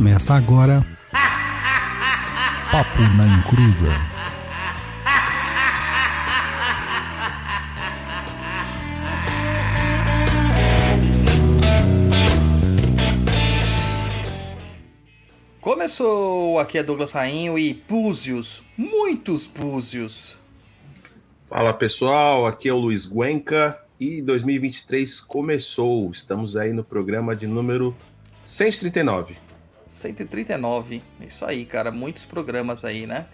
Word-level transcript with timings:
Começa 0.00 0.32
agora. 0.32 0.82
Papo 2.72 3.02
na 3.18 3.26
Encruza. 3.26 3.86
Começou! 15.60 16.58
Aqui 16.58 16.78
é 16.78 16.82
Douglas 16.82 17.12
Rainho 17.12 17.58
e 17.58 17.74
búzios, 17.86 18.62
muitos 18.78 19.44
búzios. 19.44 20.40
Fala 21.46 21.74
pessoal, 21.74 22.46
aqui 22.46 22.70
é 22.70 22.72
o 22.72 22.78
Luiz 22.78 23.04
Guenca 23.04 23.78
e 24.00 24.22
2023 24.22 25.20
começou. 25.20 26.10
Estamos 26.10 26.56
aí 26.56 26.72
no 26.72 26.82
programa 26.82 27.36
de 27.36 27.46
número 27.46 27.94
139. 28.46 29.49
139, 29.90 31.02
isso 31.20 31.44
aí, 31.44 31.64
cara, 31.64 31.90
muitos 31.90 32.24
programas 32.24 32.84
aí, 32.84 33.06
né? 33.06 33.26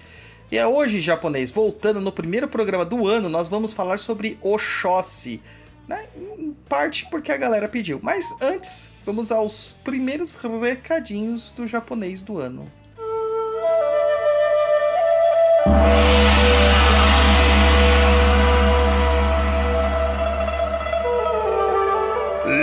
E 0.50 0.56
é 0.56 0.66
hoje, 0.66 1.00
japonês, 1.00 1.50
voltando 1.50 2.00
no 2.00 2.10
primeiro 2.10 2.48
programa 2.48 2.84
do 2.84 3.06
ano, 3.06 3.28
nós 3.28 3.46
vamos 3.46 3.74
falar 3.74 3.98
sobre 3.98 4.38
Oxóssi, 4.40 5.42
né? 5.86 6.06
Em 6.16 6.56
parte 6.68 7.06
porque 7.10 7.30
a 7.30 7.36
galera 7.36 7.68
pediu. 7.68 8.00
Mas 8.02 8.34
antes, 8.40 8.90
vamos 9.04 9.30
aos 9.30 9.76
primeiros 9.84 10.34
recadinhos 10.34 11.52
do 11.52 11.66
japonês 11.66 12.22
do 12.22 12.38
ano. 12.38 12.70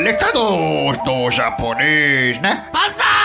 Recados 0.03 0.97
do 1.05 1.31
japonês, 1.31 2.41
né? 2.41 2.69
I'm 2.73 3.22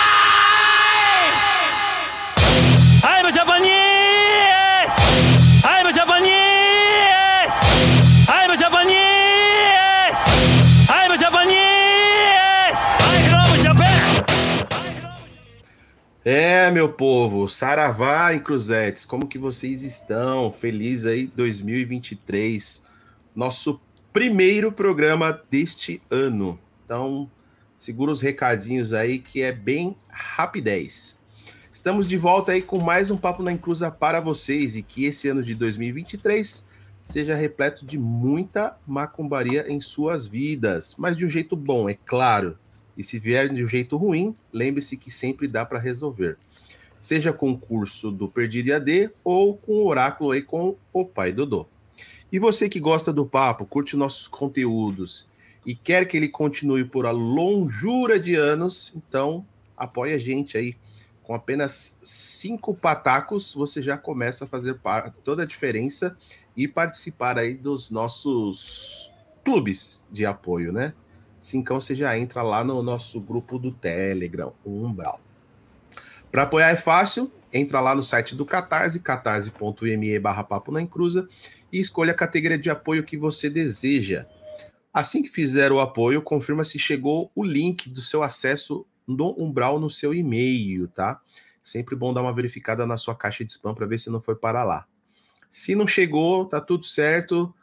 É, 16.25 16.69
meu 16.69 16.91
povo, 16.91 17.47
Saravá 17.47 18.33
e 18.33 18.41
Cruzetes, 18.41 19.05
como 19.05 19.25
que 19.25 19.37
vocês 19.37 19.83
estão? 19.83 20.51
Feliz 20.51 21.05
aí 21.05 21.27
2023, 21.27 22.83
nosso 23.33 23.79
primeiro 24.11 24.69
programa 24.69 25.39
deste 25.49 26.01
ano. 26.11 26.59
Então, 26.83 27.31
segura 27.79 28.11
os 28.11 28.19
recadinhos 28.19 28.91
aí 28.91 29.19
que 29.19 29.41
é 29.41 29.53
bem 29.53 29.95
rapidez. 30.09 31.17
Estamos 31.71 32.05
de 32.05 32.17
volta 32.17 32.51
aí 32.51 32.61
com 32.61 32.81
mais 32.81 33.09
um 33.09 33.15
Papo 33.15 33.41
na 33.41 33.53
Inclusa 33.53 33.89
para 33.89 34.19
vocês 34.19 34.75
e 34.75 34.83
que 34.83 35.05
esse 35.05 35.29
ano 35.29 35.41
de 35.41 35.55
2023 35.55 36.67
seja 37.05 37.33
repleto 37.33 37.85
de 37.85 37.97
muita 37.97 38.77
macumbaria 38.85 39.71
em 39.71 39.79
suas 39.79 40.27
vidas, 40.27 40.95
mas 40.99 41.15
de 41.15 41.25
um 41.25 41.29
jeito 41.29 41.55
bom, 41.55 41.87
é 41.87 41.93
claro. 41.93 42.57
E 42.99 43.03
se 43.03 43.17
vier 43.17 43.47
de 43.47 43.63
um 43.63 43.65
jeito 43.65 43.95
ruim, 43.95 44.35
lembre-se 44.51 44.97
que 44.97 45.09
sempre 45.09 45.47
dá 45.47 45.63
para 45.63 45.79
resolver. 45.79 46.35
Seja 46.99 47.31
com 47.31 47.51
o 47.51 47.57
curso 47.57 48.11
do 48.11 48.27
Perdido 48.27 48.73
AD 48.73 49.11
ou 49.23 49.55
com 49.55 49.71
o 49.71 49.87
oráculo 49.87 50.31
aí 50.31 50.41
com 50.41 50.75
o 50.91 51.05
Pai 51.05 51.31
Dodô. 51.31 51.65
E 52.29 52.37
você 52.37 52.67
que 52.67 52.77
gosta 52.77 53.13
do 53.13 53.25
papo, 53.25 53.65
curte 53.65 53.95
nossos 53.95 54.27
conteúdos 54.27 55.29
e 55.65 55.73
quer 55.73 56.09
que 56.09 56.17
ele 56.17 56.27
continue 56.27 56.83
por 56.83 57.05
a 57.05 57.11
longura 57.11 58.19
de 58.19 58.35
anos, 58.35 58.91
então 58.93 59.45
apoie 59.77 60.13
a 60.13 60.19
gente 60.19 60.57
aí. 60.57 60.75
Com 61.23 61.33
apenas 61.33 62.01
cinco 62.03 62.75
patacos, 62.75 63.53
você 63.53 63.81
já 63.81 63.97
começa 63.97 64.43
a 64.43 64.47
fazer 64.47 64.77
toda 65.23 65.43
a 65.43 65.45
diferença 65.45 66.17
e 66.53 66.67
participar 66.67 67.39
aí 67.39 67.53
dos 67.53 67.89
nossos 67.89 69.09
clubes 69.41 70.05
de 70.11 70.25
apoio, 70.25 70.73
né? 70.73 70.93
Cincão 71.39 71.79
você 71.79 71.95
já 71.95 72.17
entra 72.17 72.41
lá 72.41 72.63
no 72.63 72.81
nosso 72.83 73.19
grupo 73.21 73.57
do 73.57 73.71
Telegram, 73.71 74.53
Umbral. 74.65 75.19
Para 76.31 76.43
apoiar 76.43 76.69
é 76.69 76.75
fácil, 76.75 77.31
entra 77.51 77.79
lá 77.79 77.95
no 77.95 78.03
site 78.03 78.35
do 78.35 78.45
Catarse, 78.45 78.99
catarse.me 78.99 80.19
barra 80.19 80.43
papo 80.43 80.71
na 80.71 80.81
encruza 80.81 81.27
e 81.71 81.79
escolha 81.79 82.11
a 82.11 82.15
categoria 82.15 82.57
de 82.57 82.69
apoio 82.69 83.03
que 83.03 83.17
você 83.17 83.49
deseja. 83.49 84.27
Assim 84.93 85.23
que 85.23 85.29
fizer 85.29 85.71
o 85.71 85.79
apoio, 85.79 86.21
confirma 86.21 86.63
se 86.63 86.77
chegou 86.77 87.31
o 87.33 87.43
link 87.43 87.89
do 87.89 88.01
seu 88.01 88.21
acesso 88.21 88.85
no 89.07 89.35
Umbral 89.41 89.79
no 89.79 89.89
seu 89.89 90.13
e-mail, 90.13 90.87
tá? 90.87 91.19
Sempre 91.63 91.95
bom 91.95 92.13
dar 92.13 92.21
uma 92.21 92.33
verificada 92.33 92.85
na 92.85 92.97
sua 92.97 93.15
caixa 93.15 93.43
de 93.43 93.51
spam 93.51 93.73
para 93.73 93.85
ver 93.85 93.99
se 93.99 94.09
não 94.09 94.19
foi 94.19 94.35
para 94.35 94.63
lá. 94.63 94.85
Se 95.49 95.73
não 95.73 95.87
chegou, 95.87 96.45
tá 96.45 96.61
tudo 96.61 96.85
certo. 96.85 97.53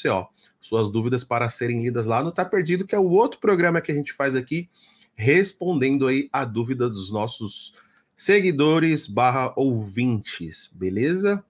Suas 0.60 0.90
dúvidas 0.90 1.24
para 1.24 1.48
serem 1.48 1.82
lidas 1.82 2.04
lá 2.04 2.22
no 2.22 2.32
Tá 2.32 2.44
Perdido, 2.44 2.86
que 2.86 2.94
é 2.94 2.98
o 2.98 3.10
outro 3.10 3.40
programa 3.40 3.80
que 3.80 3.92
a 3.92 3.94
gente 3.94 4.12
faz 4.12 4.34
aqui, 4.34 4.68
respondendo 5.14 6.06
aí 6.06 6.28
a 6.32 6.44
dúvida 6.44 6.88
dos 6.88 7.12
nossos 7.12 7.74
seguidores 8.16 9.06
barra 9.06 9.52
ouvintes, 9.56 10.68
beleza? 10.72 11.44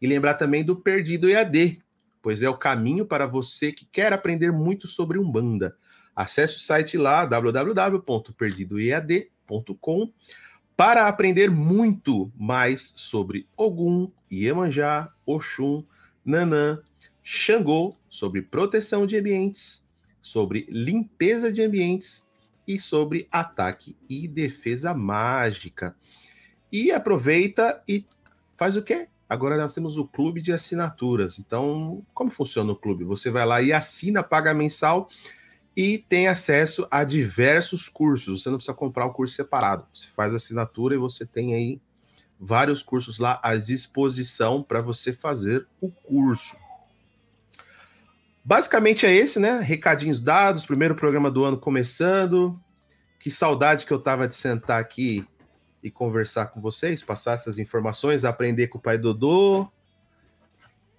E 0.00 0.06
lembrar 0.06 0.34
também 0.34 0.64
do 0.64 0.76
Perdido 0.76 1.28
EAD, 1.28 1.82
pois 2.22 2.42
é 2.42 2.48
o 2.48 2.56
caminho 2.56 3.04
para 3.06 3.26
você 3.26 3.72
que 3.72 3.84
quer 3.86 4.12
aprender 4.12 4.52
muito 4.52 4.86
sobre 4.88 5.18
Umbanda. 5.18 5.76
Acesse 6.14 6.56
o 6.56 6.60
site 6.60 6.96
lá, 6.96 7.26
www.perdidoead.com, 7.26 10.12
para 10.76 11.08
aprender 11.08 11.50
muito 11.50 12.30
mais 12.36 12.92
sobre 12.96 13.48
Ogum, 13.56 14.12
Iemanjá, 14.30 15.10
Oxum, 15.24 15.82
Nanã, 16.24 16.80
Xangô, 17.22 17.96
sobre 18.08 18.42
proteção 18.42 19.06
de 19.06 19.16
ambientes, 19.16 19.86
sobre 20.20 20.66
limpeza 20.68 21.52
de 21.52 21.62
ambientes 21.62 22.28
e 22.66 22.80
sobre 22.80 23.28
ataque 23.30 23.96
e 24.08 24.26
defesa 24.26 24.92
mágica. 24.92 25.94
E 26.72 26.90
aproveita 26.90 27.80
e 27.86 28.04
faz 28.56 28.76
o 28.76 28.82
quê? 28.82 29.08
Agora 29.28 29.56
nós 29.56 29.74
temos 29.74 29.96
o 29.96 30.06
clube 30.06 30.40
de 30.40 30.52
assinaturas. 30.52 31.38
Então, 31.38 32.04
como 32.14 32.30
funciona 32.30 32.70
o 32.72 32.76
clube? 32.76 33.04
Você 33.04 33.30
vai 33.30 33.44
lá 33.44 33.60
e 33.60 33.72
assina, 33.72 34.22
paga 34.22 34.54
mensal 34.54 35.08
e 35.76 35.98
tem 35.98 36.28
acesso 36.28 36.86
a 36.90 37.02
diversos 37.02 37.88
cursos. 37.88 38.42
Você 38.42 38.48
não 38.48 38.56
precisa 38.56 38.76
comprar 38.76 39.04
o 39.04 39.12
curso 39.12 39.34
separado. 39.34 39.84
Você 39.92 40.08
faz 40.14 40.34
assinatura 40.34 40.94
e 40.94 40.98
você 40.98 41.26
tem 41.26 41.54
aí 41.54 41.80
vários 42.38 42.82
cursos 42.82 43.18
lá 43.18 43.40
à 43.42 43.56
disposição 43.56 44.62
para 44.62 44.80
você 44.80 45.12
fazer 45.12 45.66
o 45.80 45.90
curso. 45.90 46.56
Basicamente 48.44 49.04
é 49.04 49.12
esse, 49.12 49.40
né? 49.40 49.58
Recadinhos 49.60 50.20
dados, 50.20 50.64
primeiro 50.64 50.94
programa 50.94 51.30
do 51.30 51.44
ano 51.44 51.58
começando. 51.58 52.58
que 53.18 53.30
saudade 53.30 53.84
que 53.84 53.92
eu 53.92 53.98
tava 53.98 54.28
de 54.28 54.36
sentar 54.36 54.80
aqui 54.80 55.26
e 55.86 55.90
conversar 55.90 56.46
com 56.46 56.60
vocês, 56.60 57.00
passar 57.00 57.34
essas 57.34 57.58
informações, 57.58 58.24
aprender 58.24 58.66
com 58.66 58.76
o 58.76 58.80
pai 58.80 58.98
Dodô. 58.98 59.68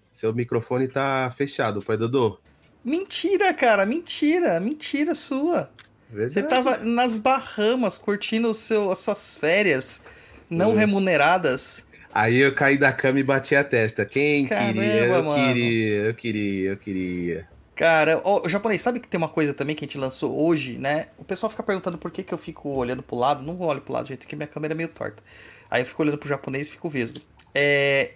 Seu 0.09 0.33
microfone 0.33 0.87
tá 0.87 1.31
fechado, 1.37 1.81
pai 1.81 1.97
Dodô. 1.97 2.39
Mentira, 2.85 3.53
cara, 3.53 3.85
mentira, 3.85 4.61
mentira 4.61 5.13
sua. 5.13 5.69
Você 6.09 6.41
tava 6.41 6.77
nas 6.77 7.17
Bahamas 7.17 7.97
curtindo 7.97 8.49
o 8.49 8.53
seu, 8.53 8.89
as 8.89 8.99
suas 8.99 9.37
férias 9.37 10.03
não 10.49 10.67
Putz. 10.67 10.79
remuneradas. 10.79 11.85
Aí 12.13 12.37
eu 12.37 12.55
caí 12.55 12.77
da 12.77 12.93
cama 12.93 13.19
e 13.19 13.23
bati 13.23 13.55
a 13.57 13.63
testa. 13.65 14.05
Quem 14.05 14.45
Caramba, 14.45 14.73
queria? 14.73 15.05
Eu 15.05 15.23
mano. 15.23 15.45
queria, 15.45 15.95
eu 15.97 16.13
queria, 16.13 16.69
eu 16.69 16.77
queria. 16.77 17.49
Cara, 17.77 18.19
o 18.25 18.49
japonês, 18.49 18.81
sabe 18.81 18.99
que 18.99 19.07
tem 19.07 19.19
uma 19.19 19.29
coisa 19.29 19.53
também 19.53 19.75
que 19.75 19.85
a 19.85 19.87
gente 19.87 19.99
lançou 19.99 20.35
hoje, 20.35 20.79
né? 20.79 21.09
O 21.15 21.23
pessoal 21.23 21.47
fica 21.47 21.61
perguntando 21.61 21.95
por 21.95 22.09
que, 22.09 22.23
que 22.23 22.33
eu 22.33 22.37
fico 22.37 22.69
olhando 22.69 23.03
pro 23.03 23.15
lado. 23.15 23.43
Não 23.43 23.59
olho 23.61 23.81
pro 23.81 23.93
lado, 23.93 24.07
gente, 24.07 24.19
porque 24.19 24.35
minha 24.35 24.47
câmera 24.47 24.73
é 24.73 24.75
meio 24.75 24.89
torta. 24.89 25.21
Aí 25.69 25.83
eu 25.83 25.85
fico 25.85 26.01
olhando 26.01 26.17
pro 26.17 26.27
japonês 26.27 26.67
e 26.67 26.71
fico 26.71 26.89
vesgo. 26.89 27.19
É, 27.53 28.13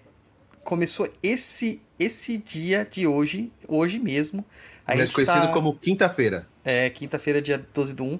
começou 0.63 1.07
esse 1.21 1.79
esse 1.99 2.39
dia 2.39 2.83
de 2.89 3.05
hoje, 3.05 3.51
hoje 3.67 3.99
mesmo. 3.99 4.43
A 4.87 4.95
gente 4.95 5.13
conhecido 5.13 5.41
tá- 5.47 5.53
como 5.53 5.75
quinta-feira. 5.77 6.47
É, 6.65 6.89
quinta-feira, 6.89 7.39
dia 7.39 7.63
12 7.71 7.95
do 7.95 8.03
1. 8.03 8.19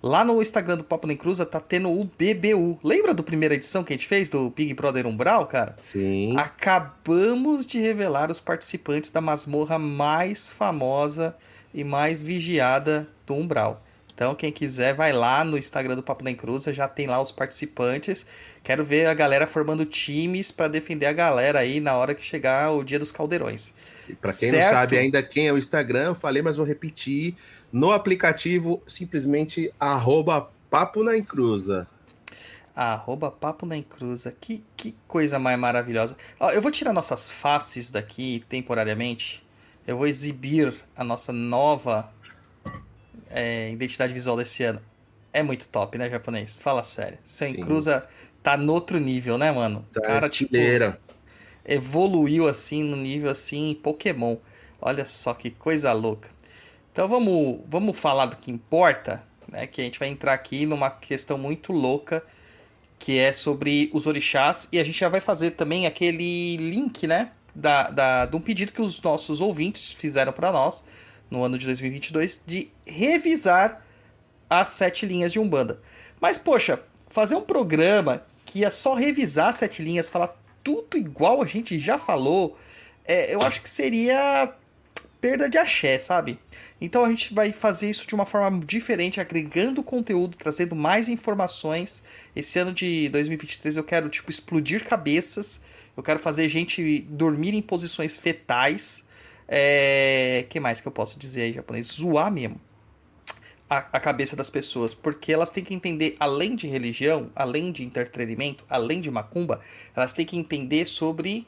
Lá 0.00 0.24
no 0.24 0.40
Instagram 0.40 0.76
do 0.76 0.84
Papo 0.84 1.06
Nem 1.08 1.16
Cruza 1.16 1.44
tá 1.44 1.58
tendo 1.58 1.90
o 1.90 2.04
BBU. 2.04 2.78
Lembra 2.84 3.12
do 3.12 3.24
primeira 3.24 3.54
edição 3.56 3.82
que 3.82 3.92
a 3.92 3.96
gente 3.96 4.06
fez 4.06 4.28
do 4.28 4.48
Big 4.50 4.72
Brother 4.72 5.06
Umbral, 5.06 5.46
cara? 5.46 5.76
Sim. 5.80 6.36
Acabamos 6.38 7.66
de 7.66 7.78
revelar 7.80 8.30
os 8.30 8.38
participantes 8.38 9.10
da 9.10 9.20
masmorra 9.20 9.78
mais 9.78 10.46
famosa 10.46 11.36
e 11.74 11.82
mais 11.82 12.22
vigiada 12.22 13.08
do 13.26 13.34
Umbral. 13.34 13.82
Então, 14.14 14.34
quem 14.34 14.50
quiser, 14.50 14.94
vai 14.94 15.12
lá 15.12 15.44
no 15.44 15.56
Instagram 15.56 15.94
do 15.94 16.02
Papo 16.02 16.24
Nem 16.24 16.34
Cruza, 16.34 16.72
já 16.72 16.88
tem 16.88 17.06
lá 17.06 17.20
os 17.22 17.30
participantes. 17.30 18.26
Quero 18.64 18.84
ver 18.84 19.06
a 19.06 19.14
galera 19.14 19.46
formando 19.46 19.84
times 19.84 20.50
pra 20.50 20.66
defender 20.66 21.06
a 21.06 21.12
galera 21.12 21.60
aí 21.60 21.78
na 21.80 21.94
hora 21.94 22.14
que 22.14 22.24
chegar 22.24 22.72
o 22.72 22.82
dia 22.82 22.98
dos 22.98 23.12
caldeirões. 23.12 23.72
E 24.08 24.14
Pra 24.14 24.32
quem 24.32 24.50
não 24.50 24.58
Certo. 24.58 24.74
sabe 24.74 24.98
ainda 24.98 25.22
quem 25.22 25.46
é 25.46 25.52
o 25.52 25.58
Instagram, 25.58 26.06
eu 26.06 26.14
falei, 26.16 26.42
mas 26.42 26.56
vou 26.56 26.66
repetir. 26.66 27.36
No 27.72 27.90
aplicativo, 27.92 28.82
simplesmente 28.86 29.72
arroba 29.78 30.50
Papo 30.70 31.02
na 31.02 31.16
Encruza. 31.16 31.86
Arroba 32.74 33.30
Papo 33.30 33.66
na 33.66 33.76
Encruza. 33.76 34.34
Que, 34.40 34.64
que 34.76 34.94
coisa 35.06 35.38
mais 35.38 35.58
maravilhosa. 35.58 36.16
Ó, 36.38 36.50
eu 36.50 36.62
vou 36.62 36.70
tirar 36.70 36.92
nossas 36.92 37.30
faces 37.30 37.90
daqui 37.90 38.44
temporariamente. 38.48 39.44
Eu 39.86 39.96
vou 39.96 40.06
exibir 40.06 40.74
a 40.96 41.02
nossa 41.02 41.32
nova 41.32 42.10
é, 43.30 43.70
identidade 43.70 44.12
visual 44.12 44.36
desse 44.36 44.62
ano. 44.64 44.80
É 45.32 45.42
muito 45.42 45.68
top, 45.68 45.98
né, 45.98 46.08
japonês? 46.08 46.60
Fala 46.60 46.82
sério. 46.82 47.18
Sem 47.24 47.54
Sim. 47.54 47.60
Encruza 47.60 48.06
tá 48.42 48.56
no 48.56 48.72
outro 48.72 48.98
nível, 48.98 49.36
né, 49.36 49.50
mano? 49.52 49.86
Tá, 49.92 50.00
Cara, 50.00 50.28
tipo, 50.28 50.54
estileira. 50.54 51.00
evoluiu 51.64 52.46
assim 52.48 52.82
no 52.82 52.96
nível 52.96 53.30
assim 53.30 53.78
Pokémon. 53.82 54.36
Olha 54.80 55.04
só 55.04 55.34
que 55.34 55.50
coisa 55.50 55.92
louca. 55.92 56.30
Então 56.98 57.06
vamos, 57.06 57.60
vamos 57.68 57.96
falar 57.96 58.26
do 58.26 58.36
que 58.36 58.50
importa, 58.50 59.22
né? 59.46 59.68
Que 59.68 59.80
a 59.80 59.84
gente 59.84 60.00
vai 60.00 60.08
entrar 60.08 60.32
aqui 60.32 60.66
numa 60.66 60.90
questão 60.90 61.38
muito 61.38 61.72
louca 61.72 62.24
que 62.98 63.16
é 63.16 63.32
sobre 63.32 63.88
os 63.94 64.08
orixás 64.08 64.66
e 64.72 64.80
a 64.80 64.84
gente 64.84 64.98
já 64.98 65.08
vai 65.08 65.20
fazer 65.20 65.52
também 65.52 65.86
aquele 65.86 66.56
link, 66.56 67.06
né? 67.06 67.30
Da, 67.54 67.88
da, 67.88 68.26
de 68.26 68.34
um 68.34 68.40
pedido 68.40 68.72
que 68.72 68.82
os 68.82 69.00
nossos 69.00 69.40
ouvintes 69.40 69.92
fizeram 69.92 70.32
para 70.32 70.50
nós 70.50 70.84
no 71.30 71.44
ano 71.44 71.56
de 71.56 71.66
2022 71.66 72.42
de 72.44 72.68
revisar 72.84 73.80
as 74.50 74.66
sete 74.66 75.06
linhas 75.06 75.32
de 75.32 75.38
Umbanda. 75.38 75.80
Mas, 76.20 76.36
poxa, 76.36 76.82
fazer 77.08 77.36
um 77.36 77.42
programa 77.42 78.26
que 78.44 78.58
ia 78.58 78.72
só 78.72 78.94
revisar 78.94 79.54
sete 79.54 79.84
linhas, 79.84 80.08
falar 80.08 80.34
tudo 80.64 80.98
igual 80.98 81.40
a 81.44 81.46
gente 81.46 81.78
já 81.78 81.96
falou, 81.96 82.58
é, 83.04 83.32
eu 83.32 83.40
acho 83.40 83.62
que 83.62 83.70
seria 83.70 84.52
perda 85.20 85.48
de 85.48 85.58
axé, 85.58 85.98
sabe? 85.98 86.38
Então 86.80 87.04
a 87.04 87.10
gente 87.10 87.34
vai 87.34 87.52
fazer 87.52 87.90
isso 87.90 88.06
de 88.06 88.14
uma 88.14 88.26
forma 88.26 88.60
diferente, 88.64 89.20
agregando 89.20 89.82
conteúdo, 89.82 90.36
trazendo 90.36 90.76
mais 90.76 91.08
informações. 91.08 92.02
Esse 92.34 92.58
ano 92.58 92.72
de 92.72 93.08
2023 93.08 93.76
eu 93.76 93.84
quero, 93.84 94.08
tipo, 94.08 94.30
explodir 94.30 94.84
cabeças. 94.84 95.62
Eu 95.96 96.02
quero 96.02 96.18
fazer 96.18 96.48
gente 96.48 97.00
dormir 97.10 97.54
em 97.54 97.62
posições 97.62 98.16
fetais. 98.16 99.06
É... 99.48 100.44
que 100.48 100.60
mais 100.60 100.80
que 100.80 100.86
eu 100.86 100.92
posso 100.92 101.18
dizer 101.18 101.42
aí, 101.42 101.52
japonês? 101.52 101.86
Zoar 101.86 102.30
mesmo 102.30 102.60
a, 103.68 103.78
a 103.78 104.00
cabeça 104.00 104.34
das 104.34 104.48
pessoas, 104.48 104.94
porque 104.94 105.32
elas 105.32 105.50
têm 105.50 105.62
que 105.62 105.74
entender, 105.74 106.16
além 106.18 106.56
de 106.56 106.66
religião, 106.66 107.30
além 107.36 107.70
de 107.70 107.84
entretenimento, 107.84 108.64
além 108.68 109.00
de 109.00 109.10
macumba, 109.10 109.60
elas 109.94 110.14
têm 110.14 110.24
que 110.24 110.36
entender 110.36 110.86
sobre 110.86 111.46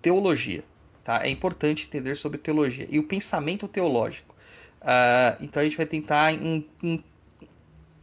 teologia. 0.00 0.64
Tá? 1.08 1.22
É 1.24 1.30
importante 1.30 1.86
entender 1.86 2.14
sobre 2.16 2.36
teologia 2.36 2.86
e 2.90 2.98
o 2.98 3.02
pensamento 3.02 3.66
teológico. 3.66 4.36
Ah, 4.78 5.38
então 5.40 5.62
a 5.62 5.64
gente 5.64 5.74
vai 5.78 5.86
tentar 5.86 6.32
in- 6.34 6.68
in- 6.82 7.02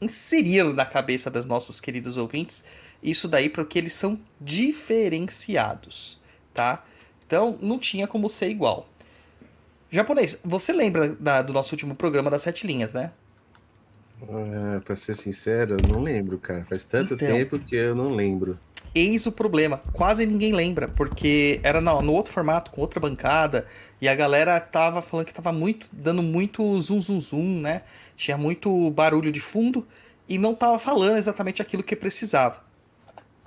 inserir 0.01 0.63
na 0.73 0.87
cabeça 0.87 1.29
dos 1.29 1.45
nossos 1.45 1.79
queridos 1.79 2.17
ouvintes 2.17 2.63
isso 3.03 3.27
daí 3.27 3.47
porque 3.47 3.77
eles 3.77 3.93
são 3.93 4.19
diferenciados, 4.41 6.19
tá? 6.51 6.83
Então 7.27 7.59
não 7.61 7.77
tinha 7.77 8.07
como 8.07 8.27
ser 8.27 8.49
igual. 8.49 8.89
Japonês, 9.91 10.39
você 10.43 10.73
lembra 10.73 11.09
da- 11.09 11.43
do 11.43 11.53
nosso 11.53 11.75
último 11.75 11.93
programa 11.93 12.31
das 12.31 12.41
sete 12.41 12.65
linhas, 12.65 12.91
né? 12.91 13.11
Ah, 14.23 14.81
pra 14.83 14.95
ser 14.95 15.15
sincero, 15.15 15.77
eu 15.79 15.87
não 15.87 16.01
lembro, 16.01 16.39
cara. 16.39 16.63
Faz 16.65 16.81
tanto 16.81 17.13
Então. 17.13 17.27
tempo 17.27 17.59
que 17.59 17.75
eu 17.75 17.93
não 17.93 18.15
lembro. 18.15 18.57
Eis 18.95 19.25
o 19.25 19.31
problema, 19.33 19.81
quase 19.91 20.25
ninguém 20.25 20.53
lembra, 20.53 20.87
porque 20.87 21.59
era 21.63 21.81
no, 21.81 22.01
no 22.01 22.13
outro 22.13 22.31
formato, 22.31 22.71
com 22.71 22.79
outra 22.79 22.97
bancada, 22.97 23.67
e 24.01 24.07
a 24.07 24.15
galera 24.15 24.57
tava 24.61 25.01
falando 25.01 25.25
que 25.25 25.33
tava 25.33 25.51
muito, 25.51 25.89
dando 25.91 26.23
muito 26.23 26.79
zoom, 26.79 27.01
zoom, 27.01 27.19
zoom, 27.19 27.59
né? 27.59 27.81
Tinha 28.15 28.37
muito 28.37 28.89
barulho 28.91 29.33
de 29.33 29.41
fundo 29.41 29.85
e 30.29 30.37
não 30.37 30.55
tava 30.55 30.79
falando 30.79 31.17
exatamente 31.17 31.61
aquilo 31.61 31.83
que 31.83 31.93
precisava. 31.93 32.63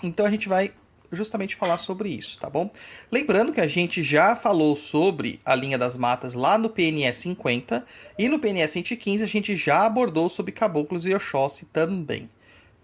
Então 0.03 0.27
a 0.27 0.31
gente 0.31 0.51
vai 0.51 0.71
justamente 1.11 1.57
falar 1.57 1.79
sobre 1.79 2.11
isso, 2.11 2.39
tá 2.39 2.51
bom? 2.51 2.71
Lembrando 3.11 3.51
que 3.51 3.61
a 3.61 3.67
gente 3.67 4.03
já 4.03 4.37
falou 4.37 4.77
sobre 4.77 5.41
a 5.45 5.55
linha 5.55 5.79
das 5.79 5.97
matas 5.97 6.35
lá 6.35 6.59
no 6.59 6.69
PNS 6.69 7.17
50 7.19 7.87
e 8.19 8.29
no 8.29 8.39
PNS 8.39 8.73
115 8.73 9.25
a 9.25 9.27
gente 9.27 9.57
já 9.57 9.87
abordou 9.87 10.29
sobre 10.29 10.53
caboclos 10.53 11.07
e 11.07 11.15
Oxóssi 11.15 11.67
também, 11.67 12.29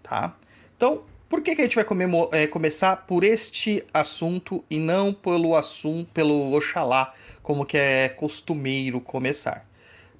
tá? 0.01 0.35
Então, 0.75 1.03
por 1.35 1.41
que, 1.41 1.53
que 1.53 1.61
a 1.63 1.65
gente 1.65 1.75
vai 1.75 1.85
é, 2.31 2.47
começar 2.47 2.95
por 3.05 3.25
este 3.25 3.85
assunto 3.93 4.63
e 4.69 4.79
não 4.79 5.11
pelo 5.11 5.53
assunto, 5.53 6.09
pelo 6.13 6.53
Oxalá, 6.53 7.13
como 7.43 7.65
que 7.65 7.77
é 7.77 8.07
costumeiro 8.07 9.01
começar? 9.01 9.67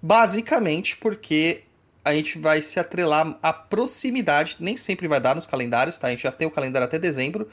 Basicamente 0.02 0.98
porque 0.98 1.64
a 2.04 2.14
gente 2.14 2.38
vai 2.38 2.62
se 2.62 2.82
atrelar 2.82 3.40
à 3.42 3.54
proximidade, 3.54 4.58
nem 4.60 4.76
sempre 4.76 5.08
vai 5.08 5.22
dar 5.22 5.36
nos 5.36 5.48
calendários, 5.48 5.98
tá? 5.98 6.08
A 6.08 6.10
gente 6.10 6.24
já 6.24 6.34
tem 6.34 6.46
o 6.46 6.52
calendário 6.52 6.86
até 6.86 7.00
dezembro. 7.00 7.48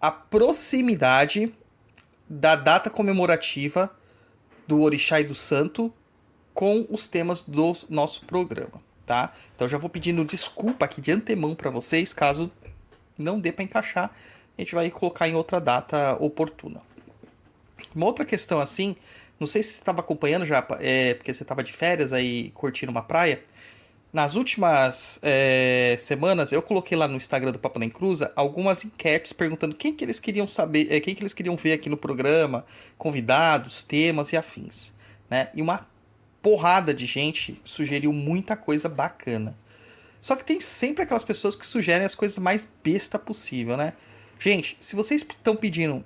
A 0.00 0.10
proximidade 0.10 1.54
da 2.28 2.56
data 2.56 2.90
comemorativa 2.90 3.88
do 4.66 4.80
Orixá 4.80 5.20
e 5.20 5.24
do 5.24 5.34
Santo 5.34 5.94
com 6.52 6.84
os 6.90 7.06
temas 7.06 7.40
do 7.42 7.72
nosso 7.88 8.26
programa, 8.26 8.82
tá? 9.06 9.32
Então 9.54 9.68
já 9.68 9.78
vou 9.78 9.88
pedindo 9.88 10.24
desculpa 10.24 10.86
aqui 10.86 11.00
de 11.00 11.12
antemão 11.12 11.54
para 11.54 11.70
vocês, 11.70 12.12
caso 12.12 12.50
não 13.18 13.40
dê 13.40 13.52
para 13.52 13.64
encaixar, 13.64 14.10
a 14.56 14.60
gente 14.60 14.74
vai 14.74 14.90
colocar 14.90 15.28
em 15.28 15.34
outra 15.34 15.60
data 15.60 16.16
oportuna. 16.20 16.80
Uma 17.94 18.06
outra 18.06 18.24
questão 18.24 18.60
assim, 18.60 18.96
não 19.38 19.46
sei 19.46 19.62
se 19.62 19.70
você 19.72 19.80
estava 19.80 20.00
acompanhando 20.00 20.44
já, 20.44 20.66
é, 20.80 21.14
porque 21.14 21.32
você 21.32 21.42
estava 21.42 21.62
de 21.62 21.72
férias 21.72 22.12
aí 22.12 22.50
curtindo 22.54 22.90
uma 22.90 23.02
praia. 23.02 23.42
Nas 24.12 24.34
últimas 24.34 25.18
é, 25.22 25.94
semanas, 25.98 26.50
eu 26.50 26.62
coloquei 26.62 26.96
lá 26.96 27.06
no 27.06 27.16
Instagram 27.16 27.52
do 27.52 27.58
Papo 27.58 27.78
Nem 27.78 27.90
Cruza 27.90 28.32
algumas 28.34 28.84
enquetes 28.84 29.32
perguntando 29.32 29.76
quem 29.76 29.92
que 29.92 30.02
eles 30.04 30.18
queriam 30.18 30.48
saber, 30.48 30.86
é, 30.90 31.00
quem 31.00 31.14
que 31.14 31.22
eles 31.22 31.34
queriam 31.34 31.54
ver 31.54 31.72
aqui 31.72 31.90
no 31.90 31.98
programa, 31.98 32.64
convidados, 32.96 33.82
temas 33.82 34.32
e 34.32 34.36
afins, 34.36 34.92
né? 35.28 35.50
E 35.54 35.60
uma 35.60 35.86
porrada 36.40 36.94
de 36.94 37.04
gente 37.04 37.60
sugeriu 37.62 38.12
muita 38.12 38.56
coisa 38.56 38.88
bacana. 38.88 39.54
Só 40.26 40.34
que 40.34 40.44
tem 40.44 40.60
sempre 40.60 41.04
aquelas 41.04 41.22
pessoas 41.22 41.54
que 41.54 41.64
sugerem 41.64 42.04
as 42.04 42.16
coisas 42.16 42.36
mais 42.38 42.68
besta 42.82 43.16
possível, 43.16 43.76
né? 43.76 43.92
Gente, 44.40 44.76
se 44.80 44.96
vocês 44.96 45.22
estão 45.22 45.54
pedindo 45.54 46.04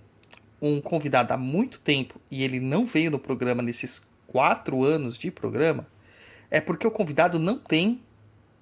um 0.61 0.79
convidado 0.79 1.33
há 1.33 1.39
muito 1.39 1.81
tempo 1.81 2.21
e 2.31 2.45
ele 2.45 2.61
não 2.61 2.85
veio 2.85 3.11
no 3.11 3.19
programa 3.19 3.63
nesses 3.63 4.07
quatro 4.27 4.85
anos 4.85 5.17
de 5.17 5.31
programa, 5.31 5.87
é 6.51 6.61
porque 6.61 6.87
o 6.87 6.91
convidado 6.91 7.39
não 7.39 7.57
tem 7.57 8.03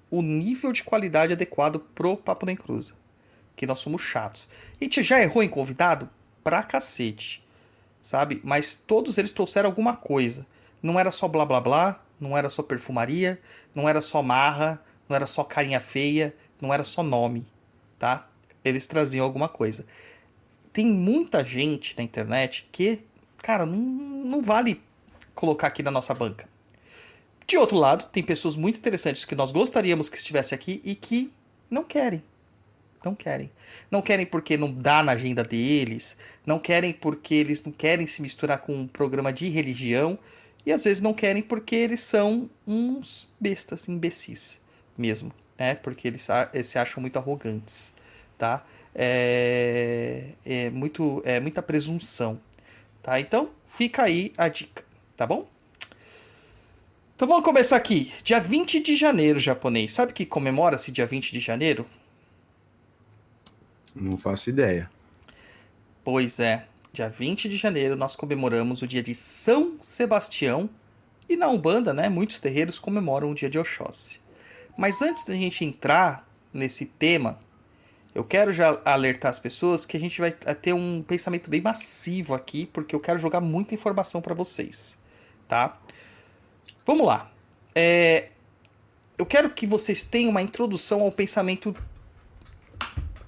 o 0.09 0.21
nível 0.21 0.71
de 0.71 0.81
qualidade 0.81 1.33
adequado 1.33 1.81
pro 1.93 2.15
Papo 2.15 2.45
Nem 2.45 2.55
Cruza. 2.55 2.93
Que 3.53 3.67
nós 3.67 3.79
somos 3.79 4.01
chatos. 4.01 4.47
A 4.79 4.81
gente 4.85 5.03
já 5.03 5.21
errou 5.21 5.43
em 5.43 5.49
convidado 5.49 6.09
pra 6.41 6.63
cacete, 6.63 7.43
sabe? 7.99 8.39
Mas 8.45 8.75
todos 8.75 9.17
eles 9.17 9.33
trouxeram 9.33 9.67
alguma 9.67 9.93
coisa. 9.93 10.47
Não 10.81 10.97
era 10.97 11.11
só 11.11 11.27
blá 11.27 11.45
blá 11.45 11.59
blá, 11.59 12.01
não 12.17 12.37
era 12.37 12.49
só 12.49 12.63
perfumaria, 12.63 13.41
não 13.75 13.89
era 13.89 13.99
só 13.99 14.23
marra, 14.23 14.81
não 15.09 15.15
era 15.15 15.25
só 15.25 15.43
carinha 15.43 15.79
feia, 15.79 16.35
não 16.61 16.71
era 16.71 16.83
só 16.83 17.01
nome, 17.01 17.45
tá? 17.97 18.29
Eles 18.63 18.85
traziam 18.85 19.25
alguma 19.25 19.49
coisa. 19.49 19.85
Tem 20.71 20.85
muita 20.85 21.43
gente 21.43 21.97
na 21.97 22.03
internet 22.03 22.69
que, 22.71 23.01
cara, 23.37 23.65
não, 23.65 23.77
não 23.77 24.41
vale 24.41 24.81
colocar 25.33 25.67
aqui 25.67 25.81
na 25.81 25.89
nossa 25.89 26.13
banca. 26.13 26.47
De 27.47 27.57
outro 27.57 27.77
lado, 27.77 28.07
tem 28.11 28.23
pessoas 28.23 28.55
muito 28.55 28.77
interessantes 28.77 29.25
que 29.25 29.35
nós 29.35 29.51
gostaríamos 29.51 30.07
que 30.07 30.17
estivesse 30.17 30.53
aqui 30.53 30.79
e 30.85 30.93
que 30.93 31.33
não 31.69 31.83
querem. 31.83 32.23
Não 33.03 33.15
querem. 33.15 33.49
Não 33.89 34.01
querem 34.01 34.25
porque 34.25 34.57
não 34.57 34.71
dá 34.71 35.01
na 35.01 35.13
agenda 35.13 35.43
deles, 35.43 36.17
não 36.45 36.59
querem 36.59 36.93
porque 36.93 37.33
eles 37.33 37.63
não 37.63 37.71
querem 37.71 38.05
se 38.05 38.21
misturar 38.21 38.59
com 38.59 38.75
um 38.75 38.87
programa 38.87 39.33
de 39.33 39.49
religião, 39.49 40.19
e 40.65 40.71
às 40.71 40.83
vezes 40.83 41.01
não 41.01 41.13
querem 41.13 41.41
porque 41.41 41.75
eles 41.75 42.01
são 42.01 42.49
uns 42.67 43.27
bestas, 43.39 43.87
imbecis 43.87 44.59
mesmo, 44.99 45.33
né? 45.57 45.75
Porque 45.75 46.07
eles, 46.07 46.27
eles 46.53 46.67
se 46.67 46.77
acham 46.77 47.01
muito 47.01 47.17
arrogantes, 47.17 47.93
tá? 48.37 48.65
É, 48.93 50.31
é, 50.45 50.69
muito, 50.69 51.21
é 51.25 51.39
muita 51.39 51.61
presunção, 51.61 52.39
tá? 53.01 53.19
Então, 53.19 53.49
fica 53.65 54.03
aí 54.03 54.33
a 54.37 54.47
dica, 54.47 54.83
tá 55.15 55.25
bom? 55.25 55.47
Então 57.15 57.27
vamos 57.27 57.43
começar 57.43 57.75
aqui. 57.75 58.13
Dia 58.23 58.39
20 58.39 58.79
de 58.79 58.95
janeiro, 58.95 59.39
japonês. 59.39 59.91
Sabe 59.91 60.13
que 60.13 60.25
comemora-se 60.25 60.89
dia 60.89 61.05
20 61.05 61.33
de 61.33 61.39
janeiro? 61.41 61.85
Não 63.93 64.15
faço 64.15 64.49
ideia. 64.49 64.89
Pois 66.01 66.39
é. 66.39 66.65
Dia 66.93 67.09
20 67.09 67.49
de 67.49 67.57
janeiro 67.57 67.97
nós 67.97 68.15
comemoramos 68.15 68.81
o 68.81 68.87
dia 68.87 69.03
de 69.03 69.13
São 69.13 69.75
Sebastião. 69.81 70.69
E 71.27 71.35
na 71.35 71.49
Umbanda, 71.49 71.93
né, 71.93 72.07
muitos 72.07 72.39
terreiros 72.39 72.79
comemoram 72.79 73.29
o 73.29 73.35
dia 73.35 73.49
de 73.49 73.59
Oxóssi. 73.59 74.21
Mas 74.79 75.01
antes 75.01 75.25
da 75.25 75.33
gente 75.33 75.65
entrar 75.65 76.25
nesse 76.53 76.85
tema, 76.85 77.37
eu 78.15 78.23
quero 78.23 78.53
já 78.53 78.79
alertar 78.85 79.29
as 79.29 79.37
pessoas 79.37 79.85
que 79.85 79.97
a 79.97 79.99
gente 79.99 80.21
vai 80.21 80.31
ter 80.31 80.71
um 80.71 81.01
pensamento 81.01 81.49
bem 81.49 81.59
massivo 81.59 82.33
aqui, 82.33 82.65
porque 82.65 82.95
eu 82.95 82.99
quero 83.01 83.19
jogar 83.19 83.41
muita 83.41 83.75
informação 83.75 84.21
para 84.21 84.33
vocês, 84.33 84.97
tá? 85.49 85.77
Vamos 86.85 87.05
lá. 87.05 87.29
É, 87.75 88.29
eu 89.17 89.25
quero 89.25 89.49
que 89.49 89.67
vocês 89.67 90.01
tenham 90.01 90.31
uma 90.31 90.41
introdução 90.41 91.01
ao 91.01 91.11
pensamento 91.11 91.75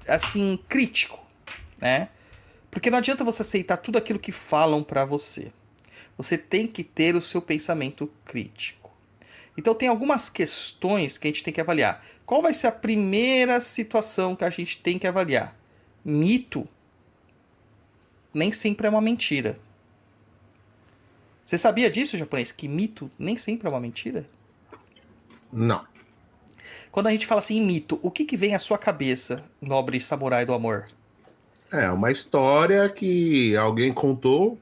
assim 0.08 0.58
crítico, 0.70 1.20
né? 1.82 2.08
Porque 2.72 2.90
não 2.90 3.00
adianta 3.00 3.26
você 3.26 3.42
aceitar 3.42 3.76
tudo 3.76 3.98
aquilo 3.98 4.20
que 4.20 4.32
falam 4.32 4.82
para 4.84 5.04
você. 5.04 5.52
Você 6.16 6.38
tem 6.38 6.66
que 6.66 6.82
ter 6.82 7.14
o 7.14 7.22
seu 7.22 7.42
pensamento 7.42 8.10
crítico. 8.24 8.81
Então 9.58 9.76
tem 9.76 9.90
algumas 9.90 10.30
questões 10.30 11.18
que 11.18 11.28
a 11.28 11.32
gente 11.32 11.44
tem 11.44 11.54
que 11.54 11.62
avaliar. 11.62 12.04
Qual 12.26 12.42
vai 12.42 12.54
ser 12.54 12.68
a 12.68 12.72
primeira 12.72 13.60
situação 13.60 14.36
que 14.36 14.46
a 14.46 14.50
gente 14.50 14.78
tem 14.78 14.98
que 14.98 15.08
avaliar? 15.08 15.56
Mito 16.04 16.68
nem 18.34 18.52
sempre 18.52 18.88
é 18.88 18.90
uma 18.90 19.02
mentira. 19.02 19.60
Você 21.44 21.58
sabia 21.58 21.92
disso, 21.92 22.18
japonês? 22.18 22.52
Que 22.52 22.68
mito 22.68 23.10
nem 23.20 23.38
sempre 23.38 23.68
é 23.68 23.70
uma 23.70 23.80
mentira? 23.80 24.26
Não. 25.52 25.86
Quando 26.90 27.08
a 27.08 27.12
gente 27.12 27.28
fala 27.28 27.40
assim 27.40 27.60
mito, 27.60 28.00
o 28.02 28.10
que, 28.10 28.24
que 28.24 28.38
vem 28.38 28.56
à 28.56 28.60
sua 28.60 28.78
cabeça, 28.78 29.44
nobre 29.60 30.00
samurai 30.00 30.46
do 30.46 30.54
amor? 30.54 30.86
É 31.72 31.90
uma 31.90 32.12
história 32.12 32.88
que 32.90 33.56
alguém 33.56 33.94
contou, 33.94 34.58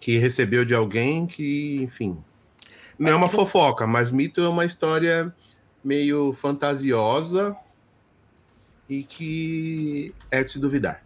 que 0.00 0.18
recebeu 0.18 0.64
de 0.64 0.74
alguém, 0.74 1.26
que, 1.26 1.80
enfim. 1.82 2.16
Não 2.98 3.10
é 3.10 3.16
uma 3.16 3.28
que 3.28 3.34
fofoca, 3.34 3.86
mas 3.86 4.10
mito 4.10 4.40
é 4.40 4.48
uma 4.48 4.64
história 4.64 5.34
meio 5.82 6.32
fantasiosa 6.32 7.56
e 8.88 9.02
que 9.04 10.14
é 10.30 10.42
de 10.42 10.52
se 10.52 10.58
duvidar. 10.58 11.02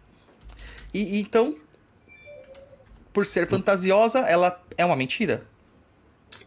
E 0.93 1.19
então, 1.19 1.57
por 3.11 3.25
ser 3.25 3.47
fantasiosa, 3.47 4.19
ela 4.19 4.63
é 4.77 4.85
uma 4.85 4.95
mentira? 4.95 5.45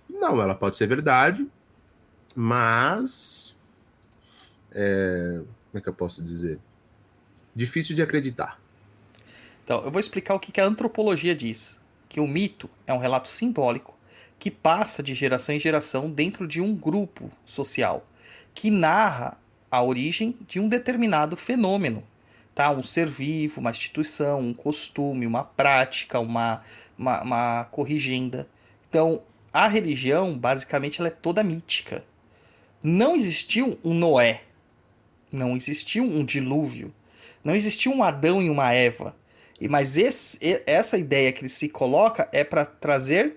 Não, 0.09 0.41
ela 0.41 0.55
pode 0.55 0.77
ser 0.77 0.87
verdade, 0.87 1.47
mas. 2.35 3.57
é, 4.73 5.41
como 5.71 5.79
é 5.79 5.81
que 5.81 5.89
eu 5.89 5.95
posso 5.95 6.23
dizer? 6.23 6.59
Difícil 7.55 7.95
de 7.95 8.03
acreditar. 8.03 8.61
Então, 9.65 9.83
eu 9.83 9.91
vou 9.91 10.01
explicar 10.01 10.35
o 10.35 10.41
que 10.41 10.51
que 10.51 10.61
a 10.61 10.65
antropologia 10.65 11.35
diz. 11.35 11.79
Que 12.09 12.21
o 12.21 12.27
mito 12.27 12.69
é 12.87 12.93
um 12.93 12.99
relato 12.99 13.29
simbólico 13.29 13.99
que 14.43 14.51
passa 14.51 15.05
de 15.05 15.15
geração 15.15 15.55
em 15.55 15.61
geração 15.61 16.11
dentro 16.11 16.49
de 16.49 16.61
um 16.61 16.75
grupo 16.75 17.31
social, 17.45 18.05
que 18.53 18.73
narra 18.73 19.39
a 19.71 19.81
origem 19.85 20.37
de 20.49 20.59
um 20.59 20.67
determinado 20.67 21.37
fenômeno. 21.37 22.03
Tá? 22.53 22.73
Um 22.73 22.83
ser 22.83 23.07
vivo, 23.07 23.61
uma 23.61 23.71
instituição, 23.71 24.41
um 24.41 24.53
costume, 24.53 25.29
uma 25.29 25.45
prática, 25.45 26.19
uma, 26.19 26.61
uma, 26.99 27.23
uma 27.23 27.65
corrigenda. 27.67 28.49
Então, 28.89 29.23
a 29.53 29.69
religião, 29.69 30.37
basicamente, 30.37 31.01
ela 31.01 31.07
é 31.07 31.13
toda 31.13 31.45
mítica. 31.45 32.05
Não 32.83 33.15
existiu 33.15 33.79
um 33.85 33.95
Noé. 33.95 34.43
Não 35.31 35.57
existiu 35.57 36.03
um 36.03 36.25
dilúvio. 36.25 36.93
Não 37.45 37.55
existiu 37.55 37.93
um 37.93 38.03
Adão 38.03 38.43
e 38.43 38.51
uma 38.51 38.73
Eva. 38.75 39.15
Mas 39.71 39.97
esse, 39.97 40.37
essa 40.67 40.99
ideia 40.99 41.31
que 41.31 41.43
ele 41.43 41.49
se 41.49 41.69
coloca 41.69 42.29
é 42.33 42.43
para 42.43 42.65
trazer 42.65 43.37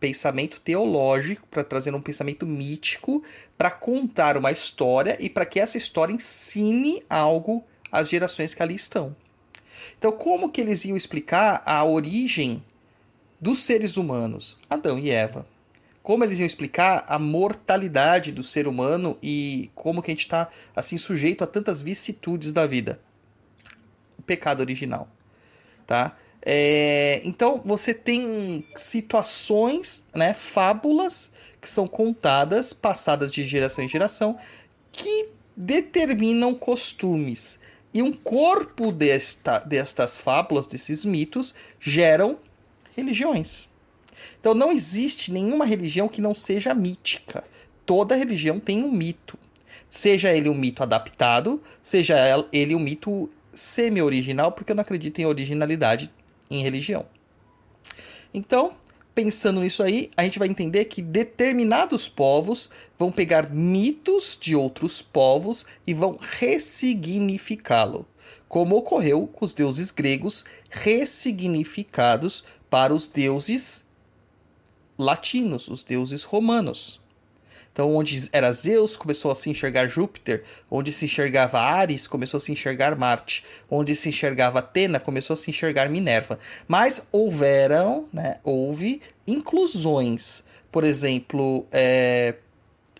pensamento 0.00 0.60
teológico, 0.60 1.46
para 1.48 1.64
trazer 1.64 1.94
um 1.94 2.00
pensamento 2.00 2.46
mítico, 2.46 3.22
para 3.56 3.70
contar 3.70 4.36
uma 4.36 4.52
história 4.52 5.16
e 5.20 5.28
para 5.28 5.46
que 5.46 5.60
essa 5.60 5.76
história 5.76 6.12
ensine 6.12 7.02
algo 7.08 7.64
às 7.90 8.08
gerações 8.08 8.54
que 8.54 8.62
ali 8.62 8.74
estão. 8.74 9.14
Então, 9.98 10.12
como 10.12 10.50
que 10.50 10.60
eles 10.60 10.84
iam 10.84 10.96
explicar 10.96 11.62
a 11.64 11.84
origem 11.84 12.62
dos 13.40 13.58
seres 13.58 13.96
humanos, 13.96 14.58
Adão 14.68 14.98
e 14.98 15.10
Eva? 15.10 15.46
Como 16.02 16.24
eles 16.24 16.38
iam 16.38 16.46
explicar 16.46 17.04
a 17.06 17.18
mortalidade 17.18 18.32
do 18.32 18.42
ser 18.42 18.66
humano 18.66 19.18
e 19.22 19.70
como 19.74 20.00
que 20.00 20.10
a 20.10 20.14
gente 20.14 20.24
está 20.24 20.48
assim 20.74 20.96
sujeito 20.96 21.44
a 21.44 21.46
tantas 21.46 21.82
vicissitudes 21.82 22.52
da 22.52 22.66
vida? 22.66 23.00
O 24.18 24.22
pecado 24.22 24.60
original, 24.60 25.08
tá? 25.86 26.16
É, 26.42 27.20
então 27.24 27.60
você 27.64 27.92
tem 27.92 28.64
situações, 28.76 30.04
né, 30.14 30.32
fábulas 30.32 31.32
que 31.60 31.68
são 31.68 31.86
contadas, 31.86 32.72
passadas 32.72 33.30
de 33.30 33.44
geração 33.46 33.84
em 33.84 33.88
geração, 33.88 34.38
que 34.92 35.30
determinam 35.56 36.54
costumes. 36.54 37.58
E 37.92 38.02
um 38.02 38.12
corpo 38.12 38.92
desta, 38.92 39.58
destas 39.60 40.16
fábulas, 40.16 40.66
desses 40.66 41.04
mitos, 41.04 41.54
geram 41.80 42.38
religiões. 42.94 43.68
Então 44.40 44.54
não 44.54 44.70
existe 44.70 45.32
nenhuma 45.32 45.64
religião 45.64 46.08
que 46.08 46.20
não 46.20 46.34
seja 46.34 46.74
mítica. 46.74 47.42
Toda 47.84 48.14
religião 48.14 48.60
tem 48.60 48.84
um 48.84 48.92
mito. 48.92 49.38
Seja 49.90 50.32
ele 50.32 50.48
um 50.48 50.54
mito 50.54 50.82
adaptado, 50.82 51.62
seja 51.82 52.16
ele 52.52 52.74
um 52.74 52.78
mito 52.78 53.28
semi-original, 53.50 54.52
porque 54.52 54.72
eu 54.72 54.76
não 54.76 54.82
acredito 54.82 55.18
em 55.18 55.26
originalidade 55.26 56.10
em 56.50 56.62
religião. 56.62 57.06
Então, 58.32 58.70
pensando 59.14 59.60
nisso 59.60 59.82
aí, 59.82 60.10
a 60.16 60.22
gente 60.22 60.38
vai 60.38 60.48
entender 60.48 60.84
que 60.84 61.02
determinados 61.02 62.08
povos 62.08 62.70
vão 62.98 63.10
pegar 63.10 63.50
mitos 63.50 64.38
de 64.40 64.54
outros 64.54 65.02
povos 65.02 65.66
e 65.86 65.92
vão 65.92 66.16
ressignificá-lo, 66.20 68.06
como 68.48 68.76
ocorreu 68.76 69.26
com 69.26 69.44
os 69.44 69.54
deuses 69.54 69.90
gregos 69.90 70.44
ressignificados 70.70 72.44
para 72.70 72.94
os 72.94 73.08
deuses 73.08 73.86
latinos, 74.96 75.68
os 75.68 75.84
deuses 75.84 76.24
romanos. 76.24 77.00
Então, 77.78 77.94
onde 77.94 78.28
era 78.32 78.50
Zeus, 78.50 78.96
começou 78.96 79.30
a 79.30 79.36
se 79.36 79.48
enxergar 79.50 79.86
Júpiter. 79.86 80.42
Onde 80.68 80.90
se 80.90 81.04
enxergava 81.04 81.60
Ares, 81.60 82.08
começou 82.08 82.38
a 82.38 82.40
se 82.40 82.50
enxergar 82.50 82.96
Marte. 82.96 83.44
Onde 83.70 83.94
se 83.94 84.08
enxergava 84.08 84.58
Atena, 84.58 84.98
começou 84.98 85.34
a 85.34 85.36
se 85.36 85.48
enxergar 85.48 85.88
Minerva. 85.88 86.40
Mas 86.66 87.06
houveram, 87.12 88.08
né, 88.12 88.40
houve 88.42 89.00
inclusões. 89.24 90.42
Por 90.72 90.82
exemplo, 90.82 91.68
é, 91.70 92.34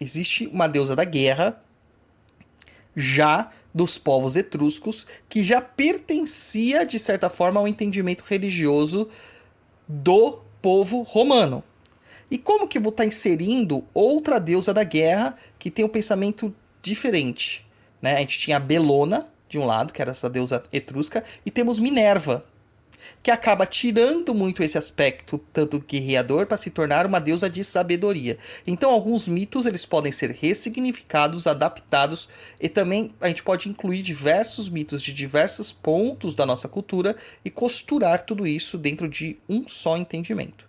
existe 0.00 0.46
uma 0.46 0.68
deusa 0.68 0.94
da 0.94 1.02
guerra, 1.02 1.60
já 2.94 3.50
dos 3.74 3.98
povos 3.98 4.36
etruscos, 4.36 5.08
que 5.28 5.42
já 5.42 5.60
pertencia, 5.60 6.86
de 6.86 7.00
certa 7.00 7.28
forma, 7.28 7.58
ao 7.58 7.66
entendimento 7.66 8.22
religioso 8.22 9.08
do 9.88 10.38
povo 10.62 11.02
romano. 11.02 11.64
E 12.30 12.36
como 12.36 12.68
que 12.68 12.78
eu 12.78 12.82
vou 12.82 12.90
estar 12.90 13.06
inserindo 13.06 13.84
outra 13.94 14.38
deusa 14.38 14.74
da 14.74 14.84
guerra 14.84 15.36
que 15.58 15.70
tem 15.70 15.84
um 15.84 15.88
pensamento 15.88 16.54
diferente? 16.82 17.66
Né? 18.02 18.16
A 18.16 18.20
gente 18.20 18.38
tinha 18.38 18.56
a 18.56 18.60
Belona, 18.60 19.28
de 19.48 19.58
um 19.58 19.64
lado, 19.64 19.92
que 19.92 20.02
era 20.02 20.10
essa 20.10 20.28
deusa 20.28 20.62
etrusca, 20.72 21.24
e 21.44 21.50
temos 21.50 21.78
Minerva, 21.78 22.44
que 23.22 23.30
acaba 23.30 23.66
tirando 23.66 24.34
muito 24.34 24.62
esse 24.62 24.76
aspecto 24.76 25.38
tanto 25.52 25.80
guerreador 25.80 26.46
para 26.46 26.56
se 26.56 26.70
tornar 26.70 27.06
uma 27.06 27.20
deusa 27.20 27.48
de 27.48 27.64
sabedoria. 27.64 28.36
Então 28.66 28.92
alguns 28.92 29.28
mitos 29.28 29.66
eles 29.66 29.86
podem 29.86 30.12
ser 30.12 30.30
ressignificados, 30.30 31.46
adaptados 31.46 32.28
e 32.60 32.68
também 32.68 33.14
a 33.20 33.28
gente 33.28 33.42
pode 33.42 33.68
incluir 33.68 34.02
diversos 34.02 34.68
mitos 34.68 35.02
de 35.02 35.12
diversos 35.12 35.72
pontos 35.72 36.34
da 36.34 36.44
nossa 36.44 36.68
cultura 36.68 37.16
e 37.44 37.50
costurar 37.50 38.22
tudo 38.22 38.46
isso 38.46 38.76
dentro 38.76 39.08
de 39.08 39.38
um 39.48 39.66
só 39.66 39.96
entendimento, 39.96 40.66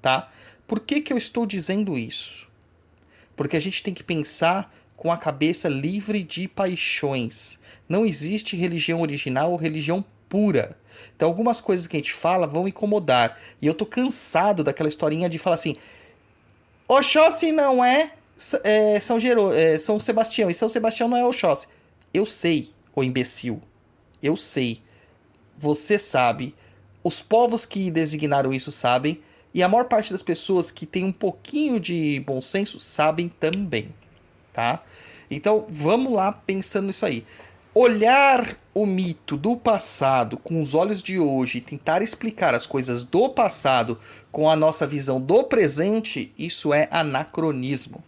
tá? 0.00 0.30
Por 0.70 0.78
que 0.78 1.00
que 1.00 1.12
eu 1.12 1.18
estou 1.18 1.44
dizendo 1.46 1.98
isso? 1.98 2.46
Porque 3.34 3.56
a 3.56 3.60
gente 3.60 3.82
tem 3.82 3.92
que 3.92 4.04
pensar 4.04 4.72
com 4.96 5.10
a 5.10 5.18
cabeça 5.18 5.68
livre 5.68 6.22
de 6.22 6.46
paixões. 6.46 7.58
Não 7.88 8.06
existe 8.06 8.56
religião 8.56 9.00
original 9.00 9.50
ou 9.50 9.56
religião 9.56 10.04
pura. 10.28 10.78
Então, 11.16 11.26
algumas 11.26 11.60
coisas 11.60 11.88
que 11.88 11.96
a 11.96 11.98
gente 11.98 12.12
fala 12.12 12.46
vão 12.46 12.68
incomodar. 12.68 13.36
E 13.60 13.66
eu 13.66 13.74
tô 13.74 13.84
cansado 13.84 14.62
daquela 14.62 14.88
historinha 14.88 15.28
de 15.28 15.40
falar 15.40 15.56
assim: 15.56 15.74
Oxóssi 16.86 17.50
não 17.50 17.84
é, 17.84 18.12
é 18.62 19.00
São, 19.00 19.18
Gero, 19.18 19.52
é 19.52 19.76
São 19.76 19.98
Sebastião, 19.98 20.48
e 20.48 20.54
São 20.54 20.68
Sebastião 20.68 21.08
não 21.08 21.16
é 21.16 21.26
Oxóssi. 21.26 21.66
Eu 22.14 22.24
sei, 22.24 22.72
o 22.94 23.02
imbecil. 23.02 23.60
Eu 24.22 24.36
sei. 24.36 24.80
Você 25.58 25.98
sabe. 25.98 26.54
Os 27.02 27.20
povos 27.20 27.66
que 27.66 27.90
designaram 27.90 28.52
isso 28.52 28.70
sabem. 28.70 29.20
E 29.52 29.62
a 29.62 29.68
maior 29.68 29.84
parte 29.84 30.12
das 30.12 30.22
pessoas 30.22 30.70
que 30.70 30.86
tem 30.86 31.04
um 31.04 31.12
pouquinho 31.12 31.80
de 31.80 32.20
bom 32.26 32.40
senso 32.40 32.78
sabem 32.78 33.28
também. 33.28 33.92
Tá? 34.52 34.82
Então, 35.30 35.66
vamos 35.68 36.12
lá 36.12 36.32
pensando 36.32 36.86
nisso 36.86 37.06
aí 37.06 37.24
olhar 37.74 38.58
o 38.74 38.84
mito 38.84 39.36
do 39.36 39.56
passado 39.56 40.36
com 40.36 40.60
os 40.60 40.74
olhos 40.74 41.02
de 41.02 41.18
hoje 41.18 41.58
e 41.58 41.60
tentar 41.60 42.02
explicar 42.02 42.54
as 42.54 42.66
coisas 42.66 43.04
do 43.04 43.28
passado 43.28 43.98
com 44.32 44.50
a 44.50 44.56
nossa 44.56 44.86
visão 44.86 45.20
do 45.20 45.44
presente, 45.44 46.32
isso 46.36 46.74
é 46.74 46.88
anacronismo. 46.90 48.02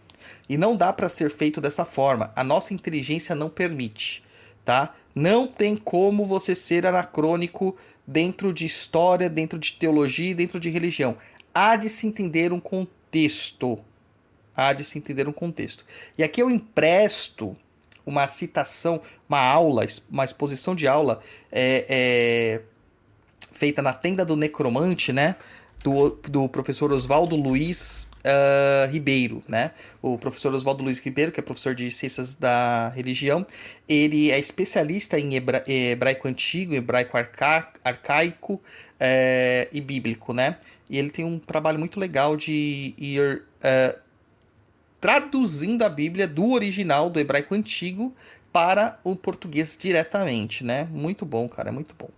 E 0.49 0.57
não 0.57 0.75
dá 0.75 0.91
para 0.91 1.07
ser 1.07 1.29
feito 1.29 1.61
dessa 1.61 1.85
forma. 1.85 2.31
A 2.35 2.43
nossa 2.43 2.73
inteligência 2.73 3.33
não 3.33 3.49
permite, 3.49 4.23
tá? 4.65 4.93
Não 5.15 5.47
tem 5.47 5.77
como 5.77 6.25
você 6.25 6.53
ser 6.53 6.85
anacrônico 6.85 7.75
dentro 8.05 8.51
de 8.51 8.65
história, 8.65 9.29
dentro 9.29 9.57
de 9.57 9.73
teologia, 9.73 10.35
dentro 10.35 10.59
de 10.59 10.69
religião. 10.69 11.15
Há 11.53 11.75
de 11.75 11.89
se 11.89 12.07
entender 12.07 12.51
um 12.51 12.59
contexto. 12.59 13.79
Há 14.55 14.73
de 14.73 14.83
se 14.83 14.97
entender 14.97 15.27
um 15.27 15.33
contexto. 15.33 15.85
E 16.17 16.23
aqui 16.23 16.41
eu 16.41 16.49
empresto 16.49 17.55
uma 18.05 18.27
citação, 18.27 19.01
uma 19.27 19.39
aula, 19.39 19.85
uma 20.09 20.25
exposição 20.25 20.75
de 20.75 20.87
aula 20.87 21.21
é, 21.51 21.85
é, 21.89 22.61
feita 23.51 23.81
na 23.81 23.93
tenda 23.93 24.25
do 24.25 24.35
necromante, 24.35 25.13
né? 25.13 25.35
Do, 25.83 26.11
do 26.29 26.47
professor 26.47 26.93
Oswaldo 26.93 27.35
Luiz 27.35 28.07
uh, 28.23 28.89
Ribeiro, 28.89 29.41
né? 29.47 29.71
O 30.01 30.17
professor 30.17 30.53
Oswaldo 30.53 30.83
Luiz 30.83 30.99
Ribeiro, 30.99 31.31
que 31.31 31.39
é 31.39 31.43
professor 31.43 31.75
de 31.75 31.91
ciências 31.91 32.35
da 32.35 32.89
religião, 32.95 33.45
ele 33.87 34.31
é 34.31 34.39
especialista 34.39 35.19
em 35.19 35.35
hebra 35.35 35.63
hebraico 35.67 36.27
antigo, 36.27 36.73
hebraico 36.73 37.17
arca 37.17 37.71
arcaico 37.83 38.61
é, 38.99 39.67
e 39.71 39.81
bíblico, 39.81 40.33
né? 40.33 40.57
E 40.89 40.97
ele 40.97 41.09
tem 41.09 41.25
um 41.25 41.39
trabalho 41.39 41.79
muito 41.79 41.99
legal 41.99 42.35
de 42.35 42.93
ir 42.97 43.43
uh, 43.59 43.99
traduzindo 44.99 45.83
a 45.83 45.89
Bíblia 45.89 46.27
do 46.27 46.51
original, 46.51 47.09
do 47.09 47.19
hebraico 47.19 47.55
antigo, 47.55 48.13
para 48.51 48.99
o 49.03 49.15
português 49.15 49.75
diretamente, 49.79 50.63
né? 50.63 50.87
Muito 50.91 51.25
bom, 51.25 51.49
cara, 51.49 51.69
é 51.69 51.71
muito 51.71 51.95
bom. 51.97 52.09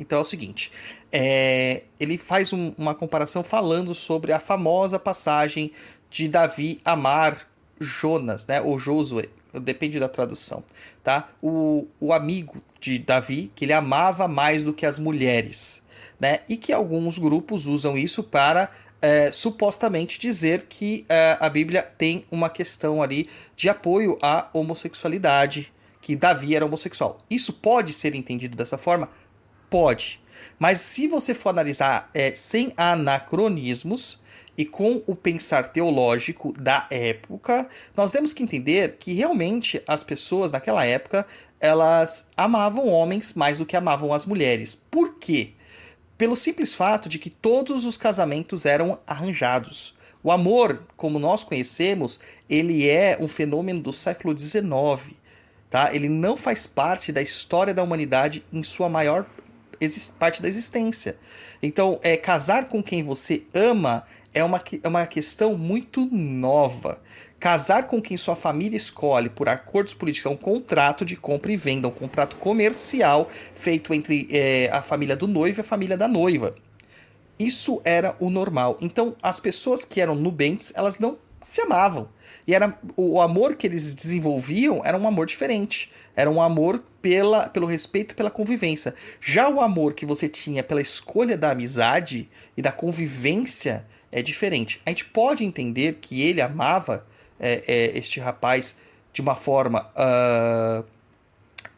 Então 0.00 0.18
é 0.18 0.20
o 0.20 0.24
seguinte, 0.24 0.72
é, 1.12 1.84
ele 1.98 2.16
faz 2.16 2.52
um, 2.52 2.72
uma 2.76 2.94
comparação 2.94 3.44
falando 3.44 3.94
sobre 3.94 4.32
a 4.32 4.40
famosa 4.40 4.98
passagem 4.98 5.72
de 6.08 6.26
Davi 6.26 6.80
amar 6.84 7.48
Jonas, 7.78 8.46
né? 8.46 8.60
Ou 8.60 8.78
Josué, 8.78 9.28
depende 9.62 10.00
da 10.00 10.08
tradução, 10.08 10.64
tá? 11.02 11.30
O, 11.42 11.86
o 11.98 12.12
amigo 12.12 12.62
de 12.80 12.98
Davi, 12.98 13.50
que 13.54 13.64
ele 13.64 13.72
amava 13.72 14.26
mais 14.26 14.64
do 14.64 14.72
que 14.72 14.84
as 14.84 14.98
mulheres, 14.98 15.82
né? 16.20 16.40
E 16.48 16.56
que 16.56 16.72
alguns 16.72 17.18
grupos 17.18 17.66
usam 17.66 17.96
isso 17.96 18.22
para 18.22 18.70
é, 19.00 19.32
supostamente 19.32 20.18
dizer 20.18 20.66
que 20.68 21.06
é, 21.08 21.36
a 21.40 21.48
Bíblia 21.48 21.82
tem 21.82 22.24
uma 22.30 22.50
questão 22.50 23.02
ali 23.02 23.28
de 23.56 23.68
apoio 23.68 24.18
à 24.20 24.48
homossexualidade, 24.52 25.72
que 26.00 26.14
Davi 26.14 26.54
era 26.54 26.66
homossexual. 26.66 27.18
Isso 27.30 27.54
pode 27.54 27.92
ser 27.92 28.14
entendido 28.14 28.56
dessa 28.56 28.76
forma? 28.76 29.08
Pode. 29.70 30.20
Mas 30.58 30.80
se 30.80 31.08
você 31.08 31.32
for 31.32 31.50
analisar 31.50 32.10
é, 32.14 32.32
sem 32.32 32.72
anacronismos 32.76 34.20
e 34.56 34.64
com 34.64 35.02
o 35.06 35.14
pensar 35.14 35.68
teológico 35.68 36.52
da 36.52 36.86
época, 36.90 37.68
nós 37.96 38.10
temos 38.10 38.32
que 38.32 38.42
entender 38.42 38.96
que 38.98 39.14
realmente 39.14 39.82
as 39.86 40.04
pessoas 40.04 40.52
naquela 40.52 40.84
época 40.84 41.26
elas 41.58 42.28
amavam 42.36 42.88
homens 42.88 43.34
mais 43.34 43.58
do 43.58 43.66
que 43.66 43.76
amavam 43.76 44.12
as 44.12 44.26
mulheres. 44.26 44.74
Por 44.90 45.18
quê? 45.18 45.52
Pelo 46.20 46.36
simples 46.36 46.74
fato 46.74 47.08
de 47.08 47.18
que 47.18 47.30
todos 47.30 47.86
os 47.86 47.96
casamentos 47.96 48.66
eram 48.66 48.98
arranjados. 49.06 49.94
O 50.22 50.30
amor, 50.30 50.82
como 50.94 51.18
nós 51.18 51.42
conhecemos, 51.42 52.20
ele 52.46 52.86
é 52.86 53.16
um 53.18 53.26
fenômeno 53.26 53.80
do 53.80 53.90
século 53.90 54.38
XIX. 54.38 55.14
Tá? 55.70 55.94
Ele 55.94 56.10
não 56.10 56.36
faz 56.36 56.66
parte 56.66 57.10
da 57.10 57.22
história 57.22 57.72
da 57.72 57.82
humanidade 57.82 58.44
em 58.52 58.62
sua 58.62 58.86
maior 58.86 59.24
parte 60.18 60.42
da 60.42 60.48
existência. 60.48 61.16
Então, 61.62 61.98
é 62.02 62.18
casar 62.18 62.68
com 62.68 62.82
quem 62.82 63.02
você 63.02 63.44
ama 63.54 64.04
é 64.32 64.44
uma, 64.44 64.62
é 64.82 64.88
uma 64.88 65.06
questão 65.06 65.56
muito 65.56 66.06
nova. 66.06 67.00
Casar 67.38 67.86
com 67.86 68.00
quem 68.00 68.16
sua 68.16 68.36
família 68.36 68.76
escolhe 68.76 69.28
por 69.28 69.48
acordos 69.48 69.94
políticos 69.94 70.30
é 70.30 70.34
um 70.34 70.36
contrato 70.36 71.04
de 71.04 71.16
compra 71.16 71.50
e 71.50 71.56
venda, 71.56 71.88
um 71.88 71.92
contrato 71.92 72.36
comercial 72.36 73.28
feito 73.54 73.94
entre 73.94 74.28
é, 74.30 74.68
a 74.70 74.82
família 74.82 75.16
do 75.16 75.26
noivo 75.26 75.60
e 75.60 75.62
a 75.62 75.64
família 75.64 75.96
da 75.96 76.06
noiva. 76.06 76.54
Isso 77.38 77.80
era 77.84 78.14
o 78.20 78.28
normal. 78.28 78.76
Então, 78.82 79.16
as 79.22 79.40
pessoas 79.40 79.84
que 79.84 80.00
eram 80.00 80.14
nubentes, 80.14 80.72
elas 80.76 80.98
não 80.98 81.18
se 81.40 81.62
amavam. 81.62 82.08
E 82.46 82.54
era 82.54 82.78
o 82.96 83.20
amor 83.20 83.54
que 83.54 83.66
eles 83.66 83.94
desenvolviam 83.94 84.82
era 84.84 84.98
um 84.98 85.08
amor 85.08 85.26
diferente. 85.26 85.90
Era 86.14 86.30
um 86.30 86.40
amor 86.40 86.84
pela, 87.00 87.48
pelo 87.48 87.66
respeito 87.66 88.14
pela 88.14 88.30
convivência. 88.30 88.94
Já 89.20 89.48
o 89.48 89.60
amor 89.60 89.94
que 89.94 90.04
você 90.04 90.28
tinha 90.28 90.62
pela 90.62 90.82
escolha 90.82 91.36
da 91.36 91.52
amizade 91.52 92.28
e 92.54 92.60
da 92.60 92.70
convivência 92.70 93.86
é 94.12 94.22
diferente. 94.22 94.80
A 94.84 94.90
gente 94.90 95.04
pode 95.04 95.44
entender 95.44 95.96
que 95.96 96.22
ele 96.22 96.40
amava 96.40 97.06
é, 97.38 97.62
é, 97.66 97.98
este 97.98 98.20
rapaz 98.20 98.76
de 99.12 99.20
uma 99.20 99.36
forma 99.36 99.90
uh, 99.96 100.84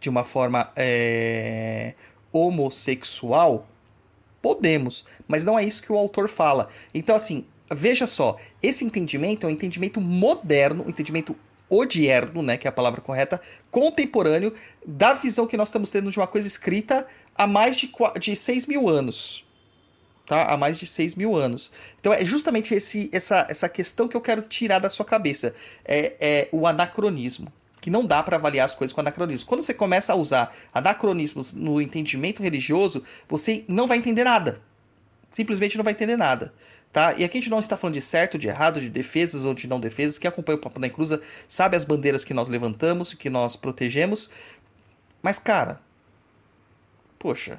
de 0.01 0.09
uma 0.09 0.25
forma 0.25 0.71
é, 0.77 1.95
homossexual? 2.33 3.66
Podemos 4.40 5.05
mas 5.29 5.45
não 5.45 5.59
é 5.59 5.64
isso 5.64 5.83
que 5.83 5.92
o 5.92 5.97
autor 5.97 6.29
fala. 6.29 6.68
Então 6.92 7.14
assim 7.14 7.47
veja 7.71 8.07
só 8.07 8.37
esse 8.62 8.85
entendimento 8.85 9.47
é 9.47 9.49
um 9.49 9.53
entendimento 9.53 10.01
moderno 10.01 10.85
um 10.85 10.88
entendimento 10.88 11.37
odierno, 11.71 12.42
né, 12.42 12.59
que 12.59 12.66
é 12.66 12.71
a 12.71 12.73
palavra 12.73 13.01
correta, 13.01 13.40
contemporâneo 13.71 14.53
da 14.85 15.14
visão 15.14 15.47
que 15.47 15.57
nós 15.57 15.68
estamos 15.68 15.90
tendo 15.90 16.11
de 16.11 16.18
uma 16.18 16.27
coisa 16.27 16.47
escrita 16.47 17.07
há 17.35 17.47
mais 17.47 17.79
de, 17.79 17.90
de 18.21 18.37
6 18.37 18.66
mil 18.66 18.90
anos 18.90 19.42
tá? 20.26 20.44
Há 20.44 20.56
mais 20.56 20.78
de 20.78 20.87
6 20.87 21.14
mil 21.14 21.37
anos. 21.37 21.70
Então 22.00 22.12
é 22.12 22.24
justamente 22.24 22.74
esse, 22.74 23.11
essa, 23.12 23.46
essa 23.48 23.68
questão 23.68 24.08
que 24.08 24.16
eu 24.16 24.20
quero 24.20 24.42
tirar 24.42 24.78
da 24.78 24.90
sua 24.90 25.04
cabeça. 25.04 25.54
É, 25.85 26.16
é 26.20 26.48
o 26.52 26.66
anacronismo. 26.66 27.52
Que 27.80 27.90
não 27.90 28.06
dá 28.06 28.22
para 28.22 28.37
avaliar 28.37 28.64
as 28.64 28.74
coisas 28.74 28.92
com 28.92 29.00
anacronismo. 29.00 29.46
Quando 29.48 29.62
você 29.62 29.74
começa 29.74 30.12
a 30.12 30.16
usar 30.16 30.54
anacronismos 30.72 31.52
no 31.52 31.80
entendimento 31.80 32.42
religioso, 32.42 33.02
você 33.28 33.64
não 33.66 33.88
vai 33.88 33.98
entender 33.98 34.22
nada. 34.22 34.61
Simplesmente 35.30 35.76
não 35.76 35.82
vai 35.82 35.92
entender 35.92 36.16
nada. 36.16 36.54
Tá? 36.92 37.14
E 37.14 37.24
aqui 37.24 37.38
a 37.38 37.40
gente 37.40 37.50
não 37.50 37.58
está 37.58 37.76
falando 37.76 37.94
de 37.94 38.02
certo, 38.02 38.38
de 38.38 38.48
errado, 38.48 38.80
de 38.80 38.90
defesas 38.90 39.44
ou 39.44 39.54
de 39.54 39.66
não 39.66 39.80
defesas. 39.80 40.18
Quem 40.18 40.28
acompanha 40.28 40.58
o 40.58 40.61
Papo 40.61 40.78
da 40.78 40.87
Inclusa 40.87 41.20
sabe 41.48 41.74
as 41.74 41.85
bandeiras 41.85 42.22
que 42.22 42.35
nós 42.35 42.50
levantamos, 42.50 43.14
que 43.14 43.30
nós 43.30 43.56
protegemos. 43.56 44.28
Mas, 45.22 45.38
cara, 45.38 45.80
poxa, 47.18 47.58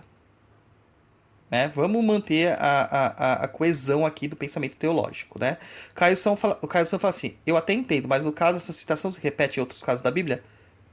né? 1.53 1.67
Vamos 1.67 2.03
manter 2.03 2.47
a, 2.59 3.13
a, 3.15 3.33
a 3.43 3.47
coesão 3.47 4.07
aqui 4.07 4.27
do 4.27 4.35
pensamento 4.35 4.75
teológico. 4.75 5.39
Né? 5.39 5.59
Caio 5.93 6.17
São 6.17 6.35
fala, 6.35 6.57
o 6.63 6.67
Caio 6.67 6.83
São 6.83 6.97
fala 6.97 7.11
assim: 7.11 7.35
eu 7.45 7.55
até 7.55 7.73
entendo, 7.73 8.07
mas 8.07 8.25
no 8.25 8.31
caso 8.31 8.57
essa 8.57 8.73
citação 8.73 9.11
se 9.11 9.21
repete 9.21 9.59
em 9.59 9.61
outros 9.61 9.83
casos 9.83 10.01
da 10.01 10.09
Bíblia? 10.09 10.43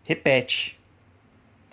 Repete. 0.06 0.78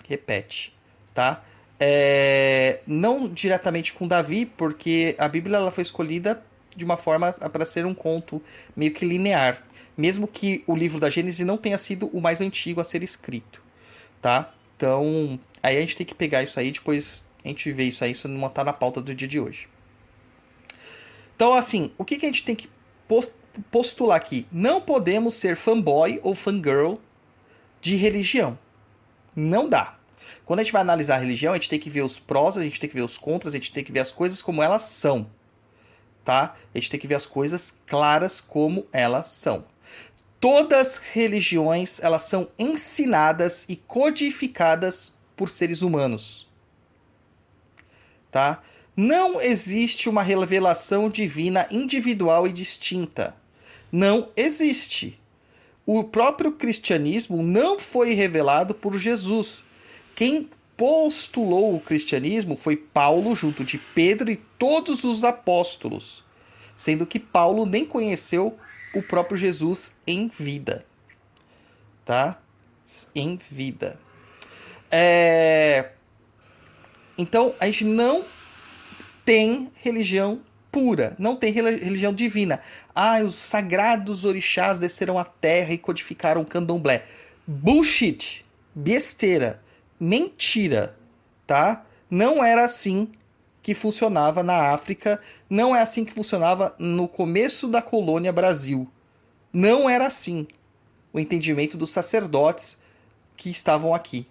Repete. 0.08 0.74
Tá? 1.14 1.44
É, 1.78 2.80
não 2.88 3.28
diretamente 3.28 3.92
com 3.92 4.08
Davi, 4.08 4.46
porque 4.46 5.18
a 5.20 5.28
Bíblia 5.28 5.58
ela 5.58 5.70
foi 5.70 5.82
escolhida 5.82 6.42
de 6.74 6.86
uma 6.86 6.96
forma 6.96 7.34
para 7.34 7.66
ser 7.66 7.86
um 7.86 7.94
conto 7.94 8.42
meio 8.74 8.94
que 8.94 9.04
linear, 9.04 9.66
mesmo 9.98 10.30
que 10.30 10.64
o 10.66 10.74
livro 10.74 10.98
da 10.98 11.10
Gênesis 11.10 11.46
não 11.46 11.58
tenha 11.58 11.78
sido 11.78 12.08
o 12.14 12.22
mais 12.22 12.40
antigo 12.40 12.80
a 12.80 12.86
ser 12.86 13.04
escrito, 13.04 13.62
tá? 14.22 14.54
Então, 14.78 15.38
aí 15.62 15.76
a 15.76 15.82
gente 15.82 15.98
tem 15.98 16.06
que 16.06 16.16
pegar 16.16 16.42
isso 16.42 16.58
aí 16.58 16.72
depois 16.72 17.27
a 17.48 17.50
gente 17.50 17.72
vê 17.72 17.84
isso 17.84 18.04
aí, 18.04 18.12
isso 18.12 18.28
não 18.28 18.50
tá 18.50 18.64
na 18.64 18.74
pauta 18.74 19.02
do 19.02 19.16
dia 19.16 19.28
de 19.28 19.40
hoje. 19.40 19.68
Então, 21.36 21.54
assim, 21.54 21.92
o 21.98 22.04
que, 22.04 22.18
que 22.18 22.26
a 22.26 22.30
gente 22.30 22.44
tem 22.44 22.56
que 22.56 22.70
postular 23.72 24.18
aqui? 24.18 24.48
Não 24.52 24.82
podemos 24.82 25.36
ser 25.36 25.56
fanboy 25.56 26.20
ou 26.24 26.34
fangirl 26.34 26.96
de 27.80 27.96
religião. 27.96 28.58
Não 29.36 29.70
dá. 29.70 29.98
Quando 30.44 30.60
a 30.60 30.64
gente 30.64 30.74
vai 30.74 30.82
analisar 30.82 31.16
a 31.16 31.20
religião, 31.20 31.54
a 31.54 31.56
gente 31.56 31.70
tem 31.70 31.80
que 31.80 31.90
ver 31.90 32.02
os 32.02 32.20
prós, 32.20 32.58
a 32.58 32.64
gente 32.64 32.80
tem 32.80 32.90
que 32.90 32.96
ver 32.96 33.04
os 33.04 33.18
contras, 33.18 33.54
a 33.54 33.58
gente 33.58 33.72
tem 33.72 33.84
que 33.84 33.92
ver 33.92 34.00
as 34.00 34.12
coisas 34.12 34.42
como 34.42 34.64
elas 34.64 34.82
são. 34.82 35.30
Tá? 36.24 36.56
A 36.74 36.78
gente 36.78 36.90
tem 36.90 37.00
que 37.00 37.08
ver 37.08 37.16
as 37.16 37.26
coisas 37.26 37.82
claras 37.86 38.42
como 38.42 38.86
elas 38.92 39.28
são. 39.28 39.66
Todas 40.40 40.98
religiões, 40.98 42.00
elas 42.02 42.24
são 42.24 42.50
ensinadas 42.60 43.66
e 43.70 43.76
codificadas 43.76 45.14
por 45.36 45.50
seres 45.50 45.82
humanos. 45.82 46.47
Tá? 48.32 48.62
Não 48.96 49.40
existe 49.40 50.10
uma 50.10 50.24
revelação 50.24 51.10
divina 51.10 51.68
individual 51.72 52.48
e 52.48 52.52
distinta. 52.52 53.36
Não 53.92 54.30
existe. 54.36 55.20
O 55.86 56.04
próprio 56.04 56.52
cristianismo 56.52 57.42
não 57.42 57.80
foi 57.80 58.14
revelado 58.14 58.76
por 58.76 58.98
Jesus. 58.98 59.64
Quem 60.16 60.50
postulou 60.76 61.76
o 61.76 61.80
cristianismo 61.80 62.58
foi 62.58 62.76
Paulo, 62.76 63.36
junto 63.36 63.64
de 63.64 63.78
Pedro 63.78 64.30
e 64.30 64.36
todos 64.60 65.04
os 65.04 65.24
apóstolos, 65.24 66.24
sendo 66.76 67.06
que 67.06 67.20
Paulo 67.20 67.66
nem 67.66 67.86
conheceu 67.86 68.58
o 68.94 69.02
próprio 69.02 69.38
Jesus 69.38 69.96
em 70.06 70.28
vida. 70.28 70.86
Tá? 72.04 72.40
Em 73.16 73.38
vida. 73.38 74.00
É... 74.92 75.92
Então, 77.18 77.56
a 77.60 77.66
gente 77.66 77.84
não 77.84 78.26
tem 79.26 79.72
religião 79.76 80.42
pura, 80.72 81.16
não 81.18 81.36
tem 81.36 81.52
religião 81.52 82.14
divina. 82.14 82.60
Ah, 82.94 83.20
os 83.20 83.36
sagrados 83.36 84.26
orixás 84.26 84.80
desceram 84.80 85.18
à 85.18 85.26
terra 85.26 85.74
e 85.74 85.78
codificaram 85.78 86.42
o 86.42 86.46
candomblé. 86.46 87.04
Bullshit, 87.46 88.46
besteira, 88.76 89.62
mentira, 90.00 90.96
tá? 91.46 91.86
Não 92.10 92.44
era 92.44 92.64
assim 92.64 93.10
que 93.62 93.74
funcionava 93.74 94.44
na 94.44 94.72
África, 94.72 95.20
não 95.50 95.76
é 95.76 95.82
assim 95.82 96.06
que 96.06 96.14
funcionava 96.14 96.74
no 96.80 97.08
começo 97.08 97.68
da 97.68 97.82
colônia 97.82 98.32
Brasil. 98.32 98.90
Não 99.52 99.90
era 99.90 100.08
assim 100.08 100.48
o 101.12 101.20
entendimento 101.20 101.76
dos 101.76 101.90
sacerdotes 101.90 102.78
que 103.36 103.50
estavam 103.50 103.94
aqui, 103.94 104.28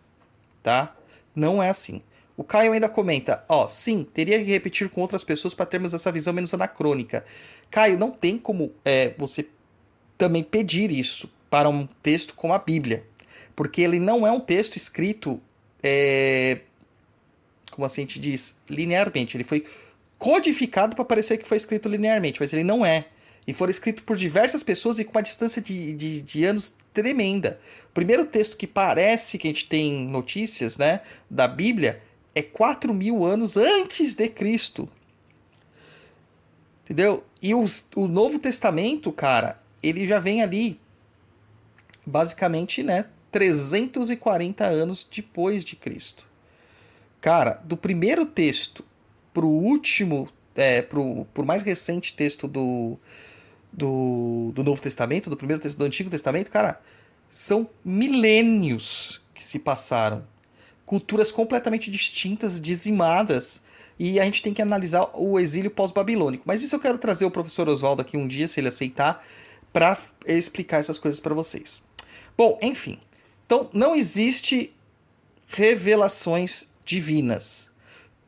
tá? 0.62 0.94
Não 1.35 1.62
é 1.62 1.68
assim. 1.68 2.03
O 2.37 2.44
Caio 2.44 2.72
ainda 2.72 2.88
comenta: 2.88 3.44
ó, 3.49 3.64
oh, 3.64 3.68
sim, 3.68 4.05
teria 4.05 4.38
que 4.38 4.51
repetir 4.51 4.88
com 4.90 5.01
outras 5.01 5.25
pessoas 5.25 5.55
para 5.55 5.66
termos 5.66 5.94
essa 5.94 6.12
visão 6.12 6.35
menos 6.35 6.53
anacrônica. 6.53 7.25
Caio, 7.70 7.99
não 7.99 8.11
tem 8.11 8.38
como 8.38 8.72
é, 8.85 9.14
você 9.16 9.49
também 10.18 10.42
pedir 10.42 10.90
isso 10.90 11.31
para 11.49 11.68
um 11.68 11.87
texto 12.03 12.35
como 12.35 12.53
a 12.53 12.59
Bíblia, 12.59 13.07
porque 13.55 13.81
ele 13.81 13.99
não 13.99 14.27
é 14.27 14.31
um 14.31 14.40
texto 14.40 14.77
escrito, 14.77 15.40
é, 15.83 16.61
como 17.70 17.87
assim 17.87 18.03
a 18.03 18.05
gente 18.05 18.18
diz, 18.18 18.59
linearmente. 18.68 19.37
Ele 19.37 19.44
foi 19.44 19.64
codificado 20.18 20.94
para 20.94 21.05
parecer 21.05 21.38
que 21.38 21.49
foi 21.49 21.57
escrito 21.57 21.88
linearmente, 21.88 22.40
mas 22.40 22.53
ele 22.53 22.64
não 22.64 22.85
é. 22.85 23.07
E 23.46 23.53
foi 23.53 23.70
escrito 23.70 24.03
por 24.03 24.16
diversas 24.16 24.62
pessoas 24.62 24.99
e 24.99 25.05
com 25.05 25.12
uma 25.12 25.22
distância 25.22 25.62
de, 25.62 25.94
de, 25.94 26.20
de, 26.20 26.44
anos 26.44 26.77
tremenda. 26.92 27.61
O 27.88 27.92
primeiro 27.92 28.25
texto 28.25 28.57
que 28.57 28.66
parece 28.66 29.38
que 29.38 29.46
a 29.46 29.51
gente 29.51 29.66
tem 29.66 30.07
notícias 30.09 30.77
né, 30.77 31.01
da 31.31 31.46
Bíblia 31.46 32.03
é 32.37 32.42
4 32.42 32.92
mil 32.92 33.25
anos 33.25 33.57
antes 33.57 34.14
de 34.14 34.29
Cristo. 34.29 34.87
Entendeu? 36.85 37.25
E 37.40 37.55
os, 37.55 37.88
o 37.96 38.07
Novo 38.07 38.38
Testamento, 38.38 39.11
cara, 39.11 39.59
ele 39.83 40.07
já 40.07 40.20
vem 40.20 40.42
ali, 40.42 40.79
basicamente, 42.05 42.83
né? 42.83 43.07
340 43.33 44.64
anos 44.66 45.03
depois 45.11 45.64
de 45.64 45.77
Cristo. 45.77 46.29
Cara, 47.22 47.55
do 47.64 47.75
primeiro 47.75 48.27
texto 48.27 48.85
pro 49.33 49.49
último, 49.49 50.29
é, 50.55 50.83
pro, 50.83 51.25
pro 51.33 51.44
mais 51.44 51.62
recente 51.62 52.12
texto 52.12 52.46
do, 52.46 52.99
do, 53.72 54.53
do 54.55 54.62
Novo 54.62 54.83
Testamento, 54.83 55.31
do 55.31 55.38
primeiro 55.38 55.61
texto 55.61 55.79
do 55.79 55.85
Antigo 55.87 56.11
Testamento, 56.11 56.51
cara, 56.51 56.83
são 57.31 57.68
milênios 57.83 59.22
que 59.33 59.42
se 59.42 59.59
passaram 59.59 60.36
culturas 60.87 61.33
completamente 61.33 61.90
distintas, 61.90 62.61
dizimadas, 62.61 63.62
e 63.99 64.20
a 64.20 64.25
gente 64.25 64.42
tem 64.42 64.55
que 64.55 64.62
analisar 64.62 65.11
o 65.14 65.38
exílio 65.38 65.70
pós-babilônico. 65.70 66.44
Mas 66.46 66.62
isso 66.62 66.77
eu 66.77 66.81
quero 66.81 66.96
trazer 66.96 67.25
o 67.25 67.31
professor 67.31 67.68
Oswaldo 67.68 68.03
aqui 68.03 68.16
um 68.16 68.29
dia, 68.29 68.46
se 68.46 68.61
ele 68.61 68.68
aceitar, 68.68 69.22
para 69.72 69.99
explicar 70.25 70.79
essas 70.79 70.99
coisas 70.99 71.18
para 71.18 71.35
vocês. 71.35 71.83
Bom, 72.38 72.59
enfim. 72.62 72.99
Então, 73.44 73.68
não 73.72 73.94
existe 73.94 74.72
revelações 75.49 76.68
divinas. 76.85 77.70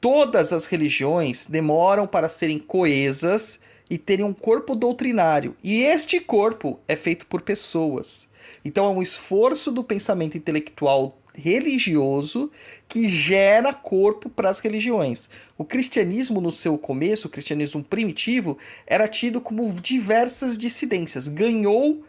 Todas 0.01 0.53
as 0.53 0.67
religiões 0.67 1.47
demoram 1.47 2.07
para 2.07 2.29
serem 2.29 2.59
coesas 2.59 3.61
e 3.91 3.99
terem 3.99 4.25
um 4.25 4.33
corpo 4.33 4.75
doutrinário. 4.75 5.57
E 5.63 5.83
este 5.83 6.21
corpo 6.21 6.79
é 6.87 6.95
feito 6.95 7.27
por 7.27 7.43
pessoas. 7.43 8.29
Então 8.65 8.87
é 8.87 8.91
um 8.91 9.03
esforço 9.03 9.73
do 9.73 9.83
pensamento 9.83 10.37
intelectual 10.37 11.18
religioso 11.39 12.51
que 12.87 13.09
gera 13.09 13.73
corpo 13.73 14.29
para 14.29 14.51
as 14.51 14.61
religiões. 14.61 15.31
O 15.57 15.65
cristianismo, 15.65 16.41
no 16.41 16.51
seu 16.51 16.77
começo, 16.77 17.29
o 17.29 17.31
cristianismo 17.31 17.83
primitivo, 17.83 18.59
era 18.87 19.09
tido 19.09 19.41
como 19.41 19.73
diversas 19.81 20.59
dissidências. 20.59 21.29
Ganhou 21.29 22.05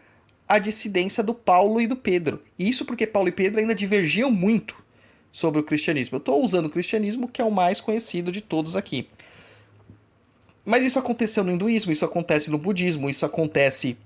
a 0.48 0.58
dissidência 0.58 1.22
do 1.22 1.32
Paulo 1.32 1.80
e 1.80 1.86
do 1.86 1.96
Pedro. 1.96 2.42
Isso 2.58 2.84
porque 2.84 3.06
Paulo 3.06 3.28
e 3.28 3.32
Pedro 3.32 3.60
ainda 3.60 3.74
divergiam 3.74 4.30
muito 4.30 4.74
sobre 5.32 5.60
o 5.60 5.64
cristianismo. 5.64 6.16
Eu 6.16 6.20
estou 6.20 6.42
usando 6.42 6.66
o 6.66 6.70
cristianismo, 6.70 7.28
que 7.28 7.40
é 7.40 7.44
o 7.44 7.52
mais 7.52 7.80
conhecido 7.80 8.32
de 8.32 8.40
todos 8.40 8.74
aqui. 8.74 9.08
Mas 10.64 10.84
isso 10.84 10.98
aconteceu 10.98 11.42
no 11.44 11.52
hinduísmo, 11.52 11.92
isso 11.92 12.04
acontece 12.04 12.50
no 12.50 12.58
budismo, 12.58 13.08
isso 13.08 13.24
acontece 13.24 13.96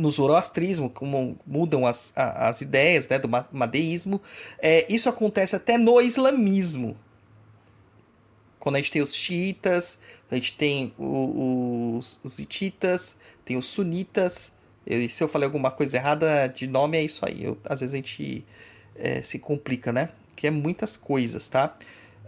no 0.00 0.10
zoroastrismo, 0.10 0.90
como 0.90 1.38
mudam 1.46 1.86
as, 1.86 2.12
as 2.16 2.60
ideias 2.60 3.08
né, 3.08 3.18
do 3.18 3.28
madeísmo. 3.52 4.20
É, 4.60 4.86
isso 4.92 5.08
acontece 5.08 5.54
até 5.54 5.76
no 5.76 6.00
islamismo. 6.00 6.96
Quando 8.58 8.76
a 8.76 8.78
gente 8.78 8.90
tem 8.90 9.02
os 9.02 9.14
xiitas, 9.14 10.00
a 10.30 10.34
gente 10.34 10.54
tem 10.54 10.92
os, 10.98 12.20
os 12.22 12.38
tem 13.44 13.56
os 13.56 13.66
sunitas. 13.66 14.52
E 14.86 15.08
se 15.08 15.22
eu 15.22 15.28
falei 15.28 15.46
alguma 15.46 15.70
coisa 15.70 15.96
errada 15.96 16.46
de 16.46 16.66
nome, 16.66 16.98
é 16.98 17.02
isso 17.02 17.24
aí. 17.26 17.44
Eu, 17.44 17.58
às 17.64 17.80
vezes 17.80 17.94
a 17.94 17.96
gente 17.96 18.44
é, 18.94 19.22
se 19.22 19.38
complica, 19.38 19.92
né? 19.92 20.10
Que 20.36 20.46
é 20.46 20.50
muitas 20.50 20.96
coisas, 20.96 21.48
tá? 21.48 21.74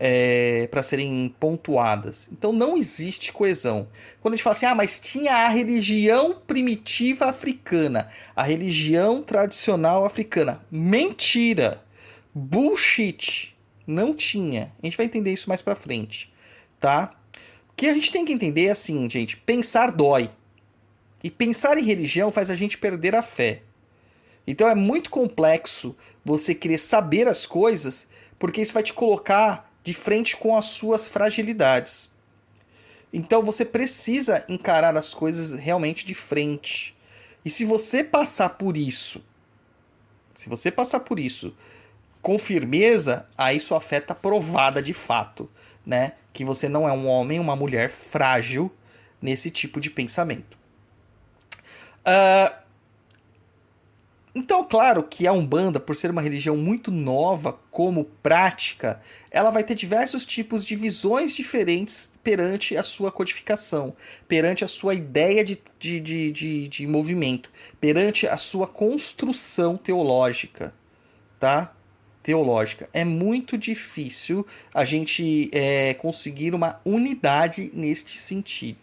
É, 0.05 0.67
para 0.67 0.83
serem 0.83 1.33
pontuadas. 1.39 2.29
Então 2.33 2.53
não 2.53 2.77
existe 2.77 3.33
coesão. 3.33 3.87
Quando 4.21 4.35
a 4.35 4.37
gente 4.37 4.43
fala 4.43 4.57
assim, 4.57 4.67
ah, 4.67 4.75
mas 4.75 4.99
tinha 4.99 5.33
a 5.33 5.49
religião 5.49 6.43
primitiva 6.45 7.27
africana, 7.27 8.09
a 8.35 8.43
religião 8.43 9.23
tradicional 9.23 10.05
africana. 10.05 10.61
Mentira! 10.69 11.85
Bullshit! 12.35 13.57
Não 13.87 14.13
tinha. 14.13 14.73
A 14.83 14.87
gente 14.87 14.97
vai 14.97 15.07
entender 15.07 15.33
isso 15.33 15.49
mais 15.49 15.63
pra 15.63 15.77
frente, 15.77 16.33
tá? 16.81 17.15
O 17.71 17.75
que 17.77 17.87
a 17.87 17.95
gente 17.95 18.11
tem 18.11 18.25
que 18.25 18.33
entender 18.33 18.67
é 18.67 18.71
assim, 18.73 19.09
gente: 19.09 19.37
pensar 19.37 19.93
dói. 19.93 20.29
E 21.23 21.31
pensar 21.31 21.79
em 21.79 21.85
religião 21.85 22.33
faz 22.33 22.51
a 22.51 22.57
gente 22.57 22.77
perder 22.77 23.15
a 23.15 23.23
fé. 23.23 23.63
Então 24.45 24.67
é 24.67 24.75
muito 24.75 25.11
complexo 25.11 25.95
você 26.25 26.57
querer 26.57 26.79
saber 26.79 27.29
as 27.29 27.47
coisas, 27.47 28.09
porque 28.37 28.61
isso 28.61 28.75
vai 28.75 28.83
te 28.83 28.93
colocar 28.93 29.72
de 29.85 29.93
frente 29.93 30.37
com 30.37 30.57
as 30.57 30.67
suas 30.67 31.09
fragilidades. 31.09 32.11
Então 33.13 33.43
você 33.43 33.65
precisa 33.65 34.45
encarar 34.49 34.97
as 34.97 35.13
coisas 35.13 35.53
realmente 35.53 36.05
de 36.05 36.15
frente. 36.15 36.97
E 37.45 37.51
se 37.51 37.65
você 37.65 38.03
passar 38.03 38.51
por 38.51 38.77
isso, 38.77 39.25
se 40.35 40.49
você 40.49 40.71
passar 40.71 41.01
por 41.01 41.19
isso 41.19 41.55
com 42.21 42.39
firmeza, 42.39 43.29
aí 43.37 43.61
sua 43.61 43.81
fé 43.81 43.99
está 43.99 44.15
provada 44.15 44.81
de 44.81 44.95
fato, 44.95 45.51
né? 45.85 46.13
Que 46.33 46.45
você 46.45 46.69
não 46.69 46.89
é 46.89 46.93
um 46.93 47.07
homem, 47.07 47.41
uma 47.41 47.57
mulher 47.57 47.91
frágil 47.91 48.73
nesse 49.21 49.51
tipo 49.51 49.81
de 49.81 49.91
pensamento. 49.91 50.57
Uh, 52.07 52.62
então, 54.35 54.65
claro 54.65 55.03
que 55.03 55.27
a 55.27 55.33
Umbanda, 55.33 55.79
por 55.79 55.95
ser 55.95 56.11
uma 56.11 56.23
religião 56.23 56.57
muito 56.57 56.91
nova 56.91 57.59
como 57.71 58.05
prática, 58.23 59.01
ela 59.31 59.51
vai 59.51 59.63
ter 59.63 59.75
diversos 59.75 60.25
tipos 60.25 60.65
de 60.65 60.75
visões 60.75 61.35
diferentes 61.35 62.13
perante 62.23 62.77
a 62.77 62.83
sua 62.83 63.13
codificação, 63.13 63.95
perante 64.27 64.65
a 64.65 64.69
sua 64.69 64.95
ideia 64.95 65.45
de, 65.45 65.59
de, 65.79 66.01
de, 66.01 66.31
de, 66.31 66.69
de 66.69 66.87
movimento, 66.87 67.51
perante 67.79 68.27
a 68.27 68.39
sua 68.39 68.67
construção 68.67 69.77
teológica, 69.77 70.73
tá? 71.39 71.75
teológica. 72.23 72.89
É 72.93 73.05
muito 73.05 73.59
difícil 73.59 74.47
a 74.73 74.85
gente 74.85 75.51
é, 75.53 75.93
conseguir 75.95 76.55
uma 76.55 76.81
unidade 76.85 77.71
neste 77.75 78.19
sentido, 78.19 78.79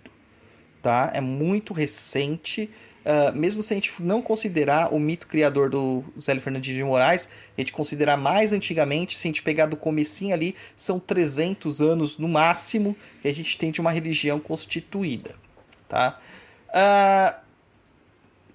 tá? 0.81 1.11
É 1.13 1.21
muito 1.21 1.73
recente. 1.73 2.69
Uh, 3.09 3.35
mesmo 3.35 3.63
se 3.63 3.73
a 3.73 3.75
gente 3.75 4.03
não 4.03 4.21
considerar 4.21 4.93
o 4.93 4.99
mito 4.99 5.25
criador 5.25 5.67
do 5.67 6.03
Zélio 6.19 6.39
Fernandes 6.39 6.75
de 6.75 6.83
Moraes, 6.83 7.27
a 7.57 7.61
gente 7.61 7.71
considerar 7.71 8.15
mais 8.17 8.53
antigamente, 8.53 9.17
se 9.17 9.27
a 9.27 9.29
gente 9.29 9.41
pegar 9.41 9.65
do 9.65 9.75
comecinho 9.75 10.31
ali, 10.31 10.55
são 10.77 10.99
300 10.99 11.81
anos 11.81 12.19
no 12.19 12.27
máximo 12.27 12.95
que 13.19 13.27
a 13.27 13.33
gente 13.33 13.57
tem 13.57 13.71
de 13.71 13.81
uma 13.81 13.89
religião 13.89 14.39
constituída, 14.39 15.33
tá? 15.87 16.19
Uh, 16.69 17.39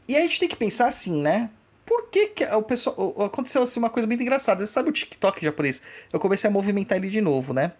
e 0.06 0.16
a 0.16 0.20
gente 0.20 0.38
tem 0.38 0.48
que 0.48 0.54
pensar 0.54 0.86
assim, 0.86 1.20
né? 1.20 1.50
Por 1.84 2.08
que, 2.08 2.28
que 2.28 2.44
o 2.44 2.62
pessoal. 2.62 3.22
Aconteceu 3.24 3.64
assim, 3.64 3.80
uma 3.80 3.90
coisa 3.90 4.06
muito 4.06 4.22
engraçada. 4.22 4.64
Você 4.64 4.72
sabe 4.72 4.88
o 4.88 4.92
TikTok 4.92 5.44
japonês? 5.44 5.82
Eu 6.12 6.20
comecei 6.20 6.48
a 6.48 6.52
movimentar 6.52 6.96
ele 6.96 7.10
de 7.10 7.20
novo, 7.20 7.52
né? 7.52 7.72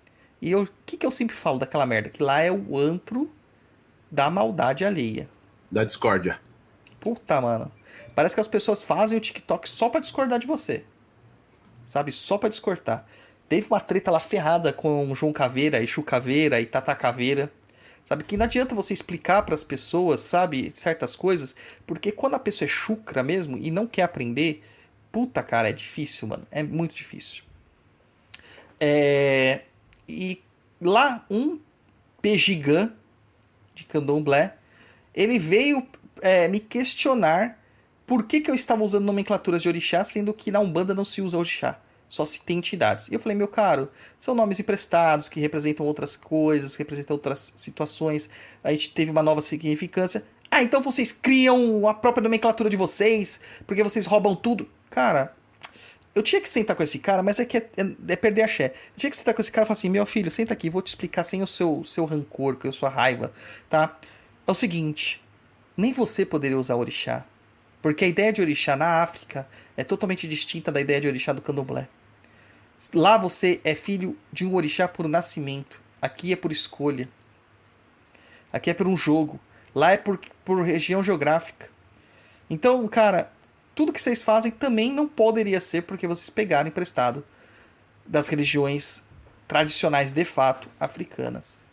E 0.43 0.57
o 0.57 0.69
que, 0.85 0.97
que 0.97 1.07
eu 1.07 1.11
sempre 1.13 1.37
falo 1.37 1.61
daquela 1.61 1.87
merda? 1.87 2.11
Que 2.11 2.21
lá 2.23 2.43
é 2.43 2.51
o 2.51 2.77
antro 2.77 3.31
da 4.11 4.29
maldade 4.29 4.85
alheia. 4.85 5.29
Da 5.71 5.85
discórdia. 5.85 6.41
Puta, 7.05 7.39
mano. 7.39 7.71
Parece 8.15 8.35
que 8.35 8.41
as 8.41 8.49
pessoas 8.49 8.83
fazem 8.83 9.19
o 9.19 9.21
TikTok 9.21 9.69
só 9.69 9.91
pra 9.91 10.01
discordar 10.01 10.39
de 10.39 10.47
você. 10.47 10.85
Sabe? 11.87 12.11
Só 12.11 12.39
pra 12.39 12.49
discordar. 12.49 13.07
Teve 13.47 13.67
uma 13.67 13.79
treta 13.79 14.11
lá 14.11 14.19
ferrada 14.19 14.73
com 14.73 15.15
João 15.15 15.31
Caveira, 15.31 15.83
Exu 15.83 16.03
Caveira 16.03 16.59
e 16.63 16.65
Tata 16.65 16.95
Caveira. 16.95 17.53
Sabe? 18.07 18.25
Que 18.25 18.39
não 18.39 18.47
adianta 18.47 18.75
você 18.75 18.95
explicar 18.95 19.43
para 19.43 19.55
as 19.55 19.63
pessoas, 19.63 20.21
sabe, 20.21 20.71
certas 20.71 21.15
coisas, 21.15 21.55
porque 21.87 22.11
quando 22.11 22.35
a 22.35 22.39
pessoa 22.39 22.67
é 22.67 22.69
chucra 22.69 23.23
mesmo 23.23 23.59
e 23.59 23.71
não 23.71 23.87
quer 23.87 24.03
aprender, 24.03 24.63
puta 25.13 25.43
cara, 25.43 25.69
é 25.69 25.73
difícil, 25.73 26.29
mano. 26.29 26.47
É 26.51 26.63
muito 26.63 26.95
difícil. 26.95 27.45
É... 28.81 29.63
E 30.09 30.43
lá, 30.81 31.25
um 31.31 31.59
pejigã 32.23 32.93
de 33.75 33.85
candomblé, 33.85 34.57
ele 35.15 35.39
veio 35.39 35.87
é, 36.23 36.49
me 36.49 36.61
questionar 36.61 37.59
por 38.07 38.25
que, 38.27 38.41
que 38.41 38.51
eu 38.51 38.55
estava 38.55 38.83
usando 38.83 39.05
nomenclaturas 39.05 39.63
de 39.63 39.69
orixá, 39.69 40.05
sendo 40.05 40.33
que 40.35 40.51
na 40.51 40.61
Umbanda 40.61 40.95
não 40.95 41.05
se 41.05 41.23
usa 41.23 41.39
orixá 41.39 41.81
só 42.15 42.25
se 42.25 42.43
tem 42.43 42.59
entidades. 42.59 43.09
E 43.09 43.15
eu 43.15 43.21
falei, 43.21 43.37
meu 43.37 43.49
caro, 43.49 43.91
são 44.21 44.35
nomes 44.35 44.61
emprestados 44.61 45.29
que 45.29 45.41
representam 45.41 45.85
outras 45.85 46.17
coisas, 46.17 46.77
representam 46.77 47.17
outras 47.17 47.55
situações. 47.57 48.29
A 48.63 48.71
gente 48.71 48.91
teve 48.91 49.11
uma 49.11 49.23
nova 49.23 49.41
significância. 49.41 50.25
Ah, 50.49 50.63
então 50.63 50.81
vocês 50.81 51.11
criam 51.11 51.89
a 51.89 51.95
própria 51.95 52.23
nomenclatura 52.23 52.71
de 52.71 52.77
vocês, 52.77 53.41
porque 53.67 53.83
vocês 53.83 54.07
roubam 54.07 54.37
tudo. 54.37 54.69
Cara, 54.89 55.35
eu 56.15 56.23
tinha 56.23 56.41
que 56.41 56.49
sentar 56.49 56.77
com 56.77 56.83
esse 56.85 57.01
cara, 57.01 57.21
mas 57.21 57.41
é 57.41 57.45
que 57.45 57.57
é, 57.57 57.69
é, 57.77 58.13
é 58.13 58.17
perder 58.17 58.43
a 58.43 58.49
ché. 58.49 58.67
Eu 58.67 58.99
tinha 58.99 59.11
que 59.11 59.17
sentar 59.17 59.35
com 59.35 59.41
esse 59.41 59.51
cara 59.51 59.65
e 59.65 59.67
falar 59.67 59.77
assim: 59.77 59.89
meu 59.89 60.07
filho, 60.07 60.31
senta 60.31 60.53
aqui, 60.53 60.71
vou 60.71 60.81
te 60.81 60.89
explicar 60.89 61.25
sem 61.25 61.43
o 61.43 61.47
seu, 61.47 61.83
seu 61.83 62.05
rancor, 62.05 62.55
com 62.55 62.69
a 62.69 62.73
sua 62.73 62.89
raiva, 62.89 63.33
tá? 63.69 63.99
É 64.47 64.51
o 64.51 64.55
seguinte: 64.55 65.24
nem 65.77 65.93
você 65.93 66.25
poderia 66.25 66.59
usar 66.59 66.77
orixá. 66.77 67.25
Porque 67.83 68.05
a 68.05 68.09
ideia 68.09 68.33
de 68.33 68.41
orixá 68.41 68.77
na 68.77 69.03
África 69.03 69.47
é 69.77 69.85
totalmente 69.85 70.27
distinta 70.27 70.73
da 70.73 70.81
ideia 70.81 71.01
de 71.01 71.07
orixá 71.07 71.33
do 71.33 71.43
candomblé. 71.43 71.89
Lá 72.95 73.17
você 73.17 73.61
é 73.65 73.75
filho 73.75 74.17
de 74.33 74.47
um 74.47 74.55
orixá 74.55 74.89
por 74.89 75.09
nascimento. 75.09 75.81
Aqui 76.01 76.33
é 76.33 76.37
por 76.37 76.53
escolha. 76.53 77.09
Aqui 78.53 78.71
é 78.71 78.75
por 78.75 78.87
um 78.87 78.97
jogo. 78.97 79.41
Lá 79.75 79.93
é 79.93 79.97
por, 79.97 80.19
por 80.45 80.63
região 80.63 81.03
geográfica. 81.03 81.69
Então, 82.49 82.87
cara, 82.89 83.33
tudo 83.75 83.93
que 83.93 84.01
vocês 84.01 84.23
fazem 84.23 84.53
também 84.53 84.93
não 84.93 85.09
poderia 85.09 85.61
ser 85.61 85.83
porque 85.83 86.07
vocês 86.07 86.31
pegaram 86.31 86.69
emprestado 86.69 87.25
das 88.07 88.29
religiões 88.29 89.03
tradicionais 89.49 90.13
de 90.13 90.25
fato 90.25 90.69
africanas. 90.79 91.65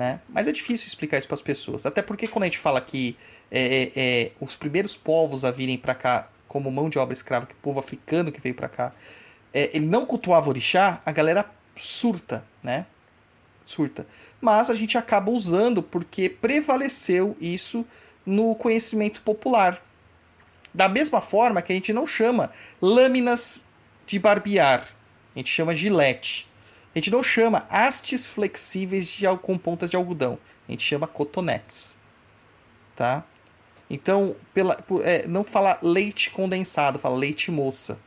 Né? 0.00 0.18
Mas 0.30 0.48
é 0.48 0.52
difícil 0.52 0.86
explicar 0.86 1.18
isso 1.18 1.26
para 1.26 1.34
as 1.34 1.42
pessoas. 1.42 1.84
Até 1.84 2.00
porque 2.00 2.26
quando 2.26 2.44
a 2.44 2.46
gente 2.46 2.56
fala 2.56 2.80
que 2.80 3.18
é, 3.50 3.82
é, 3.82 3.92
é 3.94 4.32
os 4.40 4.56
primeiros 4.56 4.96
povos 4.96 5.44
a 5.44 5.50
virem 5.50 5.76
para 5.76 5.94
cá 5.94 6.30
como 6.48 6.70
mão 6.70 6.88
de 6.88 6.98
obra 6.98 7.12
escrava, 7.12 7.44
que 7.44 7.52
o 7.52 7.58
povo 7.58 7.80
africano 7.80 8.32
que 8.32 8.40
veio 8.40 8.54
para 8.54 8.66
cá, 8.66 8.94
é, 9.52 9.68
ele 9.74 9.84
não 9.84 10.06
cultuava 10.06 10.48
orixá, 10.48 11.02
a 11.04 11.12
galera 11.12 11.44
surta, 11.76 12.46
né? 12.62 12.86
Surta. 13.62 14.06
Mas 14.40 14.70
a 14.70 14.74
gente 14.74 14.96
acaba 14.96 15.30
usando 15.30 15.82
porque 15.82 16.30
prevaleceu 16.30 17.36
isso 17.38 17.86
no 18.24 18.54
conhecimento 18.54 19.20
popular. 19.20 19.84
Da 20.72 20.88
mesma 20.88 21.20
forma 21.20 21.60
que 21.60 21.72
a 21.72 21.76
gente 21.76 21.92
não 21.92 22.06
chama 22.06 22.50
lâminas 22.80 23.66
de 24.06 24.18
barbear, 24.18 24.88
a 25.36 25.38
gente 25.38 25.50
chama 25.50 25.74
gilete. 25.74 26.49
A 26.94 26.98
gente 26.98 27.10
não 27.10 27.22
chama 27.22 27.66
hastes 27.68 28.26
flexíveis 28.26 29.12
de, 29.12 29.24
com 29.38 29.56
pontas 29.56 29.88
de 29.88 29.96
algodão, 29.96 30.38
a 30.68 30.72
gente 30.72 30.82
chama 30.82 31.06
cotonetes. 31.06 31.96
Tá? 32.96 33.24
Então, 33.88 34.36
pela, 34.52 34.76
por, 34.76 35.06
é, 35.06 35.26
não 35.26 35.44
fala 35.44 35.78
leite 35.82 36.30
condensado, 36.30 36.98
fala 36.98 37.16
leite 37.16 37.50
moça 37.50 37.98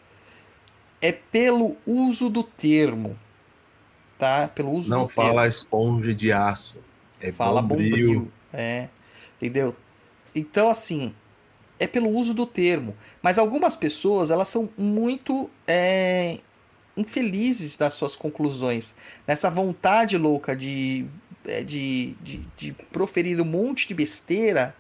é 1.03 1.11
pelo 1.11 1.75
uso 1.85 2.29
do 2.29 2.41
termo. 2.41 3.19
Tá? 4.17 4.47
Pelo 4.47 4.71
uso 4.71 4.89
Não 4.89 5.05
fala 5.05 5.41
termo. 5.41 5.47
esponja 5.47 6.15
de 6.15 6.31
aço. 6.31 6.77
É 7.19 7.29
fala 7.29 7.61
bombril. 7.61 7.89
bombril. 7.89 8.31
É. 8.53 8.87
Entendeu? 9.35 9.75
Então, 10.33 10.69
assim, 10.69 11.13
é 11.77 11.85
pelo 11.85 12.09
uso 12.09 12.33
do 12.33 12.45
termo. 12.45 12.95
Mas 13.21 13.37
algumas 13.37 13.75
pessoas, 13.75 14.31
elas 14.31 14.47
são 14.47 14.69
muito 14.77 15.49
é, 15.67 16.37
infelizes 16.95 17.75
das 17.75 17.93
suas 17.93 18.15
conclusões. 18.15 18.93
Nessa 19.27 19.49
vontade 19.49 20.17
louca 20.17 20.55
de, 20.55 21.05
é, 21.45 21.63
de, 21.63 22.15
de, 22.21 22.37
de 22.55 22.73
proferir 22.91 23.39
um 23.41 23.45
monte 23.45 23.87
de 23.87 23.93
besteira 23.93 24.75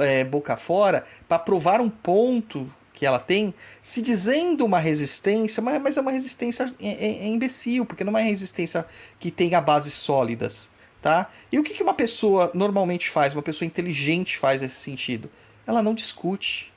é, 0.00 0.24
boca 0.24 0.56
fora 0.56 1.04
para 1.28 1.38
provar 1.38 1.80
um 1.80 1.90
ponto 1.90 2.70
que 2.96 3.04
ela 3.04 3.18
tem, 3.18 3.54
se 3.82 4.00
dizendo 4.00 4.64
uma 4.64 4.78
resistência, 4.78 5.62
mas 5.62 5.98
é 5.98 6.00
uma 6.00 6.10
resistência 6.10 6.74
é, 6.80 6.88
é, 6.88 7.24
é 7.24 7.26
imbecil, 7.26 7.84
porque 7.84 8.02
não 8.02 8.10
é 8.10 8.14
uma 8.14 8.20
resistência 8.20 8.86
que 9.18 9.30
tenha 9.30 9.60
bases 9.60 9.92
sólidas, 9.92 10.70
tá? 11.02 11.30
E 11.52 11.58
o 11.58 11.62
que 11.62 11.82
uma 11.82 11.92
pessoa 11.92 12.50
normalmente 12.54 13.10
faz, 13.10 13.34
uma 13.34 13.42
pessoa 13.42 13.66
inteligente 13.66 14.38
faz 14.38 14.62
nesse 14.62 14.76
sentido? 14.76 15.30
Ela 15.66 15.82
não 15.82 15.94
discute. 15.94 16.72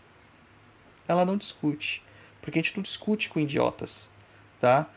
Ela 1.07 1.23
não 1.23 1.37
discute. 1.37 2.03
Porque 2.41 2.59
a 2.59 2.61
gente 2.61 2.75
não 2.75 2.83
discute 2.83 3.29
com 3.29 3.39
idiotas, 3.39 4.09
tá? 4.60 4.88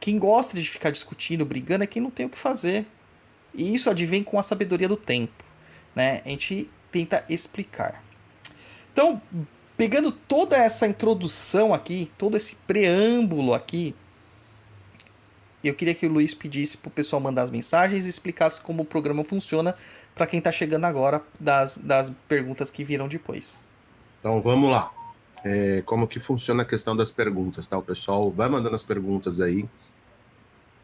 Quem 0.00 0.18
gosta 0.18 0.56
de 0.56 0.68
ficar 0.68 0.90
discutindo, 0.90 1.44
brigando, 1.44 1.84
é 1.84 1.86
quem 1.86 2.02
não 2.02 2.10
tem 2.10 2.26
o 2.26 2.28
que 2.28 2.38
fazer. 2.38 2.86
E 3.54 3.74
isso 3.74 3.88
advém 3.88 4.22
com 4.22 4.38
a 4.38 4.42
sabedoria 4.42 4.88
do 4.88 4.96
tempo, 4.96 5.44
né? 5.94 6.22
A 6.24 6.28
gente 6.28 6.68
tenta 6.90 7.24
explicar. 7.28 8.02
Então, 8.92 9.20
pegando 9.76 10.10
toda 10.10 10.56
essa 10.56 10.86
introdução 10.86 11.72
aqui, 11.72 12.10
todo 12.18 12.36
esse 12.36 12.56
preâmbulo 12.66 13.54
aqui, 13.54 13.94
eu 15.62 15.74
queria 15.74 15.94
que 15.94 16.06
o 16.06 16.10
Luiz 16.10 16.34
pedisse 16.34 16.76
para 16.76 16.88
o 16.88 16.90
pessoal 16.90 17.20
mandar 17.20 17.42
as 17.42 17.50
mensagens 17.50 18.04
e 18.04 18.08
explicasse 18.08 18.60
como 18.60 18.82
o 18.82 18.84
programa 18.84 19.22
funciona 19.22 19.76
para 20.14 20.26
quem 20.26 20.38
está 20.38 20.50
chegando 20.50 20.84
agora 20.84 21.22
das, 21.38 21.78
das 21.78 22.10
perguntas 22.26 22.70
que 22.70 22.82
viram 22.82 23.06
depois. 23.06 23.64
Então 24.18 24.40
vamos 24.40 24.70
lá. 24.70 24.90
É, 25.44 25.82
como 25.84 26.06
que 26.06 26.20
funciona 26.20 26.62
a 26.62 26.66
questão 26.66 26.96
das 26.96 27.10
perguntas, 27.10 27.66
tá? 27.66 27.76
O 27.76 27.82
pessoal 27.82 28.30
vai 28.30 28.48
mandando 28.48 28.76
as 28.76 28.82
perguntas 28.82 29.40
aí. 29.40 29.64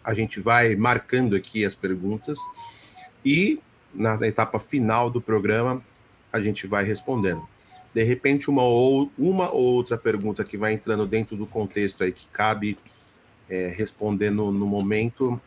A 0.03 0.15
gente 0.15 0.41
vai 0.41 0.75
marcando 0.75 1.37
aqui 1.37 1.65
as 1.65 1.75
perguntas 1.75 2.39
e 3.25 3.61
na 3.95 4.15
etapa 4.27 4.59
final 4.59 5.11
do 5.11 5.21
programa 5.21 5.83
a 6.33 6.41
gente 6.41 6.67
vai 6.67 6.85
respondendo 6.85 7.47
de 7.99 8.05
repente 8.05 8.49
uma 8.51 8.63
ou 8.63 9.11
uma 9.19 9.51
ou 9.51 9.75
outra 9.75 9.97
pergunta 9.97 10.45
que 10.45 10.57
vai 10.57 10.73
entrando 10.73 11.07
dentro 11.07 11.37
do 11.37 11.47
contexto 11.47 12.05
aí 12.05 12.13
que 12.13 12.27
cabe 12.29 12.77
é, 13.49 13.69
responder 13.69 14.31
no, 14.31 14.53
no, 14.53 14.67
momento, 14.67 15.41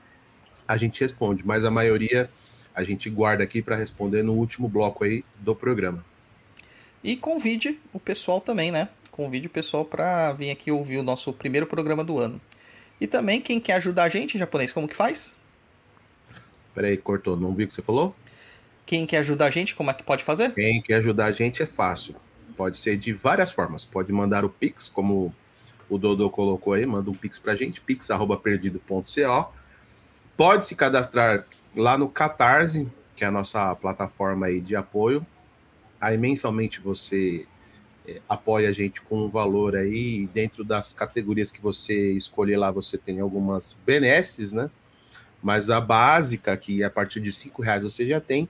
a 0.67 0.75
gente 0.75 0.99
responde, 0.99 1.45
mas 1.45 1.63
a 1.63 1.71
maioria 1.71 2.29
a 2.73 2.83
gente 2.83 3.09
guarda 3.09 3.43
aqui 3.43 3.61
para 3.61 3.75
responder 3.75 4.23
no 4.23 4.33
último 4.33 4.67
bloco 4.67 5.03
aí 5.03 5.23
do 5.39 5.55
programa. 5.55 6.03
E 7.03 7.15
convide 7.15 7.79
o 7.93 7.99
pessoal 7.99 8.41
também, 8.41 8.71
né? 8.71 8.89
Convide 9.11 9.47
o 9.47 9.49
pessoal 9.49 9.83
para 9.83 10.31
vir 10.33 10.49
aqui 10.49 10.71
ouvir 10.71 10.97
o 10.97 11.03
nosso 11.03 11.33
primeiro 11.33 11.67
programa 11.67 12.03
do 12.03 12.17
ano. 12.17 12.39
E 12.99 13.05
também 13.05 13.41
quem 13.41 13.59
quer 13.59 13.73
ajudar 13.73 14.03
a 14.03 14.09
gente, 14.09 14.37
japonês, 14.37 14.71
como 14.71 14.87
que 14.87 14.95
faz? 14.95 15.35
Peraí, 16.73 16.95
cortou, 16.95 17.35
não 17.35 17.53
vi 17.53 17.65
o 17.65 17.67
que 17.67 17.75
você 17.75 17.81
falou? 17.81 18.13
Quem 18.85 19.05
quer 19.05 19.17
ajudar 19.17 19.47
a 19.47 19.49
gente, 19.49 19.75
como 19.75 19.91
é 19.91 19.93
que 19.93 20.03
pode 20.03 20.23
fazer? 20.23 20.53
Quem 20.53 20.81
quer 20.81 20.95
ajudar 20.95 21.25
a 21.25 21.31
gente 21.31 21.61
é 21.61 21.65
fácil 21.65 22.15
Pode 22.55 22.77
ser 22.77 22.97
de 22.97 23.11
várias 23.11 23.51
formas. 23.51 23.85
Pode 23.85 24.11
mandar 24.11 24.45
o 24.45 24.49
Pix, 24.49 24.87
como 24.87 25.33
o 25.89 25.97
Dodô 25.97 26.29
colocou 26.29 26.73
aí, 26.73 26.85
manda 26.85 27.09
um 27.09 27.13
Pix 27.13 27.39
pra 27.39 27.55
gente, 27.55 27.81
pix.perdido.co. 27.81 29.53
Pode 30.37 30.65
se 30.65 30.75
cadastrar 30.75 31.45
lá 31.75 31.97
no 31.97 32.07
Catarse, 32.07 32.87
que 33.15 33.23
é 33.23 33.27
a 33.27 33.31
nossa 33.31 33.75
plataforma 33.75 34.45
aí 34.45 34.61
de 34.61 34.75
apoio. 34.75 35.25
Aí 35.99 36.17
mensalmente 36.17 36.79
você 36.79 37.47
apoia 38.27 38.69
a 38.69 38.73
gente 38.73 39.01
com 39.01 39.25
um 39.25 39.29
valor 39.29 39.75
aí, 39.75 40.27
dentro 40.33 40.63
das 40.63 40.93
categorias 40.93 41.51
que 41.51 41.61
você 41.61 42.11
escolher 42.13 42.57
lá, 42.57 42.71
você 42.71 42.97
tem 42.97 43.19
algumas 43.19 43.77
benesses, 43.85 44.51
né? 44.51 44.69
Mas 45.41 45.69
a 45.69 45.81
básica, 45.81 46.55
que 46.57 46.83
a 46.83 46.89
partir 46.89 47.19
de 47.19 47.31
cinco 47.31 47.61
reais 47.61 47.83
você 47.83 48.05
já 48.05 48.19
tem, 48.19 48.47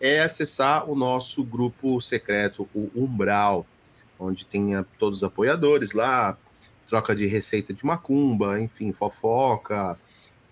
é 0.00 0.20
acessar 0.20 0.90
o 0.90 0.94
nosso 0.94 1.44
grupo 1.44 2.00
secreto, 2.00 2.68
o 2.74 2.90
Umbral, 2.94 3.66
onde 4.18 4.44
tem 4.46 4.70
todos 4.98 5.18
os 5.18 5.24
apoiadores 5.24 5.92
lá, 5.92 6.36
troca 6.88 7.14
de 7.14 7.26
receita 7.26 7.72
de 7.72 7.86
macumba, 7.86 8.60
enfim, 8.60 8.92
fofoca. 8.92 9.98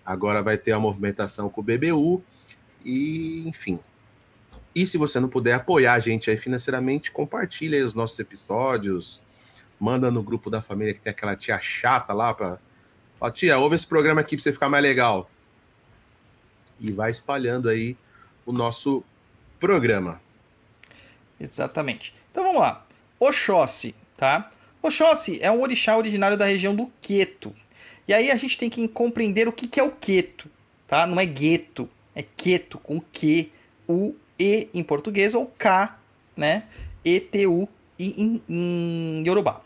Agora 0.05 0.41
vai 0.41 0.57
ter 0.57 0.71
a 0.71 0.79
movimentação 0.79 1.49
com 1.49 1.61
o 1.61 1.63
BBU 1.63 2.23
e, 2.83 3.43
enfim. 3.47 3.79
E 4.73 4.85
se 4.85 4.97
você 4.97 5.19
não 5.19 5.27
puder 5.27 5.53
apoiar 5.53 5.93
a 5.93 5.99
gente 5.99 6.29
aí 6.29 6.37
financeiramente, 6.37 7.11
compartilha 7.11 7.77
aí 7.77 7.83
os 7.83 7.93
nossos 7.93 8.17
episódios, 8.19 9.21
manda 9.79 10.09
no 10.09 10.23
grupo 10.23 10.49
da 10.49 10.61
família 10.61 10.93
que 10.93 11.01
tem 11.01 11.11
aquela 11.11 11.35
tia 11.35 11.59
chata 11.59 12.13
lá 12.13 12.33
para 12.33 12.59
falar, 13.19 13.31
tia, 13.31 13.57
ouve 13.57 13.75
esse 13.75 13.87
programa 13.87 14.21
aqui 14.21 14.35
para 14.35 14.43
você 14.43 14.53
ficar 14.53 14.69
mais 14.69 14.83
legal. 14.83 15.29
E 16.79 16.91
vai 16.91 17.11
espalhando 17.11 17.67
aí 17.67 17.97
o 18.45 18.51
nosso 18.51 19.03
programa. 19.59 20.21
Exatamente. 21.39 22.13
Então 22.31 22.43
vamos 22.43 22.61
lá. 22.61 22.85
Oxóssi, 23.19 23.93
tá? 24.15 24.49
Oxóssi 24.81 25.39
é 25.41 25.51
um 25.51 25.61
orixá 25.61 25.97
originário 25.97 26.37
da 26.37 26.45
região 26.45 26.75
do 26.75 26.91
Queto. 27.01 27.53
E 28.07 28.13
aí 28.13 28.31
a 28.31 28.35
gente 28.35 28.57
tem 28.57 28.69
que 28.69 28.87
compreender 28.87 29.47
o 29.47 29.51
que, 29.51 29.67
que 29.67 29.79
é 29.79 29.83
o 29.83 29.91
Queto, 29.91 30.49
tá? 30.87 31.05
Não 31.05 31.19
é 31.19 31.25
gueto, 31.25 31.89
é 32.15 32.23
Queto, 32.23 32.77
com 32.79 32.99
Q, 32.99 33.51
U, 33.87 34.15
E 34.41 34.69
em 34.73 34.81
português, 34.81 35.35
ou 35.35 35.45
K, 35.45 35.99
né? 36.35 36.63
E-T-U 37.05 37.69
em, 37.99 38.41
em 38.49 39.23
Yorubá. 39.23 39.61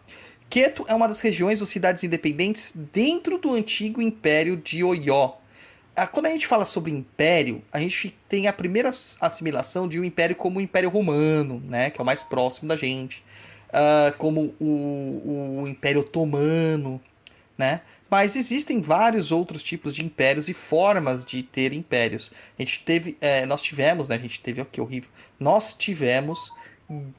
Queto 0.49 0.85
é 0.89 0.93
uma 0.93 1.07
das 1.07 1.21
regiões 1.21 1.61
ou 1.61 1.67
cidades 1.67 2.03
independentes 2.03 2.73
dentro 2.91 3.38
do 3.38 3.53
antigo 3.53 4.01
Império 4.01 4.57
de 4.57 4.83
Oió. 4.83 5.35
Ah, 5.95 6.07
quando 6.07 6.25
a 6.25 6.29
gente 6.29 6.45
fala 6.45 6.65
sobre 6.65 6.91
império, 6.91 7.63
a 7.71 7.79
gente 7.79 8.13
tem 8.27 8.47
a 8.47 8.53
primeira 8.53 8.89
assimilação 9.21 9.88
de 9.88 9.97
um 9.97 10.03
império 10.03 10.35
como 10.35 10.59
o 10.59 10.61
Império 10.61 10.89
Romano, 10.89 11.63
né? 11.65 11.89
Que 11.89 12.01
é 12.01 12.03
o 12.03 12.05
mais 12.05 12.21
próximo 12.21 12.67
da 12.67 12.75
gente 12.75 13.23
uh, 13.75 14.17
como 14.17 14.55
o, 14.59 15.61
o 15.61 15.67
Império 15.67 16.01
Otomano, 16.01 17.01
né? 17.57 17.81
Mas 18.09 18.35
existem 18.35 18.81
vários 18.81 19.31
outros 19.31 19.63
tipos 19.63 19.93
de 19.93 20.05
impérios 20.05 20.47
e 20.47 20.53
formas 20.53 21.25
de 21.25 21.41
ter 21.43 21.73
impérios. 21.73 22.31
A 22.57 22.61
gente 22.61 22.83
teve, 22.83 23.17
é, 23.19 23.45
nós 23.45 23.61
tivemos, 23.61 24.07
né? 24.07 24.15
A 24.15 24.19
gente 24.19 24.39
teve, 24.39 24.61
ó, 24.61 24.65
que 24.65 24.79
horrível. 24.79 25.09
Nós 25.39 25.73
tivemos 25.73 26.51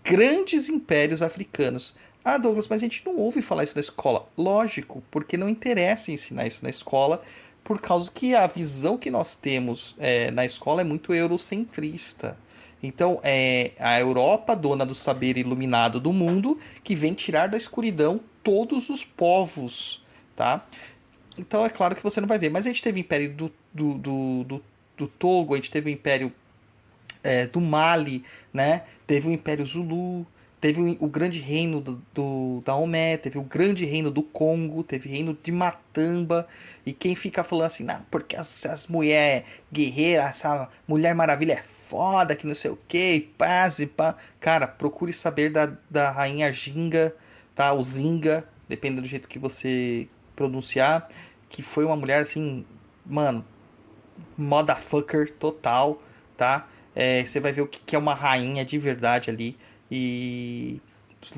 grandes 0.04 0.68
impérios 0.68 1.22
africanos. 1.22 1.94
Ah, 2.24 2.38
Douglas, 2.38 2.68
mas 2.68 2.82
a 2.82 2.84
gente 2.84 3.04
não 3.04 3.16
ouve 3.16 3.42
falar 3.42 3.64
isso 3.64 3.76
na 3.76 3.80
escola. 3.80 4.28
Lógico, 4.36 5.02
porque 5.10 5.36
não 5.36 5.48
interessa 5.48 6.10
ensinar 6.10 6.46
isso 6.46 6.62
na 6.62 6.70
escola, 6.70 7.22
por 7.62 7.80
causa 7.80 8.10
que 8.12 8.34
a 8.34 8.46
visão 8.46 8.96
que 8.96 9.10
nós 9.10 9.34
temos 9.34 9.96
é, 9.98 10.30
na 10.30 10.44
escola 10.44 10.80
é 10.80 10.84
muito 10.84 11.12
eurocentrista. 11.12 12.38
Então, 12.82 13.18
é 13.24 13.72
a 13.78 13.98
Europa, 13.98 14.54
dona 14.54 14.86
do 14.86 14.94
saber 14.94 15.36
iluminado 15.36 15.98
do 15.98 16.12
mundo, 16.12 16.58
que 16.84 16.94
vem 16.94 17.14
tirar 17.14 17.48
da 17.48 17.56
escuridão 17.56 18.20
todos 18.42 18.90
os 18.90 19.04
povos, 19.04 20.04
tá? 20.36 20.64
Então, 21.38 21.64
é 21.64 21.68
claro 21.68 21.96
que 21.96 22.02
você 22.02 22.20
não 22.20 22.28
vai 22.28 22.38
ver. 22.38 22.50
Mas 22.50 22.66
a 22.66 22.68
gente 22.68 22.82
teve 22.82 23.00
o 23.00 23.02
Império 23.02 23.32
do, 23.32 23.52
do, 23.72 23.94
do, 23.94 24.44
do, 24.44 24.64
do 24.96 25.08
Togo, 25.08 25.54
a 25.54 25.56
gente 25.56 25.70
teve 25.70 25.90
o 25.90 25.92
Império 25.92 26.32
é, 27.24 27.46
do 27.46 27.60
Mali, 27.60 28.22
né? 28.52 28.82
Teve 29.06 29.28
o 29.28 29.32
Império 29.32 29.66
Zulu, 29.66 30.26
Teve 30.66 30.80
o, 30.80 31.04
o 31.04 31.08
grande 31.08 31.38
reino 31.38 31.80
do, 31.80 32.02
do, 32.14 32.62
da 32.64 32.74
Omé, 32.74 33.18
teve 33.18 33.38
o 33.38 33.42
grande 33.42 33.84
reino 33.84 34.10
do 34.10 34.22
Congo, 34.22 34.82
teve 34.82 35.06
o 35.06 35.12
reino 35.12 35.38
de 35.40 35.52
Matamba. 35.52 36.48
E 36.84 36.92
quem 36.92 37.14
fica 37.14 37.44
falando 37.44 37.66
assim, 37.66 37.84
não, 37.84 38.02
porque 38.10 38.34
as, 38.34 38.64
as 38.64 38.86
mulheres 38.86 39.44
guerreiras, 39.72 40.26
essa 40.26 40.68
Mulher 40.88 41.14
Maravilha 41.14 41.52
é 41.52 41.62
foda, 41.62 42.34
que 42.34 42.46
não 42.46 42.54
sei 42.54 42.70
o 42.70 42.78
que, 42.88 43.28
paz 43.36 43.80
e 43.80 43.86
pá. 43.86 44.16
Cara, 44.40 44.66
procure 44.66 45.12
saber 45.12 45.52
da, 45.52 45.72
da 45.90 46.10
rainha 46.10 46.50
Ginga, 46.50 47.14
tá? 47.54 47.74
O 47.74 47.82
Zinga, 47.82 48.48
dependendo 48.66 49.02
do 49.02 49.08
jeito 49.08 49.28
que 49.28 49.38
você 49.38 50.08
pronunciar. 50.36 51.08
Que 51.48 51.62
foi 51.62 51.84
uma 51.84 51.96
mulher 51.96 52.20
assim, 52.20 52.64
mano, 53.04 53.44
motherfucker 54.36 55.30
total, 55.32 56.00
tá? 56.36 56.68
É, 56.94 57.24
você 57.24 57.40
vai 57.40 57.52
ver 57.52 57.62
o 57.62 57.66
que, 57.66 57.80
que 57.80 57.96
é 57.96 57.98
uma 57.98 58.14
rainha 58.14 58.64
de 58.64 58.78
verdade 58.78 59.30
ali. 59.30 59.56
E 59.90 60.80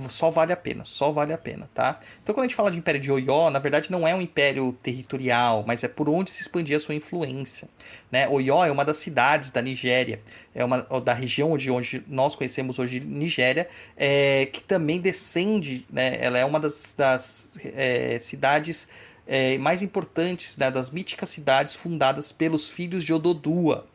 só 0.09 0.31
vale 0.31 0.53
a 0.53 0.57
pena, 0.57 0.85
só 0.85 1.11
vale 1.11 1.33
a 1.33 1.39
pena, 1.39 1.69
tá? 1.75 1.99
Então 2.23 2.35
quando 2.35 2.45
a 2.45 2.49
gente 2.49 2.57
fala 2.57 2.71
de 2.71 2.79
Império 2.79 3.01
de 3.01 3.11
Oió, 3.11 3.51
na 3.51 3.59
verdade 3.59 3.91
não 3.91 4.07
é 4.07 4.15
um 4.15 4.21
império 4.21 4.77
territorial, 4.83 5.65
mas 5.67 5.83
é 5.83 5.89
por 5.89 6.09
onde 6.09 6.31
se 6.31 6.43
expandia 6.43 6.77
a 6.77 6.81
sua 6.81 6.95
influência, 6.95 7.69
né? 8.11 8.29
Oió 8.29 8.65
é 8.65 8.71
uma 8.71 8.85
das 8.85 8.99
cidades 8.99 9.51
da 9.51 9.63
Nigéria, 9.63 10.19
é 10.55 10.65
uma 10.65 10.83
da 11.01 11.13
região 11.13 11.57
de 11.57 11.71
onde 11.71 12.03
nós 12.07 12.37
conhecemos 12.37 12.79
hoje 12.79 13.01
Nigéria, 13.01 13.69
é, 13.97 14.47
que 14.47 14.63
também 14.63 15.01
descende, 15.01 15.87
né? 15.91 16.19
Ela 16.21 16.39
é 16.39 16.45
uma 16.45 16.61
das, 16.61 16.95
das 16.95 17.59
é, 17.65 18.19
cidades 18.21 18.89
é, 19.27 19.59
mais 19.59 19.83
importantes, 19.83 20.57
né? 20.57 20.71
Das 20.71 20.91
míticas 20.91 21.29
cidades 21.31 21.75
fundadas 21.75 22.33
pelos 22.33 22.71
filhos 22.71 23.05
de 23.05 23.13
Ododua. 23.13 23.87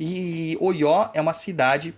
E 0.00 0.56
Oió 0.60 1.10
é 1.12 1.20
uma 1.20 1.34
cidade 1.34 1.94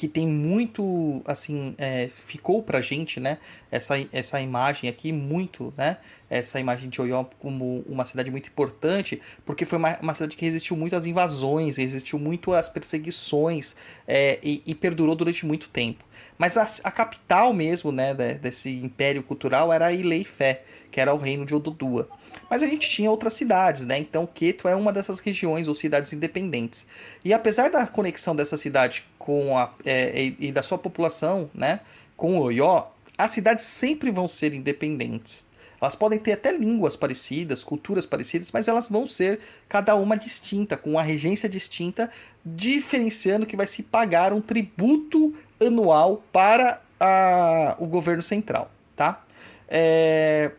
que 0.00 0.08
tem 0.08 0.26
muito, 0.26 1.20
assim, 1.26 1.74
é, 1.76 2.08
ficou 2.08 2.62
pra 2.62 2.80
gente, 2.80 3.20
né, 3.20 3.36
essa, 3.70 3.96
essa 4.10 4.40
imagem 4.40 4.88
aqui, 4.88 5.12
muito, 5.12 5.74
né, 5.76 5.98
essa 6.30 6.58
imagem 6.58 6.88
de 6.88 7.02
Oió 7.02 7.22
como 7.38 7.84
uma 7.86 8.06
cidade 8.06 8.30
muito 8.30 8.48
importante, 8.48 9.20
porque 9.44 9.66
foi 9.66 9.76
uma, 9.76 9.98
uma 10.00 10.14
cidade 10.14 10.36
que 10.36 10.44
resistiu 10.46 10.74
muito 10.74 10.96
às 10.96 11.04
invasões, 11.04 11.76
resistiu 11.76 12.18
muito 12.18 12.54
às 12.54 12.66
perseguições 12.66 13.76
é, 14.08 14.38
e, 14.42 14.62
e, 14.64 14.74
perdurou 14.74 15.14
durante 15.14 15.44
muito 15.44 15.68
tempo. 15.68 16.02
Mas 16.38 16.56
a, 16.56 16.66
a 16.82 16.90
capital 16.90 17.52
mesmo, 17.52 17.92
né, 17.92 18.14
desse 18.14 18.70
império 18.70 19.22
cultural 19.22 19.70
era 19.70 19.92
Ileifé, 19.92 20.62
que 20.90 20.98
era 20.98 21.12
o 21.12 21.18
reino 21.18 21.44
de 21.44 21.54
Ododua. 21.54 22.08
Mas 22.48 22.62
a 22.62 22.66
gente 22.66 22.88
tinha 22.88 23.10
outras 23.10 23.34
cidades, 23.34 23.84
né? 23.84 23.98
Então 23.98 24.26
Queto 24.26 24.66
é 24.66 24.74
uma 24.74 24.92
dessas 24.92 25.18
regiões 25.18 25.68
ou 25.68 25.74
cidades 25.74 26.12
independentes. 26.12 26.86
E 27.24 27.34
apesar 27.34 27.70
da 27.70 27.86
conexão 27.86 28.34
dessa 28.34 28.56
cidade 28.56 29.04
com 29.20 29.56
a 29.58 29.70
é, 29.84 30.18
e, 30.18 30.36
e, 30.40 30.52
da 30.52 30.62
sua 30.62 30.78
população, 30.78 31.50
né, 31.54 31.80
com 32.16 32.38
o 32.38 32.42
Oió, 32.44 32.86
as 33.18 33.30
cidades 33.30 33.66
sempre 33.66 34.10
vão 34.10 34.26
ser 34.26 34.54
independentes. 34.54 35.46
Elas 35.78 35.94
podem 35.94 36.18
ter 36.18 36.32
até 36.32 36.52
línguas 36.52 36.96
parecidas, 36.96 37.62
culturas 37.62 38.06
parecidas, 38.06 38.50
mas 38.50 38.66
elas 38.66 38.88
vão 38.88 39.06
ser 39.06 39.40
cada 39.68 39.94
uma 39.94 40.16
distinta, 40.16 40.76
com 40.76 40.92
uma 40.92 41.02
regência 41.02 41.48
distinta, 41.48 42.10
diferenciando 42.44 43.46
que 43.46 43.56
vai 43.56 43.66
se 43.66 43.82
pagar 43.82 44.32
um 44.32 44.40
tributo 44.40 45.34
anual 45.60 46.22
para 46.32 46.80
a, 46.98 47.76
o 47.78 47.86
governo 47.86 48.22
central, 48.22 48.70
tá? 48.96 49.22
É, 49.68 50.52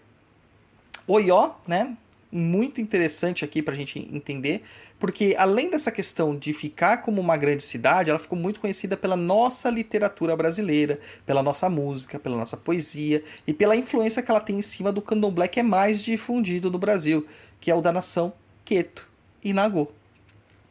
Oió, 1.08 1.56
né? 1.68 1.98
Muito 2.32 2.80
interessante 2.80 3.44
aqui 3.44 3.62
para 3.62 3.74
a 3.74 3.78
gente 3.78 4.00
entender, 4.10 4.64
porque 4.98 5.36
além 5.38 5.70
dessa 5.70 5.92
questão 5.92 6.36
de 6.36 6.54
ficar 6.54 6.98
como 6.98 7.20
uma 7.20 7.36
grande 7.36 7.62
cidade, 7.62 8.10
ela 8.10 8.18
ficou 8.18 8.40
muito 8.40 8.62
conhecida 8.62 8.96
pela 8.96 9.18
nossa 9.18 9.70
literatura 9.70 10.34
brasileira, 10.34 10.98
pela 11.26 11.44
nossa 11.44 11.70
música, 11.70 12.18
pela 12.18 12.38
nossa 12.38 12.56
poesia 12.56 13.22
e 13.46 13.54
pela 13.54 13.76
influência 13.76 14.24
que 14.24 14.32
ela 14.32 14.40
tem 14.40 14.60
em 14.60 14.62
cima 14.62 14.94
do 14.94 15.02
candomblé 15.02 15.50
que 15.50 15.60
é 15.60 15.64
mais 15.64 16.02
difundido 16.02 16.72
no 16.72 16.80
Brasil, 16.80 17.26
que 17.60 17.70
é 17.70 17.76
o 17.76 17.82
da 17.82 17.92
nação 17.92 18.32
Queto 18.64 19.10
e 19.44 19.52
Nagô 19.52 19.92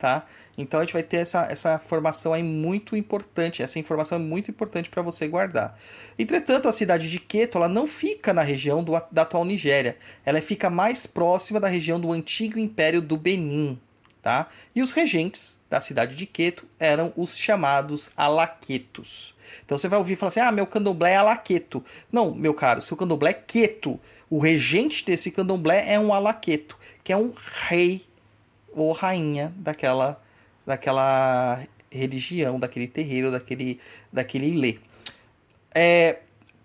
tá? 0.00 0.26
Então 0.60 0.80
a 0.80 0.82
gente 0.82 0.92
vai 0.92 1.02
ter 1.02 1.18
essa, 1.18 1.46
essa 1.50 1.78
formação 1.78 2.32
aí 2.32 2.42
muito 2.42 2.96
importante, 2.96 3.62
essa 3.62 3.78
informação 3.78 4.16
é 4.16 4.20
muito 4.20 4.50
importante 4.50 4.88
para 4.88 5.02
você 5.02 5.26
guardar. 5.26 5.78
Entretanto, 6.18 6.68
a 6.68 6.72
cidade 6.72 7.10
de 7.10 7.18
Queto 7.18 7.58
ela 7.58 7.68
não 7.68 7.86
fica 7.86 8.32
na 8.32 8.42
região 8.42 8.82
do, 8.82 8.92
da 9.10 9.22
atual 9.22 9.44
Nigéria, 9.44 9.96
ela 10.24 10.40
fica 10.40 10.68
mais 10.70 11.06
próxima 11.06 11.58
da 11.58 11.68
região 11.68 11.98
do 11.98 12.12
antigo 12.12 12.58
Império 12.58 13.00
do 13.00 13.16
Benin, 13.16 13.78
tá? 14.22 14.48
E 14.74 14.82
os 14.82 14.92
regentes 14.92 15.58
da 15.68 15.80
cidade 15.80 16.14
de 16.14 16.26
Queto 16.26 16.64
eram 16.78 17.12
os 17.16 17.36
chamados 17.36 18.10
alaquetos. 18.16 19.34
Então 19.64 19.76
você 19.76 19.88
vai 19.88 19.98
ouvir 19.98 20.16
falar 20.16 20.28
assim: 20.28 20.40
ah, 20.40 20.52
meu 20.52 20.66
candomblé 20.66 21.12
é 21.12 21.16
alaqueto. 21.16 21.84
Não, 22.10 22.34
meu 22.34 22.54
caro, 22.54 22.82
seu 22.82 22.96
candomblé 22.96 23.30
é 23.30 23.34
queto. 23.34 23.98
O 24.28 24.38
regente 24.38 25.04
desse 25.04 25.30
candomblé 25.30 25.92
é 25.92 25.98
um 25.98 26.12
alaqueto, 26.12 26.78
que 27.02 27.12
é 27.12 27.16
um 27.16 27.32
rei 27.68 28.04
ou 28.72 28.92
rainha 28.92 29.52
daquela, 29.56 30.20
daquela 30.66 31.62
religião, 31.90 32.58
daquele 32.58 32.86
terreiro, 32.86 33.30
daquele, 33.30 33.80
daquele 34.12 34.46
ilê. 34.46 34.78
É, 35.74 36.18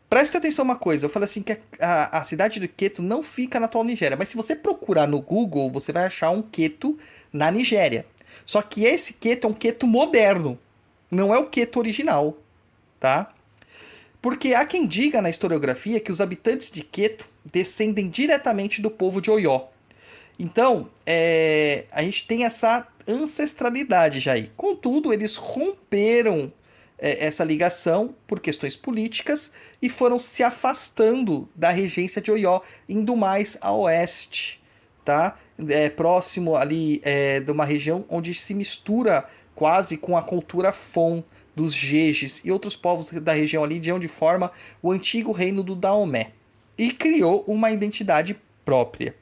preste 0.10 0.38
atenção 0.38 0.64
uma 0.64 0.76
coisa, 0.76 1.06
eu 1.06 1.10
falei 1.10 1.26
assim 1.26 1.41
que 1.41 1.58
a, 1.80 2.20
a 2.20 2.24
cidade 2.24 2.60
do 2.60 2.68
Queto 2.68 3.02
não 3.02 3.24
fica 3.24 3.60
na 3.60 3.66
atual 3.66 3.84
Nigéria, 3.84 4.18
mas 4.18 4.30
se 4.30 4.36
você 4.36 4.56
procurar 4.56 5.08
no 5.08 5.22
Google, 5.22 5.72
você 5.72 5.91
vai 5.91 6.06
achar 6.06 6.30
um 6.30 6.41
Queto 6.41 6.98
na 7.34 7.50
Nigéria. 7.52 8.06
Só 8.46 8.62
que 8.62 8.86
esse 8.86 9.14
Queto 9.14 9.48
é 9.48 9.50
um 9.50 9.54
Queto 9.54 9.88
moderno, 9.88 10.60
não 11.10 11.34
é 11.34 11.38
o 11.39 11.48
Queto 11.48 11.80
original, 11.80 12.38
tá? 13.00 13.34
Porque 14.22 14.56
há 14.56 14.66
quem 14.66 14.88
diga 14.88 15.22
na 15.22 15.30
historiografia 15.30 16.00
que 16.00 16.12
os 16.12 16.20
habitantes 16.20 16.72
de 16.72 16.84
Queto 16.84 17.28
descendem 17.52 18.10
diretamente 18.10 18.82
do 18.82 18.89
povo 18.89 19.22
de 19.22 19.30
Oió. 19.30 19.68
Então, 20.39 20.89
é, 21.06 21.86
a 21.91 22.02
gente 22.02 22.28
tem 22.28 22.43
essa 22.43 22.88
ancestralidade 23.08 24.30
aí. 24.30 24.51
Contudo, 24.56 25.14
eles 25.14 25.36
romperam 25.36 26.51
é, 26.97 27.26
essa 27.26 27.43
ligação 27.43 28.16
por 28.26 28.39
questões 28.39 28.76
políticas 28.76 29.51
e 29.82 29.89
foram 29.89 30.20
se 30.20 30.43
afastando 30.43 31.47
da 31.56 31.70
regência 31.70 32.22
de 32.22 32.32
Oió, 32.32 32.62
indo 32.88 33.16
mais 33.16 33.58
a 33.62 33.72
oeste, 33.74 34.62
tá? 35.03 35.38
É, 35.70 35.89
próximo 35.89 36.56
ali 36.56 37.01
é, 37.03 37.39
de 37.39 37.51
uma 37.51 37.64
região 37.64 38.03
onde 38.10 38.34
se 38.34 38.53
mistura 38.53 39.26
quase 39.53 39.97
com 39.97 40.18
a 40.18 40.22
cultura 40.22 40.74
Fon 40.74 41.24
dos 41.56 41.74
Jejes 41.74 42.41
e 42.43 42.51
outros 42.51 42.76
povos 42.76 43.10
da 43.12 43.32
região 43.32 43.64
ali, 43.64 43.80
de 43.80 43.91
onde 43.91 44.08
forma 44.08 44.51
o 44.82 44.91
antigo 44.91 45.32
reino 45.32 45.64
do 45.64 45.76
Daomé. 45.76 46.32
E 46.78 46.91
criou 46.91 47.45
uma 47.47 47.72
identidade 47.72 48.36
própria. 48.66 49.16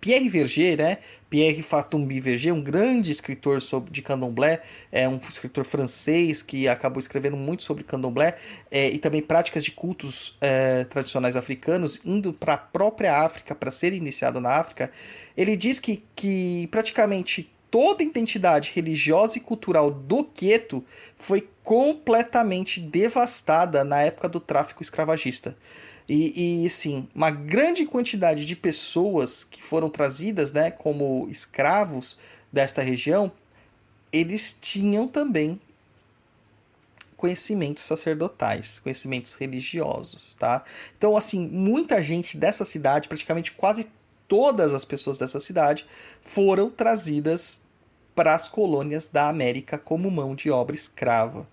Pierre 0.00 0.28
Verger, 0.28 0.78
né? 0.78 0.98
Pierre 1.28 1.60
Fatumbi 1.62 2.20
Verger, 2.20 2.54
um 2.54 2.62
grande 2.62 3.10
escritor 3.10 3.60
sobre, 3.60 3.90
de 3.90 4.00
candomblé, 4.00 4.60
é 4.92 5.08
um 5.08 5.16
escritor 5.16 5.64
francês 5.64 6.42
que 6.42 6.68
acabou 6.68 7.00
escrevendo 7.00 7.36
muito 7.36 7.62
sobre 7.62 7.84
candomblé 7.84 8.34
é, 8.70 8.88
e 8.88 8.98
também 8.98 9.22
práticas 9.22 9.64
de 9.64 9.72
cultos 9.72 10.36
é, 10.40 10.84
tradicionais 10.84 11.36
africanos, 11.36 12.00
indo 12.04 12.32
para 12.32 12.54
a 12.54 12.58
própria 12.58 13.22
África 13.22 13.54
para 13.54 13.70
ser 13.70 13.92
iniciado 13.92 14.40
na 14.40 14.50
África. 14.50 14.90
Ele 15.36 15.56
diz 15.56 15.78
que, 15.78 16.02
que 16.14 16.68
praticamente 16.70 17.52
toda 17.70 18.02
a 18.02 18.06
identidade 18.06 18.72
religiosa 18.74 19.38
e 19.38 19.40
cultural 19.40 19.90
do 19.90 20.24
Queto 20.24 20.84
foi 21.16 21.48
completamente 21.62 22.80
devastada 22.80 23.84
na 23.84 24.00
época 24.00 24.28
do 24.28 24.40
tráfico 24.40 24.82
escravagista. 24.82 25.56
E, 26.08 26.64
e 26.64 26.70
sim, 26.70 27.06
uma 27.14 27.30
grande 27.30 27.84
quantidade 27.84 28.46
de 28.46 28.56
pessoas 28.56 29.44
que 29.44 29.62
foram 29.62 29.90
trazidas 29.90 30.52
né, 30.52 30.70
como 30.70 31.28
escravos 31.28 32.16
desta 32.50 32.80
região, 32.80 33.30
eles 34.10 34.56
tinham 34.58 35.06
também 35.06 35.60
conhecimentos 37.14 37.84
sacerdotais, 37.84 38.78
conhecimentos 38.78 39.34
religiosos, 39.34 40.34
tá? 40.34 40.64
Então, 40.96 41.16
assim, 41.16 41.46
muita 41.48 42.02
gente 42.02 42.38
dessa 42.38 42.64
cidade, 42.64 43.08
praticamente 43.08 43.52
quase 43.52 43.90
todas 44.28 44.72
as 44.72 44.84
pessoas 44.84 45.18
dessa 45.18 45.40
cidade, 45.40 45.84
foram 46.22 46.70
trazidas 46.70 47.62
para 48.18 48.34
as 48.34 48.48
colônias 48.48 49.06
da 49.06 49.28
América 49.28 49.78
como 49.78 50.10
mão 50.10 50.34
de 50.34 50.50
obra 50.50 50.74
escrava. 50.74 51.46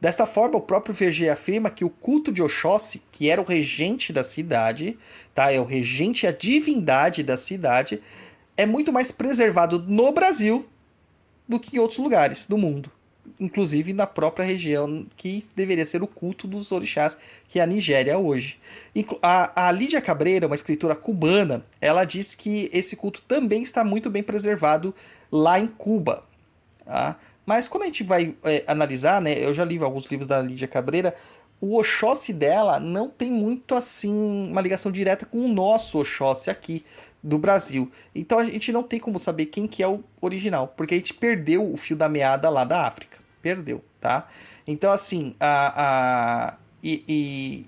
Desta 0.00 0.24
forma, 0.24 0.56
o 0.56 0.60
próprio 0.60 0.94
Verger 0.94 1.32
afirma 1.32 1.68
que 1.68 1.84
o 1.84 1.90
culto 1.90 2.30
de 2.30 2.40
Oxóssi, 2.40 3.02
que 3.10 3.28
era 3.28 3.40
o 3.40 3.44
regente 3.44 4.12
da 4.12 4.22
cidade, 4.22 4.96
tá? 5.34 5.52
é 5.52 5.58
o 5.58 5.64
regente, 5.64 6.24
a 6.24 6.30
divindade 6.30 7.24
da 7.24 7.36
cidade, 7.36 8.00
é 8.56 8.64
muito 8.64 8.92
mais 8.92 9.10
preservado 9.10 9.84
no 9.88 10.12
Brasil 10.12 10.64
do 11.48 11.58
que 11.58 11.74
em 11.74 11.80
outros 11.80 11.98
lugares 11.98 12.46
do 12.46 12.56
mundo. 12.56 12.88
Inclusive 13.40 13.92
na 13.92 14.06
própria 14.06 14.44
região 14.44 15.04
que 15.16 15.42
deveria 15.56 15.84
ser 15.84 16.04
o 16.04 16.06
culto 16.06 16.46
dos 16.46 16.70
orixás, 16.70 17.18
que 17.48 17.58
é 17.58 17.62
a 17.64 17.66
Nigéria 17.66 18.16
hoje. 18.16 18.60
A, 19.20 19.66
a 19.66 19.72
Lídia 19.72 20.00
Cabreira, 20.00 20.46
uma 20.46 20.54
escritora 20.54 20.94
cubana, 20.94 21.66
ela 21.80 22.04
diz 22.04 22.32
que 22.36 22.70
esse 22.72 22.94
culto 22.94 23.22
também 23.22 23.64
está 23.64 23.82
muito 23.82 24.08
bem 24.08 24.22
preservado 24.22 24.94
lá 25.32 25.58
em 25.58 25.66
Cuba. 25.66 26.22
Tá? 26.84 27.16
Mas 27.46 27.66
quando 27.66 27.84
a 27.84 27.86
gente 27.86 28.04
vai 28.04 28.36
é, 28.44 28.62
analisar, 28.66 29.20
né, 29.20 29.32
eu 29.42 29.54
já 29.54 29.64
li 29.64 29.82
alguns 29.82 30.04
livros 30.06 30.28
da 30.28 30.40
Lídia 30.40 30.68
Cabreira, 30.68 31.14
o 31.60 31.78
Oxóssi 31.78 32.32
dela 32.32 32.78
não 32.78 33.08
tem 33.08 33.30
muito 33.30 33.74
assim 33.74 34.12
uma 34.12 34.60
ligação 34.60 34.92
direta 34.92 35.24
com 35.24 35.38
o 35.38 35.48
nosso 35.48 35.98
Oxóssi 35.98 36.50
aqui 36.50 36.84
do 37.22 37.38
Brasil. 37.38 37.90
Então 38.14 38.38
a 38.38 38.44
gente 38.44 38.72
não 38.72 38.82
tem 38.82 38.98
como 38.98 39.18
saber 39.18 39.46
quem 39.46 39.66
que 39.66 39.82
é 39.82 39.88
o 39.88 40.02
original, 40.20 40.68
porque 40.76 40.94
a 40.94 40.96
gente 40.96 41.14
perdeu 41.14 41.72
o 41.72 41.76
fio 41.76 41.96
da 41.96 42.08
meada 42.08 42.50
lá 42.50 42.64
da 42.64 42.84
África. 42.84 43.18
Perdeu, 43.40 43.82
tá? 44.00 44.28
Então 44.66 44.90
assim, 44.90 45.34
a, 45.38 46.50
a 46.50 46.58
e, 46.82 47.04
e 47.08 47.66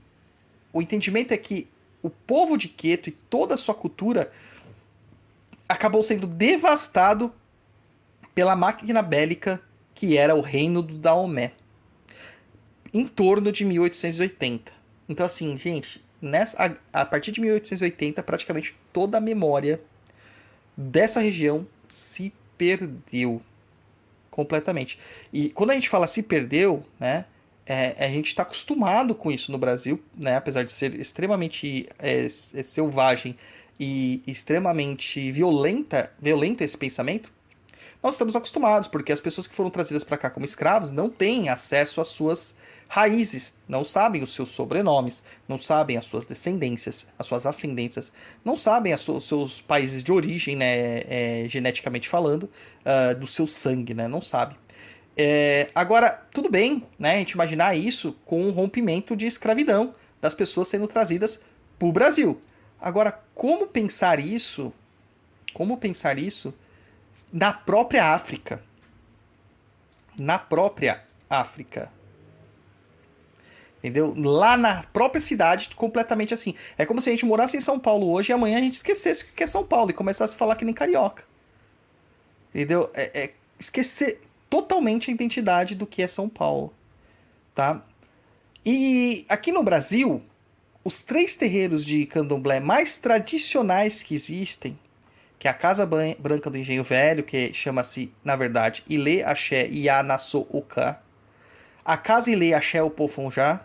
o 0.73 0.83
entendimento 0.83 1.33
é 1.33 1.37
que 1.37 1.69
o 2.03 2.11
povo 2.11 2.59
de 2.59 2.69
Queto 2.69 3.09
e 3.09 3.12
toda 3.12 3.55
a 3.55 3.57
sua 3.57 3.75
cultura 3.75 4.31
acabou 5.69 6.03
sendo 6.03 6.27
devastado 6.27 7.33
pela 8.35 8.57
máquina 8.57 9.03
bélica 9.03 9.61
que 9.95 10.16
era 10.18 10.35
o 10.35 10.41
reino 10.41 10.82
do 10.82 10.99
Daomé, 10.99 11.53
em 12.93 13.07
torno 13.07 13.53
de 13.53 13.64
1880. 13.64 14.72
Então, 15.09 15.24
assim, 15.24 15.57
gente, 15.57 16.03
nessa, 16.20 16.76
a, 16.93 17.03
a 17.03 17.07
partir 17.07 17.30
de 17.30 17.41
1880, 17.41 18.22
praticamente 18.22 18.74
toda 18.93 19.18
a 19.18 19.20
memória 19.20 19.80
dessa 20.76 21.20
região 21.20 21.66
se 21.89 22.32
perdeu 22.59 23.41
completamente. 24.30 24.99
E 25.32 25.49
quando 25.51 25.70
a 25.70 25.74
gente 25.74 25.89
fala 25.89 26.09
se 26.09 26.22
perdeu, 26.22 26.82
né, 26.99 27.26
é, 27.66 28.05
a 28.05 28.09
gente 28.09 28.26
está 28.26 28.43
acostumado 28.43 29.14
com 29.14 29.30
isso 29.30 29.53
no 29.53 29.59
Brasil, 29.59 30.03
né, 30.18 30.37
apesar 30.37 30.64
de 30.64 30.72
ser 30.72 30.95
extremamente 30.99 31.87
é, 31.99 32.24
é, 32.24 32.28
selvagem 32.28 33.37
e 33.78 34.22
extremamente 34.26 35.30
violenta, 35.30 36.12
violento 36.20 36.62
esse 36.62 36.76
pensamento, 36.76 37.32
nós 38.05 38.17
estamos 38.17 38.37
acostumados, 38.37 38.87
porque 38.87 39.11
as 39.11 39.19
pessoas 39.19 39.47
que 39.47 39.55
foram 39.55 39.71
trazidas 39.71 40.05
para 40.05 40.19
cá 40.19 40.29
como 40.29 40.45
escravos 40.45 40.91
não 40.91 41.09
têm 41.09 41.49
acesso 41.49 42.03
às 42.03 42.09
suas 42.09 42.55
raízes, 42.87 43.63
não 43.67 43.83
sabem 43.83 44.23
os 44.23 44.35
seus 44.35 44.51
sobrenomes, 44.51 45.23
não 45.49 45.59
sabem 45.59 45.97
as 45.97 46.05
suas 46.05 46.27
descendências, 46.27 47.07
as 47.19 47.27
suas 47.27 47.47
ascendências, 47.47 48.13
não 48.45 48.59
sabem 48.59 48.93
os 48.93 49.25
seus 49.27 49.63
países 49.63 50.05
de 50.05 50.13
origem, 50.13 50.55
né, 50.55 50.99
é, 51.09 51.47
geneticamente 51.49 52.07
falando, 52.07 52.43
uh, 52.45 53.19
do 53.19 53.27
seu 53.27 53.47
sangue, 53.47 53.95
né, 53.95 54.07
não 54.07 54.21
sabe. 54.21 54.55
É, 55.17 55.71
agora, 55.75 56.11
tudo 56.31 56.51
bem 56.51 56.87
né, 56.99 57.15
a 57.15 57.17
gente 57.17 57.33
imaginar 57.33 57.75
isso 57.75 58.15
com 58.27 58.43
um 58.43 58.51
rompimento 58.51 59.17
de 59.17 59.25
escravidão 59.25 59.95
das 60.21 60.35
pessoas 60.35 60.69
sendo 60.69 60.87
trazidas 60.87 61.41
para 61.79 61.89
o 61.89 61.93
Brasil. 61.93 62.39
Agora, 62.79 63.19
como 63.35 63.67
pensar 63.67 64.21
isso? 64.21 64.71
Como 65.55 65.79
pensar 65.79 66.19
isso 66.19 66.53
na 67.33 67.53
própria 67.53 68.12
África. 68.12 68.62
Na 70.19 70.39
própria 70.39 71.05
África. 71.29 71.91
Entendeu? 73.79 74.15
Lá 74.17 74.57
na 74.57 74.83
própria 74.85 75.21
cidade, 75.21 75.69
completamente 75.77 76.33
assim. 76.33 76.55
É 76.79 76.87
como 76.87 77.01
se 77.01 77.11
a 77.11 77.12
gente 77.12 77.27
morasse 77.27 77.57
em 77.57 77.61
São 77.61 77.79
Paulo 77.79 78.11
hoje 78.11 78.31
e 78.31 78.33
amanhã 78.33 78.59
a 78.59 78.62
gente 78.62 78.75
esquecesse 78.75 79.25
o 79.25 79.27
que 79.29 79.43
é 79.43 79.47
São 79.47 79.65
Paulo 79.65 79.91
e 79.91 79.95
começasse 79.95 80.35
a 80.35 80.39
falar 80.39 80.57
que 80.57 80.65
nem 80.65 80.75
carioca. 80.75 81.25
Entendeu? 82.55 82.91
É, 82.95 83.25
é 83.25 83.35
esquecer 83.59 84.21
totalmente 84.49 85.11
a 85.11 85.12
identidade 85.12 85.75
do 85.75 85.87
que 85.87 86.03
é 86.03 86.07
São 86.07 86.29
Paulo. 86.29 86.73
Tá? 87.55 87.85
E 88.65 89.27
aqui 89.29 89.53
no 89.53 89.62
Brasil, 89.62 90.23
os 90.83 91.03
três 91.03 91.37
terreiros 91.37 91.85
de 91.85 92.07
candomblé 92.07 92.61
mais 92.61 92.97
tradicionais 92.97 94.03
que 94.03 94.15
existem 94.15 94.79
que 95.45 95.49
é 95.49 95.51
a 95.51 95.53
Casa 95.53 95.85
Branca 95.85 96.49
do 96.49 96.57
Engenho 96.57 96.83
Velho, 96.83 97.23
que 97.23 97.53
chama-se, 97.53 98.11
na 98.25 98.35
verdade, 98.35 98.83
Ile 98.89 99.23
Axé 99.23 99.69
Yanasso 99.71 100.47
Uka, 100.51 101.03
a 101.85 101.99
Casa 101.99 102.31
Ile 102.31 102.55
Axé 102.55 102.83
Upofonjá, 102.83 103.61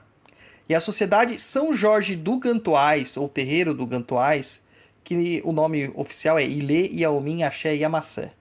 e 0.67 0.75
a 0.75 0.81
Sociedade 0.81 1.39
São 1.39 1.73
Jorge 1.73 2.17
do 2.17 2.37
Gantoais, 2.37 3.15
ou 3.15 3.29
Terreiro 3.29 3.73
do 3.73 3.85
Gantoais, 3.85 4.61
que 5.05 5.41
o 5.45 5.53
nome 5.53 5.89
oficial 5.95 6.37
é 6.37 6.43
Ile 6.43 6.93
Yaomin 6.99 7.43
Axé 7.43 7.73
Yamassé. 7.75 8.33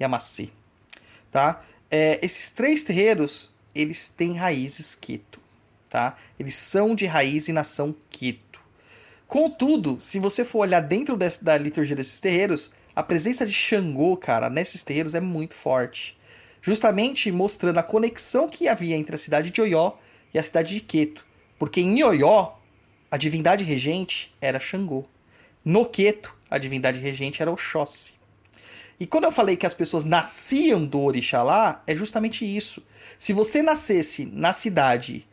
Yamassé. 0.00 0.48
Tá? 1.30 1.62
É, 1.88 2.18
esses 2.26 2.50
três 2.50 2.82
terreiros, 2.82 3.54
eles 3.72 4.08
têm 4.08 4.36
raízes 4.36 4.96
Quito. 4.96 5.40
Tá? 5.88 6.16
Eles 6.40 6.56
são 6.56 6.92
de 6.96 7.06
raiz 7.06 7.46
e 7.46 7.52
nação 7.52 7.94
Quito. 8.10 8.49
Contudo, 9.30 9.96
se 10.00 10.18
você 10.18 10.44
for 10.44 10.58
olhar 10.58 10.80
dentro 10.80 11.16
desse, 11.16 11.44
da 11.44 11.56
liturgia 11.56 11.94
desses 11.94 12.18
terreiros, 12.18 12.72
a 12.96 13.00
presença 13.00 13.46
de 13.46 13.52
Xangô, 13.52 14.16
cara, 14.16 14.50
nesses 14.50 14.82
terreiros 14.82 15.14
é 15.14 15.20
muito 15.20 15.54
forte. 15.54 16.18
Justamente 16.60 17.30
mostrando 17.30 17.78
a 17.78 17.82
conexão 17.84 18.48
que 18.48 18.66
havia 18.66 18.96
entre 18.96 19.14
a 19.14 19.18
cidade 19.18 19.52
de 19.52 19.60
Oió 19.60 19.92
e 20.34 20.38
a 20.38 20.42
cidade 20.42 20.74
de 20.74 20.80
Queto. 20.80 21.24
Porque 21.60 21.80
em 21.80 22.02
Oió, 22.02 22.54
a 23.08 23.16
divindade 23.16 23.62
regente 23.62 24.34
era 24.40 24.58
Xangô. 24.58 25.04
No 25.64 25.86
Queto, 25.86 26.36
a 26.50 26.58
divindade 26.58 26.98
regente 26.98 27.40
era 27.40 27.52
Oxóssi. 27.52 28.14
E 28.98 29.06
quando 29.06 29.26
eu 29.26 29.32
falei 29.32 29.56
que 29.56 29.64
as 29.64 29.74
pessoas 29.74 30.04
nasciam 30.04 30.84
do 30.84 30.98
Orixalá, 30.98 31.84
é 31.86 31.94
justamente 31.94 32.44
isso. 32.44 32.82
Se 33.16 33.32
você 33.32 33.62
nascesse 33.62 34.24
na 34.24 34.52
cidade 34.52 35.24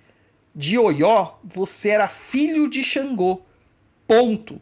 de 0.54 0.78
Oió, 0.78 1.32
você 1.44 1.90
era 1.90 2.08
filho 2.08 2.70
de 2.70 2.84
Xangô. 2.84 3.47
Ponto. 4.08 4.62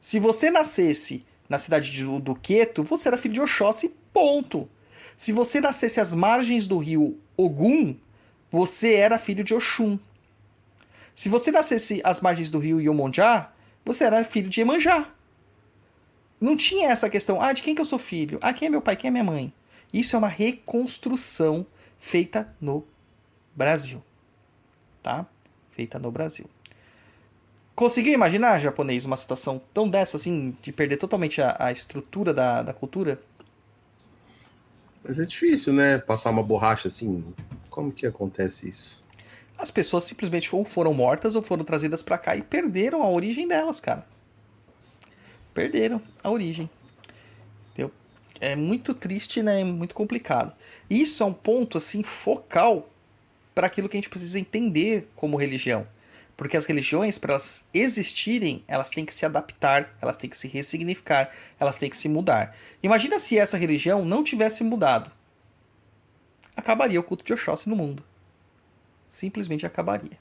Se 0.00 0.18
você 0.18 0.50
nascesse 0.50 1.20
na 1.48 1.58
cidade 1.58 1.90
de, 1.90 2.04
do 2.20 2.34
Queto, 2.34 2.82
você 2.82 3.08
era 3.08 3.16
filho 3.16 3.34
de 3.34 3.40
Oxóssi, 3.40 3.94
ponto. 4.12 4.68
Se 5.16 5.32
você 5.32 5.60
nascesse 5.60 6.00
às 6.00 6.14
margens 6.14 6.66
do 6.66 6.78
rio 6.78 7.18
Ogum, 7.36 7.96
você 8.50 8.94
era 8.94 9.18
filho 9.18 9.44
de 9.44 9.54
Oxum. 9.54 9.98
Se 11.14 11.28
você 11.28 11.50
nascesse 11.50 12.00
às 12.04 12.20
margens 12.20 12.50
do 12.50 12.58
rio 12.58 12.80
Iomonjá, 12.80 13.52
você 13.84 14.04
era 14.04 14.22
filho 14.24 14.48
de 14.48 14.60
Emanjá. 14.60 15.12
Não 16.40 16.56
tinha 16.56 16.90
essa 16.90 17.10
questão, 17.10 17.40
ah, 17.40 17.52
de 17.52 17.62
quem 17.62 17.74
que 17.74 17.80
eu 17.80 17.84
sou 17.84 17.98
filho? 17.98 18.38
Ah, 18.40 18.52
quem 18.52 18.66
é 18.66 18.70
meu 18.70 18.80
pai? 18.80 18.94
Quem 18.94 19.08
é 19.08 19.10
minha 19.10 19.24
mãe? 19.24 19.52
Isso 19.92 20.14
é 20.14 20.18
uma 20.18 20.28
reconstrução 20.28 21.66
feita 21.98 22.54
no 22.60 22.86
Brasil. 23.56 24.02
Tá? 25.02 25.26
Feita 25.68 25.98
no 25.98 26.12
Brasil. 26.12 26.46
Conseguiu 27.78 28.12
imaginar, 28.12 28.58
japonês, 28.58 29.04
uma 29.04 29.16
situação 29.16 29.62
tão 29.72 29.88
dessa, 29.88 30.16
assim, 30.16 30.52
de 30.60 30.72
perder 30.72 30.96
totalmente 30.96 31.40
a, 31.40 31.54
a 31.60 31.70
estrutura 31.70 32.34
da, 32.34 32.60
da 32.60 32.74
cultura? 32.74 33.20
Mas 35.04 35.20
é 35.20 35.24
difícil, 35.24 35.72
né? 35.72 35.96
Passar 35.96 36.30
uma 36.30 36.42
borracha 36.42 36.88
assim. 36.88 37.24
Como 37.70 37.92
que 37.92 38.04
acontece 38.04 38.68
isso? 38.68 39.00
As 39.56 39.70
pessoas 39.70 40.02
simplesmente 40.02 40.52
ou 40.52 40.64
foram 40.64 40.92
mortas 40.92 41.36
ou 41.36 41.42
foram 41.42 41.62
trazidas 41.62 42.02
para 42.02 42.18
cá 42.18 42.34
e 42.34 42.42
perderam 42.42 43.00
a 43.00 43.08
origem 43.08 43.46
delas, 43.46 43.78
cara. 43.78 44.04
Perderam 45.54 46.02
a 46.24 46.30
origem. 46.30 46.68
Entendeu? 47.70 47.92
É 48.40 48.56
muito 48.56 48.92
triste, 48.92 49.40
né? 49.40 49.62
Muito 49.62 49.94
complicado. 49.94 50.52
Isso 50.90 51.22
é 51.22 51.26
um 51.26 51.32
ponto 51.32 51.78
assim 51.78 52.02
focal 52.02 52.90
para 53.54 53.68
aquilo 53.68 53.88
que 53.88 53.96
a 53.96 53.98
gente 54.00 54.10
precisa 54.10 54.36
entender 54.36 55.08
como 55.14 55.36
religião. 55.36 55.86
Porque 56.38 56.56
as 56.56 56.66
religiões, 56.66 57.18
para 57.18 57.32
elas 57.32 57.64
existirem, 57.74 58.62
elas 58.68 58.90
têm 58.90 59.04
que 59.04 59.12
se 59.12 59.26
adaptar, 59.26 59.92
elas 60.00 60.16
têm 60.16 60.30
que 60.30 60.36
se 60.36 60.46
ressignificar, 60.46 61.28
elas 61.58 61.76
têm 61.78 61.90
que 61.90 61.96
se 61.96 62.08
mudar. 62.08 62.56
Imagina 62.80 63.18
se 63.18 63.36
essa 63.36 63.56
religião 63.56 64.04
não 64.04 64.22
tivesse 64.22 64.62
mudado. 64.62 65.10
Acabaria 66.56 67.00
o 67.00 67.02
culto 67.02 67.24
de 67.24 67.32
Oxóssi 67.32 67.68
no 67.68 67.74
mundo. 67.74 68.04
Simplesmente 69.08 69.66
acabaria. 69.66 70.16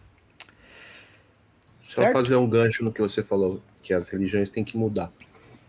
Só 1.84 2.02
Certo? 2.02 2.14
fazer 2.14 2.36
um 2.36 2.50
gancho 2.50 2.84
no 2.84 2.92
que 2.92 3.00
você 3.00 3.22
falou, 3.22 3.62
que 3.84 3.94
as 3.94 4.10
religiões 4.10 4.50
têm 4.50 4.64
que 4.64 4.76
mudar. 4.76 5.12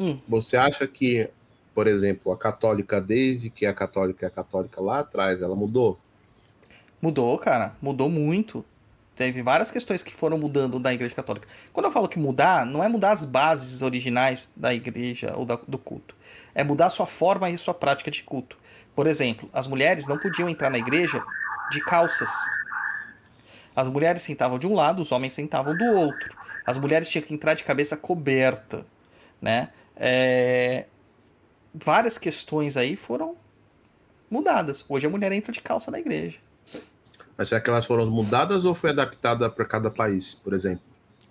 Hum. 0.01 0.19
Você 0.27 0.57
acha 0.57 0.87
que, 0.87 1.29
por 1.75 1.87
exemplo, 1.87 2.33
a 2.33 2.39
católica, 2.39 3.03
desde 3.03 3.51
que 3.51 3.67
a 3.67 3.75
católica 3.75 4.25
é 4.25 4.31
católica 4.31 4.81
lá 4.81 5.01
atrás, 5.01 5.43
ela 5.43 5.55
mudou? 5.55 5.99
Mudou, 7.03 7.37
cara. 7.37 7.77
Mudou 7.83 8.09
muito. 8.09 8.65
Teve 9.19 9.43
várias 9.43 9.69
questões 9.69 10.01
que 10.01 10.15
foram 10.15 10.39
mudando 10.39 10.79
da 10.79 10.95
Igreja 10.95 11.13
Católica. 11.13 11.49
Quando 11.73 11.87
eu 11.87 11.91
falo 11.93 12.07
que 12.07 12.21
mudar, 12.21 12.65
não 12.65 12.85
é 12.85 12.89
mudar 12.89 13.11
as 13.11 13.25
bases 13.25 13.83
originais 13.83 14.49
da 14.55 14.73
igreja 14.73 15.33
ou 15.35 15.45
da- 15.45 15.59
do 15.67 15.77
culto. 15.77 16.15
É 16.55 16.63
mudar 16.63 16.87
a 16.87 16.91
sua 16.91 17.05
forma 17.05 17.51
e 17.51 17.55
a 17.55 17.59
sua 17.59 17.75
prática 17.75 18.13
de 18.13 18.23
culto. 18.23 18.57
Por 18.95 19.09
exemplo, 19.09 19.51
as 19.53 19.67
mulheres 19.67 20.07
não 20.07 20.17
podiam 20.21 20.49
entrar 20.49 20.71
na 20.71 20.79
igreja 20.79 21.21
de 21.69 21.81
calças. 21.85 22.31
As 23.75 23.89
mulheres 23.89 24.23
sentavam 24.23 24.57
de 24.57 24.69
um 24.69 24.75
lado, 24.75 25.03
os 25.03 25.11
homens 25.11 25.33
sentavam 25.33 25.77
do 25.77 25.85
outro. 25.85 26.37
As 26.65 26.79
mulheres 26.79 27.09
tinham 27.09 27.25
que 27.27 27.35
entrar 27.35 27.55
de 27.55 27.65
cabeça 27.65 27.97
coberta, 27.97 28.87
né? 29.43 29.71
É, 29.97 30.87
Várias 31.75 32.17
questões 32.17 32.77
aí 32.77 32.95
foram 32.95 33.35
mudadas. 34.31 34.85
Hoje 34.89 35.09
a 35.09 35.11
mulher 35.11 35.33
entra 35.33 35.51
de 35.51 35.61
calça 35.61 35.91
na 35.91 35.99
igreja. 35.99 36.39
Mas 37.39 37.49
será 37.49 37.61
que 37.61 37.71
elas 37.71 37.87
foram 37.87 38.05
mudadas 38.11 38.65
ou 38.65 38.75
foi 38.75 38.91
adaptada 38.91 39.49
para 39.49 39.65
cada 39.65 39.93
país, 39.93 40.35
por 40.35 40.53
exemplo? 40.53 40.83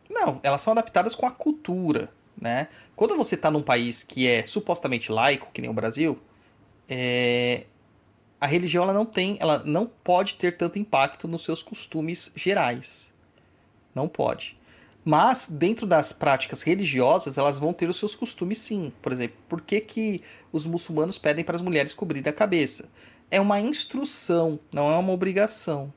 Não, 0.10 0.39
elas 0.41 0.62
são 0.62 0.72
adaptadas 0.72 1.14
com 1.14 1.26
a 1.26 1.32
cultura, 1.32 2.10
né? 2.39 2.70
Quando 2.95 3.18
você 3.18 3.36
está 3.36 3.51
num 3.51 3.62
país 3.62 4.03
que 4.03 4.26
é 4.26 4.41
supostamente 4.45 5.12
laico, 5.12 5.51
que 5.53 5.60
nem 5.60 5.70
o 5.70 5.74
Brasil, 5.74 6.18
é, 6.88 7.66
a 8.39 8.47
religião 8.47 8.86
ela 8.86 8.93
não 8.93 9.05
tem, 9.05 9.38
ela 9.41 9.62
não 9.66 9.86
pode 9.86 10.36
ter 10.36 10.55
tanto 10.55 10.80
impacto 10.80 11.28
nos 11.28 11.43
seus 11.43 11.62
costumes 11.62 12.32
gerais. 12.36 13.14
Não 13.93 14.08
pode. 14.08 14.58
Mas 15.03 15.47
dentro 15.49 15.86
das 15.86 16.14
práticas 16.14 16.62
religiosas, 16.62 17.38
elas 17.38 17.60
vão 17.60 17.74
ter 17.74 17.89
os 17.89 17.97
seus 17.97 18.16
costumes 18.16 18.60
sim. 18.60 18.93
Por 19.01 19.12
exemplo, 19.12 19.38
por 19.49 19.60
que, 19.60 19.82
que 19.82 20.22
os 20.51 20.66
muçulmanos 20.66 21.18
pedem 21.18 21.43
para 21.43 21.55
as 21.55 21.62
mulheres 21.62 21.93
cobrirem 21.93 22.30
a 22.30 22.34
cabeça? 22.34 22.89
É 23.30 23.41
uma 23.41 23.60
instrução, 23.60 24.60
não 24.72 24.89
é 24.91 24.97
uma 24.97 25.12
obrigação. 25.12 25.93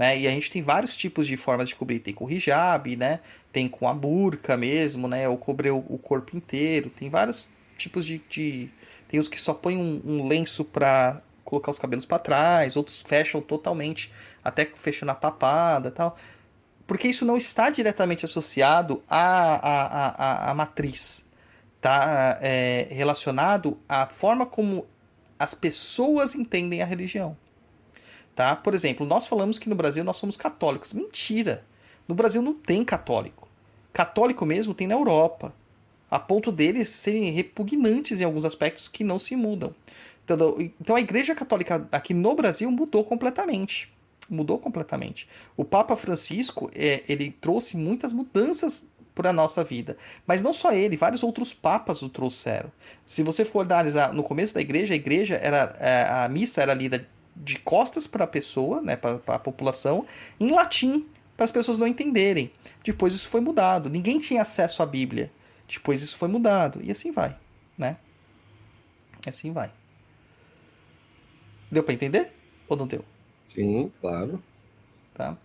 Né? 0.00 0.18
E 0.18 0.26
a 0.26 0.30
gente 0.30 0.50
tem 0.50 0.62
vários 0.62 0.96
tipos 0.96 1.26
de 1.26 1.36
formas 1.36 1.68
de 1.68 1.74
cobrir. 1.74 1.98
Tem 1.98 2.14
com 2.14 2.24
o 2.24 2.30
hijab, 2.30 2.96
né? 2.96 3.20
Tem 3.52 3.68
com 3.68 3.86
a 3.86 3.92
burca 3.92 4.56
mesmo, 4.56 5.06
né? 5.06 5.28
Ou 5.28 5.36
cobrir 5.36 5.72
o, 5.72 5.84
o 5.90 5.98
corpo 5.98 6.34
inteiro. 6.34 6.88
Tem 6.88 7.10
vários 7.10 7.50
tipos 7.76 8.06
de... 8.06 8.16
de... 8.26 8.70
Tem 9.06 9.20
os 9.20 9.28
que 9.28 9.38
só 9.38 9.52
põem 9.52 9.76
um, 9.76 10.00
um 10.02 10.26
lenço 10.26 10.64
para 10.64 11.20
colocar 11.44 11.70
os 11.70 11.78
cabelos 11.78 12.06
para 12.06 12.18
trás. 12.18 12.76
Outros 12.76 13.02
fecham 13.06 13.42
totalmente, 13.42 14.10
até 14.42 14.64
fechando 14.64 15.12
a 15.12 15.14
papada 15.14 15.90
tal. 15.90 16.16
Porque 16.86 17.06
isso 17.06 17.26
não 17.26 17.36
está 17.36 17.68
diretamente 17.68 18.24
associado 18.24 19.02
à, 19.06 19.20
à, 19.20 19.84
à, 19.84 20.08
à, 20.08 20.50
à 20.50 20.54
matriz. 20.54 21.26
Está 21.76 22.38
é, 22.40 22.88
relacionado 22.90 23.78
à 23.86 24.06
forma 24.06 24.46
como 24.46 24.86
as 25.38 25.52
pessoas 25.52 26.34
entendem 26.34 26.80
a 26.80 26.86
religião. 26.86 27.36
Tá? 28.34 28.56
Por 28.56 28.74
exemplo, 28.74 29.06
nós 29.06 29.26
falamos 29.26 29.58
que 29.58 29.68
no 29.68 29.74
Brasil 29.74 30.04
nós 30.04 30.16
somos 30.16 30.36
católicos. 30.36 30.92
Mentira! 30.92 31.64
No 32.08 32.14
Brasil 32.14 32.42
não 32.42 32.54
tem 32.54 32.84
católico. 32.84 33.48
Católico 33.92 34.46
mesmo 34.46 34.74
tem 34.74 34.86
na 34.86 34.94
Europa. 34.94 35.54
A 36.10 36.18
ponto 36.18 36.50
deles 36.50 36.88
serem 36.88 37.30
repugnantes 37.30 38.20
em 38.20 38.24
alguns 38.24 38.44
aspectos 38.44 38.88
que 38.88 39.04
não 39.04 39.18
se 39.18 39.36
mudam. 39.36 39.74
Então, 40.24 40.56
então 40.80 40.96
a 40.96 41.00
Igreja 41.00 41.34
Católica 41.34 41.88
aqui 41.92 42.14
no 42.14 42.34
Brasil 42.34 42.70
mudou 42.70 43.04
completamente. 43.04 43.92
Mudou 44.28 44.58
completamente. 44.58 45.28
O 45.56 45.64
Papa 45.64 45.96
Francisco, 45.96 46.70
é, 46.74 47.02
ele 47.08 47.30
trouxe 47.40 47.76
muitas 47.76 48.12
mudanças 48.12 48.88
para 49.14 49.30
a 49.30 49.32
nossa 49.32 49.62
vida. 49.62 49.96
Mas 50.26 50.40
não 50.40 50.52
só 50.52 50.72
ele, 50.72 50.96
vários 50.96 51.22
outros 51.22 51.52
papas 51.52 52.02
o 52.02 52.08
trouxeram. 52.08 52.70
Se 53.04 53.22
você 53.22 53.44
for 53.44 53.60
analisar 53.60 54.12
no 54.12 54.22
começo 54.22 54.54
da 54.54 54.60
igreja, 54.60 54.94
a 54.94 54.96
igreja 54.96 55.34
era 55.34 55.74
é, 55.78 56.02
a 56.08 56.28
missa 56.28 56.62
era 56.62 56.74
lida 56.74 57.06
de 57.34 57.58
costas 57.58 58.06
para 58.06 58.24
a 58.24 58.26
pessoa, 58.26 58.80
né, 58.80 58.96
para 58.96 59.20
a 59.26 59.38
população, 59.38 60.06
em 60.38 60.50
latim, 60.50 61.08
para 61.36 61.44
as 61.44 61.50
pessoas 61.50 61.78
não 61.78 61.86
entenderem. 61.86 62.52
Depois 62.84 63.14
isso 63.14 63.28
foi 63.28 63.40
mudado. 63.40 63.88
Ninguém 63.88 64.18
tinha 64.18 64.42
acesso 64.42 64.82
à 64.82 64.86
Bíblia. 64.86 65.32
Depois 65.66 66.02
isso 66.02 66.18
foi 66.18 66.28
mudado. 66.28 66.80
E 66.82 66.90
assim 66.90 67.10
vai, 67.10 67.38
né? 67.78 67.96
Assim 69.26 69.52
vai. 69.52 69.72
Deu 71.70 71.82
para 71.82 71.94
entender? 71.94 72.32
Ou 72.68 72.76
não 72.76 72.86
deu? 72.86 73.04
Sim, 73.46 73.90
claro. 74.00 74.42
Tá? 75.14 75.36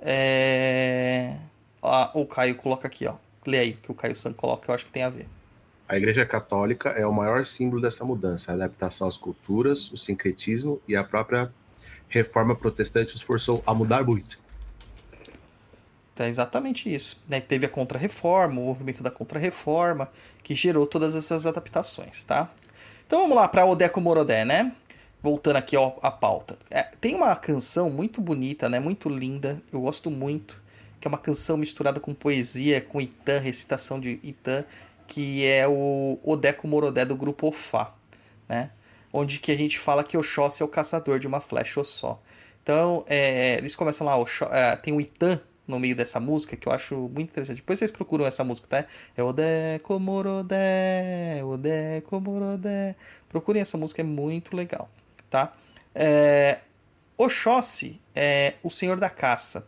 É... 0.00 1.36
Ah, 1.82 2.10
o 2.14 2.26
Caio 2.26 2.56
coloca 2.56 2.86
aqui, 2.88 3.06
ó. 3.06 3.16
Lê 3.46 3.58
aí 3.58 3.72
que 3.74 3.90
o 3.90 3.94
Caio 3.94 4.16
San 4.16 4.32
coloca, 4.32 4.70
eu 4.70 4.74
acho 4.74 4.86
que 4.86 4.92
tem 4.92 5.02
a 5.02 5.10
ver. 5.10 5.28
A 5.88 5.96
Igreja 5.96 6.26
Católica 6.26 6.90
é 6.90 7.06
o 7.06 7.12
maior 7.12 7.46
símbolo 7.46 7.80
dessa 7.80 8.04
mudança. 8.04 8.52
A 8.52 8.54
adaptação 8.54 9.08
às 9.08 9.16
culturas, 9.16 9.90
o 9.90 9.96
sincretismo 9.96 10.80
e 10.86 10.94
a 10.94 11.02
própria 11.02 11.50
reforma 12.08 12.54
protestante 12.54 13.14
os 13.14 13.22
forçou 13.22 13.62
a 13.66 13.72
mudar 13.72 14.04
muito. 14.04 14.38
É 16.18 16.28
exatamente 16.28 16.92
isso. 16.92 17.22
Né? 17.26 17.40
Teve 17.40 17.64
a 17.64 17.68
Contra-Reforma, 17.68 18.60
o 18.60 18.66
movimento 18.66 19.02
da 19.02 19.10
Contra-Reforma, 19.10 20.10
que 20.42 20.54
gerou 20.54 20.86
todas 20.86 21.14
essas 21.14 21.46
adaptações, 21.46 22.22
tá? 22.24 22.50
Então 23.06 23.20
vamos 23.20 23.36
lá 23.36 23.48
para 23.48 23.64
Odeco 23.64 24.00
Morodé, 24.00 24.44
né? 24.44 24.74
Voltando 25.22 25.56
aqui 25.56 25.76
ó, 25.76 25.94
à 26.02 26.10
pauta. 26.10 26.58
É, 26.70 26.82
tem 26.82 27.14
uma 27.14 27.34
canção 27.36 27.88
muito 27.88 28.20
bonita, 28.20 28.68
né? 28.68 28.78
Muito 28.78 29.08
linda, 29.08 29.62
eu 29.72 29.80
gosto 29.80 30.10
muito, 30.10 30.60
que 31.00 31.06
é 31.06 31.08
uma 31.08 31.18
canção 31.18 31.56
misturada 31.56 32.00
com 32.00 32.12
poesia, 32.12 32.80
com 32.80 33.00
Itã, 33.00 33.38
recitação 33.38 34.00
de 34.00 34.18
Itã, 34.22 34.64
que 35.08 35.44
é 35.46 35.66
o 35.66 36.20
Odeco 36.22 36.68
Morodé 36.68 37.04
do 37.04 37.16
grupo 37.16 37.48
Ofá, 37.48 37.94
né? 38.48 38.70
Onde 39.10 39.40
que 39.40 39.50
a 39.50 39.56
gente 39.56 39.78
fala 39.78 40.04
que 40.04 40.16
Oxóssi 40.16 40.62
é 40.62 40.64
o 40.66 40.68
caçador 40.68 41.18
de 41.18 41.26
uma 41.26 41.40
flecha 41.40 41.82
só. 41.82 42.22
Então, 42.62 43.02
é, 43.08 43.54
eles 43.54 43.74
começam 43.74 44.06
lá, 44.06 44.16
Oxó, 44.18 44.44
é, 44.52 44.76
tem 44.76 44.92
o 44.92 45.00
Itã 45.00 45.40
no 45.66 45.80
meio 45.80 45.96
dessa 45.96 46.20
música, 46.20 46.56
que 46.56 46.68
eu 46.68 46.72
acho 46.72 46.94
muito 46.94 47.30
interessante. 47.30 47.56
Depois 47.56 47.78
vocês 47.78 47.90
procuram 47.90 48.26
essa 48.26 48.44
música, 48.44 48.68
tá? 48.68 48.86
É 49.16 49.22
Odeco 49.22 49.98
Morodé, 49.98 51.42
Odeco 51.42 52.20
Morodé. 52.20 52.94
Procurem 53.30 53.62
essa 53.62 53.78
música, 53.78 54.02
é 54.02 54.04
muito 54.04 54.54
legal, 54.54 54.90
tá? 55.30 55.54
É, 55.94 56.60
Oxóssi 57.16 57.98
é 58.14 58.54
o 58.62 58.70
senhor 58.70 59.00
da 59.00 59.08
caça, 59.08 59.66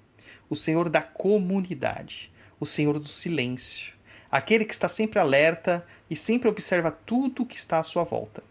o 0.51 0.55
senhor 0.55 0.91
da 0.91 1.01
comunidade, 1.01 2.31
o 2.59 2.67
senhor 2.67 2.99
do 2.99 3.09
silêncio, 3.09 3.95
aquele 4.31 4.65
que 4.65 4.73
está 4.73 4.89
sempre 4.89 5.19
alerta 5.19 5.85
e 6.09 6.17
sempre 6.17 6.49
observa 6.49 6.91
tudo 6.91 7.47
que 7.47 7.57
está 7.57 7.79
à 7.79 7.83
sua 7.83 8.05
volta, 8.05 8.43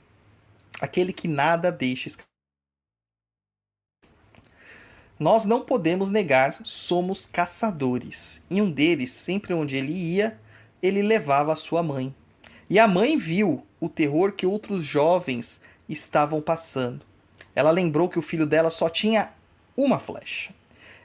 aquele 0.81 1.13
que 1.13 1.27
nada 1.27 1.71
deixa 1.71 2.07
escapar. 2.07 2.29
Nós 5.19 5.43
não 5.43 5.61
podemos 5.61 6.09
negar, 6.09 6.57
somos 6.63 7.25
caçadores. 7.25 8.41
E 8.49 8.61
um 8.61 8.71
deles, 8.71 9.11
sempre 9.11 9.53
onde 9.53 9.75
ele 9.75 9.91
ia, 9.91 10.39
ele 10.81 11.01
levava 11.01 11.51
a 11.51 11.57
sua 11.57 11.83
mãe. 11.83 12.15
E 12.69 12.79
a 12.79 12.87
mãe 12.87 13.17
viu 13.17 13.65
o 13.81 13.89
terror 13.89 14.31
que 14.31 14.45
outros 14.45 14.81
jovens 14.83 15.59
estavam 15.89 16.41
passando. 16.41 17.05
Ela 17.53 17.69
lembrou 17.71 18.07
que 18.07 18.17
o 18.17 18.21
filho 18.21 18.45
dela 18.45 18.69
só 18.69 18.87
tinha 18.89 19.33
uma 19.75 19.99
flecha. 19.99 20.53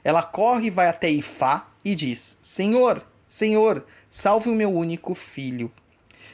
Ela 0.01 0.23
corre 0.23 0.67
e 0.67 0.69
vai 0.69 0.87
até 0.87 1.09
Ifá 1.09 1.67
e 1.83 1.93
diz: 1.93 2.37
Senhor, 2.41 3.05
Senhor, 3.27 3.85
salve 4.09 4.49
o 4.49 4.55
meu 4.55 4.71
único 4.71 5.15
filho. 5.15 5.71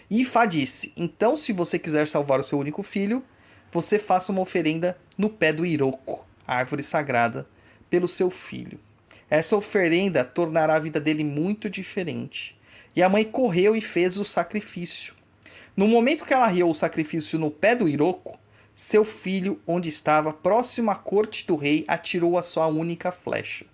E 0.10 0.22
Ifá 0.22 0.46
disse: 0.46 0.92
Então, 0.98 1.38
se 1.38 1.54
você 1.54 1.80
quiser 1.80 2.08
salvar 2.08 2.40
o 2.40 2.44
seu 2.44 2.60
único 2.60 2.84
filho, 2.84 3.24
você 3.72 3.98
faça 3.98 4.32
uma 4.32 4.42
oferenda 4.42 4.98
no 5.18 5.30
pé 5.30 5.54
do 5.54 5.66
Iroko, 5.66 6.26
a 6.46 6.56
árvore 6.56 6.84
sagrada, 6.84 7.48
pelo 7.90 8.08
seu 8.08 8.30
filho. 8.30 8.80
Essa 9.30 9.56
oferenda 9.56 10.26
tornará 10.26 10.76
a 10.76 10.80
vida 10.80 11.00
dele 11.00 11.24
muito 11.24 11.70
diferente. 11.70 12.58
E 12.94 13.02
a 13.02 13.08
mãe 13.08 13.24
correu 13.24 13.74
e 13.74 13.80
fez 13.80 14.18
o 14.18 14.26
sacrifício. 14.26 15.14
No 15.78 15.88
momento 15.88 16.26
que 16.26 16.34
ela 16.34 16.48
riu 16.48 16.70
o 16.70 16.74
sacrifício 16.74 17.40
no 17.40 17.50
pé 17.50 17.74
do 17.74 17.88
Iroko, 17.88 18.38
seu 18.74 19.06
filho, 19.06 19.62
onde 19.66 19.88
estava, 19.88 20.34
próximo 20.34 20.92
à 20.92 20.96
corte 20.96 21.48
do 21.48 21.56
rei, 21.56 21.86
atirou 21.88 22.38
a 22.38 22.44
sua 22.44 22.68
única 22.68 23.10
flecha. 23.10 23.66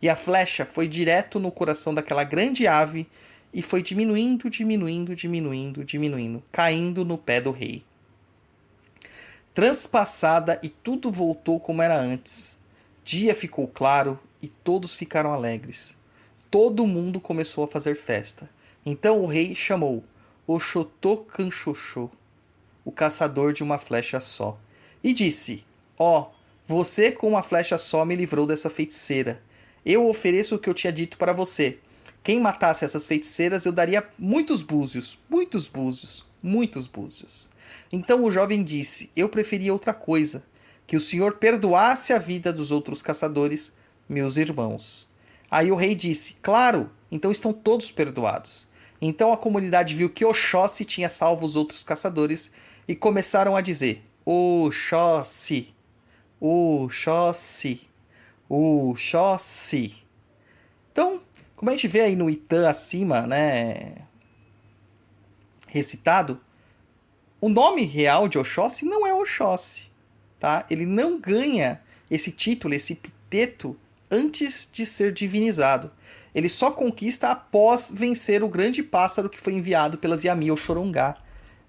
E 0.00 0.08
a 0.08 0.16
flecha 0.16 0.64
foi 0.64 0.86
direto 0.86 1.40
no 1.40 1.50
coração 1.50 1.92
daquela 1.92 2.24
grande 2.24 2.66
ave 2.66 3.06
e 3.52 3.62
foi 3.62 3.82
diminuindo, 3.82 4.48
diminuindo, 4.48 5.16
diminuindo, 5.16 5.84
diminuindo, 5.84 6.42
caindo 6.52 7.04
no 7.04 7.18
pé 7.18 7.40
do 7.40 7.50
rei. 7.50 7.84
Transpassada 9.54 10.60
e 10.62 10.68
tudo 10.68 11.10
voltou 11.10 11.58
como 11.58 11.82
era 11.82 11.98
antes. 11.98 12.58
Dia 13.02 13.34
ficou 13.34 13.66
claro 13.66 14.18
e 14.40 14.46
todos 14.46 14.94
ficaram 14.94 15.32
alegres. 15.32 15.96
Todo 16.50 16.86
mundo 16.86 17.20
começou 17.20 17.64
a 17.64 17.68
fazer 17.68 17.96
festa. 17.96 18.48
Então 18.86 19.20
o 19.20 19.26
rei 19.26 19.54
chamou 19.54 20.04
Oxotô 20.46 21.18
Canchoxô, 21.18 22.10
o 22.84 22.92
caçador 22.92 23.52
de 23.52 23.62
uma 23.62 23.78
flecha 23.78 24.20
só, 24.20 24.58
e 25.02 25.12
disse: 25.12 25.64
Ó, 25.98 26.20
oh, 26.20 26.26
você 26.64 27.10
com 27.10 27.28
uma 27.28 27.42
flecha 27.42 27.76
só 27.76 28.04
me 28.04 28.14
livrou 28.14 28.46
dessa 28.46 28.70
feiticeira. 28.70 29.42
Eu 29.88 30.06
ofereço 30.06 30.56
o 30.56 30.58
que 30.58 30.68
eu 30.68 30.74
tinha 30.74 30.92
dito 30.92 31.16
para 31.16 31.32
você. 31.32 31.78
Quem 32.22 32.38
matasse 32.38 32.84
essas 32.84 33.06
feiticeiras, 33.06 33.64
eu 33.64 33.72
daria 33.72 34.06
muitos 34.18 34.62
búzios, 34.62 35.18
muitos 35.30 35.66
búzios, 35.66 36.26
muitos 36.42 36.86
búzios. 36.86 37.48
Então 37.90 38.22
o 38.22 38.30
jovem 38.30 38.62
disse: 38.62 39.10
Eu 39.16 39.30
preferia 39.30 39.72
outra 39.72 39.94
coisa, 39.94 40.44
que 40.86 40.94
o 40.94 41.00
senhor 41.00 41.36
perdoasse 41.36 42.12
a 42.12 42.18
vida 42.18 42.52
dos 42.52 42.70
outros 42.70 43.00
caçadores, 43.00 43.72
meus 44.06 44.36
irmãos. 44.36 45.08
Aí 45.50 45.72
o 45.72 45.76
rei 45.76 45.94
disse: 45.94 46.36
Claro, 46.42 46.90
então 47.10 47.32
estão 47.32 47.50
todos 47.50 47.90
perdoados. 47.90 48.68
Então 49.00 49.32
a 49.32 49.38
comunidade 49.38 49.94
viu 49.94 50.10
que 50.10 50.22
Oxóssi 50.22 50.84
tinha 50.84 51.08
salvo 51.08 51.46
os 51.46 51.56
outros 51.56 51.82
caçadores 51.82 52.50
e 52.86 52.94
começaram 52.94 53.56
a 53.56 53.62
dizer: 53.62 54.04
Oxóssi, 54.26 55.74
Oxóssi, 56.38 57.87
Oxóssi. 58.48 59.94
Então, 60.92 61.22
como 61.54 61.70
a 61.70 61.72
gente 61.72 61.88
vê 61.88 62.02
aí 62.02 62.16
no 62.16 62.30
Itã 62.30 62.68
acima, 62.68 63.26
né, 63.26 64.06
recitado, 65.66 66.40
o 67.40 67.48
nome 67.48 67.84
real 67.84 68.28
de 68.28 68.38
Oxóssi 68.38 68.84
não 68.84 69.06
é 69.06 69.14
Oxóssi, 69.14 69.90
tá? 70.40 70.64
Ele 70.70 70.86
não 70.86 71.20
ganha 71.20 71.80
esse 72.10 72.30
título, 72.32 72.74
esse 72.74 72.94
epiteto 72.94 73.78
antes 74.10 74.68
de 74.70 74.86
ser 74.86 75.12
divinizado. 75.12 75.92
Ele 76.34 76.48
só 76.48 76.70
conquista 76.70 77.30
após 77.30 77.90
vencer 77.92 78.42
o 78.42 78.48
grande 78.48 78.82
pássaro 78.82 79.28
que 79.28 79.40
foi 79.40 79.52
enviado 79.54 79.98
pelas 79.98 80.24
Yami 80.24 80.50
ou 80.50 80.56
Chorongá, 80.56 81.16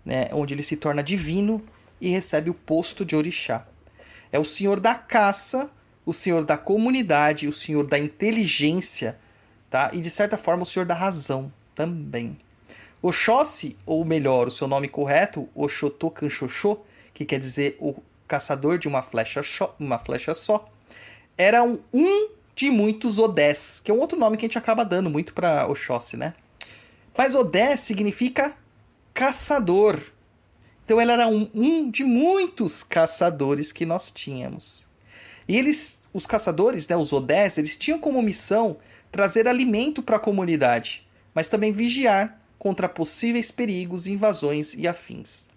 né, 0.05 0.27
onde 0.31 0.53
ele 0.53 0.63
se 0.63 0.77
torna 0.77 1.03
divino 1.03 1.63
e 1.99 2.09
recebe 2.09 2.49
o 2.49 2.53
posto 2.53 3.05
de 3.05 3.15
orixá. 3.15 3.67
É 4.31 4.39
o 4.39 4.45
senhor 4.45 4.79
da 4.79 4.95
caça, 4.95 5.71
o 6.09 6.13
senhor 6.13 6.43
da 6.43 6.57
comunidade, 6.57 7.47
o 7.47 7.53
senhor 7.53 7.85
da 7.85 7.99
inteligência, 7.99 9.19
tá? 9.69 9.91
E 9.93 10.01
de 10.01 10.09
certa 10.09 10.39
forma 10.39 10.63
o 10.63 10.65
senhor 10.65 10.83
da 10.83 10.95
razão 10.95 11.53
também. 11.75 12.35
Oxóssi, 12.99 13.77
ou 13.85 14.03
melhor, 14.03 14.47
o 14.47 14.51
seu 14.51 14.67
nome 14.67 14.87
correto, 14.87 15.47
Oxotô 15.53 16.09
Canchoxô, 16.09 16.79
que 17.13 17.25
quer 17.25 17.39
dizer 17.39 17.77
o 17.79 17.93
caçador 18.27 18.79
de 18.79 18.87
uma 18.87 19.03
flecha, 19.03 19.41
uma 19.79 19.99
flecha 19.99 20.33
só, 20.33 20.67
era 21.37 21.61
um, 21.63 21.79
um 21.93 22.31
de 22.55 22.71
muitos 22.71 23.19
Odés, 23.19 23.79
que 23.79 23.91
é 23.91 23.93
um 23.93 23.99
outro 23.99 24.17
nome 24.17 24.35
que 24.35 24.45
a 24.45 24.47
gente 24.47 24.57
acaba 24.57 24.83
dando 24.83 25.11
muito 25.11 25.31
para 25.31 25.67
Oxóssi, 25.67 26.17
né? 26.17 26.33
Mas 27.15 27.35
Odé 27.35 27.77
significa 27.77 28.57
caçador. 29.13 30.01
Então 30.83 30.99
ele 30.99 31.11
era 31.11 31.27
um, 31.27 31.47
um 31.53 31.91
de 31.91 32.03
muitos 32.03 32.81
caçadores 32.81 33.71
que 33.71 33.85
nós 33.85 34.09
tínhamos. 34.09 34.89
E 35.49 35.57
eles, 35.57 35.98
os 36.13 36.25
caçadores, 36.25 36.87
né, 36.87 36.95
os 36.95 37.13
Odés, 37.13 37.57
eles 37.57 37.77
tinham 37.77 37.99
como 37.99 38.21
missão 38.21 38.77
trazer 39.11 39.47
alimento 39.47 40.01
para 40.01 40.17
a 40.17 40.19
comunidade, 40.19 41.07
mas 41.33 41.49
também 41.49 41.71
vigiar 41.71 42.39
contra 42.57 42.89
possíveis 42.89 43.51
perigos, 43.51 44.07
invasões 44.07 44.73
e 44.73 44.87
afins. 44.87 45.47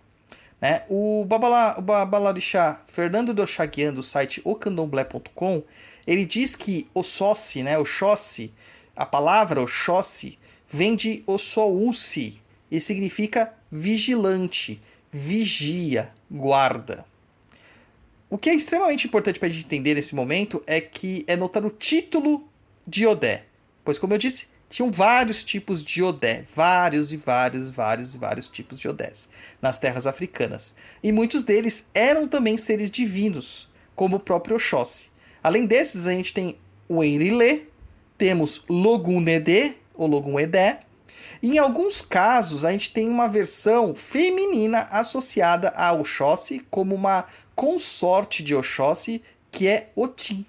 Né? 0.60 0.84
O, 0.88 1.24
Babala, 1.24 1.76
o 1.78 1.82
Babalorixá 1.82 2.80
Fernando 2.86 3.34
Dochaguian, 3.34 3.92
do 3.92 4.02
site 4.02 4.40
ocandomblé.com, 4.44 5.62
ele 6.06 6.24
diz 6.24 6.54
que 6.54 6.88
Oxóssi, 6.94 7.62
né, 7.62 7.76
Oxóssi, 7.78 8.52
a 8.94 9.04
palavra 9.04 9.60
Oxóssi, 9.60 10.38
vem 10.68 10.94
de 10.94 11.24
Ossouci 11.26 12.40
e 12.70 12.80
significa 12.80 13.52
vigilante, 13.70 14.80
vigia, 15.10 16.12
guarda. 16.30 17.04
O 18.32 18.38
que 18.38 18.48
é 18.48 18.54
extremamente 18.54 19.06
importante 19.06 19.38
para 19.38 19.46
a 19.46 19.52
gente 19.52 19.66
entender 19.66 19.92
nesse 19.92 20.14
momento 20.14 20.64
é 20.66 20.80
que 20.80 21.22
é 21.26 21.36
notar 21.36 21.66
o 21.66 21.70
título 21.70 22.48
de 22.86 23.06
Odé. 23.06 23.44
Pois, 23.84 23.98
como 23.98 24.14
eu 24.14 24.18
disse, 24.18 24.46
tinham 24.70 24.90
vários 24.90 25.44
tipos 25.44 25.84
de 25.84 26.02
Odé, 26.02 26.40
vários 26.40 27.12
e 27.12 27.18
vários, 27.18 27.68
vários 27.68 28.14
e 28.14 28.18
vários 28.18 28.48
tipos 28.48 28.80
de 28.80 28.88
Odés 28.88 29.28
nas 29.60 29.76
terras 29.76 30.06
africanas. 30.06 30.74
E 31.02 31.12
muitos 31.12 31.44
deles 31.44 31.84
eram 31.92 32.26
também 32.26 32.56
seres 32.56 32.90
divinos, 32.90 33.68
como 33.94 34.16
o 34.16 34.20
próprio 34.20 34.56
Oxóssi. 34.56 35.10
Além 35.42 35.66
desses, 35.66 36.06
a 36.06 36.12
gente 36.12 36.32
tem 36.32 36.56
o 36.88 37.04
Eirilê, 37.04 37.64
temos 38.16 38.64
Logunedê, 38.66 39.74
ou 39.94 40.06
Logunedé, 40.06 40.80
em 41.42 41.58
alguns 41.58 42.02
casos, 42.02 42.64
a 42.64 42.72
gente 42.72 42.90
tem 42.90 43.08
uma 43.08 43.28
versão 43.28 43.94
feminina 43.94 44.80
associada 44.90 45.68
a 45.76 45.92
Oxóssi 45.92 46.64
como 46.70 46.94
uma 46.94 47.24
consorte 47.54 48.42
de 48.42 48.54
Oxóssi, 48.54 49.22
que 49.50 49.68
é 49.68 49.90
Otim. 49.94 50.44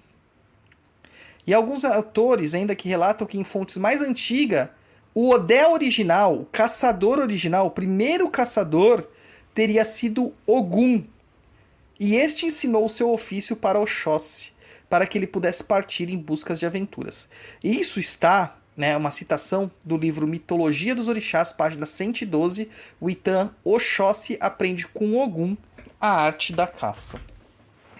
E 1.46 1.52
alguns 1.52 1.84
autores 1.84 2.54
ainda 2.54 2.74
que 2.74 2.88
relatam 2.88 3.26
que 3.26 3.38
em 3.38 3.44
fontes 3.44 3.76
mais 3.76 4.00
antigas, 4.00 4.68
o 5.14 5.30
Odé 5.30 5.68
original, 5.68 6.34
o 6.34 6.46
caçador 6.46 7.18
original, 7.18 7.66
o 7.66 7.70
primeiro 7.70 8.28
caçador, 8.30 9.06
teria 9.54 9.84
sido 9.84 10.34
Ogum. 10.46 11.04
E 12.00 12.16
este 12.16 12.46
ensinou 12.46 12.86
o 12.86 12.88
seu 12.88 13.12
ofício 13.12 13.54
para 13.54 13.78
Oxóssi, 13.78 14.52
para 14.88 15.06
que 15.06 15.16
ele 15.16 15.26
pudesse 15.26 15.62
partir 15.62 16.08
em 16.10 16.18
busca 16.18 16.54
de 16.54 16.66
aventuras. 16.66 17.28
E 17.62 17.78
isso 17.78 18.00
está 18.00 18.58
né, 18.76 18.96
uma 18.96 19.10
citação 19.10 19.70
do 19.84 19.96
livro 19.96 20.26
Mitologia 20.26 20.94
dos 20.94 21.08
Orixás, 21.08 21.52
página 21.52 21.86
112, 21.86 22.68
o 23.00 23.08
Itan 23.08 23.54
Oxóssi 23.64 24.36
aprende 24.40 24.86
com 24.88 25.16
Ogum 25.16 25.56
a 26.00 26.08
arte 26.08 26.52
da 26.52 26.66
caça. 26.66 27.20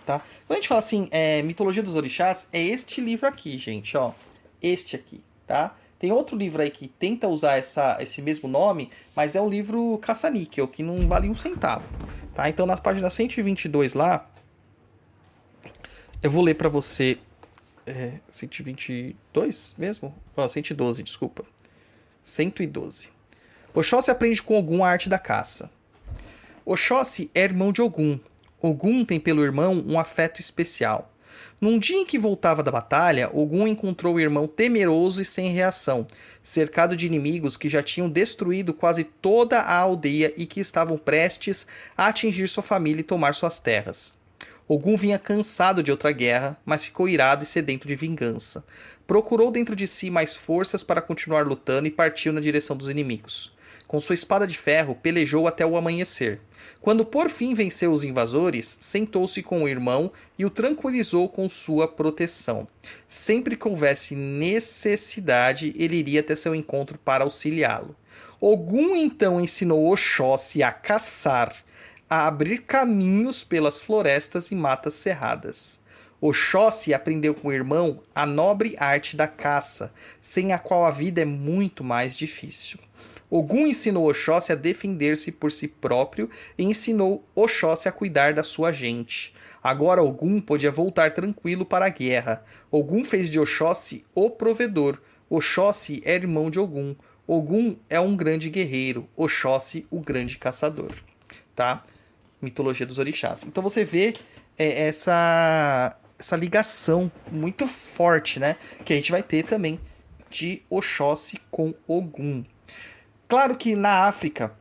Tá? 0.04 0.20
Quando 0.46 0.58
a 0.58 0.60
gente 0.60 0.68
fala 0.68 0.80
assim, 0.80 1.08
é, 1.10 1.42
Mitologia 1.42 1.82
dos 1.82 1.94
Orixás, 1.94 2.48
é 2.52 2.62
este 2.62 3.00
livro 3.00 3.26
aqui, 3.26 3.56
gente, 3.58 3.96
ó. 3.96 4.12
Este 4.60 4.96
aqui, 4.96 5.22
tá? 5.46 5.74
Tem 5.98 6.12
outro 6.12 6.36
livro 6.36 6.60
aí 6.60 6.70
que 6.70 6.86
tenta 6.86 7.28
usar 7.28 7.56
essa, 7.56 7.96
esse 8.00 8.20
mesmo 8.20 8.48
nome, 8.48 8.90
mas 9.16 9.34
é 9.34 9.40
um 9.40 9.48
livro 9.48 9.98
caça-níquel, 10.02 10.68
que 10.68 10.82
não 10.82 11.08
vale 11.08 11.28
um 11.28 11.34
centavo. 11.34 11.90
Tá? 12.34 12.48
Então, 12.48 12.66
na 12.66 12.76
página 12.76 13.08
122 13.08 13.94
lá, 13.94 14.28
eu 16.22 16.30
vou 16.30 16.42
ler 16.42 16.54
para 16.54 16.68
você 16.68 17.18
é, 17.86 18.20
122 18.30 19.74
mesmo? 19.76 20.14
Oh, 20.36 20.48
112, 20.48 21.02
desculpa. 21.02 21.44
112. 22.22 23.10
Oxóssi 23.74 24.10
aprende 24.10 24.42
com 24.42 24.58
Ogum 24.58 24.84
a 24.84 24.88
arte 24.88 25.08
da 25.08 25.18
caça. 25.18 25.70
Oxóssi 26.64 27.30
é 27.34 27.42
irmão 27.42 27.72
de 27.72 27.82
Ogum. 27.82 28.18
Ogum 28.62 29.04
tem 29.04 29.20
pelo 29.20 29.44
irmão 29.44 29.82
um 29.86 29.98
afeto 29.98 30.40
especial. 30.40 31.10
Num 31.60 31.78
dia 31.78 31.96
em 31.96 32.06
que 32.06 32.18
voltava 32.18 32.62
da 32.62 32.70
batalha, 32.70 33.30
Ogum 33.32 33.66
encontrou 33.66 34.14
o 34.14 34.20
irmão 34.20 34.46
temeroso 34.46 35.20
e 35.20 35.24
sem 35.24 35.50
reação, 35.50 36.06
cercado 36.42 36.96
de 36.96 37.06
inimigos 37.06 37.56
que 37.56 37.68
já 37.68 37.82
tinham 37.82 38.08
destruído 38.08 38.72
quase 38.72 39.04
toda 39.04 39.60
a 39.60 39.76
aldeia 39.76 40.32
e 40.36 40.46
que 40.46 40.60
estavam 40.60 40.98
prestes 40.98 41.66
a 41.96 42.08
atingir 42.08 42.48
sua 42.48 42.62
família 42.62 43.00
e 43.00 43.04
tomar 43.04 43.34
suas 43.34 43.58
terras. 43.58 44.16
Ogum 44.66 44.96
vinha 44.96 45.18
cansado 45.18 45.82
de 45.82 45.90
outra 45.90 46.10
guerra, 46.10 46.56
mas 46.64 46.86
ficou 46.86 47.06
irado 47.06 47.44
e 47.44 47.46
sedento 47.46 47.86
de 47.86 47.94
vingança. 47.94 48.64
Procurou 49.06 49.52
dentro 49.52 49.76
de 49.76 49.86
si 49.86 50.08
mais 50.08 50.34
forças 50.34 50.82
para 50.82 51.02
continuar 51.02 51.46
lutando 51.46 51.86
e 51.86 51.90
partiu 51.90 52.32
na 52.32 52.40
direção 52.40 52.74
dos 52.74 52.88
inimigos. 52.88 53.52
Com 53.86 54.00
sua 54.00 54.14
espada 54.14 54.46
de 54.46 54.56
ferro, 54.56 54.94
pelejou 54.94 55.46
até 55.46 55.66
o 55.66 55.76
amanhecer. 55.76 56.40
Quando 56.80 57.04
por 57.04 57.28
fim 57.28 57.52
venceu 57.52 57.92
os 57.92 58.04
invasores, 58.04 58.78
sentou-se 58.80 59.42
com 59.42 59.62
o 59.62 59.68
irmão 59.68 60.10
e 60.38 60.46
o 60.46 60.50
tranquilizou 60.50 61.28
com 61.28 61.46
sua 61.48 61.86
proteção. 61.86 62.66
Sempre 63.06 63.56
que 63.56 63.68
houvesse 63.68 64.16
necessidade, 64.16 65.74
ele 65.76 65.96
iria 65.96 66.20
até 66.20 66.34
seu 66.34 66.54
encontro 66.54 66.98
para 66.98 67.24
auxiliá-lo. 67.24 67.94
Ogum 68.40 68.96
então 68.96 69.40
ensinou 69.40 69.90
Oxóssi 69.90 70.62
a 70.62 70.72
caçar, 70.72 71.54
a 72.14 72.28
abrir 72.28 72.58
caminhos 72.58 73.42
pelas 73.42 73.80
florestas 73.80 74.52
e 74.52 74.54
matas 74.54 74.94
cerradas. 74.94 75.80
Oxóssi 76.20 76.94
aprendeu 76.94 77.34
com 77.34 77.48
o 77.48 77.52
irmão 77.52 78.00
a 78.14 78.24
nobre 78.24 78.76
arte 78.78 79.16
da 79.16 79.26
caça, 79.26 79.92
sem 80.20 80.52
a 80.52 80.58
qual 80.60 80.84
a 80.84 80.92
vida 80.92 81.22
é 81.22 81.24
muito 81.24 81.82
mais 81.82 82.16
difícil. 82.16 82.78
Ogum 83.28 83.66
ensinou 83.66 84.08
Oxóssi 84.08 84.52
a 84.52 84.54
defender-se 84.54 85.32
por 85.32 85.50
si 85.50 85.66
próprio 85.66 86.30
e 86.56 86.62
ensinou 86.62 87.26
Oxóssi 87.34 87.88
a 87.88 87.92
cuidar 87.92 88.32
da 88.32 88.44
sua 88.44 88.70
gente. 88.70 89.34
Agora 89.60 90.00
Ogum 90.00 90.40
podia 90.40 90.70
voltar 90.70 91.10
tranquilo 91.10 91.66
para 91.66 91.86
a 91.86 91.90
guerra. 91.90 92.44
Ogum 92.70 93.02
fez 93.02 93.28
de 93.28 93.40
Oxóssi 93.40 94.04
o 94.14 94.30
provedor. 94.30 95.00
Oxóssi 95.28 96.00
é 96.04 96.14
irmão 96.14 96.48
de 96.48 96.60
Ogum. 96.60 96.94
Ogum 97.26 97.74
é 97.90 97.98
um 97.98 98.16
grande 98.16 98.48
guerreiro. 98.50 99.08
Oxóssi, 99.16 99.84
o 99.90 99.98
grande 99.98 100.38
caçador. 100.38 100.92
Tá? 101.56 101.82
Mitologia 102.44 102.86
dos 102.86 102.98
orixás. 102.98 103.44
Então 103.44 103.62
você 103.62 103.84
vê 103.84 104.14
é, 104.58 104.86
essa, 104.86 105.96
essa 106.18 106.36
ligação 106.36 107.10
muito 107.32 107.66
forte, 107.66 108.38
né? 108.38 108.56
Que 108.84 108.92
a 108.92 108.96
gente 108.96 109.10
vai 109.10 109.22
ter 109.22 109.44
também 109.44 109.80
de 110.30 110.62
Oxóssi 110.68 111.40
com 111.50 111.74
Ogum. 111.86 112.44
Claro 113.28 113.56
que 113.56 113.74
na 113.74 114.06
África 114.06 114.54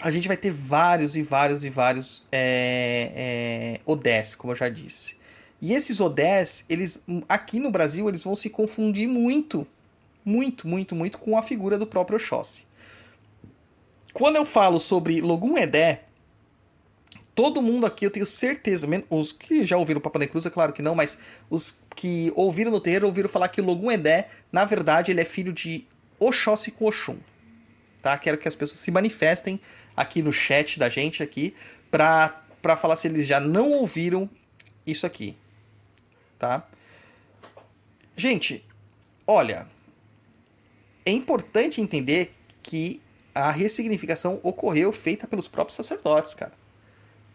a 0.00 0.10
gente 0.10 0.28
vai 0.28 0.36
ter 0.36 0.50
vários 0.50 1.16
e 1.16 1.22
vários 1.22 1.64
e 1.64 1.70
vários 1.70 2.24
é, 2.30 3.12
é, 3.14 3.80
Odés, 3.84 4.34
como 4.34 4.52
eu 4.52 4.56
já 4.56 4.68
disse. 4.68 5.16
E 5.60 5.72
esses 5.72 6.00
Odés, 6.00 6.64
eles 6.68 7.02
aqui 7.28 7.58
no 7.58 7.70
Brasil, 7.70 8.08
eles 8.08 8.22
vão 8.22 8.34
se 8.34 8.50
confundir 8.50 9.08
muito, 9.08 9.66
muito, 10.24 10.68
muito, 10.68 10.94
muito 10.94 11.18
com 11.18 11.36
a 11.36 11.42
figura 11.42 11.78
do 11.78 11.86
próprio 11.86 12.16
Oxóssi. 12.16 12.66
Quando 14.12 14.36
eu 14.36 14.44
falo 14.44 14.78
sobre 14.78 15.20
Logum 15.20 15.56
Edé, 15.58 16.04
todo 17.36 17.62
mundo 17.62 17.86
aqui, 17.86 18.04
eu 18.04 18.10
tenho 18.10 18.26
certeza, 18.26 18.88
os 19.08 19.30
que 19.30 19.64
já 19.64 19.76
ouviram 19.76 20.00
Papa 20.00 20.26
Cruz, 20.26 20.44
é 20.44 20.50
claro 20.50 20.72
que 20.72 20.82
não, 20.82 20.96
mas 20.96 21.16
os 21.48 21.78
que 21.94 22.32
ouviram 22.34 22.72
no 22.72 22.80
terreiro 22.80 23.06
ouviram 23.06 23.28
falar 23.28 23.48
que 23.48 23.60
Logum 23.60 23.92
Edé, 23.92 24.28
na 24.50 24.64
verdade, 24.64 25.12
ele 25.12 25.20
é 25.20 25.24
filho 25.24 25.52
de 25.52 25.86
Oxóssi 26.18 26.72
com 26.72 26.86
Oxum 26.86 27.16
tá? 28.06 28.16
Quero 28.16 28.38
que 28.38 28.46
as 28.46 28.54
pessoas 28.54 28.78
se 28.78 28.88
manifestem 28.92 29.60
aqui 29.96 30.22
no 30.22 30.32
chat 30.32 30.78
da 30.78 30.88
gente 30.88 31.24
aqui 31.24 31.52
pra, 31.90 32.40
pra 32.62 32.76
falar 32.76 32.94
se 32.94 33.08
eles 33.08 33.26
já 33.26 33.40
não 33.40 33.72
ouviram 33.72 34.30
isso 34.86 35.04
aqui, 35.04 35.36
tá? 36.38 36.64
Gente, 38.16 38.64
olha, 39.26 39.66
é 41.04 41.10
importante 41.10 41.80
entender 41.80 42.32
que 42.62 43.02
a 43.34 43.50
ressignificação 43.50 44.38
ocorreu 44.44 44.92
feita 44.92 45.26
pelos 45.26 45.48
próprios 45.48 45.74
sacerdotes, 45.74 46.32
cara. 46.32 46.52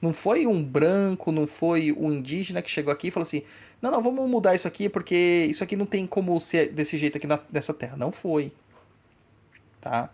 Não 0.02 0.14
foi 0.14 0.47
um 0.47 0.64
branco, 0.64 1.32
não 1.32 1.45
foi 1.45 1.91
um 1.91 2.12
indígena 2.12 2.62
que 2.62 2.72
chegou 2.72 2.91
aqui 2.91 3.10
e 3.10 3.12
falou 3.12 3.26
assim: 3.26 3.43
não, 3.82 3.91
não, 3.91 4.02
vamos 4.02 4.30
mudar 4.30 4.56
isso 4.56 4.68
aqui 4.68 4.89
porque 4.89 5.47
isso 5.49 5.64
aqui 5.64 5.76
não 5.76 5.86
tem 5.86 6.08
como 6.08 6.39
ser 6.39 6.72
desse 6.72 6.97
jeito 6.97 7.18
aqui 7.18 7.28
na, 7.28 7.39
nessa 7.52 7.74
terra. 7.74 7.95
Não 7.95 8.12
foi. 8.12 8.52
Tá? 9.80 10.12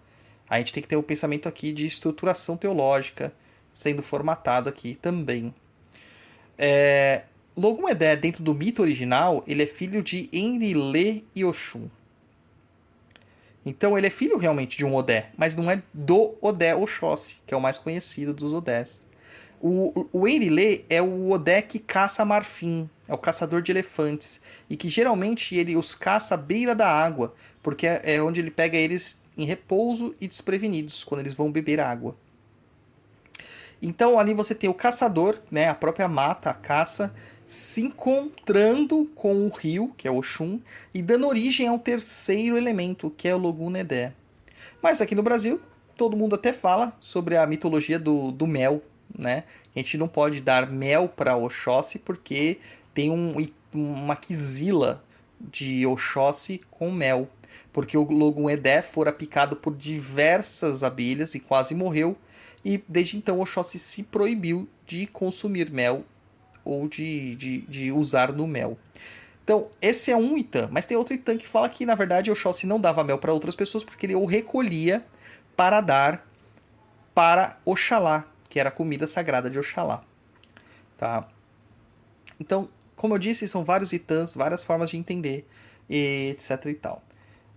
a 0.49 0.57
gente 0.57 0.71
tem 0.71 0.81
que 0.81 0.87
ter 0.87 0.95
o 0.95 0.99
um 0.99 1.03
pensamento 1.03 1.47
aqui 1.47 1.71
de 1.71 1.85
estruturação 1.85 2.55
teológica 2.55 3.33
sendo 3.71 4.01
formatado 4.01 4.69
aqui 4.69 4.95
também. 4.95 5.53
É, 6.57 7.25
Logum 7.55 7.89
Edé, 7.89 8.15
dentro 8.15 8.43
do 8.43 8.53
mito 8.53 8.81
original, 8.81 9.43
ele 9.45 9.63
é 9.63 9.67
filho 9.67 10.01
de 10.01 10.29
Enlilê 10.31 11.23
e 11.35 11.43
Oxum. 11.43 11.89
Então 13.65 13.97
ele 13.97 14.07
é 14.07 14.09
filho 14.09 14.37
realmente 14.37 14.77
de 14.77 14.85
um 14.85 14.95
Odé, 14.95 15.29
mas 15.35 15.55
não 15.55 15.69
é 15.69 15.83
do 15.93 16.35
Odé 16.41 16.73
Oxóssi, 16.73 17.41
que 17.45 17.53
é 17.53 17.57
o 17.57 17.61
mais 17.61 17.77
conhecido 17.77 18.33
dos 18.33 18.53
Odés. 18.53 19.05
O, 19.59 20.07
o 20.11 20.27
Enlilê 20.27 20.83
é 20.89 21.01
o 21.01 21.31
Odé 21.31 21.61
que 21.61 21.79
caça 21.79 22.23
marfim, 22.23 22.89
é 23.07 23.13
o 23.13 23.17
caçador 23.17 23.61
de 23.61 23.71
elefantes, 23.71 24.39
e 24.69 24.77
que 24.77 24.87
geralmente 24.87 25.55
ele 25.55 25.75
os 25.75 25.95
caça 25.95 26.35
à 26.35 26.37
beira 26.37 26.75
da 26.75 26.87
água, 26.87 27.33
porque 27.63 27.87
é, 27.87 28.01
é 28.15 28.21
onde 28.21 28.39
ele 28.39 28.51
pega 28.51 28.77
eles 28.77 29.19
em 29.37 29.45
repouso 29.45 30.15
e 30.21 30.27
desprevenidos 30.27 31.03
quando 31.03 31.21
eles 31.21 31.33
vão 31.33 31.51
beber 31.51 31.79
água. 31.79 32.15
Então 33.81 34.19
ali 34.19 34.33
você 34.33 34.55
tem 34.55 34.69
o 34.69 34.73
caçador, 34.73 35.39
né, 35.51 35.69
a 35.69 35.75
própria 35.75 36.07
mata, 36.07 36.49
a 36.49 36.53
caça, 36.53 37.13
se 37.45 37.81
encontrando 37.81 39.05
com 39.15 39.45
o 39.45 39.49
rio, 39.49 39.93
que 39.95 40.07
é 40.07 40.11
o 40.11 40.17
Oxum, 40.17 40.59
e 40.93 41.01
dando 41.01 41.27
origem 41.27 41.67
ao 41.67 41.79
terceiro 41.79 42.57
elemento, 42.57 43.09
que 43.15 43.27
é 43.27 43.33
o 43.33 43.37
Logunedé. 43.37 44.13
Mas 44.81 45.01
aqui 45.01 45.15
no 45.15 45.23
Brasil, 45.23 45.61
todo 45.95 46.17
mundo 46.17 46.35
até 46.35 46.51
fala 46.51 46.95
sobre 46.99 47.37
a 47.37 47.47
mitologia 47.47 47.97
do, 47.97 48.31
do 48.31 48.45
mel, 48.45 48.81
né? 49.17 49.43
A 49.75 49.79
gente 49.79 49.97
não 49.97 50.07
pode 50.07 50.41
dar 50.41 50.69
mel 50.69 51.07
para 51.07 51.35
Oxóssi 51.35 51.99
porque 51.99 52.59
tem 52.93 53.11
um, 53.11 53.33
uma 53.73 54.15
quisila 54.15 55.03
de 55.39 55.85
Oxóssi 55.85 56.61
com 56.71 56.91
mel 56.91 57.29
porque 57.71 57.97
o 57.97 58.03
Logun 58.03 58.49
Edé 58.49 58.81
fora 58.81 59.11
picado 59.11 59.55
por 59.55 59.75
diversas 59.75 60.83
abelhas 60.83 61.35
e 61.35 61.39
quase 61.39 61.75
morreu, 61.75 62.17
e 62.63 62.83
desde 62.87 63.17
então 63.17 63.39
Oxóssi 63.39 63.79
se 63.79 64.03
proibiu 64.03 64.67
de 64.85 65.07
consumir 65.07 65.71
mel 65.71 66.03
ou 66.63 66.87
de, 66.87 67.35
de, 67.35 67.59
de 67.61 67.91
usar 67.91 68.33
no 68.33 68.47
mel. 68.47 68.77
Então, 69.43 69.69
esse 69.81 70.11
é 70.11 70.17
um 70.17 70.37
Itã, 70.37 70.67
mas 70.69 70.85
tem 70.85 70.97
outro 70.97 71.13
Itã 71.13 71.37
que 71.37 71.47
fala 71.47 71.69
que, 71.69 71.85
na 71.85 71.95
verdade, 71.95 72.29
Oxóssi 72.29 72.67
não 72.67 72.79
dava 72.79 73.03
mel 73.03 73.17
para 73.17 73.31
outras 73.31 73.55
pessoas 73.55 73.83
porque 73.83 74.05
ele 74.05 74.15
o 74.15 74.25
recolhia 74.25 75.05
para 75.55 75.79
dar 75.79 76.27
para 77.15 77.57
Oxalá, 77.65 78.25
que 78.49 78.59
era 78.59 78.69
a 78.69 78.71
comida 78.71 79.07
sagrada 79.07 79.49
de 79.49 79.59
Oxalá. 79.59 80.03
Tá? 80.97 81.27
Então, 82.39 82.69
como 82.95 83.13
eu 83.13 83.19
disse, 83.19 83.47
são 83.47 83.63
vários 83.63 83.93
Itãs, 83.93 84.33
várias 84.33 84.63
formas 84.63 84.89
de 84.89 84.97
entender, 84.97 85.47
etc 85.89 86.65
e 86.65 86.73
tal. 86.73 87.03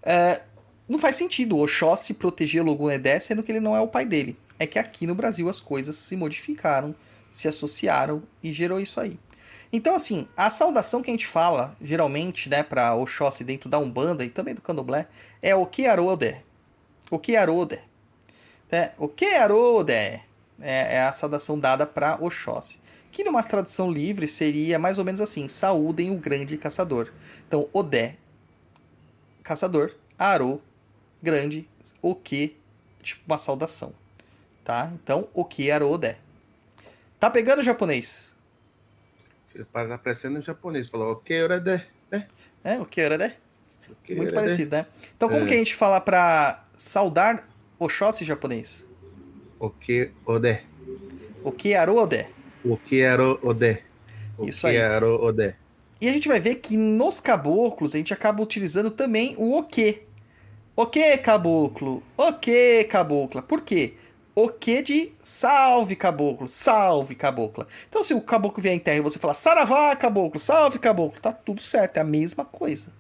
É, 0.02 0.42
não 0.88 0.98
faz 0.98 1.16
sentido 1.16 1.58
Oxóssi 1.58 2.14
proteger 2.14 2.64
Logunedé 2.64 3.20
sendo 3.20 3.42
que 3.42 3.52
ele 3.52 3.60
não 3.60 3.76
é 3.76 3.80
o 3.80 3.88
pai 3.88 4.04
dele. 4.04 4.36
É 4.58 4.66
que 4.66 4.78
aqui 4.78 5.06
no 5.06 5.14
Brasil 5.14 5.48
as 5.48 5.60
coisas 5.60 5.96
se 5.96 6.16
modificaram, 6.16 6.94
se 7.30 7.48
associaram 7.48 8.22
e 8.42 8.52
gerou 8.52 8.80
isso 8.80 9.00
aí. 9.00 9.18
Então, 9.72 9.94
assim, 9.94 10.26
a 10.36 10.50
saudação 10.50 11.00
que 11.00 11.10
a 11.10 11.12
gente 11.12 11.26
fala, 11.26 11.76
geralmente, 11.80 12.48
né, 12.48 12.62
pra 12.62 12.94
Oxóssi 12.94 13.44
dentro 13.44 13.70
da 13.70 13.78
Umbanda 13.78 14.24
e 14.24 14.28
também 14.28 14.52
do 14.52 14.60
Candomblé, 14.60 15.06
é 15.40 15.54
o 15.54 15.64
que 15.64 15.86
Arode. 15.86 16.36
O 17.08 17.18
que 17.18 17.36
Arode. 17.36 17.78
É, 18.70 18.90
o 18.98 19.08
que 19.08 19.26
é, 20.60 20.96
é 20.96 21.02
a 21.02 21.12
saudação 21.12 21.58
dada 21.58 21.86
para 21.86 22.16
Oxóssi. 22.20 22.80
Que 23.10 23.24
numa 23.24 23.42
tradução 23.42 23.90
livre 23.90 24.28
seria 24.28 24.78
mais 24.78 24.98
ou 24.98 25.04
menos 25.04 25.20
assim: 25.20 25.48
saúdem 25.48 26.10
o 26.10 26.16
grande 26.16 26.56
caçador. 26.56 27.12
Então, 27.46 27.68
Odé 27.72 28.16
caçador, 29.42 29.92
Aro, 30.16 30.62
grande, 31.20 31.68
o 32.00 32.14
que, 32.14 32.56
tipo 33.02 33.22
uma 33.26 33.38
saudação, 33.38 33.92
tá? 34.64 34.92
Então, 34.94 35.28
o 35.34 35.44
que 35.44 35.70
Arodé. 35.70 36.18
Tá 37.18 37.28
pegando 37.28 37.62
japonês? 37.62 38.32
Você 39.44 39.64
tá 39.64 39.98
parecendo 39.98 40.38
um 40.38 40.42
japonês, 40.42 40.88
falou 40.88 41.12
o 41.12 41.16
que 41.16 41.34
Arodé, 41.34 41.84
né? 42.10 42.28
É, 42.62 42.78
o 42.78 42.86
que 42.86 43.00
Arodé. 43.00 43.36
Muito 44.08 44.32
parecido, 44.32 44.76
né? 44.76 44.86
Então, 45.16 45.28
como 45.28 45.42
é. 45.42 45.46
que 45.48 45.54
a 45.54 45.56
gente 45.56 45.74
fala 45.74 46.00
para 46.00 46.64
saudar 46.72 47.48
Oxóssi 47.76 48.24
japonês? 48.24 48.86
O 49.60 49.68
que 49.68 50.10
Odé. 50.24 50.64
O 51.44 51.52
que 51.52 51.74
Arodé. 51.74 52.30
O 52.64 52.78
que 52.78 53.04
Arodé. 53.04 53.82
Isso 54.40 54.66
aí. 54.66 54.78
Odé. 54.80 55.56
E 56.00 56.08
a 56.08 56.12
gente 56.12 56.28
vai 56.28 56.40
ver 56.40 56.56
que 56.56 56.78
nos 56.78 57.20
caboclos 57.20 57.94
a 57.94 57.98
gente 57.98 58.14
acaba 58.14 58.42
utilizando 58.42 58.90
também 58.90 59.34
o 59.36 59.58
o 59.58 59.62
que. 59.62 60.02
O 60.74 60.86
que, 60.86 61.18
caboclo? 61.18 62.02
O 62.16 62.32
que, 62.32 62.84
cabocla? 62.84 63.42
Por 63.42 63.60
quê? 63.60 63.96
O 64.34 64.48
que 64.48 64.80
de 64.80 65.12
salve, 65.22 65.94
caboclo, 65.94 66.48
salve, 66.48 67.14
cabocla. 67.14 67.68
Então, 67.86 68.02
se 68.02 68.14
o 68.14 68.20
caboclo 68.22 68.62
vier 68.62 68.74
em 68.74 68.78
terra 68.78 68.96
e 68.96 69.02
você 69.02 69.18
falar 69.18 69.34
saravá, 69.34 69.94
caboclo, 69.94 70.40
salve, 70.40 70.78
caboclo, 70.78 71.20
tá 71.20 71.32
tudo 71.32 71.60
certo, 71.60 71.98
é 71.98 72.00
a 72.00 72.04
mesma 72.04 72.46
coisa. 72.46 72.94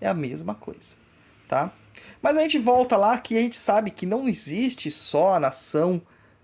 É 0.00 0.08
a 0.08 0.14
mesma 0.14 0.56
coisa, 0.56 0.96
tá? 1.46 1.72
Mas 2.20 2.36
a 2.36 2.42
gente 2.42 2.58
volta 2.58 2.96
lá 2.96 3.18
que 3.18 3.36
a 3.36 3.40
gente 3.40 3.56
sabe 3.56 3.90
que 3.90 4.06
não 4.06 4.28
existe 4.28 4.90
só 4.90 5.34
a 5.34 5.40
nação 5.40 6.02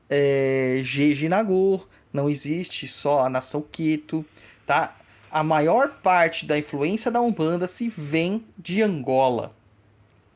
é, 0.09 0.81
Jejinagor, 0.85 1.89
não 2.13 2.29
existe 2.31 2.87
só 2.87 3.25
a 3.25 3.31
nação 3.31 3.61
Quito, 3.61 4.25
tá? 4.65 4.97
A 5.31 5.43
maior 5.43 6.01
parte 6.01 6.47
da 6.47 6.57
influência 6.57 7.11
da 7.11 7.21
Umbanda 7.21 7.67
se 7.67 7.89
vem 7.89 8.45
de 8.57 8.83
Angola, 8.83 9.55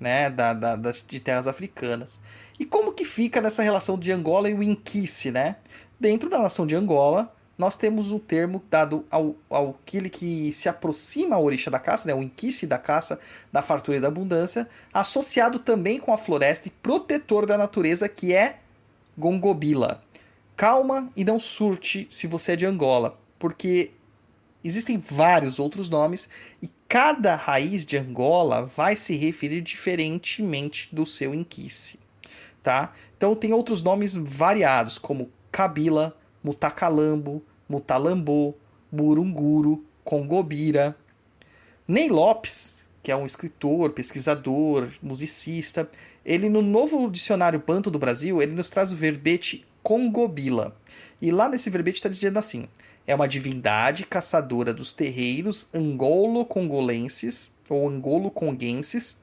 né? 0.01 0.29
Da, 0.29 0.53
da, 0.53 0.75
das, 0.75 1.05
de 1.07 1.21
terras 1.21 1.47
africanas. 1.47 2.21
E 2.59 2.65
como 2.65 2.93
que 2.93 3.05
fica 3.05 3.41
nessa 3.41 3.63
relação 3.63 3.97
de 3.97 4.11
Angola 4.11 4.51
e 4.51 4.55
o 4.55 4.63
Inquice, 4.63 5.31
né? 5.31 5.57
Dentro 6.01 6.29
da 6.29 6.39
nação 6.39 6.67
de 6.67 6.75
Angola, 6.75 7.33
nós 7.59 7.77
temos 7.77 8.13
o 8.13 8.21
termo 8.21 8.63
dado 8.71 9.05
ao, 9.11 9.35
ao 9.51 9.71
aquele 9.71 10.09
que 10.09 10.53
se 10.53 10.69
aproxima 10.69 11.35
ao 11.35 11.45
orixá 11.45 11.69
da 11.69 11.81
caça, 11.81 12.07
né, 12.07 12.15
o 12.15 12.23
inquice 12.23 12.69
da 12.69 12.79
caça, 12.79 13.19
da 13.53 13.61
fartura 13.61 13.97
e 13.97 14.01
da 14.01 14.07
abundância, 14.07 14.69
associado 14.95 15.59
também 15.59 15.99
com 15.99 16.13
a 16.13 16.17
floresta 16.17 16.69
e 16.69 16.71
protetor 16.71 17.45
da 17.45 17.59
natureza, 17.59 18.09
que 18.09 18.33
é 18.33 18.61
Gongobila. 19.17 20.01
Calma 20.57 21.11
e 21.17 21.25
não 21.25 21.41
surte 21.41 22.07
se 22.11 22.29
você 22.29 22.53
é 22.53 22.57
de 22.57 22.65
Angola, 22.65 23.19
porque 23.39 23.91
existem 24.65 24.97
vários 24.97 25.59
outros 25.59 25.89
nomes 25.89 26.29
e 26.63 26.71
cada 26.89 27.35
raiz 27.35 27.85
de 27.85 27.99
Angola 27.99 28.65
vai 28.65 28.97
se 28.97 29.17
referir 29.17 29.61
diferentemente 29.61 30.89
do 30.93 31.05
seu 31.05 31.35
inquice, 31.35 31.99
tá? 32.63 32.93
Então 33.17 33.35
tem 33.35 33.53
outros 33.53 33.83
nomes 33.83 34.15
variados, 34.15 34.97
como 34.97 35.31
Kabila, 35.53 36.17
Mutacalambo, 36.43 37.43
Mutalambô, 37.69 38.55
Burunguru, 38.91 39.85
Congobira. 40.05 40.97
Ney 41.87 42.09
Lopes, 42.09 42.85
que 43.03 43.11
é 43.11 43.17
um 43.17 43.27
escritor, 43.27 43.93
pesquisador, 43.93 44.89
musicista, 45.03 45.89
ele 46.25 46.49
no 46.49 46.61
novo 46.61 47.11
dicionário 47.11 47.63
Banto 47.67 47.91
do 47.91 47.99
Brasil, 47.99 48.43
ele 48.43 48.55
nos 48.55 48.69
traz 48.69 48.93
o 48.93 48.97
verbete 48.97 49.65
Congobila. 49.83 50.77
E 51.21 51.31
lá 51.31 51.49
nesse 51.49 51.71
verbete 51.71 51.97
está 51.97 52.09
dizendo 52.09 52.39
assim: 52.39 52.69
é 53.07 53.15
uma 53.15 53.27
divindade 53.27 54.05
caçadora 54.05 54.75
dos 54.75 54.93
terreiros 54.93 55.69
angolo-congolenses 55.75 57.55
ou 57.71 57.89
angolo-conguenses, 57.89 59.23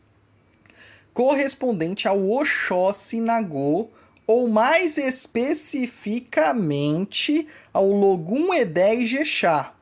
correspondente 1.14 2.08
ao 2.08 2.28
Oxóssi 2.28 3.22
Nagô 3.22 3.90
ou 4.28 4.48
mais 4.48 4.98
especificamente 4.98 7.48
ao 7.72 7.88
Logum 7.88 8.52
Edé 8.54 8.96
e 8.96 9.06
Jexá, 9.06 9.76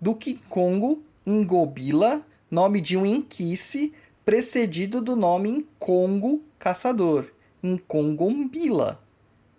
do 0.00 0.16
Congo 0.48 1.02
Ngobila, 1.26 2.24
nome 2.50 2.80
de 2.80 2.96
um 2.96 3.04
inquice, 3.06 3.94
precedido 4.24 5.00
do 5.00 5.16
nome 5.16 5.50
Nkongo 5.50 6.42
caçador, 6.58 7.32
Nkongombila, 7.62 9.00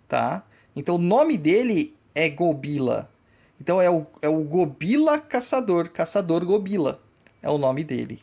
tá? 0.08 0.44
Então 0.76 0.96
o 0.96 0.98
nome 0.98 1.38
dele 1.38 1.96
é 2.14 2.28
Gobila. 2.28 3.10
Então 3.60 3.80
é 3.80 3.88
o, 3.90 4.06
é 4.20 4.28
o 4.28 4.42
Gobila 4.42 5.18
caçador, 5.18 5.88
caçador 5.88 6.44
Gobila, 6.44 7.00
é 7.42 7.48
o 7.48 7.58
nome 7.58 7.84
dele 7.84 8.20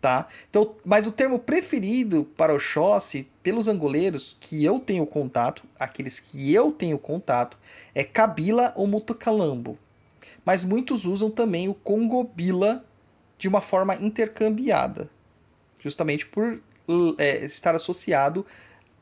tá? 0.00 0.26
Então, 0.48 0.76
mas 0.84 1.06
o 1.06 1.12
termo 1.12 1.38
preferido 1.38 2.24
para 2.36 2.54
o 2.54 2.60
Xóssi 2.60 3.28
pelos 3.42 3.68
angoleiros 3.68 4.36
que 4.40 4.64
eu 4.64 4.78
tenho 4.78 5.06
contato, 5.06 5.64
aqueles 5.78 6.18
que 6.20 6.52
eu 6.52 6.70
tenho 6.70 6.98
contato, 6.98 7.58
é 7.94 8.04
Kabila 8.04 8.72
ou 8.76 8.86
Mutucalambo. 8.86 9.78
Mas 10.44 10.64
muitos 10.64 11.04
usam 11.04 11.30
também 11.30 11.68
o 11.68 11.74
Congobila 11.74 12.84
de 13.36 13.48
uma 13.48 13.60
forma 13.60 13.94
intercambiada, 13.96 15.10
justamente 15.80 16.26
por 16.26 16.60
é, 17.18 17.44
estar 17.44 17.74
associado 17.74 18.44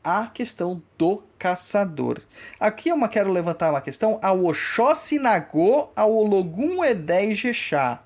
à 0.03 0.29
questão 0.29 0.83
do 0.97 1.23
caçador. 1.39 2.21
Aqui 2.61 2.89
eu 2.91 3.09
quero 3.09 3.33
levantar 3.33 3.71
uma 3.71 3.81
questão 3.81 4.19
ao 4.23 4.45
Oxóssi 4.45 5.19
Nagô, 5.19 5.91
ao 5.97 6.13
e 6.29 7.35
Jexá, 7.35 8.03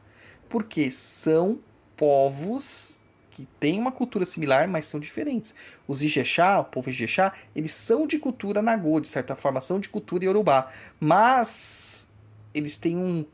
porque 0.48 0.90
são 0.90 1.58
povos 2.00 2.98
que 3.30 3.46
têm 3.60 3.78
uma 3.78 3.92
cultura 3.92 4.24
similar, 4.24 4.66
mas 4.66 4.86
são 4.86 4.98
diferentes. 4.98 5.54
Os 5.86 6.00
Ijexá, 6.00 6.58
o 6.58 6.64
povo 6.64 6.88
Ijexá, 6.88 7.30
eles 7.54 7.72
são 7.72 8.06
de 8.06 8.18
cultura 8.18 8.62
Nagô, 8.62 8.98
de 9.00 9.06
certa 9.06 9.36
forma, 9.36 9.60
são 9.60 9.78
de 9.78 9.90
cultura 9.90 10.24
Yorubá, 10.24 10.72
mas 10.98 12.08
eles 12.54 12.78
têm 12.78 12.96
um, 12.96 13.26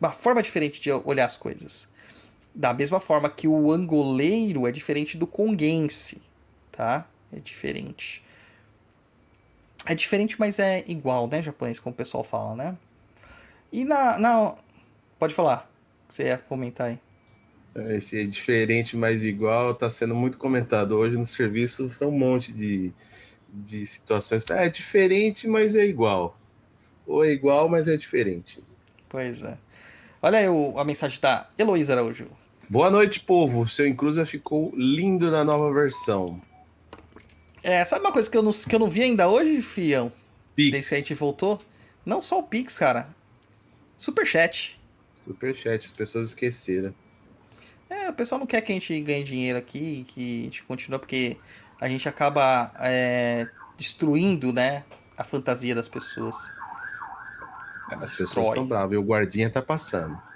uma 0.00 0.10
forma 0.10 0.42
diferente 0.42 0.80
de 0.80 0.90
olhar 0.90 1.26
as 1.26 1.36
coisas. 1.36 1.88
Da 2.54 2.72
mesma 2.72 3.00
forma 3.00 3.28
que 3.28 3.46
o 3.46 3.70
angoleiro 3.70 4.66
é 4.66 4.72
diferente 4.72 5.18
do 5.18 5.26
conguense, 5.26 6.22
tá? 6.72 7.06
É 7.30 7.38
diferente. 7.38 8.24
É 9.84 9.94
diferente, 9.94 10.40
mas 10.40 10.58
é 10.58 10.82
igual, 10.86 11.28
né, 11.28 11.42
japonês, 11.42 11.78
como 11.78 11.92
o 11.92 11.96
pessoal 11.96 12.24
fala, 12.24 12.56
né? 12.56 12.78
E 13.70 13.84
na. 13.84 14.18
na... 14.18 14.54
Pode 15.18 15.34
falar. 15.34 15.70
Você 16.08 16.24
ia 16.24 16.38
comentar 16.38 16.88
aí. 16.88 16.98
Esse 17.74 18.20
é 18.20 18.24
diferente, 18.24 18.96
mas 18.96 19.22
igual, 19.22 19.72
está 19.72 19.88
sendo 19.88 20.14
muito 20.14 20.38
comentado. 20.38 20.96
Hoje 20.96 21.16
no 21.16 21.24
serviço 21.24 21.88
foi 21.90 22.06
um 22.06 22.18
monte 22.18 22.52
de, 22.52 22.92
de 23.48 23.86
situações. 23.86 24.44
É 24.50 24.68
diferente, 24.68 25.46
mas 25.46 25.76
é 25.76 25.86
igual. 25.86 26.36
Ou 27.06 27.24
é 27.24 27.30
igual, 27.30 27.68
mas 27.68 27.86
é 27.86 27.96
diferente. 27.96 28.62
Pois 29.08 29.42
é. 29.42 29.56
Olha 30.20 30.38
aí 30.38 30.46
a 30.76 30.84
mensagem 30.84 31.20
da 31.20 31.48
Heloísa 31.58 31.94
Araújo. 31.94 32.26
Boa 32.68 32.90
noite, 32.90 33.20
povo. 33.20 33.68
Seu 33.68 33.86
Inclusa 33.86 34.26
ficou 34.26 34.72
lindo 34.76 35.30
na 35.30 35.44
nova 35.44 35.72
versão. 35.72 36.40
É, 37.62 37.84
sabe 37.84 38.04
uma 38.04 38.12
coisa 38.12 38.30
que 38.30 38.36
eu 38.36 38.42
não, 38.42 38.52
que 38.52 38.74
eu 38.74 38.78
não 38.78 38.88
vi 38.88 39.02
ainda 39.02 39.28
hoje, 39.28 39.60
Fião? 39.60 40.12
Pix. 40.54 40.72
Desde 40.72 40.88
que 40.88 40.94
a 40.94 40.98
gente 40.98 41.14
voltou? 41.14 41.62
Não 42.04 42.20
só 42.20 42.38
o 42.38 42.42
Pix, 42.42 42.78
cara. 42.78 43.08
Superchat. 43.96 44.80
Superchat, 45.26 45.86
as 45.86 45.92
pessoas 45.92 46.28
esqueceram. 46.28 46.94
É, 47.90 48.08
o 48.08 48.12
pessoal 48.12 48.38
não 48.38 48.46
quer 48.46 48.60
que 48.60 48.70
a 48.70 48.74
gente 48.74 49.00
ganhe 49.00 49.24
dinheiro 49.24 49.58
aqui, 49.58 50.04
que 50.08 50.42
a 50.42 50.44
gente 50.44 50.62
continue, 50.62 50.98
porque 50.98 51.36
a 51.80 51.88
gente 51.88 52.08
acaba 52.08 52.70
é, 52.78 53.48
destruindo, 53.76 54.52
né, 54.52 54.84
a 55.18 55.24
fantasia 55.24 55.74
das 55.74 55.88
pessoas. 55.88 56.36
As 57.90 57.98
Destrói. 57.98 58.26
pessoas 58.26 58.48
estão 58.48 58.66
bravas 58.66 58.92
e 58.92 58.96
o 58.96 59.02
guardinha 59.02 59.50
tá 59.50 59.60
passando. 59.60 60.29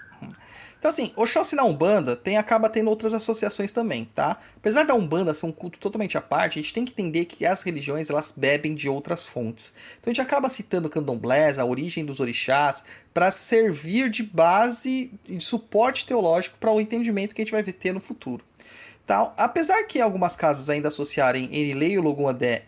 Então, 0.85 0.91
assim, 0.91 1.13
Oxóssi 1.17 1.57
na 1.57 1.65
Umbanda 1.65 2.15
tem, 2.15 2.37
acaba 2.37 2.69
tendo 2.69 2.91
outras 2.91 3.15
associações 3.15 3.73
também, 3.73 4.05
tá? 4.05 4.39
Apesar 4.55 4.83
da 4.83 4.93
Umbanda 4.93 5.33
ser 5.33 5.47
um 5.47 5.51
culto 5.51 5.79
totalmente 5.79 6.19
à 6.19 6.21
parte, 6.21 6.59
a 6.59 6.63
gente 6.63 6.75
tem 6.75 6.85
que 6.85 6.93
entender 6.93 7.25
que 7.25 7.47
as 7.47 7.63
religiões 7.63 8.11
elas 8.11 8.35
bebem 8.37 8.75
de 8.75 8.87
outras 8.87 9.25
fontes. 9.25 9.73
Então 9.99 10.11
a 10.11 10.13
gente 10.13 10.21
acaba 10.21 10.51
citando 10.51 10.91
candomblés, 10.91 11.59
a 11.59 11.65
origem 11.65 12.05
dos 12.05 12.21
orixás, 12.21 12.85
para 13.15 13.31
servir 13.31 14.11
de 14.11 14.23
base 14.23 15.11
e 15.27 15.37
de 15.37 15.43
suporte 15.43 16.05
teológico 16.05 16.59
para 16.59 16.71
o 16.71 16.79
entendimento 16.79 17.35
que 17.35 17.41
a 17.41 17.45
gente 17.47 17.53
vai 17.53 17.63
ter 17.63 17.95
no 17.95 18.01
futuro. 18.01 18.45
Tá? 19.07 19.35
Apesar 19.37 19.85
que 19.85 20.01
algumas 20.01 20.35
casas 20.35 20.71
ainda 20.71 20.89
associarem 20.89 21.49
Erilei 21.55 21.93
e 21.93 21.99
o 21.99 22.05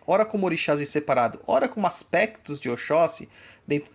ora 0.07 0.25
como 0.25 0.45
orixás 0.45 0.81
em 0.83 0.85
separado, 0.85 1.41
ora 1.47 1.67
como 1.67 1.87
aspectos 1.87 2.61
de 2.61 2.69
Oxóssi, 2.69 3.29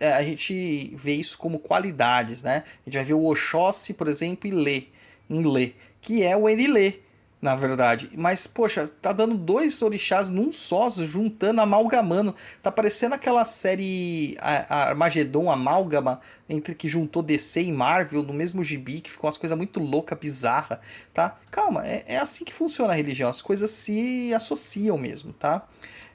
a 0.00 0.22
gente 0.22 0.92
vê 0.94 1.14
isso 1.14 1.38
como 1.38 1.58
qualidades, 1.58 2.42
né? 2.42 2.64
A 2.66 2.90
gente 2.90 2.94
vai 2.94 3.04
ver 3.04 3.14
o 3.14 3.24
Oxóssi, 3.26 3.94
por 3.94 4.08
exemplo, 4.08 4.48
em 4.48 4.52
Lê, 4.52 4.84
em 5.30 5.46
Lê, 5.46 5.72
que 6.00 6.22
é 6.22 6.36
o 6.36 6.48
Erilê, 6.48 7.00
na 7.42 7.56
verdade. 7.56 8.08
Mas, 8.14 8.46
poxa, 8.46 8.86
tá 9.00 9.12
dando 9.12 9.36
dois 9.36 9.82
orixás 9.82 10.30
num 10.30 10.52
só, 10.52 10.88
juntando, 10.90 11.60
amalgamando. 11.60 12.34
Tá 12.62 12.70
parecendo 12.70 13.16
aquela 13.16 13.44
série 13.44 14.36
Armagedon 14.68 15.50
Amálgama, 15.50 16.20
entre 16.48 16.74
que 16.74 16.88
juntou 16.88 17.20
DC 17.20 17.62
e 17.62 17.72
Marvel 17.72 18.22
no 18.22 18.32
mesmo 18.32 18.62
gibi, 18.62 19.00
que 19.00 19.10
ficou 19.10 19.26
umas 19.26 19.38
coisas 19.38 19.58
muito 19.58 19.80
louca, 19.80 20.14
bizarra, 20.14 20.80
tá? 21.12 21.36
Calma, 21.50 21.84
é, 21.84 22.04
é 22.06 22.18
assim 22.18 22.44
que 22.44 22.54
funciona 22.54 22.92
a 22.92 22.96
religião, 22.96 23.28
as 23.28 23.42
coisas 23.42 23.70
se 23.70 24.32
associam 24.34 24.96
mesmo, 24.96 25.32
tá? 25.32 25.66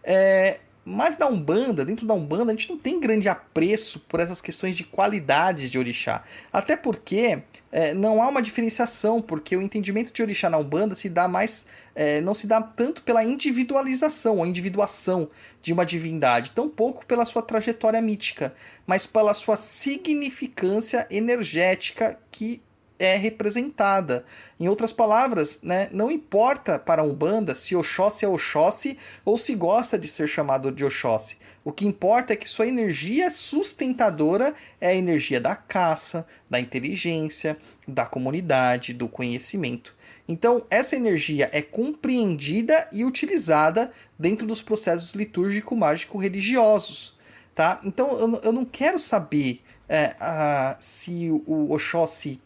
É, 0.04 0.62
mas 0.90 1.18
da 1.18 1.28
Umbanda, 1.28 1.84
dentro 1.84 2.08
da 2.08 2.14
Umbanda, 2.14 2.46
a 2.46 2.56
gente 2.56 2.70
não 2.70 2.78
tem 2.78 2.98
grande 2.98 3.28
apreço 3.28 4.00
por 4.08 4.22
essas 4.22 4.40
questões 4.40 4.74
de 4.74 4.86
qualidades 4.86 5.70
de 5.70 5.78
orixá. 5.78 6.24
Até 6.52 6.78
porque 6.78 7.44
é, 7.70 7.94
não 7.94 8.24
há 8.24 8.30
uma 8.30 8.42
diferenciação, 8.42 9.22
porque 9.22 9.58
o 9.58 9.62
entendimento 9.62 10.14
de 10.14 10.22
orixá 10.22 10.50
na 10.50 10.58
Umbanda 10.58 10.96
se 10.96 11.10
dá 11.10 11.28
mais. 11.28 11.68
É, 11.94 12.22
não 12.22 12.34
se 12.34 12.48
dá 12.48 12.62
tanto 12.62 13.04
pela 13.04 13.22
individualização, 13.22 14.42
a 14.42 14.48
individuação 14.48 15.30
de 15.62 15.74
uma 15.74 15.86
divindade, 15.86 16.52
tampouco 16.52 17.06
pela 17.06 17.26
sua 17.26 17.42
trajetória 17.42 18.02
mítica, 18.02 18.54
mas 18.86 19.06
pela 19.06 19.34
sua 19.34 19.58
significância 19.58 21.06
energética 21.10 22.18
que 22.32 22.62
é 23.00 23.16
representada. 23.16 24.26
Em 24.60 24.68
outras 24.68 24.92
palavras, 24.92 25.62
né, 25.62 25.88
não 25.92 26.12
importa 26.12 26.80
para 26.80 27.02
a 27.02 27.06
Umbanda 27.06 27.56
se 27.56 27.76
Oxóssi 27.76 28.26
é 28.26 28.28
Oxóssi 28.28 28.98
ou 29.24 29.38
se 29.38 29.56
gosta 29.56 29.98
de 29.98 30.08
ser 30.08 30.28
chamado 30.28 30.72
de 30.72 30.86
Oxóssi. 30.86 31.38
O 31.64 31.72
que 31.72 31.86
importa 31.86 32.34
é 32.34 32.36
que 32.36 32.50
sua 32.50 32.68
energia 32.68 33.30
sustentadora 33.30 34.54
é 34.80 34.88
a 34.88 34.96
energia 34.96 35.40
da 35.40 35.56
caça, 35.56 36.26
da 36.50 36.60
inteligência, 36.60 37.58
da 37.88 38.06
comunidade, 38.06 38.94
do 38.94 39.08
conhecimento. 39.08 39.96
Então, 40.28 40.66
essa 40.70 40.96
energia 40.96 41.50
é 41.54 41.62
compreendida 41.62 42.90
e 42.92 43.06
utilizada 43.06 43.92
dentro 44.20 44.46
dos 44.46 44.62
processos 44.62 45.14
litúrgico-mágico-religiosos 45.14 47.18
tá? 47.58 47.80
Então 47.84 48.20
eu, 48.20 48.42
eu 48.44 48.52
não 48.52 48.64
quero 48.64 49.00
saber 49.00 49.64
é, 49.90 50.16
a- 50.20 50.78
se 50.80 51.32
o 51.32 51.74
Oxóssi 51.74 52.40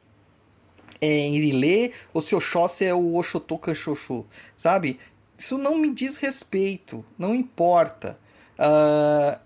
é 1.01 1.07
em 1.07 1.35
Irilê 1.35 1.91
ou 2.13 2.21
se 2.21 2.35
Oxóssi 2.35 2.85
é 2.85 2.93
o 2.93 3.15
Oxotô 3.15 3.57
Canxoxô, 3.57 4.25
sabe? 4.55 4.99
Isso 5.37 5.57
não 5.57 5.77
me 5.77 5.91
diz 5.91 6.15
respeito, 6.15 7.03
não 7.17 7.33
importa. 7.33 8.19
Ah, 8.57 9.39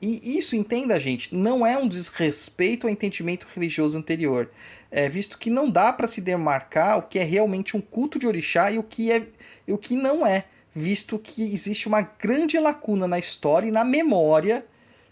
e 0.00 0.38
isso, 0.38 0.54
entenda, 0.54 1.00
gente, 1.00 1.34
não 1.34 1.66
é 1.66 1.76
um 1.76 1.88
desrespeito 1.88 2.86
ao 2.86 2.92
entendimento 2.92 3.46
religioso 3.54 3.96
anterior, 3.96 4.50
é, 4.90 5.08
visto 5.08 5.38
que 5.38 5.48
não 5.48 5.70
dá 5.70 5.92
para 5.92 6.06
se 6.06 6.20
demarcar 6.20 6.98
o 6.98 7.02
que 7.02 7.18
é 7.18 7.24
realmente 7.24 7.76
um 7.76 7.80
culto 7.80 8.18
de 8.18 8.26
orixá 8.26 8.70
e 8.70 8.78
o 8.78 8.82
que, 8.82 9.10
é, 9.10 9.26
e 9.66 9.72
o 9.72 9.78
que 9.78 9.96
não 9.96 10.26
é, 10.26 10.44
visto 10.70 11.18
que 11.18 11.42
existe 11.42 11.88
uma 11.88 12.02
grande 12.02 12.58
lacuna 12.58 13.08
na 13.08 13.18
história 13.18 13.66
e 13.66 13.72
na 13.72 13.84
memória 13.84 14.64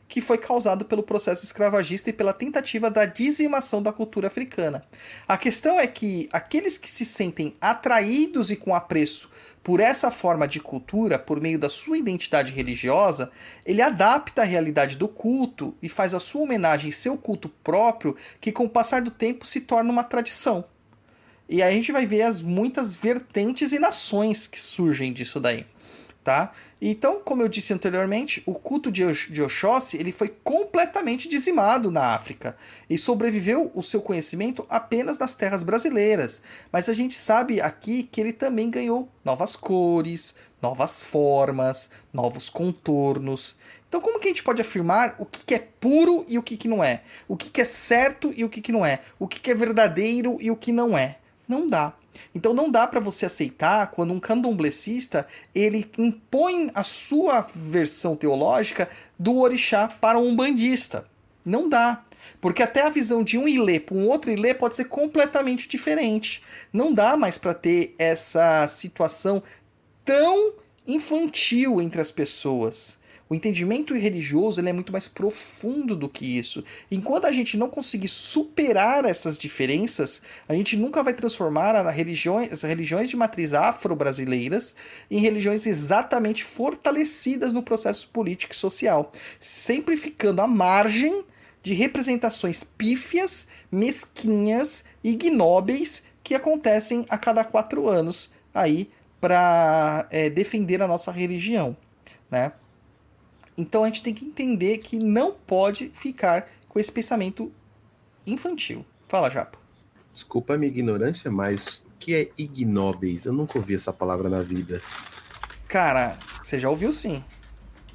que 0.09 0.21
foi 0.21 0.39
causado 0.39 0.85
pelo 0.85 1.03
processo 1.03 1.45
escravagista 1.45 2.11
e 2.11 2.13
pela 2.13 2.33
tentativa 2.33 2.91
da 2.91 3.05
dizimação 3.05 3.83
da 3.83 3.93
cultura 3.93 4.29
africana. 4.29 4.85
A 5.27 5.37
questão 5.37 5.79
é 5.79 5.87
que 5.87 6.29
aqueles 6.33 6.79
que 6.79 6.91
se 6.91 7.05
sentem 7.05 7.57
atraídos 7.61 8.51
e 8.51 8.57
com 8.57 8.75
apreço 8.75 9.31
por 9.65 9.81
essa 9.81 10.11
forma 10.11 10.47
de 10.47 10.61
cultura, 10.61 11.19
por 11.19 11.41
meio 11.41 11.59
da 11.59 11.71
sua 11.71 11.97
identidade 11.97 12.53
religiosa, 12.53 13.31
ele 13.65 13.81
adapta 13.81 14.43
a 14.43 14.45
realidade 14.45 14.99
do 14.99 15.09
culto 15.09 15.75
e 15.83 15.89
faz 15.89 16.13
a 16.13 16.21
sua 16.21 16.43
homenagem 16.43 16.93
seu 16.93 17.17
culto 17.17 17.49
próprio, 17.49 18.15
que 18.41 18.53
com 18.53 18.67
o 18.67 18.71
passar 18.71 19.01
do 19.01 19.11
tempo 19.11 19.47
se 19.47 19.63
torna 19.63 19.91
uma 19.91 20.05
tradição. 20.05 20.67
E 21.49 21.63
aí 21.63 21.73
a 21.73 21.73
gente 21.73 21.93
vai 21.93 22.07
ver 22.07 22.23
as 22.23 22.43
muitas 22.43 22.95
vertentes 22.95 23.73
e 23.73 23.79
nações 23.79 24.47
que 24.47 24.61
surgem 24.61 25.13
disso 25.13 25.41
daí, 25.41 25.67
tá? 26.25 26.53
Então, 26.81 27.21
como 27.23 27.43
eu 27.43 27.49
disse 27.49 27.75
anteriormente, 27.75 28.43
o 28.47 28.55
culto 28.55 28.91
de, 28.91 29.05
de 29.31 29.43
Oxóssi 29.43 29.99
ele 29.99 30.11
foi 30.11 30.29
completamente 30.43 31.29
dizimado 31.29 31.91
na 31.91 32.15
África 32.15 32.57
e 32.89 32.97
sobreviveu 32.97 33.71
o 33.75 33.83
seu 33.83 34.01
conhecimento 34.01 34.67
apenas 34.71 35.19
nas 35.19 35.35
terras 35.35 35.63
brasileiras. 35.63 36.43
Mas 36.73 36.89
a 36.89 36.95
gente 36.95 37.15
sabe 37.15 37.61
aqui 37.61 38.05
que 38.05 38.21
ele 38.21 38.33
também 38.33 38.71
ganhou 38.71 39.09
novas 39.23 39.55
cores, 39.55 40.35
novas 40.63 41.03
formas, 41.03 41.91
novos 42.13 42.49
contornos. 42.49 43.57
Então, 43.87 44.01
como 44.01 44.19
que 44.19 44.27
a 44.27 44.31
gente 44.31 44.43
pode 44.43 44.63
afirmar 44.63 45.15
o 45.19 45.27
que, 45.27 45.45
que 45.45 45.55
é 45.55 45.69
puro 45.79 46.25
e 46.27 46.39
o 46.39 46.43
que, 46.43 46.57
que 46.57 46.67
não 46.67 46.83
é? 46.83 47.03
O 47.29 47.37
que, 47.37 47.51
que 47.51 47.61
é 47.61 47.65
certo 47.67 48.33
e 48.35 48.45
o 48.45 48.49
que, 48.49 48.63
que 48.63 48.73
não 48.73 48.85
é? 48.85 49.01
O 49.19 49.29
que, 49.29 49.39
que 49.39 49.51
é 49.51 49.55
verdadeiro 49.55 50.39
e 50.41 50.51
o 50.51 50.57
que 50.57 50.73
não 50.73 50.97
é? 50.97 51.19
Não 51.47 51.69
dá. 51.69 51.93
Então 52.35 52.53
não 52.53 52.71
dá 52.71 52.87
para 52.87 53.01
você 53.01 53.27
aceitar 53.27 53.91
quando 53.91 54.13
um 54.13 54.21
candomblessista 54.21 55.27
ele 55.55 55.91
impõe 55.99 56.71
a 56.75 56.85
sua 56.85 57.41
versão 57.41 58.17
teológica 58.17 58.89
do 59.19 59.39
orixá 59.39 59.89
para 59.89 60.19
um 60.19 60.29
umbandista. 60.29 61.05
Não 61.45 61.69
dá. 61.69 62.05
Porque 62.41 62.63
até 62.63 62.83
a 62.83 62.91
visão 62.91 63.23
de 63.23 63.37
um 63.37 63.47
ilê 63.47 63.79
para 63.79 63.97
um 63.97 64.09
outro 64.09 64.31
ilê 64.31 64.55
pode 64.55 64.77
ser 64.77 64.87
completamente 64.87 65.69
diferente. 65.69 66.43
Não 66.73 66.93
dá 66.93 67.17
mais 67.17 67.37
para 67.37 67.55
ter 67.55 67.95
essa 67.99 68.67
situação 68.67 69.43
tão 70.05 70.55
infantil 70.87 71.81
entre 71.81 72.01
as 72.01 72.11
pessoas. 72.11 72.99
O 73.29 73.35
entendimento 73.35 73.95
religioso 73.95 74.61
ele 74.61 74.69
é 74.69 74.73
muito 74.73 74.93
mais 74.93 75.09
profundo 75.09 75.97
do 75.97 76.09
que 76.11 76.39
isso. 76.39 76.63
Enquanto 76.91 77.25
a 77.25 77.33
gente 77.33 77.57
não 77.57 77.71
conseguir 77.71 78.09
superar 78.09 79.07
essas 79.07 79.39
diferenças, 79.39 80.21
a 80.47 80.55
gente 80.55 80.77
nunca 80.77 81.03
vai 81.03 81.15
transformar 81.15 81.75
a 81.75 81.91
religiões, 81.91 82.53
as 82.53 82.63
religiões 82.63 83.09
de 83.09 83.17
matriz 83.17 83.55
afro-brasileiras 83.55 84.77
em 85.11 85.19
religiões 85.19 85.67
exatamente 85.67 86.45
fortalecidas 86.45 87.53
no 87.53 87.63
processo 87.63 88.09
político 88.09 88.53
e 88.53 88.57
social, 88.57 89.11
sempre 89.41 89.97
ficando 89.97 90.43
à 90.43 90.47
margem 90.47 91.25
de 91.63 91.73
representações 91.73 92.63
pífias, 92.63 93.49
mesquinhas, 93.73 94.85
ignóbeis 95.03 96.03
que 96.23 96.35
acontecem 96.35 97.07
a 97.09 97.17
cada 97.17 97.43
quatro 97.43 97.89
anos 97.89 98.33
aí 98.53 98.91
para 99.19 100.07
defender 100.35 100.83
a 100.83 100.87
nossa 100.87 101.11
religião, 101.11 101.75
né? 102.31 102.53
Então 103.57 103.85
a 103.85 103.87
gente 103.87 104.03
tem 104.03 104.13
que 104.13 104.25
entender 104.25 104.79
que 104.79 104.99
não 104.99 105.33
pode 105.33 105.91
ficar 105.95 106.51
com 106.69 106.79
esse 106.79 106.91
pensamento 106.91 107.53
infantil. 108.27 108.85
Fala, 109.09 109.31
Japa. 109.31 109.59
Desculpa 110.13 110.55
a 110.55 110.59
minha 110.59 110.71
ignorância, 110.71 111.31
mas 111.31 111.79
o 111.79 111.91
que 111.99 112.15
é 112.15 112.31
ignóbeis? 112.37 113.25
Eu 113.25 113.33
nunca 113.33 113.59
ouvi 113.59 113.75
essa 113.75 113.93
palavra 113.93 114.29
na 114.29 114.43
vida. 114.43 114.83
Cara, 115.69 116.19
você 116.43 116.59
já 116.59 116.69
ouviu 116.69 116.93
sim. 116.93 117.23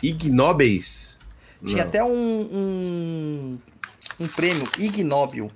Ignóbeis? 0.01 1.18
Tinha 1.66 1.84
Não. 1.84 1.89
até 1.89 2.03
um, 2.03 2.10
um, 2.12 3.60
um 4.20 4.28
prêmio 4.28 4.68
ignóbil, 4.78 5.51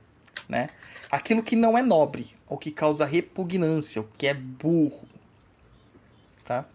né? 0.50 0.70
Aquilo 1.10 1.42
que 1.44 1.56
não 1.56 1.78
é 1.78 1.82
nobre, 1.82 2.34
o 2.48 2.58
que 2.58 2.72
causa 2.72 3.06
repugnância, 3.06 4.02
o 4.02 4.06
que 4.18 4.28
é 4.28 4.34
burro, 4.34 5.08
tá? 6.44 6.66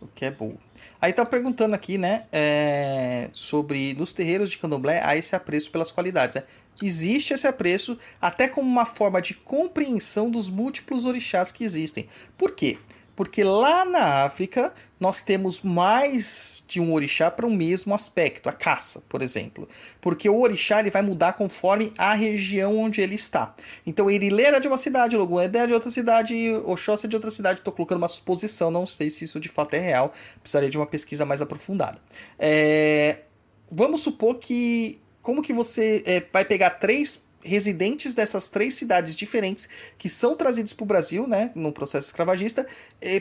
O 0.00 0.06
que 0.08 0.24
é 0.24 0.30
burro. 0.30 0.58
Aí 1.00 1.12
tá 1.12 1.24
perguntando 1.24 1.74
aqui, 1.74 1.98
né, 1.98 2.24
é, 2.32 3.28
sobre 3.32 3.94
nos 3.94 4.12
terreiros 4.12 4.50
de 4.50 4.58
candomblé 4.58 5.00
há 5.04 5.16
esse 5.16 5.36
apreço 5.36 5.70
pelas 5.70 5.90
qualidades, 5.90 6.36
né? 6.36 6.44
Existe 6.82 7.32
esse 7.32 7.46
apreço 7.46 7.98
até 8.20 8.48
como 8.48 8.68
uma 8.68 8.84
forma 8.84 9.22
de 9.22 9.34
compreensão 9.34 10.30
dos 10.30 10.50
múltiplos 10.50 11.04
orixás 11.04 11.52
que 11.52 11.62
existem. 11.62 12.08
Por 12.36 12.52
quê? 12.52 12.78
Porque 13.16 13.44
lá 13.44 13.84
na 13.84 14.24
África 14.24 14.72
nós 14.98 15.20
temos 15.20 15.60
mais 15.60 16.64
de 16.66 16.80
um 16.80 16.92
orixá 16.92 17.30
para 17.30 17.46
um 17.46 17.54
mesmo 17.54 17.94
aspecto, 17.94 18.48
a 18.48 18.52
caça, 18.52 19.02
por 19.08 19.22
exemplo. 19.22 19.68
Porque 20.00 20.28
o 20.28 20.40
orixá 20.40 20.80
ele 20.80 20.90
vai 20.90 21.02
mudar 21.02 21.34
conforme 21.34 21.92
a 21.98 22.14
região 22.14 22.78
onde 22.78 23.00
ele 23.00 23.14
está. 23.14 23.54
Então, 23.86 24.10
Erilê 24.10 24.44
era 24.44 24.58
de 24.58 24.66
uma 24.66 24.78
cidade, 24.78 25.16
Loguedé 25.16 25.60
é 25.60 25.66
de 25.66 25.72
outra 25.72 25.90
cidade, 25.90 26.34
Oxóssi 26.64 27.06
é 27.06 27.08
de 27.08 27.16
outra 27.16 27.30
cidade. 27.30 27.58
Estou 27.58 27.72
colocando 27.72 27.98
uma 27.98 28.08
suposição, 28.08 28.70
não 28.70 28.86
sei 28.86 29.10
se 29.10 29.24
isso 29.24 29.38
de 29.38 29.48
fato 29.48 29.74
é 29.74 29.78
real. 29.78 30.12
Precisaria 30.40 30.70
de 30.70 30.76
uma 30.76 30.86
pesquisa 30.86 31.24
mais 31.24 31.42
aprofundada. 31.42 31.98
É, 32.38 33.20
Vamos 33.70 34.02
supor 34.02 34.36
que. 34.36 35.00
Como 35.20 35.40
que 35.40 35.54
você 35.54 36.02
é, 36.04 36.22
vai 36.30 36.44
pegar 36.44 36.70
três 36.70 37.23
residentes 37.44 38.14
dessas 38.14 38.48
três 38.48 38.74
cidades 38.74 39.14
diferentes 39.14 39.68
que 39.98 40.08
são 40.08 40.34
trazidos 40.34 40.72
para 40.72 40.82
o 40.82 40.86
Brasil, 40.86 41.26
né, 41.26 41.50
no 41.54 41.72
processo 41.72 42.06
escravagista, 42.06 42.66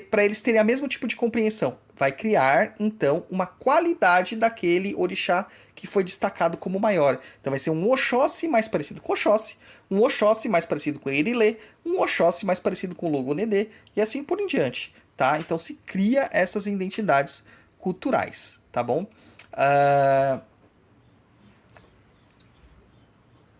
para 0.10 0.24
eles 0.24 0.42
terem 0.42 0.62
o 0.62 0.66
mesmo 0.66 0.88
tipo 0.88 1.06
de 1.06 1.16
compreensão. 1.16 1.78
Vai 1.96 2.12
criar, 2.12 2.74
então, 2.80 3.26
uma 3.30 3.46
qualidade 3.46 4.36
daquele 4.36 4.96
orixá 4.96 5.46
que 5.76 5.86
foi 5.86 6.04
destacado 6.04 6.58
como 6.58 6.80
maior. 6.80 7.20
Então 7.42 7.52
vai 7.52 7.60
ser 7.60 7.70
um 7.70 7.92
Oxóssi 7.92 8.48
mais 8.48 8.68
parecido 8.68 9.02
com 9.02 9.14
Oxóssi, 9.14 9.58
um 9.92 10.02
Oxóssi 10.02 10.48
mais 10.48 10.66
parecido 10.66 11.00
com 11.00 11.10
Erilê, 11.10 11.58
um 11.86 12.00
Oxóssi 12.00 12.46
mais 12.46 12.60
parecido 12.60 12.96
com 12.96 13.10
Logonedê, 13.10 13.68
e 13.96 14.02
assim 14.02 14.24
por 14.24 14.40
em 14.40 14.48
diante, 14.48 14.94
tá? 15.18 15.38
Então 15.40 15.58
se 15.58 15.76
cria 15.86 16.30
essas 16.32 16.66
identidades 16.66 17.44
culturais, 17.78 18.60
tá 18.72 18.82
bom? 18.82 19.06
Ah, 19.52 20.40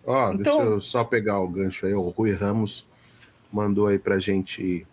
Ó, 0.06 0.34
Então- 0.34 0.58
deixa 0.58 0.70
eu 0.72 0.82
só 0.82 1.04
pegar 1.04 1.40
o 1.40 1.48
gancho 1.48 1.86
aí. 1.86 1.94
O 1.94 2.02
Rui 2.10 2.32
Ramos 2.34 2.88
mandou 3.52 3.88
aí 3.88 3.98
pra 4.00 4.20
gente. 4.20 4.86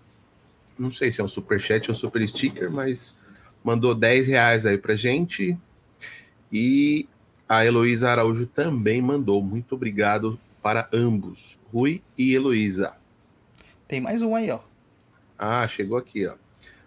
Não 0.79 0.91
sei 0.91 1.11
se 1.13 1.21
é 1.21 1.25
um 1.25 1.29
superchat 1.29 1.91
ou 1.91 1.93
um 1.93 1.99
super 1.99 2.27
sticker, 2.29 2.71
mas 2.71 3.19
mandou 3.63 3.95
10 3.95 4.27
reais 4.27 4.65
aí 4.67 4.79
pra 4.79 4.97
gente. 4.97 5.57
E 6.53 7.09
a 7.49 7.65
Heloísa 7.65 8.11
Araújo 8.11 8.47
também 8.47 9.03
mandou. 9.03 9.43
Muito 9.43 9.75
obrigado 9.75 10.39
para 10.63 10.89
ambos, 10.93 11.59
Rui 11.73 12.03
e 12.17 12.35
Heloísa. 12.35 12.95
tem 13.89 14.01
mais 14.01 14.23
um 14.23 14.37
aí, 14.37 14.51
ó. 14.53 14.61
Ah, 15.37 15.67
chegou 15.67 15.99
aqui, 15.99 16.25
ó. 16.27 16.35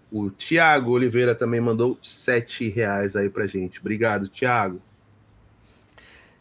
O 0.10 0.30
Tiago 0.30 0.92
Oliveira 0.92 1.36
também 1.36 1.60
mandou 1.60 1.98
7 2.02 2.70
reais 2.70 3.16
aí 3.16 3.30
pra 3.30 3.46
gente. 3.48 3.80
Obrigado, 3.82 4.28
Tiago. 4.30 4.80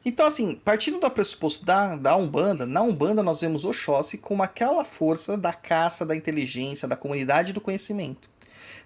Então, 0.05 0.27
assim, 0.27 0.57
partindo 0.65 0.99
do 0.99 1.11
pressuposto 1.11 1.65
da, 1.65 1.95
da 1.95 2.17
Umbanda, 2.17 2.67
na 2.67 2.83
Umbanda 2.83 3.23
nós 3.23 3.41
vemos 3.41 3.65
Oxóssi 3.65 4.19
como 4.19 4.43
aquela 4.43 4.85
força 4.85 5.37
da 5.37 5.53
caça, 5.53 6.05
da 6.05 6.17
inteligência, 6.17 6.89
da 6.89 6.97
comunidade 6.97 7.51
e 7.51 7.53
do 7.53 7.61
conhecimento. 7.61 8.29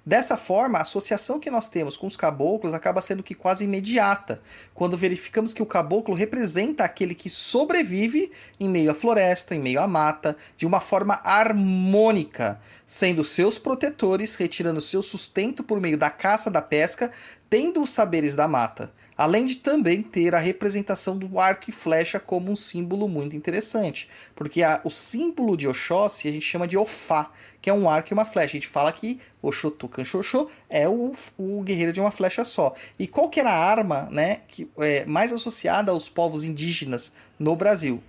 Dessa 0.05 0.37
forma, 0.37 0.79
a 0.79 0.83
associação 0.83 1.41
que 1.41 1.51
nós 1.51 1.69
temos 1.69 1.97
com 1.97 2.07
os 2.07 2.17
caboclos 2.17 2.73
acaba 2.73 3.01
sendo 3.01 3.25
que 3.25 3.35
quase 3.35 3.65
imediata, 3.65 4.41
quando 4.73 4.97
verificamos 4.97 5.53
que 5.53 5.63
o 5.63 5.67
caboclo 5.67 6.15
representa 6.15 6.85
aquele 6.85 7.13
que 7.13 7.29
sobrevive 7.29 8.31
em 8.61 8.69
meio 8.69 8.93
à 8.93 8.95
floresta, 8.95 9.53
em 9.53 9.59
meio 9.59 9.81
à 9.81 9.89
mata, 9.89 10.37
de 10.57 10.65
uma 10.65 10.79
forma 10.79 11.21
harmônica, 11.25 12.61
sendo 12.87 13.25
seus 13.25 13.59
protetores, 13.59 14.37
retirando 14.37 14.81
seu 14.81 15.03
sustento 15.03 15.65
por 15.65 15.81
meio 15.81 15.99
da 15.99 16.11
caça, 16.11 16.53
da 16.53 16.63
pesca, 16.63 17.11
tendo 17.51 17.83
os 17.83 17.91
saberes 17.91 18.37
da 18.37 18.47
mata. 18.47 18.93
Além 19.17 19.47
de 19.47 19.57
também 19.57 20.03
ter 20.03 20.35
a 20.35 20.39
representação 20.39 21.17
do 21.17 21.41
arco 21.41 21.71
e 21.71 21.73
flecha 21.73 22.21
como 22.21 22.53
um 22.53 22.57
símbolo 22.57 23.09
muito 23.09 23.35
interessante. 23.35 24.09
Porque 24.35 24.63
a, 24.63 24.81
o 24.85 24.91
símbolo 24.91 25.57
de 25.57 25.67
Oxóssi 25.67 26.29
a 26.29 26.33
gente 26.33 26.45
chama 26.45 26.69
de 26.69 26.77
Ofá, 26.77 27.31
que 27.63 27.71
é 27.71 27.73
um 27.73 27.89
arco 27.89 28.13
e 28.13 28.15
uma 28.15 28.27
flecha. 28.27 28.57
A 28.57 28.61
gente 28.61 28.69
fala 28.69 28.93
que 28.93 29.19
Oxotucan 29.41 30.05
Xoxô 30.05 30.51
é 30.69 30.87
o, 30.87 31.15
o 31.39 31.63
guerreiro 31.63 31.93
de 31.93 32.01
uma 32.01 32.11
flecha 32.11 32.45
só. 32.45 32.75
E 32.99 33.07
qual 33.07 33.31
que 33.31 33.41
era 33.41 33.51
a 33.51 33.59
arma 33.59 34.09
né, 34.11 34.41
que, 34.47 34.69
é, 34.79 35.07
mais 35.07 35.33
associada 35.33 35.93
aos 35.93 36.11
povos 36.11 36.45
indígenas 36.45 37.15
no 37.39 37.57
Brasil? 37.57 38.03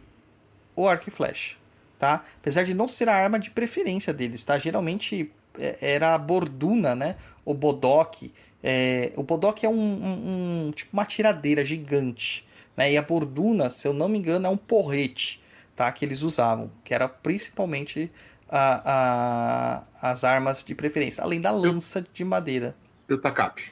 O 0.75 0.87
arco 0.87 1.07
e 1.07 1.11
flecha. 1.11 1.55
Tá? 1.97 2.23
Apesar 2.39 2.63
de 2.63 2.73
não 2.73 2.87
ser 2.87 3.07
a 3.07 3.15
arma 3.15 3.39
de 3.39 3.49
preferência 3.49 4.13
deles, 4.13 4.43
tá? 4.43 4.59
Geralmente 4.59 5.31
é, 5.57 5.95
era 5.95 6.13
a 6.13 6.17
borduna, 6.17 6.95
né? 6.95 7.15
O 7.43 7.53
bodoque. 7.53 8.33
É, 8.69 9.13
o 9.15 9.23
bodoque 9.23 9.65
é 9.65 9.69
um, 9.69 9.73
um, 9.73 10.67
um, 10.67 10.71
tipo 10.71 10.91
uma 10.91 11.05
tiradeira 11.05 11.63
gigante, 11.63 12.45
né? 12.75 12.91
E 12.91 12.97
a 12.97 13.01
borduna, 13.01 13.69
se 13.69 13.87
eu 13.87 13.93
não 13.93 14.09
me 14.09 14.17
engano, 14.17 14.45
é 14.45 14.49
um 14.49 14.57
porrete, 14.57 15.41
tá? 15.73 15.89
Que 15.89 16.03
eles 16.03 16.21
usavam, 16.21 16.69
que 16.83 16.93
era 16.93 17.07
principalmente 17.07 18.11
a, 18.49 19.83
a, 20.01 20.11
as 20.11 20.25
armas 20.25 20.65
de 20.65 20.75
preferência, 20.75 21.23
além 21.23 21.39
da 21.39 21.49
lança 21.49 22.05
de 22.13 22.25
madeira. 22.25 22.75
E 23.07 23.13
o 23.13 23.17
tacape? 23.17 23.71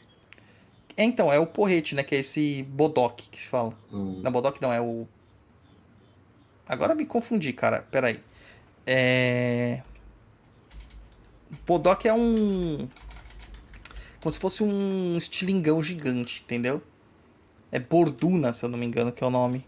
É, 0.95 1.03
então, 1.03 1.33
é 1.33 1.37
o 1.37 1.45
porrete, 1.45 1.93
né? 1.93 2.01
Que 2.01 2.15
é 2.15 2.19
esse 2.19 2.63
bodoque 2.63 3.27
que 3.27 3.41
se 3.41 3.49
fala. 3.49 3.77
Hum. 3.91 4.21
Não, 4.23 4.31
bodoque 4.31 4.61
não, 4.61 4.71
é 4.71 4.79
o... 4.79 5.05
Agora 6.69 6.95
me 6.95 7.05
confundi, 7.05 7.51
cara. 7.51 7.85
Peraí. 7.91 8.23
É... 8.87 9.81
Bodoque 11.67 12.07
é 12.07 12.13
um. 12.13 12.87
Como 14.25 14.33
se 14.33 14.39
fosse 14.39 14.63
um 14.63 15.15
estilingão 15.15 15.83
gigante, 15.83 16.41
entendeu? 16.43 16.81
É 17.71 17.79
Borduna, 17.79 18.51
se 18.53 18.65
eu 18.65 18.69
não 18.69 18.75
me 18.75 18.83
engano, 18.83 19.11
que 19.11 19.23
é 19.23 19.27
o 19.27 19.29
nome. 19.29 19.63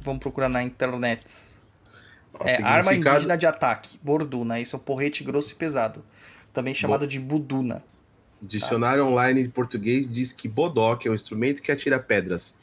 Vamos 0.00 0.20
procurar 0.20 0.48
na 0.48 0.62
internet. 0.62 1.24
Ó, 2.34 2.46
É, 2.46 2.62
arma 2.62 2.94
indígena 2.94 3.36
de 3.36 3.46
ataque. 3.46 3.98
Borduna. 4.00 4.60
Isso 4.60 4.76
é 4.76 4.78
um 4.78 4.82
porrete 4.82 5.24
grosso 5.24 5.50
e 5.50 5.56
pesado. 5.56 6.04
Também 6.52 6.72
chamado 6.72 7.04
de 7.04 7.18
Buduna. 7.18 7.82
Dicionário 8.40 9.04
online 9.04 9.42
de 9.42 9.48
português 9.48 10.08
diz 10.08 10.32
que 10.32 10.46
bodoque 10.46 11.08
é 11.08 11.10
um 11.10 11.16
instrumento 11.16 11.62
que 11.62 11.72
atira 11.72 11.98
pedras, 11.98 12.56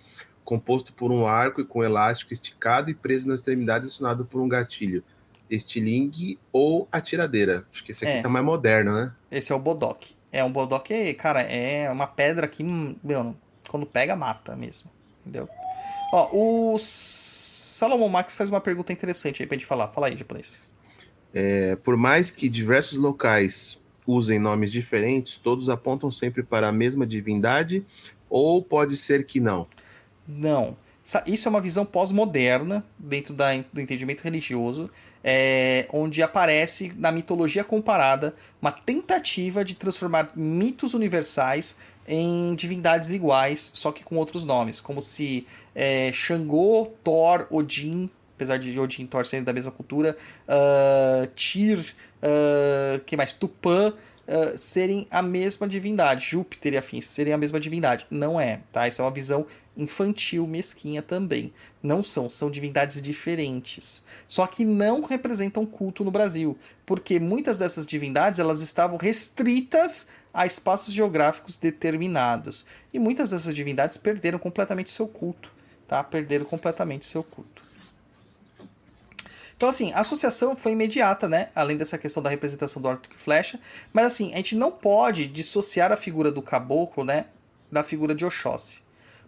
composto 0.45 0.93
por 0.93 1.11
um 1.11 1.27
arco 1.27 1.59
e 1.59 1.65
com 1.65 1.83
elástico 1.83 2.31
esticado 2.31 2.89
e 2.89 2.93
preso 2.93 3.27
nas 3.27 3.41
extremidades 3.41 3.89
acionado 3.89 4.23
por 4.23 4.39
um 4.39 4.47
gatilho, 4.47 5.03
estilingue 5.51 6.39
ou 6.51 6.87
atiradeira. 6.91 7.65
Acho 7.71 7.83
que 7.83 7.91
esse 7.91 8.05
aqui 8.05 8.17
É. 8.17 8.21
tá 8.21 8.29
mais 8.29 8.43
moderno, 8.45 8.93
né? 8.95 9.11
Esse 9.29 9.51
é 9.51 9.55
o 9.55 9.59
Bodoque. 9.59 10.15
É 10.31 10.43
um 10.43 10.51
Bodoque, 10.51 11.13
cara, 11.15 11.41
é 11.41 11.91
uma 11.91 12.07
pedra 12.07 12.47
que, 12.47 12.63
meu, 12.63 13.35
quando 13.67 13.85
pega, 13.85 14.15
mata 14.15 14.55
mesmo. 14.55 14.89
Entendeu? 15.21 15.47
Ó, 16.13 16.29
o 16.73 16.77
Salomon 16.79 18.09
Max 18.09 18.35
faz 18.35 18.49
uma 18.49 18.61
pergunta 18.61 18.91
interessante 18.93 19.41
aí 19.43 19.47
pra 19.47 19.55
gente 19.57 19.65
falar. 19.67 19.89
Fala 19.89 20.07
aí, 20.07 20.17
japonês. 20.17 20.61
É, 21.33 21.75
por 21.77 21.95
mais 21.97 22.31
que 22.31 22.49
diversos 22.49 22.97
locais 22.97 23.79
usem 24.07 24.39
nomes 24.39 24.71
diferentes, 24.71 25.37
todos 25.37 25.69
apontam 25.69 26.09
sempre 26.09 26.43
para 26.43 26.67
a 26.67 26.71
mesma 26.71 27.05
divindade, 27.05 27.85
ou 28.29 28.61
pode 28.63 28.97
ser 28.97 29.25
que 29.25 29.39
não. 29.39 29.65
Não. 30.27 30.71
Sa- 30.71 30.77
Isso 31.25 31.47
é 31.47 31.49
uma 31.49 31.59
visão 31.59 31.85
pós-moderna 31.85 32.85
dentro 32.97 33.33
da, 33.33 33.47
do 33.73 33.81
entendimento 33.81 34.21
religioso, 34.21 34.89
é, 35.23 35.87
onde 35.91 36.21
aparece 36.21 36.93
na 36.95 37.11
mitologia 37.11 37.63
comparada 37.63 38.35
uma 38.61 38.71
tentativa 38.71 39.65
de 39.65 39.75
transformar 39.75 40.31
mitos 40.35 40.93
universais 40.93 41.75
em 42.07 42.53
divindades 42.55 43.11
iguais, 43.11 43.71
só 43.73 43.91
que 43.91 44.03
com 44.03 44.15
outros 44.15 44.45
nomes, 44.45 44.79
como 44.79 45.01
se 45.01 45.47
é, 45.73 46.11
Xangô, 46.13 46.91
Thor, 47.03 47.47
Odin, 47.49 48.09
apesar 48.41 48.57
de 48.57 48.77
Odin 48.79 49.03
e 49.03 49.07
Thor 49.07 49.25
serem 49.25 49.43
da 49.43 49.53
mesma 49.53 49.71
cultura, 49.71 50.17
ah, 50.47 51.27
Tyr, 51.35 51.93
ah, 52.21 52.99
que 53.05 53.15
mais? 53.15 53.33
Tupã, 53.33 53.93
ah, 54.27 54.57
serem 54.57 55.07
a 55.11 55.21
mesma 55.21 55.67
divindade, 55.67 56.25
Júpiter 56.25 56.73
e 56.73 56.77
afins 56.77 57.05
serem 57.07 57.33
a 57.33 57.37
mesma 57.37 57.59
divindade. 57.59 58.07
Não 58.09 58.41
é, 58.41 58.61
tá? 58.71 58.87
Isso 58.87 59.01
é 59.01 59.05
uma 59.05 59.11
visão 59.11 59.45
infantil, 59.75 60.45
mesquinha 60.45 61.01
também. 61.01 61.53
Não 61.81 62.03
são, 62.03 62.29
são 62.29 62.51
divindades 62.51 63.01
diferentes. 63.01 64.03
Só 64.27 64.45
que 64.45 64.65
não 64.65 65.01
representam 65.01 65.65
culto 65.65 66.03
no 66.03 66.11
Brasil, 66.11 66.57
porque 66.85 67.19
muitas 67.19 67.57
dessas 67.57 67.85
divindades 67.85 68.39
elas 68.39 68.61
estavam 68.61 68.97
restritas 68.97 70.07
a 70.33 70.45
espaços 70.45 70.93
geográficos 70.93 71.57
determinados. 71.57 72.65
E 72.93 72.99
muitas 72.99 73.31
dessas 73.31 73.55
divindades 73.55 73.97
perderam 73.97 74.39
completamente 74.39 74.91
seu 74.91 75.07
culto, 75.07 75.51
tá? 75.87 76.03
Perderam 76.03 76.45
completamente 76.45 77.05
seu 77.05 77.23
culto. 77.23 77.61
Então, 79.55 79.69
assim, 79.69 79.91
a 79.93 79.99
associação 79.99 80.55
foi 80.55 80.71
imediata, 80.71 81.29
né? 81.29 81.49
Além 81.53 81.77
dessa 81.77 81.95
questão 81.95 82.23
da 82.23 82.31
representação 82.31 82.81
do 82.81 82.87
arco 82.87 83.03
e 83.13 83.17
flecha. 83.17 83.59
Mas, 83.93 84.07
assim, 84.07 84.33
a 84.33 84.37
gente 84.37 84.55
não 84.55 84.71
pode 84.71 85.27
dissociar 85.27 85.91
a 85.91 85.95
figura 85.95 86.31
do 86.31 86.41
caboclo, 86.41 87.03
né? 87.03 87.25
Da 87.71 87.83
figura 87.83 88.15
de 88.15 88.25
Oxóssi. 88.25 88.81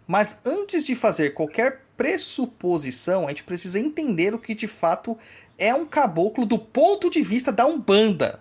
Mas 0.06 0.40
antes 0.44 0.84
de 0.84 0.94
fazer 0.94 1.30
qualquer 1.30 1.82
pressuposição, 1.96 3.26
a 3.26 3.28
gente 3.28 3.44
precisa 3.44 3.78
entender 3.78 4.34
o 4.34 4.38
que 4.38 4.54
de 4.54 4.66
fato 4.66 5.16
é 5.58 5.74
um 5.74 5.86
caboclo 5.86 6.44
do 6.44 6.58
ponto 6.58 7.08
de 7.08 7.22
vista 7.22 7.52
da 7.52 7.66
Umbanda. 7.66 8.40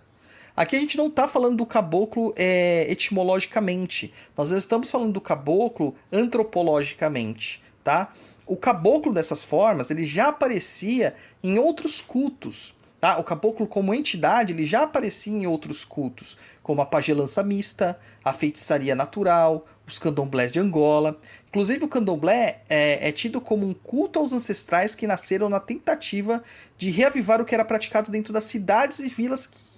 Aqui 0.55 0.75
a 0.75 0.79
gente 0.79 0.97
não 0.97 1.07
está 1.07 1.27
falando 1.27 1.57
do 1.57 1.65
caboclo 1.65 2.31
é, 2.35 2.85
etimologicamente. 2.91 4.13
Nós 4.37 4.51
estamos 4.51 4.91
falando 4.91 5.11
do 5.11 5.21
caboclo 5.21 5.95
antropologicamente, 6.11 7.61
tá? 7.83 8.13
O 8.45 8.55
caboclo 8.55 9.13
dessas 9.13 9.41
formas, 9.41 9.89
ele 9.89 10.05
já 10.05 10.27
aparecia 10.27 11.15
em 11.41 11.57
outros 11.57 12.01
cultos, 12.01 12.75
tá? 12.99 13.17
O 13.17 13.23
caboclo 13.23 13.65
como 13.65 13.95
entidade, 13.95 14.53
ele 14.53 14.65
já 14.65 14.83
aparecia 14.83 15.33
em 15.33 15.47
outros 15.47 15.83
cultos, 15.83 16.37
como 16.61 16.81
a 16.81 16.85
pagelança 16.85 17.41
mista, 17.41 17.99
a 18.23 18.31
feitiçaria 18.31 18.93
natural, 18.93 19.65
os 19.87 19.99
candomblés 19.99 20.51
de 20.51 20.59
Angola. 20.59 21.19
Inclusive 21.47 21.85
o 21.85 21.87
candomblé 21.87 22.61
é, 22.69 23.09
é 23.09 23.11
tido 23.11 23.41
como 23.41 23.67
um 23.67 23.73
culto 23.73 24.19
aos 24.19 24.33
ancestrais 24.33 24.95
que 24.95 25.07
nasceram 25.07 25.49
na 25.49 25.59
tentativa 25.59 26.43
de 26.77 26.89
reavivar 26.89 27.41
o 27.41 27.45
que 27.45 27.53
era 27.53 27.65
praticado 27.65 28.11
dentro 28.11 28.31
das 28.31 28.45
cidades 28.45 28.99
e 28.99 29.09
vilas 29.09 29.47
que 29.47 29.73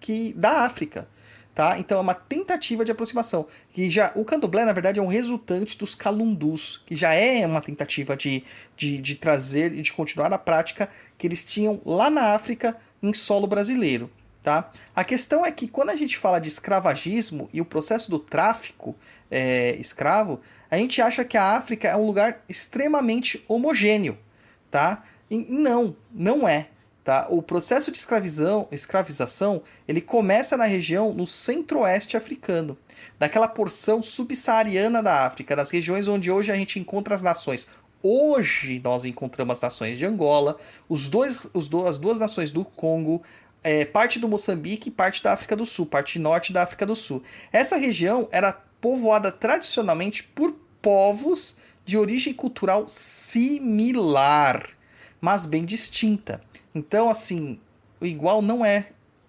que 0.00 0.32
da 0.32 0.62
África, 0.64 1.08
tá? 1.54 1.78
Então 1.78 1.98
é 1.98 2.00
uma 2.00 2.14
tentativa 2.14 2.84
de 2.84 2.92
aproximação. 2.92 3.46
Que 3.72 3.90
já 3.90 4.12
o 4.14 4.24
candomblé 4.24 4.64
na 4.64 4.72
verdade 4.72 5.00
é 5.00 5.02
um 5.02 5.08
resultante 5.08 5.76
dos 5.76 5.94
calundus, 5.94 6.80
que 6.86 6.96
já 6.96 7.12
é 7.14 7.46
uma 7.46 7.60
tentativa 7.60 8.16
de, 8.16 8.44
de, 8.76 8.98
de 8.98 9.14
trazer 9.16 9.74
e 9.74 9.82
de 9.82 9.92
continuar 9.92 10.32
a 10.32 10.38
prática 10.38 10.88
que 11.16 11.26
eles 11.26 11.44
tinham 11.44 11.80
lá 11.84 12.10
na 12.10 12.34
África 12.34 12.76
em 13.02 13.12
solo 13.12 13.46
brasileiro, 13.46 14.10
tá? 14.42 14.70
A 14.94 15.04
questão 15.04 15.44
é 15.44 15.50
que 15.50 15.68
quando 15.68 15.90
a 15.90 15.96
gente 15.96 16.16
fala 16.16 16.38
de 16.38 16.48
escravagismo 16.48 17.48
e 17.52 17.60
o 17.60 17.64
processo 17.64 18.10
do 18.10 18.18
tráfico 18.18 18.96
é, 19.30 19.76
escravo, 19.76 20.40
a 20.70 20.76
gente 20.76 21.00
acha 21.00 21.24
que 21.24 21.36
a 21.36 21.56
África 21.56 21.88
é 21.88 21.96
um 21.96 22.06
lugar 22.06 22.42
extremamente 22.48 23.44
homogêneo, 23.48 24.18
tá? 24.70 25.02
E 25.30 25.36
não, 25.38 25.96
não 26.12 26.48
é. 26.48 26.68
Tá? 27.08 27.26
O 27.30 27.40
processo 27.40 27.90
de 27.90 27.96
escravizão, 27.96 28.68
escravização 28.70 29.62
ele 29.86 30.02
começa 30.02 30.58
na 30.58 30.66
região 30.66 31.14
no 31.14 31.26
centro-oeste 31.26 32.18
africano, 32.18 32.76
daquela 33.18 33.48
porção 33.48 34.02
subsaariana 34.02 35.02
da 35.02 35.24
África, 35.24 35.56
nas 35.56 35.70
regiões 35.70 36.06
onde 36.06 36.30
hoje 36.30 36.52
a 36.52 36.54
gente 36.54 36.78
encontra 36.78 37.14
as 37.14 37.22
nações. 37.22 37.66
Hoje 38.02 38.78
nós 38.84 39.06
encontramos 39.06 39.54
as 39.54 39.62
nações 39.62 39.96
de 39.96 40.04
Angola, 40.04 40.58
os 40.86 41.08
dois, 41.08 41.48
os 41.54 41.66
do, 41.66 41.86
as 41.86 41.98
duas 41.98 42.18
nações 42.18 42.52
do 42.52 42.62
Congo, 42.62 43.22
é, 43.68 43.84
parte 43.84 44.18
do 44.18 44.26
Moçambique 44.26 44.88
e 44.88 44.90
parte 44.90 45.22
da 45.22 45.34
África 45.34 45.54
do 45.54 45.66
Sul, 45.66 45.84
parte 45.84 46.18
norte 46.18 46.54
da 46.54 46.62
África 46.62 46.86
do 46.86 46.96
Sul. 46.96 47.22
Essa 47.52 47.76
região 47.76 48.26
era 48.32 48.50
povoada 48.80 49.30
tradicionalmente 49.30 50.22
por 50.22 50.56
povos 50.80 51.54
de 51.84 51.98
origem 51.98 52.32
cultural 52.32 52.88
similar, 52.88 54.70
mas 55.20 55.44
bem 55.44 55.66
distinta. 55.66 56.40
Então, 56.74 57.10
assim, 57.10 57.60
o 58.00 58.06
igual 58.06 58.40
não 58.40 58.64
é. 58.64 58.88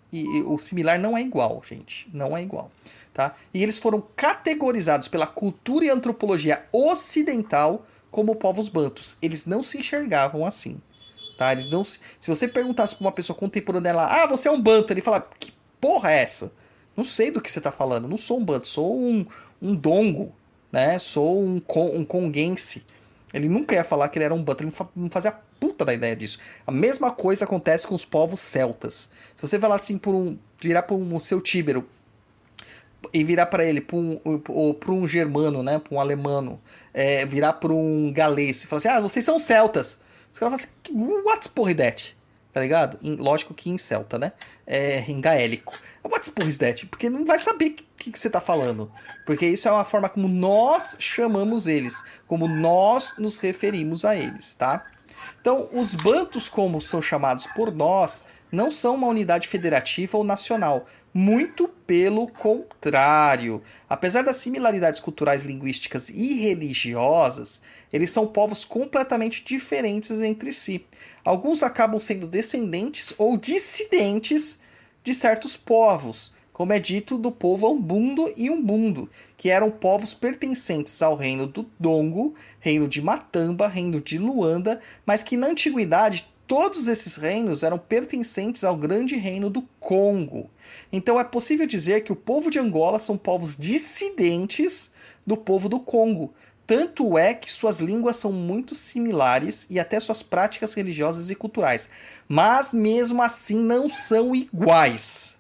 E, 0.10 0.24
o 0.44 0.58
similar 0.58 0.98
não 0.98 1.18
é 1.18 1.22
igual, 1.22 1.62
gente. 1.68 2.08
Não 2.14 2.38
é 2.38 2.42
igual. 2.42 2.72
Tá? 3.14 3.36
E 3.54 3.62
eles 3.62 3.78
foram 3.78 4.02
categorizados 4.16 5.10
pela 5.10 5.28
cultura 5.28 5.84
e 5.84 5.90
antropologia 5.90 6.66
ocidental 6.72 7.86
como 8.10 8.38
povos 8.38 8.70
bantus. 8.70 9.18
Eles 9.22 9.46
não 9.46 9.62
se 9.62 9.80
enxergavam 9.80 10.46
assim. 10.46 10.80
Tá? 11.40 11.54
Eles 11.54 11.70
não 11.70 11.86
se... 11.86 12.00
se 12.20 12.30
você 12.30 12.50
perguntasse 12.50 12.94
para 12.94 13.06
uma 13.06 13.14
pessoa 13.14 13.34
contemporânea 13.34 13.94
lá, 13.94 14.24
ah, 14.24 14.28
você 14.28 14.50
é 14.50 14.52
um 14.52 14.60
banto, 14.60 14.92
ele 14.92 15.00
fala, 15.00 15.26
que 15.40 15.54
porra 15.80 16.12
é 16.12 16.22
essa? 16.22 16.52
Não 16.98 17.06
sei 17.06 17.32
do 17.32 17.40
que 17.40 17.50
você 17.50 17.62
tá 17.62 17.72
falando. 17.72 18.10
Não 18.10 18.18
sou 18.18 18.42
um 18.42 18.44
banto, 18.44 18.68
sou 18.68 19.00
um, 19.00 19.26
um 19.62 19.74
dongo, 19.74 20.36
né? 20.70 21.00
Sou 21.00 21.42
um, 21.42 21.62
um 21.94 22.04
conguense. 22.04 22.86
Ele 23.34 23.48
nunca 23.48 23.74
ia 23.74 23.86
falar 23.86 24.10
que 24.10 24.18
ele 24.18 24.26
era 24.26 24.34
um 24.34 24.44
banto, 24.44 24.66
ele 24.66 24.74
não 24.94 25.10
fazia 25.10 25.32
puta 25.32 25.86
da 25.86 25.94
ideia 25.94 26.14
disso. 26.14 26.40
A 26.68 26.74
mesma 26.74 27.10
coisa 27.10 27.46
acontece 27.46 27.88
com 27.88 27.96
os 27.96 28.04
povos 28.04 28.42
celtas. 28.42 29.12
Se 29.34 29.42
você 29.42 29.58
falar 29.58 29.76
assim 29.76 29.98
por 29.98 30.14
um. 30.14 30.38
virar 30.62 30.84
por 30.84 30.96
um 30.96 31.20
seu 31.20 31.40
tíbero. 31.40 31.88
e 33.14 33.24
virar 33.24 33.46
para 33.46 33.64
ele, 33.64 33.80
para 33.80 33.96
um, 33.96 34.20
ou 34.50 34.74
para 34.74 34.92
um 34.92 35.08
germano, 35.08 35.64
né, 35.64 35.80
para 35.80 35.96
um 35.96 36.02
alemano, 36.02 36.60
é, 36.94 37.26
virar 37.26 37.54
para 37.54 37.72
um 37.72 38.12
galês 38.12 38.66
e 38.66 38.68
falar 38.68 38.80
assim: 38.80 38.90
ah, 38.90 39.00
vocês 39.00 39.24
são 39.24 39.40
celtas. 39.40 40.09
Os 40.40 40.42
caras 40.42 40.62
falam 40.62 41.04
assim: 41.04 41.22
what's 41.26 41.48
porra 41.48 41.76
that? 41.76 42.18
Tá 42.54 42.62
ligado? 42.62 42.98
Em, 43.04 43.16
lógico 43.16 43.54
que 43.54 43.70
em 43.70 43.78
celta, 43.78 44.18
né? 44.18 44.32
É, 44.66 45.02
em 45.02 45.20
gaélico. 45.20 45.78
What's 46.04 46.30
porra 46.30 46.52
that? 46.60 46.86
Porque 46.86 47.10
não 47.10 47.26
vai 47.26 47.38
saber 47.38 47.72
o 47.72 47.98
que, 47.98 48.12
que 48.12 48.18
você 48.18 48.30
tá 48.30 48.40
falando. 48.40 48.90
Porque 49.26 49.46
isso 49.46 49.68
é 49.68 49.72
uma 49.72 49.84
forma 49.84 50.08
como 50.08 50.30
nós 50.30 50.96
chamamos 51.00 51.68
eles, 51.68 52.04
como 52.26 52.48
nós 52.48 53.16
nos 53.18 53.38
referimos 53.38 54.06
a 54.06 54.16
eles, 54.16 54.54
tá? 54.54 54.86
Então, 55.40 55.70
os 55.74 55.96
bantos, 55.96 56.50
como 56.50 56.82
são 56.82 57.02
chamados 57.02 57.46
por 57.48 57.74
nós, 57.74 58.24
não 58.52 58.72
são 58.72 58.96
uma 58.96 59.08
unidade 59.08 59.48
federativa 59.48 60.18
ou 60.18 60.24
nacional. 60.24 60.86
Muito 61.14 61.68
pelo 61.68 62.28
contrário. 62.28 63.62
Apesar 63.88 64.24
das 64.24 64.38
similaridades 64.38 65.00
culturais, 65.00 65.44
linguísticas 65.44 66.10
e 66.10 66.42
religiosas, 66.42 67.62
eles 67.92 68.12
são 68.12 68.28
povos 68.28 68.64
completamente 68.64 69.44
diferentes 69.44 70.12
entre 70.22 70.54
si. 70.54 70.86
Alguns 71.24 71.64
acabam 71.64 72.00
sendo 72.00 72.28
descendentes 72.28 73.14
ou 73.18 73.38
dissidentes 73.38 74.60
de 75.04 75.14
certos 75.14 75.56
povos, 75.58 76.34
como 76.60 76.74
é 76.74 76.80
dito 76.80 77.18
do 77.18 77.32
povo 77.32 77.72
Umbundo 77.72 78.34
e 78.36 78.50
Umbundo, 78.50 79.10
que 79.38 79.50
eram 79.50 79.72
povos 79.72 80.14
pertencentes 80.14 81.02
ao 81.02 81.16
reino 81.16 81.48
do 81.48 81.66
Dongo, 81.80 82.36
reino 82.60 82.86
de 82.86 83.02
Matamba, 83.02 83.66
reino 83.66 84.02
de 84.02 84.18
Luanda, 84.18 84.82
mas 85.06 85.24
que 85.24 85.38
na 85.38 85.48
antiguidade 85.48 86.28
todos 86.46 86.90
esses 86.90 87.16
reinos 87.16 87.64
eram 87.64 87.78
pertencentes 87.78 88.66
ao 88.66 88.76
grande 88.76 89.16
reino 89.16 89.50
do 89.50 89.62
Congo. 89.80 90.50
Então 90.92 91.18
é 91.18 91.24
possível 91.24 91.66
dizer 91.66 92.02
que 92.02 92.12
o 92.12 92.16
povo 92.18 92.52
de 92.52 92.60
Angola 92.60 93.00
são 93.00 93.18
povos 93.18 93.56
dissidentes 93.56 94.92
do 95.26 95.38
povo 95.38 95.70
do 95.70 95.80
Congo. 95.80 96.34
Tanto 96.68 97.18
é 97.18 97.34
que 97.34 97.50
suas 97.50 97.80
línguas 97.80 98.18
são 98.18 98.34
muito 98.34 98.76
similares 98.76 99.66
e 99.70 99.80
até 99.80 99.98
suas 99.98 100.22
práticas 100.22 100.74
religiosas 100.74 101.30
e 101.30 101.36
culturais. 101.36 101.90
Mas 102.28 102.74
mesmo 102.74 103.22
assim 103.22 103.58
não 103.58 103.88
são 103.88 104.36
iguais. 104.36 105.39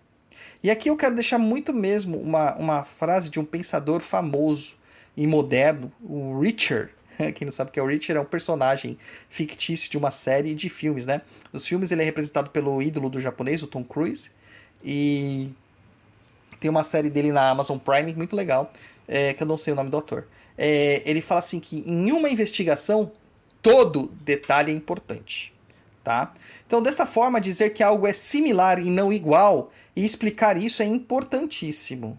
E 0.61 0.69
aqui 0.69 0.89
eu 0.89 0.97
quero 0.97 1.15
deixar 1.15 1.37
muito 1.37 1.73
mesmo 1.73 2.17
uma, 2.17 2.55
uma 2.55 2.83
frase 2.83 3.29
de 3.29 3.39
um 3.39 3.45
pensador 3.45 4.01
famoso 4.01 4.75
e 5.15 5.25
moderno, 5.25 5.91
o 6.01 6.39
Richard 6.39 6.91
Quem 7.35 7.45
não 7.45 7.51
sabe 7.51 7.71
que 7.71 7.79
é 7.79 7.83
o 7.83 7.85
Richard, 7.85 8.17
é 8.17 8.21
um 8.21 8.25
personagem 8.25 8.97
fictício 9.29 9.89
de 9.89 9.97
uma 9.97 10.11
série 10.11 10.55
de 10.55 10.69
filmes, 10.69 11.05
né? 11.05 11.21
Nos 11.51 11.67
filmes 11.67 11.91
ele 11.91 12.01
é 12.01 12.05
representado 12.05 12.49
pelo 12.49 12.81
ídolo 12.81 13.09
do 13.09 13.19
japonês, 13.19 13.61
o 13.61 13.67
Tom 13.67 13.83
Cruise. 13.83 14.31
E 14.83 15.49
tem 16.59 16.69
uma 16.69 16.83
série 16.83 17.09
dele 17.09 17.31
na 17.31 17.49
Amazon 17.49 17.77
Prime 17.77 18.13
muito 18.13 18.35
legal, 18.35 18.69
é, 19.07 19.33
que 19.33 19.43
eu 19.43 19.47
não 19.47 19.57
sei 19.57 19.73
o 19.73 19.75
nome 19.75 19.89
do 19.89 19.97
ator. 19.97 20.27
É, 20.57 21.01
ele 21.05 21.21
fala 21.21 21.39
assim 21.39 21.59
que 21.59 21.83
em 21.85 22.11
uma 22.11 22.29
investigação, 22.29 23.11
todo 23.61 24.07
detalhe 24.21 24.71
é 24.71 24.75
importante. 24.75 25.53
Tá? 26.03 26.33
Então, 26.65 26.81
dessa 26.81 27.05
forma, 27.05 27.41
dizer 27.41 27.71
que 27.71 27.83
algo 27.83 28.07
é 28.07 28.13
similar 28.13 28.79
e 28.79 28.89
não 28.89 29.11
igual 29.11 29.71
e 29.99 30.05
explicar 30.05 30.55
isso 30.55 30.81
é 30.81 30.85
importantíssimo. 30.85 32.17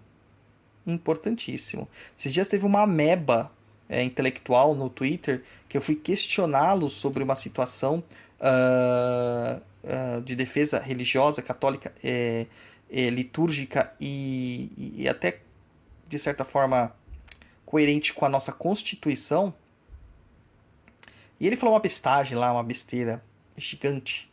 Importantíssimo. 0.86 1.88
Esses 2.14 2.30
dias 2.30 2.46
teve 2.46 2.66
uma 2.66 2.82
ameba 2.82 3.50
é, 3.88 4.04
intelectual 4.04 4.74
no 4.74 4.90
Twitter 4.90 5.42
que 5.66 5.78
eu 5.78 5.80
fui 5.80 5.96
questioná-lo 5.96 6.90
sobre 6.90 7.22
uma 7.22 7.34
situação 7.34 8.04
uh, 8.38 9.62
uh, 9.82 10.20
de 10.20 10.36
defesa 10.36 10.78
religiosa, 10.78 11.40
católica, 11.40 11.90
é, 12.04 12.44
é, 12.92 13.08
litúrgica 13.08 13.90
e, 13.98 14.94
e 14.98 15.08
até, 15.08 15.40
de 16.06 16.18
certa 16.18 16.44
forma, 16.44 16.94
coerente 17.64 18.12
com 18.12 18.26
a 18.26 18.28
nossa 18.28 18.52
Constituição. 18.52 19.54
E 21.40 21.46
ele 21.46 21.56
falou 21.56 21.74
uma 21.74 21.80
bestagem 21.80 22.36
lá, 22.36 22.52
uma 22.52 22.62
besteira 22.62 23.22
gigante? 23.56 24.29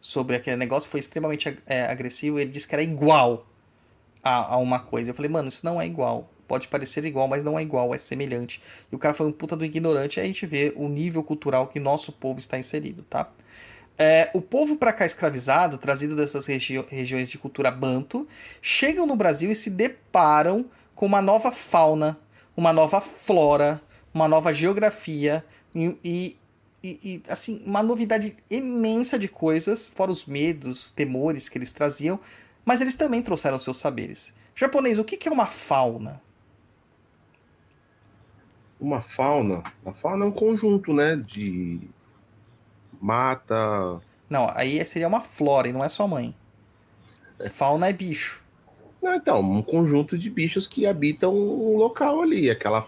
Sobre 0.00 0.36
aquele 0.36 0.56
negócio, 0.56 0.88
foi 0.88 1.00
extremamente 1.00 1.54
é, 1.66 1.82
agressivo. 1.84 2.38
Ele 2.38 2.50
disse 2.50 2.66
que 2.66 2.74
era 2.74 2.82
igual 2.82 3.46
a, 4.22 4.54
a 4.54 4.56
uma 4.56 4.80
coisa. 4.80 5.10
Eu 5.10 5.14
falei, 5.14 5.30
mano, 5.30 5.48
isso 5.48 5.64
não 5.64 5.80
é 5.80 5.86
igual 5.86 6.28
pode 6.50 6.66
parecer 6.66 7.04
igual, 7.04 7.28
mas 7.28 7.44
não 7.44 7.56
é 7.56 7.62
igual, 7.62 7.94
é 7.94 7.98
semelhante. 7.98 8.60
E 8.90 8.96
o 8.96 8.98
cara 8.98 9.14
foi 9.14 9.24
um 9.24 9.30
puta 9.30 9.54
do 9.54 9.64
ignorante, 9.64 10.18
aí 10.18 10.24
a 10.24 10.26
gente 10.26 10.44
vê 10.46 10.72
o 10.74 10.88
nível 10.88 11.22
cultural 11.22 11.68
que 11.68 11.78
nosso 11.78 12.10
povo 12.10 12.40
está 12.40 12.58
inserido, 12.58 13.04
tá? 13.08 13.30
É, 13.96 14.30
o 14.34 14.42
povo 14.42 14.76
para 14.76 14.92
cá 14.92 15.06
escravizado, 15.06 15.78
trazido 15.78 16.16
dessas 16.16 16.46
regi 16.46 16.84
regiões 16.88 17.28
de 17.28 17.38
cultura 17.38 17.70
banto, 17.70 18.26
chegam 18.60 19.06
no 19.06 19.14
Brasil 19.14 19.52
e 19.52 19.54
se 19.54 19.70
deparam 19.70 20.64
com 20.92 21.06
uma 21.06 21.22
nova 21.22 21.52
fauna, 21.52 22.18
uma 22.56 22.72
nova 22.72 23.00
flora, 23.00 23.80
uma 24.12 24.26
nova 24.26 24.52
geografia 24.52 25.44
e, 25.72 25.96
e, 26.02 26.36
e, 26.82 27.22
assim, 27.28 27.62
uma 27.66 27.82
novidade 27.82 28.36
imensa 28.50 29.18
de 29.18 29.28
coisas, 29.28 29.88
fora 29.88 30.10
os 30.10 30.24
medos, 30.24 30.90
temores 30.90 31.48
que 31.48 31.58
eles 31.58 31.72
traziam, 31.72 32.18
mas 32.64 32.80
eles 32.80 32.94
também 32.94 33.22
trouxeram 33.22 33.58
seus 33.58 33.78
saberes. 33.78 34.32
Japonês, 34.54 34.98
o 34.98 35.04
que 35.04 35.28
é 35.28 35.32
uma 35.32 35.46
fauna? 35.46 36.22
uma 38.80 39.00
fauna. 39.00 39.62
A 39.84 39.92
fauna 39.92 40.24
é 40.24 40.28
um 40.28 40.32
conjunto, 40.32 40.92
né? 40.92 41.14
De 41.14 41.80
mata. 43.00 44.00
Não, 44.28 44.50
aí 44.54 44.84
seria 44.86 45.06
uma 45.06 45.20
flora 45.20 45.68
e 45.68 45.72
não 45.72 45.84
é 45.84 45.88
sua 45.88 46.08
mãe. 46.08 46.34
Fauna 47.50 47.88
é 47.88 47.92
bicho. 47.92 48.42
Não, 49.02 49.14
então, 49.14 49.40
um 49.40 49.62
conjunto 49.62 50.16
de 50.16 50.28
bichos 50.30 50.66
que 50.66 50.86
habitam 50.86 51.34
um 51.34 51.76
local 51.76 52.22
ali, 52.22 52.50
aquela 52.50 52.86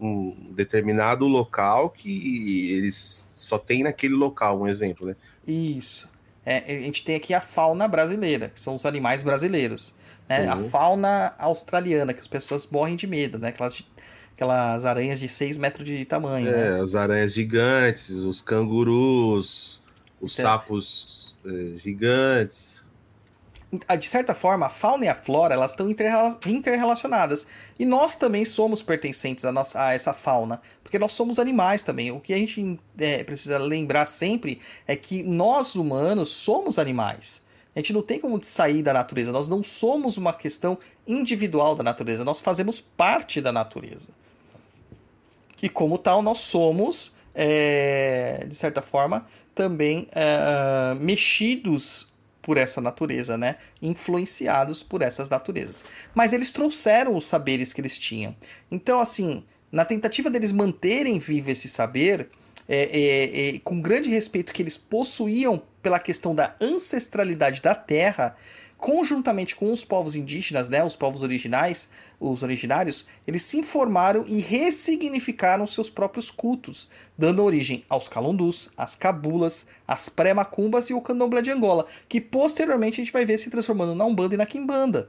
um 0.00 0.34
determinado 0.50 1.26
local 1.26 1.90
que 1.90 2.72
eles 2.72 3.32
só 3.36 3.58
tem 3.58 3.82
naquele 3.82 4.14
local, 4.14 4.60
um 4.60 4.68
exemplo, 4.68 5.06
né? 5.06 5.16
Isso. 5.46 6.10
É, 6.44 6.58
a 6.58 6.80
gente 6.82 7.04
tem 7.04 7.14
aqui 7.14 7.34
a 7.34 7.40
fauna 7.40 7.86
brasileira, 7.86 8.48
que 8.48 8.60
são 8.60 8.74
os 8.74 8.84
animais 8.84 9.22
brasileiros. 9.22 9.94
Né? 10.28 10.44
Uhum. 10.44 10.52
A 10.52 10.56
fauna 10.56 11.34
australiana, 11.38 12.12
que 12.12 12.20
as 12.20 12.26
pessoas 12.26 12.66
morrem 12.66 12.96
de 12.96 13.06
medo, 13.06 13.38
né? 13.38 13.48
Aquelas 13.48 13.84
aquelas 14.34 14.84
aranhas 14.84 15.20
de 15.20 15.28
6 15.28 15.58
metros 15.58 15.86
de 15.86 16.04
tamanho. 16.04 16.48
É, 16.48 16.70
né? 16.70 16.80
as 16.80 16.94
aranhas 16.94 17.32
gigantes, 17.32 18.10
os 18.10 18.40
cangurus, 18.40 19.82
os 20.20 20.32
então, 20.32 20.44
sapos 20.44 21.36
é, 21.44 21.78
gigantes. 21.78 22.81
Ah, 23.88 23.96
de 23.96 24.06
certa 24.06 24.34
forma, 24.34 24.66
a 24.66 24.68
fauna 24.68 25.06
e 25.06 25.08
a 25.08 25.14
flora 25.14 25.54
elas 25.54 25.70
estão 25.70 25.88
interrelacionadas. 25.88 27.46
E 27.78 27.86
nós 27.86 28.16
também 28.16 28.44
somos 28.44 28.82
pertencentes 28.82 29.46
a, 29.46 29.52
nossa, 29.52 29.82
a 29.82 29.94
essa 29.94 30.12
fauna. 30.12 30.60
Porque 30.82 30.98
nós 30.98 31.12
somos 31.12 31.38
animais 31.38 31.82
também. 31.82 32.10
O 32.10 32.20
que 32.20 32.34
a 32.34 32.36
gente 32.36 32.78
é, 32.98 33.24
precisa 33.24 33.56
lembrar 33.56 34.04
sempre 34.04 34.60
é 34.86 34.94
que 34.94 35.22
nós 35.22 35.74
humanos 35.74 36.28
somos 36.28 36.78
animais. 36.78 37.40
A 37.74 37.78
gente 37.78 37.94
não 37.94 38.02
tem 38.02 38.20
como 38.20 38.38
sair 38.44 38.82
da 38.82 38.92
natureza. 38.92 39.32
Nós 39.32 39.48
não 39.48 39.62
somos 39.62 40.18
uma 40.18 40.34
questão 40.34 40.78
individual 41.06 41.74
da 41.74 41.82
natureza. 41.82 42.24
Nós 42.24 42.42
fazemos 42.42 42.78
parte 42.78 43.40
da 43.40 43.50
natureza. 43.50 44.10
E 45.62 45.68
como 45.70 45.96
tal, 45.96 46.20
nós 46.20 46.38
somos, 46.40 47.14
é, 47.34 48.44
de 48.46 48.54
certa 48.54 48.82
forma, 48.82 49.26
também 49.54 50.06
é, 50.12 50.94
mexidos 51.00 52.11
por 52.42 52.58
essa 52.58 52.80
natureza, 52.80 53.38
né? 53.38 53.56
Influenciados 53.80 54.82
por 54.82 55.00
essas 55.00 55.30
naturezas. 55.30 55.84
Mas 56.14 56.32
eles 56.32 56.50
trouxeram 56.50 57.16
os 57.16 57.24
saberes 57.24 57.72
que 57.72 57.80
eles 57.80 57.96
tinham. 57.96 58.36
Então, 58.70 58.98
assim, 58.98 59.44
na 59.70 59.84
tentativa 59.84 60.28
deles 60.28 60.52
manterem 60.52 61.18
vivo 61.18 61.50
esse 61.50 61.68
saber, 61.68 62.28
é, 62.68 62.82
é, 62.82 63.48
é, 63.56 63.58
com 63.60 63.80
grande 63.80 64.10
respeito 64.10 64.52
que 64.52 64.62
eles 64.62 64.76
possuíam 64.76 65.62
pela 65.80 65.98
questão 65.98 66.34
da 66.34 66.54
ancestralidade 66.60 67.62
da 67.62 67.74
Terra, 67.74 68.36
conjuntamente 68.82 69.54
com 69.54 69.72
os 69.72 69.84
povos 69.84 70.16
indígenas, 70.16 70.68
né, 70.68 70.82
os 70.82 70.96
povos 70.96 71.22
originais, 71.22 71.88
os 72.18 72.42
originários, 72.42 73.06
eles 73.28 73.42
se 73.42 73.56
informaram 73.56 74.24
e 74.26 74.40
ressignificaram 74.40 75.68
seus 75.68 75.88
próprios 75.88 76.32
cultos, 76.32 76.88
dando 77.16 77.44
origem 77.44 77.84
aos 77.88 78.08
calundus, 78.08 78.70
às 78.76 78.96
cabulas, 78.96 79.68
às 79.86 80.08
pré-macumbas 80.08 80.90
e 80.90 80.94
o 80.94 81.00
candomblé 81.00 81.40
de 81.42 81.52
Angola, 81.52 81.86
que 82.08 82.20
posteriormente 82.20 83.00
a 83.00 83.04
gente 83.04 83.12
vai 83.12 83.24
ver 83.24 83.38
se 83.38 83.50
transformando 83.50 83.94
na 83.94 84.04
Umbanda 84.04 84.34
e 84.34 84.36
na 84.38 84.46
Quimbanda. 84.46 85.08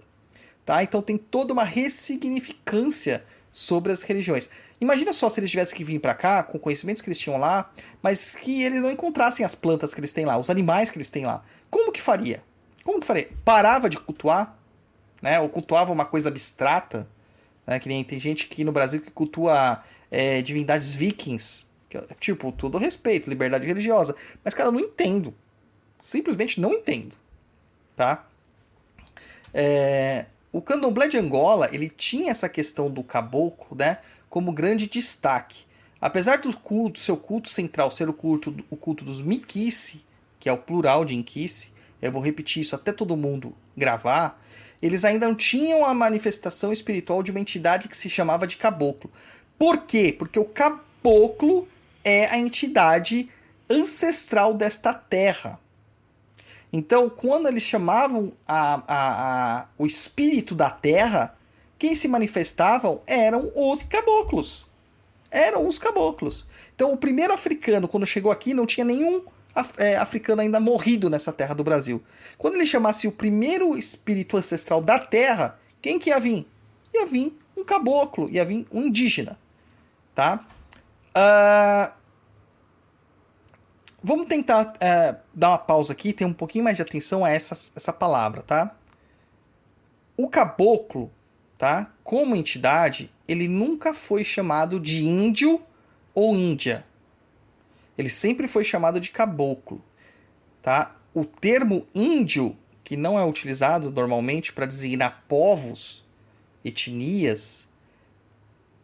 Tá? 0.63 0.83
Então 0.83 1.01
tem 1.01 1.17
toda 1.17 1.51
uma 1.51 1.63
ressignificância 1.63 3.25
sobre 3.51 3.91
as 3.91 4.03
religiões. 4.03 4.49
Imagina 4.79 5.11
só 5.11 5.29
se 5.29 5.39
eles 5.39 5.49
tivessem 5.49 5.75
que 5.75 5.83
vir 5.83 5.99
para 5.99 6.13
cá 6.13 6.43
com 6.43 6.59
conhecimentos 6.59 7.01
que 7.01 7.09
eles 7.09 7.17
tinham 7.17 7.39
lá, 7.39 7.71
mas 8.03 8.35
que 8.35 8.61
eles 8.61 8.83
não 8.83 8.91
encontrassem 8.91 9.43
as 9.43 9.55
plantas 9.55 9.95
que 9.95 9.99
eles 9.99 10.13
têm 10.13 10.25
lá, 10.25 10.37
os 10.37 10.51
animais 10.51 10.91
que 10.91 10.97
eles 10.99 11.09
têm 11.09 11.25
lá. 11.25 11.43
Como 11.71 11.91
que 11.91 11.99
faria? 11.99 12.43
Como 12.83 12.99
que 12.99 13.07
falei? 13.07 13.31
Parava 13.45 13.89
de 13.89 13.97
cultuar, 13.97 14.57
né? 15.21 15.39
Ou 15.39 15.49
cultuava 15.49 15.91
uma 15.91 16.05
coisa 16.05 16.29
abstrata, 16.29 17.07
né? 17.65 17.79
Que 17.79 17.87
nem 17.87 18.03
tem 18.03 18.19
gente 18.19 18.45
aqui 18.45 18.63
no 18.63 18.71
Brasil 18.71 19.01
que 19.01 19.11
cultua 19.11 19.83
é, 20.11 20.41
divindades 20.41 20.93
vikings. 20.93 21.65
Que, 21.89 21.99
tipo, 22.19 22.51
tudo 22.51 22.77
respeito, 22.77 23.29
liberdade 23.29 23.67
religiosa. 23.67 24.15
Mas, 24.43 24.53
cara, 24.53 24.69
eu 24.69 24.73
não 24.73 24.79
entendo. 24.79 25.33
Simplesmente 25.99 26.59
não 26.59 26.73
entendo. 26.73 27.15
Tá? 27.95 28.25
É, 29.53 30.25
o 30.51 30.61
candomblé 30.61 31.07
de 31.07 31.17
Angola, 31.17 31.69
ele 31.71 31.89
tinha 31.89 32.31
essa 32.31 32.49
questão 32.49 32.89
do 32.89 33.03
caboclo, 33.03 33.77
né, 33.77 33.99
como 34.29 34.51
grande 34.51 34.87
destaque. 34.87 35.65
Apesar 36.01 36.39
do 36.39 36.55
culto, 36.57 36.99
seu 36.99 37.15
culto 37.15 37.49
central 37.49 37.89
ser 37.89 38.09
o 38.09 38.13
culto, 38.13 38.55
o 38.69 38.75
culto 38.75 39.05
dos 39.05 39.21
Mikice, 39.21 40.05
que 40.39 40.49
é 40.49 40.51
o 40.51 40.57
plural 40.57 41.05
de 41.05 41.15
Inquice, 41.15 41.71
eu 42.07 42.11
vou 42.11 42.21
repetir 42.21 42.61
isso 42.61 42.75
até 42.75 42.91
todo 42.91 43.15
mundo 43.15 43.55
gravar, 43.75 44.41
eles 44.81 45.05
ainda 45.05 45.27
não 45.27 45.35
tinham 45.35 45.85
a 45.85 45.93
manifestação 45.93 46.73
espiritual 46.73 47.23
de 47.23 47.31
uma 47.31 47.39
entidade 47.39 47.87
que 47.87 47.95
se 47.95 48.09
chamava 48.09 48.45
de 48.45 48.57
caboclo. 48.57 49.09
Por 49.57 49.83
quê? 49.83 50.13
Porque 50.17 50.37
o 50.37 50.45
caboclo 50.45 51.67
é 52.03 52.25
a 52.25 52.37
entidade 52.37 53.29
ancestral 53.69 54.53
desta 54.53 54.93
terra. 54.93 55.59
Então, 56.71 57.09
quando 57.09 57.47
eles 57.47 57.63
chamavam 57.63 58.33
a, 58.47 58.73
a, 58.87 59.61
a, 59.61 59.67
o 59.77 59.85
espírito 59.85 60.53
da 60.53 60.69
terra, 60.69 61.37
quem 61.77 61.95
se 61.95 62.07
manifestavam 62.07 63.01
eram 63.05 63.51
os 63.55 63.83
caboclos. 63.83 64.67
Eram 65.31 65.67
os 65.67 65.79
caboclos. 65.79 66.45
Então, 66.75 66.91
o 66.91 66.97
primeiro 66.97 67.33
africano, 67.33 67.87
quando 67.87 68.05
chegou 68.05 68.31
aqui, 68.31 68.53
não 68.53 68.65
tinha 68.65 68.83
nenhum 68.83 69.23
é, 69.77 69.95
africano 69.97 70.41
ainda 70.41 70.59
morrido 70.59 71.09
nessa 71.09 71.31
terra 71.31 71.53
do 71.53 71.63
Brasil. 71.63 72.03
Quando 72.37 72.55
ele 72.55 72.65
chamasse 72.65 73.07
o 73.07 73.11
primeiro 73.11 73.77
espírito 73.77 74.37
ancestral 74.37 74.81
da 74.81 74.99
terra, 74.99 75.59
quem 75.81 75.99
que 75.99 76.09
ia 76.09 76.19
vir? 76.19 76.47
Ia 76.93 77.05
vir 77.05 77.37
um 77.55 77.63
caboclo, 77.63 78.29
ia 78.29 78.43
vir 78.43 78.67
um 78.71 78.83
indígena. 78.83 79.37
Tá? 80.15 80.45
Uh, 81.15 82.03
Vamos 84.05 84.27
tentar 84.27 84.73
é, 84.81 85.15
dar 85.33 85.51
uma 85.51 85.57
pausa 85.57 85.93
aqui 85.93 86.11
ter 86.11 86.25
um 86.25 86.33
pouquinho 86.33 86.65
mais 86.65 86.75
de 86.75 86.83
atenção 86.83 87.23
a 87.23 87.29
essa, 87.29 87.53
essa 87.53 87.93
palavra, 87.93 88.43
tá? 88.43 88.75
O 90.17 90.27
caboclo, 90.27 91.09
tá? 91.57 91.89
Como 92.03 92.35
entidade, 92.35 93.09
ele 93.25 93.47
nunca 93.47 93.93
foi 93.93 94.25
chamado 94.25 94.77
de 94.77 95.05
índio 95.05 95.61
ou 96.13 96.35
índia. 96.35 96.85
Ele 97.97 98.09
sempre 98.09 98.47
foi 98.47 98.63
chamado 98.63 98.99
de 98.99 99.11
caboclo, 99.11 99.83
tá? 100.61 100.95
O 101.13 101.23
termo 101.23 101.85
índio, 101.93 102.57
que 102.83 102.97
não 102.97 103.17
é 103.17 103.25
utilizado 103.25 103.91
normalmente 103.91 104.51
para 104.51 104.65
designar 104.65 105.23
povos, 105.27 106.03
etnias, 106.65 107.67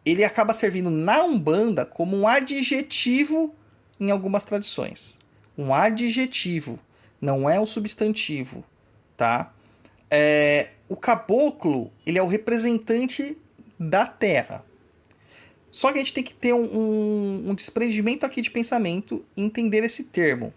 ele 0.04 0.24
acaba 0.24 0.54
servindo 0.54 0.90
na 0.90 1.22
Umbanda 1.22 1.84
como 1.84 2.16
um 2.16 2.26
adjetivo 2.26 3.54
em 3.98 4.10
algumas 4.10 4.44
tradições. 4.44 5.16
Um 5.56 5.74
adjetivo, 5.74 6.78
não 7.20 7.48
é 7.48 7.60
um 7.60 7.66
substantivo, 7.66 8.64
tá? 9.16 9.52
É, 10.10 10.70
o 10.88 10.96
caboclo, 10.96 11.92
ele 12.06 12.18
é 12.18 12.22
o 12.22 12.26
representante 12.26 13.36
da 13.78 14.06
terra. 14.06 14.64
Só 15.72 15.92
que 15.92 15.98
a 15.98 16.02
gente 16.02 16.14
tem 16.14 16.24
que 16.24 16.34
ter 16.34 16.52
um, 16.52 16.64
um, 16.64 17.50
um 17.50 17.54
desprendimento 17.54 18.26
aqui 18.26 18.40
de 18.40 18.50
pensamento 18.50 19.24
e 19.36 19.42
entender 19.42 19.84
esse 19.84 20.04
termo. 20.04 20.52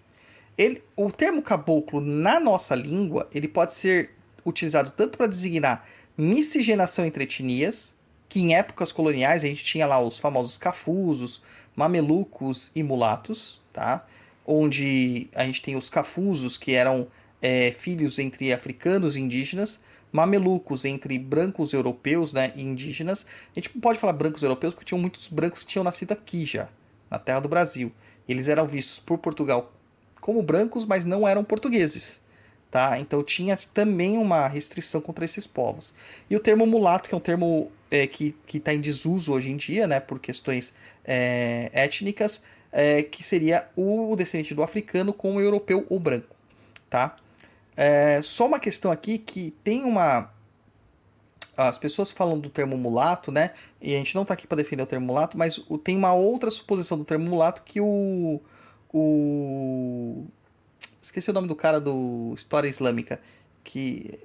Ele, 0.58 0.84
o 0.96 1.12
termo 1.12 1.42
caboclo, 1.42 2.02
na 2.02 2.40
nossa 2.40 2.76
língua, 2.76 3.28
ele 3.34 3.48
pode 3.48 3.74
ser 3.74 4.12
utilizado 4.46 4.92
tanto 4.92 5.18
para 5.18 5.28
designar 5.28 5.88
miscigenação 6.18 7.06
entre 7.06 7.24
etnias, 7.24 7.96
que 8.30 8.40
em 8.40 8.56
épocas 8.56 8.92
coloniais 8.92 9.44
a 9.44 9.48
gente 9.48 9.64
tinha 9.64 9.86
lá 9.86 10.00
os 10.00 10.18
famosos 10.18 10.58
cafusos, 10.58 11.42
mamelucos 11.76 12.72
e 12.76 12.84
mulatos, 12.84 13.60
tá? 13.72 14.06
Onde 14.46 15.28
a 15.36 15.44
gente 15.44 15.62
tem 15.62 15.76
os 15.76 15.90
cafusos, 15.90 16.58
que 16.58 16.74
eram 16.74 17.08
é, 17.42 17.72
filhos 17.72 18.20
entre 18.20 18.54
africanos 18.54 19.16
e 19.16 19.22
indígenas, 19.22 19.82
mamelucos 20.14 20.86
entre 20.86 21.18
brancos 21.20 21.74
europeus 21.74 22.32
né, 22.32 22.54
e 22.56 22.62
indígenas. 22.62 23.26
A 23.52 23.60
gente 23.60 23.70
pode 23.70 24.00
falar 24.00 24.14
brancos 24.14 24.44
europeus 24.44 24.74
porque 24.74 24.86
tinham 24.86 25.02
muitos 25.02 25.28
brancos 25.28 25.64
que 25.64 25.72
tinham 25.72 25.84
nascido 25.84 26.14
aqui 26.14 26.46
já, 26.46 26.70
na 27.10 27.20
terra 27.20 27.42
do 27.42 27.50
Brasil. 27.50 27.92
Eles 28.30 28.48
eram 28.48 28.66
vistos 28.66 29.00
por 29.00 29.18
Portugal 29.18 29.74
como 30.22 30.42
brancos, 30.42 30.86
mas 30.86 31.04
não 31.04 31.28
eram 31.28 31.44
portugueses. 31.44 32.22
Tá? 32.72 32.98
Então 33.00 33.22
tinha 33.22 33.60
também 33.74 34.18
uma 34.18 34.48
restrição 34.48 35.02
contra 35.02 35.26
esses 35.26 35.46
povos. 35.46 35.94
E 36.30 36.36
o 36.36 36.40
termo 36.40 36.66
mulato, 36.66 37.10
que 37.10 37.14
é 37.14 37.18
um 37.18 37.22
termo 37.22 37.72
é, 37.92 38.08
que 38.08 38.36
está 38.54 38.74
em 38.74 38.80
desuso 38.80 39.34
hoje 39.34 39.52
em 39.52 39.58
dia, 39.58 39.86
né, 39.86 40.00
por 40.00 40.20
questões 40.20 40.74
é, 41.04 41.70
étnicas, 41.74 42.42
é, 42.72 43.04
que 43.04 43.24
seria 43.24 43.70
o 43.76 44.16
descendente 44.16 44.56
do 44.56 44.64
africano 44.64 45.14
com 45.14 45.36
o 45.36 45.42
europeu 45.42 45.86
ou 45.90 46.00
branco, 46.00 46.36
tá? 46.90 47.16
É, 47.76 48.22
só 48.22 48.48
uma 48.48 48.60
questão 48.60 48.92
aqui 48.92 49.18
que 49.18 49.52
tem 49.64 49.84
uma 49.84 50.32
as 51.56 51.78
pessoas 51.78 52.12
falam 52.12 52.40
do 52.40 52.50
termo 52.50 52.76
mulato, 52.78 53.32
né? 53.32 53.52
E 53.80 53.94
a 53.94 53.98
gente 53.98 54.16
não 54.16 54.24
está 54.24 54.34
aqui 54.34 54.48
para 54.48 54.58
defender 54.58 54.82
o 54.82 54.88
termo 54.88 55.06
mulato, 55.06 55.38
mas 55.38 55.60
tem 55.84 55.96
uma 55.96 56.12
outra 56.14 56.50
suposição 56.50 56.98
do 56.98 57.06
termo 57.06 57.30
mulato 57.30 57.62
que 57.64 57.80
o 57.80 58.42
o 58.92 60.26
esqueci 61.02 61.30
o 61.30 61.34
nome 61.34 61.48
do 61.48 61.56
cara 61.56 61.80
do 61.80 62.34
História 62.36 62.68
Islâmica 62.68 63.20
que 63.64 64.20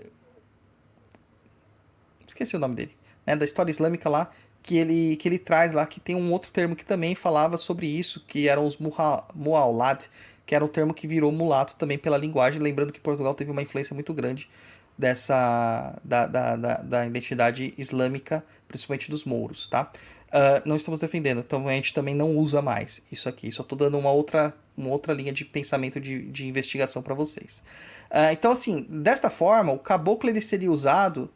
esqueci 2.27 2.57
o 2.57 2.59
nome 2.59 2.75
dele 2.77 2.99
né, 3.29 3.37
da 3.37 3.45
história 3.45 3.71
islâmica 3.71 4.09
lá, 4.09 4.31
que 4.63 4.79
ele, 4.79 5.17
que 5.17 5.29
ele 5.29 5.39
traz 5.39 5.75
lá, 5.75 5.87
que 5.87 6.01
tem 6.01 6.17
um 6.17 6.33
outro 6.33 6.51
termo 6.51 6.75
que 6.75 6.85
também 6.85 7.15
falava 7.15 7.59
sobre 7.59 7.87
isso, 7.87 8.25
que 8.27 8.49
eram 8.49 8.65
os 8.65 8.79
mu'awlad, 8.79 10.07
que 10.49 10.55
era 10.55 10.65
um 10.65 10.69
termo 10.69 10.95
que 10.95 11.07
virou 11.07 11.31
mulato 11.31 11.77
também 11.77 11.99
pela 11.99 12.17
linguagem, 12.17 12.59
lembrando 12.59 12.91
que 12.91 12.99
Portugal 12.99 13.35
teve 13.35 13.51
uma 13.51 13.61
influência 13.61 13.93
muito 13.93 14.15
grande 14.15 14.49
dessa 14.97 15.95
da, 16.03 16.27
da, 16.27 16.57
da, 16.57 16.75
da 16.77 17.07
identidade 17.07 17.75
islâmica, 17.77 18.43
principalmente 18.67 19.11
dos 19.11 19.27
mouros, 19.27 19.69
tá? 19.69 19.93
Uh, 20.29 20.67
não 20.67 20.75
estamos 20.75 21.01
defendendo, 21.01 21.41
então 21.41 21.69
a 21.69 21.73
gente 21.73 21.93
também 21.93 22.15
não 22.15 22.35
usa 22.35 22.63
mais 22.63 23.03
isso 23.13 23.29
aqui, 23.29 23.53
só 23.53 23.63
estou 23.63 23.77
dando 23.77 23.99
uma 23.99 24.11
outra, 24.11 24.55
uma 24.75 24.89
outra 24.89 25.13
linha 25.13 25.35
de 25.35 25.45
pensamento 25.45 26.01
de, 26.01 26.23
de 26.31 26.49
investigação 26.49 27.03
para 27.03 27.15
vocês. 27.15 27.63
Uh, 28.11 28.33
então, 28.33 28.51
assim, 28.51 28.87
desta 28.89 29.29
forma, 29.29 29.71
o 29.71 29.79
caboclo 29.79 30.31
ele 30.31 30.41
seria 30.41 30.73
usado 30.73 31.31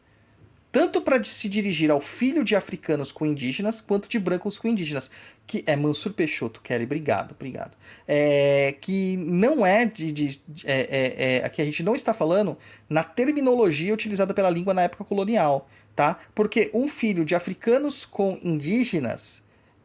tanto 0.73 1.03
para 1.03 1.23
se 1.23 1.51
dirigir 1.51 1.91
ao 1.91 2.01
filho 2.01 2.43
de 2.43 2.57
africanos 2.57 3.13
com 3.13 3.27
indígenas, 3.27 3.79
quanto 3.79 4.09
de 4.09 4.19
brancos 4.19 4.59
com 4.59 4.67
indígenas, 4.67 5.11
que 5.47 5.63
é 5.67 5.77
Mansur 5.77 6.15
Peixoto, 6.15 6.63
Kelly, 6.63 6.85
obrigado, 6.85 7.33
obrigado. 7.33 7.77
É, 8.09 8.75
que 8.81 9.19
não 9.19 9.67
é 9.67 9.85
de. 9.85 10.11
de 10.11 10.41
é, 10.65 10.81
é, 10.81 11.25
é, 11.41 11.45
aqui 11.45 11.61
a 11.61 11.65
gente 11.67 11.83
não 11.83 11.95
está 11.95 12.15
falando 12.15 12.57
na 12.89 13.05
terminologia 13.05 13.93
utilizada 13.93 14.33
pela 14.33 14.49
língua 14.49 14.73
na 14.73 14.81
época 14.81 15.05
colonial, 15.05 15.69
tá? 15.95 16.19
Porque 16.35 16.71
um 16.73 16.89
filho 16.89 17.23
de 17.23 17.35
africanos 17.35 18.07
com 18.07 18.39
indígenas, 18.43 19.43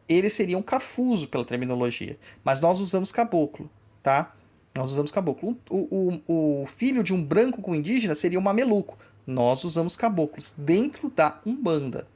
ele 0.08 0.30
seria 0.30 0.56
um 0.56 0.62
cafuso 0.62 1.28
pela 1.28 1.44
terminologia, 1.44 2.16
mas 2.42 2.60
nós 2.60 2.80
usamos 2.80 3.12
caboclo, 3.12 3.70
tá? 4.02 4.34
Nós 4.74 4.92
usamos 4.92 5.10
caboclo. 5.10 5.58
O, 5.68 6.22
o, 6.26 6.62
o 6.62 6.66
filho 6.66 7.02
de 7.02 7.12
um 7.12 7.22
branco 7.22 7.60
com 7.60 7.74
indígena 7.74 8.14
seria 8.14 8.38
um 8.38 8.42
mameluco 8.42 8.96
nós 9.28 9.62
usamos 9.62 9.94
caboclos 9.94 10.54
dentro 10.56 11.10
da 11.10 11.38
Umbanda, 11.44 12.08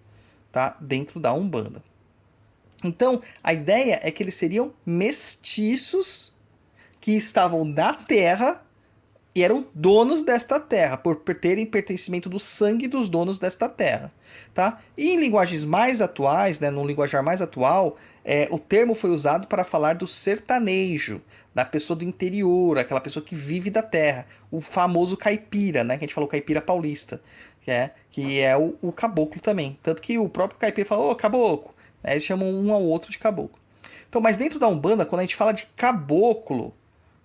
tá? 0.51 0.79
Dentro 0.81 1.21
da 1.21 1.35
Umbanda. 1.35 1.85
Então, 2.83 3.21
a 3.45 3.53
ideia 3.53 4.01
é 4.03 4.11
que 4.11 4.23
eles 4.23 4.35
seriam 4.35 4.73
mestiços 4.85 6.33
que 6.99 7.13
estavam 7.13 7.67
na 7.67 7.93
terra 7.93 8.65
e 9.35 9.43
eram 9.43 9.67
donos 9.75 10.23
desta 10.23 10.61
terra, 10.61 10.97
por 10.97 11.17
terem 11.17 11.65
pertencimento 11.65 12.29
do 12.29 12.39
sangue 12.39 12.87
dos 12.87 13.09
donos 13.09 13.39
desta 13.39 13.69
terra. 13.69 14.13
Tá? 14.53 14.81
E 14.97 15.11
em 15.11 15.19
linguagens 15.19 15.65
mais 15.65 16.03
atuais, 16.03 16.61
né, 16.61 16.71
num 16.71 16.87
linguajar 16.87 17.23
mais 17.23 17.41
atual, 17.41 17.97
é, 18.25 18.47
o 18.51 18.59
termo 18.59 18.95
foi 18.95 19.11
usado 19.11 19.47
para 19.47 19.65
falar 19.65 19.95
do 19.95 20.07
sertanejo, 20.07 21.21
da 21.55 21.65
pessoa 21.65 21.97
do 21.97 22.05
interior, 22.05 22.79
aquela 22.79 23.01
pessoa 23.01 23.25
que 23.25 23.35
vive 23.35 23.71
da 23.71 23.83
terra, 23.83 24.27
o 24.51 24.61
famoso 24.61 25.17
caipira, 25.17 25.83
né, 25.83 25.97
que 25.97 26.05
a 26.05 26.07
gente 26.07 26.15
falou 26.15 26.29
caipira 26.29 26.61
paulista, 26.61 27.23
que 27.63 27.71
é, 27.71 27.95
que 28.11 28.41
é 28.41 28.57
o, 28.57 28.77
o 28.83 28.93
caboclo 28.93 29.41
também. 29.41 29.79
Tanto 29.83 30.03
que 30.03 30.19
o 30.19 30.29
próprio 30.29 30.59
caipira 30.59 30.87
falou, 30.87 31.11
ô 31.11 31.17
caboclo, 31.17 31.75
né, 32.03 32.13
eles 32.13 32.25
chamam 32.25 32.51
um 32.51 32.71
ao 32.73 32.83
outro 32.83 33.11
de 33.11 33.19
caboclo. 33.19 33.59
Então, 34.09 34.21
mas 34.21 34.37
dentro 34.37 34.59
da 34.59 34.69
Umbanda, 34.69 35.07
quando 35.07 35.21
a 35.21 35.25
gente 35.25 35.37
fala 35.37 35.53
de 35.53 35.65
caboclo, 35.75 36.75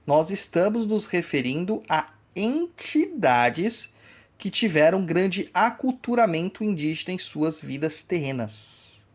nós 0.07 0.31
estamos 0.31 0.85
nos 0.85 1.05
referindo 1.05 1.81
a 1.89 2.09
entidades 2.33 3.93
que 4.37 4.49
tiveram 4.49 5.05
grande 5.05 5.49
aculturamento 5.53 6.63
indígena 6.63 7.13
em 7.13 7.19
suas 7.19 7.59
vidas 7.59 8.01
terrenas, 8.03 9.05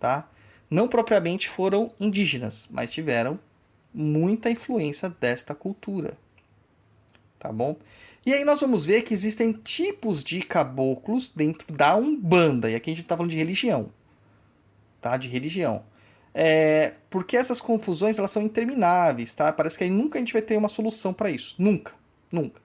tá? 0.00 0.26
Não 0.70 0.88
propriamente 0.88 1.50
foram 1.50 1.92
indígenas, 2.00 2.66
mas 2.70 2.90
tiveram 2.90 3.38
muita 3.92 4.50
influência 4.50 5.10
desta 5.20 5.54
cultura, 5.54 6.16
tá 7.38 7.52
bom? 7.52 7.76
E 8.24 8.32
aí 8.32 8.42
nós 8.42 8.60
vamos 8.60 8.86
ver 8.86 9.02
que 9.02 9.12
existem 9.12 9.52
tipos 9.52 10.24
de 10.24 10.40
caboclos 10.40 11.28
dentro 11.28 11.70
da 11.74 11.94
Umbanda, 11.94 12.70
e 12.70 12.74
aqui 12.74 12.90
a 12.90 12.94
gente 12.94 13.04
está 13.04 13.16
falando 13.16 13.32
de 13.32 13.36
religião, 13.36 13.92
tá? 14.98 15.16
De 15.18 15.28
religião. 15.28 15.84
É, 16.34 16.94
porque 17.10 17.36
essas 17.36 17.60
confusões 17.60 18.18
elas 18.18 18.30
são 18.30 18.42
intermináveis, 18.42 19.34
tá? 19.34 19.52
Parece 19.52 19.76
que 19.76 19.84
aí 19.84 19.90
nunca 19.90 20.18
a 20.18 20.20
gente 20.20 20.32
vai 20.32 20.42
ter 20.42 20.56
uma 20.56 20.68
solução 20.68 21.12
para 21.12 21.30
isso, 21.30 21.56
nunca, 21.58 21.92
nunca. 22.30 22.60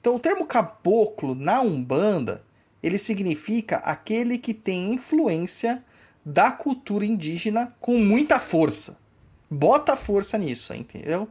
Então, 0.00 0.14
o 0.14 0.20
termo 0.20 0.46
caboclo 0.46 1.34
na 1.34 1.60
Umbanda, 1.60 2.44
ele 2.82 2.98
significa 2.98 3.76
aquele 3.78 4.38
que 4.38 4.54
tem 4.54 4.94
influência 4.94 5.84
da 6.24 6.50
cultura 6.52 7.04
indígena 7.04 7.74
com 7.80 7.98
muita 7.98 8.38
força. 8.38 8.98
Bota 9.50 9.96
força 9.96 10.38
nisso, 10.38 10.74
entendeu? 10.74 11.28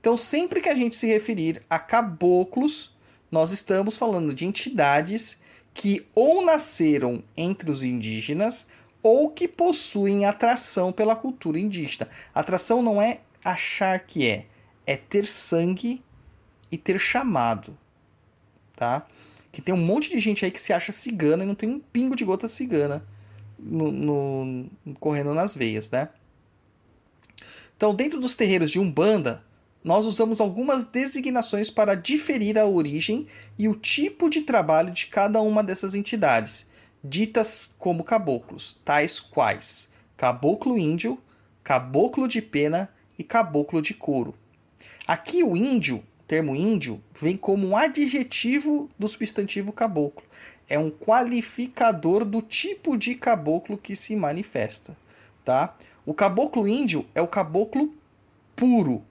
Então, 0.00 0.16
sempre 0.16 0.60
que 0.60 0.68
a 0.68 0.74
gente 0.74 0.96
se 0.96 1.06
referir 1.06 1.62
a 1.68 1.78
caboclos, 1.78 2.96
nós 3.30 3.52
estamos 3.52 3.96
falando 3.96 4.34
de 4.34 4.46
entidades 4.46 5.40
que 5.74 6.06
ou 6.14 6.44
nasceram 6.44 7.22
entre 7.36 7.70
os 7.70 7.82
indígenas 7.82 8.66
ou 9.02 9.30
que 9.30 9.46
possuem 9.46 10.24
atração 10.24 10.92
pela 10.92 11.16
cultura 11.16 11.58
indígena. 11.58 12.08
Atração 12.34 12.82
não 12.82 13.00
é 13.00 13.20
achar 13.44 13.98
que 14.00 14.26
é, 14.26 14.46
é 14.86 14.96
ter 14.96 15.26
sangue 15.26 16.02
e 16.70 16.76
ter 16.76 16.98
chamado, 16.98 17.76
tá? 18.76 19.06
Que 19.50 19.62
tem 19.62 19.74
um 19.74 19.84
monte 19.84 20.10
de 20.10 20.20
gente 20.20 20.44
aí 20.44 20.50
que 20.50 20.60
se 20.60 20.72
acha 20.72 20.92
cigana 20.92 21.44
e 21.44 21.46
não 21.46 21.54
tem 21.54 21.68
um 21.68 21.78
pingo 21.78 22.14
de 22.14 22.24
gota 22.24 22.48
cigana 22.48 23.04
no, 23.58 23.90
no 23.90 24.94
correndo 25.00 25.34
nas 25.34 25.54
veias, 25.54 25.90
né? 25.90 26.08
Então, 27.76 27.94
dentro 27.94 28.20
dos 28.20 28.34
terreiros 28.34 28.70
de 28.70 28.80
Umbanda, 28.80 29.44
nós 29.82 30.04
usamos 30.04 30.40
algumas 30.40 30.84
designações 30.84 31.70
para 31.70 31.94
diferir 31.94 32.58
a 32.58 32.66
origem 32.66 33.26
e 33.58 33.68
o 33.68 33.74
tipo 33.74 34.28
de 34.28 34.42
trabalho 34.42 34.90
de 34.90 35.06
cada 35.06 35.40
uma 35.40 35.62
dessas 35.62 35.94
entidades, 35.94 36.67
ditas 37.02 37.74
como 37.78 38.04
caboclos, 38.04 38.80
tais 38.84 39.20
quais 39.20 39.90
caboclo 40.18 40.76
índio, 40.76 41.16
caboclo 41.62 42.26
de 42.26 42.42
pena 42.42 42.92
e 43.16 43.22
caboclo 43.22 43.80
de 43.80 43.94
couro. 43.94 44.34
Aqui 45.06 45.44
o 45.44 45.56
índio, 45.56 45.98
o 45.98 46.22
termo 46.24 46.56
índio, 46.56 47.00
vem 47.14 47.36
como 47.36 47.68
um 47.68 47.76
adjetivo 47.76 48.90
do 48.98 49.06
substantivo 49.06 49.72
caboclo. 49.72 50.26
É 50.68 50.76
um 50.76 50.90
qualificador 50.90 52.24
do 52.24 52.42
tipo 52.42 52.96
de 52.96 53.14
caboclo 53.14 53.78
que 53.78 53.94
se 53.94 54.16
manifesta, 54.16 54.96
tá? 55.44 55.76
O 56.04 56.12
caboclo 56.12 56.66
índio 56.66 57.06
é 57.14 57.22
o 57.22 57.28
caboclo 57.28 57.94
puro, 58.56 59.04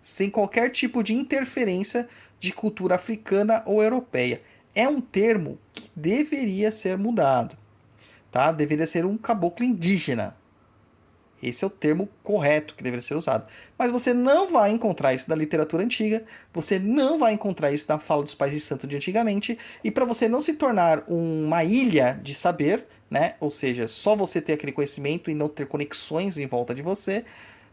sem 0.00 0.30
qualquer 0.30 0.70
tipo 0.70 1.02
de 1.02 1.14
interferência 1.14 2.08
de 2.40 2.52
cultura 2.52 2.94
africana 2.94 3.62
ou 3.66 3.82
europeia. 3.82 4.40
É 4.74 4.88
um 4.88 5.00
termo 5.00 5.58
que 5.72 5.90
deveria 5.94 6.72
ser 6.72 6.98
mudado, 6.98 7.56
tá? 8.30 8.50
Deveria 8.50 8.86
ser 8.86 9.04
um 9.04 9.16
caboclo 9.16 9.64
indígena. 9.64 10.36
Esse 11.42 11.62
é 11.62 11.66
o 11.66 11.70
termo 11.70 12.08
correto 12.22 12.74
que 12.74 12.82
deveria 12.82 13.02
ser 13.02 13.14
usado. 13.14 13.46
Mas 13.78 13.90
você 13.90 14.14
não 14.14 14.50
vai 14.50 14.70
encontrar 14.70 15.12
isso 15.12 15.28
na 15.28 15.36
literatura 15.36 15.82
antiga, 15.82 16.24
você 16.52 16.78
não 16.78 17.18
vai 17.18 17.34
encontrar 17.34 17.70
isso 17.70 17.86
na 17.88 17.98
fala 17.98 18.22
dos 18.22 18.34
pais 18.34 18.52
de 18.52 18.60
santo 18.60 18.86
de 18.86 18.96
antigamente, 18.96 19.58
e 19.82 19.90
para 19.90 20.06
você 20.06 20.26
não 20.26 20.40
se 20.40 20.54
tornar 20.54 21.04
uma 21.06 21.62
ilha 21.62 22.18
de 22.22 22.34
saber, 22.34 22.86
né? 23.10 23.34
Ou 23.40 23.50
seja, 23.50 23.86
só 23.86 24.16
você 24.16 24.40
ter 24.40 24.54
aquele 24.54 24.72
conhecimento 24.72 25.30
e 25.30 25.34
não 25.34 25.48
ter 25.48 25.66
conexões 25.66 26.38
em 26.38 26.46
volta 26.46 26.74
de 26.74 26.80
você, 26.80 27.24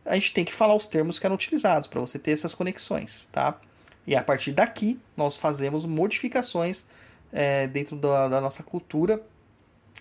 a 0.05 0.15
gente 0.15 0.33
tem 0.33 0.43
que 0.43 0.53
falar 0.53 0.75
os 0.75 0.85
termos 0.85 1.17
que 1.17 1.25
eram 1.25 1.35
utilizados 1.35 1.87
para 1.87 2.01
você 2.01 2.19
ter 2.19 2.31
essas 2.31 2.53
conexões, 2.53 3.29
tá? 3.31 3.59
E 4.05 4.15
a 4.15 4.23
partir 4.23 4.51
daqui 4.51 4.99
nós 5.15 5.37
fazemos 5.37 5.85
modificações 5.85 6.85
é, 7.31 7.67
dentro 7.67 7.95
da, 7.95 8.27
da, 8.27 8.41
nossa 8.41 8.63
cultura 8.63 9.21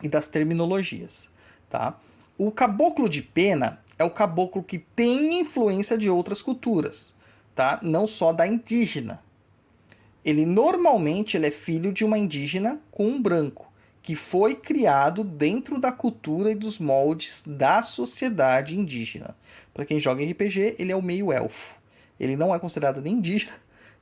e 0.03 0.09
das 0.09 0.29
terminologias, 0.29 1.29
tá? 1.69 1.99
O 2.39 2.51
caboclo 2.51 3.09
de 3.09 3.23
pena 3.23 3.81
é 3.99 4.05
o 4.05 4.11
caboclo 4.11 4.63
que 4.63 4.79
tem 4.79 5.41
influência 5.41 5.97
de 5.97 6.09
outras 6.09 6.41
culturas, 6.41 7.15
tá? 7.55 7.79
Não 7.83 8.07
só 8.07 8.33
da 8.33 8.47
indígena. 8.47 9.23
Ele 10.25 10.45
normalmente 10.45 11.37
ele 11.37 11.47
é 11.47 11.51
filho 11.51 11.93
de 11.93 12.05
uma 12.05 12.19
indígena 12.19 12.81
com 12.91 13.07
um 13.07 13.21
branco 13.21 13.71
que 14.03 14.15
foi 14.15 14.55
criado 14.55 15.23
dentro 15.23 15.79
da 15.79 15.93
cultura 15.93 16.51
e 16.51 16.55
dos 16.55 16.79
moldes 16.79 17.43
da 17.47 17.83
sociedade 17.83 18.79
indígena. 18.79 19.37
Para 19.75 19.85
quem 19.85 20.01
joga 20.01 20.25
RPG, 20.25 20.77
ele 20.79 20.93
é 20.93 20.97
o 20.97 21.03
meio 21.03 21.33
elfo. 21.33 21.79
Ele 22.19 22.37
não 22.37 22.55
é 22.55 22.59
considerado 22.59 23.01
nem 23.01 23.15
indígena, 23.15 23.53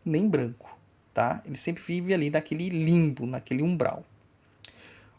nem 0.08 0.28
branco, 0.28 0.76
tá? 1.12 1.42
Ele 1.46 1.58
sempre 1.58 1.82
vive 1.82 2.14
ali 2.14 2.30
naquele 2.30 2.68
limbo, 2.68 3.26
naquele 3.26 3.62
umbral. 3.62 4.04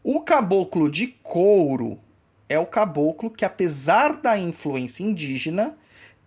O 0.03 0.22
caboclo 0.22 0.90
de 0.90 1.07
couro 1.22 1.99
é 2.48 2.57
o 2.57 2.66
caboclo 2.66 3.30
que, 3.30 3.45
apesar 3.45 4.18
da 4.18 4.38
influência 4.38 5.03
indígena, 5.03 5.78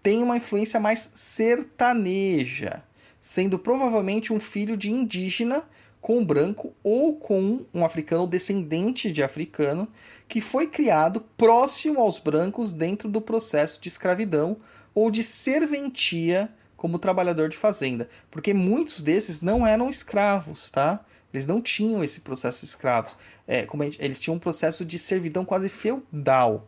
tem 0.02 0.22
uma 0.22 0.36
influência 0.36 0.78
mais 0.78 1.10
sertaneja, 1.14 2.82
sendo 3.20 3.58
provavelmente 3.58 4.32
um 4.32 4.40
filho 4.40 4.76
de 4.76 4.90
indígena 4.90 5.64
com 6.00 6.24
branco 6.24 6.74
ou 6.82 7.14
com 7.16 7.64
um 7.72 7.84
africano 7.84 8.26
descendente 8.26 9.12
de 9.12 9.22
africano 9.22 9.88
que 10.26 10.40
foi 10.40 10.66
criado 10.66 11.20
próximo 11.36 12.00
aos 12.00 12.18
brancos 12.18 12.72
dentro 12.72 13.08
do 13.08 13.20
processo 13.20 13.80
de 13.80 13.88
escravidão 13.88 14.56
ou 14.92 15.10
de 15.10 15.22
serventia 15.22 16.52
como 16.82 16.98
trabalhador 16.98 17.48
de 17.48 17.56
fazenda, 17.56 18.08
porque 18.28 18.52
muitos 18.52 19.02
desses 19.02 19.40
não 19.40 19.64
eram 19.64 19.88
escravos, 19.88 20.68
tá? 20.68 21.04
Eles 21.32 21.46
não 21.46 21.62
tinham 21.62 22.02
esse 22.02 22.22
processo 22.22 22.58
de 22.58 22.66
escravos. 22.66 23.16
É, 23.46 23.64
como 23.64 23.84
gente, 23.84 24.02
eles 24.02 24.18
tinham 24.18 24.34
um 24.34 24.40
processo 24.40 24.84
de 24.84 24.98
servidão 24.98 25.44
quase 25.44 25.68
feudal, 25.68 26.66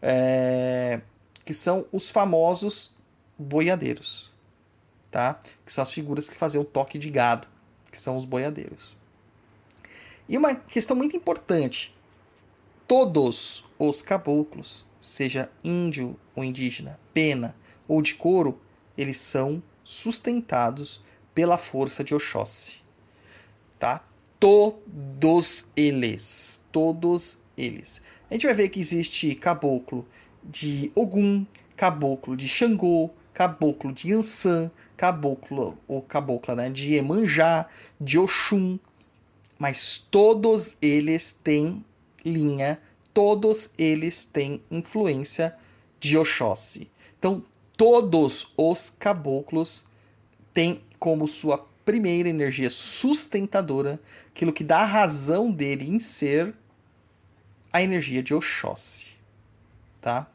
é, 0.00 1.02
que 1.44 1.52
são 1.52 1.84
os 1.92 2.08
famosos 2.08 2.96
boiadeiros, 3.38 4.32
tá? 5.10 5.38
Que 5.66 5.74
são 5.74 5.82
as 5.82 5.92
figuras 5.92 6.26
que 6.26 6.34
faziam 6.34 6.64
toque 6.64 6.98
de 6.98 7.10
gado 7.10 7.46
que 7.90 7.98
são 7.98 8.16
os 8.16 8.24
boiadeiros. 8.24 8.96
E 10.26 10.38
uma 10.38 10.54
questão 10.54 10.96
muito 10.96 11.14
importante: 11.14 11.94
todos 12.88 13.66
os 13.78 14.00
caboclos, 14.00 14.86
seja 15.02 15.50
índio 15.62 16.18
ou 16.34 16.42
indígena, 16.42 16.98
pena 17.12 17.54
ou 17.86 18.00
de 18.00 18.14
couro, 18.14 18.58
eles 19.00 19.16
são 19.16 19.62
sustentados 19.82 21.02
pela 21.34 21.56
força 21.56 22.04
de 22.04 22.14
Oxóssi. 22.14 22.82
Tá? 23.78 24.04
Todos 24.38 25.66
eles, 25.76 26.64
todos 26.70 27.42
eles. 27.56 28.02
A 28.30 28.34
gente 28.34 28.46
vai 28.46 28.54
ver 28.54 28.68
que 28.68 28.80
existe 28.80 29.34
caboclo 29.34 30.06
de 30.44 30.92
Ogum, 30.94 31.46
caboclo 31.76 32.36
de 32.36 32.46
Xangô, 32.46 33.10
caboclo 33.32 33.92
de 33.92 34.12
Ansan, 34.12 34.70
caboclo 34.96 35.78
ou 35.88 36.02
cabocla, 36.02 36.54
né, 36.54 36.68
de 36.70 36.94
Emanjá, 36.94 37.66
de 37.98 38.18
Oxum, 38.18 38.78
mas 39.58 39.98
todos 40.10 40.76
eles 40.80 41.32
têm 41.32 41.84
linha, 42.24 42.80
todos 43.14 43.70
eles 43.78 44.24
têm 44.24 44.62
influência 44.70 45.56
de 45.98 46.18
Oxóssi. 46.18 46.90
Então, 47.18 47.44
todos 47.80 48.52
os 48.58 48.90
caboclos 48.90 49.86
têm 50.52 50.82
como 50.98 51.26
sua 51.26 51.66
primeira 51.82 52.28
energia 52.28 52.68
sustentadora, 52.68 53.98
aquilo 54.28 54.52
que 54.52 54.62
dá 54.62 54.80
a 54.80 54.84
razão 54.84 55.50
dele 55.50 55.88
em 55.88 55.98
ser 55.98 56.52
a 57.72 57.80
energia 57.80 58.22
de 58.22 58.34
Oxóssi, 58.34 59.12
tá? 59.98 60.30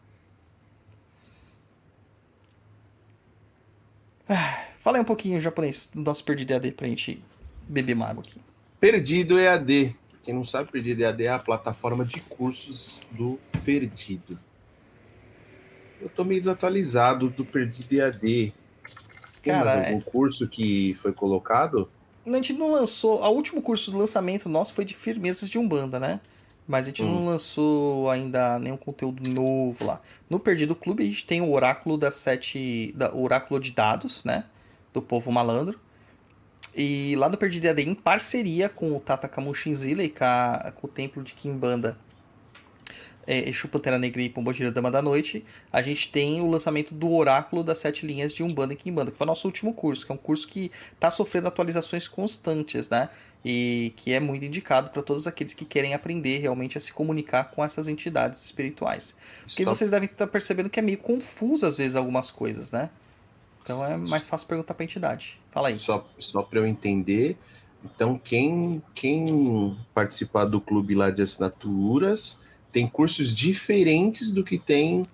Ah, 4.27 4.65
fala 4.79 4.97
aí 4.97 5.03
um 5.03 5.05
pouquinho 5.05 5.39
japonês 5.39 5.91
do 5.93 6.01
nosso 6.01 6.23
Perdido 6.23 6.51
EAD 6.51 6.71
pra 6.71 6.87
gente 6.87 7.23
beber 7.69 7.95
água 8.01 8.23
aqui. 8.23 8.41
Perdido 8.79 9.37
EAD. 9.37 9.95
Quem 10.23 10.33
não 10.33 10.43
sabe, 10.43 10.71
Perdido 10.71 11.03
EAD 11.03 11.25
é 11.25 11.29
a 11.29 11.37
plataforma 11.37 12.03
de 12.03 12.21
cursos 12.21 13.03
do 13.11 13.39
Perdido. 13.63 14.35
Eu 16.01 16.09
tô 16.09 16.23
meio 16.23 16.39
desatualizado 16.39 17.29
do 17.29 17.45
Perdido 17.45 17.93
EAD. 17.93 18.53
Tem 19.41 19.53
Cara, 19.53 19.75
mais 19.75 19.87
algum 19.87 19.99
é... 19.99 20.01
curso 20.01 20.47
que 20.47 20.93
foi 20.95 21.13
colocado? 21.13 21.89
A 22.25 22.31
gente 22.31 22.53
não 22.53 22.71
lançou. 22.71 23.21
O 23.21 23.29
último 23.29 23.61
curso 23.61 23.91
do 23.91 23.97
lançamento 23.97 24.49
nosso 24.49 24.73
foi 24.73 24.83
de 24.83 24.93
firmezas 24.93 25.49
de 25.49 25.59
Umbanda, 25.59 25.99
né? 25.99 26.19
Mas 26.67 26.85
a 26.85 26.85
gente 26.87 27.03
hum. 27.03 27.13
não 27.13 27.25
lançou 27.25 28.09
ainda 28.09 28.57
nenhum 28.57 28.77
conteúdo 28.77 29.29
novo 29.29 29.85
lá. 29.85 30.01
No 30.29 30.39
Perdido 30.39 30.75
Clube 30.75 31.03
a 31.03 31.05
gente 31.05 31.25
tem 31.25 31.41
o 31.41 31.51
Oráculo 31.51 31.97
das 31.97 32.15
Sete. 32.15 32.91
Da, 32.95 33.13
o 33.13 33.23
Oráculo 33.23 33.59
de 33.59 33.71
Dados, 33.71 34.23
né? 34.23 34.45
Do 34.91 35.01
povo 35.01 35.31
malandro. 35.31 35.79
E 36.75 37.15
lá 37.15 37.29
no 37.29 37.37
Perdido 37.37 37.69
AD, 37.69 37.83
em 37.83 37.93
parceria 37.93 38.67
com 38.67 38.95
o 38.95 38.99
Tata 38.99 39.29
Kamushinzila 39.29 40.03
e 40.03 40.09
com, 40.09 40.25
a, 40.25 40.73
com 40.75 40.87
o 40.87 40.89
Templo 40.89 41.23
de 41.23 41.33
Kimbanda 41.33 41.97
é, 43.27 43.49
Exu 43.49 43.67
Pantera 43.67 43.97
Negra 43.97 44.21
e 44.21 44.29
Pombogira 44.29 44.71
Dama 44.71 44.91
da 44.91 45.01
Noite, 45.01 45.43
a 45.71 45.81
gente 45.81 46.11
tem 46.11 46.41
o 46.41 46.49
lançamento 46.49 46.93
do 46.93 47.11
Oráculo 47.11 47.63
das 47.63 47.79
Sete 47.79 48.05
Linhas 48.05 48.33
de 48.33 48.43
Umbanda 48.43 48.73
e 48.73 48.75
Kimbanda, 48.75 49.11
que 49.11 49.17
foi 49.17 49.25
o 49.25 49.27
nosso 49.27 49.47
último 49.47 49.73
curso, 49.73 50.05
que 50.05 50.11
é 50.11 50.15
um 50.15 50.17
curso 50.17 50.47
que 50.47 50.71
está 50.93 51.09
sofrendo 51.09 51.47
atualizações 51.47 52.07
constantes, 52.07 52.89
né? 52.89 53.09
E 53.43 53.93
que 53.97 54.11
é 54.13 54.19
muito 54.19 54.45
indicado 54.45 54.89
para 54.89 55.03
todos 55.03 55.27
aqueles 55.27 55.53
que 55.53 55.65
querem 55.65 55.93
aprender 55.93 56.39
realmente 56.39 56.77
a 56.77 56.81
se 56.81 56.91
comunicar 56.91 57.51
com 57.51 57.63
essas 57.63 57.87
entidades 57.87 58.43
espirituais. 58.43 59.15
Porque 59.43 59.63
vocês 59.63 59.91
devem 59.91 60.09
estar 60.09 60.27
percebendo 60.27 60.69
que 60.69 60.79
é 60.79 60.83
meio 60.83 60.97
confuso 60.97 61.65
às 61.65 61.77
vezes 61.77 61.95
algumas 61.95 62.31
coisas, 62.31 62.71
né? 62.71 62.89
Então 63.63 63.83
é 63.85 63.97
mais 63.97 64.27
fácil 64.27 64.47
perguntar 64.47 64.73
para 64.73 64.83
a 64.83 64.85
entidade. 64.85 65.39
Fala 65.51 65.67
aí. 65.69 65.77
Só, 65.79 66.07
só 66.17 66.41
para 66.41 66.59
eu 66.59 66.65
entender, 66.65 67.37
Então, 67.83 68.17
quem, 68.17 68.81
quem 68.95 69.77
participar 69.93 70.45
do 70.45 70.59
clube 70.59 70.95
lá 70.95 71.11
de 71.11 71.21
assinaturas 71.21 72.39
tem 72.75 72.85
cursos 72.87 73.33
diferentes 73.33 74.33
do 74.33 74.43
que 74.43 74.59
tem 74.59 75.05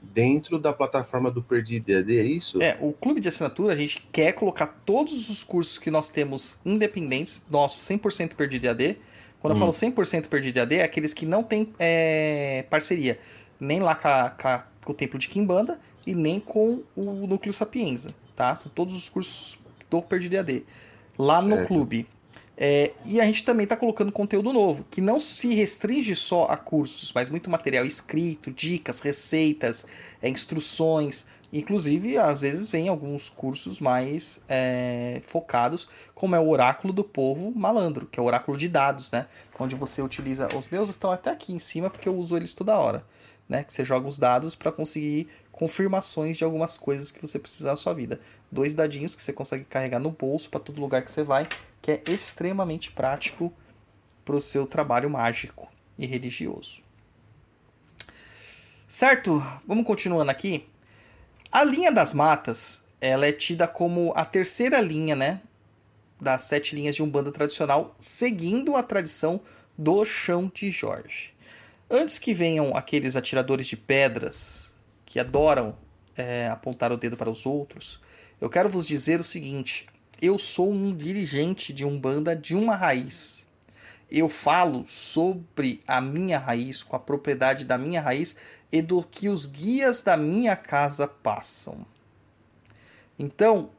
dentro 0.00 0.60
da 0.60 0.72
plataforma 0.72 1.28
do 1.28 1.42
Perdido 1.42 1.90
EAD, 1.90 2.16
é 2.16 2.22
isso? 2.22 2.62
É, 2.62 2.78
o 2.80 2.92
clube 2.92 3.20
de 3.20 3.26
assinatura, 3.26 3.72
a 3.72 3.76
gente 3.76 4.06
quer 4.12 4.30
colocar 4.32 4.68
todos 4.86 5.28
os 5.28 5.42
cursos 5.42 5.76
que 5.76 5.90
nós 5.90 6.08
temos 6.08 6.58
independentes, 6.64 7.42
nosso 7.50 7.80
100% 7.80 8.36
Perdido 8.36 8.66
EAD. 8.66 8.96
Quando 9.40 9.54
eu 9.54 9.56
Hum. 9.56 9.58
falo 9.58 9.72
100% 9.72 10.28
Perdido 10.28 10.58
EAD, 10.58 10.76
é 10.76 10.82
aqueles 10.84 11.12
que 11.12 11.26
não 11.26 11.42
tem 11.42 11.72
é, 11.80 12.64
parceria, 12.70 13.18
nem 13.58 13.80
lá 13.80 13.96
com, 13.96 14.08
com 14.40 14.70
com 14.84 14.92
o 14.92 14.94
Templo 14.94 15.18
de 15.18 15.28
Kimbanda 15.28 15.80
e 16.06 16.14
nem 16.14 16.38
com 16.38 16.84
o 16.94 17.26
Núcleo 17.26 17.52
Sapienza, 17.52 18.14
tá? 18.36 18.54
São 18.54 18.70
todos 18.72 18.94
os 18.94 19.08
cursos 19.08 19.58
do 19.90 20.00
Perdido 20.00 20.36
EAD, 20.36 20.64
lá 21.18 21.42
no 21.42 21.56
Certo. 21.56 21.66
clube. 21.66 22.06
É, 22.62 22.92
e 23.06 23.18
a 23.18 23.24
gente 23.24 23.42
também 23.42 23.64
está 23.64 23.74
colocando 23.74 24.12
conteúdo 24.12 24.52
novo, 24.52 24.84
que 24.90 25.00
não 25.00 25.18
se 25.18 25.54
restringe 25.54 26.14
só 26.14 26.44
a 26.44 26.58
cursos, 26.58 27.10
mas 27.14 27.30
muito 27.30 27.48
material 27.48 27.86
escrito, 27.86 28.50
dicas, 28.50 29.00
receitas, 29.00 29.86
é, 30.20 30.28
instruções. 30.28 31.24
Inclusive, 31.50 32.18
às 32.18 32.42
vezes, 32.42 32.68
vem 32.68 32.88
alguns 32.88 33.30
cursos 33.30 33.80
mais 33.80 34.42
é, 34.46 35.22
focados, 35.24 35.88
como 36.14 36.36
é 36.36 36.38
o 36.38 36.50
Oráculo 36.50 36.92
do 36.92 37.02
Povo 37.02 37.50
Malandro, 37.58 38.04
que 38.04 38.20
é 38.20 38.22
o 38.22 38.26
oráculo 38.26 38.58
de 38.58 38.68
dados, 38.68 39.10
né? 39.10 39.26
Onde 39.58 39.74
você 39.74 40.02
utiliza. 40.02 40.46
Os 40.54 40.68
meus 40.68 40.90
estão 40.90 41.10
até 41.10 41.30
aqui 41.30 41.54
em 41.54 41.58
cima, 41.58 41.88
porque 41.88 42.10
eu 42.10 42.14
uso 42.14 42.36
eles 42.36 42.52
toda 42.52 42.78
hora. 42.78 43.06
Né? 43.48 43.64
Que 43.64 43.72
você 43.72 43.84
joga 43.84 44.06
os 44.06 44.16
dados 44.16 44.54
para 44.54 44.70
conseguir 44.70 45.28
confirmações 45.50 46.38
de 46.38 46.44
algumas 46.44 46.76
coisas 46.76 47.10
que 47.10 47.20
você 47.20 47.38
precisa 47.38 47.68
na 47.68 47.76
sua 47.76 47.92
vida. 47.94 48.20
Dois 48.52 48.74
dadinhos 48.74 49.14
que 49.14 49.22
você 49.22 49.32
consegue 49.32 49.64
carregar 49.64 49.98
no 49.98 50.10
bolso 50.10 50.48
para 50.48 50.60
todo 50.60 50.80
lugar 50.80 51.02
que 51.02 51.10
você 51.10 51.24
vai, 51.24 51.48
que 51.80 51.92
é 51.92 52.02
extremamente 52.06 52.90
prático 52.90 53.52
para 54.24 54.36
o 54.36 54.40
seu 54.40 54.66
trabalho 54.66 55.08
mágico 55.10 55.70
e 55.98 56.06
religioso. 56.06 56.82
Certo? 58.86 59.40
Vamos 59.66 59.84
continuando 59.84 60.30
aqui. 60.30 60.66
A 61.50 61.64
linha 61.64 61.92
das 61.92 62.12
matas, 62.12 62.84
ela 63.00 63.26
é 63.26 63.32
tida 63.32 63.66
como 63.66 64.12
a 64.14 64.24
terceira 64.24 64.80
linha, 64.80 65.16
né? 65.16 65.40
Das 66.20 66.42
sete 66.42 66.74
linhas 66.74 66.94
de 66.94 67.02
Umbanda 67.02 67.32
tradicional, 67.32 67.94
seguindo 67.98 68.76
a 68.76 68.82
tradição 68.82 69.40
do 69.76 70.04
chão 70.04 70.50
de 70.54 70.70
Jorge. 70.70 71.32
Antes 71.90 72.18
que 72.18 72.34
venham 72.34 72.76
aqueles 72.76 73.16
atiradores 73.16 73.66
de 73.66 73.76
pedras 73.76 74.72
que 75.04 75.18
adoram 75.18 75.76
é, 76.16 76.48
apontar 76.48 76.92
o 76.92 76.96
dedo 76.96 77.16
para 77.16 77.30
os 77.30 77.46
outros, 77.46 78.00
eu 78.40 78.48
quero 78.48 78.68
vos 78.68 78.86
dizer 78.86 79.18
o 79.18 79.24
seguinte: 79.24 79.86
eu 80.20 80.38
sou 80.38 80.70
um 80.70 80.94
dirigente 80.94 81.72
de 81.72 81.84
Umbanda 81.84 82.36
de 82.36 82.54
uma 82.54 82.76
raiz. 82.76 83.46
Eu 84.10 84.28
falo 84.28 84.84
sobre 84.84 85.80
a 85.86 86.00
minha 86.00 86.38
raiz, 86.38 86.82
com 86.82 86.96
a 86.96 87.00
propriedade 87.00 87.64
da 87.64 87.78
minha 87.78 88.00
raiz 88.00 88.34
e 88.70 88.82
do 88.82 89.02
que 89.02 89.28
os 89.28 89.46
guias 89.46 90.02
da 90.02 90.16
minha 90.16 90.56
casa 90.56 91.06
passam. 91.06 91.86
Então, 93.18 93.70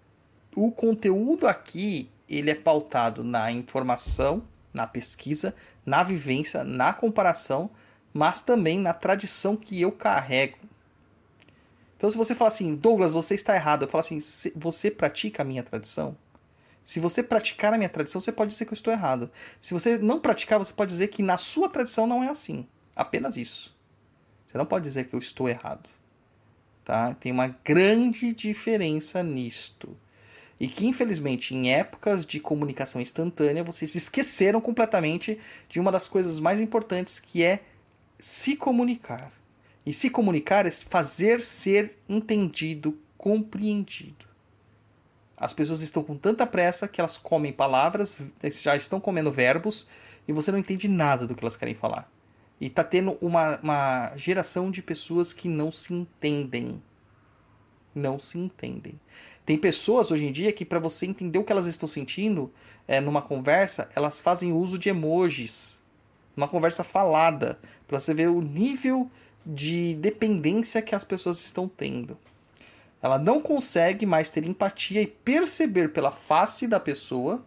o 0.55 0.72
conteúdo 0.72 1.47
aqui, 1.47 2.09
ele 2.30 2.49
é 2.49 2.55
pautado 2.55 3.23
na 3.23 3.51
informação, 3.51 4.43
na 4.73 4.88
pesquisa, 4.88 5.53
na 5.85 6.01
vivência, 6.03 6.63
na 6.63 6.93
comparação, 6.93 7.69
mas 8.13 8.41
também 8.41 8.80
na 8.80 8.93
tradição 8.93 9.55
que 9.55 9.81
eu 9.81 9.91
carrego. 9.91 10.57
Então, 11.97 12.09
se 12.09 12.18
você 12.18 12.34
falar 12.34 12.47
assim, 12.47 12.76
Douglas, 12.76 13.13
você 13.13 13.35
está 13.35 13.55
errado, 13.55 13.84
eu 13.84 13.88
falo 13.88 13.99
assim, 13.99 14.19
"Se- 14.19 14.53
você 14.55 14.89
pratica 14.89 15.43
a 15.43 15.45
minha 15.45 15.61
tradição? 15.61 16.15
Se 16.83 16.99
você 16.99 17.21
praticar 17.21 17.73
a 17.73 17.77
minha 17.77 17.89
tradição, 17.89 18.19
você 18.19 18.31
pode 18.31 18.51
dizer 18.51 18.65
que 18.65 18.73
eu 18.73 18.75
estou 18.75 18.91
errado. 18.91 19.29
Se 19.61 19.73
você 19.73 19.97
não 19.97 20.19
praticar, 20.19 20.59
você 20.59 20.73
pode 20.73 20.91
dizer 20.91 21.07
que 21.07 21.21
na 21.21 21.37
sua 21.37 21.69
tradição 21.69 22.07
não 22.07 22.23
é 22.23 22.29
assim. 22.29 22.67
Apenas 22.95 23.37
isso. 23.37 23.75
Você 24.47 24.57
não 24.57 24.65
pode 24.65 24.83
dizer 24.83 25.05
que 25.05 25.13
eu 25.13 25.19
estou 25.19 25.47
errado. 25.47 25.87
Tá? 26.83 27.13
Tem 27.13 27.31
uma 27.31 27.47
grande 27.47 28.33
diferença 28.33 29.21
nisto. 29.23 29.95
E 30.59 30.67
que, 30.67 30.85
infelizmente, 30.85 31.55
em 31.55 31.71
épocas 31.73 32.25
de 32.25 32.39
comunicação 32.39 33.01
instantânea, 33.01 33.63
vocês 33.63 33.95
esqueceram 33.95 34.59
completamente 34.59 35.39
de 35.69 35.79
uma 35.79 35.91
das 35.91 36.07
coisas 36.07 36.37
mais 36.37 36.59
importantes 36.59 37.19
que 37.19 37.43
é 37.43 37.63
se 38.19 38.55
comunicar. 38.55 39.31
E 39.85 39.93
se 39.93 40.09
comunicar 40.09 40.65
é 40.65 40.71
fazer 40.71 41.41
ser 41.41 41.97
entendido, 42.07 42.99
compreendido. 43.17 44.30
As 45.41 45.53
pessoas 45.53 45.81
estão 45.81 46.03
com 46.03 46.15
tanta 46.15 46.45
pressa 46.45 46.88
que 46.88 47.01
elas 47.01 47.18
comem 47.18 47.51
palavras, 47.51 48.31
já 48.61 48.76
estão 48.76 48.99
comendo 48.99 49.31
verbos, 49.31 49.88
e 50.27 50.31
você 50.31 50.51
não 50.51 50.59
entende 50.59 50.88
nada 50.88 51.26
do 51.26 51.34
que 51.34 51.43
elas 51.43 51.57
querem 51.57 51.73
falar. 51.73 52.07
E 52.59 52.69
tá 52.69 52.84
tendo 52.84 53.18
uma, 53.19 53.57
uma 53.57 54.13
geração 54.15 54.69
de 54.69 54.84
pessoas 54.84 55.34
que 55.34 55.47
não 55.47 55.72
se 55.72 55.95
entendem. 55.95 56.80
Não 57.95 58.19
se 58.19 58.38
entendem. 58.38 58.99
Tem 59.43 59.57
pessoas 59.57 60.11
hoje 60.11 60.27
em 60.27 60.31
dia 60.31 60.53
que, 60.53 60.63
para 60.63 60.77
você 60.77 61.07
entender 61.07 61.39
o 61.39 61.43
que 61.43 61.51
elas 61.51 61.65
estão 61.65 61.88
sentindo 61.89 62.53
é, 62.88 63.01
numa 63.01 63.23
conversa, 63.23 63.89
elas 63.95 64.19
fazem 64.19 64.53
uso 64.53 64.77
de 64.77 64.89
emojis. 64.89 65.81
Uma 66.38 66.47
conversa 66.47 66.84
falada. 66.84 67.59
Para 67.88 67.99
você 67.99 68.13
ver 68.13 68.27
o 68.27 68.43
nível 68.43 69.09
de 69.43 69.95
dependência 69.95 70.84
que 70.84 70.93
as 70.93 71.03
pessoas 71.03 71.43
estão 71.43 71.68
tendo. 71.68 72.15
Ela 73.02 73.18
não 73.18 73.41
consegue 73.41 74.06
mais 74.06 74.30
ter 74.30 74.45
empatia 74.45 75.02
e 75.02 75.07
perceber 75.07 75.91
pela 75.91 76.11
face 76.11 76.68
da 76.68 76.80
pessoa 76.80 77.44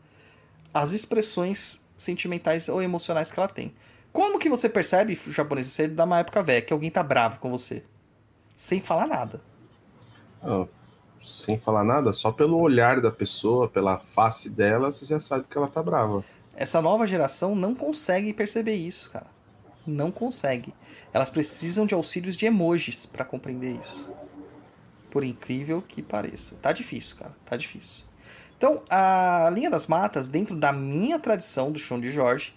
as 0.73 0.93
expressões 0.93 1.85
sentimentais 1.97 2.69
ou 2.69 2.83
emocionais 2.83 3.31
que 3.31 3.39
ela 3.39 3.49
tem. 3.49 3.73
Como 4.13 4.39
que 4.39 4.49
você 4.49 4.69
percebe, 4.69 5.19
japonês, 5.29 5.67
isso 5.69 5.83
é 5.83 5.89
da 5.89 6.05
uma 6.05 6.19
época 6.19 6.43
velha, 6.43 6.63
que 6.63 6.73
alguém 6.73 6.91
tá 6.91 7.03
bravo 7.03 7.39
com 7.39 7.51
você? 7.51 7.83
Sem 8.57 8.81
falar 8.81 9.07
nada. 9.07 9.41
Ah, 10.43 10.67
sem 11.23 11.59
falar 11.59 11.85
nada, 11.85 12.13
só 12.13 12.31
pelo 12.31 12.59
olhar 12.59 13.01
da 13.01 13.11
pessoa, 13.11 13.69
pela 13.69 13.99
face 13.99 14.51
dela, 14.51 14.91
você 14.91 15.07
já 15.07 15.19
sabe 15.19 15.47
que 15.49 15.57
ela 15.57 15.69
tá 15.69 15.83
brava. 15.83 16.25
Essa 16.55 16.81
nova 16.81 17.07
geração 17.07 17.55
não 17.57 17.75
consegue 17.75 18.33
perceber 18.33 18.75
isso, 18.75 19.11
cara. 19.11 19.27
Não 19.87 20.11
consegue. 20.11 20.73
Elas 21.13 21.31
precisam 21.31 21.85
de 21.85 21.95
auxílios 21.95 22.37
de 22.37 22.47
emojis 22.47 23.07
para 23.07 23.25
compreender 23.25 23.77
isso. 23.81 24.11
Por 25.15 25.23
incrível 25.23 25.81
que 25.81 26.03
pareça. 26.03 26.57
Tá 26.61 26.73
difícil, 26.73 27.17
cara. 27.17 27.33
Tá 27.45 27.57
difícil. 27.57 28.03
Então, 28.57 28.83
a 28.91 29.49
linha 29.55 29.71
das 29.71 29.87
matas, 29.87 30.29
dentro 30.29 30.57
da 30.57 30.73
minha 30.73 31.21
tradição 31.21 31.71
do 31.71 31.79
chão 31.79 32.01
de 32.01 32.11
Jorge, 32.11 32.53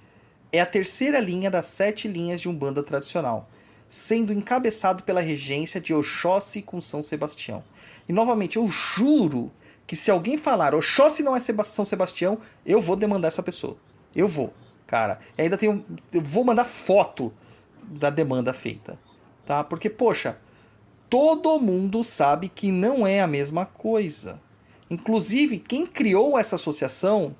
é 0.52 0.60
a 0.60 0.66
terceira 0.66 1.20
linha 1.20 1.52
das 1.52 1.68
sete 1.68 2.08
linhas 2.08 2.42
de 2.42 2.50
Umbanda 2.50 2.82
tradicional, 2.82 3.48
sendo 3.88 4.34
encabeçado 4.34 5.04
pela 5.04 5.22
regência 5.22 5.80
de 5.80 5.94
Oxóssi 5.94 6.64
com 6.64 6.82
São 6.82 7.04
Sebastião. 7.04 7.64
E 8.10 8.12
novamente, 8.12 8.58
eu 8.58 8.66
juro 8.66 9.52
que 9.86 9.96
se 9.96 10.10
alguém 10.10 10.36
falar 10.36 10.74
Oxóssi 10.74 11.22
não 11.22 11.36
é 11.36 11.40
São 11.40 11.86
Sebastião, 11.86 12.40
eu 12.66 12.82
vou 12.82 12.96
demandar 12.96 13.28
essa 13.28 13.44
pessoa. 13.44 13.78
Eu 14.16 14.28
vou, 14.28 14.52
cara. 14.88 15.20
E 15.38 15.44
ainda 15.44 15.60
tenho. 15.60 15.86
Eu 16.12 16.24
vou 16.24 16.44
mandar 16.44 16.66
foto 16.66 17.32
da 17.84 18.10
demanda 18.10 18.52
feita. 18.52 18.98
Tá? 19.46 19.64
Porque, 19.64 19.92
poxa, 19.92 20.40
todo 21.10 21.60
mundo 21.60 22.04
sabe 22.04 22.50
que 22.50 22.72
não 22.72 23.06
é 23.06 23.22
a 23.22 23.28
mesma 23.28 23.66
coisa. 23.66 24.42
Inclusive, 24.90 25.58
quem 25.58 25.86
criou 25.86 26.38
essa 26.38 26.56
associação, 26.56 27.36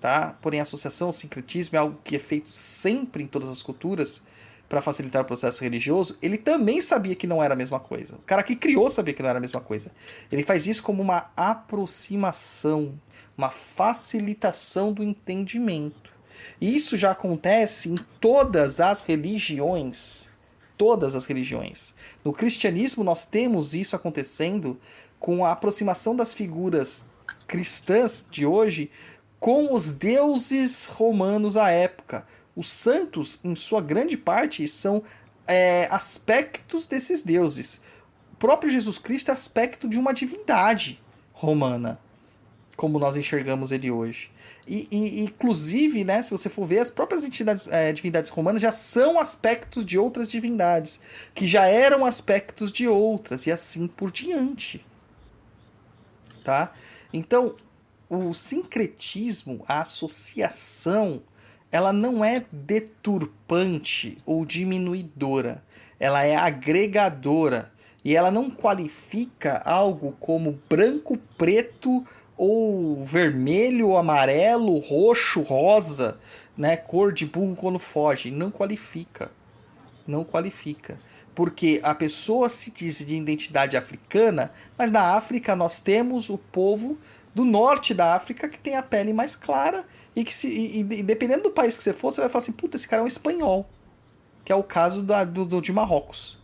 tá? 0.00 0.36
Porém, 0.40 0.60
associação, 0.60 1.12
sincretismo 1.12 1.76
é 1.76 1.80
algo 1.80 1.98
que 2.02 2.16
é 2.16 2.18
feito 2.18 2.48
sempre 2.50 3.22
em 3.22 3.26
todas 3.26 3.48
as 3.48 3.62
culturas 3.62 4.22
para 4.68 4.80
facilitar 4.80 5.22
o 5.22 5.24
processo 5.24 5.62
religioso. 5.62 6.18
Ele 6.20 6.36
também 6.36 6.80
sabia 6.80 7.14
que 7.14 7.26
não 7.26 7.42
era 7.42 7.54
a 7.54 7.56
mesma 7.56 7.78
coisa. 7.78 8.16
O 8.16 8.22
cara 8.22 8.42
que 8.42 8.56
criou 8.56 8.90
sabia 8.90 9.14
que 9.14 9.22
não 9.22 9.28
era 9.28 9.38
a 9.38 9.40
mesma 9.40 9.60
coisa. 9.60 9.92
Ele 10.30 10.42
faz 10.42 10.66
isso 10.66 10.82
como 10.82 11.02
uma 11.02 11.30
aproximação, 11.36 12.94
uma 13.38 13.50
facilitação 13.50 14.92
do 14.92 15.04
entendimento. 15.04 16.12
E 16.60 16.74
isso 16.74 16.96
já 16.96 17.12
acontece 17.12 17.88
em 17.88 17.96
todas 18.20 18.80
as 18.80 19.02
religiões. 19.02 20.28
Todas 20.76 21.14
as 21.14 21.24
religiões. 21.24 21.94
No 22.24 22.32
cristianismo, 22.32 23.02
nós 23.02 23.24
temos 23.24 23.74
isso 23.74 23.96
acontecendo 23.96 24.78
com 25.18 25.44
a 25.44 25.52
aproximação 25.52 26.14
das 26.14 26.34
figuras 26.34 27.04
cristãs 27.46 28.26
de 28.30 28.44
hoje 28.44 28.90
com 29.38 29.72
os 29.72 29.92
deuses 29.92 30.86
romanos 30.86 31.56
à 31.56 31.70
época. 31.70 32.26
Os 32.54 32.70
santos, 32.70 33.38
em 33.44 33.54
sua 33.54 33.80
grande 33.80 34.16
parte, 34.16 34.66
são 34.66 35.02
é, 35.46 35.86
aspectos 35.90 36.86
desses 36.86 37.22
deuses. 37.22 37.82
O 38.32 38.36
próprio 38.36 38.70
Jesus 38.70 38.98
Cristo 38.98 39.30
é 39.30 39.34
aspecto 39.34 39.88
de 39.88 39.98
uma 39.98 40.12
divindade 40.12 41.02
romana, 41.32 42.00
como 42.76 42.98
nós 42.98 43.16
enxergamos 43.16 43.72
ele 43.72 43.90
hoje. 43.90 44.30
E, 44.66 44.88
e, 44.90 45.20
inclusive, 45.22 46.02
né, 46.02 46.20
se 46.22 46.30
você 46.30 46.48
for 46.48 46.66
ver, 46.66 46.80
as 46.80 46.90
próprias 46.90 47.24
entidades, 47.24 47.68
é, 47.68 47.92
divindades 47.92 48.30
romanas 48.30 48.60
já 48.60 48.72
são 48.72 49.18
aspectos 49.18 49.84
de 49.84 49.96
outras 49.96 50.28
divindades, 50.28 51.00
que 51.32 51.46
já 51.46 51.66
eram 51.66 52.04
aspectos 52.04 52.72
de 52.72 52.88
outras, 52.88 53.46
e 53.46 53.52
assim 53.52 53.86
por 53.86 54.10
diante. 54.10 54.84
Tá? 56.42 56.72
Então, 57.12 57.54
o 58.08 58.32
sincretismo, 58.34 59.62
a 59.68 59.82
associação, 59.82 61.22
ela 61.70 61.92
não 61.92 62.24
é 62.24 62.44
deturpante 62.50 64.18
ou 64.24 64.44
diminuidora, 64.44 65.62
ela 65.98 66.24
é 66.24 66.36
agregadora 66.36 67.72
e 68.04 68.14
ela 68.14 68.30
não 68.30 68.50
qualifica 68.50 69.60
algo 69.64 70.12
como 70.20 70.60
branco, 70.68 71.18
preto 71.36 72.06
ou 72.36 73.02
vermelho, 73.02 73.96
amarelo, 73.96 74.78
roxo, 74.78 75.40
rosa, 75.40 76.18
né, 76.56 76.76
cor 76.76 77.12
de 77.12 77.26
burro 77.26 77.56
quando 77.56 77.78
foge, 77.78 78.30
não 78.30 78.50
qualifica. 78.50 79.30
Não 80.06 80.24
qualifica. 80.24 80.98
Porque 81.34 81.80
a 81.82 81.94
pessoa 81.94 82.48
se 82.48 82.70
diz 82.70 83.04
de 83.04 83.14
identidade 83.14 83.76
africana, 83.76 84.52
mas 84.76 84.90
na 84.90 85.16
África 85.16 85.56
nós 85.56 85.80
temos 85.80 86.30
o 86.30 86.38
povo 86.38 86.98
do 87.34 87.44
norte 87.44 87.92
da 87.92 88.14
África 88.14 88.48
que 88.48 88.58
tem 88.58 88.76
a 88.76 88.82
pele 88.82 89.12
mais 89.12 89.36
clara 89.36 89.84
e 90.14 90.24
que 90.24 90.32
se 90.32 90.48
e, 90.48 90.80
e, 90.80 91.02
dependendo 91.02 91.42
do 91.42 91.50
país 91.50 91.76
que 91.76 91.82
você 91.82 91.92
for, 91.92 92.10
você 92.10 92.22
vai 92.22 92.30
falar 92.30 92.42
assim, 92.42 92.52
puta, 92.52 92.76
esse 92.76 92.88
cara 92.88 93.02
é 93.02 93.04
um 93.04 93.08
espanhol. 93.08 93.68
Que 94.44 94.52
é 94.52 94.54
o 94.54 94.62
caso 94.62 95.02
da, 95.02 95.24
do, 95.24 95.44
do 95.44 95.60
de 95.60 95.72
Marrocos. 95.72 96.38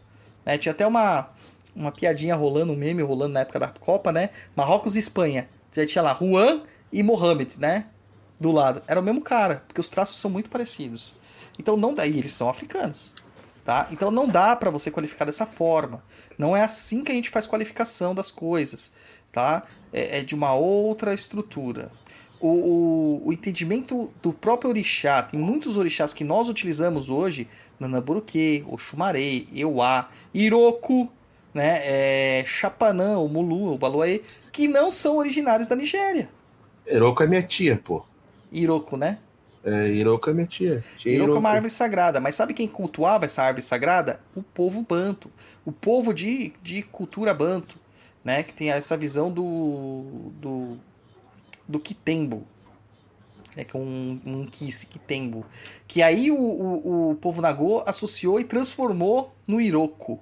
Né? 0.44 0.58
Tinha 0.58 0.72
até 0.72 0.86
uma, 0.86 1.30
uma 1.74 1.92
piadinha 1.92 2.34
rolando, 2.34 2.72
um 2.72 2.76
meme 2.76 3.02
rolando 3.02 3.32
na 3.32 3.40
época 3.40 3.58
da 3.58 3.68
Copa, 3.68 4.12
né? 4.12 4.30
Marrocos 4.54 4.96
e 4.96 4.98
Espanha. 4.98 5.48
Já 5.72 5.86
tinha 5.86 6.02
lá 6.02 6.14
Juan 6.14 6.62
e 6.92 7.02
Mohamed, 7.02 7.58
né? 7.58 7.86
Do 8.38 8.50
lado. 8.50 8.82
Era 8.86 9.00
o 9.00 9.02
mesmo 9.02 9.22
cara, 9.22 9.62
porque 9.66 9.80
os 9.80 9.90
traços 9.90 10.20
são 10.20 10.30
muito 10.30 10.50
parecidos. 10.50 11.14
Então 11.58 11.76
não 11.76 11.94
daí, 11.94 12.18
eles 12.18 12.32
são 12.32 12.48
africanos. 12.48 13.14
Tá? 13.64 13.86
Então 13.92 14.10
não 14.10 14.28
dá 14.28 14.56
para 14.56 14.70
você 14.70 14.90
qualificar 14.90 15.24
dessa 15.24 15.46
forma. 15.46 16.04
Não 16.36 16.56
é 16.56 16.62
assim 16.62 17.04
que 17.04 17.12
a 17.12 17.14
gente 17.14 17.30
faz 17.30 17.46
qualificação 17.46 18.14
das 18.14 18.30
coisas. 18.30 18.92
Tá? 19.30 19.62
É, 19.92 20.18
é 20.18 20.22
de 20.22 20.34
uma 20.34 20.52
outra 20.52 21.14
estrutura. 21.14 21.90
O, 22.40 22.48
o, 22.48 23.28
o, 23.28 23.32
entendimento 23.32 24.12
do 24.20 24.32
próprio 24.32 24.70
orixá, 24.70 25.22
tem 25.22 25.38
muitos 25.38 25.76
orixás 25.76 26.12
que 26.12 26.24
nós 26.24 26.48
utilizamos 26.48 27.08
hoje, 27.08 27.48
Nanaburuque, 27.78 28.64
Oxumaré, 28.66 29.44
Euá, 29.54 30.08
Iroku, 30.34 31.08
né, 31.54 31.80
é, 31.84 32.44
Chapanã, 32.44 33.18
o 33.18 33.28
Mulu, 33.28 33.74
o 33.74 33.78
Baluaê, 33.78 34.22
que 34.52 34.68
não 34.68 34.90
são 34.90 35.16
originários 35.16 35.66
da 35.66 35.74
Nigéria. 35.74 36.28
Iroku 36.86 37.22
é 37.22 37.26
minha 37.26 37.42
tia, 37.42 37.80
pô. 37.82 38.04
Iroku, 38.52 38.96
né? 38.96 39.18
É, 39.64 39.88
Iroku 39.88 40.28
é 40.28 40.34
minha 40.34 40.46
tia. 40.46 40.84
tia 40.98 41.12
Iroku 41.12 41.36
é 41.36 41.38
uma 41.38 41.50
árvore 41.50 41.70
sagrada. 41.70 42.20
Mas 42.20 42.34
sabe 42.34 42.52
quem 42.52 42.68
cultuava 42.68 43.24
essa 43.24 43.42
árvore 43.42 43.62
sagrada? 43.62 44.20
O 44.34 44.42
povo 44.42 44.82
banto. 44.82 45.30
O 45.64 45.72
povo 45.72 46.12
de, 46.12 46.52
de 46.62 46.82
cultura 46.82 47.32
banto. 47.32 47.78
Né? 48.22 48.42
Que 48.42 48.52
tem 48.52 48.70
essa 48.70 48.96
visão 48.96 49.30
do. 49.32 50.30
do. 50.40 50.76
do 51.66 51.80
Kitembo. 51.80 52.44
É 53.56 53.64
que 53.64 53.76
é 53.76 53.80
um, 53.80 54.20
um 54.24 54.46
Kisse, 54.46 54.86
Kitembo. 54.86 55.46
Que 55.86 56.02
aí 56.02 56.30
o, 56.30 56.36
o, 56.36 57.10
o 57.10 57.14
povo 57.16 57.40
Nagô 57.40 57.82
associou 57.86 58.40
e 58.40 58.44
transformou 58.44 59.34
no 59.46 59.60
Iroko. 59.60 60.20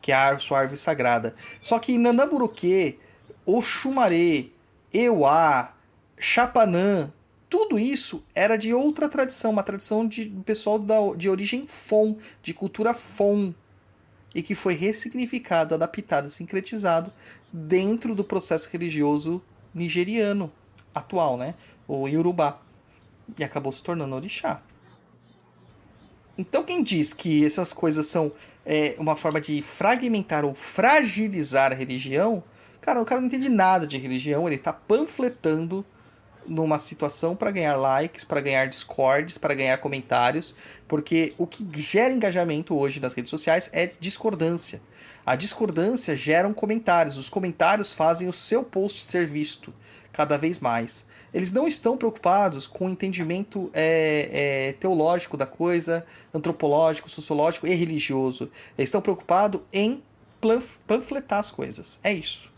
Que 0.00 0.12
é 0.12 0.16
a 0.16 0.38
sua 0.38 0.60
árvore 0.60 0.78
sagrada. 0.78 1.34
Só 1.60 1.78
que 1.78 1.98
Nanamburuque, 1.98 2.98
Oxumaré, 3.44 4.46
Euá, 4.92 5.74
Chapanã, 6.18 7.12
tudo 7.48 7.78
isso 7.78 8.24
era 8.34 8.56
de 8.56 8.72
outra 8.72 9.08
tradição, 9.08 9.50
uma 9.50 9.62
tradição 9.62 10.06
de 10.06 10.26
pessoal 10.44 10.78
da, 10.78 10.94
de 11.16 11.28
origem 11.28 11.66
Fon, 11.66 12.16
de 12.42 12.54
cultura 12.54 12.94
Fon, 12.94 13.52
e 14.34 14.42
que 14.42 14.54
foi 14.54 14.74
ressignificado, 14.74 15.74
adaptado, 15.74 16.28
sincretizado 16.28 17.12
dentro 17.52 18.14
do 18.14 18.24
processo 18.24 18.68
religioso 18.70 19.42
nigeriano 19.74 20.50
atual, 20.94 21.36
né? 21.36 21.54
O 21.86 22.08
Yorubá. 22.08 22.60
E 23.38 23.44
acabou 23.44 23.72
se 23.72 23.82
tornando 23.82 24.14
orixá. 24.14 24.62
Então 26.36 26.64
quem 26.64 26.82
diz 26.82 27.12
que 27.12 27.44
essas 27.44 27.72
coisas 27.72 28.06
são 28.06 28.32
é, 28.64 28.96
uma 28.98 29.14
forma 29.14 29.40
de 29.40 29.60
fragmentar 29.60 30.44
ou 30.44 30.54
fragilizar 30.54 31.72
a 31.72 31.74
religião, 31.74 32.42
cara, 32.82 33.00
o 33.00 33.04
cara 33.04 33.20
não 33.20 33.28
entende 33.28 33.48
nada 33.48 33.86
de 33.86 33.96
religião, 33.96 34.46
ele 34.46 34.56
está 34.56 34.72
panfletando 34.72 35.84
numa 36.46 36.78
situação 36.78 37.36
para 37.36 37.52
ganhar 37.52 37.76
likes, 37.76 38.24
para 38.24 38.40
ganhar 38.40 38.66
discords, 38.66 39.38
para 39.38 39.54
ganhar 39.54 39.78
comentários, 39.78 40.54
porque 40.88 41.34
o 41.38 41.46
que 41.46 41.64
gera 41.80 42.12
engajamento 42.12 42.76
hoje 42.76 43.00
nas 43.00 43.14
redes 43.14 43.30
sociais 43.30 43.70
é 43.72 43.92
discordância. 44.00 44.82
A 45.24 45.36
discordância 45.36 46.16
gera 46.16 46.52
comentários, 46.52 47.16
os 47.16 47.30
comentários 47.30 47.94
fazem 47.94 48.28
o 48.28 48.32
seu 48.32 48.64
post 48.64 49.00
ser 49.00 49.24
visto 49.26 49.72
cada 50.12 50.36
vez 50.36 50.58
mais. 50.58 51.06
Eles 51.32 51.52
não 51.52 51.66
estão 51.66 51.96
preocupados 51.96 52.66
com 52.66 52.86
o 52.86 52.90
entendimento 52.90 53.70
é, 53.72 54.28
é, 54.32 54.72
teológico 54.74 55.36
da 55.36 55.46
coisa, 55.46 56.04
antropológico, 56.34 57.08
sociológico 57.08 57.66
e 57.66 57.74
religioso. 57.74 58.50
Eles 58.76 58.88
estão 58.88 59.00
preocupados 59.00 59.60
em 59.72 60.02
panfletar 60.86 61.38
as 61.38 61.50
coisas. 61.50 62.00
É 62.02 62.12
isso. 62.12 62.51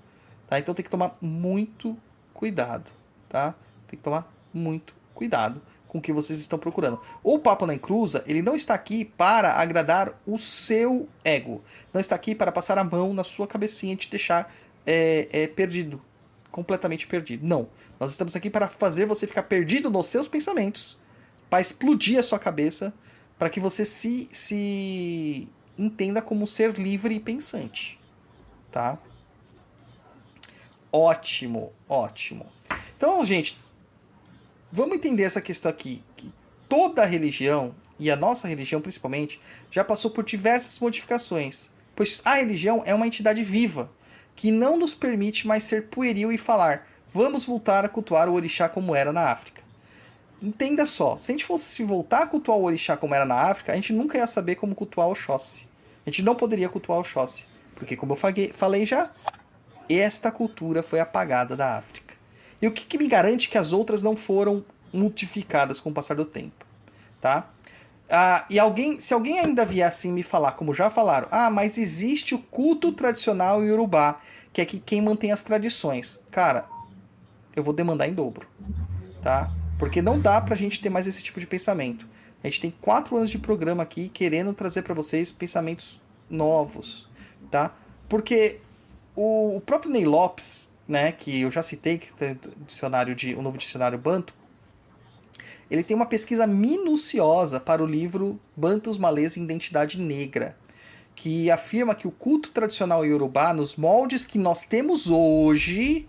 Tá? 0.47 0.59
Então 0.59 0.75
tem 0.75 0.85
que 0.85 0.91
tomar 0.91 1.16
muito 1.21 1.97
cuidado. 2.33 2.91
Tá? 3.29 3.55
Tem 3.87 3.97
que 3.97 4.03
tomar 4.03 4.33
muito 4.53 4.95
cuidado 5.15 5.61
com 5.95 5.99
o 5.99 6.01
que 6.01 6.12
vocês 6.12 6.41
estão 6.41 6.59
procurando. 6.59 7.01
O 7.23 7.39
Papo 7.39 7.66
na 7.66 7.73
Encruza, 7.73 8.25
ele 8.27 8.43
não 8.43 8.57
está 8.57 8.75
aqui 8.75 9.05
para 9.05 9.53
agradar 9.53 10.12
o 10.27 10.37
seu 10.37 11.09
ego. 11.23 11.62
Não 11.93 12.01
está 12.01 12.16
aqui 12.16 12.35
para 12.35 12.51
passar 12.51 12.77
a 12.79 12.83
mão 12.83 13.15
na 13.15 13.23
sua 13.23 13.47
cabecinha 13.47 13.93
e 13.93 13.97
te 13.97 14.11
deixar 14.11 14.53
é, 14.85 15.29
é, 15.31 15.47
perdido. 15.47 16.03
Completamente 16.51 17.07
perdido. 17.07 17.47
Não. 17.47 17.69
Nós 18.01 18.11
estamos 18.11 18.35
aqui 18.35 18.51
para 18.51 18.69
fazer 18.69 19.07
você 19.07 19.25
ficar 19.25 19.45
perdido 19.45 19.89
nos 19.89 20.07
seus 20.07 20.27
pensamentos. 20.27 20.99
Para 21.49 21.61
explodir 21.61 22.19
a 22.19 22.25
sua 22.25 22.41
cabeça. 22.41 22.93
Para 23.39 23.49
que 23.49 23.61
você 23.61 23.85
se, 23.85 24.29
se 24.33 25.49
entenda 25.79 26.21
como 26.21 26.43
um 26.43 26.47
ser 26.47 26.77
livre 26.77 27.15
e 27.15 27.21
pensante. 27.21 28.01
Tá? 28.71 28.99
Ótimo, 30.97 31.73
ótimo. 31.89 32.53
Então, 32.97 33.25
gente, 33.25 33.59
vamos 34.71 34.95
entender 34.95 35.25
essa 35.25 35.43
questão 35.43 35.69
aqui, 35.69 36.05
que 36.15 36.33
toda 36.69 37.05
religião, 37.05 37.75
e 37.99 38.12
a 38.12 38.15
nossa 38.15 38.47
religião 38.47 38.81
principalmente, 38.81 39.41
já 39.73 39.83
passou 39.83 40.12
por 40.12 40.23
diversas 40.23 40.79
modificações, 40.79 41.71
pois 41.97 42.23
a 42.25 42.35
religião 42.35 42.81
é 42.87 42.95
uma 42.95 43.09
entidade 43.09 43.43
viva, 43.43 43.91
que 44.37 44.53
não 44.53 44.77
nos 44.77 44.95
permite 44.95 45.49
mais 45.49 45.65
ser 45.65 45.89
pueril 45.89 46.31
e 46.31 46.39
falar, 46.39 46.87
vamos 47.12 47.45
voltar 47.45 47.85
a 47.85 47.89
cultuar 47.89 48.29
o 48.29 48.35
orixá 48.35 48.69
como 48.69 48.95
era 48.95 49.12
na 49.12 49.33
África. 49.33 49.65
Entenda 50.41 50.87
só, 50.87 51.19
se 51.19 51.33
a 51.33 51.35
gente 51.35 51.45
fosse 51.45 51.83
voltar 51.83 52.23
a 52.23 52.27
cultuar 52.29 52.57
o 52.57 52.62
orixá 52.62 52.97
como 52.97 53.16
era 53.16 53.25
na 53.25 53.51
África, 53.51 53.73
a 53.73 53.75
gente 53.75 53.93
nunca 53.93 54.16
ia 54.16 54.29
saber 54.29 54.55
como 54.55 54.77
cultuar 54.77 55.09
o 55.09 55.11
Oxóssi. 55.11 55.69
A 56.07 56.11
gente 56.11 56.23
não 56.23 56.37
poderia 56.37 56.69
cultuar 56.69 56.99
o 56.99 57.01
Oxóssi, 57.01 57.49
porque 57.75 57.97
como 57.97 58.12
eu 58.12 58.53
falei 58.53 58.87
já, 58.87 59.11
esta 59.89 60.31
cultura 60.31 60.82
foi 60.82 61.01
apagada 61.01 61.56
da 61.56 61.77
África. 61.77 62.15
E 62.61 62.66
o 62.66 62.73
que, 62.73 62.86
que 62.86 62.98
me 62.98 63.06
garante 63.06 63.48
que 63.48 63.59
as 63.59 63.73
outras 63.73 64.02
não 64.02 64.16
foram 64.16 64.65
modificadas 64.93 65.81
com 65.81 65.90
o 65.90 65.93
passar 65.93 66.16
do 66.16 66.24
tempo, 66.24 66.65
tá? 67.20 67.51
Ah, 68.09 68.44
e 68.48 68.59
alguém, 68.59 69.01
se 69.01 69.12
alguém 69.12 69.39
ainda 69.39 69.65
viesse 69.65 70.09
me 70.09 70.23
falar, 70.23 70.52
como 70.52 70.74
já 70.74 70.89
falaram, 70.90 71.27
ah, 71.31 71.51
mas 71.51 71.78
existe 71.78 72.35
o 72.35 72.39
culto 72.39 72.93
tradicional 72.93 73.62
em 73.62 73.70
Urubá, 73.70 74.20
que 74.52 74.61
é 74.61 74.65
que 74.65 74.78
quem 74.78 75.02
mantém 75.02 75.32
as 75.32 75.43
tradições. 75.43 76.20
Cara, 76.31 76.66
eu 77.56 77.62
vou 77.62 77.74
demandar 77.74 78.06
em 78.06 78.15
dobro, 78.15 78.47
tá? 79.23 79.51
Porque 79.78 80.01
não 80.01 80.20
dá 80.20 80.40
pra 80.40 80.55
gente 80.55 80.81
ter 80.81 80.90
mais 80.90 81.06
esse 81.06 81.23
tipo 81.23 81.40
de 81.40 81.47
pensamento. 81.47 82.06
A 82.43 82.47
gente 82.47 82.61
tem 82.61 82.74
quatro 82.81 83.16
anos 83.16 83.31
de 83.31 83.39
programa 83.39 83.82
aqui 83.82 84.09
querendo 84.09 84.52
trazer 84.52 84.82
para 84.82 84.94
vocês 84.94 85.32
pensamentos 85.32 86.01
novos, 86.28 87.09
tá? 87.51 87.74
Porque 88.09 88.61
o, 89.15 89.57
o 89.57 89.61
próprio 89.61 89.91
Ney 89.91 90.05
Lopes, 90.05 90.70
né, 90.86 91.12
que 91.12 91.43
eu 91.43 91.51
já 91.51 91.62
citei, 91.62 91.99
que 91.99 92.12
tem 92.12 92.32
o 92.32 92.65
dicionário 92.66 93.15
de 93.15 93.35
o 93.35 93.43
novo 93.43 93.57
dicionário 93.57 93.99
Banto, 93.99 94.35
ele 95.70 95.82
tem 95.82 95.97
uma 95.97 96.07
pesquisa 96.07 96.47
minuciosa 96.47 97.59
para 97.59 97.82
o 97.82 97.86
livro 97.86 98.39
Bantos 98.57 98.99
Malês 98.99 99.36
e 99.36 99.41
Identidade 99.41 99.99
Negra, 99.99 100.57
que 101.15 101.51
afirma 101.51 101.95
que 101.95 102.07
o 102.07 102.11
culto 102.11 102.51
tradicional 102.51 103.05
iorubá, 103.05 103.55
nos 103.55 103.77
moldes 103.77 104.24
que 104.24 104.39
nós 104.39 104.65
temos 104.65 105.09
hoje, 105.09 106.07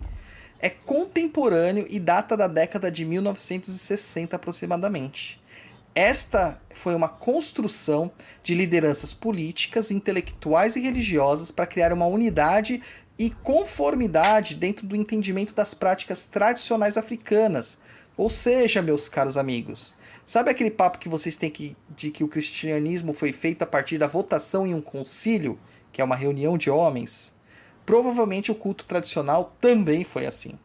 é 0.58 0.68
contemporâneo 0.68 1.86
e 1.88 1.98
data 1.98 2.36
da 2.36 2.46
década 2.46 2.90
de 2.90 3.04
1960 3.04 4.36
aproximadamente. 4.36 5.40
Esta 5.98 6.60
foi 6.74 6.94
uma 6.94 7.08
construção 7.08 8.12
de 8.42 8.54
lideranças 8.54 9.14
políticas, 9.14 9.90
intelectuais 9.90 10.76
e 10.76 10.80
religiosas 10.80 11.50
para 11.50 11.66
criar 11.66 11.90
uma 11.90 12.04
unidade 12.04 12.82
e 13.18 13.30
conformidade 13.30 14.56
dentro 14.56 14.86
do 14.86 14.94
entendimento 14.94 15.54
das 15.54 15.72
práticas 15.72 16.26
tradicionais 16.26 16.98
africanas. 16.98 17.78
Ou 18.14 18.28
seja, 18.28 18.82
meus 18.82 19.08
caros 19.08 19.38
amigos, 19.38 19.96
sabe 20.26 20.50
aquele 20.50 20.70
papo 20.70 20.98
que 20.98 21.08
vocês 21.08 21.34
têm 21.34 21.50
que, 21.50 21.74
de 21.88 22.10
que 22.10 22.22
o 22.22 22.28
cristianismo 22.28 23.14
foi 23.14 23.32
feito 23.32 23.62
a 23.62 23.66
partir 23.66 23.96
da 23.96 24.06
votação 24.06 24.66
em 24.66 24.74
um 24.74 24.82
concílio, 24.82 25.58
que 25.90 26.02
é 26.02 26.04
uma 26.04 26.14
reunião 26.14 26.58
de 26.58 26.68
homens? 26.68 27.32
Provavelmente 27.86 28.52
o 28.52 28.54
culto 28.54 28.84
tradicional 28.84 29.56
também 29.62 30.04
foi 30.04 30.26
assim. 30.26 30.58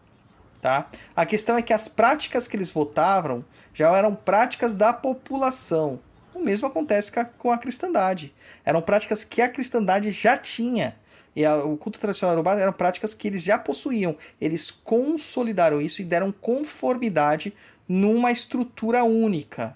Tá? 0.62 0.88
A 1.16 1.26
questão 1.26 1.58
é 1.58 1.62
que 1.64 1.74
as 1.74 1.88
práticas 1.88 2.48
que 2.48 2.56
eles 2.56 2.72
votavam 2.72 3.44
já 3.74 3.90
eram 3.98 4.14
práticas 4.14 4.76
da 4.76 4.94
população. 4.94 6.00
O 6.36 6.40
mesmo 6.40 6.68
acontece 6.68 7.12
com 7.40 7.52
a, 7.52 7.58
cristandade. 7.58 8.34
Eram 8.64 8.80
práticas 8.80 9.24
que 9.24 9.42
a 9.42 9.50
cristandade 9.50 10.12
já 10.12 10.38
tinha. 10.38 10.96
E 11.36 11.44
a, 11.44 11.56
o 11.58 11.76
culto 11.78 12.00
tradicional 12.00 12.36
urubá 12.36 12.54
eram 12.60 12.74
práticas 12.74 13.14
que 13.14 13.28
eles 13.28 13.44
já 13.44 13.58
possuíam. 13.58 14.16
Eles 14.40 14.70
consolidaram 14.70 15.82
isso 15.82 16.02
e 16.02 16.06
deram 16.06 16.32
conformidade 16.32 17.54
numa 17.88 18.32
estrutura 18.32 19.04
única. 19.04 19.76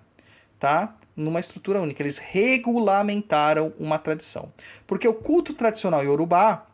Tá? 0.60 0.94
Numa 1.16 1.40
estrutura 1.40 1.82
única. 1.82 2.04
Eles 2.04 2.20
regulamentaram 2.20 3.74
uma 3.80 3.98
tradição. 3.98 4.54
Porque 4.86 5.08
o 5.08 5.16
culto 5.16 5.56
tradicional 5.56 6.04
iorubá 6.04 6.68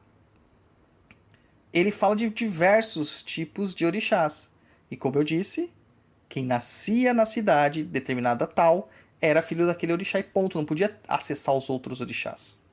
ele 1.73 1.91
fala 1.91 2.15
de 2.15 2.29
diversos 2.29 3.23
tipos 3.23 3.73
de 3.73 3.85
orixás. 3.85 4.51
E 4.89 4.97
como 4.97 5.17
eu 5.17 5.23
disse, 5.23 5.71
quem 6.27 6.45
nascia 6.45 7.13
na 7.13 7.25
cidade 7.25 7.83
determinada 7.83 8.45
tal 8.45 8.89
era 9.21 9.41
filho 9.41 9.65
daquele 9.65 9.93
orixá 9.93 10.19
e 10.19 10.23
ponto, 10.23 10.57
não 10.57 10.65
podia 10.65 10.99
acessar 11.07 11.55
os 11.55 11.69
outros 11.69 12.01
orixás. 12.01 12.65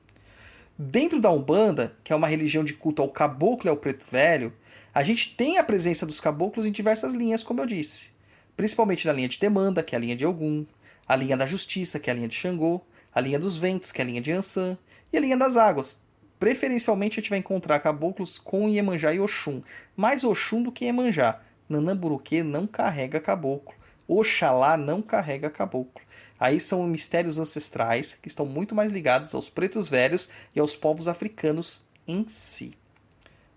Dentro 0.77 1.19
da 1.19 1.29
Umbanda, 1.29 1.95
que 2.03 2.11
é 2.11 2.15
uma 2.15 2.27
religião 2.27 2.63
de 2.63 2.73
culto 2.73 3.01
ao 3.01 3.09
caboclo 3.09 3.67
e 3.67 3.69
ao 3.69 3.77
preto 3.77 4.09
velho, 4.09 4.53
a 4.93 5.03
gente 5.03 5.35
tem 5.35 5.57
a 5.57 5.63
presença 5.63 6.05
dos 6.05 6.19
caboclos 6.19 6.65
em 6.65 6.71
diversas 6.71 7.13
linhas, 7.13 7.43
como 7.43 7.61
eu 7.61 7.65
disse. 7.65 8.11
Principalmente 8.57 9.05
na 9.05 9.13
linha 9.13 9.27
de 9.27 9.37
demanda, 9.37 9.83
que 9.83 9.93
é 9.93 9.97
a 9.97 10.01
linha 10.01 10.15
de 10.15 10.25
Ogum, 10.25 10.65
a 11.07 11.15
linha 11.15 11.37
da 11.37 11.45
justiça, 11.45 11.99
que 11.99 12.09
é 12.09 12.13
a 12.13 12.15
linha 12.15 12.27
de 12.27 12.35
Xangô, 12.35 12.81
a 13.13 13.21
linha 13.21 13.37
dos 13.37 13.59
ventos, 13.59 13.91
que 13.91 14.01
é 14.01 14.03
a 14.03 14.07
linha 14.07 14.21
de 14.21 14.31
Ansan, 14.31 14.77
e 15.11 15.17
a 15.17 15.19
linha 15.19 15.37
das 15.37 15.57
águas, 15.57 16.01
Preferencialmente 16.39 17.19
a 17.19 17.21
gente 17.21 17.29
vai 17.29 17.39
encontrar 17.39 17.79
caboclos 17.79 18.37
com 18.39 18.69
Iemanjá 18.69 19.13
e 19.13 19.19
Oxum. 19.19 19.61
Mais 19.95 20.23
Oxum 20.23 20.63
do 20.63 20.71
que 20.71 20.85
Iemanjá. 20.85 21.41
Nanamburuque 21.67 22.41
não 22.41 22.65
carrega 22.65 23.19
caboclo. 23.19 23.75
Oxalá 24.07 24.75
não 24.77 25.01
carrega 25.01 25.49
caboclo. 25.49 26.01
Aí 26.39 26.59
são 26.59 26.87
mistérios 26.87 27.37
ancestrais 27.37 28.17
que 28.19 28.29
estão 28.29 28.45
muito 28.45 28.73
mais 28.73 28.91
ligados 28.91 29.35
aos 29.35 29.49
pretos 29.49 29.89
velhos 29.89 30.29
e 30.55 30.59
aos 30.59 30.75
povos 30.75 31.07
africanos 31.07 31.83
em 32.07 32.25
si. 32.27 32.73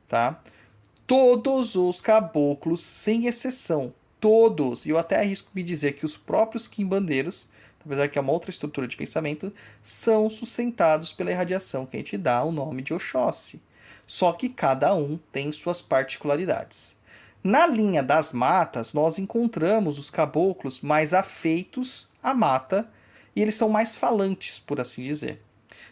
Tá? 0.08 0.42
Todos 1.06 1.76
os 1.76 2.00
caboclos, 2.00 2.82
sem 2.82 3.26
exceção, 3.26 3.94
todos, 4.20 4.84
e 4.84 4.90
eu 4.90 4.98
até 4.98 5.16
arrisco 5.16 5.50
me 5.54 5.62
dizer 5.62 5.92
que 5.92 6.04
os 6.04 6.16
próprios 6.16 6.68
quimbandeiros 6.68 7.48
apesar 7.84 8.08
que 8.08 8.18
é 8.18 8.20
uma 8.20 8.32
outra 8.32 8.50
estrutura 8.50 8.86
de 8.86 8.96
pensamento, 8.96 9.52
são 9.82 10.30
sustentados 10.30 11.12
pela 11.12 11.30
irradiação 11.30 11.86
que 11.86 11.96
a 11.96 11.98
gente 11.98 12.16
dá 12.16 12.42
o 12.42 12.52
nome 12.52 12.82
de 12.82 12.94
Oxóssi. 12.94 13.60
Só 14.06 14.32
que 14.32 14.48
cada 14.48 14.94
um 14.94 15.18
tem 15.30 15.52
suas 15.52 15.80
particularidades. 15.80 16.96
Na 17.42 17.66
linha 17.66 18.02
das 18.02 18.32
matas, 18.32 18.94
nós 18.94 19.18
encontramos 19.18 19.98
os 19.98 20.10
caboclos 20.10 20.80
mais 20.80 21.12
afeitos 21.12 22.08
à 22.22 22.32
mata 22.32 22.88
e 23.34 23.42
eles 23.42 23.54
são 23.54 23.68
mais 23.68 23.96
falantes, 23.96 24.58
por 24.58 24.80
assim 24.80 25.02
dizer. 25.02 25.42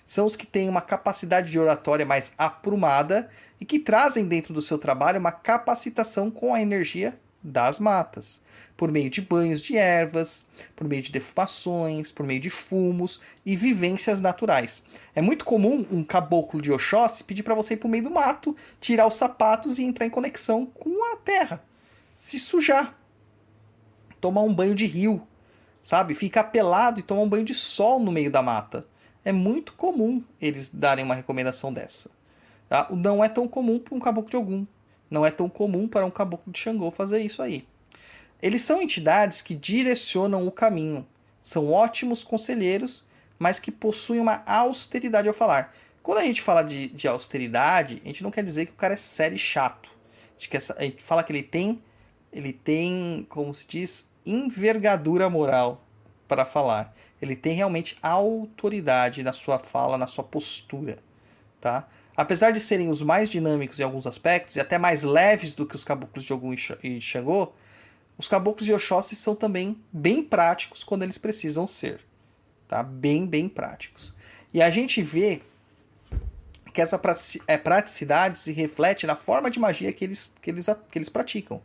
São 0.07 0.27
os 0.27 0.37
que 0.37 0.47
têm 0.47 0.69
uma 0.69 0.81
capacidade 0.81 1.51
de 1.51 1.59
oratória 1.59 2.07
mais 2.07 2.33
aprumada 2.37 3.31
e 3.61 3.65
que 3.65 3.79
trazem 3.79 4.27
dentro 4.27 4.55
do 4.55 4.63
seu 4.63 4.79
trabalho 4.79 5.19
uma 5.19 5.33
capacitação 5.33 6.31
com 6.31 6.55
a 6.55 6.61
energia 6.61 7.19
das 7.43 7.79
matas 7.79 8.43
por 8.81 8.91
meio 8.91 9.11
de 9.11 9.21
banhos 9.21 9.61
de 9.61 9.77
ervas, 9.77 10.47
por 10.75 10.89
meio 10.89 11.03
de 11.03 11.13
defumações, 11.13 12.11
por 12.11 12.25
meio 12.25 12.41
de 12.41 12.49
fumos 12.49 13.21
e 13.45 13.55
vivências 13.55 14.23
naturais. 14.23 14.83
É 15.15 15.21
muito 15.21 15.45
comum 15.45 15.87
um 15.91 16.03
caboclo 16.03 16.63
de 16.63 16.73
Oxóssi 16.73 17.25
pedir 17.25 17.43
para 17.43 17.55
você 17.55 17.75
ir 17.75 17.77
para 17.77 17.89
o 17.89 17.91
meio 17.91 18.05
do 18.05 18.11
mato, 18.11 18.57
tirar 18.81 19.07
os 19.07 19.17
sapatos 19.17 19.79
e 19.79 19.85
entrar 19.85 20.07
em 20.07 20.11
conexão 20.11 20.65
com 20.65 21.13
a 21.13 21.17
terra, 21.19 21.63
se 22.17 22.39
sujar, 22.39 22.99
tomar 24.19 24.45
um 24.45 24.55
banho 24.55 24.75
de 24.75 24.87
rio, 24.87 25.29
sabe? 25.83 26.15
Ficar 26.15 26.45
pelado 26.45 27.01
e 27.01 27.03
tomar 27.03 27.21
um 27.21 27.29
banho 27.29 27.45
de 27.45 27.53
sol 27.53 28.01
no 28.01 28.11
meio 28.11 28.31
da 28.31 28.41
mata. 28.41 28.87
É 29.23 29.31
muito 29.31 29.75
comum 29.75 30.25
eles 30.41 30.71
darem 30.71 31.05
uma 31.05 31.15
recomendação 31.15 31.71
dessa. 31.71 32.11
Tá? 32.67 32.89
Não 32.91 33.23
é 33.23 33.29
tão 33.29 33.47
comum 33.47 33.79
para 33.79 33.95
um 33.95 34.01
caboclo 34.01 34.31
de 34.31 34.37
algum. 34.37 34.65
Não 35.11 35.27
é 35.27 35.31
tão 35.31 35.49
comum 35.49 35.89
para 35.89 36.07
um 36.07 36.11
caboclo 36.11 36.53
de 36.53 36.59
Xangô 36.59 36.91
fazer 36.91 37.21
isso 37.21 37.43
aí. 37.43 37.67
Eles 38.41 38.63
são 38.63 38.81
entidades 38.81 39.43
que 39.43 39.55
direcionam 39.55 40.47
o 40.47 40.53
caminho, 40.53 41.07
são 41.43 41.71
ótimos 41.73 42.25
conselheiros, 42.25 43.05
mas 43.39 43.59
que 43.59 43.71
possuem 43.71 44.21
uma 44.21 44.43
austeridade 44.47 45.29
ao 45.29 45.35
falar. 45.35 45.75
Quando 46.03 46.19
a 46.19 46.25
gente 46.25 46.41
fala 46.41 46.63
de, 46.63 46.89
de 46.89 47.07
austeridade, 47.09 48.01
a 48.03 48.07
gente 48.07 48.23
não 48.23 48.31
quer 48.31 48.45
dizer 48.45 48.67
que 48.67 48.73
o 48.73 48.77
cara 48.77 48.95
é 48.95 48.97
sério 48.97 49.35
e 49.35 49.39
chato. 49.39 49.91
A 49.91 50.33
gente, 50.35 50.49
quer, 50.49 50.63
a 50.77 50.83
gente 50.83 51.03
fala 51.03 51.23
que 51.23 51.33
ele 51.33 51.43
tem, 51.43 51.83
ele 52.33 52.53
tem, 52.53 53.27
como 53.29 53.53
se 53.53 53.67
diz, 53.67 54.11
envergadura 54.25 55.29
moral 55.29 55.85
para 56.27 56.45
falar. 56.45 56.95
Ele 57.21 57.37
tem 57.37 57.55
realmente 57.55 57.99
autoridade 58.03 59.23
na 59.23 59.33
sua 59.33 59.59
fala, 59.59 59.99
na 59.99 60.07
sua 60.07 60.25
postura, 60.25 60.99
tá? 61.61 61.87
Apesar 62.21 62.51
de 62.51 62.61
serem 62.61 62.91
os 62.91 63.01
mais 63.01 63.31
dinâmicos 63.31 63.81
em 63.81 63.83
alguns 63.83 64.07
aspectos 64.07 64.57
e 64.57 64.61
até 64.61 64.77
mais 64.77 65.05
leves 65.05 65.55
do 65.55 65.65
que 65.65 65.75
os 65.75 65.87
caboclos 65.87 66.23
de 66.23 66.31
Ogum 66.35 66.55
e 66.85 67.01
Xangô, 67.01 67.51
os 68.19 68.29
caboclos 68.29 68.67
de 68.67 68.75
Oxóssi 68.75 69.17
são 69.17 69.35
também 69.35 69.83
bem 69.91 70.23
práticos 70.23 70.85
quando 70.85 71.03
eles 71.03 71.17
precisam 71.17 71.67
ser. 71.67 71.99
Tá? 72.69 72.83
Bem, 72.83 73.27
bem 73.27 73.49
práticos. 73.49 74.15
E 74.53 74.61
a 74.61 74.69
gente 74.71 75.01
vê 75.01 75.41
que 76.75 76.83
essa 76.83 77.01
é, 77.47 77.57
praticidade 77.57 78.39
se 78.39 78.53
reflete 78.53 79.07
na 79.07 79.17
forma 79.17 79.51
de 79.51 79.59
magia 79.59 79.91
que 79.91 80.05
eles, 80.05 80.35
que 80.43 80.51
eles, 80.51 80.67
que 80.91 80.99
eles 80.99 81.09
praticam. 81.09 81.63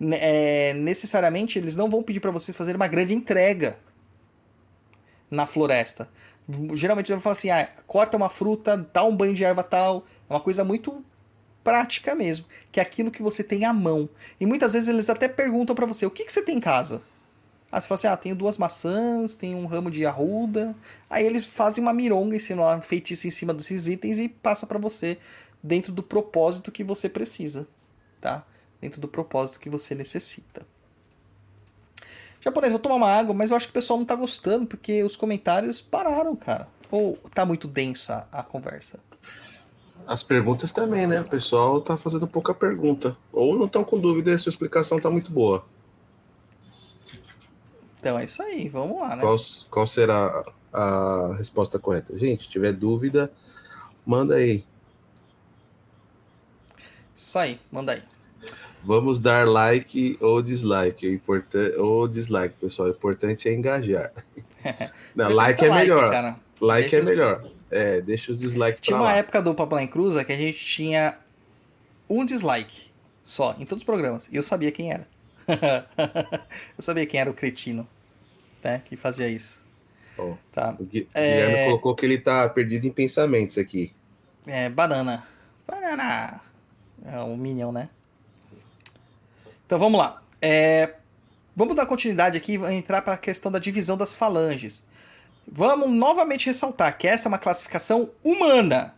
É, 0.00 0.72
necessariamente, 0.74 1.58
eles 1.58 1.74
não 1.74 1.90
vão 1.90 2.00
pedir 2.00 2.20
para 2.20 2.30
você 2.30 2.52
fazer 2.52 2.76
uma 2.76 2.86
grande 2.86 3.12
entrega 3.12 3.76
na 5.28 5.46
floresta. 5.46 6.08
Geralmente 6.74 7.10
vão 7.10 7.20
falar 7.20 7.32
assim: 7.32 7.50
ah, 7.50 7.68
corta 7.86 8.16
uma 8.16 8.28
fruta, 8.28 8.76
dá 8.92 9.04
um 9.04 9.16
banho 9.16 9.34
de 9.34 9.44
erva 9.44 9.62
tal. 9.62 10.04
É 10.28 10.32
uma 10.32 10.40
coisa 10.40 10.64
muito 10.64 11.04
prática 11.64 12.14
mesmo, 12.14 12.46
que 12.70 12.78
é 12.78 12.82
aquilo 12.82 13.10
que 13.10 13.22
você 13.22 13.42
tem 13.42 13.64
à 13.64 13.72
mão. 13.72 14.08
E 14.38 14.46
muitas 14.46 14.74
vezes 14.74 14.88
eles 14.88 15.10
até 15.10 15.28
perguntam 15.28 15.74
para 15.74 15.86
você: 15.86 16.06
o 16.06 16.10
que, 16.10 16.24
que 16.24 16.32
você 16.32 16.42
tem 16.42 16.58
em 16.58 16.60
casa? 16.60 17.02
Aí 17.70 17.80
você 17.80 17.88
fala 17.88 17.98
assim: 17.98 18.06
ah, 18.06 18.16
tenho 18.16 18.36
duas 18.36 18.56
maçãs, 18.56 19.34
tenho 19.34 19.58
um 19.58 19.66
ramo 19.66 19.90
de 19.90 20.06
arruda. 20.06 20.76
Aí 21.10 21.26
eles 21.26 21.44
fazem 21.44 21.82
uma 21.82 21.92
mironga, 21.92 22.36
ensinam 22.36 22.62
lá 22.62 22.76
um 22.76 22.80
feitiço 22.80 23.26
em 23.26 23.30
cima 23.30 23.52
desses 23.52 23.88
itens 23.88 24.18
e 24.18 24.28
passa 24.28 24.66
para 24.66 24.78
você 24.78 25.18
dentro 25.62 25.92
do 25.92 26.02
propósito 26.02 26.70
que 26.70 26.84
você 26.84 27.08
precisa, 27.08 27.66
tá? 28.20 28.46
Dentro 28.80 29.00
do 29.00 29.08
propósito 29.08 29.58
que 29.58 29.68
você 29.68 29.94
necessita. 29.94 30.64
Japonês, 32.40 32.72
vou 32.72 32.80
tomar 32.80 32.96
uma 32.96 33.10
água, 33.10 33.34
mas 33.34 33.50
eu 33.50 33.56
acho 33.56 33.66
que 33.66 33.70
o 33.70 33.74
pessoal 33.74 33.98
não 33.98 34.06
tá 34.06 34.14
gostando 34.14 34.66
porque 34.66 35.02
os 35.02 35.16
comentários 35.16 35.80
pararam, 35.80 36.34
cara. 36.36 36.68
Ou 36.90 37.16
tá 37.34 37.44
muito 37.44 37.66
densa 37.66 38.28
a 38.30 38.42
conversa? 38.42 39.00
As 40.06 40.22
perguntas 40.22 40.70
também, 40.70 41.06
né? 41.06 41.20
O 41.20 41.24
pessoal 41.24 41.80
tá 41.80 41.96
fazendo 41.96 42.28
pouca 42.28 42.54
pergunta. 42.54 43.16
Ou 43.32 43.56
não 43.58 43.66
estão 43.66 43.82
com 43.82 43.98
dúvida 43.98 44.30
e 44.30 44.34
a 44.34 44.38
sua 44.38 44.50
explicação 44.50 45.00
tá 45.00 45.10
muito 45.10 45.32
boa. 45.32 45.64
Então 47.98 48.16
é 48.16 48.24
isso 48.24 48.40
aí, 48.40 48.68
vamos 48.68 49.00
lá, 49.00 49.16
né? 49.16 49.22
Qual, 49.22 49.36
qual 49.68 49.86
será 49.86 50.44
a 50.72 51.34
resposta 51.36 51.76
correta? 51.78 52.16
Gente, 52.16 52.44
se 52.44 52.48
tiver 52.48 52.72
dúvida, 52.72 53.32
manda 54.04 54.36
aí. 54.36 54.64
Isso 57.16 57.36
aí, 57.36 57.58
manda 57.72 57.92
aí. 57.92 58.02
Vamos 58.86 59.18
dar 59.18 59.48
like 59.48 60.16
ou 60.20 60.40
dislike. 60.40 61.04
O 61.08 61.12
importante, 61.12 61.76
ou 61.76 62.06
dislike, 62.06 62.54
pessoal. 62.60 62.86
O 62.86 62.92
importante 62.92 63.48
é 63.48 63.52
engajar. 63.52 64.12
Não, 65.12 65.28
like 65.28 65.64
é 65.64 65.74
melhor. 65.74 66.08
Cara. 66.12 66.36
Like 66.60 66.90
Deixa 66.90 66.96
é 66.96 67.10
melhor. 67.10 67.50
É, 67.68 68.00
deixa 68.00 68.30
os 68.30 68.38
dislikes 68.38 68.78
Tinha 68.80 68.96
uma 68.96 69.06
lá. 69.06 69.16
época 69.16 69.42
do 69.42 69.52
Papo 69.56 69.76
em 69.80 69.88
Cruza 69.88 70.24
que 70.24 70.32
a 70.32 70.36
gente 70.36 70.64
tinha 70.64 71.18
um 72.08 72.24
dislike 72.24 72.92
só, 73.24 73.56
em 73.58 73.66
todos 73.66 73.82
os 73.82 73.84
programas. 73.84 74.28
E 74.30 74.36
eu 74.36 74.42
sabia 74.44 74.70
quem 74.70 74.92
era. 74.92 75.04
eu 76.78 76.80
sabia 76.80 77.04
quem 77.06 77.18
era 77.18 77.28
o 77.28 77.34
cretino, 77.34 77.88
né, 78.62 78.82
que 78.84 78.94
fazia 78.96 79.28
isso. 79.28 79.66
Oh, 80.16 80.34
tá. 80.52 80.76
O 80.78 80.84
Guilherme 80.84 81.08
é... 81.12 81.64
colocou 81.66 81.92
que 81.96 82.06
ele 82.06 82.18
tá 82.18 82.48
perdido 82.48 82.86
em 82.86 82.92
pensamentos 82.92 83.58
aqui. 83.58 83.92
É, 84.46 84.68
banana. 84.68 85.26
Banana. 85.66 86.40
É 87.04 87.18
um 87.18 87.36
Minion, 87.36 87.72
né? 87.72 87.90
Então 89.66 89.78
vamos 89.78 89.98
lá. 89.98 90.22
É, 90.40 90.94
vamos 91.54 91.74
dar 91.74 91.86
continuidade 91.86 92.36
aqui 92.36 92.56
e 92.56 92.72
entrar 92.72 93.02
para 93.02 93.14
a 93.14 93.18
questão 93.18 93.50
da 93.50 93.58
divisão 93.58 93.96
das 93.96 94.14
falanges. 94.14 94.84
Vamos 95.46 95.90
novamente 95.90 96.46
ressaltar 96.46 96.96
que 96.96 97.06
essa 97.06 97.28
é 97.28 97.30
uma 97.30 97.38
classificação 97.38 98.10
humana, 98.22 98.94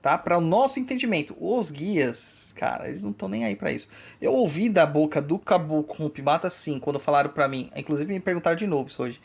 tá? 0.00 0.18
Para 0.18 0.36
o 0.36 0.40
nosso 0.40 0.78
entendimento. 0.78 1.34
Os 1.40 1.70
guias, 1.70 2.52
cara, 2.56 2.88
eles 2.88 3.02
não 3.02 3.10
estão 3.10 3.28
nem 3.28 3.44
aí 3.44 3.56
para 3.56 3.72
isso. 3.72 3.88
Eu 4.20 4.32
ouvi 4.32 4.68
da 4.68 4.84
boca 4.84 5.20
do 5.20 5.38
Caboclo 5.38 5.96
Rompimata 5.96 6.48
assim, 6.48 6.78
quando 6.78 6.98
falaram 6.98 7.30
para 7.30 7.48
mim, 7.48 7.70
inclusive 7.74 8.12
me 8.12 8.20
perguntaram 8.20 8.56
de 8.56 8.66
novo 8.66 8.88
isso 8.88 9.02
hoje. 9.02 9.20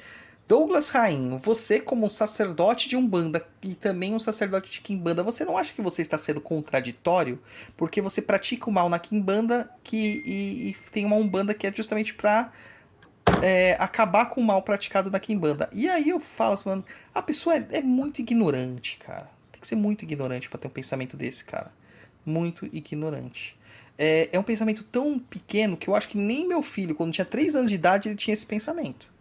Douglas 0.47 0.87
Rainho, 0.87 1.37
você 1.37 1.77
como 1.77 2.09
sacerdote 2.09 2.87
de 2.87 2.95
Umbanda 2.95 3.45
e 3.61 3.75
também 3.75 4.15
um 4.15 4.19
sacerdote 4.19 4.71
de 4.71 4.79
Kimbanda, 4.79 5.21
você 5.21 5.43
não 5.43 5.57
acha 5.57 5.73
que 5.73 5.81
você 5.81 6.01
está 6.01 6.17
sendo 6.17 6.39
contraditório? 6.39 7.37
Porque 7.75 8.01
você 8.01 8.21
pratica 8.21 8.69
o 8.69 8.71
mal 8.71 8.87
na 8.87 8.97
Kimbanda 8.97 9.69
que, 9.83 10.23
e, 10.25 10.69
e 10.69 10.73
tem 10.89 11.03
uma 11.03 11.17
Umbanda 11.17 11.53
que 11.53 11.67
é 11.67 11.73
justamente 11.73 12.13
pra 12.13 12.49
é, 13.43 13.75
acabar 13.77 14.27
com 14.27 14.39
o 14.39 14.43
mal 14.43 14.61
praticado 14.61 15.11
na 15.11 15.19
Kimbanda. 15.19 15.69
E 15.73 15.89
aí 15.89 16.07
eu 16.07 16.19
falo 16.19 16.53
assim, 16.53 16.69
mano, 16.69 16.85
a 17.13 17.21
pessoa 17.21 17.57
é, 17.57 17.67
é 17.71 17.81
muito 17.81 18.21
ignorante, 18.21 18.97
cara. 19.05 19.29
Tem 19.51 19.59
que 19.59 19.67
ser 19.67 19.75
muito 19.75 20.03
ignorante 20.03 20.49
para 20.49 20.59
ter 20.59 20.67
um 20.69 20.71
pensamento 20.71 21.17
desse, 21.17 21.43
cara. 21.43 21.73
Muito 22.25 22.65
ignorante. 22.71 23.59
É, 23.97 24.29
é 24.31 24.39
um 24.39 24.43
pensamento 24.43 24.85
tão 24.85 25.19
pequeno 25.19 25.75
que 25.75 25.89
eu 25.89 25.95
acho 25.95 26.07
que 26.07 26.17
nem 26.17 26.47
meu 26.47 26.61
filho, 26.61 26.95
quando 26.95 27.11
tinha 27.11 27.25
3 27.25 27.53
anos 27.57 27.69
de 27.69 27.75
idade, 27.75 28.07
ele 28.07 28.15
tinha 28.15 28.33
esse 28.33 28.45
pensamento 28.45 29.16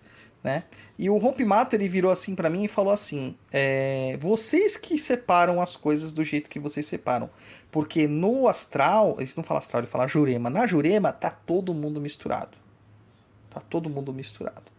né? 0.47 0.63
E 0.97 1.11
o 1.11 1.19
rompimato 1.19 1.75
ele 1.75 1.89
virou 1.89 2.09
assim 2.09 2.37
para 2.37 2.49
mim 2.49 2.63
e 2.63 2.69
falou 2.69 2.93
assim: 2.93 3.35
é, 3.53 4.17
vocês 4.21 4.77
que 4.77 4.97
separam 4.97 5.61
as 5.61 5.75
coisas 5.75 6.13
do 6.13 6.23
jeito 6.23 6.49
que 6.49 6.61
vocês 6.61 6.87
separam, 6.87 7.29
porque 7.69 8.07
no 8.07 8.47
astral, 8.47 9.17
ele 9.19 9.29
não 9.37 9.43
fala 9.43 9.59
astral, 9.59 9.81
ele 9.81 9.91
fala 9.91 10.07
jurema. 10.07 10.49
Na 10.49 10.65
jurema 10.65 11.13
tá 11.13 11.31
todo 11.31 11.75
mundo 11.75 12.01
misturado, 12.01 12.57
tá 13.51 13.61
todo 13.61 13.91
mundo 13.91 14.13
misturado. 14.13 14.76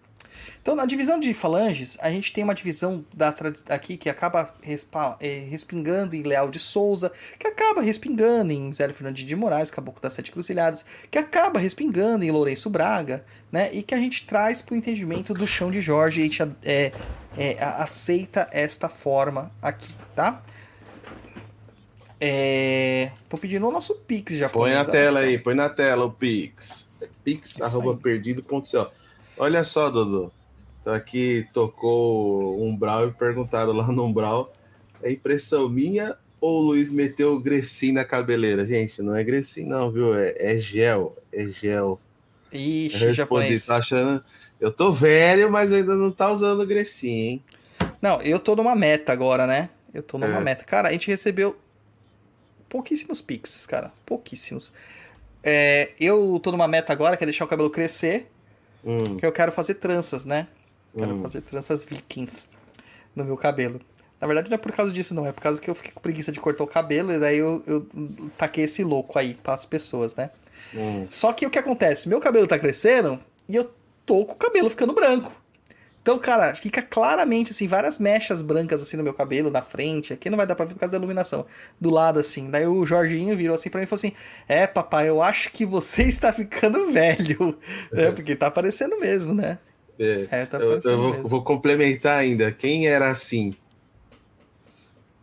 Então, 0.62 0.76
na 0.76 0.86
divisão 0.86 1.20
de 1.20 1.34
falanges, 1.34 1.98
a 2.02 2.10
gente 2.10 2.32
tem 2.34 2.44
uma 2.44 2.54
divisão 2.56 3.06
da, 3.14 3.34
aqui 3.70 3.98
que 3.98 4.10
acaba 4.10 4.54
respa, 4.62 5.18
é, 5.20 5.48
respingando 5.50 6.16
em 6.16 6.24
Leal 6.24 6.50
de 6.50 6.60
Souza, 6.60 7.12
que 7.40 7.48
acaba 7.48 7.82
respingando 7.82 8.52
em 8.52 8.72
Zé 8.74 8.92
Fernandes 8.92 9.26
de 9.26 9.36
Moraes, 9.36 9.72
Caboclo 9.72 10.02
das 10.02 10.14
Sete 10.14 10.32
Cruzilhadas, 10.32 10.86
que 11.10 11.18
acaba 11.18 11.60
respingando 11.60 12.24
em 12.24 12.32
Lourenço 12.32 12.70
Braga, 12.70 13.24
né? 13.52 13.70
E 13.74 13.82
que 13.84 13.94
a 13.94 14.00
gente 14.00 14.26
traz 14.26 14.62
para 14.62 14.74
o 14.74 14.78
entendimento 14.78 15.34
do 15.34 15.48
chão 15.48 15.72
de 15.72 15.82
Jorge 15.82 16.20
e 16.20 16.24
a 16.24 16.26
gente 16.26 16.44
é, 16.64 16.92
é, 17.38 17.64
aceita 17.64 18.48
esta 18.52 18.90
forma 18.90 19.52
aqui, 19.62 19.94
tá? 20.14 20.44
É... 22.20 23.12
Tô 23.30 23.38
pedindo 23.38 23.68
o 23.68 23.72
nosso 23.72 23.96
Pix 23.96 24.36
já. 24.38 24.50
Põe 24.50 24.74
na 24.74 24.84
tela 24.86 25.20
aí, 25.20 25.38
põe 25.38 25.54
na 25.54 25.70
tela 25.70 26.06
o 26.06 26.12
Pix. 26.12 26.90
Pix, 27.24 27.62
arroba 27.62 27.96
perdido.co. 27.96 28.92
Olha 29.38 29.64
só, 29.64 29.90
Dodô. 29.90 30.32
Então 30.88 30.96
aqui 30.96 31.46
tocou 31.52 32.64
Umbral 32.64 33.10
e 33.10 33.12
perguntaram 33.12 33.74
lá 33.74 33.88
no 33.92 34.06
Umbral: 34.06 34.54
é 35.04 35.12
impressão 35.12 35.68
minha 35.68 36.16
ou 36.40 36.62
o 36.62 36.66
Luiz 36.68 36.90
meteu 36.90 37.34
o 37.34 37.40
Grecin 37.42 37.92
na 37.92 38.06
cabeleira? 38.06 38.66
Gente, 38.66 39.02
não 39.02 39.14
é 39.14 39.22
Grecin, 39.22 39.66
não, 39.66 39.92
viu? 39.92 40.18
É, 40.18 40.34
é 40.38 40.58
gel. 40.62 41.18
É 41.34 41.46
gel. 41.46 42.00
Ixi, 42.54 43.04
eu 43.04 43.14
japonês. 43.14 43.66
Tá 43.66 43.76
achando. 43.76 44.24
Eu 44.62 44.72
tô 44.72 44.94
velho, 44.94 45.52
mas 45.52 45.74
ainda 45.74 45.94
não 45.94 46.10
tá 46.10 46.32
usando 46.32 46.62
o 46.62 46.66
Grecin, 46.66 47.10
hein? 47.10 47.44
Não, 48.02 48.22
eu 48.22 48.40
tô 48.40 48.56
numa 48.56 48.74
meta 48.74 49.12
agora, 49.12 49.46
né? 49.46 49.70
Eu 49.94 50.02
tô 50.02 50.18
numa 50.18 50.38
é. 50.38 50.42
meta. 50.42 50.64
Cara, 50.64 50.88
a 50.88 50.92
gente 50.94 51.10
recebeu 51.10 51.60
pouquíssimos 52.70 53.20
pics, 53.20 53.66
cara. 53.66 53.92
Pouquíssimos. 54.06 54.72
É, 55.44 55.92
eu 56.00 56.40
tô 56.42 56.50
numa 56.50 56.66
meta 56.66 56.94
agora 56.94 57.18
que 57.18 57.26
é 57.26 57.28
deixar 57.28 57.44
o 57.44 57.48
cabelo 57.50 57.70
crescer. 57.70 58.32
Hum. 58.86 59.18
Que 59.18 59.26
eu 59.26 59.34
quero 59.34 59.52
fazer 59.52 59.74
tranças, 59.74 60.24
né? 60.24 60.48
Quero 60.98 61.16
hum. 61.16 61.22
fazer 61.22 61.42
tranças 61.42 61.84
vikings 61.84 62.48
no 63.16 63.24
meu 63.24 63.38
cabelo. 63.38 63.80
Na 64.20 64.26
verdade, 64.26 64.50
não 64.50 64.56
é 64.56 64.58
por 64.58 64.72
causa 64.72 64.92
disso, 64.92 65.14
não. 65.14 65.26
É 65.26 65.32
por 65.32 65.42
causa 65.42 65.62
que 65.62 65.70
eu 65.70 65.76
fiquei 65.76 65.92
com 65.92 66.02
preguiça 66.02 66.32
de 66.32 66.40
cortar 66.40 66.64
o 66.64 66.68
cabelo 66.68 67.12
e 67.12 67.20
daí 67.20 67.38
eu, 67.38 67.62
eu 67.68 67.88
taquei 68.38 68.64
esse 68.64 68.84
louco 68.84 69.18
aí 69.20 69.36
para 69.36 69.54
as 69.54 69.66
pessoas, 69.66 70.16
né? 70.16 70.32
Hum. 70.76 71.06
Só 71.10 71.32
que 71.34 71.46
o 71.46 71.50
que 71.50 71.60
acontece? 71.60 72.10
Meu 72.10 72.20
cabelo 72.20 72.48
tá 72.48 72.58
crescendo 72.58 73.20
e 73.48 73.56
eu 73.56 73.72
tô 74.06 74.26
com 74.26 74.34
o 74.34 74.38
cabelo 74.38 74.70
ficando 74.70 74.94
branco. 74.94 75.32
Então, 76.02 76.18
cara, 76.18 76.56
fica 76.56 76.82
claramente, 76.82 77.52
assim, 77.52 77.68
várias 77.68 78.00
mechas 78.00 78.42
brancas, 78.42 78.82
assim, 78.82 78.96
no 78.96 79.04
meu 79.04 79.14
cabelo, 79.14 79.52
na 79.52 79.62
frente. 79.62 80.14
Aqui 80.14 80.30
não 80.30 80.38
vai 80.38 80.48
dar 80.48 80.56
pra 80.56 80.64
ver 80.64 80.74
por 80.74 80.80
causa 80.80 80.94
da 80.94 80.98
iluminação. 80.98 81.46
Do 81.82 81.90
lado, 81.90 82.18
assim. 82.18 82.50
Daí 82.50 82.66
o 82.66 82.86
Jorginho 82.86 83.36
virou 83.36 83.54
assim 83.54 83.70
pra 83.70 83.82
mim 83.82 83.84
e 83.84 83.88
falou 83.88 84.00
assim: 84.00 84.14
É, 84.48 84.66
papai, 84.66 85.10
eu 85.10 85.22
acho 85.22 85.52
que 85.52 85.66
você 85.66 86.04
está 86.08 86.32
ficando 86.32 86.94
velho. 86.94 87.58
é, 87.92 88.10
porque 88.12 88.38
tá 88.38 88.48
aparecendo 88.48 88.98
mesmo, 88.98 89.34
né? 89.34 89.60
É, 90.00 90.28
é 90.30 90.46
tá 90.46 90.58
eu, 90.58 90.80
eu 90.80 90.98
vou, 90.98 91.14
vou, 91.28 91.44
complementar 91.44 92.20
ainda. 92.20 92.52
Quem 92.52 92.88
era 92.88 93.10
assim? 93.10 93.56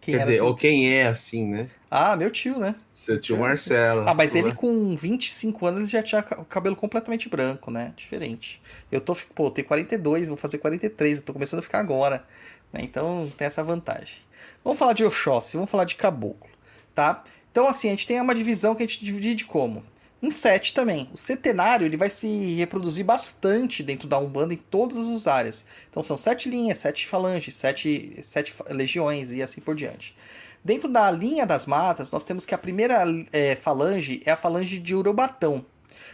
Quem 0.01 0.15
Quer 0.15 0.21
dizer, 0.21 0.33
assim? 0.33 0.41
ou 0.43 0.55
quem 0.55 0.93
é 0.93 1.07
assim, 1.07 1.47
né? 1.47 1.69
Ah, 1.91 2.17
meu 2.17 2.31
tio, 2.31 2.59
né? 2.59 2.75
Seu 2.93 3.21
tio 3.21 3.39
Marcelo. 3.39 4.07
Ah, 4.07 4.13
mas 4.13 4.35
ele 4.35 4.53
com 4.53 4.95
25 4.95 5.65
anos 5.67 5.89
já 5.89 6.03
tinha 6.03 6.25
o 6.39 6.45
cabelo 6.45 6.75
completamente 6.75 7.29
branco, 7.29 7.71
né? 7.71 7.95
Diferente. 7.97 8.61
Eu 8.91 9.01
tô, 9.01 9.15
pô, 9.35 9.47
eu 9.47 9.51
tenho 9.51 9.69
42, 9.69 10.29
vou 10.29 10.37
fazer 10.37 10.59
43, 10.59 11.19
eu 11.19 11.25
tô 11.25 11.33
começando 11.33 11.61
a 11.61 11.63
ficar 11.63 11.79
agora. 11.79 12.25
Né? 12.73 12.81
Então 12.83 13.31
tem 13.39 13.47
essa 13.47 13.63
vantagem. 13.63 14.17
Vamos 14.65 14.79
falar 14.79 14.93
de 14.93 15.05
Oxóssi, 15.05 15.57
vamos 15.57 15.71
falar 15.71 15.85
de 15.85 15.95
caboclo, 15.95 16.51
tá? 16.95 17.23
Então, 17.51 17.69
assim, 17.69 17.87
a 17.87 17.91
gente 17.93 18.07
tem 18.07 18.21
uma 18.21 18.35
divisão 18.35 18.75
que 18.75 18.83
a 18.83 18.87
gente 18.87 19.05
divide 19.05 19.45
como? 19.45 19.85
Em 20.25 20.31
7 20.31 20.73
também. 20.73 21.07
O 21.13 21.19
centenário 21.19 21.85
ele 21.85 21.99
vai 21.99 22.09
se 22.09 22.55
reproduzir 22.55 23.05
bastante 23.05 23.83
dentro 23.83 24.09
da 24.09 24.19
Umbanda 24.19 24.55
em 24.55 24.57
todas 24.57 25.07
as 25.07 25.27
áreas. 25.27 25.67
Então 25.91 26.03
são 26.03 26.17
sete 26.17 26.49
linhas, 26.49 26.79
sete 26.79 27.07
falanges, 27.07 27.55
sete, 27.55 28.19
sete 28.23 28.55
legiões 28.71 29.33
e 29.33 29.43
assim 29.43 29.61
por 29.61 29.75
diante. 29.75 30.17
Dentro 30.65 30.91
da 30.91 31.11
linha 31.11 31.45
das 31.45 31.67
matas, 31.67 32.11
nós 32.11 32.25
temos 32.25 32.47
que 32.47 32.55
a 32.55 32.59
primeira 32.59 33.05
é, 33.35 33.55
falange 33.55 34.23
é 34.25 34.31
a 34.31 34.37
falange 34.37 34.79
de 34.79 34.95
Urubatão. 34.95 35.63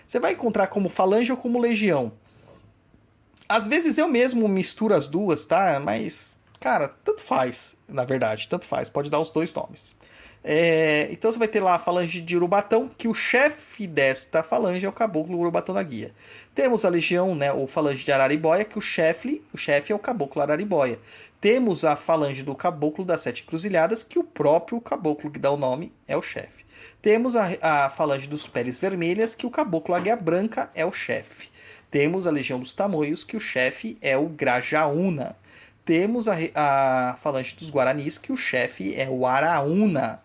Você 0.05 0.19
vai 0.19 0.33
encontrar 0.33 0.67
como 0.67 0.89
falange 0.89 1.31
ou 1.31 1.39
como 1.39 1.61
legião. 1.61 2.13
Às 3.49 3.69
vezes 3.69 3.97
eu 3.97 4.09
mesmo 4.09 4.49
misturo 4.49 4.93
as 4.93 5.07
duas, 5.07 5.45
tá? 5.45 5.79
Mas, 5.79 6.35
cara, 6.59 6.89
tanto 6.89 7.21
faz, 7.21 7.77
na 7.87 8.05
verdade, 8.05 8.49
tanto 8.49 8.67
faz. 8.67 8.89
Pode 8.89 9.09
dar 9.09 9.21
os 9.21 9.31
dois 9.31 9.55
nomes. 9.55 9.95
É, 10.43 11.09
então 11.13 11.31
você 11.31 11.39
vai 11.39 11.49
ter 11.49 11.61
lá 11.61 11.75
a 11.75 11.79
falange 11.79 12.21
de 12.21 12.35
Urubatão, 12.35 12.89
que 12.89 13.07
o 13.07 13.13
chefe 13.13 13.87
desta 13.87 14.43
falange 14.43 14.87
é 14.87 14.89
o 14.89 14.93
caboclo 14.93 15.39
Urubatão 15.39 15.75
da 15.75 15.83
Guia. 15.83 16.15
Temos 16.55 16.85
a 16.85 16.89
legião, 16.89 17.35
né, 17.35 17.53
o 17.53 17.67
falange 17.67 18.05
de 18.05 18.11
Araribóia, 18.11 18.65
que 18.65 18.79
o 18.79 18.81
chefe, 18.81 19.43
o 19.53 19.59
chefe 19.59 19.93
é 19.93 19.95
o 19.95 19.99
caboclo 19.99 20.41
Araribóia. 20.41 20.99
Temos 21.41 21.85
a 21.85 21.95
falange 21.95 22.43
do 22.43 22.55
caboclo 22.55 23.05
das 23.05 23.21
Sete 23.21 23.43
Cruzilhadas, 23.43 24.03
que 24.03 24.19
o 24.19 24.25
próprio 24.25 24.81
caboclo 24.81 25.31
que 25.31 25.39
dá 25.39 25.51
o 25.51 25.59
nome 25.59 25.93
é 26.09 26.17
o 26.17 26.23
chefe. 26.23 26.65
Temos 27.03 27.37
a, 27.37 27.49
a 27.61 27.91
falange 27.91 28.27
dos 28.27 28.47
Peles 28.47 28.79
Vermelhas, 28.79 29.35
que 29.35 29.47
o 29.47 29.51
caboclo 29.51 29.95
Águia 29.95 30.17
Branca 30.17 30.71
é 30.75 30.87
o 30.87 30.93
chefe. 30.93 31.49
Temos 31.91 32.27
a 32.27 32.31
legião 32.31 32.59
dos 32.59 32.73
Tamoios, 32.73 33.25
que 33.25 33.37
o 33.37 33.41
chefe 33.41 33.99
é 34.01 34.17
o 34.17 34.27
Grajaúna. 34.27 35.37
Temos 35.85 36.29
a, 36.29 36.37
a 36.55 37.17
falange 37.17 37.55
dos 37.57 37.71
Guaranis, 37.71 38.17
que 38.17 38.33
o 38.33 38.37
chefe 38.37 38.95
é 38.97 39.09
o 39.09 39.27
Araúna 39.27 40.21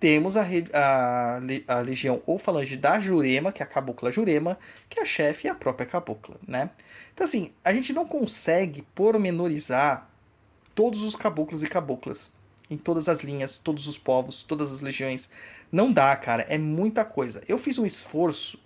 temos 0.00 0.34
a, 0.38 0.46
a, 0.72 1.40
a 1.68 1.80
legião 1.80 2.22
ou 2.26 2.38
falange 2.38 2.74
da 2.74 2.98
Jurema, 2.98 3.52
que 3.52 3.62
é 3.62 3.66
a 3.66 3.68
cabocla 3.68 4.10
Jurema, 4.10 4.58
que 4.88 4.98
é 4.98 5.02
a 5.02 5.06
chefe 5.06 5.46
e 5.46 5.50
a 5.50 5.54
própria 5.54 5.86
cabocla, 5.86 6.36
né? 6.48 6.70
Então, 7.12 7.26
assim, 7.26 7.52
a 7.62 7.70
gente 7.72 7.92
não 7.92 8.06
consegue 8.06 8.80
pormenorizar 8.94 10.10
todos 10.74 11.02
os 11.02 11.14
caboclos 11.14 11.62
e 11.62 11.68
caboclas 11.68 12.32
em 12.70 12.78
todas 12.78 13.08
as 13.10 13.20
linhas, 13.20 13.58
todos 13.58 13.86
os 13.86 13.98
povos, 13.98 14.42
todas 14.42 14.72
as 14.72 14.80
legiões. 14.80 15.28
Não 15.70 15.92
dá, 15.92 16.16
cara, 16.16 16.44
é 16.48 16.56
muita 16.56 17.04
coisa. 17.04 17.42
Eu 17.46 17.58
fiz 17.58 17.78
um 17.78 17.84
esforço 17.84 18.62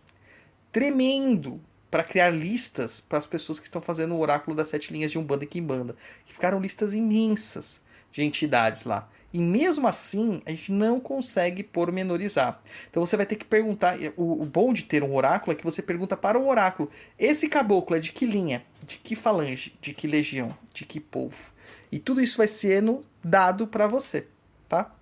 tremendo 0.71 1.61
para 1.91 2.05
criar 2.05 2.31
listas 2.31 3.01
para 3.01 3.19
as 3.19 3.27
pessoas 3.27 3.59
que 3.59 3.67
estão 3.67 3.81
fazendo 3.81 4.15
o 4.15 4.21
oráculo 4.21 4.55
das 4.55 4.69
sete 4.69 4.93
linhas 4.93 5.11
de 5.11 5.19
Umbanda 5.19 5.45
e 5.45 5.47
Kimbanda, 5.49 5.97
que 6.25 6.33
ficaram 6.33 6.61
listas 6.61 6.93
imensas 6.93 7.81
de 8.13 8.23
entidades 8.23 8.85
lá. 8.85 9.09
E 9.35 9.41
mesmo 9.41 9.89
assim, 9.89 10.41
a 10.47 10.51
gente 10.53 10.71
não 10.71 11.01
consegue 11.01 11.65
pormenorizar. 11.65 12.63
Então 12.89 13.05
você 13.05 13.17
vai 13.17 13.27
ter 13.27 13.35
que 13.35 13.45
perguntar. 13.45 13.97
O, 14.17 14.43
o 14.43 14.47
bom 14.47 14.73
de 14.73 14.85
ter 14.85 15.03
um 15.03 15.13
oráculo 15.13 15.53
é 15.53 15.57
que 15.57 15.65
você 15.65 15.83
pergunta 15.83 16.17
para 16.17 16.39
o 16.39 16.47
oráculo: 16.47 16.89
esse 17.19 17.49
caboclo 17.49 17.97
é 17.97 17.99
de 17.99 18.13
que 18.13 18.27
linha? 18.27 18.65
De 18.87 18.97
que 18.97 19.17
falange? 19.17 19.77
De 19.81 19.93
que 19.93 20.07
legião? 20.07 20.57
De 20.73 20.85
que 20.85 21.01
povo? 21.01 21.53
E 21.91 21.99
tudo 21.99 22.21
isso 22.21 22.39
vai 22.39 22.47
sendo 22.47 23.05
dado 23.25 23.67
para 23.67 23.89
você, 23.89 24.29
tá? 24.69 24.95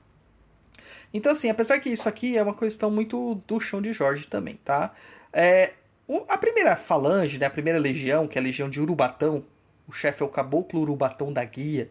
Então, 1.13 1.31
assim, 1.33 1.51
apesar 1.51 1.79
que 1.79 1.91
isso 1.91 2.09
aqui 2.09 2.39
é 2.39 2.43
uma 2.43 2.55
questão 2.55 2.91
muito 2.91 3.35
do 3.47 3.61
chão 3.61 3.83
de 3.83 3.93
Jorge 3.93 4.27
também, 4.27 4.57
tá? 4.65 4.95
É, 5.31 5.75
o, 6.09 6.25
a 6.27 6.39
primeira 6.39 6.75
falange, 6.75 7.39
né, 7.39 7.45
a 7.45 7.51
primeira 7.51 7.79
legião, 7.79 8.27
que 8.27 8.39
é 8.39 8.41
a 8.41 8.45
legião 8.45 8.71
de 8.71 8.81
Urubatão, 8.81 9.45
o 9.87 9.93
chefe 9.93 10.23
é 10.23 10.25
o 10.25 10.29
caboclo 10.31 10.81
Urubatão 10.81 11.31
da 11.31 11.45
Guia, 11.45 11.91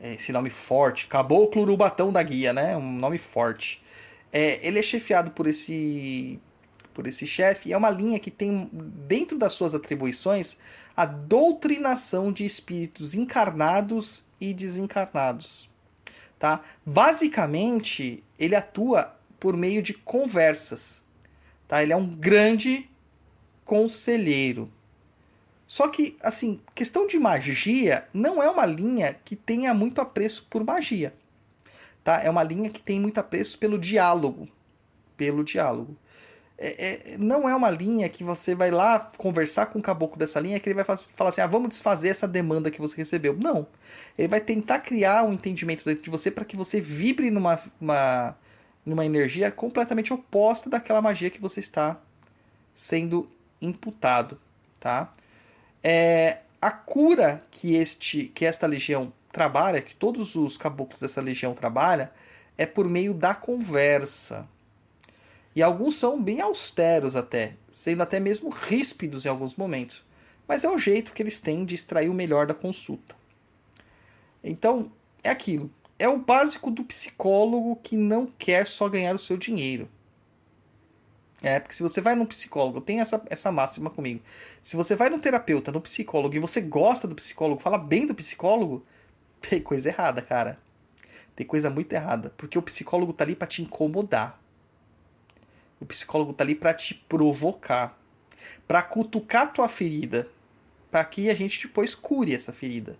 esse 0.00 0.32
nome 0.32 0.50
forte, 0.50 1.06
Caboclo 1.06 1.62
Urubatão 1.62 2.12
da 2.12 2.22
Guia, 2.22 2.52
né? 2.52 2.76
Um 2.76 2.92
nome 2.92 3.18
forte. 3.18 3.82
É, 4.32 4.66
ele 4.66 4.78
é 4.78 4.82
chefiado 4.82 5.30
por 5.30 5.46
esse 5.46 6.40
por 6.92 7.08
esse 7.08 7.26
chefe 7.26 7.68
e 7.68 7.72
é 7.72 7.76
uma 7.76 7.90
linha 7.90 8.20
que 8.20 8.30
tem 8.30 8.70
dentro 8.72 9.36
das 9.36 9.52
suas 9.52 9.74
atribuições 9.74 10.58
a 10.96 11.04
doutrinação 11.04 12.32
de 12.32 12.44
espíritos 12.44 13.14
encarnados 13.14 14.24
e 14.40 14.54
desencarnados, 14.54 15.68
tá? 16.38 16.60
Basicamente, 16.86 18.22
ele 18.38 18.54
atua 18.54 19.12
por 19.40 19.56
meio 19.56 19.82
de 19.82 19.92
conversas, 19.92 21.04
tá? 21.66 21.82
Ele 21.82 21.92
é 21.92 21.96
um 21.96 22.06
grande 22.06 22.88
conselheiro, 23.64 24.70
Só 25.66 25.88
que, 25.88 26.16
assim, 26.20 26.58
questão 26.74 27.06
de 27.06 27.18
magia 27.18 28.06
não 28.12 28.42
é 28.42 28.48
uma 28.48 28.66
linha 28.66 29.14
que 29.24 29.34
tenha 29.34 29.72
muito 29.72 30.00
apreço 30.00 30.46
por 30.50 30.64
magia. 30.64 31.14
Tá? 32.02 32.22
É 32.22 32.28
uma 32.28 32.42
linha 32.42 32.68
que 32.68 32.82
tem 32.82 33.00
muito 33.00 33.18
apreço 33.18 33.58
pelo 33.58 33.78
diálogo. 33.78 34.46
Pelo 35.16 35.42
diálogo. 35.42 35.96
É, 36.56 37.14
é, 37.14 37.18
não 37.18 37.48
é 37.48 37.54
uma 37.54 37.68
linha 37.68 38.08
que 38.08 38.22
você 38.22 38.54
vai 38.54 38.70
lá 38.70 39.00
conversar 39.16 39.66
com 39.66 39.80
o 39.80 39.82
caboclo 39.82 40.16
dessa 40.16 40.38
linha 40.38 40.60
que 40.60 40.68
ele 40.68 40.80
vai 40.80 40.84
falar 40.84 41.30
assim: 41.30 41.40
ah, 41.40 41.46
vamos 41.46 41.70
desfazer 41.70 42.08
essa 42.08 42.28
demanda 42.28 42.70
que 42.70 42.80
você 42.80 42.96
recebeu. 42.96 43.36
Não. 43.36 43.66
Ele 44.16 44.28
vai 44.28 44.40
tentar 44.40 44.78
criar 44.78 45.24
um 45.24 45.32
entendimento 45.32 45.84
dentro 45.84 46.04
de 46.04 46.10
você 46.10 46.30
para 46.30 46.44
que 46.44 46.56
você 46.56 46.80
vibre 46.80 47.30
numa, 47.30 47.58
uma, 47.80 48.36
numa 48.86 49.04
energia 49.04 49.50
completamente 49.50 50.12
oposta 50.12 50.70
daquela 50.70 51.02
magia 51.02 51.30
que 51.30 51.40
você 51.40 51.58
está 51.58 52.00
sendo 52.72 53.28
imputado. 53.60 54.38
Tá? 54.78 55.10
É, 55.86 56.38
a 56.62 56.70
cura 56.70 57.42
que, 57.50 57.74
este, 57.74 58.24
que 58.28 58.46
esta 58.46 58.66
legião 58.66 59.12
trabalha, 59.30 59.82
que 59.82 59.94
todos 59.94 60.34
os 60.34 60.56
caboclos 60.56 61.00
dessa 61.00 61.20
legião 61.20 61.52
trabalham, 61.52 62.08
é 62.56 62.64
por 62.64 62.88
meio 62.88 63.12
da 63.12 63.34
conversa. 63.34 64.48
E 65.54 65.62
alguns 65.62 65.96
são 65.96 66.22
bem 66.22 66.40
austeros 66.40 67.14
até, 67.14 67.56
sendo 67.70 68.02
até 68.02 68.18
mesmo 68.18 68.48
ríspidos 68.48 69.26
em 69.26 69.28
alguns 69.28 69.56
momentos. 69.56 70.02
Mas 70.48 70.64
é 70.64 70.70
o 70.70 70.78
jeito 70.78 71.12
que 71.12 71.22
eles 71.22 71.38
têm 71.40 71.66
de 71.66 71.74
extrair 71.74 72.08
o 72.08 72.14
melhor 72.14 72.46
da 72.46 72.54
consulta. 72.54 73.14
Então, 74.42 74.90
é 75.22 75.28
aquilo. 75.28 75.70
É 75.98 76.08
o 76.08 76.18
básico 76.18 76.70
do 76.70 76.82
psicólogo 76.82 77.76
que 77.82 77.96
não 77.96 78.26
quer 78.26 78.66
só 78.66 78.88
ganhar 78.88 79.14
o 79.14 79.18
seu 79.18 79.36
dinheiro. 79.36 79.88
É, 81.44 81.60
porque 81.60 81.74
se 81.74 81.82
você 81.82 82.00
vai 82.00 82.14
num 82.14 82.24
psicólogo, 82.24 82.80
tem 82.80 83.00
essa, 83.00 83.22
essa 83.28 83.52
máxima 83.52 83.90
comigo. 83.90 84.22
Se 84.62 84.76
você 84.76 84.96
vai 84.96 85.10
num 85.10 85.18
terapeuta, 85.18 85.70
num 85.70 85.80
psicólogo, 85.80 86.34
e 86.34 86.38
você 86.38 86.58
gosta 86.62 87.06
do 87.06 87.14
psicólogo, 87.14 87.60
fala 87.60 87.76
bem 87.76 88.06
do 88.06 88.14
psicólogo, 88.14 88.82
tem 89.42 89.60
coisa 89.60 89.90
errada, 89.90 90.22
cara. 90.22 90.58
Tem 91.36 91.46
coisa 91.46 91.68
muito 91.68 91.92
errada. 91.92 92.32
Porque 92.38 92.58
o 92.58 92.62
psicólogo 92.62 93.12
tá 93.12 93.24
ali 93.24 93.36
pra 93.36 93.46
te 93.46 93.60
incomodar. 93.60 94.40
O 95.78 95.84
psicólogo 95.84 96.32
tá 96.32 96.42
ali 96.42 96.54
para 96.54 96.72
te 96.72 96.94
provocar, 96.94 98.00
para 98.66 98.82
cutucar 98.82 99.52
tua 99.52 99.68
ferida, 99.68 100.26
para 100.90 101.04
que 101.04 101.28
a 101.28 101.34
gente 101.34 101.66
depois 101.66 101.94
cure 101.94 102.34
essa 102.34 102.54
ferida, 102.54 102.96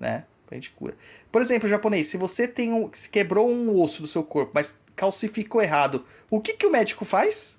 né? 0.00 0.24
Pra 0.46 0.56
gente 0.56 0.70
cura. 0.70 0.96
Por 1.30 1.40
exemplo, 1.40 1.68
japonês, 1.68 2.08
se 2.08 2.16
você 2.16 2.48
tem 2.48 2.72
um, 2.72 2.90
se 2.92 3.08
quebrou 3.08 3.48
um 3.48 3.80
osso 3.80 4.02
do 4.02 4.08
seu 4.08 4.24
corpo, 4.24 4.50
mas 4.52 4.80
calcificou 4.96 5.62
errado, 5.62 6.04
o 6.28 6.40
que 6.40 6.54
que 6.54 6.66
o 6.66 6.72
médico 6.72 7.04
faz? 7.04 7.57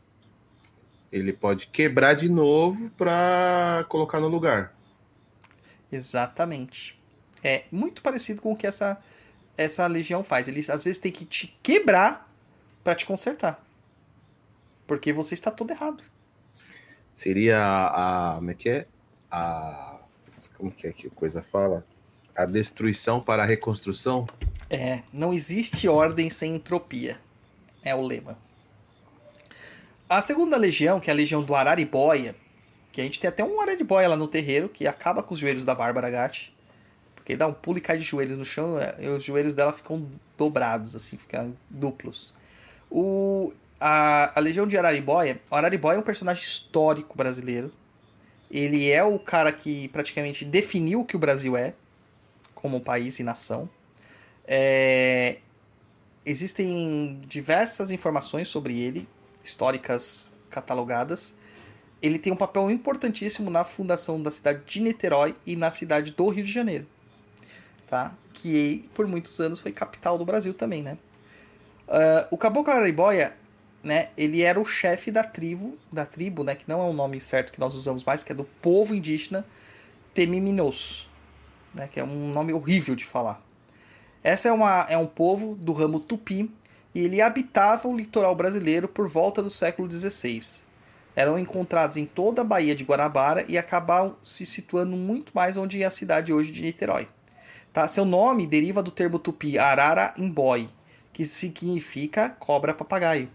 Ele 1.12 1.34
pode 1.34 1.68
quebrar 1.68 2.14
de 2.14 2.30
novo 2.30 2.90
para 2.92 3.86
colocar 3.90 4.20
no 4.20 4.28
lugar. 4.28 4.74
Exatamente. 5.92 7.00
É 7.44 7.64
muito 7.72 8.02
parecido 8.02 8.42
com 8.42 8.52
o 8.52 8.56
que 8.56 8.68
essa 8.68 9.02
essa 9.60 9.86
legião 9.88 10.24
faz. 10.24 10.48
Ele 10.48 10.60
às 10.70 10.84
vezes 10.84 11.00
tem 11.00 11.12
que 11.12 11.26
te 11.26 11.58
quebrar 11.62 12.32
para 12.84 12.96
te 12.96 13.06
consertar. 13.06 13.64
Porque 14.88 15.12
você 15.12 15.34
está 15.34 15.52
todo 15.52 15.72
errado. 15.72 16.04
Seria 17.14 17.60
a. 17.60 18.36
Como 18.36 18.52
é 18.52 18.54
que 18.54 18.70
é? 18.70 18.86
A. 19.30 20.00
Como 20.56 20.72
que 20.72 20.88
é 20.88 20.94
que 20.94 21.08
a 21.08 21.12
coisa 21.12 21.44
fala? 21.44 21.86
A 22.36 22.46
destruição 22.46 23.22
para 23.22 23.44
a 23.44 23.46
reconstrução? 23.46 24.26
É, 24.70 25.04
não 25.12 25.34
existe 25.34 25.88
ordem 25.88 26.30
sem 26.30 26.56
entropia. 26.56 27.20
É 27.84 27.94
o 27.94 28.02
lema. 28.02 28.38
A 30.10 30.24
segunda 30.24 30.58
legião, 30.58 31.00
que 31.00 31.12
é 31.12 31.14
a 31.14 31.16
legião 31.16 31.44
do 31.44 31.54
Araribóia, 31.54 32.36
que 32.92 33.00
a 33.00 33.04
gente 33.04 33.20
tem 33.20 33.28
até 33.28 33.44
um 33.44 33.62
Araribóia 33.62 34.08
lá 34.08 34.16
no 34.16 34.28
terreiro, 34.28 34.68
que 34.68 34.88
acaba 34.88 35.22
com 35.22 35.36
os 35.36 35.40
joelhos 35.40 35.64
da 35.64 35.76
Bárbara 35.76 36.10
Gatti. 36.10 36.52
Porque 37.14 37.38
dá 37.38 37.46
um 37.46 37.54
pulo 37.54 37.78
e 37.78 37.82
cai 37.82 37.96
de 37.96 38.04
joelhos 38.04 38.36
no 38.36 38.44
chão, 38.44 38.80
é, 38.80 38.96
e 39.00 39.08
os 39.08 39.24
joelhos 39.24 39.54
dela 39.54 39.72
ficam 39.72 40.10
dobrados, 40.36 40.96
assim, 40.96 41.16
ficam 41.16 41.56
duplos. 41.70 42.34
O, 42.90 43.54
a, 43.80 44.36
a 44.36 44.42
Legião 44.42 44.66
de 44.66 44.76
Araribóia, 44.76 45.40
o 45.52 45.56
Araribóia 45.56 45.98
é 45.98 46.00
um 46.00 46.04
personagem 46.04 46.44
histórico 46.44 47.16
brasileiro. 47.16 47.72
Ele 48.50 48.90
é 48.90 49.04
o 49.04 49.20
cara 49.20 49.52
que 49.52 49.90
praticamente 49.90 50.44
definiu 50.44 51.02
o 51.02 51.06
que 51.06 51.16
o 51.16 51.20
Brasil 51.20 51.56
é, 51.56 51.76
como 52.56 52.82
país 52.82 53.20
e 53.20 53.24
nação. 53.24 53.70
É, 54.48 55.38
existem 56.26 57.20
diversas 57.28 57.92
informações 57.92 58.48
sobre 58.48 58.80
ele, 58.80 59.08
históricas 59.44 60.32
catalogadas. 60.50 61.34
Ele 62.02 62.18
tem 62.18 62.32
um 62.32 62.36
papel 62.36 62.70
importantíssimo 62.72 63.50
na 63.50 63.64
fundação 63.64 64.22
da 64.22 64.32
cidade 64.32 64.64
de 64.66 64.80
Niterói 64.80 65.36
e 65.46 65.56
na 65.56 65.70
cidade 65.72 66.12
do 66.12 66.30
Rio 66.30 66.44
de 66.44 66.52
Janeiro, 66.52 66.88
tá? 67.88 68.14
Que 68.34 68.90
por 68.94 69.06
muitos 69.06 69.40
anos 69.40 69.60
foi 69.60 69.72
capital 69.72 70.18
do 70.18 70.26
Brasil 70.26 70.54
também, 70.54 70.82
né? 70.82 70.98
Uh, 71.88 72.28
o 72.32 72.38
Caboclo 72.38 72.72
Araribóia 72.72 73.36
né, 73.84 74.10
ele 74.18 74.42
era 74.42 74.60
o 74.60 74.66
chefe 74.66 75.12
da 75.12 75.24
tribo, 75.24 75.78
da 75.92 76.06
tribo, 76.06 76.44
né, 76.44 76.56
que 76.56 76.68
não 76.68 76.82
é 76.82 76.90
o 76.90 76.94
nome 76.94 77.20
certo 77.22 77.52
que 77.52 77.60
nós 77.60 77.76
usamos 77.76 78.04
mais, 78.04 78.24
que 78.24 78.32
é 78.32 78.36
do 78.36 78.44
povo 78.44 78.94
indígena 78.94 79.46
Temiminos, 80.14 81.10
né, 81.74 81.88
que 81.88 82.00
é 82.00 82.04
um 82.04 82.34
nome 82.34 82.52
horrível 82.52 82.96
de 82.96 83.06
falar. 83.06 83.42
Essa 84.22 84.50
é, 84.50 84.52
uma, 84.52 84.86
é 84.90 84.98
um 84.98 85.06
povo 85.06 85.56
do 85.56 85.72
ramo 85.72 86.00
Tupi 86.00 86.52
e 87.00 87.06
ele 87.06 87.22
habitava 87.22 87.88
o 87.88 87.96
litoral 87.96 88.36
brasileiro 88.36 88.86
por 88.86 89.08
volta 89.08 89.42
do 89.42 89.50
século 89.50 89.90
XVI. 89.90 90.42
Eram 91.16 91.40
encontrados 91.40 91.96
em 91.96 92.06
toda 92.06 92.42
a 92.42 92.44
Baía 92.46 92.76
de 92.76 92.84
Guanabara 92.84 93.46
e 93.48 93.58
acabaram 93.58 94.18
se 94.22 94.46
situando 94.46 94.98
muito 94.98 95.32
mais 95.34 95.56
onde 95.56 95.82
é 95.82 95.86
a 95.86 95.92
cidade 95.92 96.34
hoje 96.34 96.52
de 96.52 96.62
Niterói. 96.62 97.08
Tá? 97.72 97.88
Seu 97.88 98.04
nome 98.04 98.46
deriva 98.46 98.84
do 98.84 98.92
termo 98.92 99.18
tupi 99.18 99.58
Arara 99.58 100.14
Imboi, 100.18 100.68
que 101.14 101.24
significa 101.24 102.32
cobra 102.32 102.74
papagaio. 102.74 103.30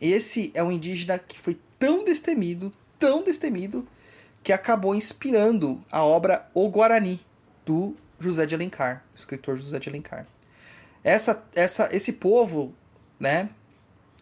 Esse 0.00 0.52
é 0.54 0.62
um 0.62 0.70
indígena 0.70 1.18
que 1.18 1.40
foi 1.40 1.58
tão 1.80 2.04
destemido, 2.04 2.70
tão 3.00 3.24
destemido, 3.24 3.84
que 4.44 4.52
acabou 4.52 4.94
inspirando 4.94 5.82
a 5.90 6.04
obra 6.04 6.48
O 6.54 6.68
Guarani, 6.68 7.20
do 7.64 7.96
José 8.20 8.46
de 8.46 8.54
Alencar, 8.54 9.04
escritor 9.12 9.56
José 9.56 9.80
de 9.80 9.88
Alencar. 9.88 10.24
Essa, 11.06 11.42
essa, 11.54 11.88
esse 11.92 12.14
povo, 12.14 12.74
né, 13.20 13.48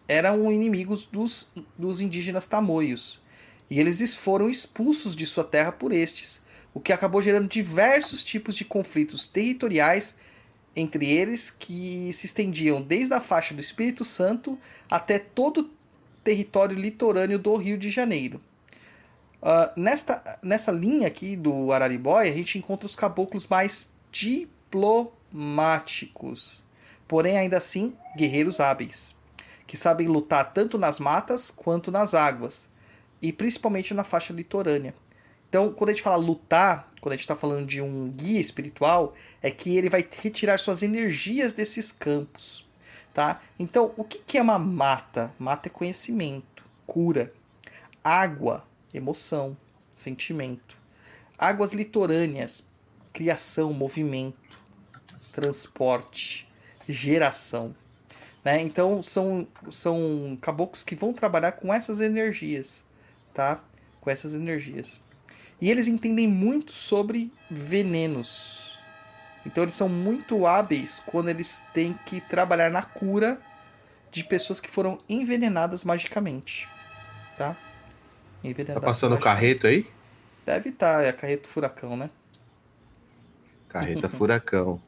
eram 0.07 0.51
inimigos 0.51 1.07
dos, 1.07 1.47
dos 1.75 1.99
indígenas 1.99 2.45
tamoios. 2.45 3.19
E 3.67 3.79
eles 3.79 4.15
foram 4.15 4.47
expulsos 4.47 5.15
de 5.15 5.25
sua 5.25 5.43
terra 5.43 5.71
por 5.71 5.91
estes, 5.91 6.43
o 6.75 6.79
que 6.79 6.93
acabou 6.93 7.23
gerando 7.23 7.47
diversos 7.47 8.23
tipos 8.23 8.55
de 8.55 8.65
conflitos 8.65 9.25
territoriais 9.25 10.15
entre 10.75 11.09
eles 11.09 11.49
que 11.49 12.13
se 12.13 12.27
estendiam 12.27 12.83
desde 12.83 13.15
a 13.15 13.21
faixa 13.21 13.55
do 13.55 13.61
Espírito 13.61 14.05
Santo 14.05 14.59
até 14.87 15.17
todo 15.17 15.61
o 15.61 15.69
território 16.23 16.77
litorâneo 16.77 17.39
do 17.39 17.55
Rio 17.55 17.79
de 17.79 17.89
Janeiro. 17.89 18.39
Uh, 19.41 19.71
nesta, 19.79 20.37
nessa 20.43 20.71
linha 20.71 21.07
aqui 21.07 21.35
do 21.35 21.71
Araribóia, 21.71 22.31
a 22.31 22.35
gente 22.35 22.59
encontra 22.59 22.85
os 22.85 22.95
caboclos 22.95 23.47
mais 23.47 23.91
diplomáticos, 24.11 26.64
porém 27.07 27.37
ainda 27.37 27.57
assim 27.57 27.95
guerreiros 28.15 28.59
hábeis, 28.59 29.15
que 29.67 29.77
sabem 29.77 30.07
lutar 30.07 30.53
tanto 30.53 30.77
nas 30.77 30.99
matas 30.99 31.51
quanto 31.51 31.91
nas 31.91 32.13
águas, 32.13 32.69
e 33.21 33.31
principalmente 33.31 33.93
na 33.93 34.03
faixa 34.03 34.33
litorânea. 34.33 34.93
Então, 35.49 35.71
quando 35.71 35.89
a 35.89 35.93
gente 35.93 36.03
fala 36.03 36.17
lutar, 36.17 36.91
quando 36.99 37.13
a 37.13 37.15
gente 37.15 37.23
está 37.23 37.35
falando 37.35 37.65
de 37.65 37.81
um 37.81 38.11
guia 38.11 38.39
espiritual, 38.39 39.13
é 39.41 39.49
que 39.49 39.77
ele 39.77 39.89
vai 39.89 40.05
retirar 40.21 40.59
suas 40.59 40.83
energias 40.83 41.53
desses 41.53 41.91
campos, 41.91 42.67
tá? 43.13 43.41
Então, 43.57 43.93
o 43.95 44.03
que, 44.03 44.19
que 44.19 44.37
é 44.37 44.41
uma 44.41 44.59
mata? 44.59 45.33
Mata 45.39 45.69
é 45.69 45.71
conhecimento, 45.71 46.63
cura. 46.85 47.31
Água, 48.03 48.65
emoção, 48.93 49.55
sentimento. 49.93 50.77
Águas 51.37 51.73
litorâneas, 51.73 52.67
criação, 53.13 53.71
movimento, 53.71 54.59
transporte, 55.31 56.47
geração. 56.87 57.75
Né? 58.43 58.61
Então, 58.61 59.01
são, 59.01 59.47
são 59.71 60.37
caboclos 60.41 60.83
que 60.83 60.95
vão 60.95 61.13
trabalhar 61.13 61.53
com 61.53 61.73
essas 61.73 61.99
energias, 61.99 62.83
tá? 63.33 63.59
Com 63.99 64.09
essas 64.09 64.33
energias. 64.33 65.01
E 65.59 65.71
eles 65.71 65.87
entendem 65.87 66.27
muito 66.27 66.73
sobre 66.73 67.31
venenos. 67.49 68.77
Então 69.45 69.63
eles 69.63 69.75
são 69.75 69.87
muito 69.87 70.45
hábeis 70.47 71.01
quando 71.05 71.29
eles 71.29 71.63
têm 71.73 71.93
que 72.05 72.19
trabalhar 72.19 72.71
na 72.71 72.81
cura 72.81 73.39
de 74.11 74.23
pessoas 74.23 74.59
que 74.59 74.69
foram 74.69 74.97
envenenadas 75.07 75.83
magicamente. 75.83 76.67
Tá? 77.37 77.55
Envenenadas 78.43 78.81
tá 78.81 78.87
passando 78.87 79.15
o 79.15 79.19
carreto 79.19 79.67
aí? 79.67 79.87
Deve 80.45 80.69
estar, 80.69 80.97
tá, 80.97 81.03
é 81.03 81.11
carreto 81.11 81.49
furacão, 81.49 81.95
né? 81.95 82.09
Carreta 83.69 84.07
furacão. 84.09 84.81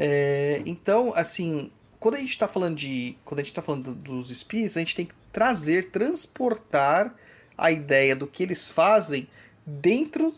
É, 0.00 0.62
então, 0.64 1.12
assim, 1.16 1.72
quando 1.98 2.14
a 2.14 2.18
gente 2.18 2.30
está 2.30 2.46
falando 2.46 2.76
de. 2.76 3.18
Quando 3.24 3.40
a 3.40 3.42
gente 3.42 3.52
tá 3.52 3.60
falando 3.60 3.92
dos 3.96 4.30
espíritos, 4.30 4.76
a 4.76 4.80
gente 4.80 4.94
tem 4.94 5.04
que 5.04 5.14
trazer, 5.32 5.90
transportar 5.90 7.12
a 7.56 7.72
ideia 7.72 8.14
do 8.14 8.24
que 8.24 8.44
eles 8.44 8.70
fazem 8.70 9.28
dentro 9.66 10.32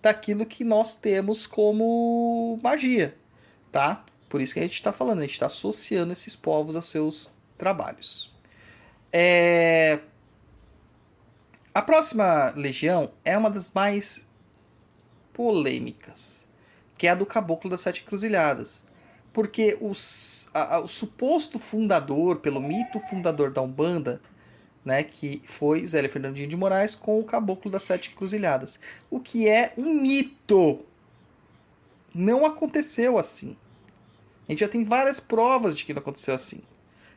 daquilo 0.00 0.46
que 0.46 0.62
nós 0.62 0.94
temos 0.94 1.44
como 1.44 2.56
magia, 2.62 3.16
tá? 3.72 4.04
Por 4.28 4.40
isso 4.40 4.54
que 4.54 4.60
a 4.60 4.62
gente 4.62 4.74
está 4.74 4.92
falando, 4.92 5.18
a 5.18 5.22
gente 5.22 5.32
está 5.32 5.46
associando 5.46 6.12
esses 6.12 6.36
povos 6.36 6.76
aos 6.76 6.88
seus 6.88 7.32
trabalhos. 7.58 8.30
É... 9.12 9.98
A 11.74 11.82
próxima 11.82 12.50
legião 12.56 13.10
é 13.24 13.36
uma 13.36 13.50
das 13.50 13.72
mais 13.72 14.24
polêmicas, 15.32 16.46
que 16.96 17.08
é 17.08 17.10
a 17.10 17.14
do 17.16 17.26
Caboclo 17.26 17.68
das 17.68 17.80
Sete 17.80 18.02
Encruzilhadas. 18.02 18.84
Porque 19.32 19.78
os, 19.80 20.48
a, 20.52 20.80
o 20.80 20.88
suposto 20.88 21.58
fundador, 21.58 22.36
pelo 22.36 22.60
mito 22.60 22.98
fundador 23.00 23.52
da 23.52 23.62
Umbanda, 23.62 24.20
né, 24.84 25.02
que 25.02 25.40
foi 25.44 25.86
Zélia 25.86 26.10
Fernandinho 26.10 26.48
de 26.48 26.56
Moraes 26.56 26.94
com 26.94 27.20
o 27.20 27.24
Caboclo 27.24 27.70
das 27.70 27.82
Sete 27.82 28.10
Encruzilhadas. 28.10 28.80
O 29.10 29.20
que 29.20 29.48
é 29.48 29.72
um 29.76 29.94
mito. 29.94 30.84
Não 32.14 32.44
aconteceu 32.44 33.18
assim. 33.18 33.56
A 34.48 34.52
gente 34.52 34.60
já 34.60 34.68
tem 34.68 34.84
várias 34.84 35.20
provas 35.20 35.76
de 35.76 35.84
que 35.84 35.94
não 35.94 36.00
aconteceu 36.00 36.34
assim. 36.34 36.60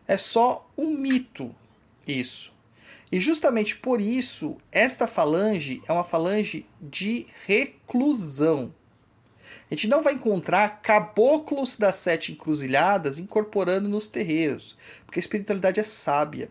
É 0.07 0.17
só 0.17 0.69
um 0.77 0.95
mito 0.95 1.55
isso. 2.05 2.53
E 3.11 3.19
justamente 3.19 3.75
por 3.77 4.01
isso, 4.01 4.57
esta 4.71 5.07
falange 5.07 5.81
é 5.87 5.93
uma 5.93 6.03
falange 6.03 6.65
de 6.81 7.27
reclusão. 7.45 8.73
A 9.73 9.75
gente 9.75 9.87
não 9.87 10.03
vai 10.03 10.13
encontrar 10.13 10.83
caboclos 10.83 11.77
das 11.77 11.95
sete 11.95 12.31
encruzilhadas 12.31 13.17
incorporando 13.17 13.89
nos 13.89 14.05
terreiros, 14.05 14.77
porque 15.03 15.17
a 15.17 15.19
espiritualidade 15.19 15.79
é 15.79 15.83
sábia. 15.83 16.47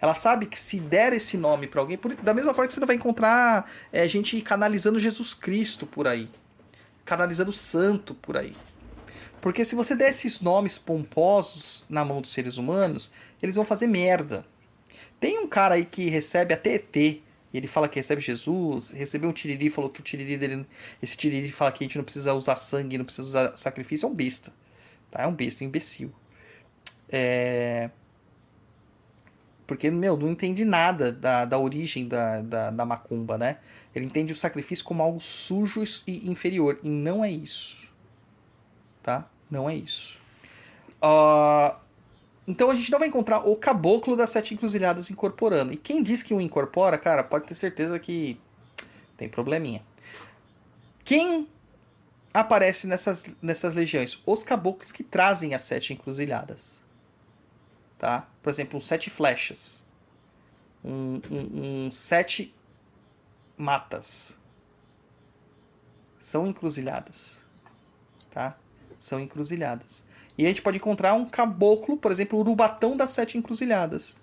Ela 0.00 0.12
sabe 0.12 0.46
que 0.46 0.58
se 0.58 0.80
der 0.80 1.12
esse 1.12 1.36
nome 1.36 1.68
para 1.68 1.80
alguém, 1.80 1.96
por, 1.96 2.12
da 2.16 2.34
mesma 2.34 2.52
forma 2.52 2.66
que 2.66 2.74
você 2.74 2.80
não 2.80 2.86
vai 2.88 2.96
encontrar 2.96 3.70
é, 3.92 4.08
gente 4.08 4.40
canalizando 4.40 4.98
Jesus 4.98 5.34
Cristo 5.34 5.86
por 5.86 6.08
aí, 6.08 6.28
canalizando 7.04 7.52
santo 7.52 8.12
por 8.12 8.36
aí. 8.36 8.56
Porque 9.40 9.64
se 9.64 9.76
você 9.76 9.94
der 9.94 10.10
esses 10.10 10.40
nomes 10.40 10.76
pomposos 10.76 11.86
na 11.88 12.04
mão 12.04 12.20
dos 12.20 12.32
seres 12.32 12.56
humanos, 12.56 13.12
eles 13.40 13.54
vão 13.54 13.64
fazer 13.64 13.86
merda. 13.86 14.44
Tem 15.20 15.38
um 15.38 15.46
cara 15.46 15.76
aí 15.76 15.84
que 15.84 16.08
recebe 16.08 16.54
até 16.54 16.74
ET. 16.74 17.22
Ele 17.54 17.68
fala 17.68 17.88
que 17.88 17.96
recebe 17.96 18.20
Jesus, 18.20 18.90
recebeu 18.90 19.30
um 19.30 19.32
tiriri, 19.32 19.70
falou 19.70 19.88
que 19.88 20.00
o 20.00 20.02
tiriri 20.02 20.36
dele. 20.36 20.66
Esse 21.00 21.16
tiriri 21.16 21.50
fala 21.52 21.70
que 21.70 21.84
a 21.84 21.86
gente 21.86 21.96
não 21.96 22.04
precisa 22.04 22.34
usar 22.34 22.56
sangue, 22.56 22.98
não 22.98 23.04
precisa 23.04 23.28
usar 23.28 23.56
sacrifício, 23.56 24.06
é 24.06 24.10
um 24.10 24.14
besta. 24.14 24.52
Tá? 25.10 25.22
É 25.22 25.26
um 25.26 25.34
besta, 25.34 25.62
um 25.62 25.68
imbecil. 25.68 26.12
É. 27.08 27.90
Porque, 29.66 29.90
meu, 29.90 30.16
não 30.16 30.28
entende 30.28 30.64
nada 30.64 31.10
da, 31.10 31.44
da 31.44 31.58
origem 31.58 32.06
da, 32.06 32.42
da, 32.42 32.70
da 32.70 32.84
macumba, 32.84 33.38
né? 33.38 33.58
Ele 33.94 34.04
entende 34.04 34.32
o 34.32 34.36
sacrifício 34.36 34.84
como 34.84 35.02
algo 35.02 35.20
sujo 35.20 35.82
e 36.06 36.28
inferior. 36.28 36.78
E 36.82 36.88
não 36.88 37.24
é 37.24 37.30
isso. 37.30 37.88
Tá? 39.02 39.30
Não 39.50 39.70
é 39.70 39.76
isso. 39.76 40.18
Uh, 41.02 41.74
então 42.46 42.70
a 42.70 42.74
gente 42.74 42.90
não 42.90 42.98
vai 42.98 43.08
encontrar 43.08 43.48
o 43.48 43.56
caboclo 43.56 44.16
das 44.16 44.30
sete 44.30 44.52
encruzilhadas 44.52 45.10
incorporando. 45.10 45.72
E 45.72 45.76
quem 45.76 46.02
diz 46.02 46.22
que 46.22 46.34
o 46.34 46.40
incorpora, 46.40 46.98
cara, 46.98 47.24
pode 47.24 47.46
ter 47.46 47.54
certeza 47.54 47.98
que 47.98 48.38
tem 49.16 49.28
probleminha. 49.28 49.84
Quem 51.02 51.48
aparece 52.32 52.86
nessas, 52.86 53.36
nessas 53.40 53.74
legiões? 53.74 54.20
Os 54.26 54.42
caboclos 54.42 54.92
que 54.92 55.02
trazem 55.02 55.54
as 55.54 55.62
sete 55.62 55.92
encruzilhadas. 55.92 56.82
Tá? 57.98 58.28
Por 58.42 58.50
exemplo, 58.50 58.76
um 58.76 58.80
sete 58.80 59.08
flechas. 59.08 59.82
Um, 60.84 61.22
um, 61.30 61.86
um 61.86 61.92
sete 61.92 62.54
matas. 63.56 64.38
São 66.18 66.46
encruzilhadas. 66.46 67.42
Tá? 68.30 68.58
São 68.98 69.20
encruzilhadas. 69.20 70.04
E 70.36 70.44
a 70.44 70.48
gente 70.48 70.62
pode 70.62 70.78
encontrar 70.78 71.14
um 71.14 71.24
caboclo, 71.24 71.96
por 71.96 72.10
exemplo, 72.10 72.38
Urubatão 72.38 72.96
das 72.96 73.10
Sete 73.10 73.38
Encruzilhadas. 73.38 74.16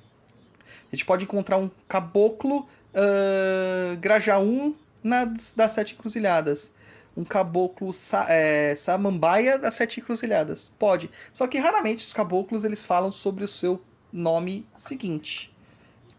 A 0.92 0.96
gente 0.96 1.06
pode 1.06 1.24
encontrar 1.24 1.58
um 1.58 1.70
caboclo 1.88 2.68
uh, 2.94 3.98
Grajaú 3.98 4.76
nas, 5.04 5.54
das 5.54 5.72
Sete 5.72 5.94
Encruzilhadas. 5.94 6.72
Um 7.16 7.24
caboclo 7.24 7.92
sa, 7.92 8.26
é, 8.30 8.74
Samambaia 8.76 9.58
das 9.58 9.76
Sete 9.76 10.00
Encruzilhadas. 10.00 10.72
Pode. 10.78 11.10
Só 11.34 11.48
que 11.48 11.58
raramente 11.58 12.06
os 12.06 12.14
caboclos 12.14 12.64
eles 12.64 12.84
falam 12.84 13.12
sobre 13.12 13.44
o 13.44 13.48
seu 13.48 13.82
nome 14.12 14.66
seguinte. 14.76 15.54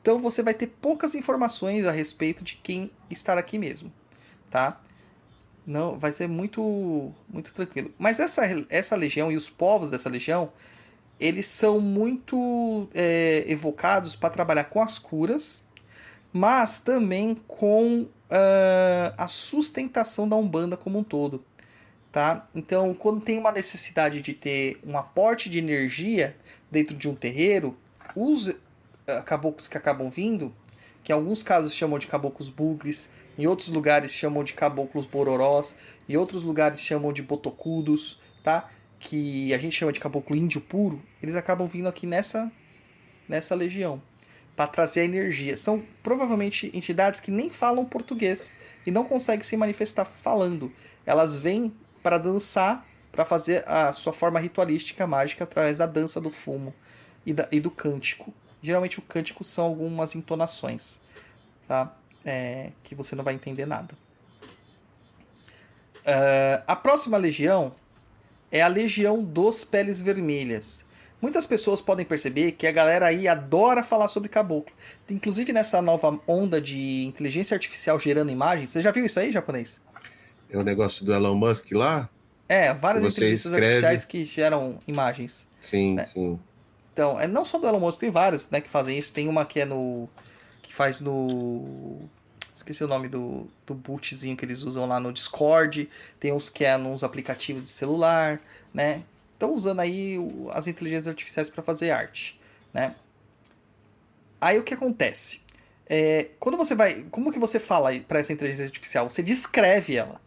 Então 0.00 0.18
você 0.18 0.42
vai 0.42 0.54
ter 0.54 0.66
poucas 0.66 1.14
informações 1.14 1.86
a 1.86 1.92
respeito 1.92 2.42
de 2.42 2.56
quem 2.56 2.90
estar 3.10 3.38
aqui 3.38 3.58
mesmo. 3.58 3.92
Tá? 4.50 4.80
Não, 5.66 5.98
vai 5.98 6.12
ser 6.12 6.28
muito 6.28 7.12
muito 7.28 7.54
tranquilo. 7.54 7.92
Mas 7.98 8.18
essa, 8.18 8.42
essa 8.68 8.96
legião 8.96 9.30
e 9.30 9.36
os 9.36 9.48
povos 9.48 9.90
dessa 9.90 10.08
legião, 10.08 10.52
eles 11.20 11.46
são 11.46 11.80
muito 11.80 12.88
é, 12.94 13.44
evocados 13.46 14.16
para 14.16 14.30
trabalhar 14.30 14.64
com 14.64 14.82
as 14.82 14.98
curas, 14.98 15.64
mas 16.32 16.80
também 16.80 17.34
com 17.46 18.08
uh, 18.32 19.14
a 19.16 19.28
sustentação 19.28 20.28
da 20.28 20.36
Umbanda 20.36 20.76
como 20.76 20.98
um 20.98 21.04
todo. 21.04 21.44
Tá? 22.10 22.46
Então, 22.54 22.94
quando 22.94 23.20
tem 23.20 23.38
uma 23.38 23.52
necessidade 23.52 24.20
de 24.20 24.34
ter 24.34 24.78
um 24.84 24.98
aporte 24.98 25.48
de 25.48 25.58
energia 25.58 26.36
dentro 26.70 26.94
de 26.94 27.08
um 27.08 27.14
terreiro, 27.14 27.76
os 28.14 28.48
uh, 28.48 28.56
caboclos 29.24 29.68
que 29.68 29.78
acabam 29.78 30.10
vindo, 30.10 30.54
que 31.02 31.12
em 31.12 31.14
alguns 31.14 31.42
casos 31.42 31.74
chamam 31.74 31.98
de 31.98 32.06
caboclos 32.06 32.50
bugres, 32.50 33.10
em 33.38 33.46
outros 33.46 33.68
lugares 33.68 34.14
chamam 34.14 34.44
de 34.44 34.52
caboclos 34.52 35.06
bororós, 35.06 35.76
em 36.08 36.16
outros 36.16 36.42
lugares 36.42 36.80
chamam 36.80 37.12
de 37.12 37.22
botocudos, 37.22 38.20
tá? 38.42 38.68
Que 38.98 39.52
a 39.52 39.58
gente 39.58 39.76
chama 39.76 39.92
de 39.92 40.00
caboclo 40.00 40.36
índio 40.36 40.60
puro, 40.60 41.02
eles 41.22 41.34
acabam 41.34 41.66
vindo 41.66 41.88
aqui 41.88 42.06
nessa 42.06 42.50
nessa 43.28 43.54
legião 43.54 44.02
para 44.54 44.66
trazer 44.66 45.00
a 45.00 45.04
energia. 45.04 45.56
São 45.56 45.82
provavelmente 46.02 46.70
entidades 46.74 47.20
que 47.20 47.30
nem 47.30 47.50
falam 47.50 47.84
português 47.84 48.54
e 48.86 48.90
não 48.90 49.04
conseguem 49.04 49.42
se 49.42 49.56
manifestar 49.56 50.04
falando. 50.04 50.72
Elas 51.06 51.36
vêm 51.36 51.74
para 52.02 52.18
dançar, 52.18 52.86
para 53.10 53.24
fazer 53.24 53.64
a 53.66 53.92
sua 53.92 54.12
forma 54.12 54.38
ritualística 54.38 55.06
mágica 55.06 55.44
através 55.44 55.78
da 55.78 55.86
dança 55.86 56.20
do 56.20 56.30
fumo 56.30 56.74
e, 57.24 57.32
da, 57.32 57.48
e 57.50 57.60
do 57.60 57.70
cântico. 57.70 58.32
Geralmente 58.60 58.98
o 58.98 59.02
cântico 59.02 59.42
são 59.42 59.64
algumas 59.64 60.14
entonações, 60.14 61.00
tá? 61.66 61.96
É, 62.24 62.70
que 62.82 62.94
você 62.94 63.14
não 63.14 63.24
vai 63.24 63.34
entender 63.34 63.66
nada. 63.66 63.94
Uh, 66.02 66.62
a 66.66 66.74
próxima 66.74 67.16
legião 67.16 67.74
é 68.50 68.60
a 68.60 68.68
Legião 68.68 69.22
dos 69.22 69.64
Peles 69.64 70.00
Vermelhas. 70.00 70.84
Muitas 71.20 71.46
pessoas 71.46 71.80
podem 71.80 72.04
perceber 72.04 72.52
que 72.52 72.66
a 72.66 72.72
galera 72.72 73.06
aí 73.06 73.28
adora 73.28 73.82
falar 73.82 74.08
sobre 74.08 74.28
caboclo. 74.28 74.74
Inclusive 75.08 75.52
nessa 75.52 75.80
nova 75.80 76.20
onda 76.26 76.60
de 76.60 77.04
inteligência 77.04 77.54
artificial 77.54 77.98
gerando 78.00 78.32
imagens. 78.32 78.70
Você 78.70 78.82
já 78.82 78.90
viu 78.90 79.06
isso 79.06 79.20
aí, 79.20 79.30
japonês? 79.30 79.80
É 80.50 80.58
o 80.58 80.64
negócio 80.64 81.04
do 81.04 81.14
Elon 81.14 81.36
Musk 81.36 81.70
lá? 81.72 82.10
É, 82.48 82.74
várias 82.74 83.04
inteligências 83.04 83.46
escreve... 83.46 83.66
artificiais 83.66 84.04
que 84.04 84.24
geram 84.24 84.80
imagens. 84.86 85.46
Sim, 85.62 85.94
né? 85.94 86.06
sim. 86.06 86.38
Então, 86.92 87.18
é 87.18 87.28
não 87.28 87.44
só 87.44 87.56
do 87.58 87.68
Elon 87.68 87.80
Musk, 87.80 88.00
tem 88.00 88.10
várias 88.10 88.50
né, 88.50 88.60
que 88.60 88.68
fazem 88.68 88.98
isso. 88.98 89.12
Tem 89.12 89.28
uma 89.28 89.46
que 89.46 89.60
é 89.60 89.64
no 89.64 90.08
que 90.62 90.74
faz 90.74 91.00
no. 91.00 92.00
Esqueci 92.54 92.84
o 92.84 92.88
nome 92.88 93.08
do, 93.08 93.48
do 93.66 93.74
bootzinho 93.74 94.36
que 94.36 94.44
eles 94.44 94.62
usam 94.62 94.86
lá 94.86 95.00
no 95.00 95.12
Discord. 95.12 95.88
Tem 96.20 96.32
uns 96.32 96.48
que 96.48 96.64
é 96.64 96.76
nos 96.76 97.02
aplicativos 97.02 97.62
de 97.62 97.70
celular, 97.70 98.40
né? 98.72 99.04
Estão 99.34 99.52
usando 99.54 99.80
aí 99.80 100.16
as 100.52 100.66
inteligências 100.66 101.08
artificiais 101.08 101.50
para 101.50 101.62
fazer 101.62 101.90
arte, 101.90 102.40
né? 102.72 102.94
Aí 104.40 104.58
o 104.58 104.62
que 104.62 104.74
acontece? 104.74 105.42
É, 105.86 106.30
quando 106.38 106.56
você 106.56 106.74
vai. 106.74 107.04
Como 107.10 107.32
que 107.32 107.38
você 107.38 107.58
fala 107.58 107.90
para 108.06 108.20
essa 108.20 108.32
inteligência 108.32 108.64
artificial? 108.64 109.08
Você 109.10 109.22
descreve 109.22 109.96
ela. 109.96 110.20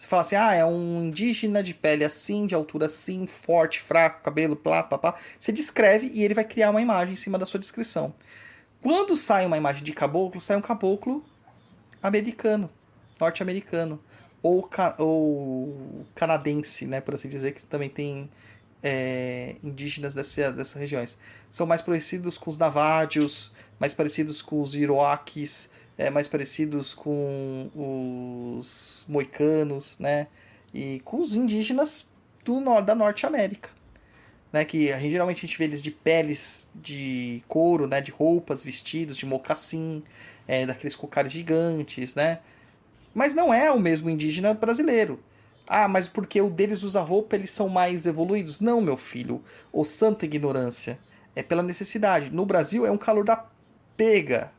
Você 0.00 0.06
fala 0.06 0.22
assim, 0.22 0.34
ah, 0.34 0.54
é 0.54 0.64
um 0.64 1.04
indígena 1.04 1.62
de 1.62 1.74
pele 1.74 2.04
assim, 2.04 2.46
de 2.46 2.54
altura 2.54 2.86
assim, 2.86 3.26
forte, 3.26 3.80
fraco, 3.80 4.22
cabelo, 4.22 4.56
plá, 4.56 4.82
pá. 4.82 5.14
Você 5.38 5.52
descreve 5.52 6.10
e 6.14 6.22
ele 6.22 6.32
vai 6.32 6.42
criar 6.42 6.70
uma 6.70 6.80
imagem 6.80 7.12
em 7.12 7.16
cima 7.18 7.36
da 7.36 7.44
sua 7.44 7.60
descrição. 7.60 8.14
Quando 8.82 9.14
sai 9.16 9.44
uma 9.44 9.56
imagem 9.56 9.82
de 9.82 9.92
caboclo, 9.92 10.40
sai 10.40 10.56
um 10.56 10.62
caboclo 10.62 11.24
americano, 12.02 12.70
norte-americano, 13.20 14.00
ou, 14.42 14.62
ca 14.62 14.94
ou 14.98 16.06
canadense, 16.14 16.86
né, 16.86 17.00
por 17.00 17.14
assim 17.14 17.28
dizer, 17.28 17.52
que 17.52 17.64
também 17.66 17.90
tem 17.90 18.30
é, 18.82 19.56
indígenas 19.62 20.14
dessa, 20.14 20.50
dessas 20.50 20.80
regiões. 20.80 21.18
São 21.50 21.66
mais 21.66 21.82
parecidos 21.82 22.38
com 22.38 22.48
os 22.48 22.56
navádios, 22.56 23.52
mais 23.78 23.92
parecidos 23.92 24.40
com 24.40 24.62
os 24.62 24.74
iroquis, 24.74 25.68
é, 25.98 26.08
mais 26.08 26.26
parecidos 26.26 26.94
com 26.94 27.70
os 27.74 29.04
moicanos, 29.06 29.98
né, 29.98 30.26
e 30.72 31.00
com 31.00 31.20
os 31.20 31.34
indígenas 31.34 32.08
do, 32.44 32.80
da 32.80 32.94
Norte 32.94 33.26
América. 33.26 33.68
Né? 34.52 34.64
Que 34.64 34.92
a 34.92 34.98
gente, 34.98 35.12
geralmente 35.12 35.38
a 35.38 35.46
gente 35.46 35.58
vê 35.58 35.64
eles 35.64 35.82
de 35.82 35.90
peles 35.90 36.68
de 36.74 37.42
couro, 37.46 37.86
né? 37.86 38.00
De 38.00 38.10
roupas, 38.10 38.62
vestidos, 38.62 39.16
de 39.16 39.26
mocassim, 39.26 40.02
é, 40.46 40.66
daqueles 40.66 40.96
cocares 40.96 41.32
gigantes, 41.32 42.14
né? 42.14 42.40
Mas 43.14 43.34
não 43.34 43.52
é 43.52 43.70
o 43.70 43.80
mesmo 43.80 44.08
indígena 44.08 44.54
brasileiro. 44.54 45.20
Ah, 45.66 45.86
mas 45.86 46.08
porque 46.08 46.40
o 46.40 46.50
deles 46.50 46.82
usa 46.82 47.00
roupa, 47.00 47.36
eles 47.36 47.50
são 47.50 47.68
mais 47.68 48.06
evoluídos? 48.06 48.60
Não, 48.60 48.80
meu 48.80 48.96
filho. 48.96 49.42
Ô 49.72 49.84
santa 49.84 50.24
ignorância. 50.24 50.98
É 51.34 51.42
pela 51.42 51.62
necessidade. 51.62 52.30
No 52.30 52.44
Brasil 52.44 52.84
é 52.84 52.90
um 52.90 52.98
calor 52.98 53.24
da 53.24 53.46
pega. 53.96 54.52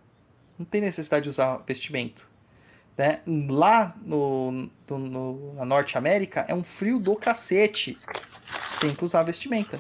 Não 0.57 0.65
tem 0.65 0.79
necessidade 0.79 1.23
de 1.23 1.29
usar 1.29 1.57
vestimento. 1.67 2.29
Né? 2.97 3.19
Lá 3.49 3.95
no, 4.01 4.69
no, 4.89 4.99
no, 4.99 5.53
na 5.55 5.65
Norte 5.65 5.97
América 5.97 6.45
é 6.47 6.53
um 6.53 6.63
frio 6.63 6.99
do 6.99 7.15
cacete. 7.15 7.97
Tem 8.81 8.95
que 8.95 9.05
usar 9.05 9.21
vestimenta. 9.21 9.79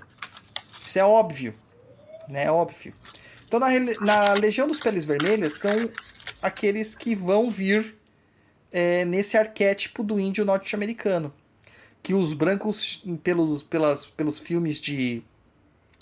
Isso 0.85 0.99
é 0.99 1.03
óbvio. 1.03 1.53
Né? 2.29 2.45
É 2.45 2.51
óbvio. 2.51 2.93
Então 3.45 3.59
na, 3.59 3.67
na 3.99 4.33
Legião 4.33 4.67
dos 4.67 4.79
Peles 4.79 5.05
Vermelhas 5.05 5.53
são 5.53 5.89
aqueles 6.39 6.93
que 6.93 7.15
vão 7.15 7.49
vir 7.49 7.97
é, 8.71 9.03
nesse 9.05 9.35
arquétipo 9.37 10.03
do 10.03 10.19
índio 10.19 10.45
norte-americano. 10.45 11.33
Que 12.03 12.13
os 12.13 12.33
brancos, 12.33 13.03
pelos, 13.23 13.63
pelas, 13.63 14.05
pelos 14.05 14.39
filmes 14.39 14.79
de 14.79 15.23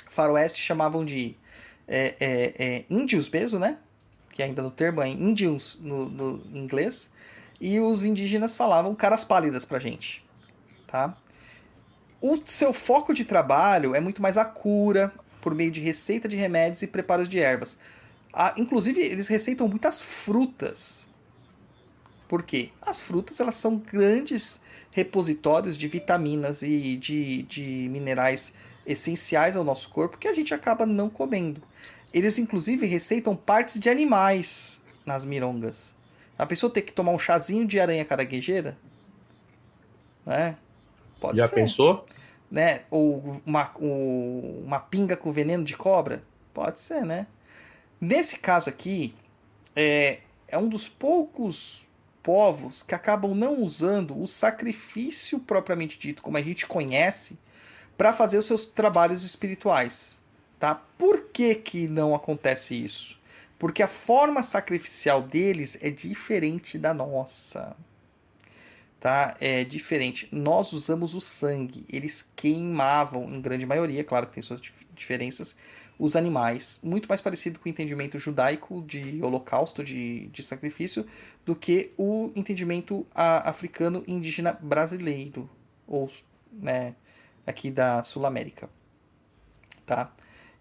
faroeste, 0.08 0.62
chamavam 0.62 1.06
de 1.06 1.38
é, 1.88 2.16
é, 2.20 2.54
é, 2.60 2.86
índios 2.90 3.30
mesmo, 3.30 3.60
né? 3.60 3.80
Que 4.34 4.44
ainda 4.44 4.62
no 4.62 4.72
termo 4.72 5.02
é 5.02 5.08
índios 5.08 5.80
no, 5.82 6.10
no 6.10 6.44
inglês. 6.54 7.12
E 7.62 7.80
os 7.80 8.04
indígenas 8.04 8.58
falavam 8.58 8.94
caras 8.94 9.24
pálidas 9.24 9.64
pra 9.64 9.80
gente. 9.80 10.22
Tá? 10.86 11.18
O 12.22 12.40
seu 12.44 12.74
foco 12.74 13.14
de 13.14 13.24
trabalho 13.26 13.96
é 13.96 14.00
muito 14.00 14.22
mais 14.22 14.38
a 14.38 14.46
cura, 14.46 15.12
por 15.42 15.56
meio 15.56 15.72
de 15.72 15.80
receita 15.80 16.28
de 16.28 16.36
remédios 16.36 16.82
e 16.82 16.88
preparos 16.88 17.30
de 17.30 17.40
ervas. 17.40 17.78
Ah, 18.34 18.54
inclusive, 18.58 19.02
eles 19.02 19.28
receitam 19.28 19.68
muitas 19.68 20.02
frutas 20.02 21.10
por 22.30 22.44
quê? 22.44 22.70
As 22.80 23.00
frutas 23.00 23.40
elas 23.40 23.56
são 23.56 23.78
grandes 23.78 24.62
repositórios 24.92 25.76
de 25.76 25.88
vitaminas 25.88 26.62
e 26.62 26.96
de, 26.96 27.42
de 27.42 27.90
minerais 27.90 28.54
essenciais 28.86 29.58
ao 29.58 29.64
nosso 29.64 29.90
corpo 29.90 30.16
que 30.16 30.28
a 30.28 30.34
gente 30.34 30.54
acaba 30.54 30.86
não 30.86 31.10
comendo. 31.10 31.60
Eles 32.14 32.38
inclusive 32.38 32.86
receitam 32.86 33.36
partes 33.36 33.80
de 33.80 33.90
animais 33.90 34.84
nas 35.04 35.26
mirongas. 35.26 35.96
A 36.38 36.46
pessoa 36.46 36.72
tem 36.72 36.84
que 36.84 36.94
tomar 36.94 37.14
um 37.14 37.20
chazinho 37.20 37.66
de 37.66 37.80
aranha 37.80 38.06
caranguejeira? 38.06 38.78
Né? 40.24 40.56
Pode 41.20 41.38
Já 41.38 41.48
ser. 41.48 41.56
pensou? 41.56 42.06
Né? 42.50 42.82
Ou 42.90 43.42
uma, 43.46 43.72
uma 43.80 44.80
pinga 44.80 45.16
com 45.16 45.32
veneno 45.32 45.64
de 45.64 45.76
cobra? 45.76 46.24
Pode 46.54 46.80
ser, 46.80 47.06
né? 47.06 47.28
Nesse 48.02 48.40
caso 48.40 48.70
aqui, 48.70 49.14
é, 49.76 50.20
é 50.48 50.58
um 50.58 50.68
dos 50.68 50.88
poucos 50.88 51.86
povos 52.24 52.82
que 52.82 52.96
acabam 52.96 53.34
não 53.34 53.64
usando 53.64 54.20
o 54.22 54.28
sacrifício 54.28 55.40
propriamente 55.40 55.98
dito, 55.98 56.22
como 56.22 56.38
a 56.38 56.42
gente 56.42 56.66
conhece, 56.66 57.40
para 57.98 58.14
fazer 58.14 58.38
os 58.38 58.46
seus 58.46 58.66
trabalhos 58.66 59.24
espirituais. 59.24 60.18
Tá? 60.58 60.76
Por 60.76 61.30
que, 61.32 61.56
que 61.56 61.88
não 61.88 62.14
acontece 62.16 62.76
isso? 62.76 63.18
Porque 63.58 63.84
a 63.84 63.88
forma 63.88 64.42
sacrificial 64.42 65.22
deles 65.22 65.78
é 65.82 65.90
diferente 65.90 66.78
da 66.78 66.94
nossa. 66.94 67.76
Tá? 69.00 69.36
É 69.40 69.64
diferente. 69.64 70.28
Nós 70.32 70.74
usamos 70.74 71.16
o 71.16 71.22
sangue. 71.22 71.86
Eles 71.90 72.34
queimavam, 72.36 73.34
em 73.34 73.40
grande 73.40 73.66
maioria, 73.66 74.04
claro 74.04 74.28
que 74.28 74.34
tem 74.34 74.44
suas 74.44 74.60
diferenças, 74.94 75.56
os 75.98 76.16
animais, 76.16 76.80
muito 76.82 77.08
mais 77.08 77.20
parecido 77.20 77.60
com 77.60 77.68
o 77.68 77.72
entendimento 77.72 78.18
judaico 78.20 78.82
de 78.82 79.22
holocausto, 79.22 79.84
de, 79.84 80.28
de 80.28 80.44
sacrifício, 80.44 81.06
do 81.46 81.56
que 81.56 81.92
o 81.98 82.32
entendimento 82.36 83.06
a, 83.14 83.50
africano 83.50 84.04
indígena 84.08 84.54
brasileiro, 84.54 85.50
ou 85.86 86.10
né, 86.52 86.96
aqui 87.46 87.70
da 87.70 88.02
Sul 88.02 88.26
América. 88.26 88.70
Tá? 89.86 90.12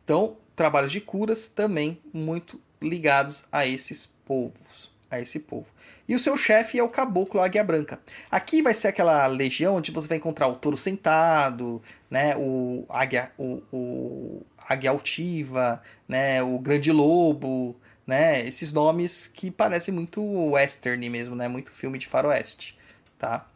Então, 0.03 0.37
trabalhos 0.57 0.91
de 0.91 1.01
curas 1.01 1.49
também 1.49 2.01
muito 2.13 2.61
ligados 2.81 3.45
a 3.53 3.67
esses 3.67 4.07
povos 4.07 4.91
a 5.11 5.21
esse 5.21 5.41
povo. 5.41 5.73
E 6.07 6.15
o 6.15 6.19
seu 6.19 6.37
chefe 6.37 6.79
é 6.79 6.83
o 6.83 6.89
caboclo 6.89 7.41
Águia 7.41 7.65
Branca. 7.65 8.01
Aqui 8.31 8.63
vai 8.63 8.75
ser 8.75 8.89
aquela 8.89 9.27
legião 9.27 9.77
onde 9.77 9.91
você 9.91 10.07
vai 10.07 10.19
encontrar 10.19 10.49
o 10.49 10.57
touro 10.57 10.77
sentado, 10.77 11.83
né, 12.11 12.37
o 12.37 12.85
águia, 12.89 13.33
o, 13.39 13.63
o 13.73 14.43
águia 14.69 14.91
altiva, 14.91 15.83
né, 16.07 16.43
o 16.43 16.59
grande 16.59 16.93
lobo, 16.93 17.77
né, 18.07 18.47
esses 18.47 18.73
nomes 18.73 19.27
que 19.27 19.51
parecem 19.51 19.93
muito 19.93 20.23
western 20.23 21.09
mesmo, 21.09 21.35
né, 21.35 21.49
muito 21.49 21.73
filme 21.73 21.99
de 21.99 22.07
faroeste, 22.07 22.79
tá? 23.19 23.47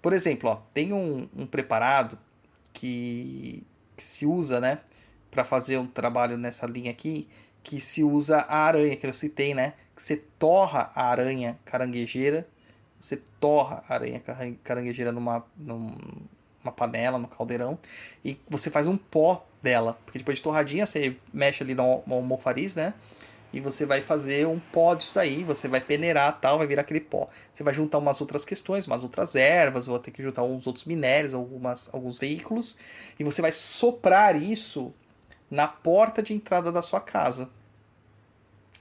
Por 0.00 0.12
exemplo, 0.12 0.50
ó, 0.50 0.56
tem 0.72 0.92
um, 0.92 1.28
um 1.36 1.46
preparado 1.46 2.18
que, 2.72 3.64
que 3.96 4.02
se 4.02 4.24
usa, 4.24 4.60
né, 4.60 4.78
para 5.30 5.44
fazer 5.44 5.78
um 5.78 5.86
trabalho 5.86 6.36
nessa 6.36 6.66
linha 6.66 6.90
aqui, 6.90 7.28
que 7.62 7.80
se 7.80 8.02
usa 8.02 8.38
a 8.48 8.64
aranha 8.64 8.96
que 8.96 9.06
eu 9.06 9.12
citei, 9.12 9.54
né? 9.54 9.74
Você 10.00 10.16
torra 10.38 10.90
a 10.94 11.10
aranha 11.10 11.60
caranguejeira, 11.62 12.48
você 12.98 13.18
torra 13.38 13.84
a 13.86 13.92
aranha 13.92 14.18
caranguejeira 14.64 15.12
numa, 15.12 15.44
numa 15.58 16.72
panela, 16.74 17.18
no 17.18 17.28
caldeirão, 17.28 17.78
e 18.24 18.40
você 18.48 18.70
faz 18.70 18.86
um 18.86 18.96
pó 18.96 19.46
dela. 19.62 19.98
Porque 20.06 20.18
depois 20.18 20.38
de 20.38 20.42
torradinha, 20.42 20.86
você 20.86 21.18
mexe 21.34 21.62
ali 21.62 21.74
no, 21.74 22.02
almofariz, 22.08 22.76
né? 22.76 22.94
E 23.52 23.60
você 23.60 23.84
vai 23.84 24.00
fazer 24.00 24.46
um 24.46 24.58
pó 24.58 24.94
disso 24.94 25.16
daí, 25.16 25.44
você 25.44 25.68
vai 25.68 25.82
peneirar 25.82 26.40
tal, 26.40 26.56
vai 26.56 26.66
virar 26.66 26.80
aquele 26.80 27.00
pó. 27.00 27.28
Você 27.52 27.62
vai 27.62 27.74
juntar 27.74 27.98
umas 27.98 28.22
outras 28.22 28.42
questões, 28.42 28.86
umas 28.86 29.04
outras 29.04 29.34
ervas, 29.34 29.86
ou 29.86 29.98
ter 29.98 30.12
que 30.12 30.22
juntar 30.22 30.44
uns 30.44 30.66
outros 30.66 30.86
minérios, 30.86 31.34
algumas, 31.34 31.92
alguns 31.92 32.18
veículos, 32.18 32.78
e 33.18 33.24
você 33.24 33.42
vai 33.42 33.52
soprar 33.52 34.34
isso 34.34 34.94
na 35.50 35.68
porta 35.68 36.22
de 36.22 36.32
entrada 36.32 36.72
da 36.72 36.80
sua 36.80 37.02
casa. 37.02 37.50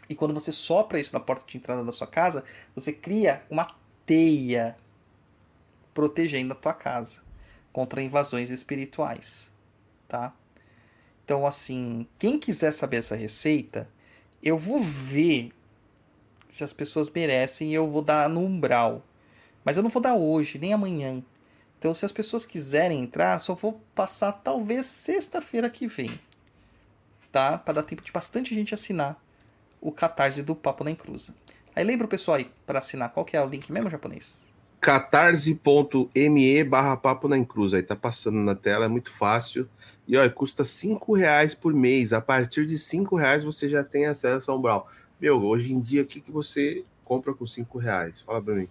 E 0.09 0.15
quando 0.15 0.33
você 0.33 0.51
sopra 0.51 0.99
isso 0.99 1.13
na 1.13 1.19
porta 1.19 1.45
de 1.45 1.55
entrada 1.55 1.83
da 1.83 1.93
sua 1.93 2.07
casa, 2.07 2.43
você 2.75 2.91
cria 2.91 3.43
uma 3.47 3.67
teia 4.07 4.75
protegendo 5.93 6.53
a 6.53 6.55
tua 6.55 6.73
casa 6.73 7.21
contra 7.71 8.01
invasões 8.01 8.49
espirituais, 8.49 9.51
tá? 10.07 10.33
Então, 11.23 11.45
assim, 11.45 12.07
quem 12.17 12.39
quiser 12.39 12.71
saber 12.71 12.97
essa 12.97 13.15
receita, 13.15 13.87
eu 14.41 14.57
vou 14.57 14.79
ver 14.79 15.51
se 16.49 16.63
as 16.63 16.73
pessoas 16.73 17.07
merecem 17.07 17.69
e 17.69 17.75
eu 17.75 17.91
vou 17.91 18.01
dar 18.01 18.27
no 18.27 18.39
umbral. 18.39 19.05
Mas 19.63 19.77
eu 19.77 19.83
não 19.83 19.91
vou 19.91 20.01
dar 20.01 20.15
hoje, 20.15 20.57
nem 20.57 20.73
amanhã. 20.73 21.23
Então, 21.77 21.93
se 21.93 22.03
as 22.03 22.11
pessoas 22.11 22.47
quiserem 22.47 23.03
entrar, 23.03 23.37
só 23.37 23.53
vou 23.53 23.79
passar 23.93 24.31
talvez 24.31 24.87
sexta-feira 24.87 25.69
que 25.69 25.85
vem. 25.85 26.19
Tá? 27.31 27.59
Para 27.59 27.75
dar 27.75 27.83
tempo 27.83 28.01
de 28.01 28.11
bastante 28.11 28.55
gente 28.55 28.73
assinar 28.73 29.21
o 29.81 29.91
catarse 29.91 30.43
do 30.43 30.55
Papo 30.55 30.83
na 30.83 30.91
Encruza. 30.91 31.33
Aí 31.75 31.83
lembra 31.83 32.05
o 32.05 32.09
pessoal 32.09 32.37
aí, 32.37 32.49
para 32.65 32.79
assinar, 32.79 33.09
qual 33.09 33.25
que 33.25 33.37
é 33.37 33.41
o 33.41 33.47
link 33.47 33.71
mesmo, 33.71 33.89
japonês? 33.89 34.43
catarse.me 34.79 36.63
barra 36.63 36.95
papo 36.97 37.27
na 37.27 37.37
encruza. 37.37 37.77
Aí 37.77 37.83
tá 37.83 37.95
passando 37.95 38.37
na 38.37 38.55
tela, 38.55 38.85
é 38.85 38.87
muito 38.87 39.11
fácil. 39.11 39.67
E 40.07 40.17
olha, 40.17 40.29
custa 40.29 40.63
cinco 40.63 41.13
reais 41.13 41.53
por 41.53 41.73
mês. 41.73 42.13
A 42.13 42.21
partir 42.21 42.65
de 42.65 42.77
cinco 42.77 43.15
reais 43.15 43.43
você 43.43 43.69
já 43.69 43.83
tem 43.83 44.05
acesso 44.05 44.51
ao 44.51 44.57
Umbral. 44.57 44.89
Meu, 45.19 45.43
hoje 45.43 45.73
em 45.73 45.79
dia, 45.79 46.01
o 46.01 46.05
que, 46.05 46.21
que 46.21 46.31
você 46.31 46.85
compra 47.03 47.33
com 47.33 47.45
cinco 47.45 47.77
reais? 47.77 48.21
Fala 48.21 48.41
pra 48.41 48.55
mim. 48.55 48.69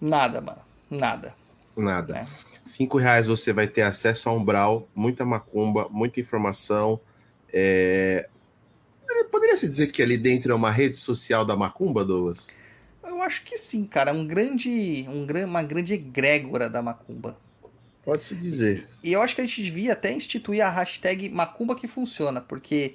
Nada, 0.00 0.40
mano. 0.40 0.62
Nada. 0.88 1.34
Nada. 1.76 2.18
É. 2.18 2.26
Cinco 2.62 2.96
reais 2.98 3.26
você 3.26 3.52
vai 3.52 3.66
ter 3.66 3.82
acesso 3.82 4.28
ao 4.28 4.36
Umbral, 4.36 4.86
muita 4.94 5.24
macumba, 5.24 5.88
muita 5.90 6.20
informação. 6.20 7.00
É, 7.52 8.28
Poderia 9.30 9.56
se 9.56 9.66
dizer 9.66 9.88
que 9.88 10.02
ali 10.02 10.16
dentro 10.16 10.52
é 10.52 10.54
uma 10.54 10.70
rede 10.70 10.96
social 10.96 11.44
da 11.44 11.56
Macumba, 11.56 12.04
Douglas? 12.04 12.46
Eu 13.02 13.22
acho 13.22 13.44
que 13.44 13.56
sim, 13.56 13.84
cara. 13.84 14.12
Um 14.12 14.26
grande, 14.26 15.06
um, 15.08 15.26
uma 15.46 15.62
grande 15.62 15.92
egrégora 15.94 16.68
da 16.68 16.82
Macumba. 16.82 17.36
Pode-se 18.04 18.34
dizer. 18.34 18.88
E 19.02 19.12
eu 19.12 19.20
acho 19.22 19.34
que 19.34 19.40
a 19.40 19.46
gente 19.46 19.62
devia 19.62 19.92
até 19.92 20.12
instituir 20.12 20.64
a 20.64 20.70
hashtag 20.70 21.28
Macumba 21.28 21.74
que 21.74 21.86
funciona, 21.86 22.40
porque 22.40 22.94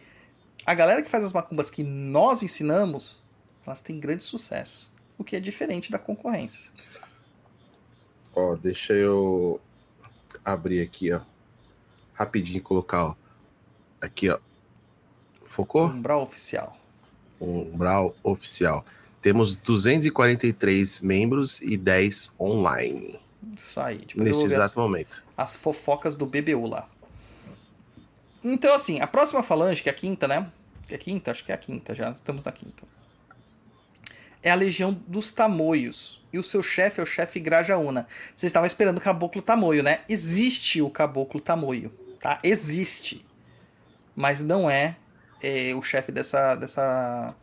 a 0.65 0.73
galera 0.73 1.01
que 1.01 1.09
faz 1.09 1.23
as 1.23 1.31
macumbas 1.31 1.69
que 1.69 1.83
nós 1.83 2.41
ensinamos, 2.41 3.23
elas 3.65 3.81
têm 3.81 3.99
grande 3.99 4.23
sucesso. 4.23 4.91
O 5.17 5.23
que 5.23 5.35
é 5.35 5.39
diferente 5.39 5.91
da 5.91 5.99
concorrência. 5.99 6.71
Ó, 8.33 8.55
deixa 8.55 8.93
eu 8.93 9.61
abrir 10.43 10.81
aqui, 10.81 11.13
ó. 11.13 11.21
Rapidinho 12.13 12.61
colocar, 12.61 13.05
ó. 13.05 13.15
Aqui, 14.01 14.29
ó. 14.29 14.39
Focou? 15.45 15.85
Umbral 15.85 16.21
oficial. 16.21 16.75
Umbral 17.39 18.15
oficial. 18.23 18.85
Temos 19.21 19.55
243 19.55 20.99
membros 20.99 21.61
e 21.61 21.77
10 21.77 22.33
online. 22.39 23.19
Isso 23.55 23.79
aí. 23.79 23.99
Depois 23.99 24.25
neste 24.25 24.45
exato 24.45 24.65
as, 24.65 24.75
momento. 24.75 25.23
As 25.37 25.55
fofocas 25.55 26.15
do 26.15 26.25
BBU 26.25 26.67
lá. 26.67 26.89
Então, 28.43 28.75
assim, 28.75 28.99
a 28.99 29.07
próxima 29.07 29.41
falange, 29.41 29.81
que 29.81 29.89
é 29.89 29.91
a 29.91 29.95
quinta, 29.95 30.27
né? 30.27 30.51
É 30.89 30.95
a 30.95 30.97
quinta? 30.97 31.31
Acho 31.31 31.43
que 31.43 31.51
é 31.51 31.55
a 31.55 31.57
quinta 31.57 31.95
já. 31.95 32.11
Estamos 32.11 32.43
na 32.45 32.51
quinta. 32.51 32.83
É 34.43 34.51
a 34.51 34.55
Legião 34.55 34.93
dos 35.07 35.31
Tamoios. 35.31 36.23
E 36.31 36.37
o 36.37 36.43
seu 36.43 36.61
chefe 36.61 36.99
é 36.99 37.03
o 37.03 37.05
chefe 37.05 37.39
Grajaúna. 37.39 38.07
Vocês 38.35 38.49
estavam 38.49 38.67
esperando 38.67 38.97
o 38.97 39.01
Caboclo 39.01 39.41
Tamoio, 39.41 39.81
né? 39.81 40.01
Existe 40.07 40.81
o 40.81 40.89
Caboclo 40.89 41.41
Tamoio, 41.41 41.91
tá? 42.19 42.39
Existe. 42.43 43.25
Mas 44.15 44.43
não 44.43 44.69
é, 44.69 44.97
é 45.41 45.73
o 45.75 45.81
chefe 45.81 46.11
dessa, 46.11 46.55
dessa, 46.55 47.35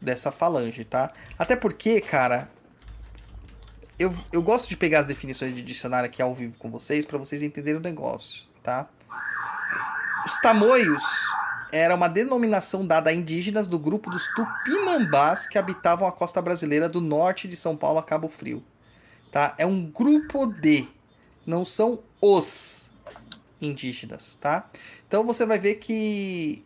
dessa 0.00 0.30
falange, 0.30 0.84
tá? 0.84 1.12
Até 1.38 1.56
porque, 1.56 2.00
cara, 2.00 2.50
eu, 3.98 4.14
eu 4.32 4.42
gosto 4.42 4.68
de 4.68 4.76
pegar 4.76 5.00
as 5.00 5.06
definições 5.06 5.54
de 5.54 5.62
dicionário 5.62 6.06
aqui 6.06 6.20
ao 6.20 6.34
vivo 6.34 6.56
com 6.58 6.70
vocês 6.70 7.04
para 7.04 7.18
vocês 7.18 7.42
entenderem 7.42 7.80
o 7.80 7.82
negócio, 7.82 8.44
tá? 8.62 8.88
Os 10.24 10.38
tamoios 10.40 11.02
era 11.72 11.94
uma 11.94 12.08
denominação 12.08 12.86
dada 12.86 13.10
a 13.10 13.12
indígenas 13.12 13.66
do 13.66 13.78
grupo 13.78 14.10
dos 14.10 14.26
tupinambás 14.34 15.46
que 15.46 15.58
habitavam 15.58 16.06
a 16.06 16.12
costa 16.12 16.42
brasileira 16.42 16.88
do 16.88 17.00
norte 17.00 17.48
de 17.48 17.56
São 17.56 17.76
Paulo 17.76 17.98
a 17.98 18.02
Cabo 18.02 18.28
Frio. 18.28 18.62
Tá? 19.30 19.54
É 19.58 19.66
um 19.66 19.84
grupo 19.86 20.46
de, 20.46 20.88
não 21.44 21.64
são 21.64 22.02
os 22.20 22.90
indígenas, 23.60 24.36
tá? 24.36 24.68
Então 25.06 25.24
você 25.24 25.46
vai 25.46 25.58
ver 25.58 25.76
que 25.76 26.65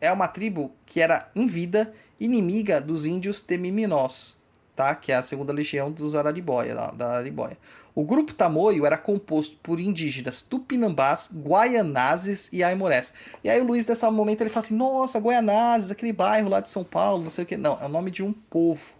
é 0.00 0.10
uma 0.10 0.26
tribo 0.26 0.72
que 0.86 1.00
era 1.00 1.30
em 1.34 1.46
vida 1.46 1.92
inimiga 2.18 2.80
dos 2.80 3.04
índios 3.04 3.40
temiminós, 3.40 4.40
tá? 4.74 4.94
Que 4.94 5.12
é 5.12 5.16
a 5.16 5.22
segunda 5.22 5.52
legião 5.52 5.92
dos 5.92 6.14
Araribóia, 6.14 6.74
da, 6.74 7.08
Araribóia. 7.08 7.58
O 7.94 8.04
grupo 8.04 8.32
Tamoio 8.32 8.86
era 8.86 8.96
composto 8.96 9.56
por 9.62 9.78
indígenas 9.78 10.40
tupinambás, 10.40 11.28
guaianazes 11.32 12.50
e 12.52 12.62
aimorés. 12.62 13.14
E 13.44 13.50
aí 13.50 13.60
o 13.60 13.64
Luiz, 13.64 13.84
nesse 13.84 14.06
momento, 14.06 14.40
ele 14.40 14.50
fala 14.50 14.64
assim, 14.64 14.76
nossa, 14.76 15.18
Guaianazes, 15.18 15.90
aquele 15.90 16.12
bairro 16.12 16.48
lá 16.48 16.60
de 16.60 16.70
São 16.70 16.84
Paulo, 16.84 17.24
não 17.24 17.30
sei 17.30 17.44
o 17.44 17.46
que. 17.46 17.56
Não, 17.56 17.78
é 17.80 17.84
o 17.84 17.88
nome 17.88 18.10
de 18.10 18.22
um 18.22 18.32
povo, 18.32 18.94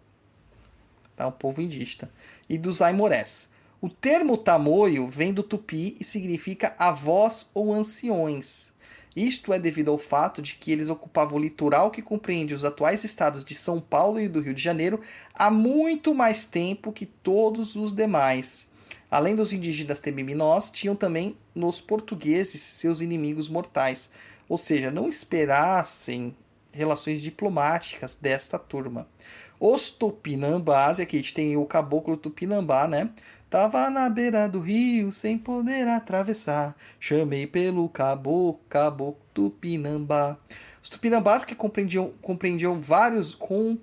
tá? 1.16 1.26
Um 1.26 1.32
povo 1.32 1.62
indígena. 1.62 2.10
E 2.48 2.58
dos 2.58 2.82
aimorés. 2.82 3.50
O 3.80 3.88
termo 3.88 4.36
tamoio 4.36 5.08
vem 5.08 5.32
do 5.32 5.42
tupi 5.42 5.96
e 5.98 6.04
significa 6.04 6.74
avós 6.78 7.48
ou 7.54 7.72
anciões. 7.72 8.74
Isto 9.14 9.52
é 9.52 9.58
devido 9.58 9.90
ao 9.90 9.98
fato 9.98 10.40
de 10.40 10.54
que 10.54 10.70
eles 10.70 10.88
ocupavam 10.88 11.36
o 11.36 11.40
litoral 11.40 11.90
que 11.90 12.00
compreende 12.00 12.54
os 12.54 12.64
atuais 12.64 13.02
estados 13.02 13.44
de 13.44 13.54
São 13.54 13.80
Paulo 13.80 14.20
e 14.20 14.28
do 14.28 14.40
Rio 14.40 14.54
de 14.54 14.62
Janeiro 14.62 15.00
há 15.34 15.50
muito 15.50 16.14
mais 16.14 16.44
tempo 16.44 16.92
que 16.92 17.06
todos 17.06 17.74
os 17.74 17.92
demais. 17.92 18.68
Além 19.10 19.34
dos 19.34 19.52
indígenas 19.52 19.98
temiminós, 19.98 20.70
tinham 20.70 20.94
também 20.94 21.34
nos 21.52 21.80
portugueses 21.80 22.60
seus 22.60 23.00
inimigos 23.00 23.48
mortais, 23.48 24.10
ou 24.48 24.56
seja, 24.56 24.90
não 24.90 25.08
esperassem 25.08 26.36
relações 26.72 27.20
diplomáticas 27.20 28.14
desta 28.14 28.56
turma. 28.58 29.08
Os 29.58 29.90
tupinambás, 29.90 30.98
e 30.98 31.02
aqui 31.02 31.16
a 31.16 31.20
gente 31.20 31.34
tem 31.34 31.56
o 31.56 31.66
caboclo 31.66 32.16
tupinambá, 32.16 32.86
né? 32.86 33.10
Tava 33.50 33.90
na 33.90 34.08
beira 34.08 34.48
do 34.48 34.60
rio 34.60 35.10
sem 35.10 35.36
poder 35.36 35.88
atravessar. 35.88 36.76
Chamei 37.00 37.48
pelo 37.48 37.88
caboclo, 37.88 38.60
caboclo 38.68 39.20
tupinambá. 39.34 40.38
Os 40.80 40.88
tupinambás 40.88 41.44
que 41.44 41.56
compreendiam, 41.56 42.12
compreendiam 42.22 42.80
vários 42.80 43.34
com, 43.34 43.76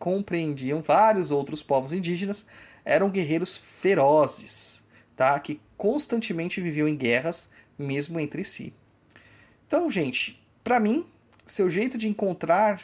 compreendiam 0.00 0.82
vários 0.82 1.30
outros 1.30 1.62
povos 1.62 1.92
indígenas 1.92 2.48
eram 2.84 3.08
guerreiros 3.08 3.56
ferozes, 3.56 4.82
tá? 5.14 5.38
Que 5.38 5.60
constantemente 5.76 6.60
viviam 6.60 6.88
em 6.88 6.96
guerras, 6.96 7.52
mesmo 7.78 8.18
entre 8.18 8.44
si. 8.44 8.74
Então, 9.64 9.88
gente, 9.88 10.44
para 10.64 10.80
mim, 10.80 11.06
seu 11.46 11.70
jeito 11.70 11.96
de 11.96 12.08
encontrar, 12.08 12.82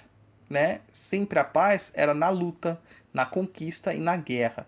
né, 0.49 0.81
sempre 0.93 1.41
a 1.41 1.45
paz 1.45 1.91
era 1.93 2.15
na 2.15 2.31
luta, 2.31 2.81
na 3.12 3.27
conquista 3.27 3.93
e 3.93 3.99
na 3.99 4.16
guerra 4.16 4.65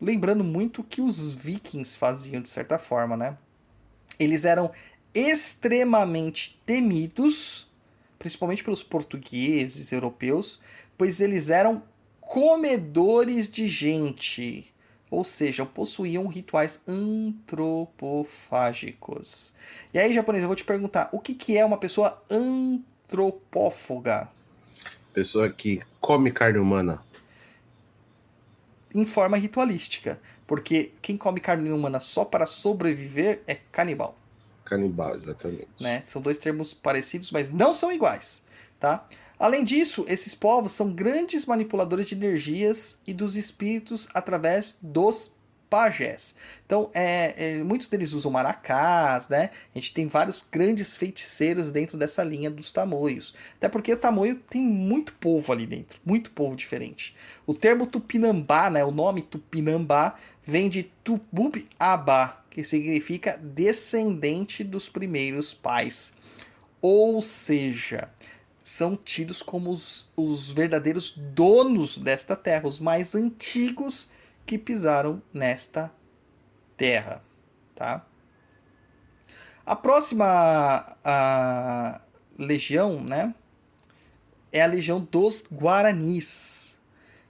lembrando 0.00 0.42
muito 0.42 0.80
o 0.80 0.84
que 0.84 1.00
os 1.00 1.34
vikings 1.34 1.96
faziam 1.96 2.40
de 2.40 2.48
certa 2.48 2.78
forma, 2.78 3.16
né? 3.16 3.36
Eles 4.18 4.44
eram 4.44 4.70
extremamente 5.14 6.60
temidos, 6.64 7.68
principalmente 8.18 8.64
pelos 8.64 8.82
portugueses, 8.82 9.92
europeus, 9.92 10.60
pois 10.96 11.20
eles 11.20 11.50
eram 11.50 11.82
comedores 12.20 13.48
de 13.48 13.68
gente, 13.68 14.72
ou 15.10 15.24
seja, 15.24 15.66
possuíam 15.66 16.28
rituais 16.28 16.80
antropofágicos. 16.86 19.52
E 19.92 19.98
aí, 19.98 20.14
japonês, 20.14 20.42
eu 20.42 20.48
vou 20.48 20.54
te 20.54 20.62
perguntar, 20.64 21.08
o 21.12 21.18
que, 21.18 21.34
que 21.34 21.58
é 21.58 21.64
uma 21.64 21.78
pessoa 21.78 22.22
antropófaga? 22.30 24.28
Pessoa 25.12 25.50
que 25.50 25.80
come 26.00 26.30
carne 26.30 26.60
humana 26.60 27.02
em 28.94 29.06
forma 29.06 29.36
ritualística. 29.36 30.20
Porque 30.46 30.92
quem 31.00 31.16
come 31.16 31.40
carne 31.40 31.70
humana 31.70 32.00
só 32.00 32.24
para 32.24 32.46
sobreviver 32.46 33.42
é 33.46 33.56
canibal. 33.70 34.16
Canibal, 34.64 35.16
exatamente. 35.16 35.68
Né? 35.80 36.02
São 36.04 36.20
dois 36.20 36.38
termos 36.38 36.74
parecidos, 36.74 37.30
mas 37.30 37.50
não 37.50 37.72
são 37.72 37.92
iguais. 37.92 38.44
Tá? 38.78 39.06
Além 39.38 39.64
disso, 39.64 40.04
esses 40.08 40.34
povos 40.34 40.72
são 40.72 40.92
grandes 40.92 41.46
manipuladores 41.46 42.06
de 42.06 42.14
energias 42.14 42.98
e 43.06 43.12
dos 43.12 43.36
espíritos 43.36 44.08
através 44.12 44.78
dos 44.82 45.32
pajés. 45.70 46.34
Então, 46.66 46.90
é, 46.92 47.34
é, 47.36 47.62
muitos 47.62 47.88
deles 47.88 48.12
usam 48.12 48.32
maracás, 48.32 49.28
né? 49.28 49.50
A 49.74 49.78
gente 49.78 49.94
tem 49.94 50.08
vários 50.08 50.44
grandes 50.50 50.96
feiticeiros 50.96 51.70
dentro 51.70 51.96
dessa 51.96 52.24
linha 52.24 52.50
dos 52.50 52.72
tamoios. 52.72 53.32
Até 53.56 53.68
porque 53.68 53.92
o 53.92 53.96
tamoio 53.96 54.34
tem 54.34 54.60
muito 54.60 55.14
povo 55.14 55.52
ali 55.52 55.64
dentro, 55.64 56.00
muito 56.04 56.32
povo 56.32 56.56
diferente. 56.56 57.14
O 57.46 57.54
termo 57.54 57.86
tupinambá, 57.86 58.68
né? 58.68 58.84
O 58.84 58.90
nome 58.90 59.22
tupinambá 59.22 60.16
vem 60.42 60.68
de 60.68 60.82
tubub-abá, 61.04 62.42
que 62.50 62.64
significa 62.64 63.38
descendente 63.40 64.64
dos 64.64 64.88
primeiros 64.88 65.54
pais. 65.54 66.12
Ou 66.82 67.22
seja, 67.22 68.10
são 68.62 68.96
tidos 68.96 69.42
como 69.42 69.70
os, 69.70 70.08
os 70.16 70.50
verdadeiros 70.50 71.14
donos 71.16 71.98
desta 71.98 72.34
terra, 72.34 72.66
os 72.66 72.80
mais 72.80 73.14
antigos 73.14 74.08
que 74.50 74.58
pisaram 74.58 75.22
nesta 75.32 75.92
terra, 76.76 77.22
tá? 77.72 78.04
A 79.64 79.76
próxima 79.76 80.96
a 81.04 82.00
legião, 82.36 83.00
né, 83.00 83.32
é 84.50 84.60
a 84.60 84.66
legião 84.66 84.98
dos 84.98 85.44
Guaranis, 85.52 86.80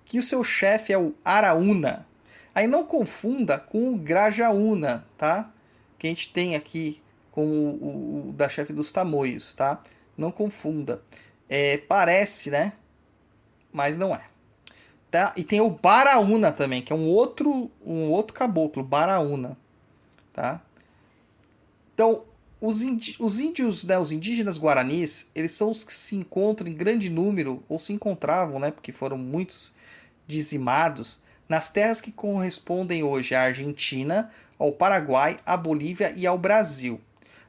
que 0.03 0.19
o 0.19 0.23
seu 0.23 0.43
chefe 0.43 0.95
é 0.95 0.99
o 0.99 1.15
Araúna. 1.23 2.07
Aí 2.55 2.67
não 2.67 2.87
confunda 2.87 3.59
com 3.59 3.93
o 3.93 3.99
Grajaúna, 3.99 5.07
tá? 5.19 5.53
Que 5.99 6.07
a 6.07 6.11
gente 6.11 6.33
tem 6.33 6.57
aqui 6.57 7.03
com 7.31 7.45
o, 7.45 8.29
o 8.31 8.33
da 8.33 8.49
chefe 8.49 8.73
dos 8.73 8.91
Tamoios, 8.93 9.53
tá? 9.53 9.83
Não 10.17 10.33
confunda. 10.33 11.03
É, 11.51 11.77
parece, 11.77 12.51
né? 12.51 12.73
Mas 13.71 13.99
não 13.99 14.15
é. 14.15 14.25
Tá? 15.11 15.32
E 15.37 15.43
tem 15.43 15.61
o 15.61 15.70
Baraúna 15.70 16.53
também, 16.53 16.81
que 16.81 16.93
é 16.93 16.97
um 16.97 17.09
outro, 17.09 17.70
um 17.85 18.11
outro 18.11 18.32
caboclo, 18.32 18.82
Baraúna. 18.85 19.57
Tá? 20.32 20.62
Então, 21.93 22.24
os, 22.61 22.85
os 23.19 23.41
índios, 23.41 23.85
né, 23.85 23.99
os 23.99 24.12
indígenas 24.12 24.57
guaranis, 24.57 25.31
eles 25.35 25.53
são 25.53 25.70
os 25.70 25.82
que 25.82 25.93
se 25.93 26.15
encontram 26.15 26.69
em 26.69 26.74
grande 26.74 27.11
número, 27.11 27.62
ou 27.69 27.78
se 27.78 27.93
encontravam, 27.93 28.61
né, 28.61 28.70
porque 28.70 28.93
foram 28.93 29.19
muitos 29.19 29.73
dizimados, 30.27 31.20
nas 31.49 31.69
terras 31.69 32.01
que 32.01 32.12
correspondem 32.12 33.03
hoje 33.03 33.35
à 33.35 33.43
Argentina, 33.43 34.31
ao 34.57 34.70
Paraguai, 34.70 35.37
à 35.45 35.57
Bolívia 35.57 36.12
e 36.16 36.24
ao 36.24 36.39
Brasil. 36.39 37.01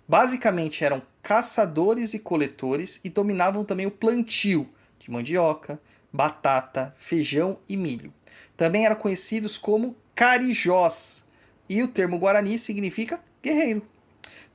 Basicamente 0.07 0.83
eram 0.83 1.03
caçadores 1.21 2.15
e 2.15 2.19
coletores 2.19 2.99
e 3.03 3.09
dominavam 3.09 3.63
também 3.63 3.85
o 3.85 3.91
plantio 3.91 4.67
de 4.97 5.11
mandioca, 5.11 5.79
batata, 6.11 6.93
feijão 6.95 7.57
e 7.67 7.77
milho. 7.77 8.13
Também 8.57 8.85
eram 8.85 8.95
conhecidos 8.95 9.57
como 9.57 9.95
carijós, 10.13 11.23
e 11.69 11.81
o 11.81 11.87
termo 11.87 12.19
guarani 12.19 12.59
significa 12.59 13.19
guerreiro. 13.41 13.81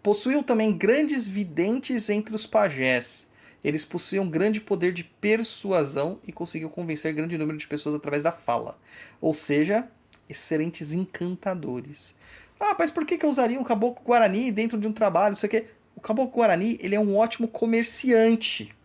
Possuíam 0.02 0.42
também 0.42 0.76
grandes 0.76 1.26
videntes 1.26 2.10
entre 2.10 2.34
os 2.34 2.46
pajés. 2.46 3.26
Eles 3.64 3.84
possuíam 3.84 4.28
grande 4.28 4.60
poder 4.60 4.92
de 4.92 5.02
persuasão 5.02 6.20
e 6.24 6.30
conseguiam 6.30 6.70
convencer 6.70 7.12
grande 7.14 7.36
número 7.36 7.58
de 7.58 7.66
pessoas 7.66 7.94
através 7.94 8.22
da 8.22 8.30
fala. 8.30 8.78
Ou 9.20 9.34
seja, 9.34 9.88
excelentes 10.28 10.92
encantadores. 10.92 12.14
Ah, 12.60 12.76
mas 12.78 12.90
por 12.90 13.04
que, 13.06 13.18
que 13.18 13.24
eu 13.24 13.30
usaria 13.30 13.58
um 13.58 13.64
caboclo 13.64 14.04
guarani 14.04 14.52
dentro 14.52 14.78
de 14.78 14.86
um 14.86 14.92
trabalho? 14.92 15.32
Isso 15.32 15.46
aqui. 15.46 15.64
O 15.96 16.00
caboclo 16.00 16.36
guarani 16.36 16.76
ele 16.80 16.94
é 16.94 17.00
um 17.00 17.16
ótimo 17.16 17.48
comerciante. 17.48 18.75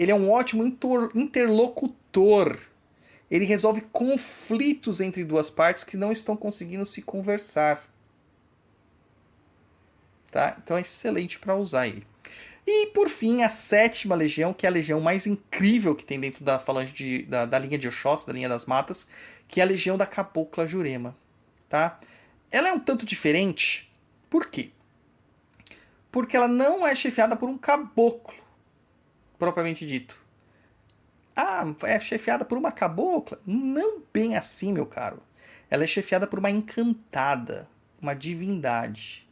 Ele 0.00 0.10
é 0.10 0.14
um 0.14 0.30
ótimo 0.30 0.64
interlocutor. 1.14 2.58
Ele 3.30 3.44
resolve 3.44 3.82
conflitos 3.92 4.98
entre 4.98 5.26
duas 5.26 5.50
partes 5.50 5.84
que 5.84 5.94
não 5.94 6.10
estão 6.10 6.34
conseguindo 6.34 6.86
se 6.86 7.02
conversar. 7.02 7.86
Tá? 10.30 10.56
Então 10.56 10.78
é 10.78 10.80
excelente 10.80 11.38
para 11.38 11.54
usar 11.54 11.86
ele. 11.86 12.06
E 12.66 12.86
por 12.86 13.10
fim, 13.10 13.42
a 13.42 13.50
sétima 13.50 14.14
legião, 14.14 14.54
que 14.54 14.64
é 14.64 14.70
a 14.70 14.72
legião 14.72 15.02
mais 15.02 15.26
incrível 15.26 15.94
que 15.94 16.06
tem 16.06 16.18
dentro 16.18 16.42
da 16.42 16.58
falange 16.58 16.94
de, 16.94 17.24
da, 17.24 17.44
da 17.44 17.58
linha 17.58 17.76
de 17.76 17.86
Oxóssi, 17.86 18.26
da 18.26 18.32
linha 18.32 18.48
das 18.48 18.64
matas, 18.64 19.06
que 19.46 19.60
é 19.60 19.64
a 19.64 19.66
legião 19.66 19.98
da 19.98 20.06
Cabocla 20.06 20.66
Jurema. 20.66 21.14
Tá? 21.68 22.00
Ela 22.50 22.70
é 22.70 22.72
um 22.72 22.80
tanto 22.80 23.04
diferente. 23.04 23.92
Por 24.30 24.46
quê? 24.46 24.70
Porque 26.10 26.38
ela 26.38 26.48
não 26.48 26.86
é 26.86 26.94
chefiada 26.94 27.36
por 27.36 27.50
um 27.50 27.58
caboclo, 27.58 28.39
propriamente 29.40 29.86
dito. 29.86 30.20
Ah, 31.34 31.64
é 31.84 31.98
chefiada 31.98 32.44
por 32.44 32.58
uma 32.58 32.70
cabocla? 32.70 33.40
Não 33.46 34.02
bem 34.12 34.36
assim, 34.36 34.72
meu 34.72 34.84
caro. 34.84 35.22
Ela 35.70 35.84
é 35.84 35.86
chefiada 35.86 36.26
por 36.26 36.38
uma 36.38 36.50
encantada, 36.50 37.68
uma 38.00 38.14
divindade, 38.14 39.26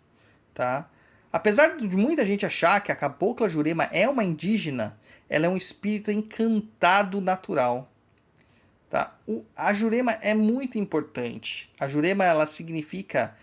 tá? 0.55 0.89
Apesar 1.31 1.77
de 1.77 1.97
muita 1.97 2.25
gente 2.25 2.47
achar 2.47 2.81
que 2.81 2.91
a 2.91 2.97
cabocla 2.97 3.49
Jurema 3.49 3.85
é 3.93 4.09
uma 4.09 4.25
indígena, 4.25 4.99
ela 5.29 5.45
é 5.45 5.49
um 5.49 5.57
espírito 5.57 6.11
encantado 6.11 7.21
natural. 7.21 7.93
Tá? 8.89 9.15
O, 9.27 9.45
a 9.55 9.75
Jurema 9.75 10.13
é 10.23 10.33
muito 10.33 10.79
importante. 10.79 11.71
A 11.79 11.87
Jurema 11.87 12.25
ela 12.25 12.47
significa 12.47 13.37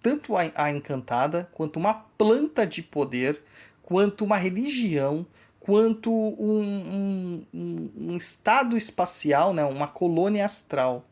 tanto 0.00 0.36
a, 0.36 0.42
a 0.54 0.70
encantada, 0.70 1.50
quanto 1.52 1.80
uma 1.80 1.94
planta 1.94 2.64
de 2.64 2.82
poder, 2.82 3.42
quanto 3.82 4.24
uma 4.24 4.36
religião, 4.36 5.26
quanto 5.62 6.10
um, 6.10 7.44
um, 7.54 7.90
um, 7.96 8.16
estado 8.16 8.76
espacial, 8.76 9.54
né? 9.54 9.64
uma 9.64 9.86
colônia 9.86 10.44
astral, 10.44 11.04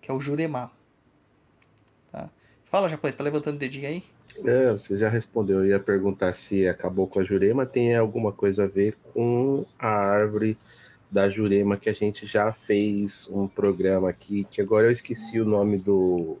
que 0.00 0.10
é 0.10 0.14
o 0.14 0.20
Jurema. 0.20 0.70
Tá? 2.10 2.30
Fala, 2.64 2.88
japonês, 2.88 3.14
tá 3.14 3.22
levantando 3.22 3.56
o 3.56 3.58
dedinho 3.58 3.88
aí? 3.88 4.02
É, 4.42 4.72
você 4.72 4.96
já 4.96 5.10
respondeu. 5.10 5.58
Eu 5.58 5.66
ia 5.66 5.78
perguntar 5.78 6.32
se 6.32 6.66
acabou 6.66 7.06
com 7.06 7.20
a 7.20 7.24
Jurema 7.24 7.66
tem 7.66 7.94
alguma 7.94 8.32
coisa 8.32 8.64
a 8.64 8.68
ver 8.68 8.96
com 9.12 9.66
a 9.78 9.88
árvore 9.88 10.56
da 11.10 11.28
Jurema 11.28 11.76
que 11.76 11.90
a 11.90 11.92
gente 11.92 12.26
já 12.26 12.50
fez 12.52 13.28
um 13.30 13.46
programa 13.46 14.08
aqui, 14.08 14.44
que 14.44 14.62
agora 14.62 14.86
eu 14.86 14.90
esqueci 14.90 15.38
o 15.38 15.44
nome 15.44 15.76
do, 15.76 16.38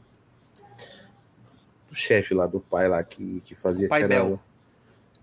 do 1.90 1.94
chefe 1.94 2.32
lá, 2.32 2.46
do 2.46 2.58
pai 2.58 2.88
lá 2.88 3.04
que, 3.04 3.42
que 3.44 3.54
fazia. 3.54 3.86
Pai 3.86 4.08
Bel. 4.08 4.40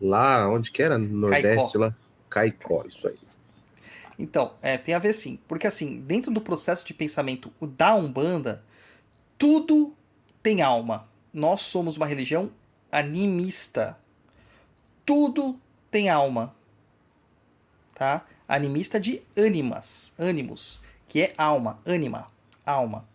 Lá, 0.01 0.49
onde 0.49 0.71
que 0.71 0.81
era? 0.81 0.97
No 0.97 1.27
Nordeste 1.27 1.73
Caicó. 1.73 1.79
lá? 1.79 1.95
Caicó, 2.29 2.83
isso 2.87 3.07
aí. 3.07 3.17
Então, 4.17 4.53
é, 4.61 4.77
tem 4.77 4.93
a 4.93 4.99
ver 4.99 5.13
sim. 5.13 5.39
Porque 5.47 5.65
assim, 5.65 6.01
dentro 6.01 6.31
do 6.31 6.41
processo 6.41 6.85
de 6.85 6.93
pensamento 6.93 7.51
da 7.61 7.95
Umbanda, 7.95 8.63
tudo 9.37 9.95
tem 10.43 10.61
alma. 10.61 11.07
Nós 11.33 11.61
somos 11.61 11.95
uma 11.95 12.05
religião 12.05 12.51
animista. 12.91 13.97
Tudo 15.05 15.59
tem 15.89 16.09
alma. 16.09 16.53
Tá? 17.95 18.25
Animista 18.47 18.99
de 18.99 19.21
ânimas, 19.37 20.13
ânimos, 20.17 20.79
que 21.07 21.21
é 21.21 21.33
alma, 21.37 21.79
ânima, 21.85 22.29
alma. 22.65 23.07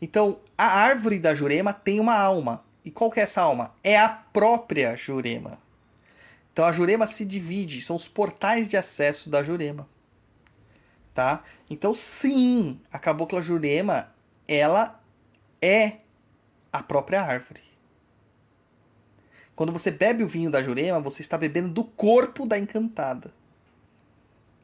Então, 0.00 0.40
a 0.56 0.66
árvore 0.66 1.18
da 1.18 1.34
Jurema 1.34 1.72
tem 1.72 1.98
uma 1.98 2.16
alma. 2.16 2.64
E 2.84 2.90
qual 2.90 3.10
que 3.10 3.20
é 3.20 3.22
essa 3.22 3.42
alma? 3.42 3.74
É 3.82 3.98
a 3.98 4.08
própria 4.08 4.96
Jurema. 4.96 5.58
Então 6.52 6.66
a 6.66 6.72
Jurema 6.72 7.06
se 7.06 7.24
divide, 7.24 7.80
são 7.80 7.96
os 7.96 8.06
portais 8.06 8.68
de 8.68 8.76
acesso 8.76 9.30
da 9.30 9.42
Jurema. 9.42 9.88
Tá? 11.14 11.42
Então 11.68 11.94
sim, 11.94 12.80
a 12.90 12.98
Cabocla 12.98 13.40
Jurema, 13.40 14.12
ela 14.46 15.00
é 15.60 15.98
a 16.72 16.82
própria 16.82 17.22
árvore. 17.22 17.62
Quando 19.54 19.72
você 19.72 19.90
bebe 19.90 20.24
o 20.24 20.28
vinho 20.28 20.50
da 20.50 20.62
Jurema, 20.62 21.00
você 21.00 21.20
está 21.20 21.36
bebendo 21.36 21.68
do 21.68 21.84
corpo 21.84 22.46
da 22.46 22.58
encantada. 22.58 23.32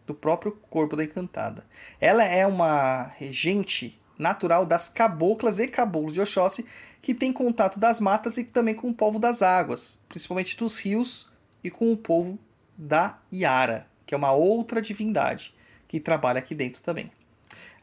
Do 0.07 0.15
próprio 0.15 0.53
corpo 0.71 0.97
da 0.97 1.05
encantada. 1.05 1.67
Ela 2.01 2.25
é 2.25 2.47
uma 2.47 3.03
regente 3.17 4.01
natural 4.19 4.67
das 4.67 4.89
caboclas 4.89 5.59
e 5.59 5.69
caboclos 5.69 6.15
de 6.15 6.21
Oxóssi 6.21 6.67
que 7.01 7.15
tem 7.15 7.33
contato 7.33 7.79
das 7.79 8.01
matas 8.01 8.37
e 8.37 8.45
também 8.45 8.75
com 8.75 8.89
o 8.89 8.95
povo 8.95 9.19
das 9.19 9.43
águas, 9.43 10.01
principalmente 10.09 10.57
dos 10.57 10.79
rios 10.79 11.31
e 11.63 11.71
com 11.71 11.93
o 11.93 11.97
povo 11.97 12.39
da 12.77 13.19
Iara, 13.33 13.87
que 14.07 14.15
é 14.15 14.17
uma 14.17 14.33
outra 14.33 14.81
divindade 14.81 15.55
que 15.87 15.99
trabalha 15.99 16.39
aqui 16.39 16.55
dentro 16.55 16.83
também. 16.83 17.11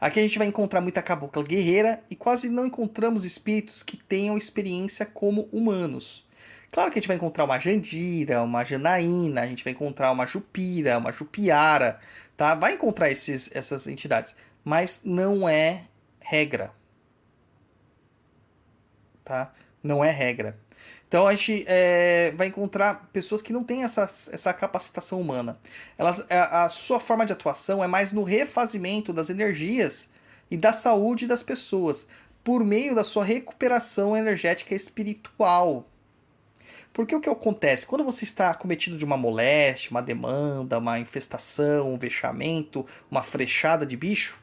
Aqui 0.00 0.20
a 0.20 0.22
gente 0.22 0.38
vai 0.38 0.46
encontrar 0.46 0.80
muita 0.80 1.02
cabocla 1.02 1.42
guerreira 1.42 2.02
e 2.10 2.16
quase 2.16 2.48
não 2.48 2.66
encontramos 2.66 3.24
espíritos 3.24 3.82
que 3.82 3.96
tenham 3.96 4.36
experiência 4.36 5.06
como 5.06 5.48
humanos. 5.52 6.26
Claro 6.70 6.90
que 6.90 6.98
a 6.98 7.00
gente 7.00 7.08
vai 7.08 7.16
encontrar 7.16 7.44
uma 7.44 7.58
Jandira, 7.58 8.42
uma 8.42 8.64
Janaína, 8.64 9.42
a 9.42 9.46
gente 9.46 9.64
vai 9.64 9.72
encontrar 9.72 10.10
uma 10.12 10.26
Jupira, 10.26 10.98
uma 10.98 11.12
Jupiara, 11.12 11.98
tá? 12.36 12.54
Vai 12.54 12.74
encontrar 12.74 13.10
esses, 13.10 13.54
essas 13.54 13.86
entidades, 13.86 14.36
mas 14.62 15.02
não 15.04 15.48
é 15.48 15.84
regra. 16.20 16.72
Tá? 19.24 19.52
Não 19.82 20.04
é 20.04 20.10
regra. 20.10 20.58
Então 21.08 21.26
a 21.26 21.32
gente 21.32 21.64
é, 21.68 22.32
vai 22.36 22.48
encontrar 22.48 23.08
pessoas 23.12 23.40
que 23.40 23.52
não 23.52 23.62
têm 23.62 23.84
essa, 23.84 24.02
essa 24.02 24.52
capacitação 24.52 25.20
humana. 25.20 25.58
Elas, 25.96 26.26
a, 26.30 26.64
a, 26.64 26.68
sua 26.68 26.98
forma 26.98 27.24
de 27.24 27.32
atuação 27.32 27.82
é 27.82 27.86
mais 27.86 28.12
no 28.12 28.24
refazimento 28.24 29.12
das 29.12 29.30
energias 29.30 30.10
e 30.50 30.56
da 30.56 30.72
saúde 30.72 31.26
das 31.26 31.42
pessoas, 31.42 32.08
por 32.42 32.64
meio 32.64 32.94
da 32.94 33.04
sua 33.04 33.24
recuperação 33.24 34.16
energética 34.16 34.74
espiritual. 34.74 35.88
Porque 36.92 37.14
o 37.14 37.20
que 37.20 37.28
acontece? 37.28 37.86
Quando 37.86 38.04
você 38.04 38.24
está 38.24 38.54
cometido 38.54 38.96
de 38.96 39.04
uma 39.04 39.16
moléstia, 39.16 39.90
uma 39.90 40.02
demanda, 40.02 40.78
uma 40.78 40.98
infestação, 40.98 41.92
um 41.92 41.98
vexamento, 41.98 42.86
uma 43.10 43.22
frechada 43.22 43.84
de 43.84 43.96
bicho, 43.96 44.40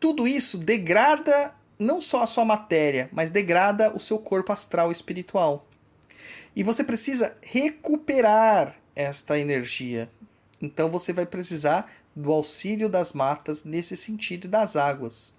tudo 0.00 0.26
isso 0.26 0.56
degrada 0.56 1.54
não 1.80 2.00
só 2.00 2.22
a 2.22 2.26
sua 2.26 2.44
matéria, 2.44 3.08
mas 3.12 3.30
degrada 3.30 3.94
o 3.94 3.98
seu 3.98 4.18
corpo 4.18 4.52
astral 4.52 4.92
espiritual. 4.92 5.66
E 6.54 6.62
você 6.62 6.84
precisa 6.84 7.36
recuperar 7.42 8.76
esta 8.94 9.38
energia. 9.38 10.10
Então 10.60 10.90
você 10.90 11.12
vai 11.12 11.24
precisar 11.24 11.90
do 12.14 12.32
auxílio 12.32 12.88
das 12.88 13.12
matas 13.12 13.64
nesse 13.64 13.96
sentido 13.96 14.46
das 14.46 14.76
águas. 14.76 15.32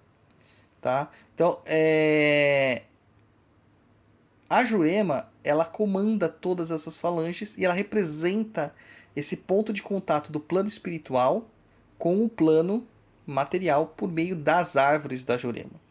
Tá? 0.80 1.10
Então, 1.34 1.60
é... 1.64 2.82
a 4.50 4.64
Jurema, 4.64 5.28
ela 5.44 5.64
comanda 5.64 6.28
todas 6.28 6.70
essas 6.70 6.96
falanges 6.96 7.56
e 7.56 7.64
ela 7.64 7.74
representa 7.74 8.74
esse 9.14 9.36
ponto 9.36 9.72
de 9.72 9.82
contato 9.82 10.32
do 10.32 10.40
plano 10.40 10.68
espiritual 10.68 11.48
com 11.98 12.24
o 12.24 12.28
plano 12.28 12.86
material 13.24 13.86
por 13.86 14.10
meio 14.10 14.34
das 14.34 14.76
árvores 14.76 15.22
da 15.22 15.36
Jurema. 15.36 15.81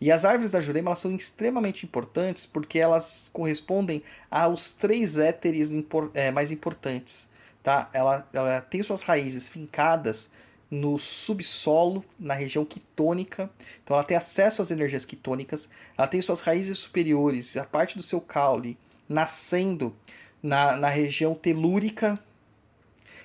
E 0.00 0.10
as 0.10 0.24
árvores 0.24 0.52
da 0.52 0.60
Jurema 0.60 0.90
elas 0.90 0.98
são 0.98 1.14
extremamente 1.14 1.84
importantes 1.84 2.46
porque 2.46 2.78
elas 2.78 3.30
correspondem 3.32 4.02
aos 4.30 4.72
três 4.72 5.18
éteres 5.18 5.72
impor, 5.72 6.10
é, 6.14 6.30
mais 6.30 6.50
importantes. 6.50 7.28
Tá? 7.62 7.90
Ela, 7.92 8.28
ela 8.32 8.60
tem 8.60 8.82
suas 8.82 9.02
raízes 9.02 9.48
fincadas 9.48 10.30
no 10.70 10.98
subsolo, 10.98 12.04
na 12.18 12.34
região 12.34 12.64
quitônica. 12.64 13.50
Então 13.82 13.96
ela 13.96 14.04
tem 14.04 14.16
acesso 14.16 14.62
às 14.62 14.70
energias 14.70 15.04
quitônicas. 15.04 15.68
Ela 15.98 16.06
tem 16.06 16.22
suas 16.22 16.40
raízes 16.40 16.78
superiores, 16.78 17.56
a 17.56 17.64
parte 17.64 17.96
do 17.96 18.02
seu 18.02 18.20
caule, 18.20 18.78
nascendo 19.08 19.94
na, 20.42 20.76
na 20.76 20.88
região 20.88 21.34
telúrica. 21.34 22.18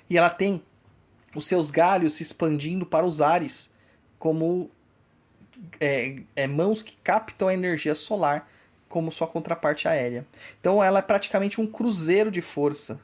E 0.10 0.18
ela 0.18 0.30
tem 0.30 0.62
os 1.36 1.48
seus 1.48 1.70
galhos 1.70 2.14
se 2.14 2.24
expandindo 2.24 2.86
para 2.86 3.06
os 3.06 3.22
ares, 3.22 3.72
como 4.18 4.72
é, 5.80 6.18
é, 6.36 6.48
mãos 6.48 6.82
que 6.82 6.98
captam 6.98 7.48
a 7.48 7.54
energia 7.54 7.96
solar 7.96 8.50
como 8.88 9.12
sua 9.12 9.28
contraparte 9.28 9.88
aérea. 9.88 10.26
Então 10.60 10.84
ela 10.84 11.00
é 11.00 11.02
praticamente 11.02 11.60
um 11.60 11.68
cruzeiro 11.68 12.32
de 12.32 12.42
força. 12.42 13.00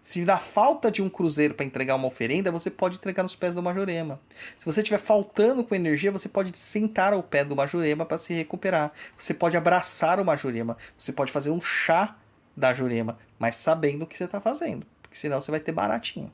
Se 0.00 0.24
dá 0.24 0.38
falta 0.38 0.90
de 0.90 1.02
um 1.02 1.08
cruzeiro 1.10 1.54
para 1.54 1.66
entregar 1.66 1.94
uma 1.94 2.06
oferenda, 2.06 2.50
você 2.50 2.70
pode 2.70 2.96
entregar 2.96 3.22
nos 3.22 3.36
pés 3.36 3.54
do 3.54 3.62
Majorema. 3.62 4.20
Se 4.58 4.64
você 4.64 4.80
estiver 4.80 4.98
faltando 4.98 5.62
com 5.64 5.74
energia, 5.74 6.10
você 6.10 6.28
pode 6.28 6.56
sentar 6.56 7.12
ao 7.12 7.22
pé 7.22 7.44
do 7.44 7.56
Majorema 7.56 8.06
para 8.06 8.16
se 8.16 8.32
recuperar. 8.32 8.92
Você 9.16 9.34
pode 9.34 9.56
abraçar 9.56 10.18
o 10.18 10.24
Majorema. 10.24 10.76
Você 10.96 11.12
pode 11.12 11.30
fazer 11.32 11.50
um 11.50 11.60
chá 11.60 12.16
da 12.56 12.72
Jurema, 12.74 13.18
mas 13.38 13.56
sabendo 13.56 14.02
o 14.02 14.06
que 14.06 14.16
você 14.16 14.24
está 14.24 14.40
fazendo. 14.40 14.86
Porque 15.02 15.16
senão 15.16 15.40
você 15.40 15.50
vai 15.50 15.60
ter 15.60 15.72
baratinho. 15.72 16.32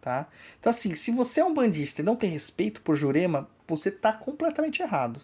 Tá? 0.00 0.28
Então, 0.58 0.70
assim, 0.70 0.94
se 0.94 1.10
você 1.10 1.40
é 1.40 1.44
um 1.44 1.54
bandista 1.54 2.00
e 2.00 2.04
não 2.04 2.16
tem 2.16 2.30
respeito 2.30 2.80
por 2.82 2.96
Jurema, 2.96 3.48
você 3.66 3.88
está 3.88 4.12
completamente 4.12 4.82
errado. 4.82 5.20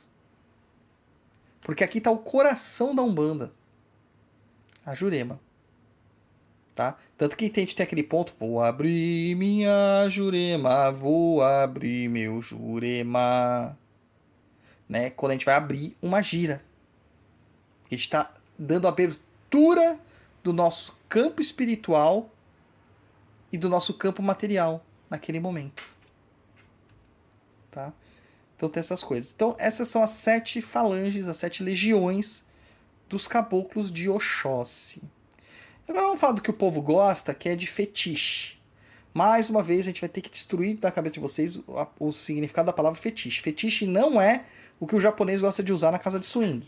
Porque 1.61 1.85
aqui 1.85 1.99
está 1.99 2.11
o 2.11 2.19
coração 2.19 2.95
da 2.95 3.03
Umbanda. 3.03 3.53
A 4.85 4.95
Jurema. 4.95 5.41
Tá? 6.75 6.97
Tanto 7.17 7.37
que 7.37 7.45
a 7.45 7.61
gente 7.61 7.77
tem 7.77 7.85
aquele 7.85 8.03
ponto, 8.03 8.35
vou 8.39 8.61
abrir 8.61 9.37
minha 9.37 10.09
Jurema, 10.09 10.91
vou 10.91 11.43
abrir 11.43 12.09
meu 12.09 12.41
Jurema. 12.41 13.79
Né? 14.89 15.11
Quando 15.11 15.33
a 15.33 15.35
gente 15.35 15.47
vai 15.47 15.55
abrir 15.55 15.97
uma 16.01 16.23
gira. 16.23 16.65
A 17.87 17.95
gente 17.95 18.01
está 18.01 18.33
dando 18.59 18.89
abertura 18.89 20.01
do 20.43 20.53
nosso 20.53 20.99
campo 21.09 21.41
espiritual 21.41 22.31
e 23.53 23.59
do 23.59 23.69
nosso 23.69 23.95
campo 23.95 24.23
material 24.23 24.85
naquele 25.11 25.39
momento. 25.39 25.92
Então 28.63 28.71
tem 28.71 28.79
essas 28.79 29.03
coisas. 29.03 29.33
Então 29.35 29.57
essas 29.59 29.89
são 29.89 30.05
as 30.05 30.11
sete 30.11 30.63
falanges, 30.63 31.27
as 31.27 31.37
sete 31.37 31.65
legiões 31.65 32.47
dos 33.09 33.27
caboclos 33.27 33.91
de 33.91 34.09
Oxóssi. 34.09 35.03
Agora 35.89 36.07
vamos 36.07 36.21
falar 36.21 36.35
do 36.35 36.43
que 36.43 36.51
o 36.51 36.55
povo 36.55 36.81
gosta, 36.81 37.35
que 37.35 37.49
é 37.49 37.57
de 37.57 37.67
fetiche. 37.67 38.61
Mais 39.13 39.51
uma 39.51 39.65
vez 39.65 39.81
a 39.81 39.91
gente 39.91 40.01
vai 40.01 40.09
ter 40.09 40.21
que 40.21 40.31
destruir 40.31 40.77
da 40.77 40.93
cabeça 40.93 41.15
de 41.15 41.19
vocês 41.19 41.57
o, 41.57 41.89
o 41.99 42.13
significado 42.13 42.67
da 42.67 42.73
palavra 42.73 43.01
fetiche. 43.01 43.43
Fetiche 43.43 43.85
não 43.85 44.21
é 44.21 44.45
o 44.79 44.87
que 44.87 44.95
o 44.95 45.01
japonês 45.01 45.41
gosta 45.41 45.61
de 45.61 45.73
usar 45.73 45.91
na 45.91 45.99
casa 45.99 46.21
de 46.21 46.27
swing. 46.27 46.65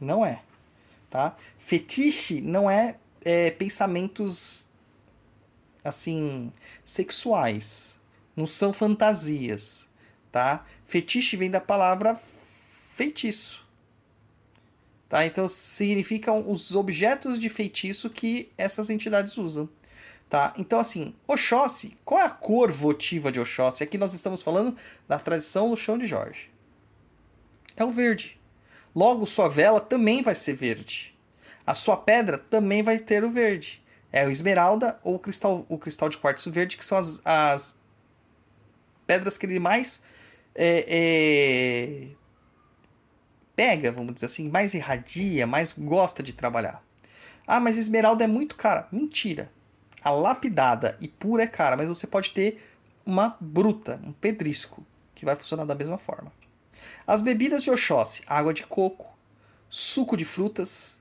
Não 0.00 0.24
é. 0.24 0.42
Tá? 1.10 1.36
Fetiche 1.58 2.40
não 2.40 2.70
é, 2.70 2.96
é 3.22 3.50
pensamentos 3.50 4.66
assim 5.84 6.50
sexuais. 6.86 8.00
Não 8.34 8.46
são 8.46 8.72
fantasias. 8.72 9.85
Tá? 10.36 10.66
Fetiche 10.84 11.34
vem 11.34 11.50
da 11.50 11.62
palavra 11.62 12.14
feitiço. 12.14 13.66
Tá? 15.08 15.24
Então 15.24 15.48
significam 15.48 16.50
os 16.50 16.74
objetos 16.74 17.40
de 17.40 17.48
feitiço 17.48 18.10
que 18.10 18.52
essas 18.58 18.90
entidades 18.90 19.38
usam. 19.38 19.66
Tá? 20.28 20.52
Então, 20.58 20.78
assim, 20.78 21.14
Oxóssi, 21.26 21.96
qual 22.04 22.20
é 22.20 22.24
a 22.24 22.28
cor 22.28 22.70
votiva 22.70 23.32
de 23.32 23.40
Oxóssi? 23.40 23.82
Aqui 23.82 23.96
nós 23.96 24.12
estamos 24.12 24.42
falando 24.42 24.76
da 25.08 25.18
tradição 25.18 25.70
do 25.70 25.76
chão 25.76 25.96
de 25.96 26.06
Jorge. 26.06 26.50
É 27.74 27.82
o 27.82 27.90
verde. 27.90 28.38
Logo, 28.94 29.24
sua 29.24 29.48
vela 29.48 29.80
também 29.80 30.20
vai 30.20 30.34
ser 30.34 30.52
verde. 30.52 31.16
A 31.66 31.72
sua 31.72 31.96
pedra 31.96 32.36
também 32.36 32.82
vai 32.82 32.98
ter 32.98 33.24
o 33.24 33.30
verde. 33.30 33.82
É 34.12 34.26
o 34.26 34.30
esmeralda 34.30 35.00
ou 35.02 35.14
o 35.14 35.18
cristal, 35.18 35.64
o 35.66 35.78
cristal 35.78 36.10
de 36.10 36.18
quartzo 36.18 36.52
verde, 36.52 36.76
que 36.76 36.84
são 36.84 36.98
as, 36.98 37.22
as 37.24 37.74
pedras 39.06 39.38
que 39.38 39.46
ele 39.46 39.58
mais 39.58 40.02
é, 40.56 40.84
é, 40.88 42.08
pega, 43.54 43.92
vamos 43.92 44.14
dizer 44.14 44.26
assim, 44.26 44.48
mais 44.48 44.74
irradia, 44.74 45.46
mais 45.46 45.72
gosta 45.72 46.22
de 46.22 46.32
trabalhar. 46.32 46.82
Ah, 47.46 47.60
mas 47.60 47.76
esmeralda 47.76 48.24
é 48.24 48.26
muito 48.26 48.56
cara. 48.56 48.88
Mentira. 48.90 49.52
A 50.02 50.10
lapidada 50.10 50.96
e 51.00 51.06
pura 51.06 51.42
é 51.42 51.46
cara, 51.46 51.76
mas 51.76 51.86
você 51.86 52.06
pode 52.06 52.30
ter 52.30 52.62
uma 53.04 53.36
bruta, 53.40 54.00
um 54.04 54.12
pedrisco, 54.12 54.84
que 55.14 55.24
vai 55.24 55.36
funcionar 55.36 55.64
da 55.64 55.74
mesma 55.74 55.98
forma. 55.98 56.32
As 57.06 57.20
bebidas 57.20 57.62
de 57.62 57.70
Oxóssi, 57.70 58.22
água 58.26 58.52
de 58.52 58.66
coco, 58.66 59.16
suco 59.68 60.16
de 60.16 60.24
frutas, 60.24 61.00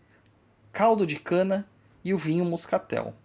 caldo 0.72 1.06
de 1.06 1.18
cana 1.18 1.68
e 2.04 2.14
o 2.14 2.18
vinho 2.18 2.46
moscatel. 2.46 3.16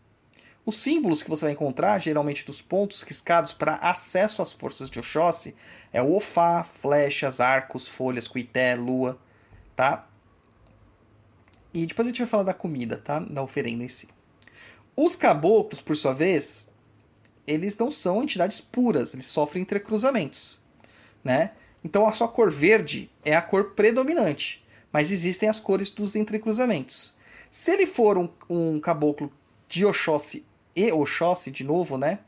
Os 0.71 0.77
símbolos 0.77 1.21
que 1.21 1.29
você 1.29 1.47
vai 1.47 1.53
encontrar, 1.53 1.99
geralmente 1.99 2.47
dos 2.47 2.63
pontos 2.63 3.03
riscados 3.03 3.53
para 3.53 3.75
acesso 3.79 4.41
às 4.41 4.53
forças 4.53 4.89
de 4.89 5.01
Oxóssi, 5.01 5.57
é 5.93 6.01
o 6.01 6.15
ofá, 6.15 6.63
flechas, 6.63 7.41
arcos, 7.41 7.89
folhas, 7.89 8.29
cuité, 8.29 8.77
lua, 8.77 9.19
tá? 9.75 10.09
E 11.75 11.85
depois 11.87 12.07
a 12.07 12.11
gente 12.11 12.21
vai 12.21 12.29
falar 12.29 12.45
da 12.45 12.55
comida, 12.55 12.97
tá? 12.97 13.19
Da 13.19 13.43
oferenda 13.43 13.83
em 13.83 13.89
si. 13.89 14.07
Os 14.95 15.17
caboclos, 15.17 15.83
por 15.83 15.97
sua 15.97 16.15
vez, 16.15 16.69
eles 17.45 17.77
não 17.77 17.91
são 17.91 18.23
entidades 18.23 18.61
puras, 18.61 19.13
eles 19.13 19.27
sofrem 19.27 19.63
entrecruzamentos, 19.63 20.57
né? 21.25 21.51
Então 21.83 22.07
a 22.07 22.13
sua 22.13 22.29
cor 22.29 22.49
verde 22.49 23.11
é 23.25 23.35
a 23.35 23.43
cor 23.43 23.73
predominante, 23.73 24.65
mas 24.93 25.11
existem 25.11 25.49
as 25.49 25.59
cores 25.59 25.91
dos 25.91 26.15
entrecruzamentos. 26.15 27.13
Se 27.51 27.73
ele 27.73 27.87
for 27.87 28.17
um, 28.17 28.29
um 28.49 28.79
caboclo 28.79 29.33
de 29.67 29.85
Oxóssi 29.85 30.49
e 30.75 30.91
Oxóssi, 30.93 31.51
de 31.51 31.65
novo, 31.65 31.97
né? 31.99 32.21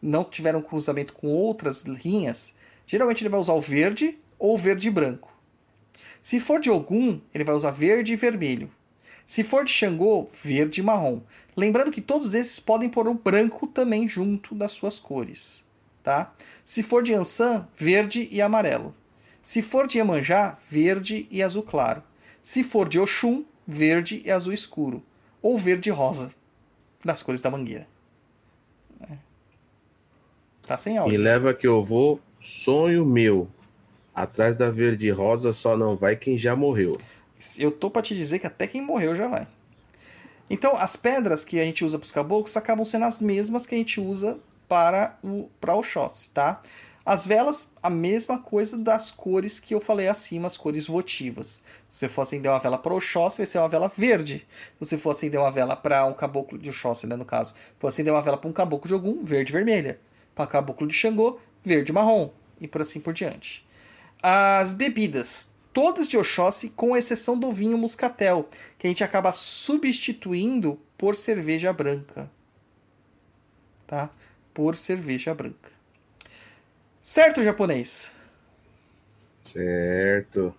Não 0.00 0.24
tiver 0.24 0.56
um 0.56 0.62
cruzamento 0.62 1.12
com 1.12 1.28
outras 1.28 1.82
linhas, 1.82 2.54
geralmente 2.86 3.22
ele 3.22 3.28
vai 3.28 3.40
usar 3.40 3.52
o 3.52 3.60
verde 3.60 4.18
ou 4.38 4.56
verde 4.56 4.88
e 4.88 4.90
branco. 4.90 5.32
Se 6.22 6.38
for 6.38 6.60
de 6.60 6.70
Ogum, 6.70 7.20
ele 7.34 7.44
vai 7.44 7.54
usar 7.54 7.70
verde 7.70 8.12
e 8.12 8.16
vermelho. 8.16 8.70
Se 9.24 9.44
for 9.44 9.64
de 9.64 9.70
Xangô, 9.70 10.28
verde 10.42 10.80
e 10.80 10.84
marrom. 10.84 11.20
Lembrando 11.56 11.90
que 11.90 12.00
todos 12.00 12.34
esses 12.34 12.58
podem 12.58 12.88
pôr 12.88 13.06
o 13.06 13.14
branco 13.14 13.66
também 13.66 14.08
junto 14.08 14.54
das 14.54 14.72
suas 14.72 14.98
cores. 14.98 15.64
Tá? 16.02 16.34
Se 16.64 16.82
for 16.82 17.02
de 17.02 17.14
Ansan, 17.14 17.68
verde 17.76 18.28
e 18.30 18.42
amarelo. 18.42 18.92
Se 19.42 19.62
for 19.62 19.86
de 19.86 19.98
Iemanjá, 19.98 20.56
verde 20.68 21.26
e 21.30 21.42
azul 21.42 21.62
claro. 21.62 22.02
Se 22.42 22.62
for 22.62 22.88
de 22.88 22.98
Oxum, 22.98 23.44
verde 23.66 24.20
e 24.24 24.30
azul 24.30 24.52
escuro. 24.52 25.02
Ou 25.40 25.56
verde 25.56 25.90
e 25.90 25.92
rosa, 25.92 26.34
das 27.04 27.22
cores 27.22 27.42
da 27.42 27.50
mangueira. 27.50 27.86
É. 29.08 29.16
Tá 30.66 30.76
sem 30.76 30.98
áudio. 30.98 31.14
E 31.14 31.18
leva 31.18 31.54
que 31.54 31.66
eu 31.66 31.82
vou, 31.82 32.20
sonho 32.40 33.04
meu. 33.04 33.48
Atrás 34.14 34.56
da 34.56 34.70
verde 34.70 35.08
rosa 35.10 35.52
só 35.52 35.76
não 35.76 35.96
vai 35.96 36.16
quem 36.16 36.36
já 36.36 36.54
morreu. 36.54 36.96
Eu 37.58 37.70
tô 37.70 37.90
para 37.90 38.02
te 38.02 38.14
dizer 38.14 38.38
que 38.38 38.46
até 38.46 38.66
quem 38.66 38.82
morreu 38.82 39.14
já 39.14 39.28
vai. 39.28 39.46
Então, 40.50 40.76
as 40.76 40.96
pedras 40.96 41.44
que 41.44 41.60
a 41.60 41.64
gente 41.64 41.84
usa 41.84 41.96
para 41.96 42.04
os 42.04 42.12
caboclos 42.12 42.56
acabam 42.56 42.84
sendo 42.84 43.04
as 43.04 43.20
mesmas 43.20 43.66
que 43.66 43.74
a 43.74 43.78
gente 43.78 44.00
usa 44.00 44.38
para 44.68 45.16
o 45.22 45.48
para 45.60 45.74
Oxóssi, 45.74 46.30
tá? 46.30 46.60
As 47.10 47.26
velas, 47.26 47.72
a 47.82 47.90
mesma 47.90 48.38
coisa 48.38 48.78
das 48.78 49.10
cores 49.10 49.58
que 49.58 49.74
eu 49.74 49.80
falei 49.80 50.06
acima, 50.06 50.46
as 50.46 50.56
cores 50.56 50.86
votivas. 50.86 51.64
Se 51.88 51.98
você 51.98 52.08
for 52.08 52.22
acender 52.22 52.48
uma 52.48 52.60
vela 52.60 52.78
para 52.78 52.94
Oxóssi, 52.94 53.38
vai 53.38 53.46
ser 53.46 53.58
uma 53.58 53.68
vela 53.68 53.88
verde. 53.88 54.46
Se 54.74 54.78
você 54.78 54.96
for 54.96 55.10
acender 55.10 55.40
uma 55.40 55.50
vela 55.50 55.74
para 55.74 56.06
um 56.06 56.12
caboclo 56.12 56.56
de 56.56 56.68
Oxóssi, 56.68 57.08
né, 57.08 57.16
no 57.16 57.24
caso. 57.24 57.54
Se 57.54 57.74
for 57.80 57.88
acender 57.88 58.12
uma 58.12 58.22
vela 58.22 58.36
para 58.36 58.48
um 58.48 58.52
caboclo 58.52 58.86
de 58.86 58.94
Ogum, 58.94 59.24
verde 59.24 59.52
vermelha. 59.52 60.00
Para 60.36 60.46
caboclo 60.46 60.86
de 60.86 60.94
Xangô, 60.94 61.40
verde 61.64 61.90
e 61.90 61.92
marrom. 61.92 62.30
E 62.60 62.68
por 62.68 62.80
assim 62.80 63.00
por 63.00 63.12
diante. 63.12 63.66
As 64.22 64.72
bebidas, 64.72 65.50
todas 65.72 66.06
de 66.06 66.16
Oxóssi, 66.16 66.68
com 66.70 66.96
exceção 66.96 67.36
do 67.36 67.50
vinho 67.50 67.76
muscatel, 67.76 68.48
que 68.78 68.86
a 68.86 68.90
gente 68.90 69.02
acaba 69.02 69.32
substituindo 69.32 70.80
por 70.96 71.16
cerveja 71.16 71.72
branca. 71.72 72.30
Tá? 73.84 74.08
Por 74.54 74.76
cerveja 74.76 75.34
branca. 75.34 75.79
Certo, 77.02 77.42
japonês? 77.42 78.12
Certo. 79.44 80.54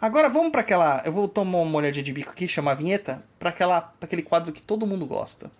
Agora 0.00 0.28
vamos 0.28 0.50
para 0.50 0.60
aquela. 0.60 1.02
Eu 1.06 1.12
vou 1.12 1.28
tomar 1.28 1.58
uma 1.58 1.78
olhadinha 1.78 2.02
de 2.02 2.12
bico 2.12 2.30
aqui, 2.30 2.46
chamar 2.46 2.72
a 2.72 2.74
vinheta, 2.74 3.24
para 3.38 3.50
aquele 4.00 4.22
quadro 4.22 4.52
que 4.52 4.60
todo 4.60 4.86
mundo 4.86 5.06
gosta. 5.06 5.50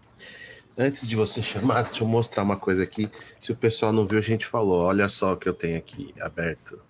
Antes 0.77 1.06
de 1.06 1.15
você 1.15 1.40
chamar, 1.40 1.85
deixa 1.85 2.02
eu 2.02 2.09
mostrar 2.09 2.43
uma 2.43 2.56
coisa 2.56 2.82
aqui. 2.82 3.09
Se 3.39 3.52
o 3.52 3.56
pessoal 3.56 3.93
não 3.93 4.06
viu, 4.06 4.19
a 4.19 4.23
gente 4.23 4.44
falou. 4.44 4.82
Olha 4.82 5.09
só 5.09 5.32
o 5.32 5.36
que 5.36 5.48
eu 5.48 5.55
tenho 5.55 5.78
aqui 5.78 6.12
aberto. 6.20 6.81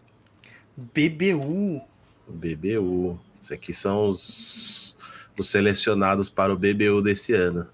BBU. 0.77 1.83
BBU. 2.27 3.21
Isso 3.41 3.53
aqui 3.53 3.75
são 3.75 4.09
os, 4.09 4.97
os 5.39 5.51
selecionados 5.51 6.31
para 6.31 6.53
o 6.53 6.57
BBU 6.57 7.03
desse 7.03 7.35
ano. 7.35 7.69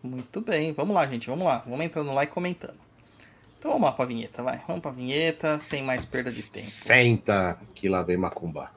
Muito 0.00 0.40
bem. 0.40 0.72
Vamos 0.72 0.94
lá, 0.94 1.04
gente. 1.06 1.26
Vamos 1.28 1.44
lá. 1.44 1.64
Vamos 1.66 1.84
entrando 1.84 2.14
lá 2.14 2.22
e 2.22 2.28
comentando. 2.28 2.83
Então 3.64 3.72
vamos 3.72 3.88
lá 3.88 3.92
pra 3.94 4.04
vinheta, 4.04 4.42
vai. 4.42 4.60
Vamos 4.66 4.82
pra 4.82 4.90
vinheta, 4.90 5.58
sem 5.58 5.82
mais 5.82 6.04
perda 6.04 6.30
de 6.30 6.50
tempo. 6.50 6.66
Senta 6.66 7.58
que 7.74 7.88
lá 7.88 8.02
vem 8.02 8.18
Macumba. 8.18 8.70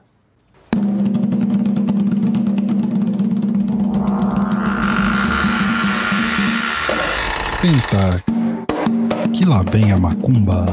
Senta, 7.44 8.24
que 9.36 9.44
lá 9.44 9.62
vem 9.70 9.92
a 9.92 9.98
macumba. 9.98 10.64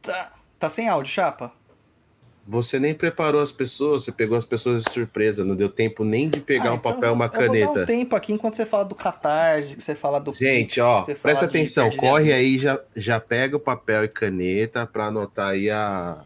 Tá, 0.00 0.30
tá 0.58 0.70
sem 0.70 0.88
áudio, 0.88 1.12
chapa? 1.12 1.52
Você 2.46 2.78
nem 2.78 2.92
preparou 2.92 3.40
as 3.40 3.52
pessoas, 3.52 4.02
você 4.04 4.10
pegou 4.12 4.36
as 4.36 4.44
pessoas 4.44 4.82
de 4.82 4.90
surpresa, 4.90 5.44
não 5.44 5.54
deu 5.54 5.68
tempo 5.68 6.04
nem 6.04 6.28
de 6.28 6.40
pegar 6.40 6.70
Ah, 6.70 6.74
um 6.74 6.78
então 6.78 6.92
papel, 6.92 7.12
uma 7.12 7.26
eu 7.26 7.30
vou 7.30 7.38
dar 7.40 7.70
caneta. 7.70 7.82
um 7.82 7.86
tempo 7.86 8.16
aqui 8.16 8.32
enquanto 8.32 8.54
você 8.56 8.66
fala 8.66 8.84
do 8.84 8.94
Catarse, 8.96 9.76
que 9.76 9.82
você 9.82 9.94
fala 9.94 10.18
do 10.20 10.32
Gente, 10.32 10.74
Pix, 10.74 10.78
ó, 10.80 11.04
presta 11.22 11.44
atenção, 11.44 11.88
corre 11.90 12.32
aí, 12.32 12.58
já, 12.58 12.80
já 12.96 13.20
pega 13.20 13.56
o 13.56 13.60
papel 13.60 14.04
e 14.04 14.08
caneta 14.08 14.84
para 14.86 15.06
anotar 15.06 15.50
aí 15.50 15.70
a, 15.70 16.24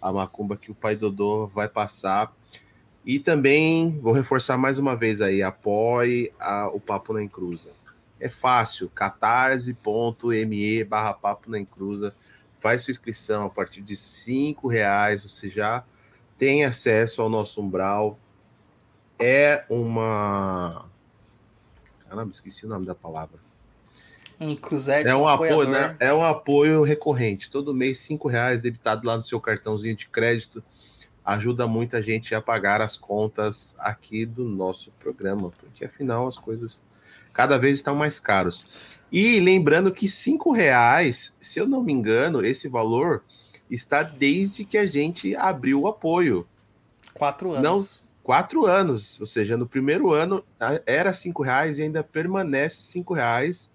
a 0.00 0.12
macumba 0.12 0.56
que 0.56 0.70
o 0.70 0.74
pai 0.74 0.94
Dodô 0.94 1.48
vai 1.48 1.68
passar. 1.68 2.32
E 3.04 3.18
também 3.18 3.98
vou 4.00 4.12
reforçar 4.12 4.56
mais 4.56 4.78
uma 4.78 4.94
vez 4.96 5.20
aí, 5.20 5.42
apoie 5.42 6.32
a- 6.40 6.68
o 6.72 6.78
Papo 6.80 7.12
na 7.12 7.22
Encruza. 7.22 7.70
É 8.20 8.28
fácil, 8.28 8.88
catarse.me 8.94 10.84
barra 10.84 11.12
Papo 11.12 11.50
na 11.50 11.58
Encruza. 11.58 12.14
Faz 12.66 12.82
sua 12.82 12.90
inscrição 12.90 13.46
a 13.46 13.48
partir 13.48 13.80
de 13.80 13.94
cinco 13.94 14.66
reais, 14.66 15.22
você 15.22 15.48
já 15.48 15.84
tem 16.36 16.64
acesso 16.64 17.22
ao 17.22 17.28
nosso 17.28 17.62
umbral. 17.62 18.18
É 19.20 19.64
uma... 19.70 20.90
Caramba, 22.08 22.32
esqueci 22.32 22.66
o 22.66 22.68
nome 22.68 22.84
da 22.84 22.92
palavra. 22.92 23.38
Um 24.40 24.56
cruzete, 24.56 25.08
É 25.08 25.14
um 25.14 25.28
apoio, 25.28 25.52
apoiador. 25.60 25.90
né? 25.90 25.96
É 26.00 26.12
um 26.12 26.24
apoio 26.24 26.82
recorrente. 26.82 27.48
Todo 27.48 27.72
mês, 27.72 28.00
cinco 28.00 28.26
reais 28.26 28.60
debitado 28.60 29.06
lá 29.06 29.16
no 29.16 29.22
seu 29.22 29.40
cartãozinho 29.40 29.94
de 29.94 30.08
crédito. 30.08 30.60
ajuda 31.24 31.68
muita 31.68 32.02
gente 32.02 32.34
a 32.34 32.42
pagar 32.42 32.80
as 32.80 32.96
contas 32.96 33.76
aqui 33.78 34.26
do 34.26 34.42
nosso 34.42 34.90
programa, 34.98 35.50
porque 35.50 35.84
afinal 35.84 36.26
as 36.26 36.36
coisas 36.36 36.84
cada 37.36 37.58
vez 37.58 37.74
estão 37.74 37.94
mais 37.94 38.18
caros. 38.18 38.66
E 39.12 39.38
lembrando 39.38 39.92
que 39.92 40.08
cinco 40.08 40.52
reais, 40.52 41.36
se 41.38 41.60
eu 41.60 41.68
não 41.68 41.82
me 41.82 41.92
engano, 41.92 42.42
esse 42.42 42.66
valor 42.66 43.22
está 43.70 44.02
desde 44.02 44.64
que 44.64 44.78
a 44.78 44.86
gente 44.86 45.36
abriu 45.36 45.82
o 45.82 45.86
apoio. 45.86 46.48
Quatro 47.12 47.52
anos. 47.52 47.62
Não, 47.62 47.86
quatro 48.22 48.64
anos, 48.64 49.20
ou 49.20 49.26
seja, 49.26 49.54
no 49.54 49.66
primeiro 49.66 50.12
ano 50.12 50.42
era 50.86 51.12
cinco 51.12 51.42
reais 51.42 51.78
e 51.78 51.82
ainda 51.82 52.02
permanece 52.02 52.80
cinco 52.80 53.12
reais 53.12 53.70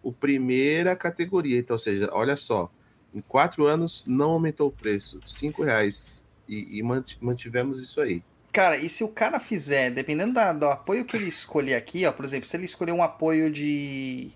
o 0.00 0.12
primeira 0.12 0.94
categoria. 0.94 1.58
Então, 1.58 1.74
ou 1.74 1.80
seja, 1.80 2.08
olha 2.12 2.36
só, 2.36 2.70
em 3.12 3.20
quatro 3.20 3.66
anos 3.66 4.04
não 4.06 4.30
aumentou 4.30 4.68
o 4.68 4.72
preço, 4.72 5.20
cinco 5.26 5.64
reais 5.64 6.28
e, 6.48 6.78
e 6.78 6.82
mant- 6.82 7.16
mantivemos 7.20 7.82
isso 7.82 8.00
aí. 8.00 8.22
Cara, 8.54 8.76
e 8.76 8.88
se 8.88 9.02
o 9.02 9.08
cara 9.08 9.40
fizer, 9.40 9.90
dependendo 9.90 10.32
da- 10.32 10.52
do 10.52 10.66
apoio 10.66 11.04
que 11.04 11.16
ele 11.16 11.26
escolher 11.26 11.74
aqui, 11.74 12.06
ó, 12.06 12.12
por 12.12 12.24
exemplo, 12.24 12.46
se 12.48 12.56
ele 12.56 12.64
escolher 12.64 12.92
um 12.92 13.02
apoio 13.02 13.50
de. 13.50 14.30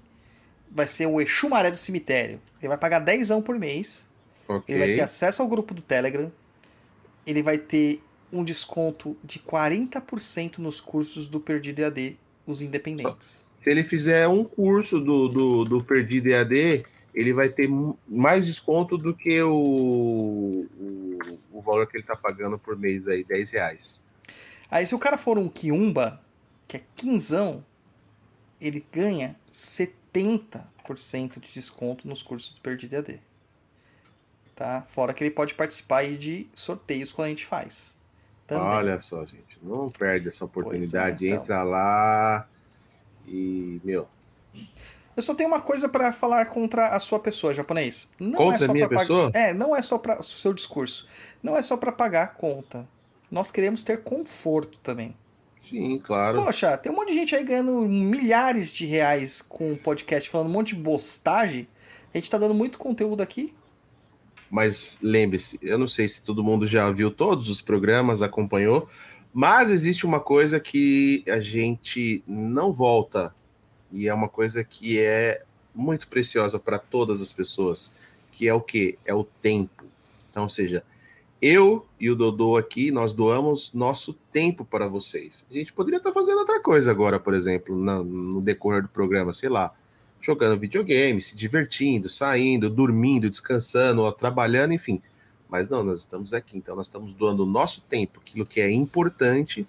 Vai 0.70 0.88
ser 0.88 1.06
o 1.06 1.20
Exu 1.20 1.48
Maré 1.48 1.70
do 1.70 1.76
Cemitério. 1.76 2.40
Ele 2.60 2.68
vai 2.68 2.76
pagar 2.76 2.98
10 2.98 3.30
por 3.44 3.56
mês. 3.56 4.08
Ok. 4.48 4.74
Ele 4.74 4.84
vai 4.84 4.94
ter 4.96 5.00
acesso 5.02 5.40
ao 5.40 5.46
grupo 5.46 5.72
do 5.72 5.80
Telegram. 5.80 6.32
Ele 7.24 7.44
vai 7.44 7.58
ter 7.58 8.02
um 8.32 8.42
desconto 8.42 9.16
de 9.22 9.38
40% 9.38 10.58
nos 10.58 10.80
cursos 10.80 11.28
do 11.28 11.38
Perdido 11.38 11.80
EAD, 11.80 12.18
os 12.44 12.60
independentes. 12.60 13.44
Se 13.60 13.70
ele 13.70 13.84
fizer 13.84 14.26
um 14.26 14.44
curso 14.44 15.00
do, 15.00 15.28
do, 15.28 15.64
do 15.64 15.84
Perdido 15.84 16.28
EAD, 16.28 16.84
ele 17.14 17.32
vai 17.32 17.48
ter 17.48 17.68
mais 18.08 18.46
desconto 18.46 18.98
do 18.98 19.14
que 19.14 19.40
o, 19.42 19.52
o, 20.78 21.38
o 21.52 21.62
valor 21.62 21.86
que 21.86 21.96
ele 21.96 22.02
está 22.02 22.16
pagando 22.16 22.58
por 22.58 22.76
mês 22.76 23.06
aí, 23.06 23.22
10 23.24 23.50
reais. 23.50 24.04
Aí 24.70 24.86
se 24.86 24.94
o 24.94 24.98
cara 24.98 25.16
for 25.16 25.38
um 25.38 25.48
Kiumba, 25.48 26.20
que 26.66 26.76
é 26.76 26.82
quinzão, 26.94 27.64
ele 28.60 28.84
ganha 28.92 29.36
70% 29.50 31.40
de 31.40 31.52
desconto 31.52 32.06
nos 32.06 32.22
cursos 32.22 32.52
do 32.52 32.60
Perdido 32.60 32.94
EAD. 32.94 33.22
Tá? 34.54 34.82
Fora 34.82 35.14
que 35.14 35.22
ele 35.22 35.30
pode 35.30 35.54
participar 35.54 36.04
de 36.04 36.48
sorteios 36.54 37.12
quando 37.12 37.26
a 37.26 37.30
gente 37.30 37.46
faz. 37.46 37.96
Também. 38.46 38.66
Olha 38.66 39.00
só, 39.00 39.24
gente, 39.24 39.58
não 39.62 39.90
perde 39.90 40.28
essa 40.28 40.44
oportunidade. 40.44 41.18
Pois 41.18 41.30
é, 41.30 41.34
então. 41.34 41.42
Entra 41.44 41.62
lá 41.62 42.48
e, 43.26 43.80
meu, 43.84 44.08
Eu 45.18 45.22
só 45.22 45.34
tenho 45.34 45.48
uma 45.48 45.60
coisa 45.60 45.88
pra 45.88 46.12
falar 46.12 46.46
contra 46.46 46.88
a 46.88 47.00
sua 47.00 47.18
pessoa, 47.18 47.52
japonês. 47.52 48.08
Não 48.20 48.38
Contra 48.38 48.56
é 48.56 48.58
só 48.60 48.70
a 48.70 48.74
minha 48.74 48.88
pra 48.88 49.00
pessoa? 49.00 49.30
É, 49.34 49.52
não 49.52 49.74
é 49.74 49.82
só 49.82 49.98
para 49.98 50.20
o 50.20 50.22
seu 50.22 50.54
discurso. 50.54 51.08
Não 51.42 51.56
é 51.56 51.62
só 51.62 51.76
pra 51.76 51.90
pagar 51.90 52.22
a 52.22 52.28
conta. 52.28 52.88
Nós 53.30 53.50
queremos 53.50 53.82
ter 53.82 54.02
conforto 54.02 54.78
também. 54.78 55.14
sim, 55.60 55.98
claro. 55.98 56.42
Poxa, 56.42 56.76
tem 56.76 56.90
um 56.90 56.96
monte 56.96 57.08
de 57.08 57.14
gente 57.14 57.34
aí 57.34 57.44
ganhando 57.44 57.82
milhares 57.82 58.72
de 58.72 58.86
reais 58.86 59.42
com 59.42 59.72
o 59.72 59.76
podcast 59.76 60.28
falando 60.30 60.48
um 60.48 60.52
monte 60.52 60.74
de 60.74 60.80
bostagem. 60.80 61.68
A 62.12 62.18
gente 62.18 62.30
tá 62.30 62.38
dando 62.38 62.54
muito 62.54 62.78
conteúdo 62.78 63.20
aqui. 63.20 63.54
Mas 64.50 64.98
lembre-se, 65.02 65.58
eu 65.60 65.76
não 65.76 65.86
sei 65.86 66.08
se 66.08 66.22
todo 66.22 66.42
mundo 66.42 66.66
já 66.66 66.90
viu 66.90 67.10
todos 67.10 67.50
os 67.50 67.60
programas, 67.60 68.22
acompanhou, 68.22 68.88
mas 69.32 69.70
existe 69.70 70.06
uma 70.06 70.20
coisa 70.20 70.58
que 70.58 71.22
a 71.28 71.38
gente 71.38 72.22
não 72.26 72.72
volta 72.72 73.34
e 73.92 74.08
é 74.08 74.14
uma 74.14 74.28
coisa 74.28 74.64
que 74.64 74.98
é 74.98 75.42
muito 75.74 76.08
preciosa 76.08 76.58
para 76.58 76.78
todas 76.78 77.20
as 77.20 77.32
pessoas, 77.32 77.92
que 78.32 78.48
é 78.48 78.54
o 78.54 78.60
que? 78.60 78.98
É 79.04 79.14
o 79.14 79.24
tempo. 79.24 79.84
Então, 80.30 80.44
ou 80.44 80.48
seja, 80.48 80.82
eu 81.40 81.86
e 82.00 82.10
o 82.10 82.16
Dodô 82.16 82.56
aqui, 82.56 82.90
nós 82.90 83.14
doamos 83.14 83.72
nosso 83.72 84.12
tempo 84.32 84.64
para 84.64 84.88
vocês. 84.88 85.46
A 85.50 85.54
gente 85.54 85.72
poderia 85.72 85.98
estar 85.98 86.12
fazendo 86.12 86.38
outra 86.38 86.60
coisa 86.60 86.90
agora, 86.90 87.20
por 87.20 87.34
exemplo, 87.34 87.76
na- 87.78 88.02
no 88.02 88.40
decorrer 88.40 88.82
do 88.82 88.88
programa, 88.88 89.32
sei 89.32 89.48
lá, 89.48 89.72
jogando 90.20 90.58
videogame, 90.58 91.22
se 91.22 91.36
divertindo, 91.36 92.08
saindo, 92.08 92.68
dormindo, 92.68 93.30
descansando, 93.30 94.10
trabalhando, 94.12 94.74
enfim. 94.74 95.00
Mas 95.48 95.68
não, 95.68 95.82
nós 95.82 96.00
estamos 96.00 96.34
aqui, 96.34 96.58
então 96.58 96.74
nós 96.76 96.86
estamos 96.86 97.14
doando 97.14 97.44
o 97.44 97.46
nosso 97.46 97.80
tempo, 97.82 98.20
aquilo 98.20 98.44
que 98.44 98.60
é 98.60 98.70
importante, 98.70 99.66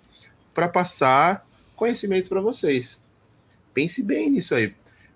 para 0.54 0.68
passar 0.68 1.48
conhecimento 1.76 2.28
para 2.28 2.42
vocês. 2.42 3.02
Pense 3.74 4.04
bem 4.04 4.30
nisso 4.30 4.56
aí. 4.56 4.76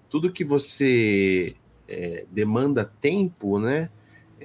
Tudo 0.10 0.32
que 0.32 0.44
você 0.46 1.56
é, 1.88 2.26
demanda 2.32 2.86
tempo, 3.02 3.60
né? 3.60 3.90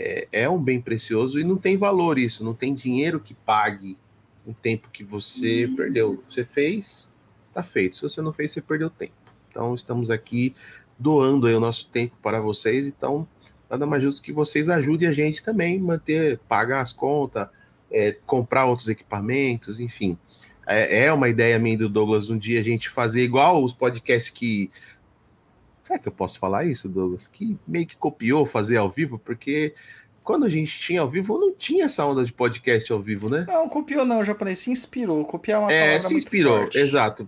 É, 0.01 0.29
é 0.31 0.49
um 0.49 0.62
bem 0.62 0.81
precioso 0.81 1.41
e 1.41 1.45
não 1.45 1.57
tem 1.57 1.77
valor 1.77 2.20
isso, 2.20 2.45
não 2.45 2.55
tem 2.55 2.73
dinheiro 2.73 3.19
que 3.19 3.35
pague 3.35 3.99
o 4.47 4.55
tempo 4.55 4.89
que 4.93 5.03
você 5.03 5.69
perdeu. 5.77 6.23
Você 6.29 6.45
fez, 6.45 7.12
tá 7.53 7.65
feito. 7.65 7.97
Se 7.97 8.03
você 8.03 8.23
não 8.23 8.33
fez, 8.33 8.53
você 8.53 8.62
perdeu 8.62 8.89
tempo. 8.89 9.12
Então 9.51 9.75
estamos 9.75 10.09
aqui 10.09 10.55
doando 10.97 11.49
o 11.49 11.61
nosso 11.61 11.89
tempo 11.89 12.16
para 12.23 12.41
vocês. 12.41 12.87
Então 12.87 13.27
nada 13.69 13.87
mais 13.87 14.01
justo 14.01 14.23
que 14.23 14.33
vocês 14.33 14.69
ajudem 14.69 15.09
a 15.09 15.12
gente 15.12 15.43
também 15.43 15.81
manter, 15.81 16.39
pagar 16.49 16.81
as 16.81 16.93
contas, 16.93 17.49
é, 17.91 18.12
comprar 18.25 18.66
outros 18.66 18.89
equipamentos, 18.89 19.81
enfim. 19.81 20.16
É, 20.65 21.07
é 21.07 21.12
uma 21.12 21.29
ideia 21.29 21.59
minha 21.59 21.77
do 21.77 21.89
Douglas 21.89 22.31
um 22.31 22.39
dia 22.39 22.61
a 22.61 22.65
gente 22.65 22.89
fazer 22.89 23.25
igual 23.25 23.65
os 23.65 23.73
podcasts 23.73 24.33
que 24.33 24.70
Será 25.89 25.98
que 25.98 26.06
eu 26.06 26.12
posso 26.12 26.39
falar 26.39 26.66
isso, 26.66 26.86
Douglas? 26.86 27.27
Que 27.27 27.56
meio 27.66 27.86
que 27.86 27.97
copiou 27.97 28.44
fazer 28.44 28.77
ao 28.77 28.90
vivo, 28.90 29.19
porque 29.19 29.75
quando 30.23 30.44
a 30.44 30.49
gente 30.50 30.78
tinha 30.78 31.00
ao 31.00 31.08
vivo, 31.08 31.39
não 31.39 31.55
tinha 31.55 31.86
essa 31.86 32.05
onda 32.05 32.23
de 32.26 32.31
podcast 32.31 32.92
ao 32.92 33.00
vivo, 33.00 33.31
né? 33.31 33.47
Não, 33.49 33.67
copiou 33.70 34.05
não, 34.05 34.20
o 34.20 34.25
japonês 34.25 34.58
se 34.58 34.70
inspirou. 34.70 35.25
Copiar 35.25 35.57
é 35.57 35.65
uma 35.65 35.73
É, 35.73 35.81
palavra 35.86 36.08
se 36.08 36.15
inspirou, 36.15 36.68
exato. 36.75 37.26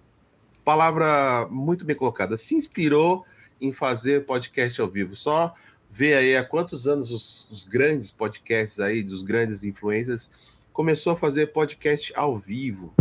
Palavra 0.62 1.48
muito 1.50 1.86
bem 1.86 1.96
colocada. 1.96 2.36
Se 2.36 2.54
inspirou 2.54 3.24
em 3.58 3.72
fazer 3.72 4.26
podcast 4.26 4.78
ao 4.78 4.88
vivo. 4.88 5.16
Só 5.16 5.54
ver 5.90 6.12
aí 6.16 6.36
há 6.36 6.44
quantos 6.44 6.86
anos 6.86 7.10
os, 7.10 7.50
os 7.50 7.64
grandes 7.64 8.10
podcasts 8.10 8.78
aí, 8.78 9.02
dos 9.02 9.22
grandes 9.22 9.64
influencers, 9.64 10.30
começou 10.70 11.14
a 11.14 11.16
fazer 11.16 11.46
podcast 11.46 12.12
ao 12.14 12.36
vivo. 12.36 12.92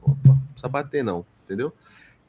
Opa, 0.00 0.16
não 0.24 0.38
precisa 0.38 0.68
bater 0.70 1.04
não, 1.04 1.26
entendeu? 1.44 1.70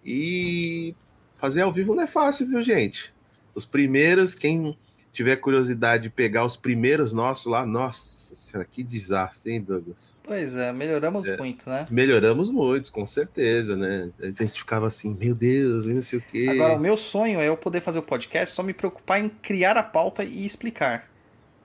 E 0.04 0.94
fazer 1.38 1.62
ao 1.62 1.72
vivo 1.72 1.96
não 1.96 2.04
é 2.04 2.08
fácil, 2.08 2.46
viu, 2.48 2.62
gente? 2.62 3.14
Os 3.56 3.66
primeiros, 3.66 4.36
quem 4.36 4.78
tiver 5.14 5.38
curiosidade 5.38 6.04
de 6.04 6.10
pegar 6.12 6.46
os 6.46 6.56
primeiros 6.56 7.12
nossos 7.14 7.48
lá, 7.48 7.66
nossa 7.66 8.36
senhora, 8.36 8.68
que 8.72 8.84
desastre, 8.84 9.52
hein, 9.54 9.62
Douglas? 9.62 10.16
Pois 10.22 10.54
é, 10.56 10.72
melhoramos 10.72 11.28
É. 11.28 11.36
muito, 11.38 11.68
né? 11.70 11.88
Melhoramos 11.90 12.52
muito, 12.52 12.92
com 12.92 13.08
certeza, 13.08 13.76
né? 13.76 14.10
A 14.20 14.28
gente 14.28 14.60
ficava 14.60 14.86
assim, 14.86 15.16
meu 15.20 15.34
Deus, 15.34 15.86
e 15.88 15.94
não 15.94 16.04
sei 16.04 16.20
o 16.20 16.22
quê. 16.22 16.48
Agora, 16.52 16.76
o 16.76 16.80
meu 16.80 16.96
sonho 16.96 17.40
é 17.40 17.48
eu 17.48 17.58
poder 17.58 17.82
fazer 17.82 17.98
o 17.98 18.04
podcast, 18.04 18.54
só 18.54 18.62
me 18.62 18.74
preocupar 18.74 19.20
em 19.20 19.28
criar 19.30 19.76
a 19.78 19.82
pauta 19.84 20.24
e 20.24 20.46
explicar, 20.46 21.10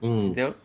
Hum, 0.01 0.27
entendeu? 0.27 0.55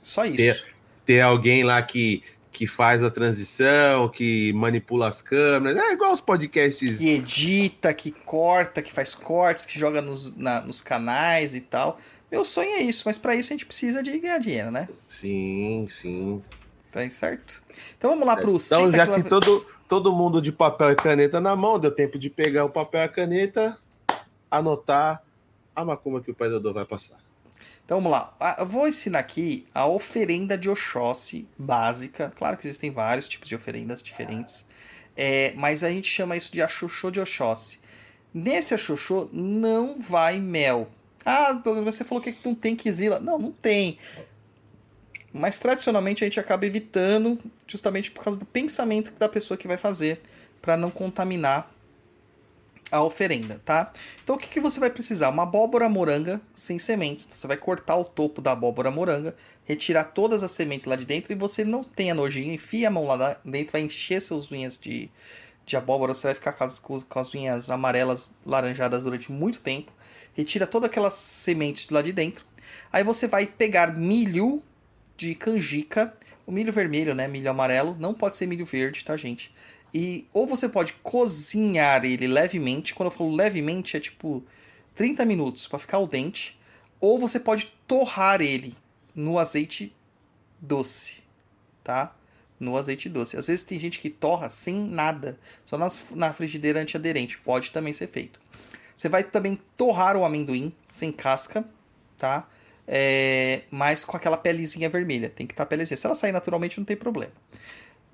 Só 0.00 0.24
isso. 0.24 0.64
ter 1.04 1.20
alguém 1.20 1.64
lá 1.64 1.82
que, 1.82 2.22
que 2.56 2.66
faz 2.66 3.04
a 3.04 3.10
transição, 3.10 4.08
que 4.08 4.50
manipula 4.54 5.08
as 5.08 5.20
câmeras. 5.20 5.76
É 5.76 5.92
igual 5.92 6.10
os 6.14 6.22
podcasts. 6.22 6.96
Que 6.96 7.10
edita, 7.16 7.92
que 7.92 8.10
corta, 8.10 8.80
que 8.80 8.90
faz 8.90 9.14
cortes, 9.14 9.66
que 9.66 9.78
joga 9.78 10.00
nos, 10.00 10.34
na- 10.34 10.62
nos 10.62 10.80
canais 10.80 11.54
e 11.54 11.60
tal. 11.60 12.00
Meu 12.32 12.46
sonho 12.46 12.70
é 12.70 12.80
isso, 12.80 13.02
mas 13.04 13.18
pra 13.18 13.34
isso 13.36 13.52
a 13.52 13.54
gente 13.54 13.66
precisa 13.66 14.02
de 14.02 14.18
ganhar 14.18 14.38
dinheiro, 14.38 14.70
né? 14.70 14.88
Sim, 15.06 15.86
sim. 15.90 16.42
Tá 16.90 17.08
certo? 17.10 17.62
Então 17.98 18.08
vamos 18.12 18.26
lá 18.26 18.38
pro 18.38 18.56
Então, 18.56 18.90
já 18.90 19.06
que 19.06 19.22
todo, 19.24 19.66
todo 19.86 20.10
mundo 20.14 20.40
de 20.40 20.50
papel 20.50 20.92
e 20.92 20.96
caneta 20.96 21.38
na 21.38 21.54
mão, 21.54 21.78
deu 21.78 21.90
tempo 21.90 22.18
de 22.18 22.30
pegar 22.30 22.64
o 22.64 22.70
papel 22.70 23.02
e 23.02 23.04
a 23.04 23.08
caneta, 23.08 23.76
anotar 24.50 25.22
a 25.74 25.84
macumba 25.84 26.22
que 26.22 26.30
o 26.30 26.34
pai 26.34 26.48
Dodô 26.48 26.72
vai 26.72 26.86
passar. 26.86 27.18
Então 27.86 27.98
vamos 27.98 28.10
lá. 28.10 28.34
Ah, 28.40 28.56
Eu 28.58 28.66
vou 28.66 28.88
ensinar 28.88 29.20
aqui 29.20 29.64
a 29.72 29.86
oferenda 29.86 30.58
de 30.58 30.68
Oxóssi 30.68 31.48
básica. 31.56 32.32
Claro 32.36 32.56
que 32.56 32.66
existem 32.66 32.90
vários 32.90 33.28
tipos 33.28 33.48
de 33.48 33.54
oferendas 33.54 34.02
diferentes. 34.02 34.66
É, 35.16 35.52
mas 35.56 35.84
a 35.84 35.88
gente 35.88 36.08
chama 36.08 36.36
isso 36.36 36.52
de 36.52 36.60
Axoxô 36.60 37.12
de 37.12 37.20
Oxóssi. 37.20 37.80
Nesse 38.34 38.74
Axoxô 38.74 39.30
não 39.32 39.98
vai 40.00 40.40
mel. 40.40 40.90
Ah, 41.24 41.52
Douglas, 41.52 41.84
mas 41.84 41.94
você 41.94 42.04
falou 42.04 42.22
que 42.22 42.36
não 42.44 42.56
tem 42.56 42.74
quizila. 42.74 43.20
Não, 43.20 43.38
não 43.38 43.52
tem. 43.52 43.98
Mas 45.32 45.60
tradicionalmente 45.60 46.24
a 46.24 46.26
gente 46.26 46.40
acaba 46.40 46.66
evitando 46.66 47.38
justamente 47.68 48.10
por 48.10 48.24
causa 48.24 48.38
do 48.38 48.44
pensamento 48.44 49.12
da 49.12 49.28
pessoa 49.28 49.56
que 49.56 49.68
vai 49.68 49.76
fazer 49.76 50.20
para 50.60 50.76
não 50.76 50.90
contaminar 50.90 51.70
a 52.90 53.02
oferenda, 53.02 53.60
tá? 53.64 53.92
Então 54.22 54.36
o 54.36 54.38
que, 54.38 54.48
que 54.48 54.60
você 54.60 54.78
vai 54.78 54.90
precisar? 54.90 55.28
Uma 55.30 55.42
abóbora 55.42 55.88
moranga 55.88 56.40
sem 56.54 56.78
sementes. 56.78 57.24
Então, 57.24 57.36
você 57.36 57.46
vai 57.46 57.56
cortar 57.56 57.96
o 57.96 58.04
topo 58.04 58.40
da 58.40 58.52
abóbora 58.52 58.90
moranga, 58.90 59.34
retirar 59.64 60.04
todas 60.04 60.42
as 60.42 60.52
sementes 60.52 60.86
lá 60.86 60.96
de 60.96 61.04
dentro 61.04 61.32
e 61.32 61.36
você 61.36 61.64
não 61.64 61.82
tenha 61.82 62.14
nojinho, 62.14 62.52
enfia 62.52 62.88
a 62.88 62.90
mão 62.90 63.04
lá 63.04 63.36
dentro, 63.44 63.72
vai 63.72 63.82
encher 63.82 64.20
seus 64.20 64.50
unhas 64.52 64.78
de, 64.78 65.10
de 65.64 65.76
abóbora, 65.76 66.14
você 66.14 66.28
vai 66.28 66.34
ficar 66.34 66.52
com 66.52 66.64
as, 66.64 66.78
com 66.78 67.18
as 67.18 67.34
unhas 67.34 67.68
amarelas, 67.68 68.30
laranjadas 68.44 69.02
durante 69.02 69.32
muito 69.32 69.60
tempo. 69.60 69.92
Retira 70.34 70.66
todas 70.66 70.88
aquelas 70.88 71.14
sementes 71.14 71.90
lá 71.90 72.02
de 72.02 72.12
dentro. 72.12 72.44
Aí 72.92 73.02
você 73.02 73.26
vai 73.26 73.46
pegar 73.46 73.96
milho 73.96 74.62
de 75.16 75.34
canjica 75.34 76.14
O 76.46 76.52
milho 76.52 76.72
vermelho, 76.72 77.14
né? 77.14 77.26
Milho 77.26 77.50
amarelo, 77.50 77.96
não 77.98 78.14
pode 78.14 78.36
ser 78.36 78.46
milho 78.46 78.64
verde, 78.64 79.04
tá, 79.04 79.16
gente? 79.16 79.52
E 79.98 80.28
ou 80.30 80.46
você 80.46 80.68
pode 80.68 80.92
cozinhar 81.02 82.04
ele 82.04 82.26
levemente. 82.26 82.94
Quando 82.94 83.06
eu 83.06 83.16
falo 83.16 83.34
levemente, 83.34 83.96
é 83.96 84.00
tipo 84.00 84.44
30 84.94 85.24
minutos 85.24 85.66
para 85.66 85.78
ficar 85.78 85.96
al 85.96 86.06
dente. 86.06 86.60
Ou 87.00 87.18
você 87.18 87.40
pode 87.40 87.72
torrar 87.86 88.42
ele 88.42 88.76
no 89.14 89.38
azeite 89.38 89.96
doce, 90.60 91.22
tá? 91.82 92.14
No 92.60 92.76
azeite 92.76 93.08
doce. 93.08 93.38
Às 93.38 93.46
vezes 93.46 93.64
tem 93.64 93.78
gente 93.78 93.98
que 93.98 94.10
torra 94.10 94.50
sem 94.50 94.74
nada, 94.74 95.40
só 95.64 95.78
nas, 95.78 96.10
na 96.14 96.30
frigideira 96.30 96.78
antiaderente. 96.78 97.38
Pode 97.38 97.70
também 97.70 97.94
ser 97.94 98.06
feito. 98.06 98.38
Você 98.94 99.08
vai 99.08 99.24
também 99.24 99.58
torrar 99.78 100.14
o 100.14 100.26
amendoim 100.26 100.74
sem 100.86 101.10
casca, 101.10 101.66
tá? 102.18 102.46
É, 102.86 103.62
mas 103.70 104.04
com 104.04 104.14
aquela 104.14 104.36
pelezinha 104.36 104.90
vermelha. 104.90 105.30
Tem 105.30 105.46
que 105.46 105.54
estar 105.54 105.64
tá 105.64 105.70
pelezinha. 105.70 105.96
Se 105.96 106.04
ela 106.04 106.14
sair 106.14 106.32
naturalmente, 106.32 106.76
não 106.76 106.84
tem 106.84 106.98
problema. 106.98 107.32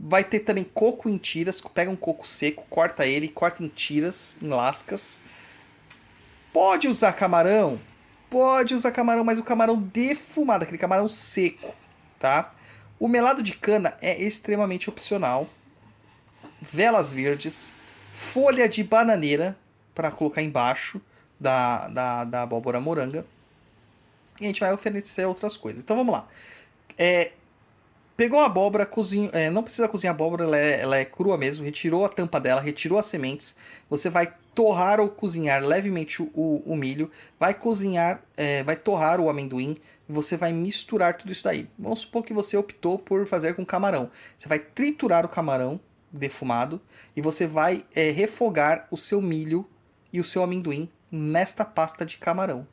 Vai 0.05 0.25
ter 0.25 0.41
também 0.41 0.65
coco 0.65 1.09
em 1.09 1.17
tiras. 1.17 1.61
Pega 1.61 1.89
um 1.89 1.97
coco 1.97 2.27
seco, 2.27 2.67
corta 2.69 3.07
ele, 3.07 3.29
corta 3.29 3.63
em 3.63 3.69
tiras, 3.69 4.35
em 4.43 4.49
lascas. 4.49 5.21
Pode 6.53 6.89
usar 6.89 7.13
camarão? 7.13 7.81
Pode 8.29 8.75
usar 8.75 8.91
camarão, 8.91 9.23
mas 9.23 9.39
o 9.39 9.45
camarão 9.45 9.81
defumado, 9.81 10.65
aquele 10.65 10.79
camarão 10.79 11.09
seco, 11.09 11.75
tá? 12.19 12.53
O 12.99 13.07
melado 13.07 13.43
de 13.43 13.55
cana 13.55 13.97
é 14.01 14.21
extremamente 14.21 14.89
opcional. 14.89 15.47
Velas 16.61 17.13
verdes, 17.13 17.73
folha 18.13 18.69
de 18.69 18.83
bananeira 18.83 19.57
para 19.95 20.11
colocar 20.11 20.43
embaixo 20.43 21.01
da, 21.39 21.89
da, 21.89 22.25
da 22.25 22.43
abóbora 22.43 22.81
moranga. 22.81 23.27
E 24.41 24.45
a 24.45 24.47
gente 24.47 24.61
vai 24.61 24.73
oferecer 24.73 25.27
outras 25.27 25.57
coisas. 25.57 25.83
Então 25.83 25.97
vamos 25.97 26.13
lá. 26.13 26.27
É, 26.99 27.33
pegou 28.23 28.39
a 28.39 28.47
abóbora, 28.47 28.87
cozinho, 28.87 29.29
é, 29.33 29.51
não 29.51 29.65
precisa 29.65 29.89
cozinhar 29.89 30.15
abóbora, 30.15 30.45
ela 30.45 30.57
é, 30.57 30.81
ela 30.81 30.97
é 30.97 31.05
crua 31.05 31.37
mesmo. 31.37 31.65
Retirou 31.65 32.05
a 32.05 32.09
tampa 32.09 32.39
dela, 32.39 32.61
retirou 32.61 32.97
as 32.97 33.07
sementes. 33.07 33.57
Você 33.91 34.09
vai 34.09 34.33
torrar 34.55 35.01
ou 35.01 35.09
cozinhar 35.09 35.67
levemente 35.67 36.23
o, 36.23 36.63
o 36.65 36.77
milho, 36.77 37.11
vai 37.37 37.53
cozinhar, 37.53 38.23
é, 38.37 38.63
vai 38.63 38.77
torrar 38.77 39.19
o 39.19 39.29
amendoim 39.29 39.77
você 40.09 40.37
vai 40.37 40.53
misturar 40.53 41.17
tudo 41.17 41.33
isso 41.33 41.45
daí. 41.45 41.67
Vamos 41.79 42.01
supor 42.01 42.23
que 42.23 42.35
você 42.35 42.55
optou 42.57 42.99
por 42.99 43.27
fazer 43.27 43.57
com 43.57 43.65
camarão. 43.65 44.11
Você 44.37 44.47
vai 44.47 44.59
triturar 44.59 45.25
o 45.25 45.29
camarão 45.29 45.81
defumado 46.13 46.81
e 47.17 47.23
você 47.23 47.47
vai 47.47 47.83
é, 47.95 48.11
refogar 48.11 48.87
o 48.91 48.97
seu 48.97 49.23
milho 49.23 49.67
e 50.13 50.21
o 50.21 50.25
seu 50.25 50.43
amendoim 50.43 50.89
nesta 51.11 51.65
pasta 51.65 52.05
de 52.05 52.19
camarão 52.19 52.67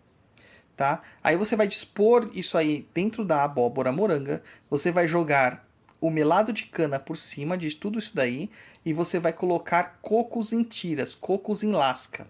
tá? 0.80 1.02
Aí 1.22 1.36
você 1.36 1.58
vai 1.58 1.68
dispor 1.68 2.30
isso 2.34 2.58
aí 2.58 2.88
dentro 2.94 3.26
da 3.26 3.44
abóbora 3.44 3.92
moranga, 3.92 4.42
você 4.70 4.94
vai 4.94 5.10
jogar 5.10 5.68
o 6.00 6.10
melado 6.10 6.54
de 6.54 6.64
cana 6.68 6.98
por 6.98 7.18
cima 7.18 7.58
de 7.58 7.76
tudo 7.76 8.00
isso 8.00 8.16
daí 8.16 8.50
e 8.86 8.94
você 8.94 9.20
vai 9.20 9.34
colocar 9.34 10.00
cocos 10.02 10.54
em 10.54 10.64
tiras, 10.64 11.14
cocos 11.14 11.64
em 11.64 11.74
lasca. 11.74 12.26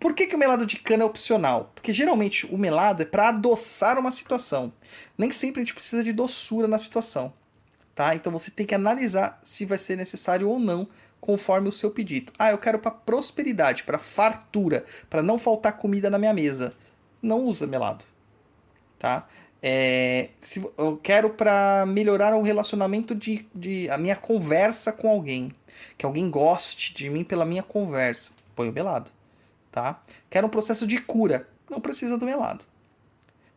Por 0.00 0.14
que, 0.14 0.26
que 0.26 0.34
o 0.34 0.38
melado 0.38 0.66
de 0.66 0.80
cana 0.80 1.04
é 1.04 1.06
opcional? 1.06 1.70
Porque 1.76 1.92
geralmente 1.92 2.44
o 2.52 2.58
melado 2.58 3.02
é 3.02 3.06
para 3.06 3.28
adoçar 3.28 4.00
uma 4.00 4.10
situação. 4.10 4.72
Nem 5.16 5.30
sempre 5.30 5.62
a 5.62 5.64
gente 5.64 5.74
precisa 5.74 6.02
de 6.02 6.12
doçura 6.12 6.66
na 6.66 6.76
situação. 6.76 7.32
Tá? 7.94 8.16
Então 8.16 8.32
você 8.32 8.50
tem 8.50 8.66
que 8.66 8.74
analisar 8.74 9.38
se 9.44 9.64
vai 9.64 9.78
ser 9.78 9.96
necessário 9.96 10.48
ou 10.48 10.58
não 10.58 10.88
conforme 11.20 11.68
o 11.68 11.72
seu 11.72 11.92
pedido. 11.92 12.32
Ah, 12.36 12.50
eu 12.50 12.58
quero 12.58 12.80
para 12.80 12.90
prosperidade, 12.90 13.84
para 13.84 13.96
fartura, 13.96 14.84
para 15.08 15.22
não 15.22 15.38
faltar 15.38 15.76
comida 15.76 16.10
na 16.10 16.18
minha 16.18 16.34
mesa 16.34 16.74
não 17.22 17.46
usa 17.46 17.66
melado, 17.66 18.04
tá? 18.98 19.28
É, 19.62 20.30
se 20.36 20.60
eu 20.76 20.96
quero 20.96 21.30
para 21.30 21.84
melhorar 21.86 22.34
o 22.34 22.42
relacionamento 22.42 23.14
de, 23.14 23.46
de 23.54 23.88
a 23.90 23.96
minha 23.96 24.16
conversa 24.16 24.92
com 24.92 25.08
alguém, 25.08 25.52
que 25.96 26.04
alguém 26.04 26.28
goste 26.28 26.92
de 26.92 27.08
mim 27.08 27.22
pela 27.22 27.44
minha 27.44 27.62
conversa, 27.62 28.30
põe 28.56 28.68
o 28.68 28.72
melado, 28.72 29.10
tá? 29.70 30.02
Quero 30.28 30.48
um 30.48 30.50
processo 30.50 30.84
de 30.84 30.98
cura, 30.98 31.48
não 31.70 31.80
precisa 31.80 32.18
do 32.18 32.26
melado. 32.26 32.64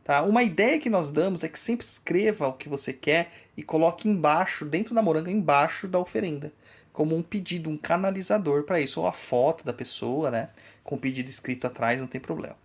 Tá? 0.06 0.22
Uma 0.22 0.44
ideia 0.44 0.80
que 0.80 0.88
nós 0.88 1.10
damos 1.10 1.44
é 1.44 1.50
que 1.50 1.58
sempre 1.58 1.84
escreva 1.84 2.48
o 2.48 2.54
que 2.54 2.70
você 2.70 2.94
quer 2.94 3.32
e 3.58 3.64
coloque 3.64 4.08
embaixo, 4.08 4.64
dentro 4.64 4.94
da 4.94 5.02
moranga, 5.02 5.32
embaixo 5.32 5.88
da 5.88 5.98
oferenda, 5.98 6.54
como 6.94 7.16
um 7.16 7.24
pedido, 7.24 7.72
um 7.72 7.76
canalizador 7.76 8.66
para 8.66 8.80
isso, 8.80 9.02
ou 9.02 9.08
a 9.08 9.12
foto 9.12 9.66
da 9.66 9.74
pessoa, 9.74 10.30
né, 10.30 10.50
com 10.84 10.94
o 10.94 11.00
pedido 11.00 11.28
escrito 11.28 11.66
atrás, 11.66 12.00
não 12.00 12.06
tem 12.06 12.22
problema. 12.22 12.56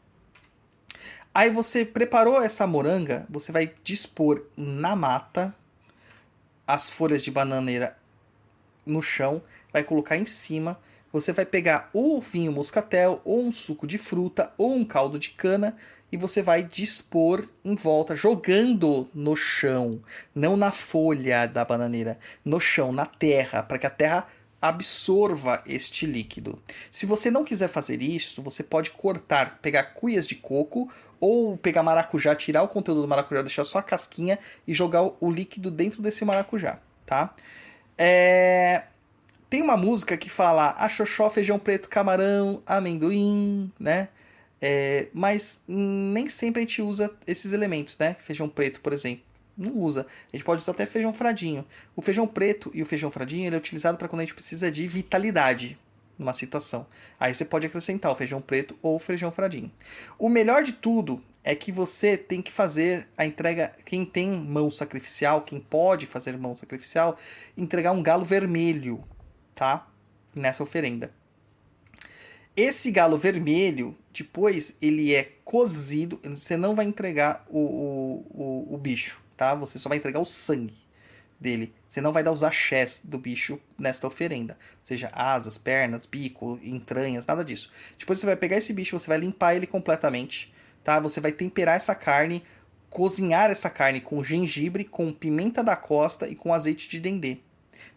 Aí 1.32 1.50
você 1.50 1.84
preparou 1.84 2.42
essa 2.42 2.66
moranga, 2.66 3.26
você 3.30 3.52
vai 3.52 3.72
dispor 3.84 4.44
na 4.56 4.96
mata 4.96 5.54
as 6.66 6.90
folhas 6.90 7.22
de 7.22 7.30
bananeira 7.30 7.96
no 8.84 9.00
chão, 9.00 9.42
vai 9.72 9.84
colocar 9.84 10.16
em 10.16 10.26
cima. 10.26 10.78
Você 11.12 11.32
vai 11.32 11.44
pegar 11.44 11.90
ou 11.92 12.20
vinho 12.20 12.52
moscatel, 12.52 13.20
ou 13.24 13.42
um 13.44 13.50
suco 13.50 13.86
de 13.86 13.98
fruta, 13.98 14.52
ou 14.56 14.74
um 14.74 14.84
caldo 14.84 15.18
de 15.18 15.30
cana 15.30 15.76
e 16.12 16.16
você 16.16 16.42
vai 16.42 16.62
dispor 16.62 17.48
em 17.64 17.74
volta, 17.74 18.16
jogando 18.16 19.08
no 19.14 19.36
chão, 19.36 20.02
não 20.34 20.56
na 20.56 20.72
folha 20.72 21.46
da 21.46 21.64
bananeira, 21.64 22.18
no 22.44 22.58
chão, 22.58 22.92
na 22.92 23.06
terra, 23.06 23.62
para 23.62 23.78
que 23.78 23.86
a 23.86 23.90
terra 23.90 24.26
absorva 24.60 25.62
este 25.66 26.04
líquido. 26.04 26.62
Se 26.90 27.06
você 27.06 27.30
não 27.30 27.44
quiser 27.44 27.68
fazer 27.68 28.02
isso, 28.02 28.42
você 28.42 28.62
pode 28.62 28.90
cortar, 28.90 29.58
pegar 29.62 29.84
cuias 29.94 30.26
de 30.26 30.34
coco 30.34 30.90
ou 31.18 31.56
pegar 31.56 31.82
maracujá, 31.82 32.34
tirar 32.34 32.62
o 32.62 32.68
conteúdo 32.68 33.02
do 33.02 33.08
maracujá, 33.08 33.42
deixar 33.42 33.64
só 33.64 33.78
a 33.78 33.82
casquinha 33.82 34.38
e 34.66 34.74
jogar 34.74 35.02
o 35.02 35.30
líquido 35.30 35.70
dentro 35.70 36.02
desse 36.02 36.24
maracujá, 36.24 36.78
tá? 37.06 37.34
É... 37.96 38.84
Tem 39.48 39.62
uma 39.62 39.76
música 39.76 40.16
que 40.16 40.30
fala 40.30 40.70
axoxó, 40.70 41.28
feijão 41.30 41.58
preto, 41.58 41.88
camarão, 41.88 42.62
amendoim, 42.66 43.72
né? 43.78 44.08
É... 44.60 45.08
Mas 45.14 45.64
nem 45.66 46.28
sempre 46.28 46.60
a 46.60 46.62
gente 46.62 46.82
usa 46.82 47.10
esses 47.26 47.52
elementos, 47.52 47.96
né? 47.98 48.14
Feijão 48.18 48.48
preto, 48.48 48.80
por 48.80 48.92
exemplo 48.92 49.29
não 49.60 49.74
usa. 49.74 50.06
A 50.32 50.36
gente 50.36 50.44
pode 50.44 50.62
usar 50.62 50.72
até 50.72 50.86
feijão 50.86 51.12
fradinho. 51.12 51.64
O 51.94 52.02
feijão 52.02 52.26
preto 52.26 52.70
e 52.72 52.82
o 52.82 52.86
feijão 52.86 53.10
fradinho 53.10 53.46
ele 53.46 53.54
é 53.54 53.58
utilizado 53.58 53.98
para 53.98 54.08
quando 54.08 54.20
a 54.20 54.24
gente 54.24 54.34
precisa 54.34 54.70
de 54.70 54.86
vitalidade 54.88 55.76
numa 56.18 56.32
situação. 56.32 56.86
Aí 57.18 57.34
você 57.34 57.44
pode 57.44 57.66
acrescentar 57.66 58.10
o 58.10 58.14
feijão 58.14 58.40
preto 58.40 58.76
ou 58.82 58.96
o 58.96 58.98
feijão 58.98 59.30
fradinho. 59.30 59.70
O 60.18 60.28
melhor 60.28 60.62
de 60.62 60.72
tudo 60.72 61.22
é 61.44 61.54
que 61.54 61.70
você 61.72 62.16
tem 62.16 62.42
que 62.42 62.52
fazer 62.52 63.06
a 63.16 63.24
entrega. 63.24 63.72
Quem 63.84 64.04
tem 64.04 64.30
mão 64.30 64.70
sacrificial, 64.70 65.42
quem 65.42 65.58
pode 65.58 66.06
fazer 66.06 66.36
mão 66.36 66.56
sacrificial, 66.56 67.16
entregar 67.56 67.92
um 67.92 68.02
galo 68.02 68.24
vermelho, 68.24 69.02
tá? 69.54 69.86
Nessa 70.34 70.62
oferenda. 70.62 71.12
Esse 72.56 72.90
galo 72.90 73.16
vermelho, 73.16 73.96
depois 74.12 74.76
ele 74.82 75.14
é 75.14 75.32
cozido. 75.44 76.20
Você 76.24 76.56
não 76.56 76.74
vai 76.74 76.84
entregar 76.84 77.44
o, 77.48 77.58
o, 77.58 78.26
o, 78.30 78.74
o 78.74 78.78
bicho 78.78 79.20
tá? 79.40 79.54
Você 79.54 79.78
só 79.78 79.88
vai 79.88 79.96
entregar 79.96 80.20
o 80.20 80.26
sangue 80.26 80.76
dele. 81.40 81.72
Você 81.88 82.02
não 82.02 82.12
vai 82.12 82.22
dar 82.22 82.30
os 82.30 82.42
axés 82.42 83.00
do 83.02 83.16
bicho 83.16 83.58
nesta 83.78 84.06
oferenda. 84.06 84.52
Ou 84.52 84.84
seja, 84.86 85.10
asas, 85.14 85.56
pernas, 85.56 86.04
bico, 86.04 86.60
entranhas, 86.62 87.24
nada 87.24 87.42
disso. 87.42 87.70
Depois 87.98 88.18
você 88.18 88.26
vai 88.26 88.36
pegar 88.36 88.58
esse 88.58 88.74
bicho, 88.74 88.98
você 88.98 89.08
vai 89.08 89.16
limpar 89.16 89.54
ele 89.54 89.66
completamente, 89.66 90.52
tá? 90.84 91.00
Você 91.00 91.22
vai 91.22 91.32
temperar 91.32 91.74
essa 91.74 91.94
carne, 91.94 92.44
cozinhar 92.90 93.50
essa 93.50 93.70
carne 93.70 94.02
com 94.02 94.22
gengibre, 94.22 94.84
com 94.84 95.10
pimenta 95.10 95.64
da 95.64 95.74
costa 95.74 96.28
e 96.28 96.34
com 96.36 96.52
azeite 96.52 96.86
de 96.86 97.00
dendê. 97.00 97.38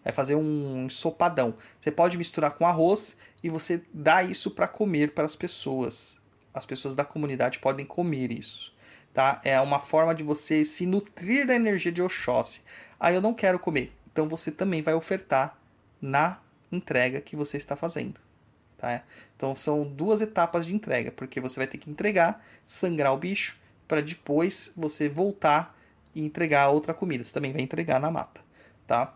Vai 0.01 0.13
fazer 0.13 0.35
um 0.35 0.85
ensopadão. 0.85 1.57
Você 1.77 1.91
pode 1.91 2.17
misturar 2.17 2.51
com 2.51 2.65
arroz 2.65 3.17
e 3.43 3.49
você 3.49 3.81
dá 3.93 4.23
isso 4.23 4.51
para 4.51 4.65
comer 4.65 5.13
para 5.13 5.25
as 5.25 5.35
pessoas. 5.35 6.15
As 6.53 6.65
pessoas 6.65 6.95
da 6.95 7.03
comunidade 7.03 7.59
podem 7.59 7.85
comer 7.85 8.31
isso 8.31 8.72
tá? 9.13 9.39
É 9.43 9.59
uma 9.61 9.79
forma 9.79 10.15
de 10.15 10.23
você 10.23 10.65
se 10.65 10.85
nutrir 10.85 11.45
da 11.45 11.55
energia 11.55 11.91
de 11.91 12.01
Oxóssi. 12.01 12.61
Ah, 12.99 13.11
eu 13.11 13.21
não 13.21 13.33
quero 13.33 13.59
comer. 13.59 13.93
Então 14.11 14.27
você 14.27 14.51
também 14.51 14.81
vai 14.81 14.93
ofertar 14.93 15.57
na 16.01 16.39
entrega 16.71 17.21
que 17.21 17.35
você 17.35 17.57
está 17.57 17.75
fazendo, 17.75 18.19
tá? 18.77 19.03
Então 19.35 19.55
são 19.55 19.83
duas 19.83 20.21
etapas 20.21 20.65
de 20.65 20.73
entrega, 20.73 21.11
porque 21.11 21.39
você 21.39 21.59
vai 21.59 21.67
ter 21.67 21.77
que 21.77 21.89
entregar, 21.89 22.43
sangrar 22.65 23.13
o 23.13 23.17
bicho 23.17 23.57
para 23.87 24.01
depois 24.01 24.71
você 24.75 25.07
voltar 25.07 25.77
e 26.15 26.25
entregar 26.25 26.69
outra 26.69 26.93
comida. 26.93 27.23
Você 27.23 27.33
também 27.33 27.51
vai 27.53 27.61
entregar 27.61 27.99
na 27.99 28.09
mata, 28.09 28.41
tá? 28.87 29.13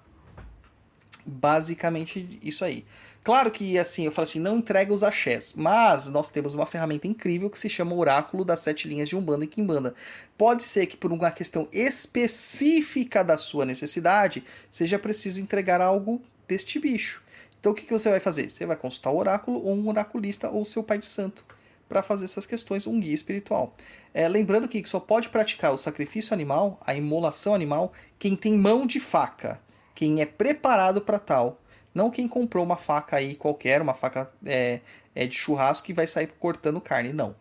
Basicamente 1.26 2.40
isso 2.42 2.64
aí. 2.64 2.86
Claro 3.28 3.52
que 3.52 3.78
assim, 3.78 4.06
eu 4.06 4.12
falo 4.14 4.26
assim, 4.26 4.40
não 4.40 4.56
entrega 4.56 4.94
os 4.94 5.04
axés, 5.04 5.52
mas 5.54 6.08
nós 6.08 6.30
temos 6.30 6.54
uma 6.54 6.66
ferramenta 6.66 7.08
incrível 7.08 7.50
que 7.50 7.60
se 7.60 7.68
chama 7.68 7.94
Oráculo 7.94 8.46
das 8.46 8.62
Sete 8.62 8.88
Linhas 8.88 9.10
de 9.10 9.18
Umbanda 9.18 9.44
e 9.44 9.48
Quimbanda. 9.50 9.94
Pode 10.38 10.64
ser 10.64 10.86
que 10.86 10.96
por 10.96 11.12
uma 11.12 11.30
questão 11.30 11.68
específica 11.74 13.26
da 13.26 13.38
sua 13.38 13.66
necessidade, 13.66 14.46
seja 14.72 14.98
preciso 14.98 15.42
entregar 15.42 15.82
algo 15.82 16.22
deste 16.48 16.80
bicho. 16.80 17.22
Então 17.60 17.74
o 17.74 17.76
que, 17.76 17.82
que 17.82 17.92
você 17.92 18.10
vai 18.10 18.22
fazer? 18.22 18.50
Você 18.50 18.66
vai 18.66 18.78
consultar 18.78 19.12
o 19.12 19.18
oráculo 19.18 19.62
ou 19.62 19.76
um 19.76 19.90
oraculista 19.90 20.50
ou 20.50 20.64
seu 20.64 20.82
pai 20.82 20.98
de 20.98 21.06
santo 21.06 21.46
para 21.90 22.02
fazer 22.02 22.24
essas 22.24 22.46
questões, 22.46 22.88
um 22.88 22.98
guia 22.98 23.14
espiritual. 23.14 23.76
É, 24.14 24.26
lembrando 24.30 24.70
que 24.70 24.82
só 24.88 25.02
pode 25.02 25.28
praticar 25.28 25.74
o 25.74 25.78
sacrifício 25.78 26.34
animal, 26.34 26.80
a 26.88 26.96
imolação 26.96 27.54
animal, 27.54 27.92
quem 28.18 28.38
tem 28.38 28.54
mão 28.54 28.88
de 28.88 29.02
faca, 29.02 29.60
quem 29.94 30.22
é 30.22 30.26
preparado 30.26 31.02
para 31.02 31.20
tal. 31.20 31.60
Não 31.94 32.12
quem 32.12 32.28
comprou 32.28 32.64
uma 32.64 32.78
faca 32.78 33.18
aí 33.18 33.36
qualquer, 33.36 33.82
uma 33.82 33.94
faca 33.94 34.32
é, 34.46 34.82
é 35.16 35.26
de 35.26 35.36
churrasco 35.36 35.88
que 35.88 35.94
vai 35.94 36.06
sair 36.08 36.28
cortando 36.40 36.80
carne. 36.80 37.12
Não. 37.14 37.36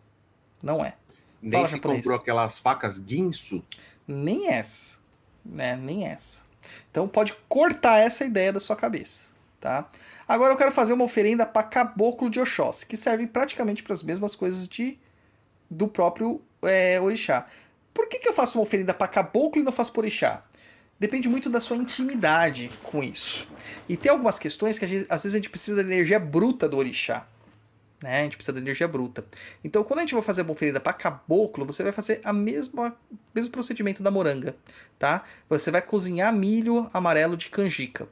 Não 0.61 0.83
é. 0.83 0.95
Nem 1.41 1.51
Fala, 1.51 1.67
se 1.67 1.73
japonês. 1.73 1.99
comprou 1.99 2.19
aquelas 2.19 2.57
facas 2.57 2.99
guinso. 2.99 3.63
Nem 4.07 4.49
essa. 4.49 4.97
Né? 5.45 5.75
Nem 5.75 6.07
essa. 6.07 6.41
Então 6.89 7.07
pode 7.07 7.33
cortar 7.47 7.99
essa 7.99 8.25
ideia 8.25 8.51
da 8.51 8.59
sua 8.59 8.75
cabeça. 8.75 9.29
Tá? 9.59 9.87
Agora 10.27 10.53
eu 10.53 10.57
quero 10.57 10.71
fazer 10.71 10.93
uma 10.93 11.03
oferenda 11.03 11.45
para 11.45 11.63
caboclo 11.63 12.29
de 12.29 12.39
Oxóssi, 12.39 12.85
que 12.85 12.95
servem 12.95 13.25
praticamente 13.25 13.81
para 13.81 13.93
as 13.93 14.03
mesmas 14.03 14.35
coisas 14.35 14.67
de 14.67 14.99
do 15.69 15.87
próprio 15.87 16.41
é, 16.63 16.99
orixá. 17.01 17.45
Por 17.93 18.07
que, 18.07 18.19
que 18.19 18.29
eu 18.29 18.33
faço 18.33 18.57
uma 18.57 18.63
oferenda 18.63 18.93
para 18.93 19.07
caboclo 19.07 19.61
e 19.61 19.65
não 19.65 19.71
faço 19.71 19.91
para 19.91 20.01
orixá? 20.01 20.43
Depende 20.99 21.29
muito 21.29 21.49
da 21.49 21.59
sua 21.59 21.77
intimidade 21.77 22.71
com 22.83 23.03
isso. 23.03 23.47
E 23.87 23.95
tem 23.95 24.11
algumas 24.11 24.39
questões 24.39 24.79
que 24.79 24.85
a 24.85 24.87
gente- 24.87 25.05
às 25.09 25.23
vezes 25.23 25.35
a 25.35 25.37
gente 25.37 25.49
precisa 25.49 25.75
da 25.77 25.83
energia 25.83 26.19
bruta 26.19 26.67
do 26.67 26.77
orixá. 26.77 27.27
Né? 28.01 28.19
A 28.19 28.23
gente 28.23 28.37
precisa 28.37 28.53
da 28.53 28.59
energia 28.59 28.87
bruta. 28.87 29.25
Então, 29.63 29.83
quando 29.83 29.99
a 29.99 30.01
gente 30.03 30.13
vai 30.13 30.23
fazer 30.23 30.43
uma 30.43 30.51
oferenda 30.51 30.79
para 30.79 30.93
caboclo, 30.93 31.65
você 31.65 31.83
vai 31.83 31.91
fazer 31.91 32.21
a 32.23 32.31
mesma 32.31 32.95
mesmo 33.33 33.51
procedimento 33.51 34.03
da 34.03 34.11
moranga, 34.11 34.55
tá? 34.99 35.23
Você 35.49 35.69
vai 35.71 35.81
cozinhar 35.81 36.33
milho 36.33 36.89
amarelo 36.93 37.35
de 37.37 37.49
canjica. 37.49 38.07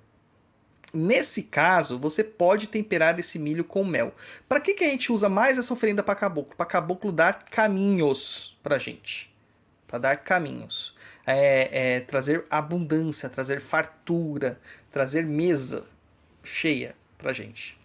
Nesse 0.93 1.43
caso, 1.43 1.99
você 1.99 2.23
pode 2.23 2.67
temperar 2.67 3.19
esse 3.19 3.37
milho 3.37 3.63
com 3.63 3.83
mel. 3.83 4.15
Para 4.47 4.59
que, 4.59 4.73
que 4.73 4.83
a 4.83 4.87
gente 4.87 5.11
usa 5.11 5.27
mais 5.27 5.57
essa 5.57 5.73
oferenda 5.73 6.01
para 6.01 6.15
caboclo? 6.15 6.55
Para 6.55 6.65
caboclo 6.65 7.11
dar 7.11 7.43
caminhos 7.43 8.57
pra 8.63 8.79
gente. 8.79 9.33
Para 9.87 9.99
dar 9.99 10.17
caminhos. 10.17 10.95
É, 11.27 11.95
é, 11.95 11.99
trazer 12.01 12.45
abundância, 12.49 13.29
trazer 13.29 13.59
fartura, 13.59 14.59
trazer 14.91 15.25
mesa 15.25 15.87
cheia 16.43 16.95
pra 17.17 17.33
gente. 17.33 17.77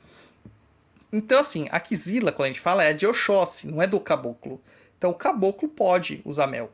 Então, 1.13 1.41
assim, 1.41 1.67
a 1.71 1.81
quizila, 1.81 2.31
quando 2.31 2.47
a 2.47 2.49
gente 2.49 2.61
fala, 2.61 2.85
é 2.85 2.93
de 2.93 3.07
Oxóssi, 3.07 3.67
não 3.67 3.83
é 3.83 3.87
do 3.87 3.99
caboclo. 3.99 4.61
Então, 4.97 5.11
o 5.11 5.15
caboclo 5.15 5.69
pode 5.69 6.21
usar 6.25 6.47
mel. 6.47 6.71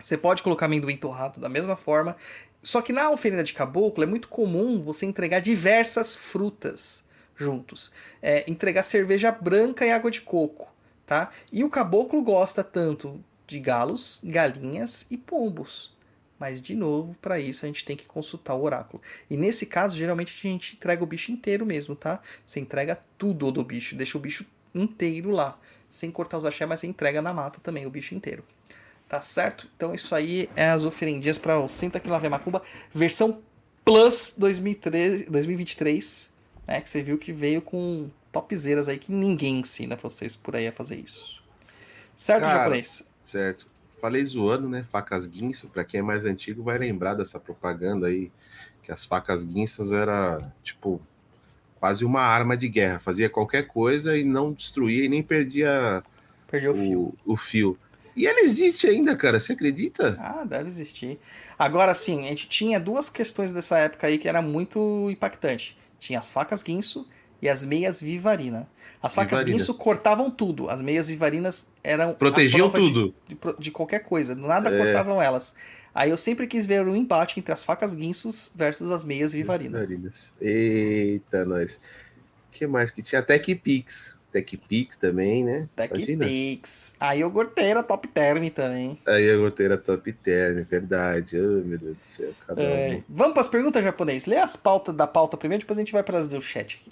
Você 0.00 0.16
pode 0.16 0.42
colocar 0.42 0.66
amendoim 0.66 0.96
torrado 0.96 1.38
da 1.38 1.48
mesma 1.48 1.76
forma. 1.76 2.16
Só 2.62 2.82
que 2.82 2.92
na 2.92 3.10
oferenda 3.10 3.44
de 3.44 3.52
caboclo 3.52 4.02
é 4.02 4.06
muito 4.06 4.28
comum 4.28 4.82
você 4.82 5.06
entregar 5.06 5.38
diversas 5.38 6.14
frutas 6.14 7.04
juntos. 7.36 7.92
É, 8.20 8.50
entregar 8.50 8.82
cerveja 8.82 9.30
branca 9.30 9.84
e 9.86 9.92
água 9.92 10.10
de 10.10 10.22
coco, 10.22 10.74
tá? 11.06 11.30
E 11.52 11.62
o 11.62 11.70
caboclo 11.70 12.22
gosta 12.22 12.64
tanto 12.64 13.22
de 13.46 13.58
galos, 13.60 14.20
galinhas 14.24 15.06
e 15.10 15.16
pombos. 15.16 15.94
Mas, 16.38 16.60
de 16.60 16.74
novo, 16.74 17.16
para 17.22 17.38
isso 17.38 17.64
a 17.64 17.68
gente 17.68 17.84
tem 17.84 17.96
que 17.96 18.06
consultar 18.06 18.54
o 18.54 18.62
oráculo. 18.62 19.02
E 19.30 19.36
nesse 19.36 19.66
caso, 19.66 19.96
geralmente 19.96 20.34
a 20.36 20.50
gente 20.50 20.76
entrega 20.76 21.02
o 21.02 21.06
bicho 21.06 21.30
inteiro 21.30 21.64
mesmo, 21.64 21.94
tá? 21.94 22.20
Você 22.44 22.60
entrega 22.60 23.00
tudo 23.16 23.50
do 23.50 23.64
bicho, 23.64 23.94
deixa 23.94 24.18
o 24.18 24.20
bicho 24.20 24.44
inteiro 24.74 25.30
lá. 25.30 25.58
Sem 25.88 26.10
cortar 26.10 26.38
os 26.38 26.44
axé, 26.44 26.66
mas 26.66 26.80
você 26.80 26.86
entrega 26.86 27.22
na 27.22 27.32
mata 27.32 27.60
também 27.60 27.86
o 27.86 27.90
bicho 27.90 28.14
inteiro. 28.14 28.44
Tá 29.08 29.20
certo? 29.20 29.70
Então 29.76 29.94
isso 29.94 30.14
aí 30.14 30.48
é 30.56 30.70
as 30.70 30.84
oferendinhas 30.84 31.38
para 31.38 31.58
o 31.58 31.68
Senta 31.68 32.00
que 32.00 32.08
lá 32.08 32.18
vem 32.18 32.30
Macumba, 32.30 32.62
versão 32.92 33.40
Plus 33.84 34.34
2013, 34.38 35.26
2023, 35.30 36.30
né? 36.66 36.80
Que 36.80 36.88
você 36.88 37.02
viu 37.02 37.18
que 37.18 37.32
veio 37.32 37.60
com 37.60 38.10
topzeiras 38.32 38.88
aí 38.88 38.98
que 38.98 39.12
ninguém 39.12 39.60
ensina 39.60 39.94
vocês 39.94 40.34
por 40.34 40.56
aí 40.56 40.66
a 40.66 40.72
fazer 40.72 40.96
isso. 40.96 41.44
Certo, 42.16 42.44
Cara, 42.44 42.58
japonês? 42.60 43.04
Certo. 43.34 43.66
Falei 44.00 44.24
zoando, 44.24 44.68
né? 44.68 44.84
Facas 44.84 45.26
guinso. 45.26 45.66
Pra 45.68 45.84
quem 45.84 45.98
é 45.98 46.02
mais 46.04 46.24
antigo, 46.24 46.62
vai 46.62 46.78
lembrar 46.78 47.14
dessa 47.14 47.40
propaganda 47.40 48.06
aí. 48.06 48.30
Que 48.80 48.92
as 48.92 49.04
facas 49.04 49.42
guinças 49.42 49.90
era, 49.90 50.52
tipo, 50.62 51.00
quase 51.80 52.04
uma 52.04 52.20
arma 52.20 52.56
de 52.56 52.68
guerra. 52.68 53.00
Fazia 53.00 53.28
qualquer 53.28 53.66
coisa 53.66 54.16
e 54.16 54.22
não 54.22 54.52
destruía 54.52 55.04
e 55.04 55.08
nem 55.08 55.20
perdia 55.20 56.00
Perdi 56.48 56.68
o 56.68 56.76
fio. 56.76 57.14
o 57.26 57.36
fio. 57.36 57.78
E 58.14 58.24
ela 58.24 58.40
existe 58.42 58.86
ainda, 58.86 59.16
cara. 59.16 59.40
Você 59.40 59.54
acredita? 59.54 60.16
Ah, 60.20 60.44
deve 60.44 60.68
existir. 60.68 61.18
Agora 61.58 61.92
sim, 61.92 62.26
a 62.26 62.28
gente 62.28 62.48
tinha 62.48 62.78
duas 62.78 63.10
questões 63.10 63.52
dessa 63.52 63.78
época 63.78 64.06
aí 64.06 64.16
que 64.16 64.28
era 64.28 64.40
muito 64.40 65.10
impactante. 65.10 65.76
Tinha 65.98 66.20
as 66.20 66.30
facas 66.30 66.62
guinso 66.62 67.04
e 67.42 67.48
as 67.48 67.64
meias 67.64 68.00
vivarina. 68.00 68.66
As 69.02 69.14
facas 69.14 69.40
Vivarina. 69.40 69.58
guinso 69.58 69.74
cortavam 69.74 70.30
tudo. 70.30 70.70
As 70.70 70.80
meias 70.80 71.08
vivarinas 71.08 71.66
eram 71.82 72.14
Protegiam 72.14 72.70
de- 72.70 72.76
tudo. 72.78 73.14
De, 73.28 73.34
pro- 73.34 73.56
de 73.58 73.70
qualquer 73.70 73.98
coisa. 74.00 74.34
Nada 74.34 74.70
É. 74.74 74.78
cortavam 74.78 75.20
elas. 75.20 75.54
Aí 75.94 76.10
eu 76.10 76.16
sempre 76.16 76.46
quis 76.46 76.64
ver 76.66 76.86
um 76.86 76.96
embate 76.96 77.38
entre 77.38 77.52
as 77.52 77.62
facas 77.62 77.94
guinsos 77.94 78.50
versus 78.54 78.90
as 78.90 79.04
meias 79.04 79.32
vivarina. 79.32 79.78
Vivarinas. 79.80 80.32
Eita, 80.40 81.44
nós. 81.44 81.76
O 82.48 82.52
que 82.52 82.66
mais 82.66 82.90
que 82.90 83.02
tinha? 83.02 83.22
Tech 83.22 83.54
Pix. 83.56 84.18
Tech 84.32 84.56
Pix 84.68 84.96
também, 84.96 85.44
né? 85.44 85.68
Tech 85.76 85.94
Imagina. 85.94 86.24
Pix. 86.24 86.94
Aí 86.98 87.20
eu 87.20 87.30
gorteira 87.30 87.82
top 87.84 88.08
term 88.08 88.48
também. 88.48 88.98
Aí 89.06 89.30
a 89.30 89.36
goteira 89.36 89.76
top 89.78 90.12
term, 90.12 90.58
é 90.58 90.62
verdade. 90.62 91.38
Oh, 91.38 91.62
meu 91.64 91.78
Deus 91.78 91.96
do 91.96 91.98
céu. 92.08 92.32
É, 92.56 92.96
um. 92.96 93.02
Vamos 93.08 93.32
para 93.34 93.42
as 93.42 93.48
perguntas, 93.48 93.84
japonês. 93.84 94.26
Lê 94.26 94.36
as 94.38 94.56
pautas 94.56 94.92
da 94.94 95.06
pauta 95.06 95.36
primeiro, 95.36 95.60
depois 95.62 95.78
a 95.78 95.82
gente 95.82 95.92
vai 95.92 96.02
para 96.02 96.18
as 96.18 96.26
do 96.26 96.40
chat 96.42 96.80
aqui. 96.80 96.90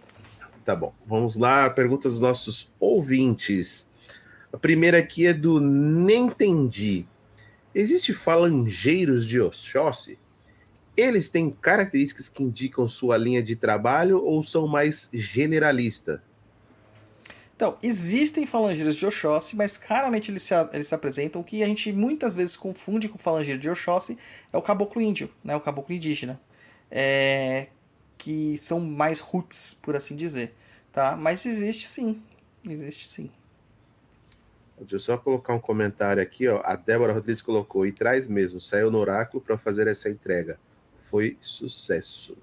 Tá 0.65 0.76
bom, 0.76 0.94
vamos 1.07 1.36
lá. 1.36 1.68
Perguntas 1.70 2.12
dos 2.12 2.20
nossos 2.20 2.73
ouvintes. 2.78 3.91
A 4.52 4.57
primeira 4.57 4.99
aqui 4.99 5.26
é 5.26 5.32
do 5.32 5.58
Nentendi. 5.58 7.07
Existe 7.74 8.12
falangeiros 8.12 9.26
de 9.26 9.41
Oxóssi? 9.41 10.18
Eles 10.97 11.28
têm 11.31 11.50
características 11.50 12.28
que 12.28 12.42
indicam 12.42 12.86
sua 12.86 13.16
linha 13.16 13.42
de 13.42 13.57
trabalho 13.57 14.23
ou 14.23 14.42
são 14.42 14.68
mais 14.68 15.08
generalista? 15.12 16.23
Então, 17.57 17.76
existem 17.82 18.44
falangeiros 18.44 18.94
de 18.94 19.07
Oxóssi, 19.07 19.57
mas 19.57 19.76
raramente 19.76 20.31
eles 20.31 20.42
se, 20.42 20.55
eles 20.73 20.86
se 20.86 20.94
apresentam. 20.94 21.41
O 21.41 21.44
que 21.44 21.62
a 21.62 21.66
gente 21.66 21.92
muitas 21.92 22.34
vezes 22.34 22.57
confunde 22.57 23.08
com 23.08 23.18
falangeiro 23.18 23.58
de 23.58 23.70
Oxóssi 23.70 24.18
é 24.52 24.57
o 24.57 24.62
caboclo 24.62 25.00
índio, 25.00 25.31
né? 25.42 25.57
o 25.57 25.60
caboclo 25.60 25.94
indígena. 25.94 26.41
É, 26.91 27.68
que 28.23 28.57
são 28.57 28.78
mais 28.78 29.18
roots, 29.18 29.75
por 29.75 29.97
assim 29.97 30.15
dizer. 30.15 30.55
Tá? 30.92 31.17
Mas 31.17 31.44
existe 31.44 31.89
sim. 31.89 32.23
Existe 32.65 33.05
sim. 33.05 33.28
Deixa 34.78 34.94
eu 34.94 35.01
só 35.01 35.18
colocar 35.18 35.52
um 35.55 35.59
comentário 35.59 36.23
aqui, 36.23 36.47
ó. 36.47 36.62
A 36.65 36.76
Débora 36.76 37.12
Rodrigues 37.12 37.42
colocou 37.42 37.84
e 37.84 37.91
traz 37.91 38.28
mesmo, 38.28 38.60
saiu 38.60 38.92
no 38.92 38.99
oráculo 38.99 39.42
para 39.42 39.59
fazer 39.59 39.89
essa 39.89 40.09
entrega. 40.09 40.57
Foi 40.97 41.36
sucesso. 41.41 42.39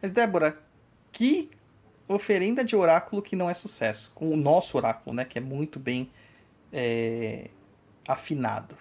Mas, 0.00 0.12
Débora, 0.12 0.56
que 1.10 1.50
oferenda 2.06 2.64
de 2.64 2.76
oráculo 2.76 3.20
que 3.20 3.34
não 3.34 3.50
é 3.50 3.54
sucesso? 3.54 4.12
Com 4.14 4.30
o 4.30 4.36
nosso 4.36 4.76
oráculo, 4.76 5.16
né? 5.16 5.24
Que 5.24 5.38
é 5.38 5.40
muito 5.40 5.80
bem 5.80 6.08
é, 6.72 7.50
afinado. 8.06 8.78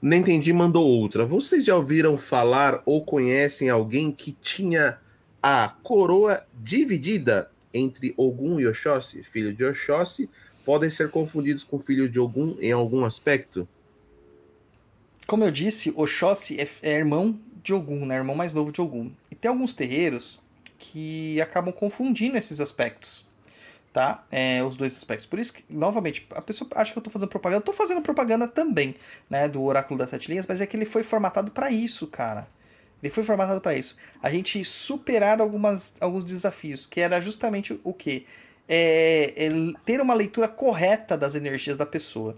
Nem 0.00 0.20
entendi, 0.20 0.52
mandou 0.52 0.86
outra. 0.86 1.26
Vocês 1.26 1.64
já 1.64 1.76
ouviram 1.76 2.16
falar 2.16 2.82
ou 2.86 3.04
conhecem 3.04 3.68
alguém 3.68 4.12
que 4.12 4.32
tinha 4.32 4.98
a 5.42 5.68
coroa 5.82 6.46
dividida 6.54 7.50
entre 7.74 8.14
Ogum 8.16 8.60
e 8.60 8.66
Oxóssi? 8.66 9.24
Filho 9.24 9.52
de 9.52 9.64
Oxóssi 9.64 10.30
podem 10.64 10.88
ser 10.88 11.10
confundidos 11.10 11.64
com 11.64 11.78
filho 11.78 12.08
de 12.08 12.20
Ogum 12.20 12.56
em 12.60 12.70
algum 12.70 13.04
aspecto? 13.04 13.68
Como 15.26 15.44
eu 15.44 15.50
disse, 15.50 15.92
Oxóssi 15.96 16.60
é, 16.60 16.68
é 16.82 16.96
irmão 16.96 17.38
de 17.62 17.74
Ogum, 17.74 18.06
né? 18.06 18.16
Irmão 18.16 18.36
mais 18.36 18.54
novo 18.54 18.72
de 18.72 18.80
Ogum. 18.80 19.10
E 19.30 19.34
tem 19.34 19.50
alguns 19.50 19.74
terreiros 19.74 20.38
que 20.78 21.40
acabam 21.40 21.72
confundindo 21.72 22.36
esses 22.36 22.60
aspectos, 22.60 23.27
tá? 23.92 24.24
É, 24.30 24.62
os 24.62 24.76
dois 24.76 24.96
aspectos. 24.96 25.26
Por 25.26 25.38
isso 25.38 25.52
que, 25.52 25.64
novamente, 25.68 26.26
a 26.30 26.42
pessoa 26.42 26.68
acha 26.74 26.92
que 26.92 26.98
eu 26.98 27.02
tô 27.02 27.10
fazendo 27.10 27.28
propaganda. 27.28 27.60
Eu 27.60 27.64
tô 27.64 27.72
fazendo 27.72 28.02
propaganda 28.02 28.46
também, 28.46 28.94
né? 29.28 29.48
Do 29.48 29.62
Oráculo 29.62 29.98
das 29.98 30.10
Sete 30.10 30.28
Linhas, 30.28 30.46
mas 30.46 30.60
é 30.60 30.66
que 30.66 30.76
ele 30.76 30.84
foi 30.84 31.02
formatado 31.02 31.50
para 31.50 31.70
isso, 31.70 32.06
cara. 32.06 32.46
Ele 33.02 33.12
foi 33.12 33.22
formatado 33.22 33.60
para 33.60 33.74
isso. 33.74 33.96
A 34.22 34.30
gente 34.30 34.64
superar 34.64 35.40
algumas, 35.40 35.94
alguns 36.00 36.24
desafios, 36.24 36.86
que 36.86 37.00
era 37.00 37.20
justamente 37.20 37.78
o 37.84 37.92
quê? 37.92 38.24
É, 38.68 39.46
é 39.46 39.50
ter 39.84 40.00
uma 40.00 40.12
leitura 40.12 40.46
correta 40.46 41.16
das 41.16 41.34
energias 41.34 41.76
da 41.76 41.86
pessoa. 41.86 42.36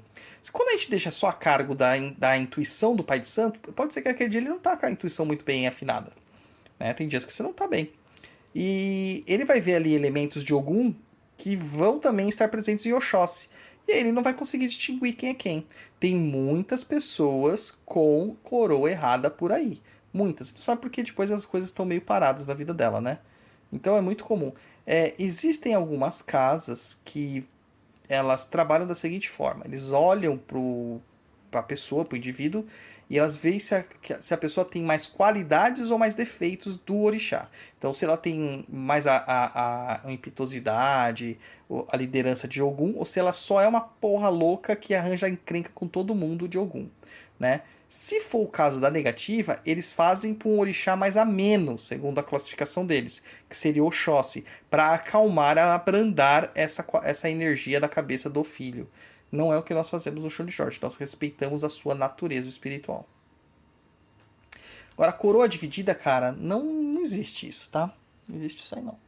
Quando 0.52 0.68
a 0.68 0.72
gente 0.72 0.88
deixa 0.88 1.10
só 1.10 1.26
a 1.26 1.32
cargo 1.32 1.74
da, 1.74 1.92
da 2.16 2.36
intuição 2.36 2.94
do 2.94 3.02
Pai 3.02 3.18
de 3.18 3.26
Santo, 3.26 3.72
pode 3.72 3.92
ser 3.92 4.02
que 4.02 4.08
aquele 4.08 4.30
dia 4.30 4.40
ele 4.40 4.48
não 4.48 4.58
tá 4.58 4.76
com 4.76 4.86
a 4.86 4.90
intuição 4.90 5.26
muito 5.26 5.44
bem 5.44 5.66
afinada. 5.66 6.12
Né? 6.78 6.92
Tem 6.94 7.06
dias 7.06 7.24
que 7.24 7.32
você 7.32 7.42
não 7.42 7.52
tá 7.52 7.66
bem. 7.66 7.90
E 8.54 9.24
ele 9.26 9.44
vai 9.44 9.60
ver 9.60 9.76
ali 9.76 9.94
elementos 9.94 10.44
de 10.44 10.54
Ogum 10.54 10.94
que 11.40 11.56
vão 11.56 11.98
também 11.98 12.28
estar 12.28 12.48
presentes 12.48 12.84
em 12.84 12.92
Oxóssi. 12.92 13.48
E 13.88 13.92
aí 13.92 14.00
ele 14.00 14.12
não 14.12 14.22
vai 14.22 14.34
conseguir 14.34 14.66
distinguir 14.66 15.16
quem 15.16 15.30
é 15.30 15.34
quem. 15.34 15.66
Tem 15.98 16.14
muitas 16.14 16.84
pessoas 16.84 17.70
com 17.86 18.36
coroa 18.42 18.90
errada 18.90 19.30
por 19.30 19.50
aí. 19.50 19.80
Muitas. 20.12 20.52
Tu 20.52 20.62
sabe 20.62 20.82
porque 20.82 21.02
depois 21.02 21.30
as 21.30 21.46
coisas 21.46 21.70
estão 21.70 21.86
meio 21.86 22.02
paradas 22.02 22.46
na 22.46 22.52
vida 22.52 22.74
dela, 22.74 23.00
né? 23.00 23.20
Então 23.72 23.96
é 23.96 24.02
muito 24.02 24.22
comum. 24.22 24.52
É, 24.86 25.14
existem 25.18 25.72
algumas 25.72 26.20
casas 26.20 27.00
que 27.06 27.48
elas 28.06 28.44
trabalham 28.44 28.86
da 28.86 28.94
seguinte 28.94 29.30
forma: 29.30 29.64
eles 29.64 29.90
olham 29.90 30.36
para 31.50 31.60
a 31.60 31.62
pessoa, 31.62 32.04
para 32.04 32.14
o 32.14 32.18
indivíduo, 32.18 32.64
e 33.08 33.18
elas 33.18 33.36
veem 33.36 33.58
se 33.58 33.74
a, 33.74 33.84
se 34.20 34.32
a 34.32 34.38
pessoa 34.38 34.64
tem 34.64 34.82
mais 34.82 35.06
qualidades 35.06 35.90
ou 35.90 35.98
mais 35.98 36.14
defeitos 36.14 36.76
do 36.76 36.96
orixá. 37.00 37.48
Então, 37.76 37.92
se 37.92 38.04
ela 38.04 38.16
tem 38.16 38.64
mais 38.68 39.06
a, 39.06 39.16
a, 39.26 40.06
a 40.06 40.12
impetuosidade, 40.12 41.36
a 41.88 41.96
liderança 41.96 42.46
de 42.46 42.62
Ogum, 42.62 42.94
ou 42.96 43.04
se 43.04 43.18
ela 43.18 43.32
só 43.32 43.60
é 43.60 43.66
uma 43.66 43.80
porra 43.80 44.28
louca 44.28 44.76
que 44.76 44.94
arranja 44.94 45.28
encrenca 45.28 45.72
com 45.74 45.88
todo 45.88 46.14
mundo 46.14 46.46
de 46.46 46.56
Ogum, 46.56 46.88
né? 47.38 47.62
Se 47.88 48.20
for 48.20 48.42
o 48.42 48.46
caso 48.46 48.80
da 48.80 48.88
negativa, 48.88 49.60
eles 49.66 49.92
fazem 49.92 50.32
para 50.32 50.48
um 50.48 50.60
orixá 50.60 50.94
mais 50.94 51.16
ameno, 51.16 51.76
segundo 51.76 52.20
a 52.20 52.22
classificação 52.22 52.86
deles, 52.86 53.20
que 53.48 53.56
seria 53.56 53.82
Oxóssi, 53.82 54.44
para 54.70 54.94
acalmar, 54.94 55.58
abrandar 55.58 56.52
essa, 56.54 56.86
essa 57.02 57.28
energia 57.28 57.80
da 57.80 57.88
cabeça 57.88 58.30
do 58.30 58.44
filho. 58.44 58.88
Não 59.30 59.52
é 59.52 59.58
o 59.58 59.62
que 59.62 59.74
nós 59.74 59.88
fazemos 59.88 60.24
no 60.24 60.30
show 60.30 60.44
de 60.44 60.52
Jorge, 60.52 60.78
nós 60.82 60.96
respeitamos 60.96 61.62
a 61.62 61.68
sua 61.68 61.94
natureza 61.94 62.48
espiritual. 62.48 63.06
Agora, 64.92 65.12
coroa 65.12 65.48
dividida, 65.48 65.94
cara, 65.94 66.32
não, 66.32 66.62
não 66.64 67.00
existe 67.00 67.48
isso, 67.48 67.70
tá? 67.70 67.94
Não 68.28 68.36
existe 68.36 68.58
isso 68.58 68.74
aí, 68.74 68.82
não. 68.82 68.98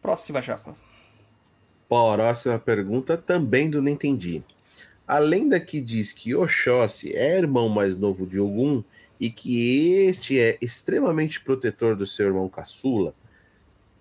Próxima, 0.00 0.40
Japa. 0.40 0.76
Próxima 1.88 2.58
pergunta 2.58 3.16
também 3.16 3.70
do 3.70 3.82
Não 3.82 3.88
Entendi. 3.88 4.42
A 5.06 5.18
lenda 5.18 5.58
que 5.58 5.80
diz 5.80 6.12
que 6.12 6.34
Oxóssi 6.34 7.16
é 7.16 7.38
irmão 7.38 7.68
mais 7.68 7.96
novo 7.96 8.26
de 8.26 8.38
Ogum 8.38 8.84
e 9.18 9.30
que 9.30 10.04
este 10.04 10.38
é 10.38 10.58
extremamente 10.60 11.40
protetor 11.40 11.96
do 11.96 12.06
seu 12.06 12.26
irmão 12.26 12.48
caçula, 12.48 13.14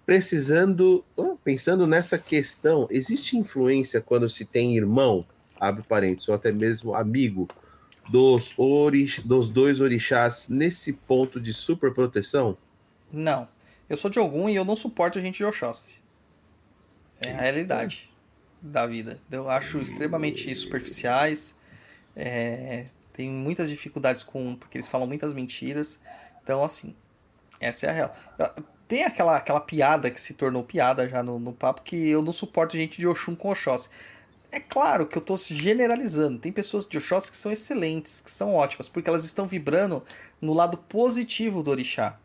precisando, 0.08 1.04
pensando 1.44 1.86
nessa 1.86 2.18
questão, 2.18 2.88
existe 2.90 3.36
influência 3.36 4.00
quando 4.00 4.30
se 4.30 4.46
tem 4.46 4.78
irmão, 4.78 5.26
abre 5.60 5.84
parênteses, 5.84 6.30
ou 6.30 6.34
até 6.34 6.50
mesmo 6.50 6.94
amigo 6.94 7.46
dos, 8.10 8.56
dos 9.26 9.50
dois 9.50 9.82
orixás 9.82 10.48
nesse 10.48 10.94
ponto 10.94 11.42
de 11.42 11.54
super 11.54 11.94
proteção? 11.94 12.58
Não. 13.12 13.50
Eu 13.90 13.98
sou 13.98 14.10
de 14.10 14.18
Ogum 14.18 14.48
e 14.48 14.56
eu 14.56 14.64
não 14.64 14.78
suporto 14.78 15.20
gente 15.20 15.38
de 15.38 15.44
Oxóssi. 15.44 16.02
É 17.20 17.34
a 17.34 17.42
realidade 17.42 18.10
da 18.62 18.88
vida. 18.88 19.20
Eu 19.30 19.50
acho 19.50 19.78
extremamente 19.80 20.56
superficiais. 20.56 21.58
É, 22.16 22.88
tem 23.12 23.30
muitas 23.30 23.70
dificuldades 23.70 24.24
com. 24.24 24.56
porque 24.56 24.78
eles 24.78 24.88
falam 24.88 25.06
muitas 25.06 25.34
mentiras. 25.34 26.00
Então, 26.42 26.64
assim, 26.64 26.96
essa 27.60 27.88
é 27.88 27.90
a 27.90 27.94
real. 27.94 28.16
Tem 28.88 29.04
aquela, 29.04 29.36
aquela 29.36 29.60
piada 29.60 30.10
que 30.10 30.20
se 30.20 30.34
tornou 30.34 30.64
piada 30.64 31.08
já 31.10 31.22
no, 31.22 31.38
no 31.38 31.54
papo 31.54 31.82
que 31.82 32.10
eu 32.10 32.22
não 32.22 32.32
suporto 32.32 32.78
gente 32.78 32.98
de 32.98 33.08
Oxum 33.08 33.36
com 33.36 33.50
Oxóssi. 33.50 33.90
É 34.50 34.60
claro 34.62 35.06
que 35.06 35.18
eu 35.18 35.20
estou 35.20 35.38
generalizando. 35.38 36.40
Tem 36.40 36.52
pessoas 36.52 36.88
de 36.88 36.98
Oxóssi 36.98 37.30
que 37.30 37.38
são 37.38 37.52
excelentes, 37.52 38.22
que 38.22 38.32
são 38.32 38.56
ótimas, 38.56 38.88
porque 38.88 39.10
elas 39.10 39.26
estão 39.26 39.46
vibrando 39.46 40.04
no 40.42 40.54
lado 40.54 40.78
positivo 40.78 41.62
do 41.62 41.70
orixá. 41.70 42.18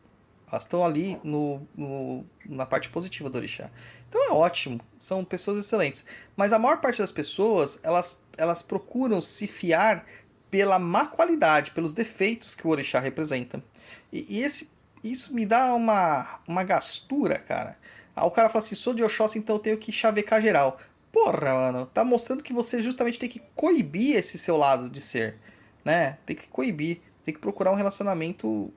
Elas 0.50 0.64
estão 0.64 0.84
ali 0.84 1.18
no, 1.24 1.66
no, 1.74 2.24
na 2.46 2.66
parte 2.66 2.90
positiva 2.90 3.28
do 3.28 3.36
orixá. 3.36 3.70
Então 4.08 4.22
é 4.28 4.32
ótimo, 4.32 4.80
são 4.98 5.24
pessoas 5.24 5.58
excelentes. 5.58 6.04
Mas 6.36 6.52
a 6.52 6.58
maior 6.58 6.80
parte 6.80 6.98
das 6.98 7.10
pessoas, 7.10 7.80
elas, 7.82 8.22
elas 8.36 8.62
procuram 8.62 9.20
se 9.20 9.46
fiar 9.46 10.04
pela 10.50 10.78
má 10.78 11.06
qualidade, 11.06 11.70
pelos 11.70 11.94
defeitos 11.94 12.54
que 12.54 12.66
o 12.66 12.70
orixá 12.70 13.00
representa. 13.00 13.64
E, 14.12 14.26
e 14.28 14.42
esse, 14.42 14.70
isso 15.02 15.34
me 15.34 15.44
dá 15.44 15.74
uma, 15.74 16.40
uma 16.46 16.62
gastura, 16.62 17.38
cara. 17.38 17.76
Aí 18.14 18.24
o 18.24 18.30
cara 18.30 18.48
fala 18.48 18.64
assim, 18.64 18.74
sou 18.74 18.94
de 18.94 19.02
Oxóssi, 19.02 19.38
então 19.38 19.56
eu 19.56 19.60
tenho 19.60 19.78
que 19.78 19.90
chavecar 19.90 20.40
geral. 20.40 20.78
Porra, 21.10 21.52
mano, 21.54 21.86
tá 21.86 22.04
mostrando 22.04 22.42
que 22.42 22.52
você 22.52 22.80
justamente 22.80 23.18
tem 23.18 23.28
que 23.28 23.40
coibir 23.54 24.16
esse 24.16 24.38
seu 24.38 24.56
lado 24.56 24.88
de 24.88 25.00
ser, 25.00 25.36
né? 25.84 26.18
Tem 26.24 26.36
que 26.36 26.46
coibir, 26.48 27.00
tem 27.24 27.34
que 27.34 27.40
procurar 27.40 27.70
um 27.72 27.74
relacionamento 27.74 28.72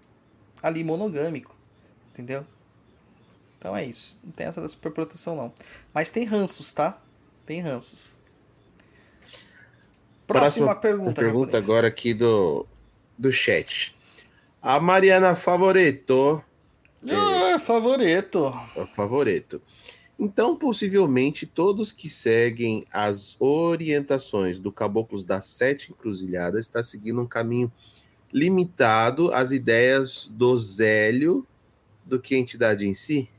ali 0.61 0.83
monogâmico. 0.83 1.55
Entendeu? 2.11 2.45
Então 3.57 3.75
é 3.75 3.85
isso. 3.85 4.19
Não 4.23 4.31
tem 4.31 4.47
essa 4.47 4.61
da 4.61 4.69
superproteção, 4.69 5.35
não. 5.35 5.53
Mas 5.93 6.11
tem 6.11 6.25
ranços, 6.25 6.73
tá? 6.73 6.99
Tem 7.45 7.61
ranços. 7.61 8.19
Próxima, 10.27 10.67
Próxima 10.67 10.75
pergunta. 10.75 11.21
Pergunta 11.21 11.51
japonês. 11.51 11.65
agora 11.65 11.87
aqui 11.87 12.13
do, 12.13 12.65
do 13.17 13.31
chat. 13.31 13.94
A 14.67 14.79
Mariana 14.79 15.35
Favoreto. 15.35 16.43
Ah, 17.07 17.51
é, 17.51 17.59
favorito. 17.59 18.51
É 18.75 18.83
favorito. 18.87 19.61
Então, 20.17 20.57
possivelmente, 20.57 21.45
todos 21.45 21.91
que 21.91 22.09
seguem 22.09 22.83
as 22.91 23.39
orientações 23.39 24.59
do 24.59 24.71
Caboclos 24.71 25.23
das 25.23 25.45
Sete 25.45 25.91
Encruzilhadas 25.91 26.61
está 26.61 26.81
seguindo 26.81 27.21
um 27.21 27.27
caminho 27.27 27.71
limitado 28.33 29.31
às 29.35 29.51
ideias 29.51 30.27
do 30.29 30.57
Zélio 30.57 31.45
do 32.03 32.19
que 32.19 32.33
a 32.33 32.39
entidade 32.39 32.87
em 32.87 32.95
si? 32.95 33.29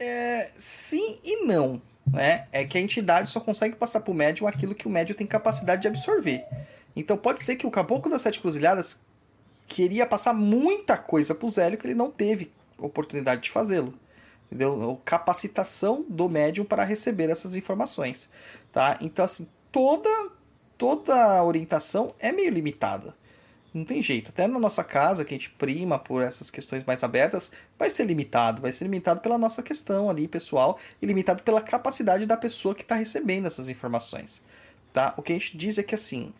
É, 0.00 0.52
sim 0.56 1.18
e 1.22 1.44
não. 1.44 1.82
Né? 2.10 2.48
É 2.50 2.64
que 2.64 2.78
a 2.78 2.80
entidade 2.80 3.28
só 3.28 3.40
consegue 3.40 3.76
passar 3.76 4.00
para 4.00 4.10
o 4.10 4.14
médium 4.14 4.46
aquilo 4.46 4.74
que 4.74 4.86
o 4.86 4.90
médium 4.90 5.14
tem 5.14 5.26
capacidade 5.26 5.82
de 5.82 5.88
absorver. 5.88 6.46
Então 6.96 7.14
pode 7.14 7.42
ser 7.42 7.56
que 7.56 7.66
o 7.66 7.70
Caboclo 7.70 8.10
das 8.10 8.22
Sete 8.22 8.40
Cruzilhadas 8.40 9.04
queria 9.72 10.06
passar 10.06 10.34
muita 10.34 10.98
coisa 10.98 11.34
para 11.34 11.46
o 11.46 11.48
Zélio 11.48 11.78
que 11.78 11.86
ele 11.86 11.94
não 11.94 12.10
teve 12.10 12.52
oportunidade 12.78 13.40
de 13.40 13.50
fazê-lo. 13.50 13.94
Entendeu? 14.46 15.00
Capacitação 15.02 16.04
do 16.06 16.28
médium 16.28 16.62
para 16.62 16.84
receber 16.84 17.30
essas 17.30 17.56
informações. 17.56 18.28
Tá? 18.70 18.98
Então, 19.00 19.24
assim, 19.24 19.48
toda, 19.70 20.10
toda 20.76 21.42
orientação 21.42 22.14
é 22.20 22.30
meio 22.30 22.50
limitada. 22.50 23.16
Não 23.72 23.82
tem 23.82 24.02
jeito. 24.02 24.28
Até 24.28 24.46
na 24.46 24.58
nossa 24.58 24.84
casa, 24.84 25.24
que 25.24 25.34
a 25.34 25.38
gente 25.38 25.48
prima 25.48 25.98
por 25.98 26.20
essas 26.20 26.50
questões 26.50 26.84
mais 26.84 27.02
abertas, 27.02 27.50
vai 27.78 27.88
ser 27.88 28.04
limitado. 28.04 28.60
Vai 28.60 28.72
ser 28.72 28.84
limitado 28.84 29.22
pela 29.22 29.38
nossa 29.38 29.62
questão 29.62 30.10
ali, 30.10 30.28
pessoal, 30.28 30.78
e 31.00 31.06
limitado 31.06 31.42
pela 31.42 31.62
capacidade 31.62 32.26
da 32.26 32.36
pessoa 32.36 32.74
que 32.74 32.82
está 32.82 32.94
recebendo 32.94 33.46
essas 33.46 33.70
informações. 33.70 34.42
Tá? 34.92 35.14
O 35.16 35.22
que 35.22 35.32
a 35.32 35.38
gente 35.38 35.56
diz 35.56 35.78
é 35.78 35.82
que 35.82 35.94
assim, 35.94 36.34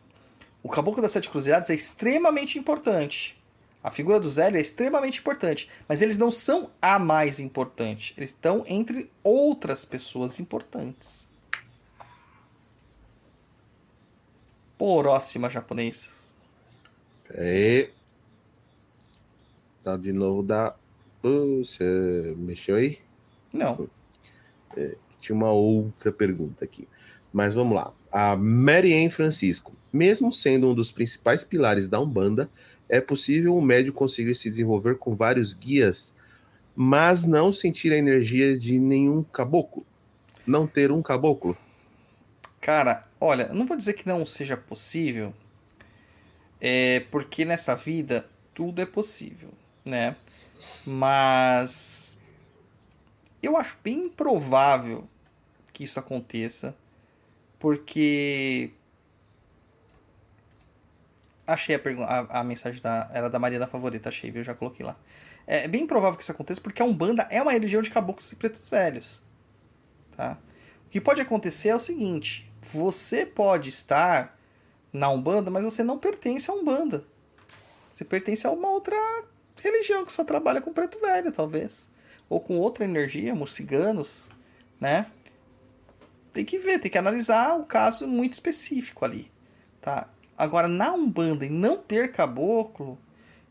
o 0.62 0.68
Caboclo 0.68 1.02
das 1.02 1.12
Sete 1.12 1.28
Cruzadas 1.28 1.70
é 1.70 1.74
extremamente 1.74 2.58
importante. 2.58 3.36
A 3.82 3.90
figura 3.90 4.20
do 4.20 4.28
Zélio 4.28 4.58
é 4.58 4.60
extremamente 4.60 5.18
importante, 5.18 5.68
mas 5.88 6.00
eles 6.02 6.16
não 6.16 6.30
são 6.30 6.70
a 6.80 7.00
mais 7.00 7.40
importante. 7.40 8.14
Eles 8.16 8.30
estão 8.30 8.62
entre 8.68 9.10
outras 9.24 9.84
pessoas 9.84 10.38
importantes. 10.38 11.28
Próxima 14.78 15.50
japonês. 15.50 16.12
Aí. 17.36 17.90
Tá 19.82 19.96
de 19.96 20.12
novo 20.12 20.44
da. 20.44 20.76
Uh, 21.24 21.64
você 21.64 22.34
mexeu 22.36 22.76
aí? 22.76 23.00
Não. 23.52 23.88
É, 24.76 24.96
tinha 25.20 25.34
uma 25.34 25.50
outra 25.50 26.12
pergunta 26.12 26.64
aqui. 26.64 26.86
Mas 27.32 27.54
vamos 27.54 27.74
lá. 27.74 27.92
A 28.12 28.36
Mary 28.36 28.94
Ann 28.94 29.10
Francisco. 29.10 29.72
Mesmo 29.92 30.32
sendo 30.32 30.70
um 30.70 30.74
dos 30.74 30.90
principais 30.90 31.44
pilares 31.44 31.88
da 31.88 32.00
Umbanda, 32.00 32.48
é 32.88 33.00
possível 33.00 33.56
um 33.56 33.60
médio 33.60 33.92
conseguir 33.92 34.34
se 34.34 34.48
desenvolver 34.48 34.96
com 34.96 35.14
vários 35.14 35.54
guias, 35.54 36.16
mas 36.74 37.24
não 37.24 37.52
sentir 37.52 37.92
a 37.92 37.96
energia 37.96 38.58
de 38.58 38.78
nenhum 38.78 39.22
caboclo? 39.22 39.84
Não 40.46 40.66
ter 40.66 40.90
um 40.90 41.02
caboclo? 41.02 41.56
Cara, 42.60 43.06
olha, 43.20 43.52
não 43.52 43.66
vou 43.66 43.76
dizer 43.76 43.94
que 43.94 44.06
não 44.06 44.24
seja 44.24 44.56
possível, 44.56 45.34
é 46.60 47.00
porque 47.10 47.44
nessa 47.44 47.74
vida 47.74 48.28
tudo 48.54 48.80
é 48.80 48.86
possível, 48.86 49.50
né? 49.84 50.16
Mas 50.86 52.18
eu 53.42 53.56
acho 53.56 53.76
bem 53.82 54.06
improvável 54.06 55.08
que 55.72 55.84
isso 55.84 55.98
aconteça, 55.98 56.76
porque 57.58 58.70
achei 61.46 61.74
a, 61.74 61.80
a, 62.04 62.40
a 62.40 62.44
mensagem 62.44 62.80
da 62.80 63.10
era 63.12 63.28
da 63.28 63.38
Maria 63.38 63.58
da 63.58 63.66
Favorita, 63.66 64.08
achei, 64.08 64.30
viu? 64.30 64.44
Já 64.44 64.54
coloquei 64.54 64.84
lá. 64.84 64.96
É 65.46 65.66
bem 65.66 65.86
provável 65.86 66.16
que 66.16 66.22
isso 66.22 66.32
aconteça 66.32 66.60
porque 66.60 66.82
a 66.82 66.84
Umbanda 66.84 67.26
é 67.30 67.42
uma 67.42 67.52
religião 67.52 67.82
de 67.82 67.90
caboclos 67.90 68.30
e 68.32 68.36
pretos 68.36 68.68
velhos, 68.68 69.20
tá? 70.16 70.38
O 70.86 70.90
que 70.90 71.00
pode 71.00 71.20
acontecer 71.20 71.68
é 71.68 71.74
o 71.74 71.80
seguinte: 71.80 72.50
você 72.60 73.26
pode 73.26 73.68
estar 73.68 74.38
na 74.92 75.08
Umbanda, 75.08 75.50
mas 75.50 75.64
você 75.64 75.82
não 75.82 75.98
pertence 75.98 76.50
à 76.50 76.54
Umbanda. 76.54 77.04
Você 77.92 78.04
pertence 78.04 78.46
a 78.46 78.50
uma 78.50 78.68
outra 78.68 78.96
religião 79.60 80.04
que 80.04 80.12
só 80.12 80.24
trabalha 80.24 80.60
com 80.60 80.72
preto 80.72 81.00
velho, 81.00 81.32
talvez. 81.32 81.90
Ou 82.28 82.40
com 82.40 82.58
outra 82.58 82.84
energia, 82.84 83.34
morciganos, 83.34 84.28
né? 84.80 85.06
Tem 86.32 86.44
que 86.44 86.58
ver, 86.58 86.78
tem 86.78 86.90
que 86.90 86.98
analisar 86.98 87.58
o 87.58 87.64
caso 87.64 88.06
muito 88.06 88.32
específico 88.32 89.04
ali, 89.04 89.30
tá? 89.80 90.08
Agora, 90.42 90.66
na 90.66 90.92
Umbanda 90.92 91.46
e 91.46 91.48
não 91.48 91.76
ter 91.76 92.10
caboclo, 92.10 92.98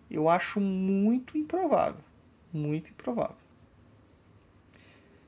eu 0.10 0.28
acho 0.28 0.60
muito 0.60 1.38
improvável. 1.38 2.04
Muito 2.52 2.90
improvável. 2.90 3.38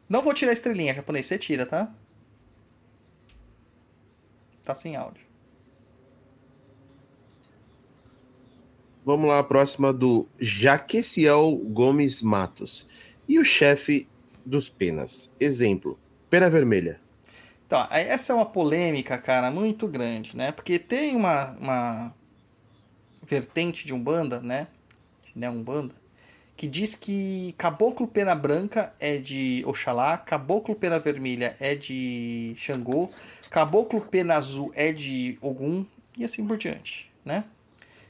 Não 0.09 0.21
vou 0.21 0.33
tirar 0.33 0.49
a 0.49 0.53
estrelinha, 0.53 0.93
japonês. 0.93 1.25
Você 1.25 1.37
tira, 1.37 1.65
tá? 1.65 1.89
Tá 4.61 4.75
sem 4.75 4.97
áudio. 4.97 5.23
Vamos 9.05 9.29
lá, 9.29 9.39
a 9.39 9.43
próxima 9.43 9.93
do 9.93 10.27
Jaqueciel 10.37 11.55
Gomes 11.55 12.21
Matos. 12.21 12.85
E 13.25 13.39
o 13.39 13.45
chefe 13.45 14.05
dos 14.45 14.67
penas. 14.67 15.33
Exemplo, 15.39 15.97
pena 16.29 16.49
vermelha. 16.49 16.99
Então, 17.73 17.87
essa 17.89 18.31
é 18.31 18.35
uma 18.35 18.45
polêmica, 18.45 19.17
cara, 19.17 19.49
muito 19.49 19.87
grande, 19.87 20.37
né? 20.37 20.51
Porque 20.51 20.77
tem 20.77 21.15
uma, 21.15 21.53
uma 21.53 22.13
vertente 23.23 23.87
de 23.87 23.91
Umbanda, 23.91 24.39
né? 24.41 24.67
De 25.35 25.47
Umbanda, 25.47 25.95
que 26.55 26.67
diz 26.67 26.93
que 26.93 27.55
Caboclo 27.57 28.07
Pena 28.07 28.35
Branca 28.35 28.93
é 28.99 29.17
de 29.17 29.63
Oxalá, 29.65 30.19
Caboclo 30.19 30.75
Pena 30.75 30.99
Vermelha 30.99 31.57
é 31.59 31.73
de 31.73 32.53
Xangô, 32.55 33.09
Caboclo 33.49 34.01
Pena 34.01 34.35
Azul 34.35 34.71
é 34.75 34.91
de 34.91 35.39
Ogum 35.41 35.83
e 36.15 36.23
assim 36.23 36.45
por 36.45 36.59
diante, 36.59 37.11
né? 37.25 37.43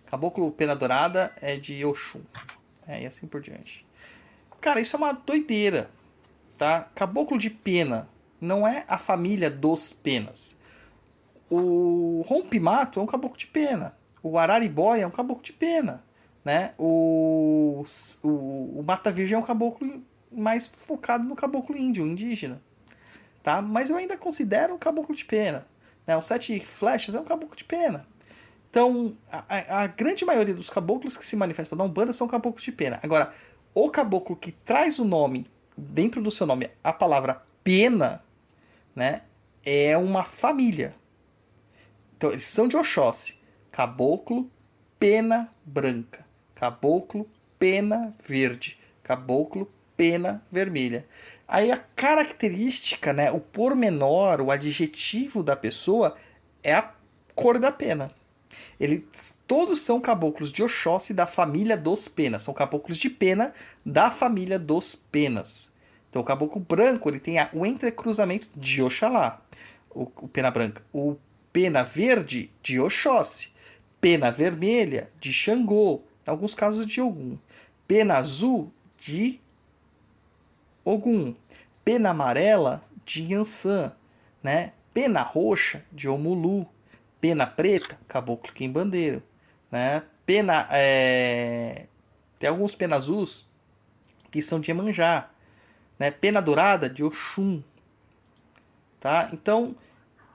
Caboclo 0.06 0.52
Pena 0.52 0.76
Dourada 0.76 1.34
é 1.42 1.56
de 1.56 1.86
Oxum, 1.86 2.20
é, 2.86 3.04
e 3.04 3.06
assim 3.06 3.28
por 3.28 3.40
diante. 3.40 3.86
Cara, 4.60 4.82
isso 4.82 4.98
é 4.98 5.00
uma 5.00 5.14
doideira, 5.14 5.90
tá? 6.58 6.92
Caboclo 6.94 7.38
de 7.38 7.50
Pena 7.50 8.12
não 8.44 8.68
é 8.68 8.84
a 8.88 8.98
família 8.98 9.50
dos 9.50 9.94
penas. 9.94 10.58
O 11.50 12.24
rompimato 12.28 13.00
é 13.00 13.04
um 13.04 13.06
caboclo 13.06 13.38
de 13.38 13.48
pena. 13.48 13.96
O 14.22 14.38
araribóia 14.38 15.04
é 15.04 15.08
um 15.08 15.12
caboclo 15.12 15.44
de 15.44 15.54
pena. 15.54 16.04
Né? 16.44 16.74
O, 16.78 17.84
o, 18.22 18.80
o 18.80 18.84
mata 18.86 19.12
virgem 19.12 19.36
é 19.36 19.40
um 19.40 19.44
caboclo 19.44 20.04
mais 20.32 20.68
focado 20.68 21.28
no 21.28 21.36
caboclo 21.36 21.78
índio, 21.78 22.06
indígena. 22.06 22.62
Tá? 23.42 23.62
Mas 23.62 23.90
eu 23.90 23.96
ainda 23.96 24.18
considero 24.18 24.74
um 24.74 24.80
caboclo 24.80 25.16
de 25.16 25.24
pena. 25.24 25.66
Né? 26.06 26.18
O 26.18 26.22
sete 26.22 26.60
flechas 26.60 27.16
é 27.16 27.20
um 27.20 27.24
caboclo 27.24 27.56
de 27.56 27.64
pena. 27.64 28.06
Então, 28.70 29.16
a, 29.32 29.84
a 29.84 29.88
grande 29.88 30.26
maioria 30.26 30.56
dos 30.56 30.70
caboclos 30.70 31.16
que 31.16 31.26
se 31.26 31.36
manifestam 31.36 31.78
na 31.78 31.84
Umbanda 31.84 32.12
são 32.12 32.28
caboclos 32.28 32.64
de 32.64 32.72
pena. 32.72 33.00
Agora, 33.04 33.32
o 33.74 33.90
caboclo 33.90 34.36
que 34.36 34.52
traz 34.52 35.00
o 35.00 35.06
nome, 35.06 35.46
dentro 35.78 36.22
do 36.22 36.32
seu 36.32 36.48
nome, 36.48 36.70
a 36.84 36.92
palavra 36.92 37.42
pena, 37.64 38.22
né? 38.96 39.22
É 39.66 39.98
uma 39.98 40.24
família. 40.24 40.96
Então, 42.18 42.32
eles 42.32 42.46
são 42.46 42.68
de 42.68 42.78
Oxóssi. 42.78 43.38
Caboclo, 43.72 44.50
pena 45.00 45.50
branca. 45.66 46.26
Caboclo, 46.56 47.30
pena 47.60 48.14
verde. 48.26 48.80
Caboclo, 49.02 49.72
pena 49.98 50.44
vermelha. 50.52 51.06
Aí 51.48 51.72
a 51.72 51.78
característica, 51.78 53.14
né, 53.14 53.32
o 53.32 53.40
pormenor, 53.40 54.42
o 54.42 54.52
adjetivo 54.52 55.44
da 55.44 55.56
pessoa 55.56 56.16
é 56.62 56.74
a 56.74 56.94
cor 57.36 57.60
da 57.60 57.72
pena. 57.72 58.12
Eles 58.80 59.44
todos 59.48 59.82
são 59.82 60.00
caboclos 60.00 60.52
de 60.52 60.64
Oxóssi 60.64 61.14
da 61.14 61.28
família 61.28 61.76
dos 61.76 62.08
penas. 62.08 62.44
São 62.44 62.54
caboclos 62.54 62.98
de 62.98 63.10
pena 63.10 63.54
da 63.86 64.10
família 64.10 64.58
dos 64.58 64.96
penas. 64.96 65.73
Então 66.14 66.22
o 66.22 66.26
caboclo 66.26 66.62
branco 66.62 67.10
ele 67.10 67.20
tem 67.20 67.40
a, 67.40 67.50
o 67.52 67.66
entrecruzamento 67.66 68.48
de 68.56 68.84
Oxalá, 68.84 69.42
o, 69.90 70.04
o 70.04 70.28
pena 70.28 70.52
branca. 70.52 70.86
O 70.94 71.16
pena 71.52 71.82
verde 71.82 72.52
de 72.62 72.80
Oxóssi. 72.80 73.52
Pena 74.00 74.30
vermelha 74.30 75.12
de 75.20 75.34
Xangô, 75.34 76.04
em 76.28 76.30
alguns 76.30 76.54
casos 76.54 76.86
de 76.86 77.02
Ogum. 77.02 77.36
Pena 77.88 78.14
azul 78.14 78.72
de 78.96 79.40
Ogum. 80.86 81.34
Pena 81.84 82.12
amarela 82.12 82.86
de 83.04 83.34
Yansan, 83.34 83.92
né? 84.44 84.74
Pena 84.94 85.24
roxa 85.24 85.84
de 85.92 86.08
Omulu. 86.08 86.68
Pena 87.20 87.48
preta, 87.48 88.00
caboclo 88.08 88.54
quimbandeiro, 88.54 89.24
né? 89.72 90.04
Pena 90.28 90.68
é... 90.70 91.88
tem 92.38 92.50
alguns 92.50 92.76
penas 92.76 93.00
azuis 93.00 93.52
que 94.30 94.44
são 94.44 94.60
de 94.60 94.70
Emanjá, 94.70 95.33
né? 96.04 96.12
Pena 96.12 96.42
dourada 96.42 96.90
de 96.90 97.02
Oxum. 97.04 97.64
Tá? 99.00 99.30
Então, 99.32 99.74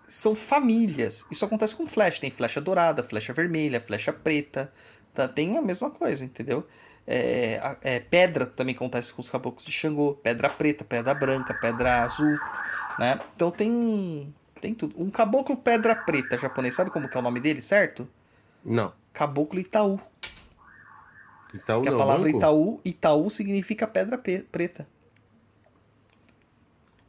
são 0.03 0.35
famílias. 0.35 1.27
Isso 1.31 1.45
acontece 1.45 1.75
com 1.77 1.87
flecha. 1.87 2.21
Tem 2.21 2.31
flecha 2.31 2.61
dourada, 2.61 3.03
flecha 3.03 3.33
vermelha, 3.35 3.81
flecha 3.81 4.13
preta. 4.13 4.73
Tá? 5.13 5.29
Tem 5.29 5.59
a 5.59 5.63
mesma 5.63 5.91
coisa, 5.91 6.25
entendeu? 6.25 6.67
É, 7.07 7.77
é, 7.83 8.01
pedra 8.01 8.47
também 8.47 8.75
acontece 8.75 9.13
com 9.13 9.21
os 9.21 9.29
caboclos 9.31 9.65
de 9.65 9.73
Xangô. 9.73 10.15
Pedra 10.23 10.49
preta, 10.49 10.85
pedra 10.85 11.13
branca, 11.15 11.53
pedra 11.55 12.03
azul. 12.03 12.39
Né? 12.99 13.19
Então 13.35 13.51
tem, 13.51 14.35
tem 14.61 14.75
tudo. 14.75 14.95
Um 15.03 15.11
caboclo 15.11 15.57
pedra 15.57 15.95
preta 15.95 16.39
japonês, 16.39 16.75
sabe 16.75 16.91
como 16.91 17.09
que 17.09 17.17
é 17.17 17.21
o 17.21 17.23
nome 17.23 17.41
dele, 17.41 17.61
certo? 17.63 18.09
Não. 18.65 18.93
Caboclo 19.13 19.59
Itaú. 19.59 19.99
Itaú 21.55 21.83
que 21.83 21.89
não, 21.91 21.97
a 21.97 21.99
palavra 21.99 22.25
banco? 22.27 22.39
Itaú, 22.39 22.81
Itaú 22.85 23.31
significa 23.31 23.87
pedra 23.87 24.19
pe- 24.19 24.43
preta. 24.53 24.87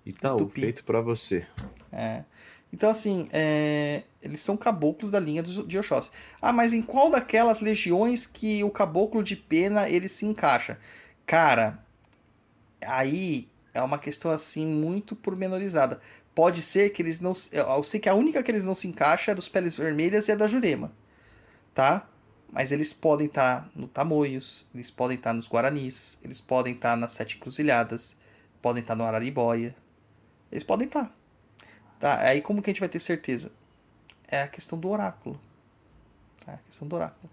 Itaú, 0.09 0.37
Tupi. 0.37 0.61
feito 0.61 0.83
pra 0.83 1.01
você. 1.01 1.45
É. 1.91 2.23
Então, 2.71 2.89
assim, 2.89 3.27
é, 3.33 4.03
eles 4.21 4.41
são 4.41 4.55
caboclos 4.55 5.09
da 5.09 5.19
linha 5.19 5.41
de 5.41 5.77
Oxóssi. 5.77 6.11
Ah, 6.41 6.53
mas 6.53 6.71
em 6.73 6.81
qual 6.83 7.09
daquelas 7.09 7.61
legiões 7.61 8.25
que 8.27 8.63
o 8.63 8.69
caboclo 8.69 9.23
de 9.23 9.35
pena 9.35 9.89
ele 9.89 10.07
se 10.07 10.25
encaixa? 10.25 10.77
Cara, 11.25 11.83
aí 12.81 13.47
é 13.73 13.81
uma 13.81 13.97
questão 13.99 14.31
assim 14.31 14.65
muito 14.65 15.15
pormenorizada. 15.15 15.99
Pode 16.35 16.61
ser 16.61 16.91
que 16.91 17.01
eles 17.01 17.19
não. 17.19 17.33
se- 17.33 17.49
Eu 17.55 17.83
sei 17.83 17.99
que 17.99 18.07
a 18.07 18.13
única 18.13 18.41
que 18.43 18.51
eles 18.51 18.63
não 18.63 18.73
se 18.75 18.87
encaixam 18.87 19.31
é 19.31 19.35
dos 19.35 19.49
peles 19.49 19.75
vermelhas 19.75 20.27
e 20.27 20.31
a 20.31 20.35
da 20.35 20.47
Jurema. 20.47 20.91
Tá? 21.73 22.07
Mas 22.51 22.71
eles 22.71 22.93
podem 22.93 23.27
estar 23.27 23.69
no 23.75 23.87
Tamoios, 23.87 24.67
eles 24.73 24.89
podem 24.89 25.17
estar 25.17 25.33
nos 25.33 25.47
Guaranis, 25.47 26.17
eles 26.23 26.41
podem 26.41 26.73
estar 26.73 26.95
nas 26.97 27.11
Sete 27.11 27.37
Encruzilhadas, 27.37 28.15
podem 28.61 28.81
estar 28.81 28.95
no 28.95 29.03
Araribóia. 29.03 29.75
Eles 30.51 30.63
podem 30.63 30.87
estar. 30.87 31.15
Tá? 31.99 32.19
Aí 32.21 32.41
como 32.41 32.61
que 32.61 32.69
a 32.69 32.73
gente 32.73 32.79
vai 32.79 32.89
ter 32.89 32.99
certeza? 32.99 33.51
É 34.27 34.43
a 34.43 34.47
questão 34.47 34.79
do 34.79 34.89
oráculo. 34.89 35.39
É 36.47 36.51
a 36.51 36.57
questão 36.57 36.87
do 36.87 36.95
oráculo. 36.95 37.29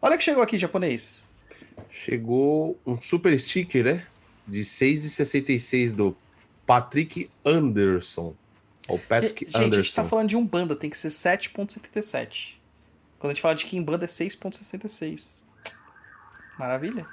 Olha 0.00 0.16
que 0.16 0.24
chegou 0.24 0.42
aqui, 0.42 0.58
japonês. 0.58 1.24
Chegou 1.90 2.78
um 2.86 3.00
super 3.00 3.38
sticker, 3.38 3.84
né? 3.84 4.06
De 4.46 4.60
6,66 4.60 5.92
do 5.92 6.16
Patrick 6.64 7.30
Anderson. 7.44 8.34
Ou 8.88 8.98
Patrick 8.98 9.44
gente, 9.44 9.56
a 9.56 9.62
gente 9.62 9.74
Anderson. 9.74 9.94
tá 9.94 10.04
falando 10.04 10.28
de 10.28 10.36
Umbanda, 10.36 10.76
tem 10.76 10.88
que 10.88 10.96
ser 10.96 11.08
7.77. 11.08 12.56
Quando 13.18 13.30
a 13.30 13.34
gente 13.34 13.42
fala 13.42 13.54
de 13.54 13.64
Kimbanda 13.64 14.04
é 14.04 14.08
6.66. 14.08 15.42
Maravilha. 16.58 17.04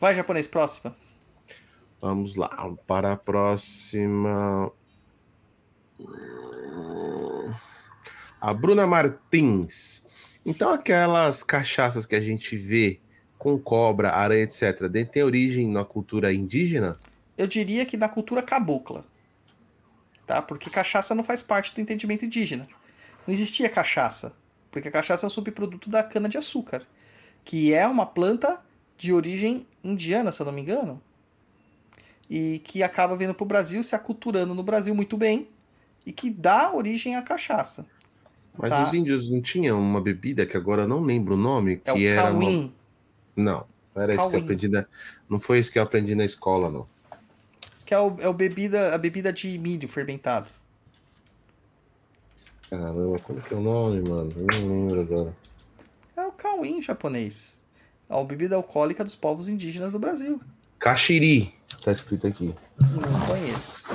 Vai, 0.00 0.14
japonês, 0.14 0.46
próxima. 0.46 0.96
Vamos 2.02 2.34
lá, 2.34 2.48
para 2.84 3.12
a 3.12 3.16
próxima. 3.16 4.72
A 8.40 8.52
Bruna 8.52 8.88
Martins. 8.88 10.04
Então, 10.44 10.72
aquelas 10.72 11.44
cachaças 11.44 12.04
que 12.04 12.16
a 12.16 12.20
gente 12.20 12.56
vê 12.56 12.98
com 13.38 13.56
cobra, 13.56 14.10
aranha, 14.10 14.42
etc., 14.42 14.90
tem 15.12 15.22
origem 15.22 15.68
na 15.68 15.84
cultura 15.84 16.32
indígena? 16.32 16.96
Eu 17.38 17.46
diria 17.46 17.86
que 17.86 17.96
na 17.96 18.08
cultura 18.08 18.42
cabocla. 18.42 19.04
Tá? 20.26 20.42
Porque 20.42 20.68
cachaça 20.68 21.14
não 21.14 21.22
faz 21.22 21.40
parte 21.40 21.72
do 21.72 21.80
entendimento 21.80 22.24
indígena. 22.24 22.66
Não 23.24 23.32
existia 23.32 23.68
cachaça. 23.68 24.34
Porque 24.72 24.88
a 24.88 24.92
cachaça 24.92 25.24
é 25.24 25.28
um 25.28 25.30
subproduto 25.30 25.88
da 25.88 26.02
cana-de-açúcar. 26.02 26.82
Que 27.44 27.72
é 27.72 27.86
uma 27.86 28.06
planta 28.06 28.60
de 28.96 29.12
origem 29.12 29.64
indiana, 29.84 30.32
se 30.32 30.42
eu 30.42 30.46
não 30.46 30.52
me 30.52 30.62
engano. 30.62 31.00
E 32.30 32.60
que 32.60 32.82
acaba 32.82 33.16
vindo 33.16 33.34
para 33.34 33.44
o 33.44 33.46
Brasil, 33.46 33.82
se 33.82 33.94
aculturando 33.94 34.54
no 34.54 34.62
Brasil 34.62 34.94
muito 34.94 35.16
bem. 35.16 35.48
E 36.06 36.12
que 36.12 36.30
dá 36.30 36.72
origem 36.72 37.16
à 37.16 37.22
cachaça. 37.22 37.86
Mas 38.56 38.70
Tá. 38.70 38.84
os 38.86 38.94
índios 38.94 39.30
não 39.30 39.40
tinham 39.40 39.80
uma 39.80 40.00
bebida 40.00 40.44
que 40.44 40.56
agora 40.56 40.82
eu 40.82 40.88
não 40.88 41.00
lembro 41.00 41.34
o 41.34 41.38
nome, 41.38 41.78
que 41.78 41.90
É 41.90 41.92
o 41.92 41.98
era 41.98 42.30
uma... 42.30 42.40
cauim. 42.40 42.74
Não, 43.36 43.66
não 43.94 44.02
era 44.02 44.14
isso 44.14 44.28
que 44.28 44.36
eu 44.36 44.40
aprendi 44.40 44.68
na... 44.68 44.86
Não 45.28 45.40
foi 45.40 45.58
isso 45.58 45.72
que 45.72 45.78
eu 45.78 45.82
aprendi 45.82 46.14
na 46.14 46.24
escola, 46.24 46.70
não. 46.70 46.86
Que 47.86 47.94
é, 47.94 47.98
o, 47.98 48.16
é 48.20 48.28
o 48.28 48.34
bebida, 48.34 48.94
a 48.94 48.98
bebida 48.98 49.32
de 49.32 49.58
milho 49.58 49.88
fermentado. 49.88 50.50
Caramba, 52.68 53.18
como 53.20 53.40
que 53.40 53.52
é 53.52 53.56
o 53.56 53.60
nome, 53.60 54.08
mano? 54.08 54.32
Eu 54.36 54.60
não 54.60 54.86
lembro 54.86 55.00
agora. 55.02 55.36
É 56.16 56.26
o 56.26 56.32
cauim 56.32 56.80
japonês. 56.80 57.62
É 58.08 58.18
a 58.18 58.24
bebida 58.24 58.56
alcoólica 58.56 59.04
dos 59.04 59.14
povos 59.14 59.48
indígenas 59.48 59.92
do 59.92 59.98
Brasil. 59.98 60.40
Caxiri, 60.78 61.54
tá 61.80 61.92
escrito 61.92 62.26
aqui. 62.26 62.54
Não 62.80 63.26
conheço. 63.26 63.88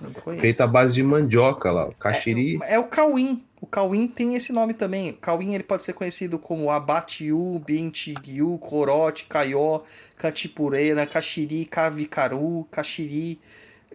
Não 0.00 0.12
conheço. 0.12 0.40
Feita 0.40 0.64
à 0.64 0.66
base 0.66 0.94
de 0.94 1.02
mandioca 1.02 1.70
lá. 1.70 1.88
o 1.88 1.94
Caxiri. 1.94 2.58
É, 2.62 2.74
é 2.74 2.78
o 2.78 2.84
cauim. 2.84 3.44
O 3.64 3.66
Cauim 3.66 4.06
tem 4.06 4.34
esse 4.34 4.52
nome 4.52 4.74
também. 4.74 5.14
Cauim 5.14 5.54
ele 5.54 5.64
pode 5.64 5.82
ser 5.82 5.94
conhecido 5.94 6.38
como 6.38 6.70
Abatiu, 6.70 7.62
Bintigyu, 7.64 8.58
Corote, 8.58 9.24
Caió, 9.24 9.80
Catipureira, 10.18 11.06
Caxiri, 11.06 11.64
Cavicaru, 11.64 12.66
Caxiri, 12.70 13.40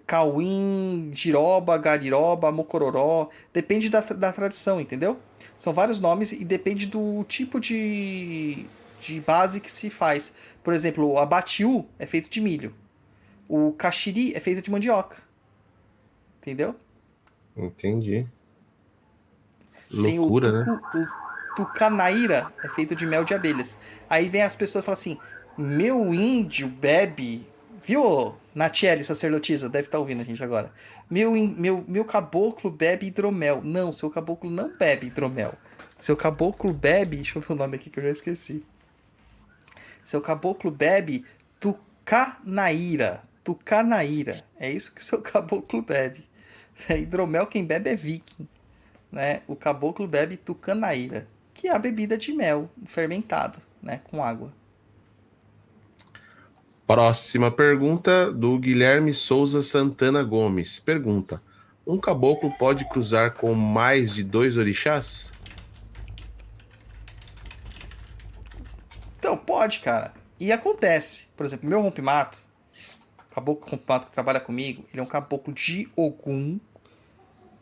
Cauim, 0.07 1.11
Giroba, 1.13 1.77
Gariroba, 1.77 2.51
Mocororó. 2.51 3.29
Depende 3.53 3.89
da, 3.89 4.01
da 4.01 4.33
tradição, 4.33 4.81
entendeu? 4.81 5.19
São 5.55 5.71
vários 5.71 5.99
nomes 5.99 6.31
e 6.31 6.43
depende 6.43 6.87
do 6.87 7.23
tipo 7.25 7.59
de, 7.59 8.65
de 8.99 9.19
base 9.19 9.59
que 9.59 9.71
se 9.71 9.89
faz. 9.89 10.35
Por 10.63 10.73
exemplo, 10.73 11.07
o 11.07 11.17
Abatiu 11.17 11.87
é 11.97 12.05
feito 12.05 12.29
de 12.29 12.41
milho. 12.41 12.73
O 13.47 13.71
Caxiri 13.71 14.33
é 14.35 14.39
feito 14.39 14.61
de 14.61 14.69
mandioca. 14.69 15.17
Entendeu? 16.41 16.75
Entendi. 17.55 18.27
Tem 19.89 20.19
Loucura, 20.19 20.49
o, 20.49 20.51
né? 20.51 20.65
tucu, 20.65 20.97
o 20.99 21.55
tucanaíra 21.55 22.51
é 22.63 22.69
feito 22.69 22.95
de 22.95 23.05
mel 23.05 23.23
de 23.23 23.33
abelhas. 23.33 23.77
Aí 24.09 24.27
vem 24.27 24.43
as 24.43 24.55
pessoas 24.55 24.83
e 24.83 24.85
falam 24.85 24.93
assim: 24.93 25.17
meu 25.57 26.13
índio 26.13 26.67
bebe. 26.67 27.45
Viu, 27.81 28.35
Natiele, 28.53 29.03
sacerdotisa? 29.03 29.69
Deve 29.69 29.87
estar 29.87 29.99
ouvindo 29.99 30.21
a 30.21 30.25
gente 30.25 30.43
agora. 30.43 30.71
Meu, 31.09 31.31
meu, 31.31 31.83
meu 31.87 32.05
caboclo 32.05 32.69
bebe 32.69 33.07
hidromel. 33.07 33.61
Não, 33.63 33.91
seu 33.91 34.09
caboclo 34.09 34.49
não 34.49 34.75
bebe 34.77 35.07
hidromel. 35.07 35.53
Seu 35.97 36.15
caboclo 36.15 36.71
bebe. 36.71 37.17
Deixa 37.17 37.37
eu 37.37 37.41
ver 37.41 37.53
o 37.53 37.55
nome 37.55 37.75
aqui 37.75 37.89
que 37.89 37.99
eu 37.99 38.03
já 38.03 38.09
esqueci. 38.09 38.63
Seu 40.09 40.21
caboclo 40.21 40.71
bebe 40.71 41.23
tucanaíra. 41.59 43.21
Tucanaíra. 43.43 44.43
É 44.59 44.71
isso 44.71 44.91
que 44.91 45.05
seu 45.05 45.21
caboclo 45.21 45.83
bebe. 45.83 46.27
É, 46.89 46.97
hidromel 46.97 47.45
quem 47.45 47.63
bebe 47.63 47.91
é 47.91 47.95
viking 47.95 48.47
né, 49.11 49.43
o 49.47 49.55
caboclo 49.55 50.07
bebe 50.07 50.35
tucanaíra, 50.35 51.27
que 51.53 51.67
é 51.67 51.75
a 51.75 51.77
bebida 51.77 52.17
de 52.17 52.33
mel 52.33 52.71
fermentado, 52.87 53.59
né, 53.83 54.01
com 54.03 54.23
água. 54.23 54.51
Próxima 56.87 57.51
pergunta 57.51 58.31
do 58.31 58.57
Guilherme 58.57 59.13
Souza 59.13 59.61
Santana 59.61 60.23
Gomes. 60.23 60.79
Pergunta: 60.79 61.39
Um 61.85 61.99
caboclo 61.99 62.51
pode 62.57 62.83
cruzar 62.89 63.35
com 63.35 63.53
mais 63.53 64.11
de 64.11 64.23
dois 64.23 64.57
orixás? 64.57 65.31
Então, 69.29 69.37
pode, 69.37 69.79
cara. 69.81 70.11
E 70.39 70.51
acontece. 70.51 71.27
Por 71.37 71.45
exemplo, 71.45 71.69
meu 71.69 71.79
rompimato, 71.79 72.41
caboclo 73.29 73.69
rompimato 73.69 74.07
que 74.07 74.11
trabalha 74.11 74.39
comigo, 74.39 74.83
ele 74.91 74.99
é 74.99 75.03
um 75.03 75.07
caboclo 75.07 75.53
de 75.53 75.87
Ogum 75.95 76.59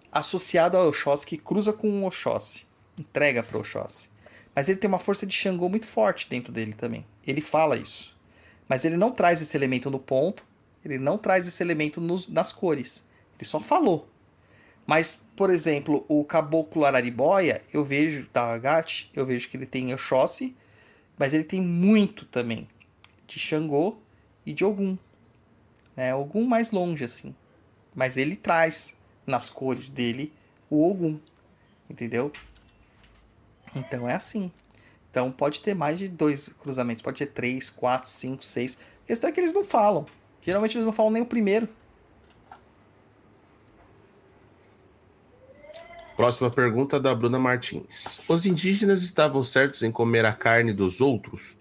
associado 0.09 0.77
ao 0.77 0.87
Oxóssi 0.87 1.25
que 1.25 1.37
cruza 1.37 1.73
com 1.73 1.89
o 1.89 2.05
Oxóssi, 2.07 2.65
entrega 2.97 3.43
para 3.43 3.57
o 3.57 3.59
Oxóssi. 3.59 4.09
Mas 4.55 4.69
ele 4.69 4.79
tem 4.79 4.87
uma 4.87 4.97
força 4.97 5.25
de 5.25 5.35
Xangô 5.35 5.67
muito 5.67 5.85
forte 5.85 6.29
dentro 6.29 6.53
dele 6.53 6.71
também. 6.71 7.05
Ele 7.25 7.41
fala 7.41 7.75
isso. 7.75 8.15
Mas 8.65 8.85
ele 8.85 8.95
não 8.95 9.11
traz 9.11 9.41
esse 9.41 9.57
elemento 9.57 9.91
no 9.91 9.99
ponto, 9.99 10.45
ele 10.85 10.97
não 10.97 11.17
traz 11.17 11.49
esse 11.49 11.61
elemento 11.61 11.99
nos- 11.99 12.29
nas 12.29 12.53
cores. 12.53 13.03
Ele 13.37 13.47
só 13.47 13.59
falou. 13.59 14.09
Mas, 14.85 15.21
por 15.35 15.49
exemplo, 15.49 16.05
o 16.07 16.23
caboclo 16.23 16.85
araribóia, 16.85 17.61
eu 17.73 17.83
vejo, 17.83 18.25
da 18.31 18.53
Agate, 18.53 19.11
eu 19.13 19.25
vejo 19.25 19.49
que 19.49 19.57
ele 19.57 19.65
tem 19.65 19.93
Oxóssi, 19.93 20.55
mas 21.17 21.33
ele 21.33 21.43
tem 21.43 21.59
muito 21.61 22.25
também 22.25 22.67
de 23.25 23.39
Xangô 23.39 23.97
e 24.45 24.53
de 24.53 24.63
Ogum. 24.63 24.97
Né? 25.95 26.13
Ogum 26.13 26.45
mais 26.45 26.71
longe, 26.71 27.03
assim. 27.03 27.35
Mas 27.95 28.17
ele 28.17 28.35
traz 28.35 28.95
nas 29.25 29.49
cores 29.49 29.89
dele 29.89 30.31
o 30.69 30.87
Ogum. 30.89 31.19
Entendeu? 31.89 32.31
Então 33.75 34.07
é 34.07 34.13
assim. 34.13 34.51
Então 35.09 35.31
pode 35.31 35.61
ter 35.61 35.73
mais 35.73 35.97
de 35.97 36.07
dois 36.07 36.49
cruzamentos. 36.49 37.01
Pode 37.01 37.17
ter 37.17 37.27
três, 37.27 37.69
quatro, 37.69 38.07
cinco, 38.07 38.45
seis. 38.45 38.77
A 39.03 39.07
questão 39.07 39.29
é 39.29 39.33
que 39.33 39.39
eles 39.39 39.53
não 39.53 39.63
falam. 39.63 40.05
Geralmente 40.41 40.77
eles 40.77 40.85
não 40.85 40.93
falam 40.93 41.11
nem 41.11 41.21
o 41.21 41.25
primeiro. 41.25 41.67
Próxima 46.17 46.49
pergunta 46.49 46.99
da 46.99 47.13
Bruna 47.13 47.37
Martins. 47.37 48.19
Os 48.27 48.45
indígenas 48.45 49.03
estavam 49.03 49.43
certos 49.43 49.83
em 49.83 49.91
comer 49.91 50.25
a 50.25 50.33
carne 50.33 50.73
dos 50.73 50.99
outros? 50.99 51.55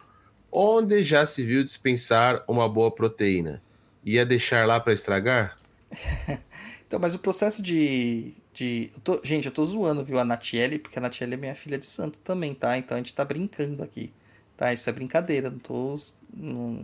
Onde 0.50 1.04
já 1.04 1.26
se 1.26 1.44
viu 1.44 1.62
dispensar 1.62 2.42
uma 2.48 2.66
boa 2.66 2.90
proteína? 2.90 3.62
Ia 4.02 4.24
deixar 4.24 4.66
lá 4.66 4.80
para 4.80 4.94
estragar? 4.94 5.58
Então, 6.88 7.00
mas 7.00 7.16
o 7.16 7.18
processo 7.18 7.60
de. 7.60 8.32
de 8.54 8.90
eu 8.94 9.00
tô- 9.00 9.20
gente, 9.24 9.46
eu 9.46 9.50
tô 9.52 9.64
zoando, 9.64 10.04
viu, 10.04 10.20
a 10.20 10.24
Natiele, 10.24 10.78
porque 10.78 10.96
a 10.96 11.02
Natiele 11.02 11.34
é 11.34 11.36
minha 11.36 11.54
filha 11.56 11.76
de 11.76 11.84
santo 11.84 12.20
também, 12.20 12.54
tá? 12.54 12.78
Então 12.78 12.94
a 12.96 12.98
gente 13.00 13.12
tá 13.12 13.24
brincando 13.24 13.82
aqui. 13.82 14.12
Tá? 14.56 14.72
Isso 14.72 14.88
é 14.88 14.92
brincadeira, 14.92 15.50
não 15.50 15.58
tô. 15.58 15.98
Não... 16.32 16.80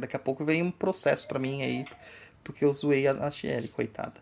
Daqui 0.00 0.16
a 0.16 0.18
pouco 0.18 0.44
vem 0.44 0.60
um 0.60 0.72
processo 0.72 1.28
pra 1.28 1.38
mim 1.38 1.62
aí, 1.62 1.84
porque 2.42 2.64
eu 2.64 2.72
zoei 2.72 3.06
a 3.06 3.14
Natiele, 3.14 3.68
coitada. 3.68 4.14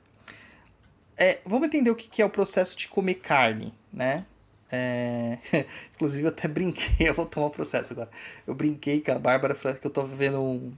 É, 1.22 1.38
vamos 1.44 1.66
entender 1.66 1.90
o 1.90 1.94
que 1.94 2.08
que 2.08 2.22
é 2.22 2.24
o 2.24 2.30
processo 2.30 2.74
de 2.74 2.88
comer 2.88 3.16
carne, 3.16 3.74
né? 3.92 4.24
É, 4.72 5.36
Inclusive, 5.94 6.24
eu 6.24 6.28
até 6.30 6.48
brinquei, 6.48 6.88
eu 7.10 7.12
vou 7.12 7.26
tomar 7.26 7.48
o 7.48 7.50
processo 7.50 7.92
agora. 7.92 8.08
Eu 8.46 8.54
brinquei 8.54 9.02
com 9.02 9.12
a 9.12 9.18
Bárbara, 9.18 9.54
que 9.54 9.86
eu 9.86 9.90
tô 9.90 10.02
vendo 10.04 10.40
um. 10.40 10.72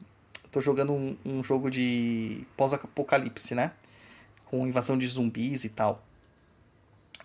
Tô 0.51 0.61
jogando 0.61 0.93
um, 0.93 1.17
um 1.25 1.45
jogo 1.45 1.71
de 1.71 2.45
pós-apocalipse, 2.57 3.55
né? 3.55 3.73
Com 4.47 4.67
invasão 4.67 4.99
de 4.99 5.07
zumbis 5.07 5.63
e 5.65 5.69
tal. 5.69 6.05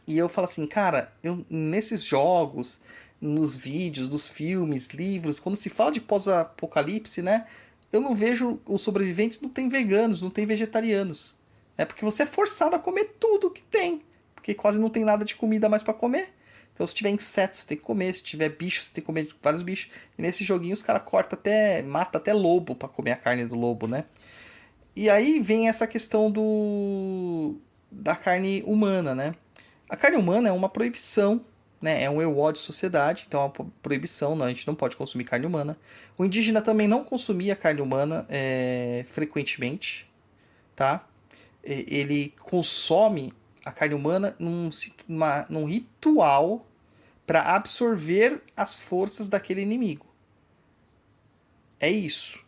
E 0.07 0.17
eu 0.17 0.29
falo 0.29 0.45
assim, 0.45 0.67
cara, 0.67 1.11
eu, 1.23 1.43
nesses 1.49 2.03
jogos, 2.03 2.81
nos 3.19 3.55
vídeos, 3.55 4.07
nos 4.07 4.27
filmes, 4.29 4.89
livros, 4.89 5.39
quando 5.39 5.55
se 5.55 5.69
fala 5.69 5.91
de 5.91 5.99
pós-apocalipse, 5.99 7.23
né? 7.23 7.47
Eu 7.91 7.99
não 7.99 8.15
vejo 8.15 8.61
os 8.65 8.81
sobreviventes, 8.81 9.41
não 9.41 9.49
tem 9.49 9.67
veganos, 9.67 10.21
não 10.21 10.29
tem 10.29 10.45
vegetarianos. 10.45 11.36
É 11.77 11.85
porque 11.85 12.03
você 12.03 12.23
é 12.23 12.25
forçado 12.25 12.75
a 12.75 12.79
comer 12.79 13.15
tudo 13.19 13.51
que 13.51 13.61
tem. 13.61 14.01
Porque 14.33 14.53
quase 14.53 14.79
não 14.79 14.89
tem 14.89 15.03
nada 15.03 15.23
de 15.23 15.35
comida 15.35 15.69
mais 15.69 15.83
para 15.83 15.93
comer. 15.93 16.33
Então, 16.73 16.85
se 16.85 16.93
tiver 16.93 17.09
inseto, 17.09 17.57
você 17.57 17.65
tem 17.65 17.77
que 17.77 17.83
comer. 17.83 18.13
Se 18.13 18.23
tiver 18.23 18.49
bicho, 18.49 18.81
você 18.81 18.93
tem 18.93 19.01
que 19.01 19.05
comer 19.05 19.27
vários 19.41 19.61
bichos. 19.61 19.91
E 20.17 20.21
nesse 20.21 20.43
joguinho, 20.43 20.73
os 20.73 20.81
caras 20.81 21.01
cortam 21.03 21.37
até. 21.37 21.81
mata 21.81 22.17
até 22.17 22.33
lobo 22.33 22.75
para 22.75 22.87
comer 22.87 23.11
a 23.11 23.15
carne 23.15 23.45
do 23.45 23.55
lobo, 23.55 23.87
né? 23.87 24.05
E 24.95 25.09
aí 25.09 25.39
vem 25.39 25.67
essa 25.69 25.85
questão 25.87 26.29
do. 26.31 27.55
da 27.91 28.15
carne 28.15 28.63
humana, 28.65 29.13
né? 29.15 29.35
A 29.89 29.95
carne 29.95 30.17
humana 30.17 30.49
é 30.49 30.51
uma 30.51 30.69
proibição, 30.69 31.43
né? 31.81 32.03
É 32.03 32.09
um 32.09 32.21
EWO 32.21 32.51
de 32.51 32.59
sociedade, 32.59 33.25
então 33.27 33.41
é 33.41 33.43
uma 33.45 33.49
pro- 33.49 33.73
proibição, 33.81 34.35
não, 34.35 34.45
a 34.45 34.49
gente 34.49 34.67
não 34.67 34.75
pode 34.75 34.95
consumir 34.97 35.23
carne 35.23 35.45
humana. 35.45 35.77
O 36.17 36.25
indígena 36.25 36.61
também 36.61 36.87
não 36.87 37.03
consumia 37.03 37.55
carne 37.55 37.81
humana 37.81 38.25
é, 38.29 39.05
frequentemente, 39.07 40.09
tá? 40.75 41.06
Ele 41.69 42.33
consome 42.39 43.33
a 43.65 43.71
carne 43.71 43.93
humana 43.93 44.35
num, 44.39 44.69
numa- 45.07 45.45
num 45.49 45.65
ritual 45.65 46.65
para 47.25 47.41
absorver 47.55 48.41
as 48.55 48.79
forças 48.79 49.27
daquele 49.27 49.61
inimigo. 49.61 50.05
É 51.79 51.89
isso. 51.89 52.39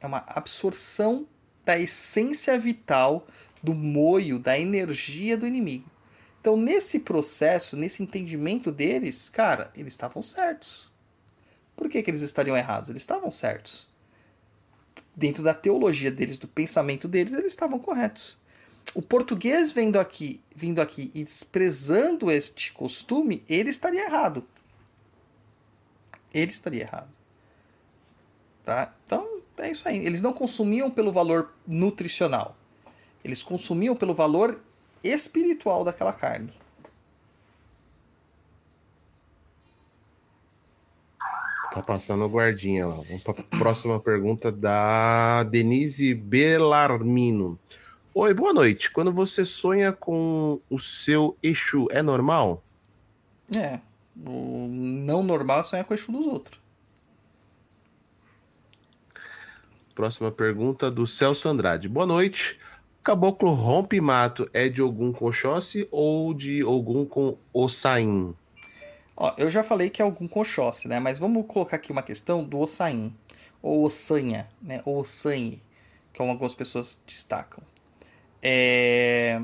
É 0.00 0.06
uma 0.06 0.22
absorção 0.28 1.26
da 1.64 1.78
essência 1.78 2.58
vital, 2.58 3.26
do 3.62 3.74
moio, 3.74 4.38
da 4.38 4.58
energia 4.58 5.36
do 5.36 5.46
inimigo. 5.46 5.90
Então, 6.40 6.56
nesse 6.56 7.00
processo, 7.00 7.76
nesse 7.76 8.02
entendimento 8.02 8.70
deles, 8.70 9.28
cara, 9.28 9.70
eles 9.74 9.94
estavam 9.94 10.22
certos. 10.22 10.90
Por 11.74 11.88
que, 11.88 12.02
que 12.02 12.10
eles 12.10 12.22
estariam 12.22 12.56
errados? 12.56 12.90
Eles 12.90 13.02
estavam 13.02 13.30
certos. 13.30 13.88
Dentro 15.16 15.42
da 15.42 15.52
teologia 15.52 16.10
deles, 16.12 16.38
do 16.38 16.46
pensamento 16.46 17.08
deles, 17.08 17.34
eles 17.34 17.52
estavam 17.52 17.78
corretos. 17.78 18.37
O 18.94 19.02
português 19.02 19.72
vendo 19.72 19.98
aqui, 19.98 20.40
vindo 20.54 20.80
aqui 20.80 21.10
e 21.14 21.22
desprezando 21.22 22.30
este 22.30 22.72
costume, 22.72 23.44
ele 23.48 23.70
estaria 23.70 24.04
errado. 24.06 24.44
Ele 26.32 26.50
estaria 26.50 26.82
errado. 26.82 27.16
Tá? 28.64 28.92
Então, 29.04 29.42
é 29.58 29.70
isso 29.70 29.88
aí. 29.88 30.04
Eles 30.04 30.20
não 30.20 30.32
consumiam 30.32 30.90
pelo 30.90 31.12
valor 31.12 31.52
nutricional. 31.66 32.56
Eles 33.24 33.42
consumiam 33.42 33.94
pelo 33.94 34.14
valor 34.14 34.60
espiritual 35.02 35.84
daquela 35.84 36.12
carne. 36.12 36.52
Tá 41.72 41.82
passando 41.82 42.24
o 42.24 42.28
guardinha 42.28 42.86
lá. 42.86 42.96
Vamos 42.96 43.22
para 43.22 43.40
a 43.40 43.58
próxima 43.58 44.00
pergunta 44.00 44.50
da 44.50 45.44
Denise 45.44 46.14
Belarmino. 46.14 47.58
Oi, 48.14 48.34
boa 48.34 48.52
noite. 48.52 48.90
Quando 48.90 49.12
você 49.12 49.44
sonha 49.44 49.92
com 49.92 50.60
o 50.68 50.78
seu 50.78 51.36
Exu, 51.42 51.86
é 51.90 52.02
normal? 52.02 52.64
É. 53.54 53.80
O 54.16 54.66
não 54.68 55.22
normal 55.22 55.60
é 55.60 55.62
sonhar 55.62 55.84
com 55.84 55.92
o 55.92 55.96
eixo 55.96 56.10
dos 56.10 56.26
outros. 56.26 56.58
Próxima 59.94 60.32
pergunta 60.32 60.90
do 60.90 61.06
Celso 61.06 61.48
Andrade. 61.48 61.88
Boa 61.88 62.06
noite. 62.06 62.58
caboclo 63.02 63.52
rompe-mato 63.52 64.48
é 64.52 64.68
de 64.68 64.80
algum 64.80 65.12
com 65.12 65.26
Oxóssi 65.26 65.86
ou 65.90 66.32
de 66.32 66.62
algum 66.62 67.04
com 67.04 67.36
Ossain? 67.52 68.34
Ó, 69.16 69.34
eu 69.36 69.50
já 69.50 69.62
falei 69.62 69.90
que 69.90 70.00
é 70.00 70.04
algum 70.04 70.26
com 70.26 70.40
Oxóssi, 70.40 70.88
né? 70.88 70.98
Mas 70.98 71.18
vamos 71.18 71.46
colocar 71.46 71.76
aqui 71.76 71.92
uma 71.92 72.02
questão 72.02 72.42
do 72.42 72.58
Ossain, 72.58 73.14
ou 73.62 73.84
Ossanha, 73.84 74.48
né? 74.62 74.80
Ou 74.84 74.98
Ossanhe, 75.00 75.62
que 76.12 76.22
algumas 76.22 76.54
pessoas 76.54 77.02
destacam. 77.06 77.62
É... 78.42 79.40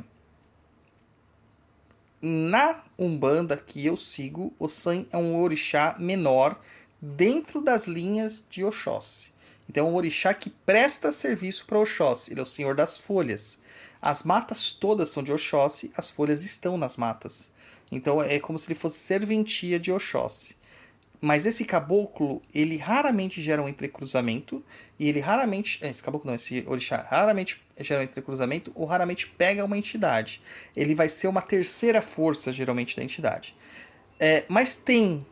Na 2.21 2.83
Umbanda 2.99 3.57
que 3.57 3.85
eu 3.85 3.97
sigo, 3.97 4.55
Ossan 4.59 5.05
é 5.13 5.17
um 5.17 5.41
orixá 5.41 5.97
menor 5.99 6.59
dentro 7.01 7.61
das 7.61 7.87
linhas 7.87 8.45
de 8.49 8.65
Oxóssi. 8.65 9.33
Então 9.69 9.87
é 9.87 9.91
um 9.91 9.95
orixá 9.95 10.33
que 10.33 10.49
presta 10.49 11.13
serviço 11.13 11.67
para 11.67 11.79
Oxóssi, 11.79 12.33
ele 12.33 12.41
é 12.41 12.43
o 12.43 12.47
senhor 12.47 12.75
das 12.75 12.97
folhas. 12.97 13.59
As 14.01 14.23
matas 14.23 14.73
todas 14.73 15.11
são 15.11 15.23
de 15.23 15.33
Oxóssi, 15.33 15.91
as 15.97 16.11
folhas 16.11 16.43
estão 16.45 16.77
nas 16.77 16.97
matas. 16.97 17.51
Então 17.93 18.23
é 18.23 18.39
como 18.39 18.59
se 18.59 18.69
ele 18.69 18.79
fosse 18.79 18.99
serventia 18.99 19.79
de 19.79 19.93
Oxóssi. 19.93 20.57
Mas 21.25 21.47
esse 21.47 21.65
caboclo, 21.65 22.43
ele 22.55 22.77
raramente 22.77 23.41
gera 23.41 23.63
um 23.63 23.67
entrecruzamento, 23.67 24.63
e 24.99 25.09
ele 25.09 25.21
raramente. 25.21 25.79
Esse 25.83 26.03
caboclo 26.03 26.29
não, 26.29 26.35
esse 26.35 26.63
orixá 26.67 26.99
raramente 26.99 27.65
gera 27.81 28.03
um 28.03 28.05
entrecruzamento 28.05 28.71
ou 28.75 28.85
raramente 28.85 29.27
pega 29.29 29.65
uma 29.65 29.79
entidade. 29.79 30.43
Ele 30.77 30.95
vai 30.95 31.09
ser 31.09 31.29
uma 31.29 31.41
terceira 31.41 32.03
força, 32.03 32.53
geralmente, 32.53 32.95
da 32.95 33.03
entidade. 33.03 33.57
É, 34.21 34.45
mas 34.49 34.75
tem 34.75 35.25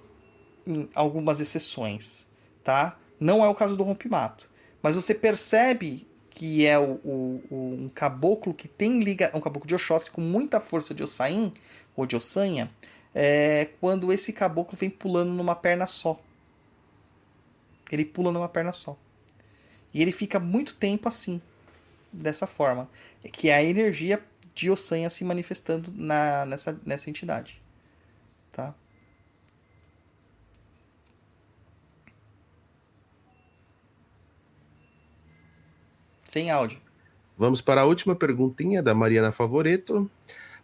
algumas 0.95 1.41
exceções, 1.41 2.27
tá? 2.65 2.99
Não 3.21 3.45
é 3.45 3.49
o 3.49 3.55
caso 3.55 3.77
do 3.77 3.85
rompimato. 3.85 4.49
Mas 4.83 4.97
você 4.97 5.15
percebe 5.15 6.07
que 6.31 6.65
é 6.65 6.79
o, 6.79 6.93
o, 7.05 7.43
o, 7.51 7.57
um 7.85 7.91
caboclo 7.91 8.55
que 8.55 8.67
tem 8.67 9.03
liga. 9.03 9.31
Um 9.35 9.41
caboclo 9.41 9.69
de 9.69 9.75
Oxóssi 9.75 10.11
com 10.11 10.23
muita 10.23 10.59
força 10.59 10.95
de 10.95 11.03
Ossain, 11.03 11.53
ou 11.95 12.07
de 12.07 12.17
Ossanha, 12.17 12.71
é 13.15 13.71
quando 13.81 14.13
esse 14.13 14.33
caboclo 14.33 14.77
vem 14.77 14.91
pulando 14.91 15.33
numa 15.33 15.55
perna 15.55 15.87
só. 15.87 16.21
Ele 17.91 18.05
pula 18.05 18.33
numa 18.33 18.49
perna 18.49 18.73
só. 18.73 18.97
E 19.93 20.01
ele 20.01 20.13
fica 20.13 20.41
muito 20.41 20.75
tempo 20.75 21.09
assim, 21.09 21.41
dessa 22.13 22.47
forma. 22.47 22.89
Que 23.33 23.51
é 23.51 23.55
a 23.55 23.63
energia 23.63 24.23
de 24.55 24.71
Ossanha 24.71 25.11
se 25.11 25.25
manifestando 25.25 25.93
na, 25.95 26.47
nessa, 26.47 26.81
nessa 26.85 27.11
entidade. 27.11 27.61
Tá? 28.51 28.75
Sem 36.27 36.51
áudio. 36.51 36.81
Vamos 37.37 37.61
para 37.61 37.83
a 37.83 37.85
última 37.85 38.15
perguntinha 38.15 38.83
da 38.83 38.95
Mariana 38.95 39.33
Favoreto. 39.33 40.11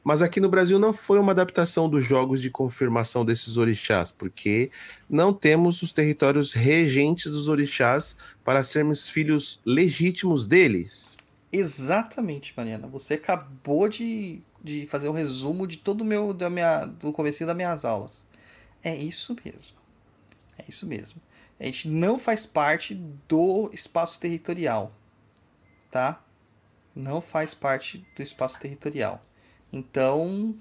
Mas 0.02 0.22
aqui 0.22 0.40
no 0.40 0.48
Brasil 0.48 0.78
não 0.78 0.92
foi 0.94 1.18
uma 1.18 1.32
adaptação 1.32 1.88
dos 1.88 2.04
jogos 2.04 2.40
de 2.40 2.50
confirmação 2.50 3.24
desses 3.24 3.56
orixás, 3.56 4.10
porque 4.10 4.70
não 5.08 5.32
temos 5.32 5.82
os 5.82 5.92
territórios 5.92 6.52
regentes 6.52 7.30
dos 7.30 7.48
orixás 7.48 8.16
para 8.44 8.62
sermos 8.62 9.08
filhos 9.08 9.60
legítimos 9.64 10.46
deles. 10.46 11.16
Exatamente, 11.52 12.52
Mariana. 12.56 12.86
Você 12.86 13.14
acabou 13.14 13.88
de, 13.88 14.40
de 14.62 14.86
fazer 14.86 15.08
um 15.08 15.12
resumo 15.12 15.66
de 15.66 15.78
todo 15.78 16.02
o 16.02 16.04
meu 16.04 16.32
da 16.32 16.48
minha 16.48 16.84
do 16.84 17.12
começo 17.12 17.44
das 17.44 17.56
minhas 17.56 17.84
aulas. 17.84 18.26
É 18.82 18.94
isso 18.94 19.36
mesmo. 19.44 19.76
É 20.58 20.64
isso 20.68 20.86
mesmo. 20.86 21.20
A 21.58 21.64
gente 21.64 21.88
não 21.88 22.18
faz 22.18 22.46
parte 22.46 22.94
do 23.26 23.68
espaço 23.72 24.20
territorial, 24.20 24.92
tá? 25.90 26.22
Não 26.94 27.20
faz 27.20 27.52
parte 27.52 28.04
do 28.16 28.22
espaço 28.22 28.60
territorial. 28.60 29.24
Então, 29.72 30.54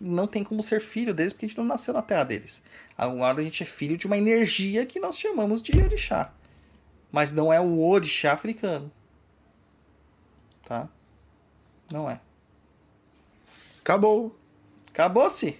não 0.00 0.26
tem 0.26 0.44
como 0.44 0.62
ser 0.62 0.80
filho 0.80 1.14
deles 1.14 1.32
porque 1.32 1.46
a 1.46 1.48
gente 1.48 1.58
não 1.58 1.64
nasceu 1.64 1.94
na 1.94 2.02
terra 2.02 2.24
deles. 2.24 2.62
Agora 2.96 3.40
a 3.40 3.44
gente 3.44 3.62
é 3.62 3.66
filho 3.66 3.96
de 3.96 4.06
uma 4.06 4.16
energia 4.16 4.86
que 4.86 5.00
nós 5.00 5.18
chamamos 5.18 5.62
de 5.62 5.78
orixá. 5.80 6.32
Mas 7.10 7.32
não 7.32 7.52
é 7.52 7.60
o 7.60 7.80
orixá 7.80 8.32
africano. 8.32 8.90
Tá? 10.64 10.88
Não 11.90 12.08
é. 12.08 12.20
Acabou. 13.80 14.36
Acabou-se? 14.90 15.58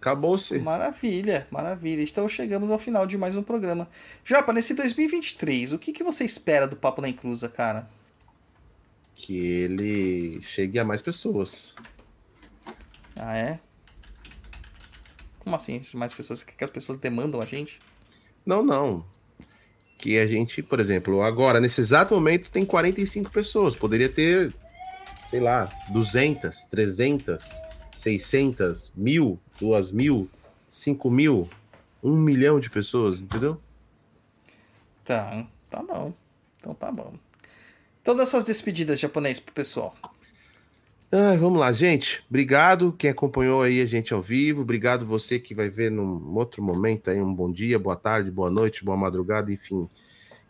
Acabou-se. 0.00 0.58
Maravilha, 0.58 1.48
maravilha. 1.50 2.02
Então 2.02 2.28
chegamos 2.28 2.70
ao 2.70 2.78
final 2.78 3.06
de 3.06 3.18
mais 3.18 3.34
um 3.34 3.42
programa. 3.42 3.88
Japa, 4.24 4.52
nesse 4.52 4.74
2023, 4.74 5.72
o 5.72 5.78
que, 5.78 5.92
que 5.92 6.04
você 6.04 6.24
espera 6.24 6.68
do 6.68 6.76
Papo 6.76 7.02
na 7.02 7.08
Encruza, 7.08 7.48
cara? 7.48 7.88
Que 9.14 9.36
ele 9.36 10.40
chegue 10.42 10.78
a 10.78 10.84
mais 10.84 11.02
pessoas. 11.02 11.74
Ah, 13.16 13.36
é? 13.36 13.58
Como 15.38 15.56
assim? 15.56 15.80
Mais 15.94 16.12
pessoas 16.12 16.42
que 16.42 16.62
as 16.62 16.70
pessoas 16.70 16.98
demandam 16.98 17.40
a 17.40 17.46
gente? 17.46 17.80
Não, 18.44 18.62
não. 18.62 19.04
Que 19.98 20.18
a 20.18 20.26
gente, 20.26 20.62
por 20.62 20.78
exemplo, 20.78 21.22
agora, 21.22 21.60
nesse 21.60 21.80
exato 21.80 22.14
momento, 22.14 22.50
tem 22.50 22.64
45 22.64 23.30
pessoas. 23.30 23.74
Poderia 23.74 24.08
ter, 24.08 24.54
sei 25.30 25.40
lá, 25.40 25.68
200, 25.90 26.64
300, 26.64 27.44
600, 27.92 28.92
mil, 28.94 29.40
duas 29.58 29.90
mil, 29.90 30.28
cinco 30.68 31.10
mil, 31.10 31.48
um 32.02 32.14
milhão 32.14 32.60
de 32.60 32.68
pessoas, 32.68 33.22
entendeu? 33.22 33.60
Tá, 35.04 35.46
tá 35.70 35.82
bom. 35.82 36.12
Então 36.58 36.74
tá 36.74 36.92
bom. 36.92 37.14
Então 38.02 38.14
dá 38.14 38.26
suas 38.26 38.44
despedidas 38.44 39.00
japonês 39.00 39.40
pro 39.40 39.54
pessoal. 39.54 39.94
Ah, 41.18 41.34
vamos 41.34 41.58
lá, 41.58 41.72
gente. 41.72 42.22
Obrigado 42.28 42.92
quem 42.92 43.08
acompanhou 43.08 43.62
aí 43.62 43.80
a 43.80 43.86
gente 43.86 44.12
ao 44.12 44.20
vivo. 44.20 44.60
Obrigado 44.60 45.06
você 45.06 45.38
que 45.38 45.54
vai 45.54 45.70
ver 45.70 45.90
num 45.90 46.36
outro 46.36 46.62
momento 46.62 47.08
aí. 47.08 47.18
Um 47.18 47.34
bom 47.34 47.50
dia, 47.50 47.78
boa 47.78 47.96
tarde, 47.96 48.30
boa 48.30 48.50
noite, 48.50 48.84
boa 48.84 48.98
madrugada, 48.98 49.50
enfim. 49.50 49.88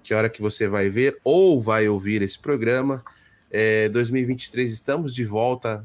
Que 0.03 0.12
hora 0.12 0.28
que 0.28 0.43
você 0.43 0.67
vai 0.67 0.91
ver 0.91 1.20
ou 1.23 1.62
vai 1.62 1.86
ouvir 1.89 2.20
esse 2.20 2.36
programa. 2.36 3.05
É, 3.49 3.89
2023 3.91 4.73
estamos 4.73 5.15
de 5.15 5.25
volta 5.25 5.85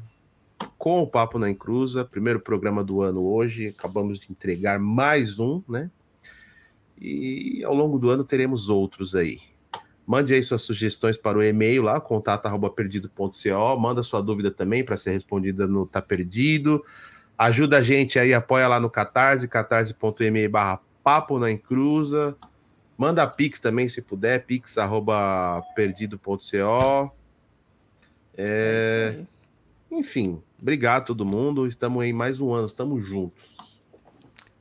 com 0.76 1.00
o 1.00 1.06
Papo 1.06 1.38
na 1.38 1.48
Encruza. 1.48 2.04
Primeiro 2.04 2.40
programa 2.40 2.82
do 2.82 3.02
ano 3.02 3.24
hoje. 3.24 3.68
Acabamos 3.68 4.18
de 4.18 4.32
entregar 4.32 4.80
mais 4.80 5.38
um, 5.38 5.62
né? 5.68 5.92
E 7.00 7.62
ao 7.62 7.72
longo 7.72 8.00
do 8.00 8.10
ano 8.10 8.24
teremos 8.24 8.68
outros 8.68 9.14
aí. 9.14 9.51
Mande 10.06 10.34
aí 10.34 10.42
suas 10.42 10.62
sugestões 10.62 11.16
para 11.16 11.38
o 11.38 11.42
e-mail 11.42 11.82
lá, 11.82 12.00
contato@perdido.co. 12.00 13.78
Manda 13.78 14.02
sua 14.02 14.20
dúvida 14.20 14.50
também 14.50 14.84
para 14.84 14.96
ser 14.96 15.12
respondida 15.12 15.66
no 15.66 15.86
Tá 15.86 16.02
Perdido. 16.02 16.84
Ajuda 17.38 17.78
a 17.78 17.82
gente 17.82 18.18
aí, 18.18 18.34
apoia 18.34 18.68
lá 18.68 18.80
no 18.80 18.90
Catarse, 18.90 19.48
catarse.me 19.48 20.48
barra 20.48 20.80
papo 21.02 21.38
na 21.38 21.50
encruza. 21.50 22.36
Manda 22.96 23.26
Pix 23.26 23.58
também, 23.58 23.88
se 23.88 24.02
puder, 24.02 24.44
pix.perdido.co. 24.44 27.10
É... 28.36 29.18
Enfim, 29.90 30.42
obrigado 30.60 31.02
a 31.02 31.06
todo 31.06 31.24
mundo. 31.24 31.66
Estamos 31.66 32.02
aí 32.02 32.12
mais 32.12 32.38
um 32.40 32.52
ano, 32.52 32.66
estamos 32.66 33.02
juntos. 33.04 33.42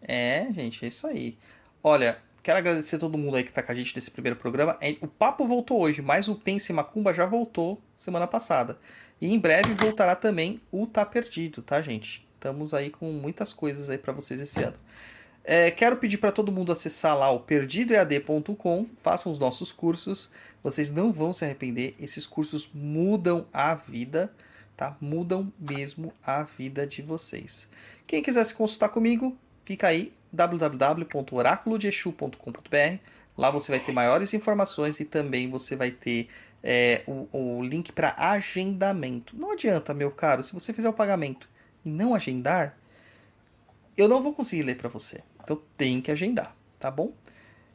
É, 0.02 0.48
gente, 0.52 0.84
é 0.84 0.88
isso 0.88 1.06
aí. 1.08 1.38
Olha, 1.84 2.18
Quero 2.44 2.58
agradecer 2.58 2.96
a 2.96 3.00
todo 3.00 3.18
mundo 3.18 3.38
aí 3.38 3.44
que 3.44 3.54
tá 3.54 3.62
com 3.62 3.72
a 3.72 3.76
gente 3.76 3.96
nesse 3.96 4.10
primeiro 4.10 4.36
programa. 4.36 4.76
É, 4.82 4.96
o 5.02 5.08
papo 5.08 5.46
voltou 5.46 5.80
hoje, 5.80 6.02
mas 6.02 6.28
o 6.28 6.36
Pense 6.36 6.74
Macumba 6.74 7.14
já 7.14 7.26
voltou 7.26 7.80
semana 7.96 8.26
passada. 8.26 8.80
E 9.20 9.32
em 9.32 9.40
breve 9.40 9.74
voltará 9.76 10.16
também 10.16 10.60
o 10.72 10.88
Tá 10.88 11.06
Perdido, 11.06 11.62
tá, 11.62 11.80
gente? 11.82 12.28
Estamos 12.34 12.74
aí 12.74 12.90
com 12.90 13.12
muitas 13.12 13.54
coisas 13.54 13.90
aí 13.90 13.98
para 13.98 14.12
vocês 14.12 14.42
esse 14.42 14.64
ano. 14.64 14.78
É, 15.44 15.70
quero 15.70 15.98
pedir 15.98 16.18
para 16.18 16.32
todo 16.32 16.52
mundo 16.52 16.72
acessar 16.72 17.16
lá 17.16 17.30
o 17.30 17.40
perdidoead.com, 17.40 18.86
façam 18.98 19.32
os 19.32 19.38
nossos 19.38 19.72
cursos. 19.72 20.32
Vocês 20.64 20.90
não 20.90 21.12
vão 21.12 21.34
se 21.34 21.46
arrepender. 21.46 21.94
Esses 22.00 22.26
cursos 22.26 22.70
mudam 22.74 23.46
a 23.54 23.76
vida, 23.76 24.34
tá? 24.76 24.98
Mudam 25.00 25.54
mesmo 25.60 26.12
a 26.24 26.42
vida 26.42 26.88
de 26.88 27.04
vocês. 27.04 27.68
Quem 28.08 28.24
quiser 28.24 28.44
se 28.44 28.56
consultar 28.56 28.90
comigo, 28.90 29.38
fica 29.64 29.88
aí 29.88 30.12
www.oraculodexu.com.br. 30.32 33.00
Lá 33.38 33.50
você 33.50 33.72
vai 33.72 33.80
ter 33.80 33.92
maiores 33.92 34.34
informações 34.34 35.00
e 35.00 35.06
também 35.06 35.50
você 35.50 35.76
vai 35.76 35.92
ter 35.92 36.28
é, 36.64 37.04
o, 37.08 37.28
o 37.32 37.64
link 37.64 37.92
para 37.92 38.14
agendamento. 38.18 39.36
Não 39.36 39.52
adianta, 39.52 39.94
meu 39.94 40.12
caro, 40.12 40.44
se 40.44 40.54
você 40.54 40.74
fizer 40.74 40.90
o 40.90 40.94
pagamento 40.94 41.50
e 41.84 41.90
não 41.90 42.14
agendar, 42.14 42.78
eu 43.98 44.08
não 44.08 44.22
vou 44.22 44.34
conseguir 44.34 44.64
ler 44.64 44.78
para 44.78 44.90
você. 44.90 45.24
Então 45.44 45.62
tem 45.78 46.02
que 46.02 46.12
agendar, 46.12 46.56
tá 46.80 46.92
bom? 46.92 47.12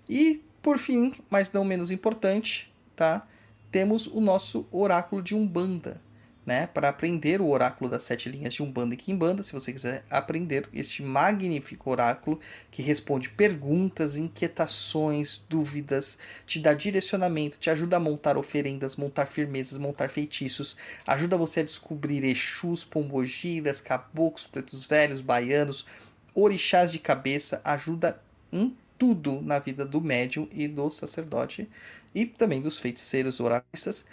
E 0.09 0.43
por 0.62 0.78
fim, 0.78 1.12
mas 1.31 1.52
não 1.52 1.65
menos 1.65 1.91
importante, 1.91 2.73
tá? 2.94 3.26
Temos 3.70 4.07
o 4.07 4.20
nosso 4.20 4.68
oráculo 4.70 5.23
de 5.23 5.35
Umbanda. 5.35 6.01
Né, 6.47 6.68
para 6.68 6.89
aprender 6.89 7.41
o 7.41 7.49
oráculo 7.49 7.91
das 7.91 8.05
sete 8.05 8.28
linhas 8.28 8.55
de 8.55 8.62
Umbanda 8.62 8.94
e 8.94 8.97
Quimbanda, 8.97 9.42
se 9.42 9.52
você 9.52 9.73
quiser 9.73 10.05
aprender 10.08 10.68
este 10.73 11.02
magnífico 11.02 11.91
oráculo 11.91 12.39
que 12.70 12.83
responde 12.83 13.28
perguntas, 13.28 14.16
inquietações, 14.16 15.44
dúvidas, 15.49 16.16
te 16.47 16.60
dá 16.60 16.73
direcionamento, 16.73 17.58
te 17.58 17.68
ajuda 17.68 17.97
a 17.97 18.00
montar 18.00 18.36
oferendas, 18.39 18.94
montar 18.94 19.26
firmezas, 19.26 19.76
montar 19.76 20.08
feitiços, 20.08 20.76
ajuda 21.05 21.36
você 21.36 21.60
a 21.60 21.65
descobrir 21.65 22.23
Exus, 22.23 22.84
pombogiras, 22.84 23.81
caboclos, 23.81 24.47
pretos 24.47 24.86
velhos, 24.86 25.20
baianos, 25.20 25.84
orixás 26.33 26.92
de 26.92 27.00
cabeça, 27.00 27.60
ajuda 27.65 28.20
em 28.52 28.76
tudo 28.97 29.42
na 29.42 29.58
vida 29.58 29.84
do 29.84 30.00
médium 30.00 30.49
e 30.52 30.68
do 30.68 30.89
sacerdote 30.91 31.68
e 32.15 32.25
também 32.25 32.62
dos 32.62 32.78
feiticeiros 32.78 33.41
oraculistas 33.41 34.07